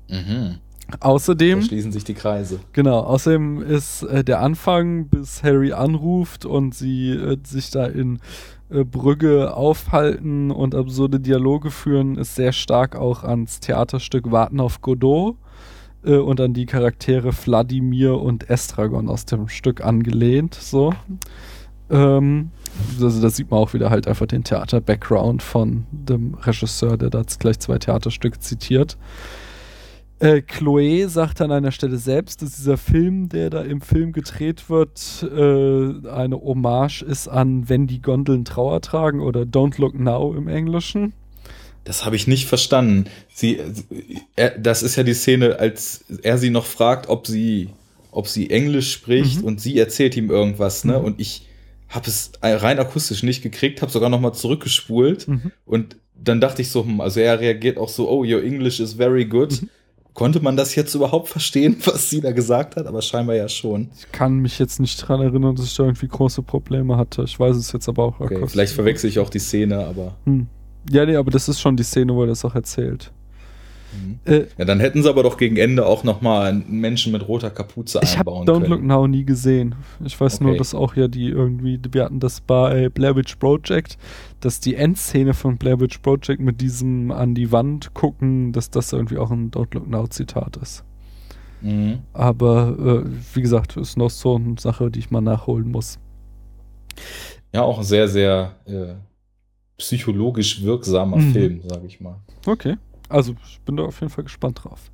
Mhm. 0.09 0.57
Außerdem. 0.99 1.59
Da 1.59 1.65
schließen 1.65 1.91
sich 1.91 2.03
die 2.03 2.13
Kreise. 2.13 2.59
Genau, 2.73 2.99
außerdem 2.99 3.61
ist 3.61 4.03
äh, 4.03 4.23
der 4.23 4.41
Anfang, 4.41 5.07
bis 5.07 5.43
Harry 5.43 5.71
anruft 5.71 6.45
und 6.45 6.73
sie 6.73 7.11
äh, 7.11 7.37
sich 7.43 7.71
da 7.71 7.85
in 7.85 8.19
äh, 8.69 8.83
Brügge 8.83 9.55
aufhalten 9.55 10.51
und 10.51 10.75
absurde 10.75 11.19
Dialoge 11.19 11.71
führen, 11.71 12.17
ist 12.17 12.35
sehr 12.35 12.53
stark 12.53 12.95
auch 12.95 13.23
ans 13.23 13.59
Theaterstück 13.59 14.31
Warten 14.31 14.59
auf 14.59 14.81
Godot 14.81 15.37
äh, 16.03 16.17
und 16.17 16.39
an 16.39 16.53
die 16.53 16.65
Charaktere 16.65 17.31
Wladimir 17.33 18.19
und 18.19 18.49
Estragon 18.49 19.09
aus 19.09 19.25
dem 19.25 19.47
Stück 19.47 19.83
angelehnt. 19.83 20.55
So. 20.55 20.93
Ähm, 21.89 22.51
also 23.01 23.21
da 23.21 23.29
sieht 23.29 23.49
man 23.49 23.59
auch 23.59 23.73
wieder 23.73 23.89
halt 23.89 24.07
einfach 24.07 24.27
den 24.27 24.43
Theater-Background 24.43 25.41
von 25.41 25.85
dem 25.91 26.35
Regisseur, 26.35 26.97
der 26.97 27.09
da 27.09 27.23
gleich 27.39 27.59
zwei 27.59 27.79
Theaterstücke 27.79 28.39
zitiert. 28.39 28.97
Äh, 30.19 30.41
Chloe 30.41 31.07
sagt 31.07 31.39
an 31.39 31.51
einer 31.51 31.71
Stelle 31.71 31.97
selbst, 31.97 32.41
dass 32.41 32.57
dieser 32.57 32.77
Film, 32.77 33.29
der 33.29 33.49
da 33.49 33.61
im 33.61 33.79
Film 33.79 34.11
gedreht 34.11 34.69
wird, 34.69 35.23
äh, 35.23 36.07
eine 36.09 36.35
Hommage 36.41 37.03
ist 37.03 37.29
an 37.29 37.69
Wenn 37.69 37.87
die 37.87 38.01
Gondeln 38.01 38.43
Trauer 38.43 38.81
tragen 38.81 39.21
oder 39.21 39.41
Don't 39.43 39.79
Look 39.79 39.97
Now 39.97 40.35
im 40.35 40.49
Englischen. 40.49 41.13
Das 41.85 42.05
habe 42.05 42.17
ich 42.17 42.27
nicht 42.27 42.47
verstanden. 42.47 43.05
Sie, 43.33 43.59
er, 44.35 44.57
das 44.59 44.83
ist 44.83 44.97
ja 44.97 45.03
die 45.03 45.13
Szene, 45.13 45.57
als 45.57 46.03
er 46.21 46.37
sie 46.37 46.49
noch 46.49 46.65
fragt, 46.65 47.07
ob 47.07 47.25
sie, 47.25 47.69
ob 48.11 48.27
sie 48.27 48.49
Englisch 48.49 48.91
spricht 48.91 49.39
Mhm. 49.39 49.45
und 49.45 49.61
sie 49.61 49.79
erzählt 49.79 50.17
ihm 50.17 50.29
irgendwas, 50.29 50.83
ne? 50.83 50.99
Mhm. 50.99 51.05
Und 51.05 51.19
ich 51.21 51.47
habe 51.87 52.07
es 52.09 52.33
rein 52.43 52.77
akustisch 52.77 53.23
nicht 53.23 53.41
gekriegt, 53.41 53.81
habe 53.81 53.91
sogar 53.91 54.09
noch 54.09 54.19
mal 54.19 54.33
zurückgespult 54.33 55.29
Mhm. 55.29 55.51
und 55.65 55.95
dann 56.21 56.41
dachte 56.41 56.61
ich 56.61 56.69
so, 56.69 56.83
hm, 56.83 56.99
also 56.99 57.21
er 57.21 57.39
reagiert 57.39 57.77
auch 57.77 57.87
so, 57.87 58.09
oh, 58.09 58.25
your 58.25 58.43
English 58.43 58.81
is 58.81 58.93
very 58.95 59.23
good. 59.25 59.61
Mhm. 59.61 59.69
Konnte 60.13 60.41
man 60.41 60.57
das 60.57 60.75
jetzt 60.75 60.95
überhaupt 60.95 61.29
verstehen, 61.29 61.77
was 61.85 62.09
sie 62.09 62.21
da 62.21 62.31
gesagt 62.31 62.75
hat? 62.75 62.87
Aber 62.87 63.01
scheinbar 63.01 63.35
ja 63.35 63.47
schon. 63.47 63.89
Ich 63.97 64.11
kann 64.11 64.37
mich 64.39 64.59
jetzt 64.59 64.79
nicht 64.79 64.97
dran 64.97 65.21
erinnern, 65.21 65.55
dass 65.55 65.65
ich 65.65 65.75
da 65.75 65.83
irgendwie 65.83 66.07
große 66.07 66.41
Probleme 66.41 66.97
hatte. 66.97 67.23
Ich 67.23 67.39
weiß 67.39 67.55
es 67.55 67.71
jetzt 67.71 67.87
aber 67.87 68.03
auch. 68.03 68.19
Okay, 68.19 68.45
vielleicht 68.47 68.73
verwechsel 68.73 69.09
ich 69.09 69.19
auch 69.19 69.29
die 69.29 69.39
Szene, 69.39 69.85
aber 69.85 70.15
Hm. 70.25 70.47
Ja, 70.91 71.05
nee, 71.05 71.15
aber 71.15 71.29
das 71.29 71.49
ist 71.49 71.59
schon 71.59 71.75
die 71.75 71.83
Szene, 71.83 72.15
wo 72.15 72.21
er 72.21 72.27
das 72.27 72.43
auch 72.45 72.55
erzählt. 72.55 73.11
Mhm. 73.91 74.19
Äh, 74.25 74.45
ja, 74.57 74.65
dann 74.65 74.79
hätten 74.79 75.01
sie 75.01 75.09
aber 75.09 75.23
doch 75.23 75.37
gegen 75.37 75.57
Ende 75.57 75.85
auch 75.85 76.03
noch 76.03 76.21
mal 76.21 76.47
einen 76.47 76.79
Menschen 76.79 77.11
mit 77.11 77.27
roter 77.27 77.49
Kapuze 77.49 77.99
ich 78.03 78.17
habe 78.19 78.31
einbauen 78.31 78.47
Don't 78.47 78.61
können. 78.61 78.71
Look 78.71 78.83
Now 78.83 79.07
nie 79.07 79.25
gesehen. 79.25 79.75
Ich 80.05 80.19
weiß 80.19 80.41
nur, 80.41 80.51
Okay. 80.51 80.59
dass 80.59 80.75
auch 80.75 80.95
ja 80.95 81.07
die 81.07 81.29
irgendwie, 81.29 81.79
wir 81.91 82.03
hatten 82.05 82.19
das 82.19 82.41
bei 82.41 82.89
Blair 82.89 83.15
Witch 83.15 83.35
Project, 83.37 83.97
dass 84.41 84.59
die 84.59 84.75
Endszene 84.75 85.33
von 85.33 85.57
Blair 85.57 85.79
Witch 85.79 85.97
Project 85.99 86.39
mit 86.39 86.61
diesem 86.61 87.11
an 87.11 87.33
die 87.35 87.51
Wand 87.51 87.93
gucken, 87.93 88.51
dass 88.51 88.69
das 88.69 88.93
irgendwie 88.93 89.17
auch 89.17 89.31
ein 89.31 89.49
Don't 89.51 89.73
Look 89.73 89.87
Now 89.89 90.07
Zitat 90.07 90.57
ist. 90.57 90.83
Mhm. 91.61 91.99
Aber 92.13 93.03
äh, 93.05 93.09
wie 93.33 93.41
gesagt, 93.41 93.75
ist 93.75 93.97
noch 93.97 94.09
so 94.11 94.35
eine 94.35 94.55
Sache, 94.59 94.91
die 94.91 94.99
ich 94.99 95.11
mal 95.11 95.21
nachholen 95.21 95.71
muss. 95.71 95.99
Ja, 97.53 97.63
auch 97.63 97.79
ein 97.79 97.83
sehr, 97.83 98.07
sehr 98.07 98.55
äh, 98.65 98.93
psychologisch 99.77 100.61
wirksamer 100.63 101.17
Mhm. 101.17 101.31
Film, 101.31 101.61
sage 101.67 101.85
ich 101.87 101.99
mal. 101.99 102.17
Okay. 102.45 102.75
Also, 103.09 103.35
ich 103.45 103.59
bin 103.61 103.75
da 103.75 103.83
auf 103.83 103.99
jeden 103.99 104.11
Fall 104.11 104.23
gespannt 104.23 104.63
drauf. 104.63 104.91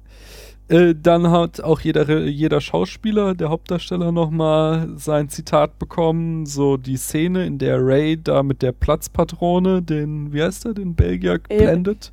Äh, 0.67 0.95
dann 0.99 1.29
hat 1.29 1.61
auch 1.61 1.81
jeder, 1.81 2.23
jeder 2.23 2.59
Schauspieler, 2.59 3.35
der 3.35 3.49
Hauptdarsteller, 3.49 4.11
nochmal 4.11 4.89
sein 4.95 5.29
Zitat 5.29 5.77
bekommen. 5.77 6.47
So 6.47 6.77
die 6.77 6.97
Szene, 6.97 7.45
in 7.45 7.59
der 7.59 7.85
Ray 7.85 8.17
da 8.21 8.41
mit 8.41 8.61
der 8.63 8.71
Platzpatrone 8.71 9.83
den, 9.83 10.33
wie 10.33 10.41
heißt 10.41 10.65
er, 10.65 10.73
den 10.73 10.95
Belgier 10.95 11.39
blendet. 11.39 12.11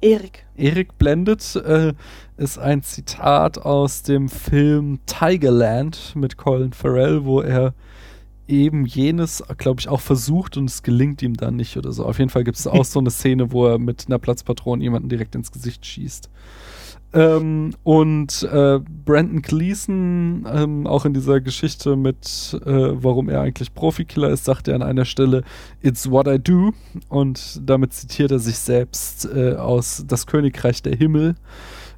Erik. 0.00 0.46
Erik 0.56 0.96
blendet, 0.96 1.54
äh, 1.56 1.92
ist 2.38 2.58
ein 2.58 2.82
Zitat 2.82 3.58
aus 3.58 4.02
dem 4.02 4.30
Film 4.30 4.98
Tigerland 5.04 6.14
mit 6.16 6.38
Colin 6.38 6.72
Farrell, 6.72 7.24
wo 7.24 7.42
er 7.42 7.74
eben 8.50 8.84
jenes, 8.84 9.42
glaube 9.56 9.80
ich, 9.80 9.88
auch 9.88 10.00
versucht 10.00 10.56
und 10.56 10.68
es 10.68 10.82
gelingt 10.82 11.22
ihm 11.22 11.34
dann 11.34 11.56
nicht 11.56 11.76
oder 11.76 11.92
so. 11.92 12.04
Auf 12.04 12.18
jeden 12.18 12.30
Fall 12.30 12.44
gibt 12.44 12.58
es 12.58 12.66
auch 12.66 12.84
so 12.84 12.98
eine 12.98 13.10
Szene, 13.10 13.52
wo 13.52 13.66
er 13.66 13.78
mit 13.78 14.06
einer 14.06 14.18
Platzpatrone 14.18 14.82
jemanden 14.82 15.08
direkt 15.08 15.34
ins 15.34 15.52
Gesicht 15.52 15.86
schießt. 15.86 16.28
Ähm, 17.12 17.72
und 17.82 18.44
äh, 18.44 18.78
Brandon 19.04 19.42
Gleason, 19.42 20.46
ähm, 20.48 20.86
auch 20.86 21.04
in 21.04 21.12
dieser 21.12 21.40
Geschichte 21.40 21.96
mit, 21.96 22.60
äh, 22.64 23.02
warum 23.02 23.28
er 23.28 23.40
eigentlich 23.40 23.74
Profikiller 23.74 24.30
ist, 24.30 24.44
sagt 24.44 24.68
er 24.68 24.76
an 24.76 24.82
einer 24.82 25.04
Stelle, 25.04 25.42
It's 25.82 26.08
what 26.08 26.28
I 26.28 26.38
do. 26.38 26.72
Und 27.08 27.60
damit 27.64 27.94
zitiert 27.94 28.30
er 28.30 28.38
sich 28.38 28.58
selbst 28.58 29.28
äh, 29.34 29.54
aus 29.54 30.04
Das 30.06 30.26
Königreich 30.26 30.82
der 30.82 30.96
Himmel 30.96 31.34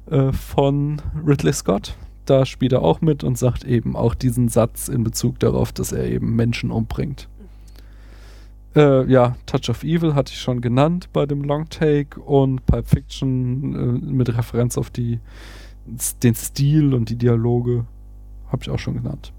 äh, 0.09 0.31
von 0.31 0.99
Ridley 1.25 1.53
Scott. 1.53 1.95
Da 2.25 2.45
spielt 2.45 2.71
er 2.71 2.81
auch 2.81 3.01
mit 3.01 3.23
und 3.23 3.37
sagt 3.37 3.63
eben 3.65 3.95
auch 3.95 4.15
diesen 4.15 4.47
Satz 4.47 4.87
in 4.87 5.03
Bezug 5.03 5.39
darauf, 5.39 5.71
dass 5.71 5.91
er 5.91 6.05
eben 6.05 6.35
Menschen 6.35 6.71
umbringt. 6.71 7.27
Äh, 8.75 9.09
ja, 9.11 9.35
Touch 9.45 9.69
of 9.69 9.83
Evil 9.83 10.15
hatte 10.15 10.31
ich 10.31 10.39
schon 10.39 10.61
genannt 10.61 11.09
bei 11.13 11.25
dem 11.25 11.43
Long 11.43 11.69
Take 11.69 12.19
und 12.19 12.65
Pulp 12.65 12.87
Fiction 12.87 13.75
äh, 13.75 14.11
mit 14.11 14.35
Referenz 14.35 14.77
auf 14.77 14.89
die, 14.89 15.19
den 16.23 16.33
Stil 16.33 16.93
und 16.93 17.09
die 17.09 17.17
Dialoge 17.17 17.85
habe 18.47 18.63
ich 18.63 18.69
auch 18.69 18.79
schon 18.79 18.95
genannt. 18.95 19.31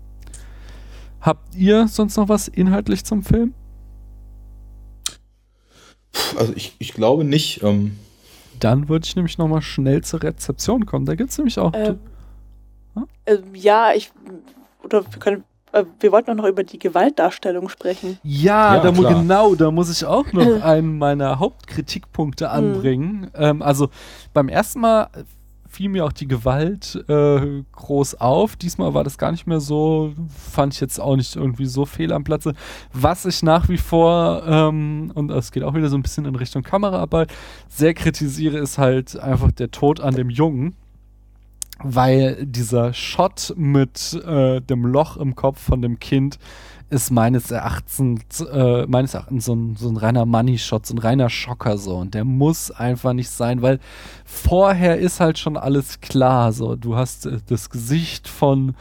Habt 1.20 1.54
ihr 1.56 1.88
sonst 1.88 2.16
noch 2.16 2.28
was 2.28 2.48
inhaltlich 2.48 3.04
zum 3.04 3.22
Film? 3.22 3.54
Also 6.36 6.52
ich, 6.54 6.76
ich 6.78 6.92
glaube 6.92 7.24
nicht. 7.24 7.62
Ähm, 7.62 7.96
Dann 8.60 8.88
würde 8.88 9.06
ich 9.06 9.16
nämlich 9.16 9.38
nochmal 9.38 9.62
schnell 9.62 10.02
zur 10.02 10.22
Rezeption 10.22 10.86
kommen. 10.86 11.06
Da 11.06 11.14
gibt 11.14 11.30
es 11.30 11.38
nämlich 11.38 11.58
auch. 11.58 11.72
Ähm, 11.74 11.98
Hm? 12.94 13.06
ähm, 13.26 13.42
ja, 13.54 13.92
ich. 13.94 14.10
Oder 14.82 15.02
wir 15.10 15.18
können. 15.18 15.44
äh, 15.72 15.84
Wir 16.00 16.12
wollten 16.12 16.30
auch 16.30 16.34
noch 16.34 16.46
über 16.46 16.62
die 16.64 16.78
Gewaltdarstellung 16.78 17.68
sprechen. 17.68 18.18
Ja, 18.22 18.76
Ja, 18.76 18.80
da 18.82 18.92
mu 18.92 19.00
klar. 19.00 19.14
genau, 19.14 19.54
da 19.54 19.70
muss 19.70 19.90
ich 19.90 20.04
auch 20.04 20.32
noch 20.32 20.62
einen 20.62 20.98
meiner 20.98 21.38
Hauptkritikpunkte 21.38 22.50
anbringen. 22.50 23.30
Ähm, 23.34 23.62
also 23.62 23.88
beim 24.32 24.48
ersten 24.48 24.80
Mal 24.80 25.08
fiel 25.68 25.88
mir 25.88 26.04
auch 26.04 26.12
die 26.12 26.28
Gewalt 26.28 27.02
äh, 27.08 27.64
groß 27.72 28.20
auf. 28.20 28.54
Diesmal 28.54 28.94
war 28.94 29.02
das 29.02 29.18
gar 29.18 29.32
nicht 29.32 29.48
mehr 29.48 29.58
so, 29.58 30.12
fand 30.52 30.72
ich 30.74 30.80
jetzt 30.80 31.00
auch 31.00 31.16
nicht 31.16 31.34
irgendwie 31.34 31.66
so 31.66 31.84
fehl 31.84 32.12
am 32.12 32.22
Platze. 32.22 32.52
Was 32.92 33.24
ich 33.24 33.42
nach 33.42 33.68
wie 33.68 33.78
vor, 33.78 34.44
ähm, 34.46 35.10
und 35.16 35.32
es 35.32 35.50
geht 35.50 35.64
auch 35.64 35.74
wieder 35.74 35.88
so 35.88 35.96
ein 35.96 36.02
bisschen 36.02 36.26
in 36.26 36.36
Richtung 36.36 36.62
Kameraarbeit, 36.62 37.32
sehr 37.68 37.92
kritisiere, 37.92 38.58
ist 38.58 38.78
halt 38.78 39.18
einfach 39.18 39.50
der 39.50 39.72
Tod 39.72 39.98
an 39.98 40.14
dem 40.14 40.30
Jungen. 40.30 40.76
Weil 41.86 42.46
dieser 42.46 42.94
Shot 42.94 43.52
mit 43.56 44.14
äh, 44.26 44.60
dem 44.60 44.86
Loch 44.86 45.18
im 45.18 45.34
Kopf 45.34 45.60
von 45.60 45.82
dem 45.82 45.98
Kind 45.98 46.38
ist 46.90 47.10
meines 47.10 47.50
Erachtens, 47.50 48.40
äh, 48.40 48.86
meines 48.86 49.14
Erachtens 49.14 49.46
so 49.46 49.54
ein, 49.54 49.76
so 49.76 49.88
ein 49.88 49.96
reiner 49.96 50.26
Money-Shot, 50.26 50.86
so 50.86 50.94
ein 50.94 50.98
reiner 50.98 51.28
Schocker 51.28 51.76
so. 51.76 51.96
Und 51.96 52.14
der 52.14 52.24
muss 52.24 52.70
einfach 52.70 53.12
nicht 53.12 53.30
sein, 53.30 53.62
weil 53.62 53.80
vorher 54.24 54.98
ist 54.98 55.20
halt 55.20 55.38
schon 55.38 55.56
alles 55.56 56.00
klar. 56.00 56.52
So, 56.52 56.76
du 56.76 56.96
hast 56.96 57.26
äh, 57.26 57.38
das 57.46 57.68
Gesicht 57.68 58.28
von 58.28 58.76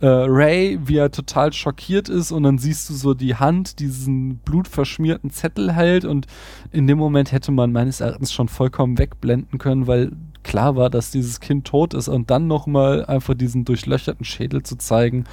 äh, 0.00 0.06
Ray, 0.06 0.78
wie 0.84 0.96
er 0.96 1.10
total 1.10 1.52
schockiert 1.52 2.08
ist, 2.08 2.32
und 2.32 2.42
dann 2.42 2.58
siehst 2.58 2.90
du 2.90 2.94
so 2.94 3.14
die 3.14 3.36
Hand, 3.36 3.78
diesen 3.78 4.38
blutverschmierten 4.38 5.30
Zettel 5.30 5.72
hält, 5.72 6.04
und 6.04 6.26
in 6.72 6.86
dem 6.86 6.98
Moment 6.98 7.32
hätte 7.32 7.52
man 7.52 7.70
meines 7.70 8.00
Erachtens 8.00 8.32
schon 8.32 8.48
vollkommen 8.48 8.98
wegblenden 8.98 9.58
können, 9.58 9.86
weil 9.86 10.12
klar 10.42 10.76
war, 10.76 10.90
dass 10.90 11.10
dieses 11.10 11.40
Kind 11.40 11.66
tot 11.66 11.94
ist 11.94 12.08
und 12.08 12.30
dann 12.30 12.46
nochmal 12.46 13.04
einfach 13.06 13.34
diesen 13.34 13.64
durchlöcherten 13.64 14.24
Schädel 14.24 14.62
zu 14.62 14.76
zeigen, 14.76 15.24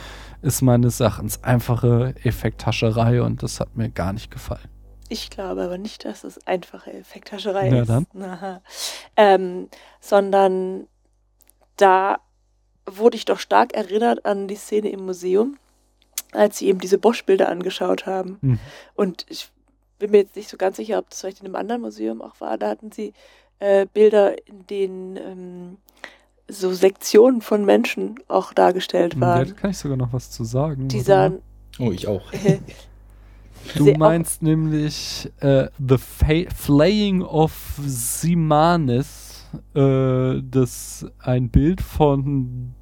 ist 0.41 0.61
meines 0.61 0.99
Erachtens 0.99 1.44
einfache 1.44 2.15
Effekthascherei 2.23 3.22
und 3.22 3.44
das 3.44 3.60
hat 3.60 3.76
mir 3.76 3.90
gar 3.90 4.14
nicht 4.14 4.31
gefallen. 4.31 4.69
Ich 5.10 5.30
glaube 5.30 5.64
aber 5.64 5.77
nicht, 5.77 6.06
dass 6.06 6.23
es 6.23 6.45
einfache 6.45 6.94
Effekthascherei 6.94 7.69
Ja, 7.69 7.81
ist. 7.81 7.90
dann. 7.90 8.61
Ähm, 9.15 9.68
sondern 9.99 10.88
da 11.77 12.19
wurde 12.86 13.18
ich 13.18 13.26
doch 13.26 13.40
stark 13.40 13.73
erinnert 13.73 14.26
an 14.26 14.48
die 14.48 14.56
Szene 14.56 14.90
im 14.90 15.06
Museum, 15.06 15.57
als 16.31 16.60
sie 16.60 16.68
eben 16.68 16.80
diese 16.80 16.99
Bosch-Bilder 16.99 17.49
angeschaut 17.49 18.06
haben. 18.06 18.38
Hm. 18.41 18.60
Und 18.94 19.26
ich 19.30 19.49
bin 19.98 20.11
mir 20.11 20.19
jetzt 20.19 20.36
nicht 20.36 20.49
so 20.49 20.57
ganz 20.57 20.77
sicher, 20.77 20.99
ob 20.99 21.10
das 21.10 21.22
vielleicht 21.22 21.40
in 21.41 21.48
einem 21.48 21.56
anderen 21.56 21.81
Museum 21.81 22.22
auch 22.22 22.40
war. 22.40 22.57
Da 22.57 22.69
hatten 22.69 22.91
sie 22.91 23.14
äh, 23.60 23.86
Bilder, 23.94 24.36
in 24.48 24.65
denen 24.68 25.18
ähm, 25.18 25.77
so 26.48 26.73
Sektionen 26.73 27.41
von 27.41 27.65
Menschen 27.65 28.19
auch 28.27 28.53
dargestellt 28.53 29.14
Ja, 29.15 29.19
da 29.19 29.26
waren. 29.27 29.56
kann 29.56 29.72
ich 29.72 29.77
sogar 29.77 29.98
noch 29.98 30.14
was 30.14 30.31
zu 30.31 30.44
sagen. 30.44 30.88
Die 30.88 31.02
sahen 31.02 31.40
Oh, 31.80 31.91
ich 31.91 32.07
auch. 32.07 32.23
Du 33.76 33.91
meinst 33.94 34.41
nämlich 34.41 35.30
äh, 35.41 35.68
The 35.86 35.98
Fa 35.98 36.49
Flaying 36.56 37.22
of 37.22 37.52
Simanis, 37.86 39.45
äh, 39.76 40.41
das 40.41 41.06
ein 41.19 41.49
Bild 41.49 41.81
von 41.81 42.73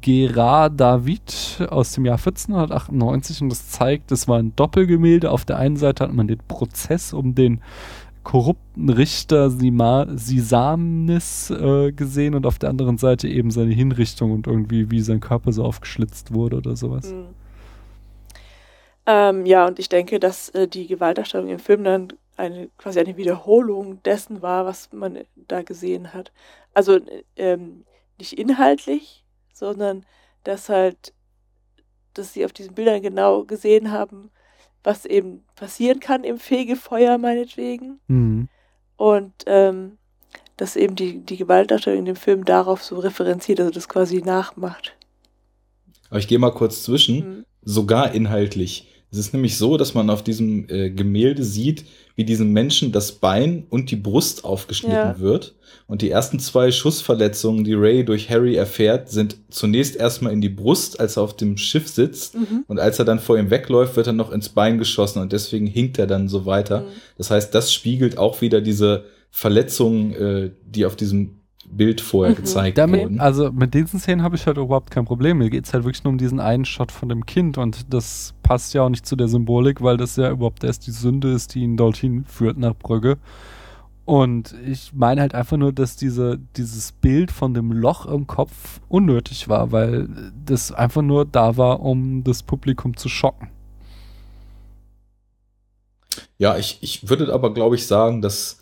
Gerard 0.00 0.80
David 0.80 1.66
aus 1.68 1.92
dem 1.92 2.06
Jahr 2.06 2.16
1498 2.16 3.42
und 3.42 3.48
das 3.50 3.68
zeigt, 3.68 4.10
das 4.10 4.28
war 4.28 4.38
ein 4.38 4.54
Doppelgemälde. 4.56 5.30
Auf 5.30 5.44
der 5.44 5.58
einen 5.58 5.76
Seite 5.76 6.04
hat 6.04 6.12
man 6.12 6.28
den 6.28 6.38
Prozess 6.48 7.12
um 7.12 7.34
den 7.34 7.60
korrupten 8.28 8.90
Richter 8.90 9.48
Sisamnis 9.48 11.48
äh, 11.48 11.92
gesehen 11.92 12.34
und 12.34 12.44
auf 12.44 12.58
der 12.58 12.68
anderen 12.68 12.98
Seite 12.98 13.26
eben 13.26 13.50
seine 13.50 13.72
Hinrichtung 13.72 14.32
und 14.32 14.46
irgendwie 14.46 14.90
wie 14.90 15.00
sein 15.00 15.20
Körper 15.20 15.50
so 15.50 15.64
aufgeschlitzt 15.64 16.34
wurde 16.34 16.58
oder 16.58 16.76
sowas. 16.76 17.10
Mhm. 17.10 17.28
Ähm, 19.06 19.46
ja, 19.46 19.66
und 19.66 19.78
ich 19.78 19.88
denke, 19.88 20.20
dass 20.20 20.50
äh, 20.50 20.68
die 20.68 20.86
Gewaltdarstellung 20.86 21.48
im 21.48 21.58
Film 21.58 21.84
dann 21.84 22.08
eine 22.36 22.68
quasi 22.76 23.00
eine 23.00 23.16
Wiederholung 23.16 24.02
dessen 24.02 24.42
war, 24.42 24.66
was 24.66 24.92
man 24.92 25.20
da 25.34 25.62
gesehen 25.62 26.12
hat. 26.12 26.30
Also 26.74 26.96
äh, 26.96 27.24
ähm, 27.36 27.86
nicht 28.18 28.38
inhaltlich, 28.38 29.24
sondern 29.54 30.04
dass 30.44 30.68
halt, 30.68 31.14
dass 32.12 32.34
sie 32.34 32.44
auf 32.44 32.52
diesen 32.52 32.74
Bildern 32.74 33.00
genau 33.00 33.44
gesehen 33.44 33.90
haben, 33.90 34.30
was 34.88 35.04
eben 35.04 35.44
passieren 35.54 36.00
kann 36.00 36.24
im 36.24 36.38
Fegefeuer 36.38 37.18
meinetwegen. 37.18 38.00
Mhm. 38.08 38.48
Und 38.96 39.34
ähm, 39.46 39.98
dass 40.56 40.76
eben 40.76 40.96
die, 40.96 41.20
die 41.20 41.36
Gewaltdarstellung 41.36 42.00
in 42.00 42.04
dem 42.06 42.16
Film 42.16 42.46
darauf 42.46 42.82
so 42.82 42.98
referenziert, 42.98 43.60
also 43.60 43.70
das 43.70 43.88
quasi 43.90 44.22
nachmacht. 44.22 44.96
Aber 46.08 46.18
ich 46.18 46.26
gehe 46.26 46.38
mal 46.38 46.52
kurz 46.52 46.82
zwischen. 46.82 47.16
Mhm. 47.16 47.44
sogar 47.62 48.12
inhaltlich. 48.14 48.97
Es 49.10 49.18
ist 49.18 49.32
nämlich 49.32 49.56
so, 49.56 49.76
dass 49.76 49.94
man 49.94 50.10
auf 50.10 50.22
diesem 50.22 50.68
äh, 50.68 50.90
Gemälde 50.90 51.42
sieht, 51.42 51.84
wie 52.14 52.24
diesem 52.24 52.52
Menschen 52.52 52.92
das 52.92 53.12
Bein 53.12 53.64
und 53.70 53.90
die 53.90 53.96
Brust 53.96 54.44
aufgeschnitten 54.44 54.96
Ja. 54.96 55.18
wird. 55.18 55.54
Und 55.86 56.02
die 56.02 56.10
ersten 56.10 56.38
zwei 56.40 56.70
Schussverletzungen, 56.70 57.64
die 57.64 57.74
Ray 57.74 58.04
durch 58.04 58.28
Harry 58.28 58.56
erfährt, 58.56 59.08
sind 59.08 59.36
zunächst 59.48 59.96
erstmal 59.96 60.32
in 60.32 60.40
die 60.42 60.48
Brust, 60.50 61.00
als 61.00 61.16
er 61.16 61.22
auf 61.22 61.36
dem 61.36 61.56
Schiff 61.56 61.88
sitzt. 61.88 62.34
Mhm. 62.34 62.64
Und 62.66 62.78
als 62.80 62.98
er 62.98 63.04
dann 63.06 63.18
vor 63.20 63.38
ihm 63.38 63.50
wegläuft, 63.50 63.96
wird 63.96 64.08
er 64.08 64.12
noch 64.12 64.30
ins 64.30 64.50
Bein 64.50 64.76
geschossen 64.78 65.22
und 65.22 65.32
deswegen 65.32 65.66
hinkt 65.66 65.98
er 65.98 66.06
dann 66.06 66.28
so 66.28 66.44
weiter. 66.44 66.80
Mhm. 66.80 66.86
Das 67.16 67.30
heißt, 67.30 67.54
das 67.54 67.72
spiegelt 67.72 68.18
auch 68.18 68.40
wieder 68.42 68.60
diese 68.60 69.04
Verletzungen, 69.30 70.12
äh, 70.12 70.50
die 70.66 70.84
auf 70.84 70.96
diesem 70.96 71.40
Bild 71.70 72.00
vorher 72.00 72.32
Mhm. 72.32 72.36
gezeigt 72.38 72.78
Damit, 72.78 73.02
wurden. 73.02 73.20
also 73.20 73.52
mit 73.52 73.74
diesen 73.74 74.00
Szenen 74.00 74.22
habe 74.22 74.36
ich 74.36 74.46
halt 74.46 74.56
überhaupt 74.56 74.90
kein 74.90 75.04
Problem. 75.04 75.38
Mir 75.38 75.50
geht 75.50 75.66
es 75.66 75.74
halt 75.74 75.84
wirklich 75.84 76.02
nur 76.04 76.12
um 76.12 76.18
diesen 76.18 76.40
einen 76.40 76.64
Shot 76.64 76.90
von 76.92 77.08
dem 77.08 77.26
Kind 77.26 77.58
und 77.58 77.92
das 77.92 78.34
passt 78.42 78.74
ja 78.74 78.82
auch 78.82 78.88
nicht 78.88 79.06
zu 79.06 79.16
der 79.16 79.28
Symbolik, 79.28 79.82
weil 79.82 79.96
das 79.96 80.16
ja 80.16 80.30
überhaupt 80.30 80.64
erst 80.64 80.86
die 80.86 80.90
Sünde 80.92 81.30
ist, 81.32 81.54
die 81.54 81.60
ihn 81.60 81.76
dorthin 81.76 82.24
führt 82.24 82.58
nach 82.58 82.74
Brügge. 82.74 83.18
Und 84.04 84.54
ich 84.66 84.92
meine 84.94 85.20
halt 85.20 85.34
einfach 85.34 85.58
nur, 85.58 85.70
dass 85.70 85.96
diese, 85.96 86.38
dieses 86.56 86.92
Bild 86.92 87.30
von 87.30 87.52
dem 87.52 87.72
Loch 87.72 88.06
im 88.06 88.26
Kopf 88.26 88.80
unnötig 88.88 89.50
war, 89.50 89.70
weil 89.70 90.08
das 90.46 90.72
einfach 90.72 91.02
nur 91.02 91.26
da 91.26 91.58
war, 91.58 91.80
um 91.80 92.24
das 92.24 92.42
Publikum 92.42 92.96
zu 92.96 93.10
schocken. 93.10 93.48
Ja, 96.38 96.56
ich, 96.56 96.78
ich 96.80 97.08
würde 97.08 97.32
aber, 97.34 97.52
glaube 97.52 97.74
ich, 97.76 97.86
sagen, 97.86 98.22
dass 98.22 98.60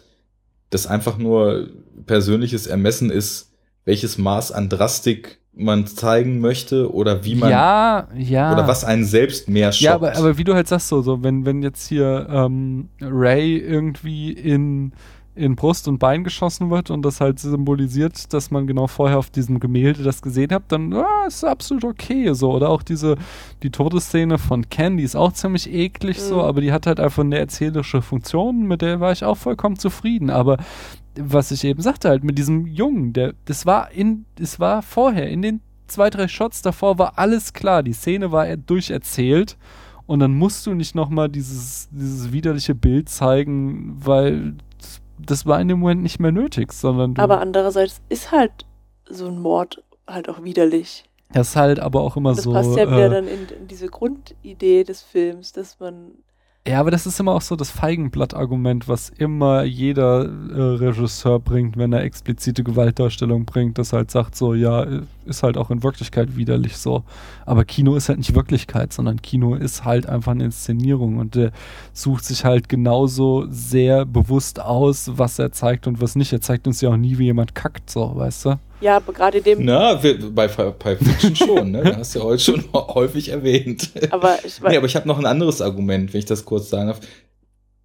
das 0.70 0.86
einfach 0.86 1.18
nur 1.18 1.68
persönliches 2.06 2.66
Ermessen 2.66 3.10
ist, 3.10 3.52
welches 3.84 4.18
Maß 4.18 4.52
an 4.52 4.68
Drastik 4.68 5.40
man 5.56 5.86
zeigen 5.86 6.40
möchte 6.40 6.92
oder 6.92 7.24
wie 7.24 7.34
man 7.34 7.50
ja, 7.50 8.08
ja. 8.14 8.52
oder 8.52 8.68
was 8.68 8.84
einen 8.84 9.04
selbst 9.04 9.48
mehr 9.48 9.72
schockt. 9.72 9.82
Ja, 9.82 9.94
aber, 9.94 10.16
aber 10.16 10.36
wie 10.36 10.44
du 10.44 10.54
halt 10.54 10.68
sagst, 10.68 10.88
so, 10.88 11.00
so 11.00 11.24
wenn, 11.24 11.46
wenn 11.46 11.62
jetzt 11.62 11.88
hier 11.88 12.26
ähm, 12.30 12.90
Ray 13.00 13.56
irgendwie 13.56 14.32
in, 14.32 14.92
in 15.36 15.54
Brust 15.54 15.86
und 15.86 15.98
Bein 15.98 16.24
geschossen 16.24 16.70
wird 16.70 16.90
und 16.90 17.02
das 17.02 17.20
halt 17.20 17.38
symbolisiert, 17.38 18.32
dass 18.32 18.50
man 18.50 18.66
genau 18.66 18.86
vorher 18.86 19.18
auf 19.18 19.30
diesem 19.30 19.60
Gemälde 19.60 20.02
das 20.02 20.22
gesehen 20.22 20.50
hat, 20.50 20.64
dann 20.68 20.90
ja, 20.92 21.06
ist 21.26 21.44
absolut 21.44 21.84
okay. 21.84 22.32
So. 22.32 22.52
Oder 22.52 22.70
auch 22.70 22.82
diese, 22.82 23.16
die 23.62 23.70
Todesszene 23.70 24.38
von 24.38 24.68
Ken, 24.70 24.96
die 24.96 25.04
ist 25.04 25.14
auch 25.14 25.32
ziemlich 25.32 25.70
eklig 25.72 26.20
so, 26.20 26.36
Mhm. 26.36 26.40
aber 26.40 26.60
die 26.62 26.72
hat 26.72 26.86
halt 26.86 26.98
einfach 26.98 27.22
eine 27.22 27.38
erzählerische 27.38 28.02
Funktion, 28.02 28.62
mit 28.66 28.80
der 28.82 28.98
war 29.00 29.12
ich 29.12 29.24
auch 29.24 29.36
vollkommen 29.36 29.78
zufrieden. 29.78 30.30
Aber 30.30 30.56
was 31.18 31.50
ich 31.50 31.64
eben 31.64 31.80
sagte, 31.82 32.08
halt 32.08 32.24
mit 32.24 32.38
diesem 32.38 32.66
Jungen, 32.66 33.12
der, 33.12 33.34
das 33.44 33.66
war 33.66 33.90
in, 33.92 34.24
das 34.36 34.58
war 34.58 34.82
vorher, 34.82 35.28
in 35.28 35.42
den 35.42 35.60
zwei, 35.86 36.10
drei 36.10 36.28
Shots 36.28 36.62
davor 36.62 36.98
war 36.98 37.18
alles 37.18 37.52
klar. 37.52 37.82
Die 37.82 37.92
Szene 37.92 38.32
war 38.32 38.46
er- 38.46 38.56
durcherzählt 38.56 39.56
und 40.06 40.20
dann 40.20 40.34
musst 40.34 40.66
du 40.66 40.74
nicht 40.74 40.94
nochmal 40.94 41.28
dieses, 41.28 41.88
dieses 41.92 42.32
widerliche 42.32 42.74
Bild 42.74 43.08
zeigen, 43.08 43.96
weil 44.04 44.54
das, 45.18 45.26
das 45.26 45.46
war 45.46 45.60
in 45.60 45.68
dem 45.68 45.80
Moment 45.80 46.02
nicht 46.02 46.18
mehr 46.20 46.32
nötig, 46.32 46.72
sondern 46.72 47.16
Aber 47.18 47.40
andererseits 47.40 48.00
ist 48.08 48.32
halt 48.32 48.52
so 49.08 49.26
ein 49.26 49.38
Mord 49.40 49.82
halt 50.06 50.28
auch 50.28 50.42
widerlich. 50.42 51.04
das 51.32 51.48
ist 51.50 51.56
halt 51.56 51.80
aber 51.80 52.00
auch 52.00 52.16
immer 52.16 52.34
Das 52.34 52.44
so. 52.44 52.52
passt 52.52 52.76
ja 52.76 52.86
wieder 52.86 53.06
äh, 53.06 53.10
dann 53.10 53.26
in, 53.28 53.48
in 53.60 53.66
diese 53.68 53.88
Grundidee 53.88 54.84
des 54.84 55.02
Films, 55.02 55.52
dass 55.52 55.78
man 55.80 56.12
Ja, 56.68 56.80
aber 56.80 56.90
das 56.90 57.06
ist 57.06 57.20
immer 57.20 57.32
auch 57.32 57.42
so 57.42 57.54
das 57.54 57.70
Feigenblatt-Argument, 57.70 58.88
was 58.88 59.10
immer 59.10 59.62
jeder 59.62 60.24
äh, 60.24 60.60
Regisseur 60.60 61.38
bringt, 61.38 61.76
wenn 61.76 61.92
er 61.92 62.02
explizite 62.02 62.64
Gewaltdarstellung 62.64 63.44
bringt, 63.44 63.78
das 63.78 63.92
halt 63.92 64.10
sagt 64.10 64.34
so, 64.34 64.52
ja, 64.52 64.82
äh, 64.82 65.02
ist 65.26 65.44
halt 65.44 65.56
auch 65.56 65.70
in 65.70 65.84
Wirklichkeit 65.84 66.36
widerlich 66.36 66.76
so. 66.76 67.04
Aber 67.44 67.64
Kino 67.64 67.94
ist 67.94 68.08
halt 68.08 68.18
nicht 68.18 68.34
Wirklichkeit, 68.34 68.92
sondern 68.92 69.22
Kino 69.22 69.54
ist 69.54 69.84
halt 69.84 70.08
einfach 70.08 70.32
eine 70.32 70.46
Inszenierung 70.46 71.18
und 71.18 71.36
der 71.36 71.52
sucht 71.92 72.24
sich 72.24 72.44
halt 72.44 72.68
genauso 72.68 73.46
sehr 73.48 74.04
bewusst 74.04 74.60
aus, 74.60 75.12
was 75.16 75.38
er 75.38 75.52
zeigt 75.52 75.86
und 75.86 76.00
was 76.00 76.16
nicht. 76.16 76.32
Er 76.32 76.40
zeigt 76.40 76.66
uns 76.66 76.80
ja 76.80 76.90
auch 76.90 76.96
nie, 76.96 77.16
wie 77.18 77.26
jemand 77.26 77.54
kackt, 77.54 77.90
so, 77.90 78.16
weißt 78.16 78.44
du? 78.46 78.58
Ja, 78.80 78.96
aber 78.96 79.12
gerade 79.12 79.38
in 79.38 79.44
dem, 79.44 79.64
Na, 79.64 80.02
wir, 80.02 80.30
bei, 80.32 80.48
bei 80.48 80.96
Fiction 80.96 81.34
schon, 81.36 81.70
ne? 81.70 81.82
Da 81.82 81.96
hast 81.96 82.14
du 82.14 82.18
ja 82.20 82.24
heute 82.24 82.42
schon 82.42 82.64
häufig 82.72 83.28
erwähnt. 83.30 83.90
aber 84.10 84.38
ich 84.44 84.60
weiß, 84.62 84.70
Nee, 84.70 84.76
aber 84.76 84.86
ich 84.86 84.96
habe 84.96 85.08
noch 85.08 85.18
ein 85.18 85.26
anderes 85.26 85.60
Argument, 85.60 86.12
wenn 86.12 86.18
ich 86.18 86.26
das 86.26 86.44
kurz 86.44 86.68
sagen 86.70 86.88
darf. 86.88 87.00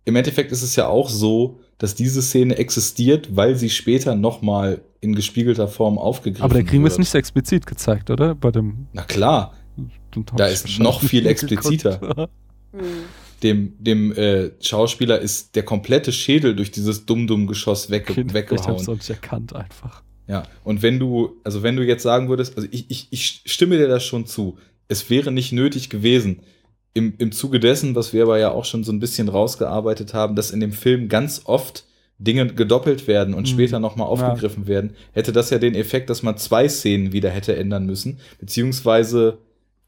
Im 0.04 0.16
Endeffekt 0.16 0.52
ist 0.52 0.64
es 0.64 0.76
ja 0.76 0.88
auch 0.88 1.10
so, 1.10 1.60
dass 1.78 1.96
diese 1.96 2.22
Szene 2.22 2.58
existiert, 2.58 3.36
weil 3.36 3.56
sie 3.56 3.70
später 3.70 4.16
nochmal 4.16 4.82
in 5.00 5.16
gespiegelter 5.16 5.68
Form 5.68 5.98
aufgegriffen 5.98 6.44
Aber 6.44 6.56
da 6.56 6.62
kriegen 6.64 6.84
wir 6.84 6.88
es 6.88 6.94
wird. 6.94 7.00
nicht 7.00 7.10
so 7.10 7.18
explizit 7.18 7.66
gezeigt, 7.66 8.10
oder? 8.10 8.36
Bei 8.36 8.52
dem. 8.52 8.88
Na 8.94 9.04
klar, 9.04 9.54
Da 10.36 10.48
ist 10.48 10.80
noch 10.80 11.02
viel 11.02 11.26
expliziter. 11.28 12.30
hm, 12.72 12.82
dem, 13.44 13.74
dem 13.80 14.12
äh, 14.14 14.52
Schauspieler 14.60 15.20
ist 15.20 15.56
der 15.56 15.64
komplette 15.64 16.12
Schädel 16.12 16.56
durch 16.56 16.72
dieses 16.72 17.06
Dumm-Dumm-Geschoss 17.06 17.90
wegge 17.90 18.14
Ich 18.14 18.20
hab's 18.20 18.34
weggehauen. 18.34 18.88
auch 18.88 18.94
nicht 18.94 19.10
erkannt 19.10 19.56
einfach. 19.56 20.04
Ja, 20.32 20.44
und 20.64 20.82
wenn 20.82 20.98
du, 20.98 21.36
also 21.44 21.62
wenn 21.62 21.76
du 21.76 21.84
jetzt 21.84 22.04
sagen 22.04 22.30
würdest, 22.30 22.56
also 22.56 22.68
ich, 22.72 22.86
ich, 22.90 23.08
ich 23.12 23.42
stimme 23.46 23.78
dir 23.78 23.90
das 23.90 24.06
schon 24.06 24.26
zu, 24.26 24.58
es 24.88 25.10
wäre 25.10 25.30
nicht 25.32 25.52
nötig 25.52 25.90
gewesen, 25.90 26.40
im, 26.94 27.14
im 27.18 27.32
Zuge 27.34 27.60
dessen, 27.60 27.96
was 27.96 28.14
wir 28.14 28.24
aber 28.24 28.40
ja 28.40 28.52
auch 28.52 28.64
schon 28.66 28.84
so 28.86 28.92
ein 28.94 29.00
bisschen 29.00 29.28
rausgearbeitet 29.30 30.14
haben, 30.14 30.36
dass 30.38 30.52
in 30.52 30.62
dem 30.62 30.72
Film 30.72 31.10
ganz 31.10 31.42
oft 31.46 31.84
Dinge 32.18 32.48
gedoppelt 32.48 33.08
werden 33.08 33.34
und 33.34 33.44
Mhm. 33.44 33.48
später 33.54 33.80
nochmal 33.80 34.08
Ja. 34.08 34.12
aufgegriffen 34.12 34.68
werden, 34.68 34.92
hätte 35.12 35.34
das 35.34 35.50
ja 35.50 35.58
den 35.58 35.76
Effekt, 35.76 36.10
dass 36.10 36.24
man 36.24 36.38
zwei 36.38 36.70
Szenen 36.70 37.12
wieder 37.12 37.30
hätte 37.30 37.56
ändern 37.56 37.86
müssen, 37.86 38.20
beziehungsweise 38.40 39.38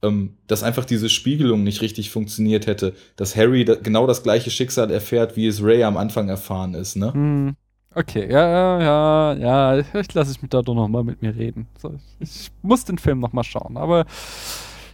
ähm, 0.01 0.31
dass 0.47 0.63
einfach 0.63 0.83
diese 0.83 1.07
Spiegelung 1.07 1.63
nicht 1.63 1.81
richtig 1.81 2.09
funktioniert 2.09 2.67
hätte, 2.67 2.93
dass 3.15 3.37
Harry 3.37 3.63
da, 3.63 3.75
genau 3.75 4.07
das 4.07 4.23
gleiche 4.23 4.51
Schicksal 4.51 4.91
erfährt, 4.91 5.37
wie 5.37 5.47
es 5.47 5.63
Ray 5.63 5.83
am 5.83 5.95
Anfang 5.95 6.27
erfahren 6.27 6.73
ist, 6.73 6.97
ne? 6.97 7.13
Hm. 7.13 7.55
Okay, 7.95 8.31
ja, 8.31 8.47
ja, 8.49 8.81
ja, 8.81 9.33
ja, 9.73 9.99
ich 9.99 10.13
lasse 10.13 10.31
ich 10.31 10.41
mich 10.41 10.49
da 10.49 10.61
doch 10.61 10.73
noch 10.73 10.87
mal 10.87 11.03
mit 11.03 11.21
mir 11.21 11.35
reden. 11.35 11.67
So, 11.77 11.93
ich 12.19 12.51
muss 12.63 12.85
den 12.85 12.97
Film 12.97 13.19
noch 13.19 13.33
mal 13.33 13.43
schauen, 13.43 13.77
aber 13.77 14.05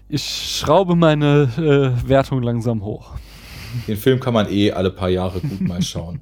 ich 0.09 0.23
schraube 0.59 0.95
meine 0.95 1.43
äh, 1.57 2.07
Wertung 2.09 2.41
langsam 2.43 2.83
hoch. 2.83 3.11
Den 3.87 3.95
Film 3.97 4.19
kann 4.19 4.33
man 4.33 4.51
eh 4.51 4.71
alle 4.71 4.91
paar 4.91 5.09
Jahre 5.09 5.39
gut 5.39 5.61
mal 5.61 5.81
schauen. 5.81 6.21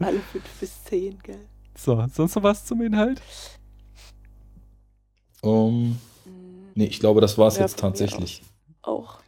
alle 0.00 0.20
fünf 0.20 0.44
bis 0.60 0.84
zehn, 0.84 1.18
gell? 1.22 1.40
So, 1.76 2.04
sonst 2.12 2.36
noch 2.36 2.42
was 2.44 2.64
zum 2.64 2.80
Inhalt? 2.82 3.20
Um, 5.42 5.98
nee, 6.74 6.86
ich 6.86 7.00
glaube, 7.00 7.20
das 7.20 7.36
war 7.38 7.48
es 7.48 7.56
Ja, 7.56 7.62
jetzt 7.62 7.78
tatsächlich. 7.78 8.42
Auch. 8.82 9.18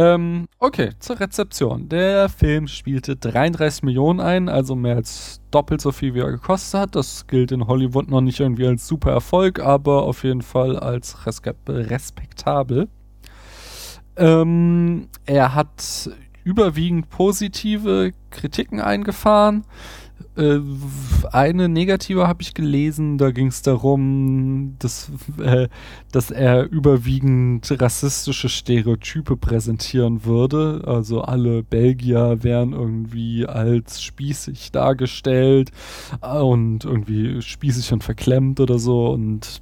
Ähm, 0.00 0.46
okay, 0.58 0.92
zur 0.98 1.20
Rezeption. 1.20 1.90
Der 1.90 2.30
Film 2.30 2.68
spielte 2.68 3.16
33 3.16 3.82
Millionen 3.82 4.18
ein, 4.18 4.48
also 4.48 4.74
mehr 4.74 4.96
als 4.96 5.42
doppelt 5.50 5.82
so 5.82 5.92
viel, 5.92 6.14
wie 6.14 6.20
er 6.20 6.30
gekostet 6.30 6.80
hat. 6.80 6.96
Das 6.96 7.26
gilt 7.26 7.52
in 7.52 7.66
Hollywood 7.66 8.08
noch 8.08 8.22
nicht 8.22 8.40
irgendwie 8.40 8.66
als 8.66 8.86
super 8.86 9.10
Erfolg, 9.10 9.60
aber 9.60 10.04
auf 10.04 10.24
jeden 10.24 10.40
Fall 10.40 10.78
als 10.78 11.26
respektabel. 11.26 12.88
Ähm, 14.16 15.08
er 15.26 15.54
hat 15.54 16.10
überwiegend 16.44 17.10
positive 17.10 18.12
Kritiken 18.30 18.80
eingefahren. 18.80 19.66
Äh, 20.36 20.60
eine 21.32 21.68
negative 21.68 22.26
habe 22.26 22.42
ich 22.42 22.54
gelesen, 22.54 23.18
da 23.18 23.30
ging 23.30 23.48
es 23.48 23.62
darum, 23.62 24.76
dass, 24.78 25.10
äh, 25.42 25.68
dass 26.12 26.30
er 26.30 26.70
überwiegend 26.70 27.70
rassistische 27.80 28.48
Stereotype 28.48 29.36
präsentieren 29.36 30.24
würde. 30.24 30.82
Also 30.86 31.22
alle 31.22 31.62
Belgier 31.62 32.42
wären 32.42 32.72
irgendwie 32.72 33.46
als 33.46 34.02
spießig 34.02 34.72
dargestellt 34.72 35.70
und 36.20 36.84
irgendwie 36.84 37.42
spießig 37.42 37.92
und 37.92 38.04
verklemmt 38.04 38.60
oder 38.60 38.78
so 38.78 39.10
und 39.10 39.60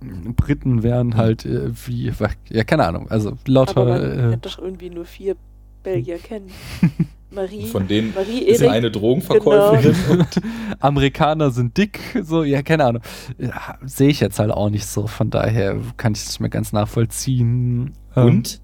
Briten 0.00 0.82
wären 0.82 1.16
halt 1.16 1.44
äh, 1.44 1.70
wie, 1.86 2.10
ja, 2.48 2.64
keine 2.64 2.86
Ahnung, 2.86 3.10
also 3.10 3.36
lauter. 3.46 3.82
Aber 3.82 3.98
man 3.98 4.32
äh, 4.32 4.38
doch 4.38 4.58
irgendwie 4.58 4.90
nur 4.90 5.04
vier 5.04 5.36
Belgier 5.82 6.18
kennen. 6.18 6.50
Marie, 7.32 7.66
Von 7.66 7.86
denen 7.86 8.12
Marie 8.14 8.40
ist 8.40 8.60
Erik. 8.60 8.72
eine 8.74 8.90
Drogenverkäuferin 8.90 9.94
Genau. 10.08 10.12
und 10.20 10.40
Amerikaner 10.80 11.50
sind 11.50 11.76
dick, 11.76 12.00
so, 12.22 12.42
ja, 12.42 12.62
keine 12.62 12.84
Ahnung. 12.86 13.02
Ja, 13.38 13.78
Sehe 13.84 14.08
ich 14.08 14.20
jetzt 14.20 14.38
halt 14.38 14.50
auch 14.50 14.68
nicht 14.70 14.86
so, 14.86 15.06
von 15.06 15.30
daher 15.30 15.76
kann 15.96 16.12
ich 16.14 16.20
es 16.22 16.28
nicht 16.28 16.40
mehr 16.40 16.50
ganz 16.50 16.72
nachvollziehen. 16.72 17.92
Ähm, 18.16 18.26
Und 18.26 18.60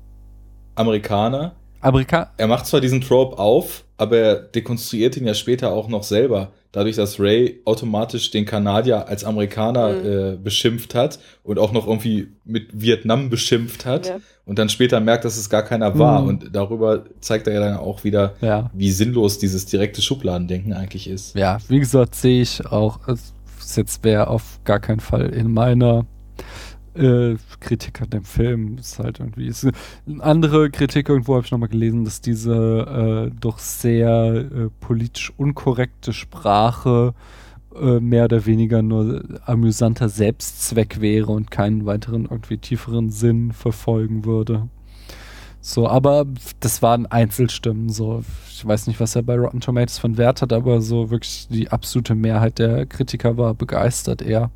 Amerikaner. 0.75 1.55
Amerika 1.81 2.33
Er 2.37 2.49
macht 2.49 2.67
zwar 2.67 2.81
diesen 2.81 3.01
Trope 3.01 3.39
auf, 3.39 3.85
aber 3.97 4.17
er 4.17 4.35
dekonstruiert 4.37 5.17
ihn 5.17 5.27
ja 5.27 5.35
später 5.35 5.73
auch 5.73 5.89
noch 5.89 6.03
selber. 6.03 6.53
Dadurch, 6.77 6.97
dass 6.97 7.19
Ray 7.19 7.63
automatisch 7.65 8.31
den 8.31 8.45
Kanadier 8.45 9.09
als 9.09 9.25
Amerikaner 9.25 9.95
Mhm. 9.95 10.05
äh, 10.07 10.37
beschimpft 10.37 10.95
hat 10.95 11.19
und 11.43 11.59
auch 11.59 11.73
noch 11.73 11.87
irgendwie 11.87 12.29
mit 12.45 12.69
Vietnam 12.75 13.31
beschimpft 13.31 13.87
hat 13.87 14.09
Ja. 14.09 14.17
und 14.45 14.59
dann 14.59 14.69
später 14.69 15.01
merkt, 15.01 15.25
dass 15.25 15.39
es 15.39 15.49
gar 15.49 15.63
keiner 15.63 15.99
war. 15.99 16.21
Mhm. 16.21 16.29
Und 16.29 16.51
darüber 16.55 17.05
zeigt 17.21 17.47
er 17.47 17.55
ja 17.55 17.61
dann 17.61 17.79
auch 17.79 18.05
wieder, 18.05 18.35
ja, 18.43 18.71
wie 18.75 18.91
sinnlos 18.91 19.39
dieses 19.39 19.65
direkte 19.65 20.03
Schubladendenken 20.03 20.75
eigentlich 20.75 21.09
ist. 21.09 21.35
ja, 21.35 21.57
wie 21.69 21.79
gesagt, 21.79 22.15
sehe 22.15 22.43
ich 22.43 22.67
auch, 22.67 23.01
es 23.09 23.33
jetzt 23.75 24.05
wäre 24.05 24.29
auf 24.29 24.61
gar 24.65 24.79
keinen 24.79 25.01
Fall 25.01 25.31
in 25.31 25.51
meiner 25.53 26.05
äh, 26.97 27.37
Kritik 27.61 28.01
an 28.03 28.11
dem 28.11 28.25
Film. 28.25 28.79
Ist 28.79 28.99
halt 28.99 29.21
irgendwie. 29.21 29.47
Ist 29.47 29.65
eine 29.65 30.23
andere 30.23 30.71
Kritik 30.71 31.09
irgendwo 31.09 31.35
habe 31.35 31.45
ich 31.45 31.51
nochmal 31.51 31.69
gelesen, 31.69 32.05
dass 32.05 32.21
diese 32.21 33.31
äh, 33.31 33.37
doch 33.39 33.59
sehr 33.59 34.35
äh, 34.35 34.69
politisch 34.81 35.33
unkorrekte 35.37 36.13
Sprache 36.13 37.15
äh, 37.75 38.01
mehr 38.01 38.25
oder 38.25 38.47
weniger 38.47 38.83
nur 38.83 39.23
amüsanter 39.45 40.09
Selbstzweck 40.09 41.01
wäre 41.01 41.33
und 41.33 41.51
keinen 41.51 41.87
weiteren 41.87 42.25
irgendwie 42.25 42.59
tieferen 42.59 43.11
Sinn 43.11 43.53
verfolgen 43.53 44.25
würde. 44.25 44.69
So, 45.61 45.89
aber 45.89 46.27
das 46.61 46.81
waren 46.81 47.07
Einzelstimmen, 47.07 47.89
so. 47.89 48.23
Ich 48.51 48.65
weiß 48.65 48.87
nicht, 48.87 49.01
was 49.01 49.17
er 49.17 49.23
bei 49.23 49.37
Rotten 49.37 49.61
Tomatoes 49.61 49.99
von 49.99 50.17
Wert 50.17 50.41
hat, 50.41 50.53
aber 50.53 50.81
so 50.81 51.11
wirklich 51.11 51.49
die 51.51 51.69
absolute 51.71 52.15
Mehrheit 52.15 52.61
der 52.61 52.87
Kritiker 52.87 53.37
war 53.37 53.53
begeistert 53.53 54.23
eher. 54.23 54.51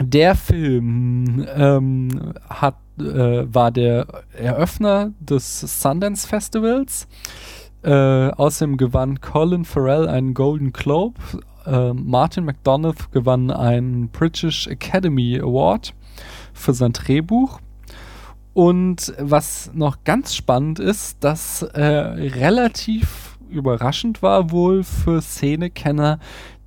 Der 0.00 0.34
Film 0.34 1.46
ähm, 1.54 2.34
hat, 2.48 2.76
äh, 2.98 3.44
war 3.52 3.70
der 3.70 4.06
Eröffner 4.36 5.12
des 5.20 5.60
Sundance 5.60 6.28
Festivals. 6.28 7.08
Äh, 7.82 8.30
außerdem 8.30 8.76
gewann 8.76 9.20
Colin 9.20 9.64
Farrell 9.64 10.08
einen 10.08 10.34
Golden 10.34 10.72
Globe. 10.72 11.20
Äh, 11.64 11.92
Martin 11.94 12.44
McDonough 12.44 13.10
gewann 13.10 13.50
einen 13.50 14.08
British 14.08 14.66
Academy 14.66 15.38
Award 15.40 15.94
für 16.52 16.74
sein 16.74 16.92
Drehbuch. 16.92 17.60
Und 18.52 19.14
was 19.18 19.70
noch 19.74 20.04
ganz 20.04 20.34
spannend 20.34 20.78
ist, 20.78 21.22
dass 21.22 21.62
äh, 21.62 21.82
relativ 21.82 23.36
überraschend 23.48 24.22
war 24.22 24.50
wohl 24.50 24.82
für 24.82 25.20
Szenekenner, 25.20 26.18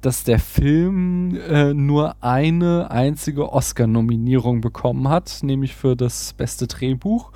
dass 0.02 0.24
der 0.24 0.40
Film 0.40 1.36
äh, 1.36 1.74
nur 1.74 2.16
eine 2.22 2.90
einzige 2.92 3.52
Oscar-Nominierung 3.52 4.62
bekommen 4.62 5.10
hat, 5.10 5.40
nämlich 5.42 5.76
für 5.76 5.96
das 5.96 6.34
beste 6.34 6.68
Drehbuch. 6.68 7.32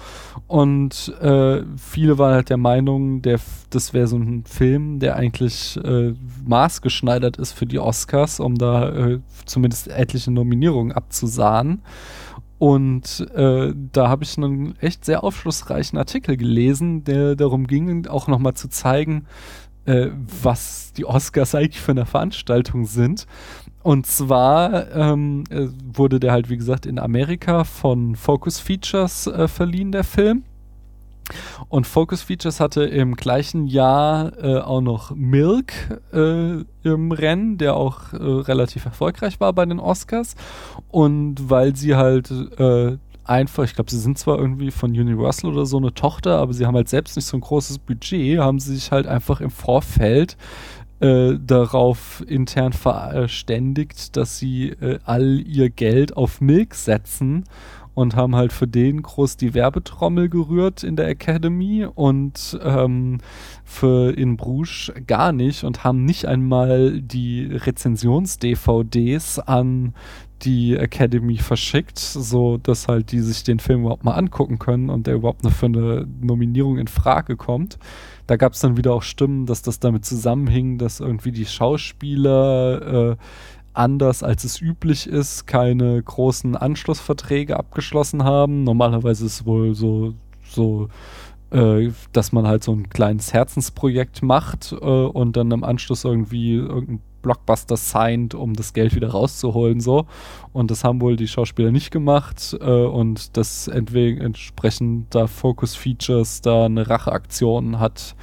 Und 0.48 1.14
äh, 1.22 1.64
viele 1.77 2.18
waren 2.18 2.35
halt 2.35 2.49
der 2.49 2.57
Meinung, 2.57 3.22
der, 3.22 3.40
das 3.69 3.94
wäre 3.94 4.07
so 4.07 4.18
ein 4.18 4.45
Film, 4.45 4.99
der 4.99 5.15
eigentlich 5.18 5.77
äh, 5.84 6.14
maßgeschneidert 6.45 7.38
ist 7.38 7.52
für 7.52 7.65
die 7.65 7.80
Oscars, 7.80 8.40
um 8.40 8.56
da 8.56 8.90
äh, 8.90 9.19
zumindest 9.45 9.90
etliche 9.90 10.31
Nominierungen 10.31 10.94
abzusahnen. 10.94 11.81
Und 12.64 13.27
äh, 13.35 13.73
da 13.91 14.07
habe 14.07 14.23
ich 14.23 14.38
einen 14.38 14.80
echt 14.80 15.03
sehr 15.03 15.26
aufschlussreichen 15.26 15.99
Artikel 15.99 16.38
gelesen, 16.38 17.03
der 17.03 17.35
darum 17.35 17.68
ging, 17.68 18.07
auch 18.07 18.30
nochmal 18.30 18.53
zu 18.53 18.69
zeigen, 18.69 19.26
äh, 19.85 20.07
was 20.41 20.93
die 20.93 21.05
Oscars 21.05 21.55
eigentlich 21.55 21.81
für 21.81 21.91
eine 21.91 22.05
Veranstaltung 22.05 22.85
sind. 22.85 23.27
Und 23.81 24.07
zwar 24.07 24.91
ähm, 24.95 25.43
äh, 25.49 25.68
wurde 25.93 26.19
der 26.19 26.31
halt, 26.31 26.49
wie 26.49 26.57
gesagt, 26.57 26.85
in 26.85 26.99
Amerika 26.99 27.65
von 27.65 28.15
Focus 28.15 28.60
Features 28.60 29.27
äh, 29.27 29.47
verliehen, 29.47 29.91
der 29.91 30.05
Film. 30.05 30.43
Und 31.69 31.88
Focus 31.88 32.22
Features 32.22 32.60
hatte 32.60 32.84
im 32.84 33.15
gleichen 33.15 33.65
Jahr 33.65 34.38
äh, 34.41 34.60
auch 34.60 34.81
noch 34.81 35.11
Milk 35.11 35.73
äh, 36.14 36.64
im 36.84 37.12
Rennen, 37.12 37.57
der 37.57 37.76
auch 37.76 38.13
äh, 38.13 38.18
relativ 38.18 38.86
erfolgreich 38.86 39.39
war 39.39 39.53
bei 39.53 39.65
den 39.65 39.79
Oscars. 39.79 40.36
Und 40.89 41.49
weil 41.49 41.76
sie 41.76 41.95
halt 41.95 42.29
äh, 42.31 42.97
einfach, 43.26 43.63
ich 43.63 43.76
glaube, 43.76 43.91
sie 43.91 43.99
sind 43.99 44.18
zwar 44.18 44.37
irgendwie 44.37 44.71
von 44.71 44.91
Universal 44.91 45.52
oder 45.52 45.65
so 45.65 45.77
eine 45.77 45.93
Tochter, 45.93 46.39
aber 46.39 46.53
sie 46.53 46.65
haben 46.65 46.76
halt 46.76 46.89
selbst 46.89 47.15
nicht 47.15 47.26
so 47.26 47.37
ein 47.37 47.41
großes 47.41 47.79
Budget, 47.79 48.39
haben 48.39 48.60
sie 48.60 48.76
sich 48.76 48.91
halt 48.91 49.07
einfach 49.07 49.41
im 49.41 49.52
Vorfeld 49.52 50.37
äh, 50.99 51.37
darauf 51.45 52.23
intern 52.27 52.73
verständigt, 52.73 54.15
dass 54.15 54.37
sie 54.37 54.69
äh, 54.69 54.99
all 55.05 55.39
ihr 55.39 55.69
Geld 55.69 56.15
auf 56.15 56.41
Milk 56.41 56.76
setzen 56.76 57.43
und 57.93 58.15
haben 58.15 58.35
halt 58.35 58.53
für 58.53 58.68
den 58.68 59.02
groß 59.02 59.37
die 59.37 59.53
Werbetrommel 59.53 60.29
gerührt 60.29 60.84
in 60.84 60.95
der 60.95 61.07
Academy 61.07 61.85
und 61.85 62.60
ähm, 62.63 63.19
für 63.63 64.18
In 64.18 64.37
Bruges 64.37 64.91
gar 65.05 65.31
nicht 65.31 65.63
und 65.63 65.84
haben 65.84 66.05
nicht 66.05 66.26
einmal 66.26 67.02
die 67.02 67.45
Rezensions-DVDs 67.45 69.39
an 69.39 69.93
die 70.44 70.76
Academy 70.76 71.38
verschickt, 71.38 71.99
so 71.99 72.57
dass 72.57 72.88
halt 72.88 73.12
die 73.12 73.20
sich 73.20 73.44
den 73.44 73.60
Film 73.60 73.81
überhaupt 73.81 74.04
mal 74.04 74.13
angucken 74.13 74.60
können 74.60 74.89
und 74.89 75.07
der 75.07 75.15
überhaupt 75.15 75.44
noch 75.44 75.52
für 75.52 75.68
eine 75.68 76.07
Nominierung 76.22 76.78
in 76.78 76.88
Frage 76.88 77.38
kommt. 77.38 77.78
Da 78.28 78.36
gab 78.36 78.54
es 78.54 78.60
dann 78.60 78.78
wieder 78.78 78.94
auch 78.94 79.04
Stimmen, 79.04 79.46
dass 79.46 79.62
das 79.62 79.80
damit 79.80 80.05
zusammenhing, 80.05 80.78
dass 80.78 80.99
irgendwie 80.99 81.31
die 81.31 81.46
Schauspieler 81.46 83.12
äh, 83.12 83.15
anders 83.73 84.23
als 84.23 84.44
es 84.44 84.62
üblich 84.62 85.07
ist, 85.07 85.47
keine 85.47 86.02
großen 86.02 86.55
Anschlussverträge 86.55 87.57
abgeschlossen 87.57 88.23
haben. 88.23 88.63
Normalerweise 88.63 89.26
ist 89.26 89.41
es 89.41 89.46
wohl 89.46 89.73
so, 89.73 90.13
so 90.44 90.89
äh, 91.52 91.91
dass 92.12 92.31
man 92.31 92.47
halt 92.47 92.63
so 92.63 92.73
ein 92.73 92.89
kleines 92.89 93.34
Herzensprojekt 93.34 94.22
macht 94.22 94.73
äh, 94.73 94.76
und 94.76 95.38
dann 95.38 95.52
im 95.52 95.63
Anschluss 95.63 96.04
irgendwie 96.04 96.55
irgendein 96.55 97.02
Blockbuster 97.23 97.76
signed, 97.77 98.35
um 98.35 98.53
das 98.53 98.73
Geld 98.73 98.93
wieder 98.93 99.10
rauszuholen, 99.10 99.79
so. 99.79 100.05
Und 100.52 100.69
das 100.69 100.84
haben 100.84 101.02
wohl 101.02 101.15
die 101.15 101.27
Schauspieler 101.27 101.71
nicht 101.71 101.89
gemacht 101.89 102.55
äh, 102.61 102.85
und 102.85 103.35
das 103.35 103.68
entsprechend 103.68 105.15
da 105.15 105.26
Focus 105.26 105.76
Features 105.76 106.41
da 106.41 106.65
eine 106.65 106.87
Racheaktion 106.87 107.79
hat 107.79 108.15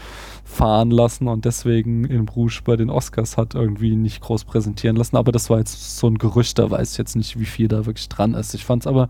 fahren 0.45 0.91
lassen 0.91 1.29
und 1.29 1.45
deswegen 1.45 2.05
in 2.05 2.27
Bruges 2.27 2.61
bei 2.63 2.77
den 2.77 2.91
Oscars 2.91 3.37
hat 3.37 3.55
irgendwie 3.55 3.95
nicht 3.95 4.21
groß 4.21 4.45
präsentieren 4.45 4.97
lassen. 4.97 5.17
Aber 5.17 5.33
das 5.33 5.49
war 5.49 5.59
jetzt 5.59 5.97
so 5.97 6.09
ein 6.09 6.19
Gerücht, 6.19 6.59
da 6.59 6.71
weiß 6.71 6.93
ich 6.93 6.99
jetzt 6.99 7.17
nicht, 7.17 7.39
wie 7.39 7.45
viel 7.47 7.69
da 7.69 7.87
wirklich 7.87 8.09
dran 8.09 8.35
ist. 8.35 8.55
Ich 8.55 8.65
fand 8.65 8.83
es 8.83 8.87
aber 8.87 9.09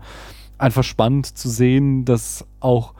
einfach 0.57 0.83
spannend 0.83 1.25
zu 1.37 1.49
sehen, 1.49 2.05
dass 2.05 2.45
auch 2.59 2.93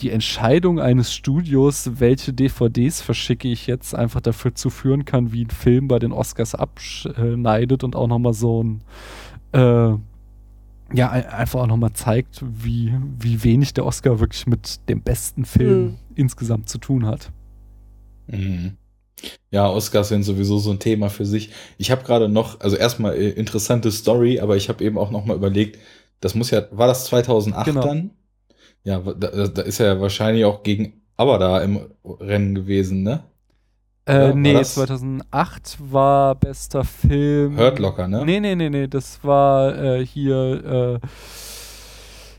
die 0.00 0.10
Entscheidung 0.10 0.78
eines 0.80 1.12
Studios, 1.14 1.90
welche 2.00 2.32
DVDs 2.32 3.00
verschicke 3.00 3.48
ich 3.48 3.66
jetzt, 3.66 3.94
einfach 3.94 4.20
dafür 4.20 4.54
zu 4.54 4.68
führen 4.70 5.04
kann, 5.04 5.32
wie 5.32 5.44
ein 5.44 5.50
Film 5.50 5.88
bei 5.88 5.98
den 5.98 6.12
Oscars 6.12 6.54
abschneidet 6.54 7.82
und 7.84 7.96
auch 7.96 8.06
nochmal 8.06 8.34
so 8.34 8.62
ein 8.62 8.82
äh, 9.52 9.94
ja, 10.94 11.10
ein- 11.10 11.26
einfach 11.26 11.60
auch 11.62 11.66
nochmal 11.66 11.92
zeigt, 11.94 12.44
wie, 12.46 12.94
wie 13.18 13.42
wenig 13.42 13.74
der 13.74 13.86
Oscar 13.86 14.20
wirklich 14.20 14.46
mit 14.46 14.88
dem 14.88 15.00
besten 15.02 15.44
Film 15.44 15.84
Mhm. 15.84 15.94
insgesamt 16.14 16.68
zu 16.68 16.78
tun 16.78 17.06
hat. 17.06 17.32
Mhm. 18.28 18.76
Ja, 19.50 19.68
Oscars 19.68 20.08
sind 20.10 20.22
sowieso 20.24 20.58
so 20.58 20.70
ein 20.70 20.78
Thema 20.78 21.08
für 21.08 21.24
sich. 21.24 21.50
Ich 21.78 21.90
habe 21.90 22.04
gerade 22.04 22.28
noch, 22.28 22.60
also 22.60 22.76
erstmal 22.76 23.14
äh, 23.16 23.30
interessante 23.30 23.90
Story, 23.90 24.40
aber 24.40 24.56
ich 24.56 24.68
habe 24.68 24.84
eben 24.84 24.98
auch 24.98 25.10
noch 25.10 25.24
mal 25.24 25.36
überlegt, 25.36 25.78
das 26.20 26.34
muss 26.34 26.50
ja, 26.50 26.62
war 26.70 26.86
das 26.86 27.06
2008 27.06 27.66
Genau. 27.66 27.82
dann? 27.82 28.10
Ja, 28.86 29.00
da, 29.00 29.12
da 29.48 29.62
ist 29.62 29.80
er 29.80 29.86
ja 29.94 30.00
wahrscheinlich 30.00 30.44
auch 30.44 30.62
gegen 30.62 30.92
aber 31.16 31.38
da 31.38 31.60
im 31.62 31.80
Rennen 32.04 32.54
gewesen, 32.54 33.02
ne? 33.02 33.24
Äh, 34.06 34.12
Ja, 34.14 34.28
war 34.28 34.34
nee, 34.34 34.52
das- 34.52 34.74
2008 34.74 35.78
war 35.90 36.34
bester 36.36 36.84
Film. 36.84 37.56
Hurt 37.58 37.78
Locker, 37.80 38.06
ne? 38.06 38.24
Nee, 38.24 38.38
nee, 38.38 38.54
nee, 38.54 38.70
nee, 38.70 38.86
das 38.86 39.18
war 39.24 39.76
äh, 39.76 40.06
hier, 40.06 41.00
äh, 41.02 41.06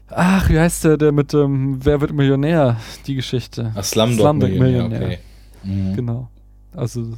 ach, 0.09 0.49
wie 0.49 0.59
heißt 0.59 0.83
der, 0.85 0.97
der 0.97 1.11
mit 1.11 1.33
dem 1.33 1.83
Wer 1.83 1.99
wird 2.01 2.13
Millionär, 2.13 2.77
die 3.05 3.15
Geschichte. 3.15 3.71
Ach, 3.75 3.83
Slumdog, 3.83 4.19
Slumdog 4.19 4.49
Millionär, 4.51 4.83
Millionär. 4.89 5.07
okay. 5.07 5.17
Mhm. 5.63 5.95
Genau. 5.95 6.29
Also, 6.75 7.13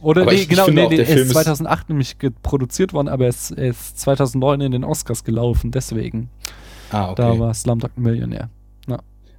oder 0.00 0.22
Aber 0.22 0.32
nee, 0.32 0.36
ich- 0.38 0.42
ich 0.42 0.48
genau, 0.48 0.64
finde 0.66 0.82
nee, 0.82 0.88
nee, 0.88 0.96
der 0.96 1.06
er 1.08 1.14
Film 1.14 1.20
ist 1.22 1.26
ist- 1.28 1.32
2008 1.44 1.88
nämlich 1.88 2.16
produziert 2.42 2.92
worden, 2.92 3.08
aber 3.08 3.24
er 3.24 3.30
ist, 3.30 3.52
er 3.52 3.68
ist 3.68 3.98
2009 4.00 4.60
in 4.60 4.72
den 4.72 4.84
Oscars 4.84 5.24
gelaufen, 5.24 5.70
deswegen. 5.70 6.28
Ah, 6.94 7.10
okay. 7.10 7.22
Da 7.22 7.38
war 7.38 7.52
Slumdog 7.54 7.96
Millionär. 7.98 8.48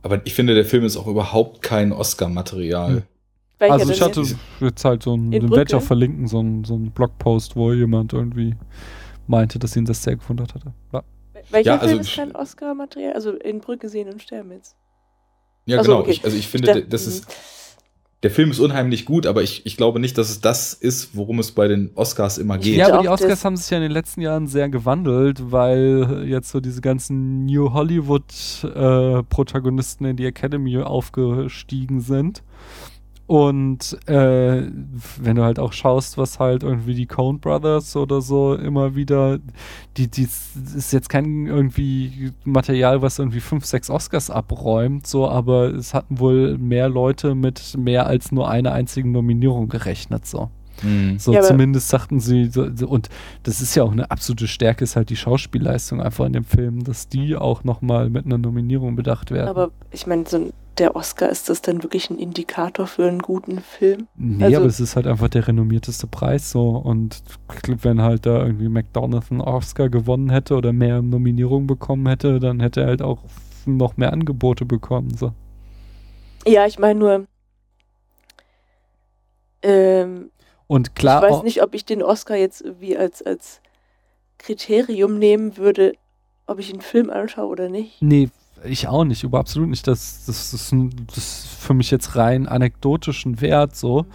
aber 0.03 0.25
ich 0.25 0.33
finde, 0.35 0.53
der 0.53 0.65
Film 0.65 0.83
ist 0.85 0.97
auch 0.97 1.07
überhaupt 1.07 1.61
kein 1.63 1.91
Oscar-Material. 1.91 2.95
Hm. 2.95 3.03
Also 3.71 3.91
ich 3.91 4.01
hatte 4.01 4.21
jetzt? 4.21 4.35
jetzt 4.59 4.85
halt 4.85 5.01
so 5.03 5.15
ein, 5.15 5.31
In 5.31 5.41
den 5.41 5.49
werde 5.51 5.63
ich 5.69 5.75
auch 5.75 5.81
verlinken, 5.81 6.27
so 6.27 6.41
ein, 6.41 6.63
so 6.65 6.75
ein 6.75 6.91
Blogpost, 6.91 7.55
wo 7.55 7.71
jemand 7.73 8.11
irgendwie 8.13 8.55
meinte, 9.27 9.57
dass 9.59 9.75
ihn 9.75 9.85
das 9.85 10.03
sehr 10.03 10.17
gewundert 10.17 10.53
hatte. 10.53 10.73
Ja. 10.93 11.03
Welcher 11.51 11.71
Ja, 11.71 11.77
also- 11.77 11.87
Film 11.87 11.99
ist 12.01 12.15
kein 12.15 12.35
Oscar-Material? 12.35 13.13
Also 13.13 13.31
in 13.31 13.61
Brücke 13.61 13.87
sehen 13.89 14.09
und 14.09 14.21
sterben 14.21 14.51
jetzt. 14.51 14.75
Ja, 15.65 15.79
Ach 15.79 15.83
so, 15.85 15.91
genau. 15.91 16.01
okay. 16.03 16.11
Ich, 16.11 16.23
also 16.25 16.37
ich 16.37 16.47
finde, 16.47 16.67
dachte- 16.67 16.85
das 16.85 17.07
ist, 17.07 17.25
der 18.25 18.31
Film 18.31 18.49
ist 18.49 18.59
unheimlich 18.59 19.05
gut, 19.05 19.27
aber 19.27 19.43
ich, 19.43 19.67
ich 19.67 19.77
glaube 19.77 19.99
nicht, 19.99 20.17
dass 20.17 20.31
es 20.31 20.41
das 20.41 20.73
ist, 20.73 21.15
worum 21.15 21.37
es 21.37 21.51
bei 21.51 21.67
den 21.67 21.91
Oscars 21.93 22.39
immer 22.39 22.57
geht. 22.57 22.77
Ja, 22.77 22.91
aber 22.91 23.03
die 23.03 23.07
Oscars 23.07 23.45
haben 23.45 23.55
sich 23.55 23.69
ja 23.69 23.77
in 23.77 23.83
den 23.83 23.91
letzten 23.91 24.21
Jahren 24.21 24.47
sehr 24.47 24.67
gewandelt, 24.67 25.51
weil 25.51 26.25
jetzt 26.27 26.49
so 26.49 26.59
diese 26.59 26.81
ganzen 26.81 27.45
New 27.45 27.71
Hollywood-Protagonisten 27.71 30.05
in 30.05 30.17
die 30.17 30.25
Academy 30.25 30.79
aufgestiegen 30.79 32.01
sind. 32.01 32.41
Und 33.27 33.97
äh, 34.07 34.67
wenn 35.19 35.35
du 35.35 35.43
halt 35.43 35.57
auch 35.57 35.73
schaust, 35.73 36.17
was 36.19 36.37
halt 36.39 36.61
irgendwie 36.61 36.93
die 36.93 37.07
Coen 37.07 37.39
Brothers 37.39 37.95
oder 37.95 38.21
so 38.21 38.53
immer 38.53 38.95
wieder, 38.95 39.39
die, 39.97 40.07
die 40.07 40.23
ist 40.23 40.93
jetzt 40.93 41.09
kein 41.09 41.47
irgendwie 41.47 42.31
Material, 42.43 43.01
was 43.01 43.17
irgendwie 43.17 43.39
fünf, 43.39 43.65
sechs 43.65 43.89
Oscars 43.89 44.29
abräumt, 44.29 45.07
so, 45.07 45.27
aber 45.27 45.73
es 45.73 45.95
hatten 45.95 46.19
wohl 46.19 46.59
mehr 46.59 46.87
Leute 46.87 47.33
mit 47.33 47.75
mehr 47.77 48.05
als 48.05 48.31
nur 48.31 48.47
einer 48.47 48.73
einzigen 48.73 49.11
Nominierung 49.11 49.69
gerechnet, 49.69 50.27
so. 50.27 50.51
Mhm. 50.83 51.17
So 51.17 51.33
Ja, 51.33 51.41
zumindest 51.41 51.89
sagten 51.89 52.19
sie, 52.19 52.51
und 52.85 53.09
das 53.43 53.59
ist 53.61 53.73
ja 53.73 53.83
auch 53.83 53.91
eine 53.91 54.11
absolute 54.11 54.47
Stärke, 54.47 54.83
ist 54.83 54.95
halt 54.95 55.09
die 55.09 55.15
Schauspielleistung 55.15 55.99
einfach 55.99 56.25
in 56.25 56.33
dem 56.33 56.43
Film, 56.43 56.83
dass 56.83 57.07
die 57.07 57.35
auch 57.35 57.63
nochmal 57.63 58.09
mit 58.09 58.25
einer 58.25 58.37
Nominierung 58.37 58.95
bedacht 58.95 59.31
werden. 59.31 59.47
Aber 59.47 59.71
ich 59.91 60.05
meine, 60.05 60.25
so 60.27 60.37
ein- 60.37 60.53
der 60.77 60.95
Oscar, 60.95 61.29
ist 61.29 61.49
das 61.49 61.61
dann 61.61 61.83
wirklich 61.83 62.09
ein 62.09 62.17
Indikator 62.19 62.87
für 62.87 63.07
einen 63.07 63.19
guten 63.19 63.59
Film? 63.61 64.07
nee, 64.15 64.43
also- 64.43 64.57
aber 64.57 64.65
es 64.67 64.79
ist 64.79 64.95
halt 64.95 65.07
einfach 65.07 65.29
der 65.29 65.47
renommierteste 65.47 66.07
Preis 66.07 66.51
so 66.51 66.69
und 66.71 67.23
wenn 67.81 68.01
halt 68.01 68.25
da 68.25 68.45
irgendwie 68.45 68.69
McDonald's 68.69 69.31
einen 69.31 69.41
Oscar 69.41 69.89
gewonnen 69.89 70.29
hätte 70.29 70.55
oder 70.55 70.73
mehr 70.73 71.01
Nominierungen 71.01 71.67
bekommen 71.67 72.07
hätte, 72.07 72.39
dann 72.39 72.59
hätte 72.59 72.81
er 72.81 72.87
halt 72.87 73.01
auch 73.01 73.23
noch 73.65 73.97
mehr 73.97 74.13
Angebote 74.13 74.65
bekommen. 74.65 75.15
So. 75.15 75.31
Ja, 76.45 76.65
ich 76.65 76.77
meine 76.77 76.99
nur, 76.99 77.27
ähm, 79.61 80.31
Und 80.67 80.95
klar, 80.95 81.23
ich 81.23 81.31
weiß 81.31 81.43
nicht, 81.43 81.63
ob 81.63 81.73
ich 81.73 81.85
den 81.85 82.03
Oscar 82.03 82.35
jetzt 82.35 82.63
wie 82.79 82.97
als, 82.97 83.21
als 83.21 83.61
Kriterium 84.37 85.17
nehmen 85.17 85.57
würde, 85.57 85.93
ob 86.45 86.59
ich 86.59 86.71
einen 86.71 86.81
Film 86.81 87.09
anschaue 87.09 87.47
oder 87.47 87.69
nicht. 87.69 88.01
Nee, 88.01 88.29
ich 88.63 88.87
auch 88.87 89.03
nicht, 89.03 89.23
aber 89.25 89.39
absolut 89.39 89.69
nicht. 89.69 89.87
Das, 89.87 90.25
das, 90.25 90.53
ist, 90.53 90.71
ein, 90.71 90.91
das 91.07 91.17
ist 91.17 91.47
für 91.47 91.73
mich 91.73 91.91
jetzt 91.91 92.15
rein 92.15 92.47
anekdotischen 92.47 93.41
Wert 93.41 93.75
so. 93.75 94.05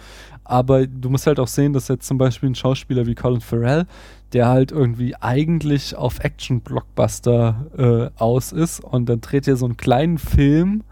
Aber 0.43 0.87
du 0.87 1.09
musst 1.09 1.27
halt 1.27 1.39
auch 1.39 1.47
sehen, 1.47 1.73
dass 1.73 1.87
jetzt 1.87 2.07
zum 2.07 2.17
Beispiel 2.17 2.49
ein 2.49 2.55
Schauspieler 2.55 3.05
wie 3.05 3.15
Colin 3.15 3.41
Farrell, 3.41 3.85
der 4.33 4.47
halt 4.47 4.71
irgendwie 4.71 5.15
eigentlich 5.15 5.95
auf 5.95 6.19
Action-Blockbuster 6.19 8.11
äh, 8.17 8.21
aus 8.21 8.51
ist 8.51 8.83
und 8.83 9.07
dann 9.07 9.21
dreht 9.21 9.47
er 9.47 9.55
so 9.55 9.65
einen 9.65 9.77
kleinen 9.77 10.17
Film 10.17 10.83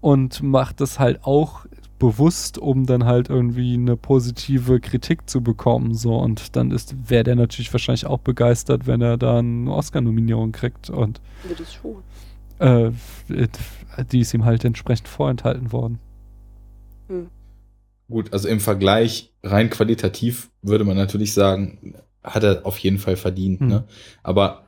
und 0.00 0.42
macht 0.42 0.80
das 0.80 0.98
halt 0.98 1.24
auch 1.24 1.64
bewusst, 1.98 2.58
um 2.58 2.84
dann 2.84 3.04
halt 3.04 3.30
irgendwie 3.30 3.74
eine 3.74 3.96
positive 3.96 4.80
Kritik 4.80 5.30
zu 5.30 5.40
bekommen. 5.40 5.94
So 5.94 6.16
und 6.16 6.56
dann 6.56 6.72
ist 6.72 6.96
wäre 7.08 7.22
der 7.22 7.36
natürlich 7.36 7.72
wahrscheinlich 7.72 8.06
auch 8.06 8.18
begeistert, 8.18 8.86
wenn 8.88 9.00
er 9.00 9.16
da 9.16 9.38
eine 9.38 9.72
Oscar-Nominierung 9.72 10.50
kriegt 10.50 10.90
und 10.90 11.20
Ja, 11.48 11.54
das 11.56 11.72
schon. 11.74 12.02
Äh, 12.62 12.92
die 14.10 14.20
ist 14.20 14.32
ihm 14.34 14.44
halt 14.44 14.64
entsprechend 14.64 15.08
vorenthalten 15.08 15.72
worden. 15.72 15.98
Gut, 18.08 18.32
also 18.32 18.48
im 18.48 18.60
Vergleich 18.60 19.32
rein 19.42 19.70
qualitativ 19.70 20.50
würde 20.62 20.84
man 20.84 20.96
natürlich 20.96 21.34
sagen, 21.34 21.94
hat 22.22 22.44
er 22.44 22.64
auf 22.66 22.78
jeden 22.78 22.98
Fall 22.98 23.16
verdient. 23.16 23.60
Hm. 23.60 23.68
Ne? 23.68 23.84
Aber 24.22 24.64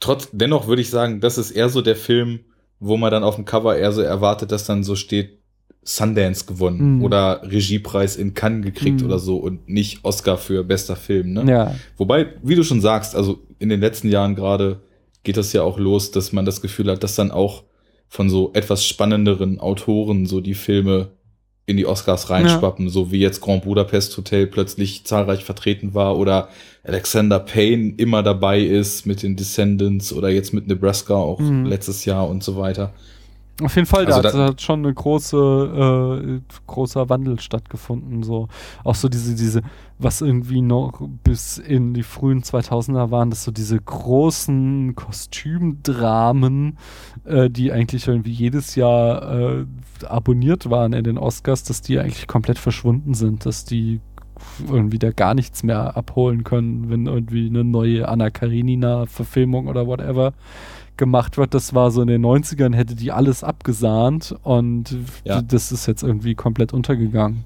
trotz, 0.00 0.28
dennoch 0.32 0.66
würde 0.66 0.82
ich 0.82 0.90
sagen, 0.90 1.20
das 1.20 1.38
ist 1.38 1.50
eher 1.50 1.68
so 1.68 1.82
der 1.82 1.96
Film, 1.96 2.40
wo 2.78 2.96
man 2.96 3.10
dann 3.10 3.24
auf 3.24 3.36
dem 3.36 3.44
Cover 3.44 3.76
eher 3.76 3.92
so 3.92 4.02
erwartet, 4.02 4.52
dass 4.52 4.66
dann 4.66 4.84
so 4.84 4.96
steht, 4.96 5.38
Sundance 5.82 6.46
gewonnen 6.46 6.80
Hm. 6.80 7.02
oder 7.04 7.42
Regiepreis 7.44 8.16
in 8.16 8.34
Cannes 8.34 8.64
gekriegt 8.64 9.00
Hm. 9.00 9.06
oder 9.06 9.20
so 9.20 9.36
und 9.36 9.68
nicht 9.68 10.04
Oscar 10.04 10.36
für 10.36 10.64
bester 10.64 10.96
Film. 10.96 11.32
Ne? 11.32 11.44
Ja, 11.48 11.74
Wobei, 11.96 12.34
wie 12.42 12.56
du 12.56 12.64
schon 12.64 12.80
sagst, 12.80 13.14
also 13.14 13.38
in 13.60 13.68
den 13.68 13.80
letzten 13.80 14.08
Jahren 14.08 14.34
gerade 14.34 14.80
geht 15.26 15.36
das 15.36 15.52
ja 15.52 15.62
auch 15.62 15.78
los, 15.78 16.12
dass 16.12 16.32
man 16.32 16.44
das 16.46 16.62
Gefühl 16.62 16.90
hat, 16.90 17.02
dass 17.02 17.16
dann 17.16 17.32
auch 17.32 17.64
von 18.08 18.30
so 18.30 18.52
etwas 18.54 18.86
spannenderen 18.86 19.58
Autoren 19.58 20.24
so 20.26 20.40
die 20.40 20.54
Filme 20.54 21.08
in 21.66 21.76
die 21.76 21.84
Oscars 21.84 22.30
reinschwappen, 22.30 22.88
so 22.88 23.10
wie 23.10 23.18
jetzt 23.18 23.40
Grand 23.40 23.64
Budapest 23.64 24.16
Hotel 24.16 24.46
plötzlich 24.46 25.04
zahlreich 25.04 25.42
vertreten 25.44 25.94
war 25.94 26.16
oder 26.16 26.48
Alexander 26.84 27.40
Payne 27.40 27.94
immer 27.96 28.22
dabei 28.22 28.60
ist 28.60 29.04
mit 29.04 29.24
den 29.24 29.34
Descendants 29.34 30.12
oder 30.12 30.28
jetzt 30.28 30.54
mit 30.54 30.68
Nebraska 30.68 31.14
auch 31.14 31.40
Mhm. 31.40 31.66
letztes 31.66 32.04
Jahr 32.04 32.28
und 32.28 32.44
so 32.44 32.56
weiter. 32.56 32.94
Auf 33.62 33.74
jeden 33.74 33.86
Fall, 33.86 34.06
Also 34.06 34.20
da, 34.22 34.30
da- 34.32 34.44
hat 34.48 34.60
schon 34.60 34.84
eine 34.84 34.92
große, 34.92 35.36
äh, 36.38 36.40
großer 36.66 37.08
Wandel 37.08 37.40
stattgefunden. 37.40 38.22
So 38.22 38.48
auch 38.84 38.94
so 38.94 39.08
diese, 39.08 39.34
diese, 39.34 39.62
was 39.98 40.20
irgendwie 40.20 40.60
noch 40.60 41.00
bis 41.24 41.56
in 41.56 41.94
die 41.94 42.02
frühen 42.02 42.42
2000er 42.42 43.10
waren, 43.10 43.30
das 43.30 43.44
so 43.44 43.50
diese 43.52 43.78
großen 43.80 44.94
Kostümdramen, 44.94 46.76
äh, 47.24 47.48
die 47.50 47.72
eigentlich 47.72 48.06
irgendwie 48.08 48.32
jedes 48.32 48.74
Jahr 48.74 49.32
äh, 49.60 49.66
abonniert 50.06 50.68
waren 50.70 50.92
in 50.92 51.04
den 51.04 51.18
Oscars, 51.18 51.62
dass 51.64 51.80
die 51.82 51.98
eigentlich 51.98 52.26
komplett 52.26 52.58
verschwunden 52.58 53.14
sind, 53.14 53.46
dass 53.46 53.64
die 53.64 54.00
irgendwie 54.70 54.98
da 54.98 55.12
gar 55.12 55.32
nichts 55.34 55.62
mehr 55.62 55.96
abholen 55.96 56.44
können, 56.44 56.90
wenn 56.90 57.06
irgendwie 57.06 57.46
eine 57.48 57.64
neue 57.64 58.06
Anna 58.06 58.28
Karenina-Verfilmung 58.28 59.66
oder 59.66 59.86
whatever 59.86 60.34
gemacht 60.96 61.36
wird. 61.38 61.54
Das 61.54 61.74
war 61.74 61.90
so 61.90 62.00
in 62.02 62.08
den 62.08 62.24
90ern, 62.24 62.74
hätte 62.74 62.94
die 62.94 63.12
alles 63.12 63.44
abgesahnt 63.44 64.34
und 64.42 64.96
Ja. 65.24 65.42
das 65.42 65.72
ist 65.72 65.86
jetzt 65.86 66.02
irgendwie 66.02 66.34
komplett 66.34 66.72
untergegangen. 66.72 67.44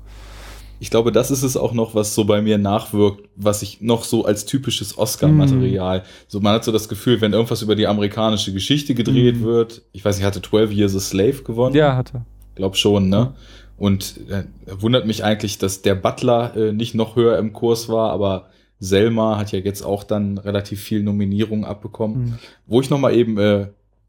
Ich 0.83 0.89
glaube, 0.91 1.12
das 1.12 1.31
ist 1.31 1.43
es 1.43 1.59
auch 1.59 1.75
noch, 1.75 1.95
was 1.95 2.15
so 2.15 2.25
bei 2.25 2.41
mir 2.41 2.57
nachwirkt, 2.57 3.29
was 3.37 3.61
ich 3.61 3.83
noch 3.83 4.03
so 4.05 4.25
als 4.25 4.47
typisches 4.47 4.97
Oscar-Material. 4.97 6.05
So, 6.27 6.41
man 6.41 6.55
hat 6.55 6.65
so 6.65 6.73
das 6.73 6.89
Gefühl, 6.89 7.20
wenn 7.20 7.35
irgendwas 7.35 7.61
über 7.61 7.77
die 7.77 7.87
amerikanische 7.87 8.53
Geschichte 8.55 8.95
gedreht 8.95 9.37
Mhm. 9.37 9.45
wird, 9.45 9.83
ich 9.93 10.03
weiß, 10.05 10.19
ich 10.19 10.25
hatte 10.25 10.41
12 10.41 10.73
Years 10.73 10.97
a 10.97 11.01
Slave 11.01 11.43
gewonnen. 11.43 11.75
Ja, 11.75 11.97
hatte. 11.97 12.23
Glaub 12.55 12.77
schon, 12.77 13.11
ne? 13.11 13.35
Und 13.77 14.20
äh, 14.31 14.45
wundert 14.79 15.07
mich 15.07 15.23
eigentlich, 15.23 15.59
dass 15.59 15.83
der 15.83 15.95
Butler 15.95 16.57
äh, 16.57 16.73
nicht 16.73 16.95
noch 16.95 17.15
höher 17.17 17.39
im 17.39 17.53
Kurs 17.53 17.89
war, 17.91 18.11
aber 18.11 18.47
Selma 18.81 19.36
hat 19.39 19.52
ja 19.52 19.59
jetzt 19.59 19.83
auch 19.83 20.02
dann 20.05 20.39
relativ 20.39 20.81
viel 20.81 21.02
Nominierungen 21.02 21.65
abbekommen. 21.65 22.23
Mhm. 22.25 22.34
Wo 22.67 22.81
ich 22.81 22.91
noch 22.91 22.99
mal 22.99 23.15
eben 23.15 23.39
äh, 23.39 23.68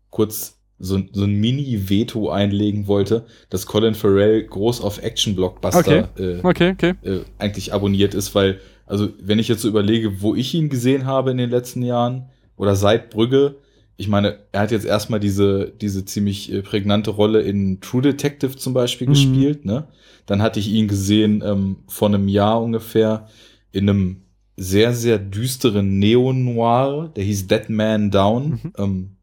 kurz 0.09 0.57
so, 0.79 0.99
so 1.11 1.25
ein 1.25 1.35
Mini-Veto 1.35 2.29
einlegen 2.29 2.87
wollte, 2.87 3.25
dass 3.49 3.67
Colin 3.67 3.93
Farrell 3.93 4.43
groß 4.43 4.81
auf 4.81 5.03
Action-Blockbuster 5.03 6.09
äh, 6.17 6.39
Okay, 6.41 6.71
okay. 6.71 6.93
äh, 7.03 7.19
eigentlich 7.37 7.73
abonniert 7.73 8.15
ist, 8.15 8.33
weil, 8.33 8.59
also 8.87 9.09
wenn 9.21 9.37
ich 9.37 9.47
jetzt 9.47 9.61
so 9.61 9.67
überlege, 9.67 10.21
wo 10.21 10.33
ich 10.33 10.53
ihn 10.55 10.69
gesehen 10.69 11.05
habe 11.05 11.29
in 11.31 11.37
den 11.37 11.51
letzten 11.51 11.83
Jahren 11.83 12.29
oder 12.57 12.75
seit 12.75 13.11
Brügge, 13.11 13.57
ich 13.97 14.07
meine, 14.07 14.39
er 14.51 14.61
hat 14.61 14.71
jetzt 14.71 14.85
erstmal 14.85 15.19
diese, 15.19 15.71
diese 15.79 16.03
ziemlich 16.05 16.51
äh, 16.51 16.63
prägnante 16.63 17.11
Rolle 17.11 17.41
in 17.41 17.79
True 17.81 18.01
Detective 18.01 18.55
zum 18.57 18.73
Beispiel 18.73 19.07
Mhm. 19.07 19.11
gespielt, 19.11 19.65
ne? 19.65 19.87
Dann 20.25 20.41
hatte 20.41 20.59
ich 20.59 20.69
ihn 20.69 20.87
gesehen 20.87 21.43
ähm, 21.45 21.77
vor 21.87 22.07
einem 22.07 22.27
Jahr 22.27 22.59
ungefähr 22.61 23.27
in 23.71 23.87
einem 23.89 24.21
sehr, 24.63 24.93
sehr 24.93 25.17
düsteren 25.17 25.97
Neo-Noir, 25.99 27.11
der 27.15 27.23
hieß 27.23 27.47
Dead 27.47 27.69
Man 27.69 28.11
Down. 28.11 28.49
Mhm. 28.63 28.73
Ähm, 28.77 29.15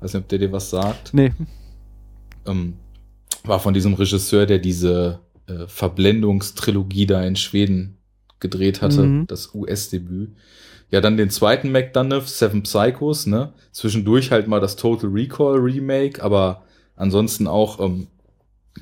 weiß 0.00 0.12
nicht, 0.14 0.22
ob 0.22 0.28
der 0.28 0.38
dir 0.38 0.52
was 0.52 0.70
sagt 0.70 1.14
Nee. 1.14 1.32
ähm, 2.46 2.74
war 3.44 3.60
von 3.60 3.74
diesem 3.74 3.94
Regisseur, 3.94 4.44
der 4.46 4.58
diese 4.58 5.20
äh, 5.48 5.66
Verblendungstrilogie 5.66 7.06
da 7.06 7.22
in 7.24 7.36
Schweden 7.36 7.98
gedreht 8.40 8.82
hatte, 8.82 9.02
Mhm. 9.02 9.26
das 9.28 9.54
US-Debüt. 9.54 10.32
Ja, 10.90 11.00
dann 11.00 11.16
den 11.16 11.30
zweiten 11.30 11.72
McDonough, 11.72 12.28
Seven 12.28 12.62
Psychos, 12.62 13.26
ne? 13.26 13.52
Zwischendurch 13.72 14.30
halt 14.30 14.46
mal 14.46 14.60
das 14.60 14.76
Total 14.76 15.10
Recall 15.10 15.56
Remake, 15.58 16.22
aber 16.22 16.62
ansonsten 16.96 17.46
auch 17.48 17.80
ähm, 17.80 18.06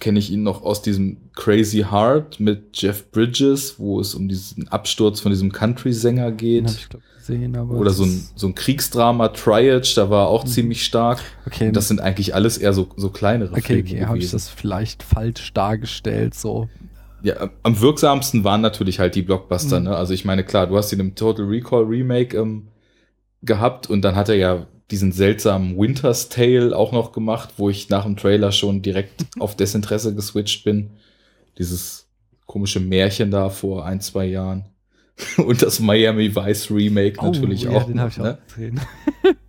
kenne 0.00 0.18
ich 0.18 0.31
ihn 0.31 0.42
noch 0.42 0.62
aus 0.62 0.82
diesem 0.82 1.18
Crazy 1.34 1.86
Heart 1.90 2.40
mit 2.40 2.76
Jeff 2.81 3.10
Bridges, 3.10 3.78
wo 3.78 4.00
es 4.00 4.14
um 4.14 4.28
diesen 4.28 4.68
Absturz 4.68 5.20
von 5.20 5.31
diesem 5.31 5.52
Country-Sänger 5.52 6.32
geht. 6.32 6.70
ich 6.70 6.89
glaub, 6.89 7.02
gesehen, 7.16 7.56
aber. 7.56 7.74
Oder 7.74 7.90
so 7.90 8.05
ein, 8.05 8.24
so 8.34 8.47
ein 8.48 8.55
Kriegsdrama, 8.55 9.28
Triage, 9.28 9.92
da 9.97 10.10
war 10.10 10.24
er 10.24 10.28
auch 10.28 10.44
Mhm. 10.44 10.48
ziemlich 10.48 10.84
stark. 10.84 11.20
Okay, 11.47 11.70
Das 11.73 11.89
sind 11.89 12.00
eigentlich 12.00 12.34
alles 12.34 12.58
eher 12.58 12.73
so, 12.73 12.89
so 12.97 13.10
kleinere 13.10 13.52
okay, 13.52 13.82
Filme 13.82 13.89
okay, 13.89 14.06
habe 14.06 14.18
ich 14.18 14.31
das 14.31 14.48
vielleicht 14.48 15.02
falsch 15.02 15.52
dargestellt, 15.52 16.34
so. 16.34 16.68
Ja, 17.23 17.40
am- 17.40 17.50
am 17.62 17.81
wirksamsten 17.81 18.44
waren 18.44 18.60
natürlich 18.60 18.98
halt 18.98 19.14
die 19.14 19.23
Blockbuster, 19.23 19.78
Mhm. 19.78 19.86
ne? 19.86 19.97
Also 19.97 20.12
ich 20.12 20.24
meine, 20.24 20.44
klar, 20.44 20.66
du 20.66 20.76
hast 20.76 20.92
ihn 20.92 21.00
im 21.00 21.14
Total 21.14 21.47
Recall 21.47 21.84
Remake 21.84 22.36
ähm, 22.36 22.68
gehabt 23.42 23.89
und 23.89 24.02
dann 24.02 24.16
hat 24.16 24.28
er 24.28 24.34
ja 24.36 24.66
diesen 24.94 25.10
seltsamen 25.10 25.76
Winter's 25.76 26.28
Tale 26.28 26.76
auch 26.76 26.92
noch 26.92 27.10
gemacht, 27.10 27.55
wo 27.56 27.68
ich 27.68 27.89
nach 27.89 28.05
dem 28.05 28.16
Trailer 28.16 28.52
schon 28.52 28.81
direkt 28.81 29.26
auf 29.40 29.56
Desinteresse 29.56 30.14
geswitcht 30.14 30.62
bin. 30.62 30.90
Dieses 31.58 32.06
komische 32.47 32.78
Märchen 32.78 33.32
da 33.32 33.50
vor 33.50 33.86
ein, 33.86 34.00
zwei 34.00 34.26
Jahren. 34.26 34.66
Und 35.36 35.62
das 35.62 35.81
Miami 35.81 36.36
Vice 36.36 36.70
Remake 36.70 37.20
natürlich 37.20 37.66
oh, 37.66 37.73
ja, 37.73 37.76
auch. 37.78 37.86
den 37.86 37.98
habe 37.98 38.10
ich 38.10 38.18
ne? 38.18 38.39
auch 38.39 38.55
gesehen. 38.55 38.81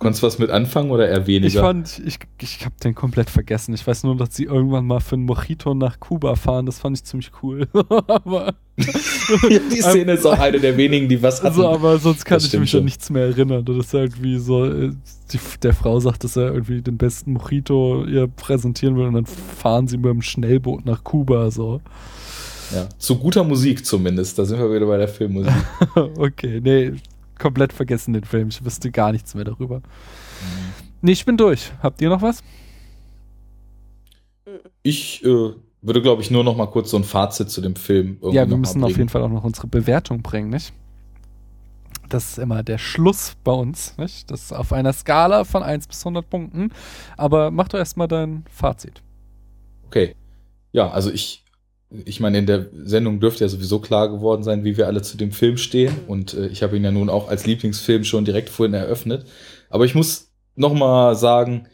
Konntest 0.00 0.22
du 0.22 0.26
was 0.28 0.38
mit 0.38 0.48
anfangen 0.48 0.90
oder 0.90 1.06
eher 1.10 1.26
weniger? 1.26 1.46
Ich 1.46 1.58
fand, 1.58 2.00
ich, 2.06 2.18
ich 2.40 2.64
habe 2.64 2.74
den 2.82 2.94
komplett 2.94 3.28
vergessen. 3.28 3.74
Ich 3.74 3.86
weiß 3.86 4.04
nur, 4.04 4.16
dass 4.16 4.34
sie 4.34 4.44
irgendwann 4.44 4.86
mal 4.86 5.00
für 5.00 5.16
einen 5.16 5.26
Mojito 5.26 5.74
nach 5.74 6.00
Kuba 6.00 6.36
fahren. 6.36 6.64
Das 6.64 6.78
fand 6.78 6.96
ich 6.96 7.04
ziemlich 7.04 7.30
cool. 7.42 7.68
aber, 8.08 8.54
die 8.78 9.82
Szene 9.82 10.12
ist 10.12 10.24
auch 10.24 10.38
eine 10.38 10.58
der 10.58 10.78
wenigen, 10.78 11.06
die 11.06 11.22
was 11.22 11.42
hatten. 11.42 11.48
also, 11.48 11.68
aber 11.68 11.98
sonst 11.98 12.24
kann 12.24 12.36
Das 12.36 12.46
ich 12.46 12.52
mich 12.54 12.60
an 12.60 12.66
schon. 12.78 12.84
nichts 12.86 13.10
mehr 13.10 13.24
erinnern. 13.26 13.62
Das 13.62 13.76
ist 13.76 13.92
halt 13.92 14.22
wie 14.22 14.38
so, 14.38 14.64
äh, 14.64 14.92
die, 15.32 15.38
der 15.62 15.74
Frau 15.74 16.00
sagt, 16.00 16.24
dass 16.24 16.34
er 16.34 16.54
irgendwie 16.54 16.80
den 16.80 16.96
besten 16.96 17.34
Mojito 17.34 18.06
ihr 18.06 18.26
präsentieren 18.26 18.96
will 18.96 19.04
und 19.04 19.12
dann 19.12 19.26
fahren 19.26 19.86
sie 19.86 19.98
mit 19.98 20.06
dem 20.06 20.22
Schnellboot 20.22 20.86
nach 20.86 21.04
Kuba. 21.04 21.50
So. 21.50 21.82
ja, 22.74 22.88
zu 22.98 23.18
guter 23.18 23.44
Musik 23.44 23.84
zumindest. 23.84 24.38
Da 24.38 24.46
sind 24.46 24.58
wir 24.58 24.72
wieder 24.74 24.86
bei 24.86 24.96
der 24.96 25.08
Filmmusik. 25.08 25.52
okay, 26.16 26.58
nee, 26.64 26.92
komplett 27.40 27.72
vergessen 27.72 28.12
den 28.12 28.24
Film. 28.24 28.48
Ich 28.48 28.64
wüsste 28.64 28.92
gar 28.92 29.10
nichts 29.10 29.34
mehr 29.34 29.44
darüber. 29.44 29.82
Nee, 31.00 31.12
ich 31.12 31.24
bin 31.24 31.36
durch. 31.36 31.72
Habt 31.82 32.00
ihr 32.00 32.08
noch 32.08 32.22
was? 32.22 32.44
Ich 34.82 35.24
äh, 35.24 35.52
würde, 35.82 36.02
glaube 36.02 36.22
ich, 36.22 36.30
nur 36.30 36.44
noch 36.44 36.56
mal 36.56 36.66
kurz 36.66 36.90
so 36.90 36.96
ein 36.96 37.04
Fazit 37.04 37.50
zu 37.50 37.60
dem 37.60 37.74
Film 37.74 38.18
irgendwie 38.20 38.36
Ja, 38.36 38.48
wir 38.48 38.56
müssen 38.56 38.84
auf 38.84 38.96
jeden 38.96 39.08
Fall 39.08 39.22
auch 39.22 39.28
noch 39.28 39.44
unsere 39.44 39.66
Bewertung 39.66 40.22
bringen, 40.22 40.50
nicht? 40.50 40.72
Das 42.08 42.32
ist 42.32 42.38
immer 42.38 42.62
der 42.62 42.78
Schluss 42.78 43.36
bei 43.44 43.52
uns, 43.52 43.96
nicht? 43.96 44.30
Das 44.30 44.42
ist 44.44 44.52
auf 44.52 44.72
einer 44.72 44.92
Skala 44.92 45.44
von 45.44 45.62
1 45.62 45.86
bis 45.86 46.00
100 46.00 46.28
Punkten. 46.28 46.70
Aber 47.16 47.50
mach 47.50 47.68
doch 47.68 47.78
erstmal 47.78 48.08
dein 48.08 48.44
Fazit. 48.50 49.02
Okay. 49.86 50.16
Ja, 50.72 50.90
also 50.90 51.10
ich, 51.10 51.44
ich 51.90 52.20
meine, 52.20 52.38
in 52.38 52.46
der 52.46 52.66
Sendung 52.84 53.20
dürfte 53.20 53.44
ja 53.44 53.48
sowieso 53.48 53.80
klar 53.80 54.08
geworden 54.10 54.44
sein, 54.44 54.64
wie 54.64 54.76
wir 54.76 54.86
alle 54.86 55.02
zu 55.02 55.16
dem 55.16 55.32
Film 55.32 55.56
stehen. 55.56 55.92
Und 56.06 56.34
äh, 56.34 56.46
ich 56.46 56.62
habe 56.62 56.76
ihn 56.76 56.84
ja 56.84 56.92
nun 56.92 57.10
auch 57.10 57.28
als 57.28 57.46
Lieblingsfilm 57.46 58.04
schon 58.04 58.24
direkt 58.24 58.48
vorhin 58.48 58.74
eröffnet. 58.74 59.26
Aber 59.68 59.84
ich 59.84 59.94
muss 59.94 60.30
noch 60.54 60.74
mal 60.74 61.16
sagen, 61.16 61.66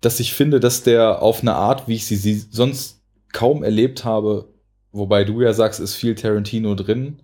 dass 0.00 0.20
ich 0.20 0.34
finde, 0.34 0.60
dass 0.60 0.82
der 0.82 1.22
auf 1.22 1.40
eine 1.40 1.54
Art, 1.54 1.88
wie 1.88 1.94
ich 1.94 2.06
sie, 2.06 2.16
sie 2.16 2.34
sonst 2.34 3.00
kaum 3.32 3.62
erlebt 3.62 4.04
habe, 4.04 4.48
wobei 4.90 5.24
du 5.24 5.40
ja 5.40 5.52
sagst, 5.52 5.80
ist 5.80 5.94
viel 5.94 6.14
Tarantino 6.14 6.74
drin. 6.74 7.20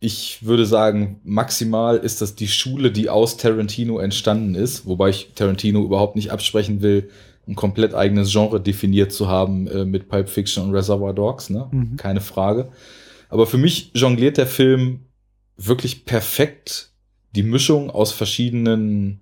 Ich 0.00 0.44
würde 0.44 0.66
sagen, 0.66 1.20
maximal 1.22 1.96
ist 1.96 2.20
das 2.20 2.34
die 2.34 2.48
Schule, 2.48 2.90
die 2.90 3.08
aus 3.08 3.36
Tarantino 3.36 3.98
entstanden 3.98 4.54
ist, 4.54 4.86
wobei 4.86 5.10
ich 5.10 5.32
Tarantino 5.34 5.84
überhaupt 5.84 6.16
nicht 6.16 6.32
absprechen 6.32 6.82
will, 6.82 7.10
ein 7.46 7.54
komplett 7.54 7.94
eigenes 7.94 8.32
Genre 8.32 8.60
definiert 8.60 9.12
zu 9.12 9.28
haben 9.28 9.66
äh, 9.68 9.84
mit 9.84 10.08
Pulp 10.08 10.28
Fiction 10.28 10.64
und 10.64 10.74
Reservoir 10.74 11.12
Dogs, 11.12 11.50
ne? 11.50 11.68
Mhm. 11.70 11.96
Keine 11.96 12.20
Frage. 12.20 12.70
Aber 13.28 13.46
für 13.46 13.58
mich 13.58 13.90
jongliert 13.94 14.36
der 14.36 14.46
Film 14.46 15.00
wirklich 15.56 16.04
perfekt 16.04 16.90
die 17.34 17.42
Mischung 17.42 17.90
aus 17.90 18.12
verschiedenen 18.12 19.20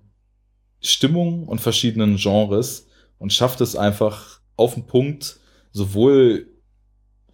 Stimmungen 0.81 1.43
und 1.45 1.61
verschiedenen 1.61 2.17
Genres 2.17 2.87
und 3.17 3.33
schafft 3.33 3.61
es 3.61 3.75
einfach 3.75 4.39
auf 4.55 4.75
den 4.75 4.85
Punkt, 4.85 5.37
sowohl 5.71 6.47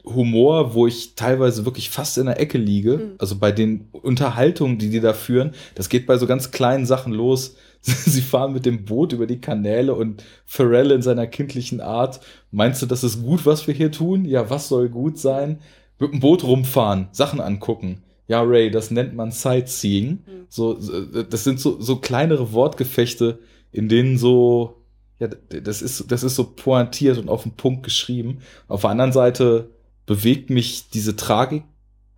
Humor, 0.05 0.73
wo 0.73 0.87
ich 0.87 1.15
teilweise 1.15 1.65
wirklich 1.65 1.89
fast 1.89 2.17
in 2.17 2.27
der 2.27 2.39
Ecke 2.39 2.57
liege, 2.57 2.97
Mhm. 2.97 3.15
also 3.17 3.37
bei 3.37 3.51
den 3.51 3.89
Unterhaltungen, 3.91 4.77
die 4.77 4.89
die 4.89 5.01
da 5.01 5.13
führen, 5.13 5.51
das 5.75 5.89
geht 5.89 6.07
bei 6.07 6.17
so 6.17 6.25
ganz 6.25 6.51
kleinen 6.51 6.85
Sachen 6.85 7.11
los. 7.13 7.55
Sie 7.81 8.21
fahren 8.21 8.53
mit 8.53 8.65
dem 8.65 8.85
Boot 8.85 9.13
über 9.13 9.25
die 9.27 9.39
Kanäle 9.41 9.95
und 9.95 10.23
Pharrell 10.45 10.91
in 10.91 11.01
seiner 11.01 11.27
kindlichen 11.27 11.81
Art. 11.81 12.19
Meinst 12.51 12.81
du, 12.81 12.85
das 12.85 13.03
ist 13.03 13.21
gut, 13.23 13.45
was 13.45 13.67
wir 13.67 13.73
hier 13.73 13.91
tun? 13.91 14.25
Ja, 14.25 14.49
was 14.49 14.67
soll 14.67 14.89
gut 14.89 15.17
sein? 15.17 15.61
Mit 15.97 16.11
dem 16.11 16.19
Boot 16.19 16.43
rumfahren, 16.43 17.07
Sachen 17.11 17.39
angucken. 17.41 18.03
Ja, 18.27 18.41
Ray, 18.41 18.69
das 18.69 18.91
nennt 18.91 19.15
man 19.15 19.31
Sightseeing. 19.31 20.09
Mhm. 20.11 20.45
So, 20.49 20.79
so- 20.79 21.23
das 21.23 21.43
sind 21.43 21.59
so, 21.59 21.81
so 21.81 21.95
kleinere 21.97 22.53
Wortgefechte, 22.53 23.39
in 23.71 23.89
denen 23.89 24.17
so, 24.17 24.83
ja, 25.19 25.27
das 25.27 25.81
ist, 25.81 26.11
das 26.11 26.23
ist 26.23 26.35
so 26.35 26.43
pointiert 26.51 27.17
und 27.17 27.29
auf 27.29 27.43
den 27.43 27.53
Punkt 27.53 27.83
geschrieben. 27.83 28.39
Auf 28.67 28.81
der 28.81 28.91
anderen 28.91 29.11
Seite 29.11 29.69
bewegt 30.05 30.49
mich 30.49 30.89
diese 30.89 31.15
Tragik 31.15 31.63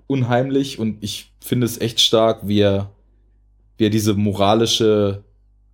unheimlich 0.07 0.79
und 0.79 0.97
ich 1.03 1.33
finde 1.39 1.65
es 1.65 1.79
echt 1.79 2.01
stark, 2.01 2.47
wie 2.47 2.59
er, 2.59 2.91
wie 3.77 3.85
er 3.85 3.89
diese 3.89 4.13
moralische 4.13 5.23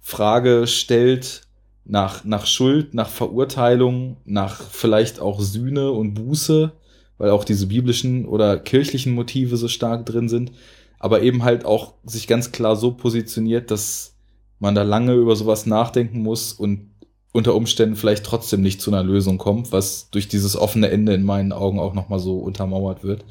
Frage 0.08 0.68
stellt 0.68 1.42
nach, 1.84 2.24
nach 2.24 2.46
Schuld, 2.46 2.94
nach 2.94 3.10
Verurteilung, 3.10 4.16
nach 4.24 4.62
vielleicht 4.62 5.20
auch 5.20 5.42
Sühne 5.42 5.92
und 5.92 6.14
Buße, 6.14 6.72
weil 7.18 7.30
auch 7.30 7.44
diese 7.44 7.68
biblischen 7.68 8.26
oder 8.26 8.58
kirchlichen 8.58 9.14
Motive 9.14 9.58
so 9.58 9.68
stark 9.68 10.06
drin 10.06 10.30
sind, 10.30 10.54
aber 10.98 11.24
eben 11.24 11.44
halt 11.44 11.66
auch 11.66 11.96
sich 12.06 12.26
ganz 12.26 12.54
klar 12.54 12.78
so 12.78 12.94
positioniert, 12.94 13.70
dass 13.70 14.16
man 14.60 14.76
da 14.76 14.84
lange 14.84 15.14
über 15.14 15.36
sowas 15.36 15.66
nachdenken 15.66 16.22
muss 16.22 16.54
und 16.54 16.90
unter 17.34 17.54
Umständen 17.54 17.98
vielleicht 17.98 18.26
trotzdem 18.26 18.62
nicht 18.62 18.80
zu 18.80 18.90
einer 18.90 19.04
Lösung 19.04 19.38
kommt, 19.38 19.74
was 19.74 20.10
durch 20.10 20.30
dieses 20.30 20.56
offene 20.56 20.90
Ende 20.90 21.16
in 21.16 21.24
meinen 21.24 21.52
Augen 21.52 21.82
auch 21.82 21.94
nochmal 21.94 22.20
so 22.20 22.38
untermauert 22.38 23.04
wird. 23.04 23.26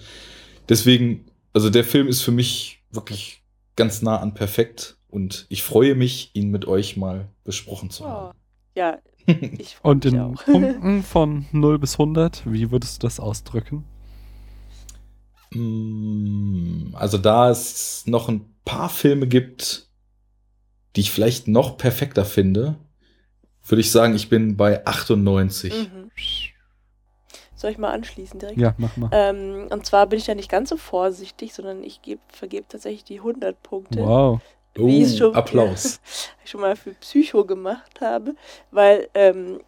Deswegen, 0.69 1.25
also 1.55 1.71
der 1.71 1.85
Film 1.85 2.07
ist 2.07 2.21
für 2.21 2.33
mich 2.33 2.83
wirklich 2.91 3.41
ganz 3.77 4.03
nah 4.03 4.19
an 4.19 4.35
perfekt 4.35 4.97
und 5.17 5.47
ich 5.49 5.63
freue 5.65 5.95
mich, 5.97 6.31
ihn 6.35 6.51
mit 6.51 6.67
euch 6.67 6.97
mal 6.97 7.29
besprochen 7.45 7.91
zu 7.91 8.05
Oh. 8.05 8.09
haben. 8.09 8.39
Ja, 8.75 8.99
ich 9.27 9.77
freue 9.77 9.93
Und 9.93 10.05
in 10.05 10.21
auch. 10.21 10.45
Punkten 10.45 11.03
von 11.03 11.47
0 11.53 11.79
bis 11.79 11.99
100, 11.99 12.43
wie 12.47 12.71
würdest 12.71 13.03
du 13.03 13.07
das 13.07 13.19
ausdrücken? 13.21 13.85
Mm, 15.53 16.95
Also 16.95 17.19
da 17.19 17.51
es 17.51 18.07
noch 18.07 18.29
ein 18.29 18.55
paar 18.65 18.89
Filme 18.89 19.27
gibt, 19.27 19.89
die 20.97 21.01
ich 21.01 21.11
vielleicht 21.11 21.49
noch 21.49 21.77
perfekter 21.77 22.25
finde, 22.25 22.77
würde 23.65 23.81
ich 23.81 23.91
sagen, 23.93 24.15
ich 24.15 24.29
bin 24.29 24.57
bei 24.57 24.87
98. 24.87 25.73
Mhm. 25.75 26.11
Soll 27.55 27.71
ich 27.71 27.79
mal 27.79 27.91
anschließen 27.91 28.39
direkt? 28.39 28.61
Ja, 28.61 28.75
mach 28.79 28.97
mal. 28.97 29.09
Ähm, 29.13 29.69
und 29.71 29.87
zwar 29.87 30.07
bin 30.07 30.19
ich 30.19 30.27
da 30.27 30.35
nicht 30.35 30.51
ganz 30.51 30.69
so 30.69 30.77
vorsichtig, 30.77 31.55
sondern 31.55 31.83
ich 31.83 32.03
geb, 32.03 32.21
vergebe 32.29 32.67
tatsächlich 32.69 33.05
die 33.05 33.21
100 33.21 33.63
Punkte. 33.63 34.01
Wow. 34.01 34.41
Wie 34.77 35.03
ich 35.03 35.15
Oh, 35.15 35.19
schon, 35.19 35.35
Applaus. 35.35 36.01
schon 36.45 36.61
mal 36.61 36.77
für 36.77 36.91
Psycho 36.93 37.45
gemacht 37.45 38.01
habe, 38.01 38.35
weil 38.71 39.09
ähm, 39.15 39.61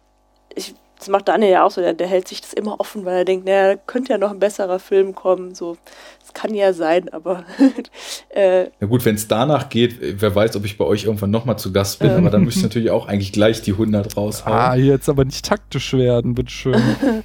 ich, 0.55 0.73
das 0.97 1.07
macht 1.07 1.27
Daniel 1.27 1.51
ja 1.51 1.63
auch 1.65 1.71
so, 1.71 1.81
der, 1.81 1.93
der 1.93 2.07
hält 2.07 2.27
sich 2.27 2.41
das 2.41 2.53
immer 2.53 2.79
offen, 2.79 3.05
weil 3.05 3.17
er 3.19 3.25
denkt, 3.25 3.45
naja, 3.45 3.75
könnte 3.87 4.11
ja 4.11 4.17
noch 4.17 4.31
ein 4.31 4.39
besserer 4.39 4.79
Film 4.79 5.15
kommen, 5.15 5.55
so, 5.55 5.77
das 6.21 6.33
kann 6.33 6.53
ja 6.53 6.73
sein, 6.73 7.07
aber 7.09 7.45
äh, 8.29 8.67
Na 8.79 8.87
gut, 8.87 9.05
wenn 9.05 9.15
es 9.15 9.27
danach 9.27 9.69
geht, 9.69 9.97
wer 10.21 10.35
weiß, 10.35 10.55
ob 10.57 10.65
ich 10.65 10.77
bei 10.77 10.85
euch 10.85 11.05
irgendwann 11.05 11.31
nochmal 11.31 11.57
zu 11.57 11.71
Gast 11.71 11.99
bin, 11.99 12.11
Ähm. 12.11 12.17
aber 12.17 12.29
dann 12.29 12.43
müsste 12.43 12.59
ich 12.59 12.63
natürlich 12.63 12.91
auch 12.91 13.07
eigentlich 13.07 13.31
gleich 13.31 13.61
die 13.61 13.71
100 13.71 14.17
raushauen. 14.17 14.53
Ah, 14.57 14.75
jetzt 14.75 15.07
aber 15.09 15.23
nicht 15.25 15.45
taktisch 15.45 15.93
werden, 15.93 16.35
bitteschön. 16.35 16.75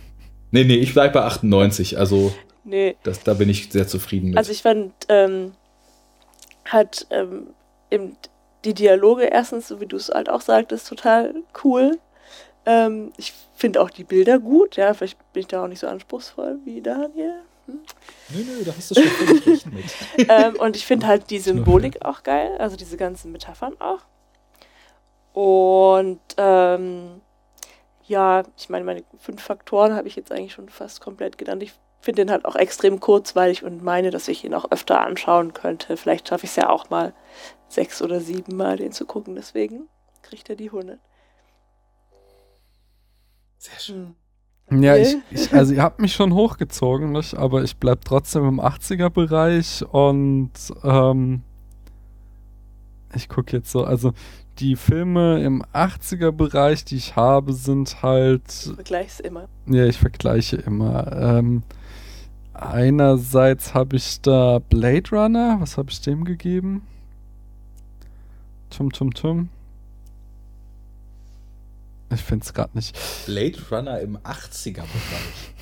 Nee, 0.51 0.63
nee, 0.63 0.77
ich 0.77 0.93
bleibe 0.93 1.15
bei 1.15 1.23
98, 1.25 1.99
also 1.99 2.33
nee, 2.63 2.95
das, 3.03 3.25
da 3.25 3.35
bin 3.35 3.49
ich 3.49 3.73
sehr 3.73 3.89
zufrieden 3.89 4.29
mit. 4.29 4.39
Also 4.39 4.53
ich 4.53 4.63
fand, 4.63 4.93
ähm, 5.09 5.51
hat 6.65 7.09
ähm, 7.11 7.49
eben 7.95 8.17
die 8.65 8.75
Dialoge 8.75 9.25
erstens, 9.25 9.69
so 9.69 9.81
wie 9.81 9.87
du 9.87 9.97
es 9.97 10.09
halt 10.09 10.29
auch 10.29 10.41
sagtest, 10.41 10.89
total 10.89 11.35
cool. 11.63 11.99
Ähm, 12.67 13.13
ich 13.17 13.33
finde 13.55 13.81
auch 13.81 13.91
die 13.91 14.05
Bilder 14.05 14.39
gut, 14.39 14.77
ja, 14.77 14.95
vielleicht 14.95 15.19
bin 15.33 15.43
ich 15.43 15.47
da 15.47 15.65
auch 15.65 15.69
nicht 15.69 15.81
so 15.81 15.87
anspruchsvoll 15.87 16.59
wie 16.65 16.81
Daniel. 16.81 17.41
nö, 17.67 17.77
nö, 18.31 18.65
da 18.65 18.73
hast 18.77 18.91
du 18.91 18.95
schon 18.95 19.05
völlig 19.05 19.47
recht 19.47 19.67
mit. 19.73 19.85
ähm, 20.29 20.57
und 20.57 20.77
ich 20.77 20.87
finde 20.87 21.07
halt 21.07 21.31
die 21.31 21.39
Symbolik 21.39 22.05
auch 22.05 22.23
geil, 22.23 22.57
also 22.59 22.77
diese 22.77 22.97
ganzen 22.97 23.33
Metaphern 23.33 23.75
auch. 23.81 24.01
Und 25.35 26.21
ähm, 26.37 27.21
ja, 28.07 28.45
ich 28.57 28.69
meine, 28.69 28.85
meine 28.85 29.05
fünf 29.19 29.43
Faktoren 29.43 29.95
habe 29.95 30.09
ich 30.09 30.17
jetzt 30.17 30.31
eigentlich 30.31 30.53
schon 30.53 30.69
fast 30.69 31.01
komplett 31.01 31.39
genannt. 31.39 31.63
Ich 31.63 31.73
finde 32.01 32.23
den 32.23 32.31
halt 32.31 32.45
auch 32.45 32.55
extrem 32.55 33.01
kurzweilig 33.01 33.65
und 33.65 33.83
meine, 33.83 34.11
dass 34.11 34.29
ich 34.29 34.45
ihn 34.45 34.55
auch 34.55 34.71
öfter 34.71 35.01
anschauen 35.01 35.55
könnte. 35.55 35.97
Vielleicht 35.97 36.29
schaffe 36.29 36.45
ich 36.45 36.51
es 36.51 36.57
ja 36.57 36.69
auch 36.69 36.91
mal 36.91 37.15
sechs 37.75 38.01
oder 38.03 38.21
sieben 38.21 38.57
Mal, 38.57 38.77
den 38.77 38.93
zu 38.93 39.05
gucken. 39.07 39.35
Deswegen 39.35 39.89
kriegt 40.23 40.49
er 40.49 40.57
die 40.57 40.67
100. 40.71 40.99
Sehr 43.59 43.79
schön. 43.79 44.15
Ja, 44.71 44.95
Okay. 44.95 45.21
ich, 45.31 45.43
ich, 45.43 45.53
also 45.55 45.75
ihr 45.75 45.83
habt 45.83 46.01
mich 46.01 46.15
schon 46.15 46.33
hochgezogen, 46.33 47.13
nicht? 47.13 47.35
aber 47.37 47.63
ich 47.63 47.77
bleib 47.77 48.05
trotzdem 48.05 48.49
im 48.49 48.61
80er-Bereich 48.61 49.85
und 49.93 50.53
ähm, 50.83 51.43
ich 53.15 53.29
gucke 53.29 53.57
jetzt 53.57 53.71
so, 53.71 53.85
also 53.85 54.13
die 54.59 54.77
Filme 54.77 55.43
im 55.43 55.63
80er-Bereich, 55.75 56.85
die 56.85 56.97
ich 56.97 57.15
habe, 57.17 57.53
sind 57.53 58.03
halt 58.03 58.51
Vergleich's 58.51 59.21
immer. 59.21 59.49
Ja, 59.67 59.85
ich 59.85 59.99
vergleiche 59.99 60.57
immer. 60.57 61.13
Ähm, 61.13 61.63
einerseits 62.55 63.75
habe 63.75 63.97
ich 63.97 64.21
da 64.23 64.61
Blade 64.61 65.11
Runner. 65.11 65.57
Was 65.61 65.77
habe 65.77 65.91
ich 65.91 66.01
dem 66.01 66.25
gegeben? 66.25 66.87
Tum, 68.77 68.93
tum, 68.93 69.15
tum. 69.15 69.49
Ich 72.13 72.21
finde 72.21 72.45
es 72.45 72.53
gerade 72.53 72.71
nicht. 72.75 72.99
Blade 73.27 73.59
Runner 73.71 74.01
im 74.01 74.19
80er-Bereich. 74.19 74.85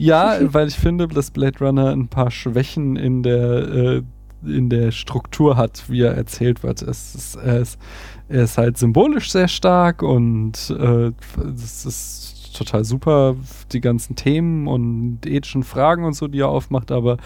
Ja, 0.00 0.38
weil 0.40 0.68
ich 0.68 0.76
finde, 0.76 1.08
dass 1.08 1.32
Blade 1.32 1.58
Runner 1.58 1.90
ein 1.90 2.06
paar 2.06 2.30
Schwächen 2.30 2.94
in 2.94 3.24
der, 3.24 3.42
äh, 3.42 4.02
in 4.44 4.70
der 4.70 4.92
Struktur 4.92 5.56
hat, 5.56 5.82
wie 5.88 6.02
er 6.02 6.14
erzählt 6.14 6.62
wird. 6.62 6.82
Es 6.82 7.16
ist, 7.16 7.34
er, 7.34 7.58
ist, 7.58 7.80
er 8.28 8.44
ist 8.44 8.56
halt 8.56 8.78
symbolisch 8.78 9.32
sehr 9.32 9.48
stark 9.48 10.04
und 10.04 10.70
äh, 10.70 11.10
es 11.52 11.84
ist 11.84 12.37
total 12.58 12.84
super, 12.84 13.36
die 13.72 13.80
ganzen 13.80 14.16
Themen 14.16 14.66
und 14.66 15.24
ethischen 15.26 15.62
Fragen 15.62 16.04
und 16.04 16.14
so, 16.14 16.28
die 16.28 16.40
er 16.40 16.48
aufmacht, 16.48 16.90
aber 16.92 17.16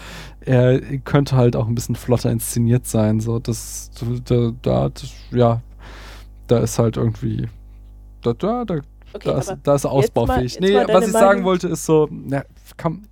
er 0.41 0.79
könnte 0.99 1.35
halt 1.35 1.55
auch 1.55 1.67
ein 1.67 1.75
bisschen 1.75 1.95
flotter 1.95 2.31
inszeniert 2.31 2.85
sein. 2.87 3.19
So, 3.19 3.39
das, 3.39 3.91
da, 4.25 4.51
da, 4.61 4.89
ja, 5.31 5.61
da 6.47 6.57
ist 6.59 6.79
halt 6.79 6.97
irgendwie, 6.97 7.47
da, 8.21 8.33
da, 8.33 8.65
da 8.65 8.75
Okay, 9.15 9.29
da, 9.29 9.37
ist, 9.37 9.55
da 9.61 9.75
ist 9.75 9.83
er 9.85 9.89
mal- 9.91 9.97
ausbaufähig. 9.97 10.53
jetzt 10.53 10.61
nee, 10.61 10.73
mal 10.73 10.87
was 10.87 11.05
ich 11.05 11.11
sagen 11.11 11.27
Meinung. 11.27 11.43
wollte, 11.45 11.67
ist 11.67 11.85
so, 11.85 12.07
na, 12.09 12.43
komm. 12.81 13.03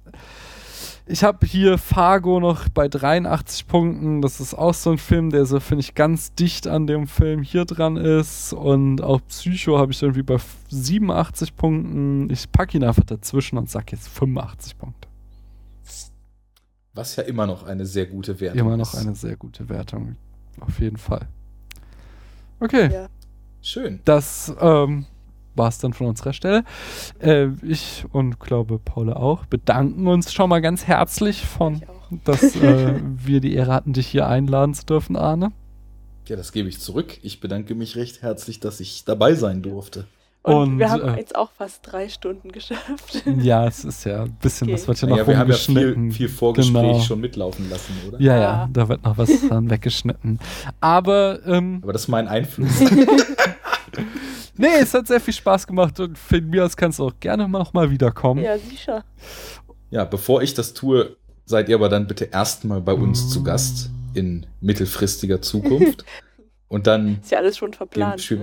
Ich 1.07 1.23
habe 1.23 1.45
hier 1.45 1.77
Fargo 1.77 2.39
noch 2.39 2.69
bei 2.69 2.87
83 2.87 3.67
Punkten. 3.67 4.21
Das 4.21 4.39
ist 4.39 4.53
auch 4.53 4.73
so 4.73 4.91
ein 4.91 4.97
Film, 4.97 5.29
der 5.29 5.45
so, 5.45 5.59
finde 5.59 5.81
ich, 5.81 5.95
ganz 5.95 6.33
dicht 6.33 6.67
an 6.67 6.87
dem 6.87 7.07
Film 7.07 7.41
hier 7.41 7.65
dran 7.65 7.97
ist. 7.97 8.53
Und 8.53 9.01
auch 9.01 9.19
Psycho 9.27 9.77
habe 9.77 9.91
ich 9.91 10.01
irgendwie 10.01 10.23
bei 10.23 10.37
87 10.69 11.55
Punkten. 11.55 12.29
Ich 12.29 12.51
packe 12.51 12.77
ihn 12.77 12.83
einfach 12.83 13.03
dazwischen 13.03 13.57
und 13.57 13.69
sag 13.69 13.91
jetzt 13.91 14.07
85 14.09 14.77
Punkte. 14.77 15.07
Was 16.93 17.15
ja 17.15 17.23
immer 17.23 17.47
noch 17.47 17.63
eine 17.63 17.85
sehr 17.85 18.05
gute 18.05 18.39
Wertung 18.39 18.59
Immer 18.59 18.77
noch 18.77 18.93
ist. 18.93 18.99
eine 18.99 19.15
sehr 19.15 19.37
gute 19.37 19.69
Wertung. 19.69 20.17
Auf 20.59 20.79
jeden 20.79 20.97
Fall. 20.97 21.27
Okay. 22.59 22.91
Ja. 22.91 23.07
Schön. 23.63 23.99
das 24.05 24.53
ähm, 24.59 25.05
war 25.55 25.67
es 25.67 25.77
dann 25.79 25.93
von 25.93 26.07
unserer 26.07 26.33
Stelle. 26.33 26.63
Äh, 27.19 27.47
ich 27.63 28.05
und 28.11 28.39
glaube 28.39 28.79
Paula 28.79 29.13
auch 29.17 29.45
bedanken 29.45 30.07
uns 30.07 30.33
schon 30.33 30.49
mal 30.49 30.61
ganz 30.61 30.85
herzlich 30.87 31.45
von, 31.45 31.81
dass 32.23 32.55
äh, 32.55 32.99
wir 33.17 33.39
die 33.41 33.53
Ehre 33.53 33.73
hatten, 33.73 33.93
dich 33.93 34.07
hier 34.07 34.27
einladen 34.27 34.73
zu 34.73 34.85
dürfen, 34.85 35.15
Arne. 35.15 35.51
Ja, 36.27 36.35
das 36.37 36.51
gebe 36.51 36.69
ich 36.69 36.79
zurück. 36.79 37.17
Ich 37.23 37.39
bedanke 37.41 37.75
mich 37.75 37.95
recht 37.97 38.21
herzlich, 38.21 38.59
dass 38.59 38.79
ich 38.79 39.03
dabei 39.05 39.33
sein 39.35 39.61
durfte. 39.61 40.05
Und, 40.43 40.53
Und, 40.55 40.79
wir 40.79 40.89
haben 40.89 41.07
äh, 41.07 41.17
jetzt 41.17 41.35
auch 41.35 41.51
fast 41.51 41.81
drei 41.83 42.09
Stunden 42.09 42.51
geschafft. 42.51 43.23
Ja, 43.41 43.67
es 43.67 43.85
ist 43.85 44.05
ja 44.05 44.23
ein 44.23 44.37
bisschen, 44.41 44.69
Okay. 44.69 44.73
was 44.73 44.87
wird 44.87 44.97
hier 44.99 45.09
noch 45.09 45.15
Naja, 45.17 45.27
wir 45.27 45.37
haben 45.37 45.49
ja 45.51 45.55
viel, 45.55 46.11
viel 46.11 46.29
Vorgespräch 46.29 46.73
Genau. 46.81 46.99
schon 47.01 47.19
mitlaufen 47.21 47.69
lassen, 47.69 47.93
oder? 48.07 48.19
Ja, 48.19 48.35
ja, 48.35 48.41
Ja. 48.41 48.69
da 48.73 48.89
wird 48.89 49.03
noch 49.03 49.17
was 49.19 49.29
dran 49.47 49.69
weggeschnitten. 49.69 50.39
Aber 50.79 51.45
ähm, 51.45 51.79
Aber 51.83 51.93
das 51.93 52.03
ist 52.03 52.07
mein 52.07 52.27
Einfluss. 52.27 52.71
nee, 54.57 54.67
es 54.79 54.93
hat 54.93 55.07
sehr 55.07 55.19
viel 55.19 55.33
Spaß 55.33 55.67
gemacht 55.67 55.99
und 55.99 56.17
von 56.17 56.49
mir 56.49 56.65
aus 56.65 56.75
kannst 56.75 56.99
du 56.99 57.07
auch 57.07 57.19
gerne 57.19 57.47
noch 57.47 57.73
mal 57.73 57.89
wiederkommen. 57.89 58.43
Ja, 58.43 58.57
sicher. 58.57 59.03
ja, 59.89 60.05
bevor 60.05 60.41
ich 60.41 60.53
das 60.53 60.73
tue, 60.73 61.15
seid 61.45 61.69
ihr 61.69 61.75
aber 61.75 61.89
dann 61.89 62.07
bitte 62.07 62.25
erstmal 62.25 62.81
bei 62.81 62.93
uns 62.93 63.29
zu 63.29 63.43
Gast 63.43 63.89
in 64.13 64.45
mittelfristiger 64.59 65.41
Zukunft. 65.41 66.05
Und 66.67 66.87
dann 66.87 67.19
Ist 67.21 67.31
ja 67.31 67.39
alles 67.39 67.57
schon 67.57 67.73
verplant. 67.73 68.33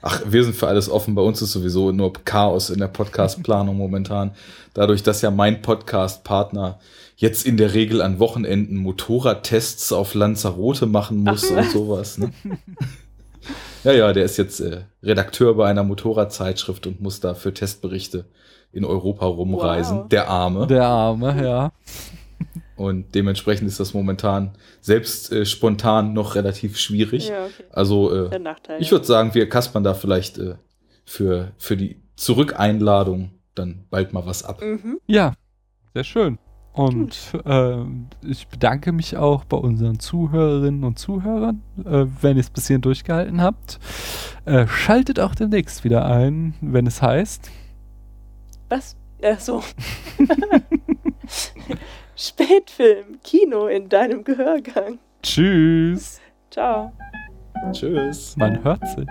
Ach, 0.00 0.22
wir 0.26 0.42
sind 0.42 0.56
für 0.56 0.68
alles 0.68 0.88
offen. 0.88 1.14
Bei 1.14 1.20
uns 1.20 1.42
ist 1.42 1.52
sowieso 1.52 1.92
nur 1.92 2.12
Chaos 2.24 2.70
in 2.70 2.78
der 2.78 2.88
Podcast-Planung 2.88 3.76
momentan. 3.76 4.32
Dadurch, 4.72 5.02
dass 5.02 5.20
ja 5.20 5.30
mein 5.30 5.60
Podcast-Partner 5.60 6.80
jetzt 7.16 7.46
in 7.46 7.58
der 7.58 7.74
Regel 7.74 8.00
an 8.00 8.18
Wochenenden 8.18 8.76
Motorradtests 8.76 9.92
auf 9.92 10.14
Lanzarote 10.14 10.86
machen 10.86 11.18
muss 11.18 11.44
und 11.50 11.70
sowas. 11.70 12.16
Ne? 12.18 12.32
ja, 13.84 13.92
ja, 13.92 14.12
der 14.12 14.24
ist 14.24 14.36
jetzt 14.36 14.60
äh, 14.60 14.82
Redakteur 15.02 15.54
bei 15.54 15.68
einer 15.68 15.82
Motorradzeitschrift 15.82 16.86
und 16.86 17.00
muss 17.00 17.20
da 17.20 17.34
für 17.34 17.52
Testberichte 17.52 18.26
in 18.72 18.84
Europa 18.84 19.26
rumreisen. 19.26 19.98
Wow. 19.98 20.08
Der 20.08 20.28
Arme. 20.28 20.66
Der 20.66 20.84
Arme, 20.84 21.44
ja. 21.44 21.72
und 22.76 23.14
dementsprechend 23.14 23.68
ist 23.68 23.80
das 23.80 23.94
momentan 23.94 24.56
selbst 24.80 25.30
äh, 25.32 25.44
spontan 25.44 26.12
noch 26.12 26.34
relativ 26.34 26.78
schwierig. 26.78 27.28
Ja, 27.28 27.44
okay. 27.44 27.64
Also 27.70 28.26
äh, 28.26 28.30
Der 28.30 28.38
Nachteil. 28.38 28.80
ich 28.80 28.90
würde 28.90 29.04
sagen, 29.04 29.34
wir 29.34 29.48
kaspern 29.48 29.84
da 29.84 29.94
vielleicht 29.94 30.38
äh, 30.38 30.54
für, 31.04 31.52
für 31.58 31.76
die 31.76 32.00
Zurückeinladung 32.16 33.32
dann 33.54 33.84
bald 33.90 34.12
mal 34.12 34.26
was 34.26 34.44
ab. 34.44 34.62
Mhm. 34.62 34.98
Ja, 35.06 35.34
sehr 35.94 36.04
schön. 36.04 36.38
Und 36.72 37.38
ähm, 37.44 38.06
ich 38.22 38.48
bedanke 38.48 38.92
mich 38.92 39.16
auch 39.16 39.44
bei 39.44 39.58
unseren 39.58 39.98
Zuhörerinnen 39.98 40.84
und 40.84 40.98
Zuhörern, 40.98 41.62
äh, 41.84 42.06
wenn 42.22 42.36
ihr 42.36 42.40
es 42.40 42.50
bis 42.50 42.66
hierhin 42.66 42.80
durchgehalten 42.80 43.42
habt. 43.42 43.78
Äh, 44.46 44.66
schaltet 44.66 45.20
auch 45.20 45.34
demnächst 45.34 45.84
wieder 45.84 46.06
ein, 46.06 46.54
wenn 46.62 46.86
es 46.86 47.02
heißt. 47.02 47.50
Was? 48.70 48.96
Ja, 49.20 49.36
so. 49.36 49.62
Spätfilm, 52.16 53.18
Kino 53.22 53.66
in 53.66 53.88
deinem 53.88 54.24
Gehörgang. 54.24 54.98
Tschüss. 55.22 56.20
Ciao. 56.50 56.92
Tschüss. 57.72 58.36
Man 58.36 58.64
hört 58.64 58.86
sich. 58.88 59.06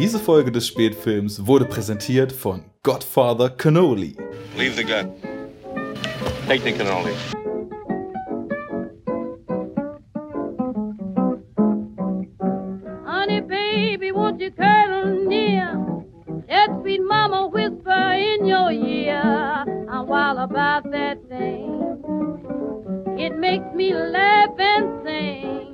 Diese 0.00 0.18
Folge 0.18 0.50
des 0.50 0.66
Spätfilms 0.66 1.46
wurde 1.46 1.66
präsentiert 1.66 2.32
von 2.32 2.64
Godfather 2.82 3.50
Cannoli. 3.50 4.16
Leave 4.56 4.74
the 4.74 4.82
gun. 4.82 5.12
Take 6.48 6.64
the 6.64 6.72
cannoli. 6.72 7.12
Honey, 13.04 13.42
baby, 13.42 14.10
won't 14.10 14.40
you 14.40 14.50
cuddle 14.50 15.28
near? 15.28 15.78
Let 16.48 16.70
sweet 16.80 17.02
mama 17.06 17.48
whisper 17.48 18.14
in 18.14 18.46
your 18.46 18.70
ear. 18.70 19.66
I'm 19.86 20.06
wild 20.06 20.38
about 20.38 20.90
that 20.92 21.18
thing. 21.28 21.76
It 23.18 23.36
makes 23.36 23.70
me 23.74 23.92
laugh 23.92 24.58
and 24.58 25.04
sing. 25.04 25.69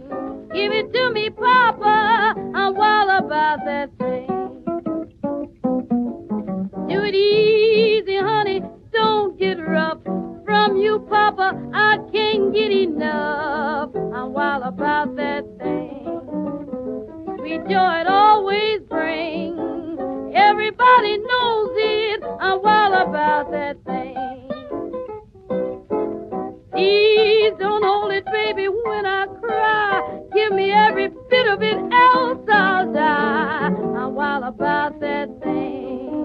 Give 0.57 0.73
it 0.73 0.93
to 0.93 1.10
me, 1.12 1.31
Papa. 1.31 2.35
I'm 2.55 2.75
wild 2.75 3.25
about 3.25 3.59
that 3.67 3.91
thing. 3.99 4.65
Do 6.89 7.05
it 7.05 7.15
easy, 7.15 8.18
honey. 8.18 8.62
Don't 8.93 9.39
get 9.39 9.59
rough. 9.59 10.02
From 10.44 10.76
you, 10.76 11.07
Papa, 11.10 11.49
I 11.75 11.99
can't 12.12 12.55
get 12.55 12.73
enough. 12.73 13.91
I'm 13.94 14.33
wild 14.33 14.62
about 14.62 15.15
that 15.17 15.44
thing 15.59 15.97
sweet 17.47 17.62
joy 17.68 18.01
it 18.01 18.09
always 18.09 18.81
brings. 18.89 19.57
Everybody 20.35 21.18
knows 21.18 21.70
it. 21.75 22.25
I'm 22.41 22.60
wild 22.60 23.09
about 23.09 23.51
that 23.52 23.76
thing. 23.85 24.17
Please 26.73 27.52
don't 27.59 27.85
hold 27.85 28.12
it, 28.12 28.25
baby, 28.26 28.68
when 28.68 29.07
I 29.07 29.26
cry. 29.41 29.85
Give 30.36 30.52
me 30.52 30.70
every 30.70 31.08
bit 31.08 31.47
of 31.48 31.62
it, 31.62 31.78
else 31.78 32.47
I'll 32.50 32.92
die. 32.92 33.70
I'm 33.97 34.15
wild 34.15 34.44
about 34.44 35.00
that 35.00 35.28
thing. 35.42 36.24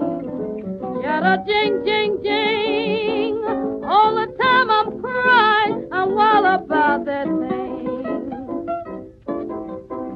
Yada 1.02 1.42
jing 1.46 1.82
jing 1.82 2.18
jing. 2.22 3.42
All 3.88 4.14
the 4.14 4.26
time 4.38 4.70
I'm 4.70 5.00
crying. 5.00 5.88
I'm 5.90 6.14
wild 6.14 6.44
about 6.44 7.06
that 7.06 7.24
thing. 7.24 8.28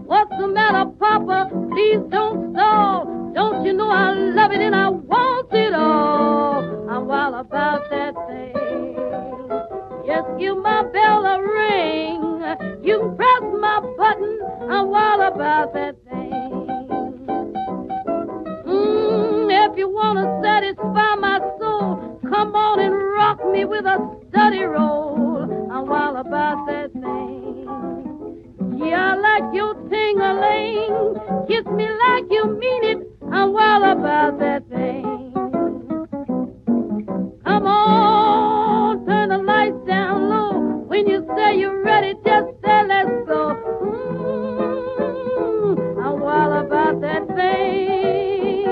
What's 0.05 0.31
the 0.39 0.49
matter, 0.49 0.91
Papa? 1.01 1.49
Please 1.71 2.03
don't 2.11 2.53
stall. 2.53 3.33
Don't 3.35 3.65
you 3.65 3.73
know 3.73 3.89
I 3.89 4.13
love 4.13 4.53
it 4.53 4.61
and 4.61 4.77
I 4.77 4.91
want 4.91 5.55
it 5.55 5.73
all? 5.73 6.91
I'm 6.91 7.07
wild 7.07 7.35
about 7.35 7.89
that 7.89 8.15
thing. 8.29 8.97
Yes, 10.05 10.23
give 10.39 10.59
my 10.59 10.83
bell 10.83 11.25
a 11.25 11.41
ring. 11.41 12.26
You 12.83 13.13
press 13.17 13.43
my 13.61 13.81
button. 13.97 14.39
I'm 14.71 14.89
wild 14.89 15.21
about 15.35 15.73
that 15.75 15.97
thing. 16.05 17.27
Mm, 18.67 19.71
if 19.71 19.77
you 19.77 19.89
wanna 19.89 20.41
satisfy 20.45 21.15
my 21.17 21.41
soul, 21.59 22.21
come 22.31 22.55
on 22.55 22.79
and 22.79 22.95
rock 23.15 23.45
me 23.51 23.65
with 23.65 23.85
a 23.85 23.99
study 24.29 24.63
roll. 24.63 25.43
I'm 25.73 25.87
wild 25.87 26.17
about 26.25 26.67
that 26.69 26.93
thing. 26.93 27.67
Yeah, 28.79 29.15
I 29.15 29.17
like 29.17 29.55
your 29.55 29.75
ting-a-ling. 29.91 31.17
Kiss 31.49 31.67
me 31.67 31.89
like 32.07 32.27
you 32.31 32.45
mean 32.61 32.85
it. 32.85 32.99
I'm 33.33 33.53
wild 33.53 33.99
about 33.99 34.39
that 34.39 34.69
thing. 34.69 35.33
Come 37.45 37.67
on, 37.67 38.26
When 40.97 41.07
you 41.09 41.21
say 41.37 41.59
you're 41.59 41.85
ready, 41.85 42.15
just 42.25 42.49
say 42.65 42.83
let's 42.89 43.11
go. 43.29 43.53
Mm, 44.07 45.77
I'm 46.03 46.21
wild 46.21 46.65
about 46.65 47.03
that 47.03 47.27
thing. 47.37 48.65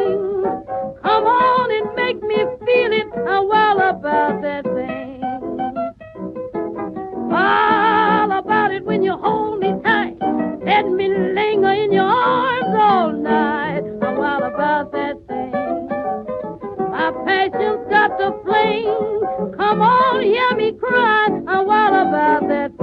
Come 1.03 1.27
on 1.27 1.71
and 1.71 1.95
make 1.95 2.23
me 2.23 2.37
feel 2.65 2.93
it. 2.95 3.09
I'm 3.29 3.47
wild 3.47 3.79
about 3.79 4.41
that 4.41 4.65
thing. 4.65 5.21
Wild 7.29 8.33
about 8.33 8.73
it 8.73 8.87
when 8.87 9.03
you 9.03 9.19
hold 9.19 9.59
me 9.59 9.75
tight. 9.85 10.17
Let 10.65 10.87
me 10.91 11.09
linger 11.11 11.73
in 11.73 11.93
your 11.93 12.05
arms 12.05 12.75
all 12.75 13.13
night. 13.13 13.85
I'm 14.01 14.17
wild 14.17 14.45
about 14.45 14.93
that 14.93 15.17
thing. 15.29 15.53
My 16.91 17.13
passion's 17.27 17.87
got 17.91 18.17
the 18.17 18.33
flame. 18.47 19.21
Come 19.59 19.83
on 19.83 20.05
cry. 20.87 21.27
And 21.27 21.67
what 21.67 21.93
about 21.93 22.49
that 22.49 22.74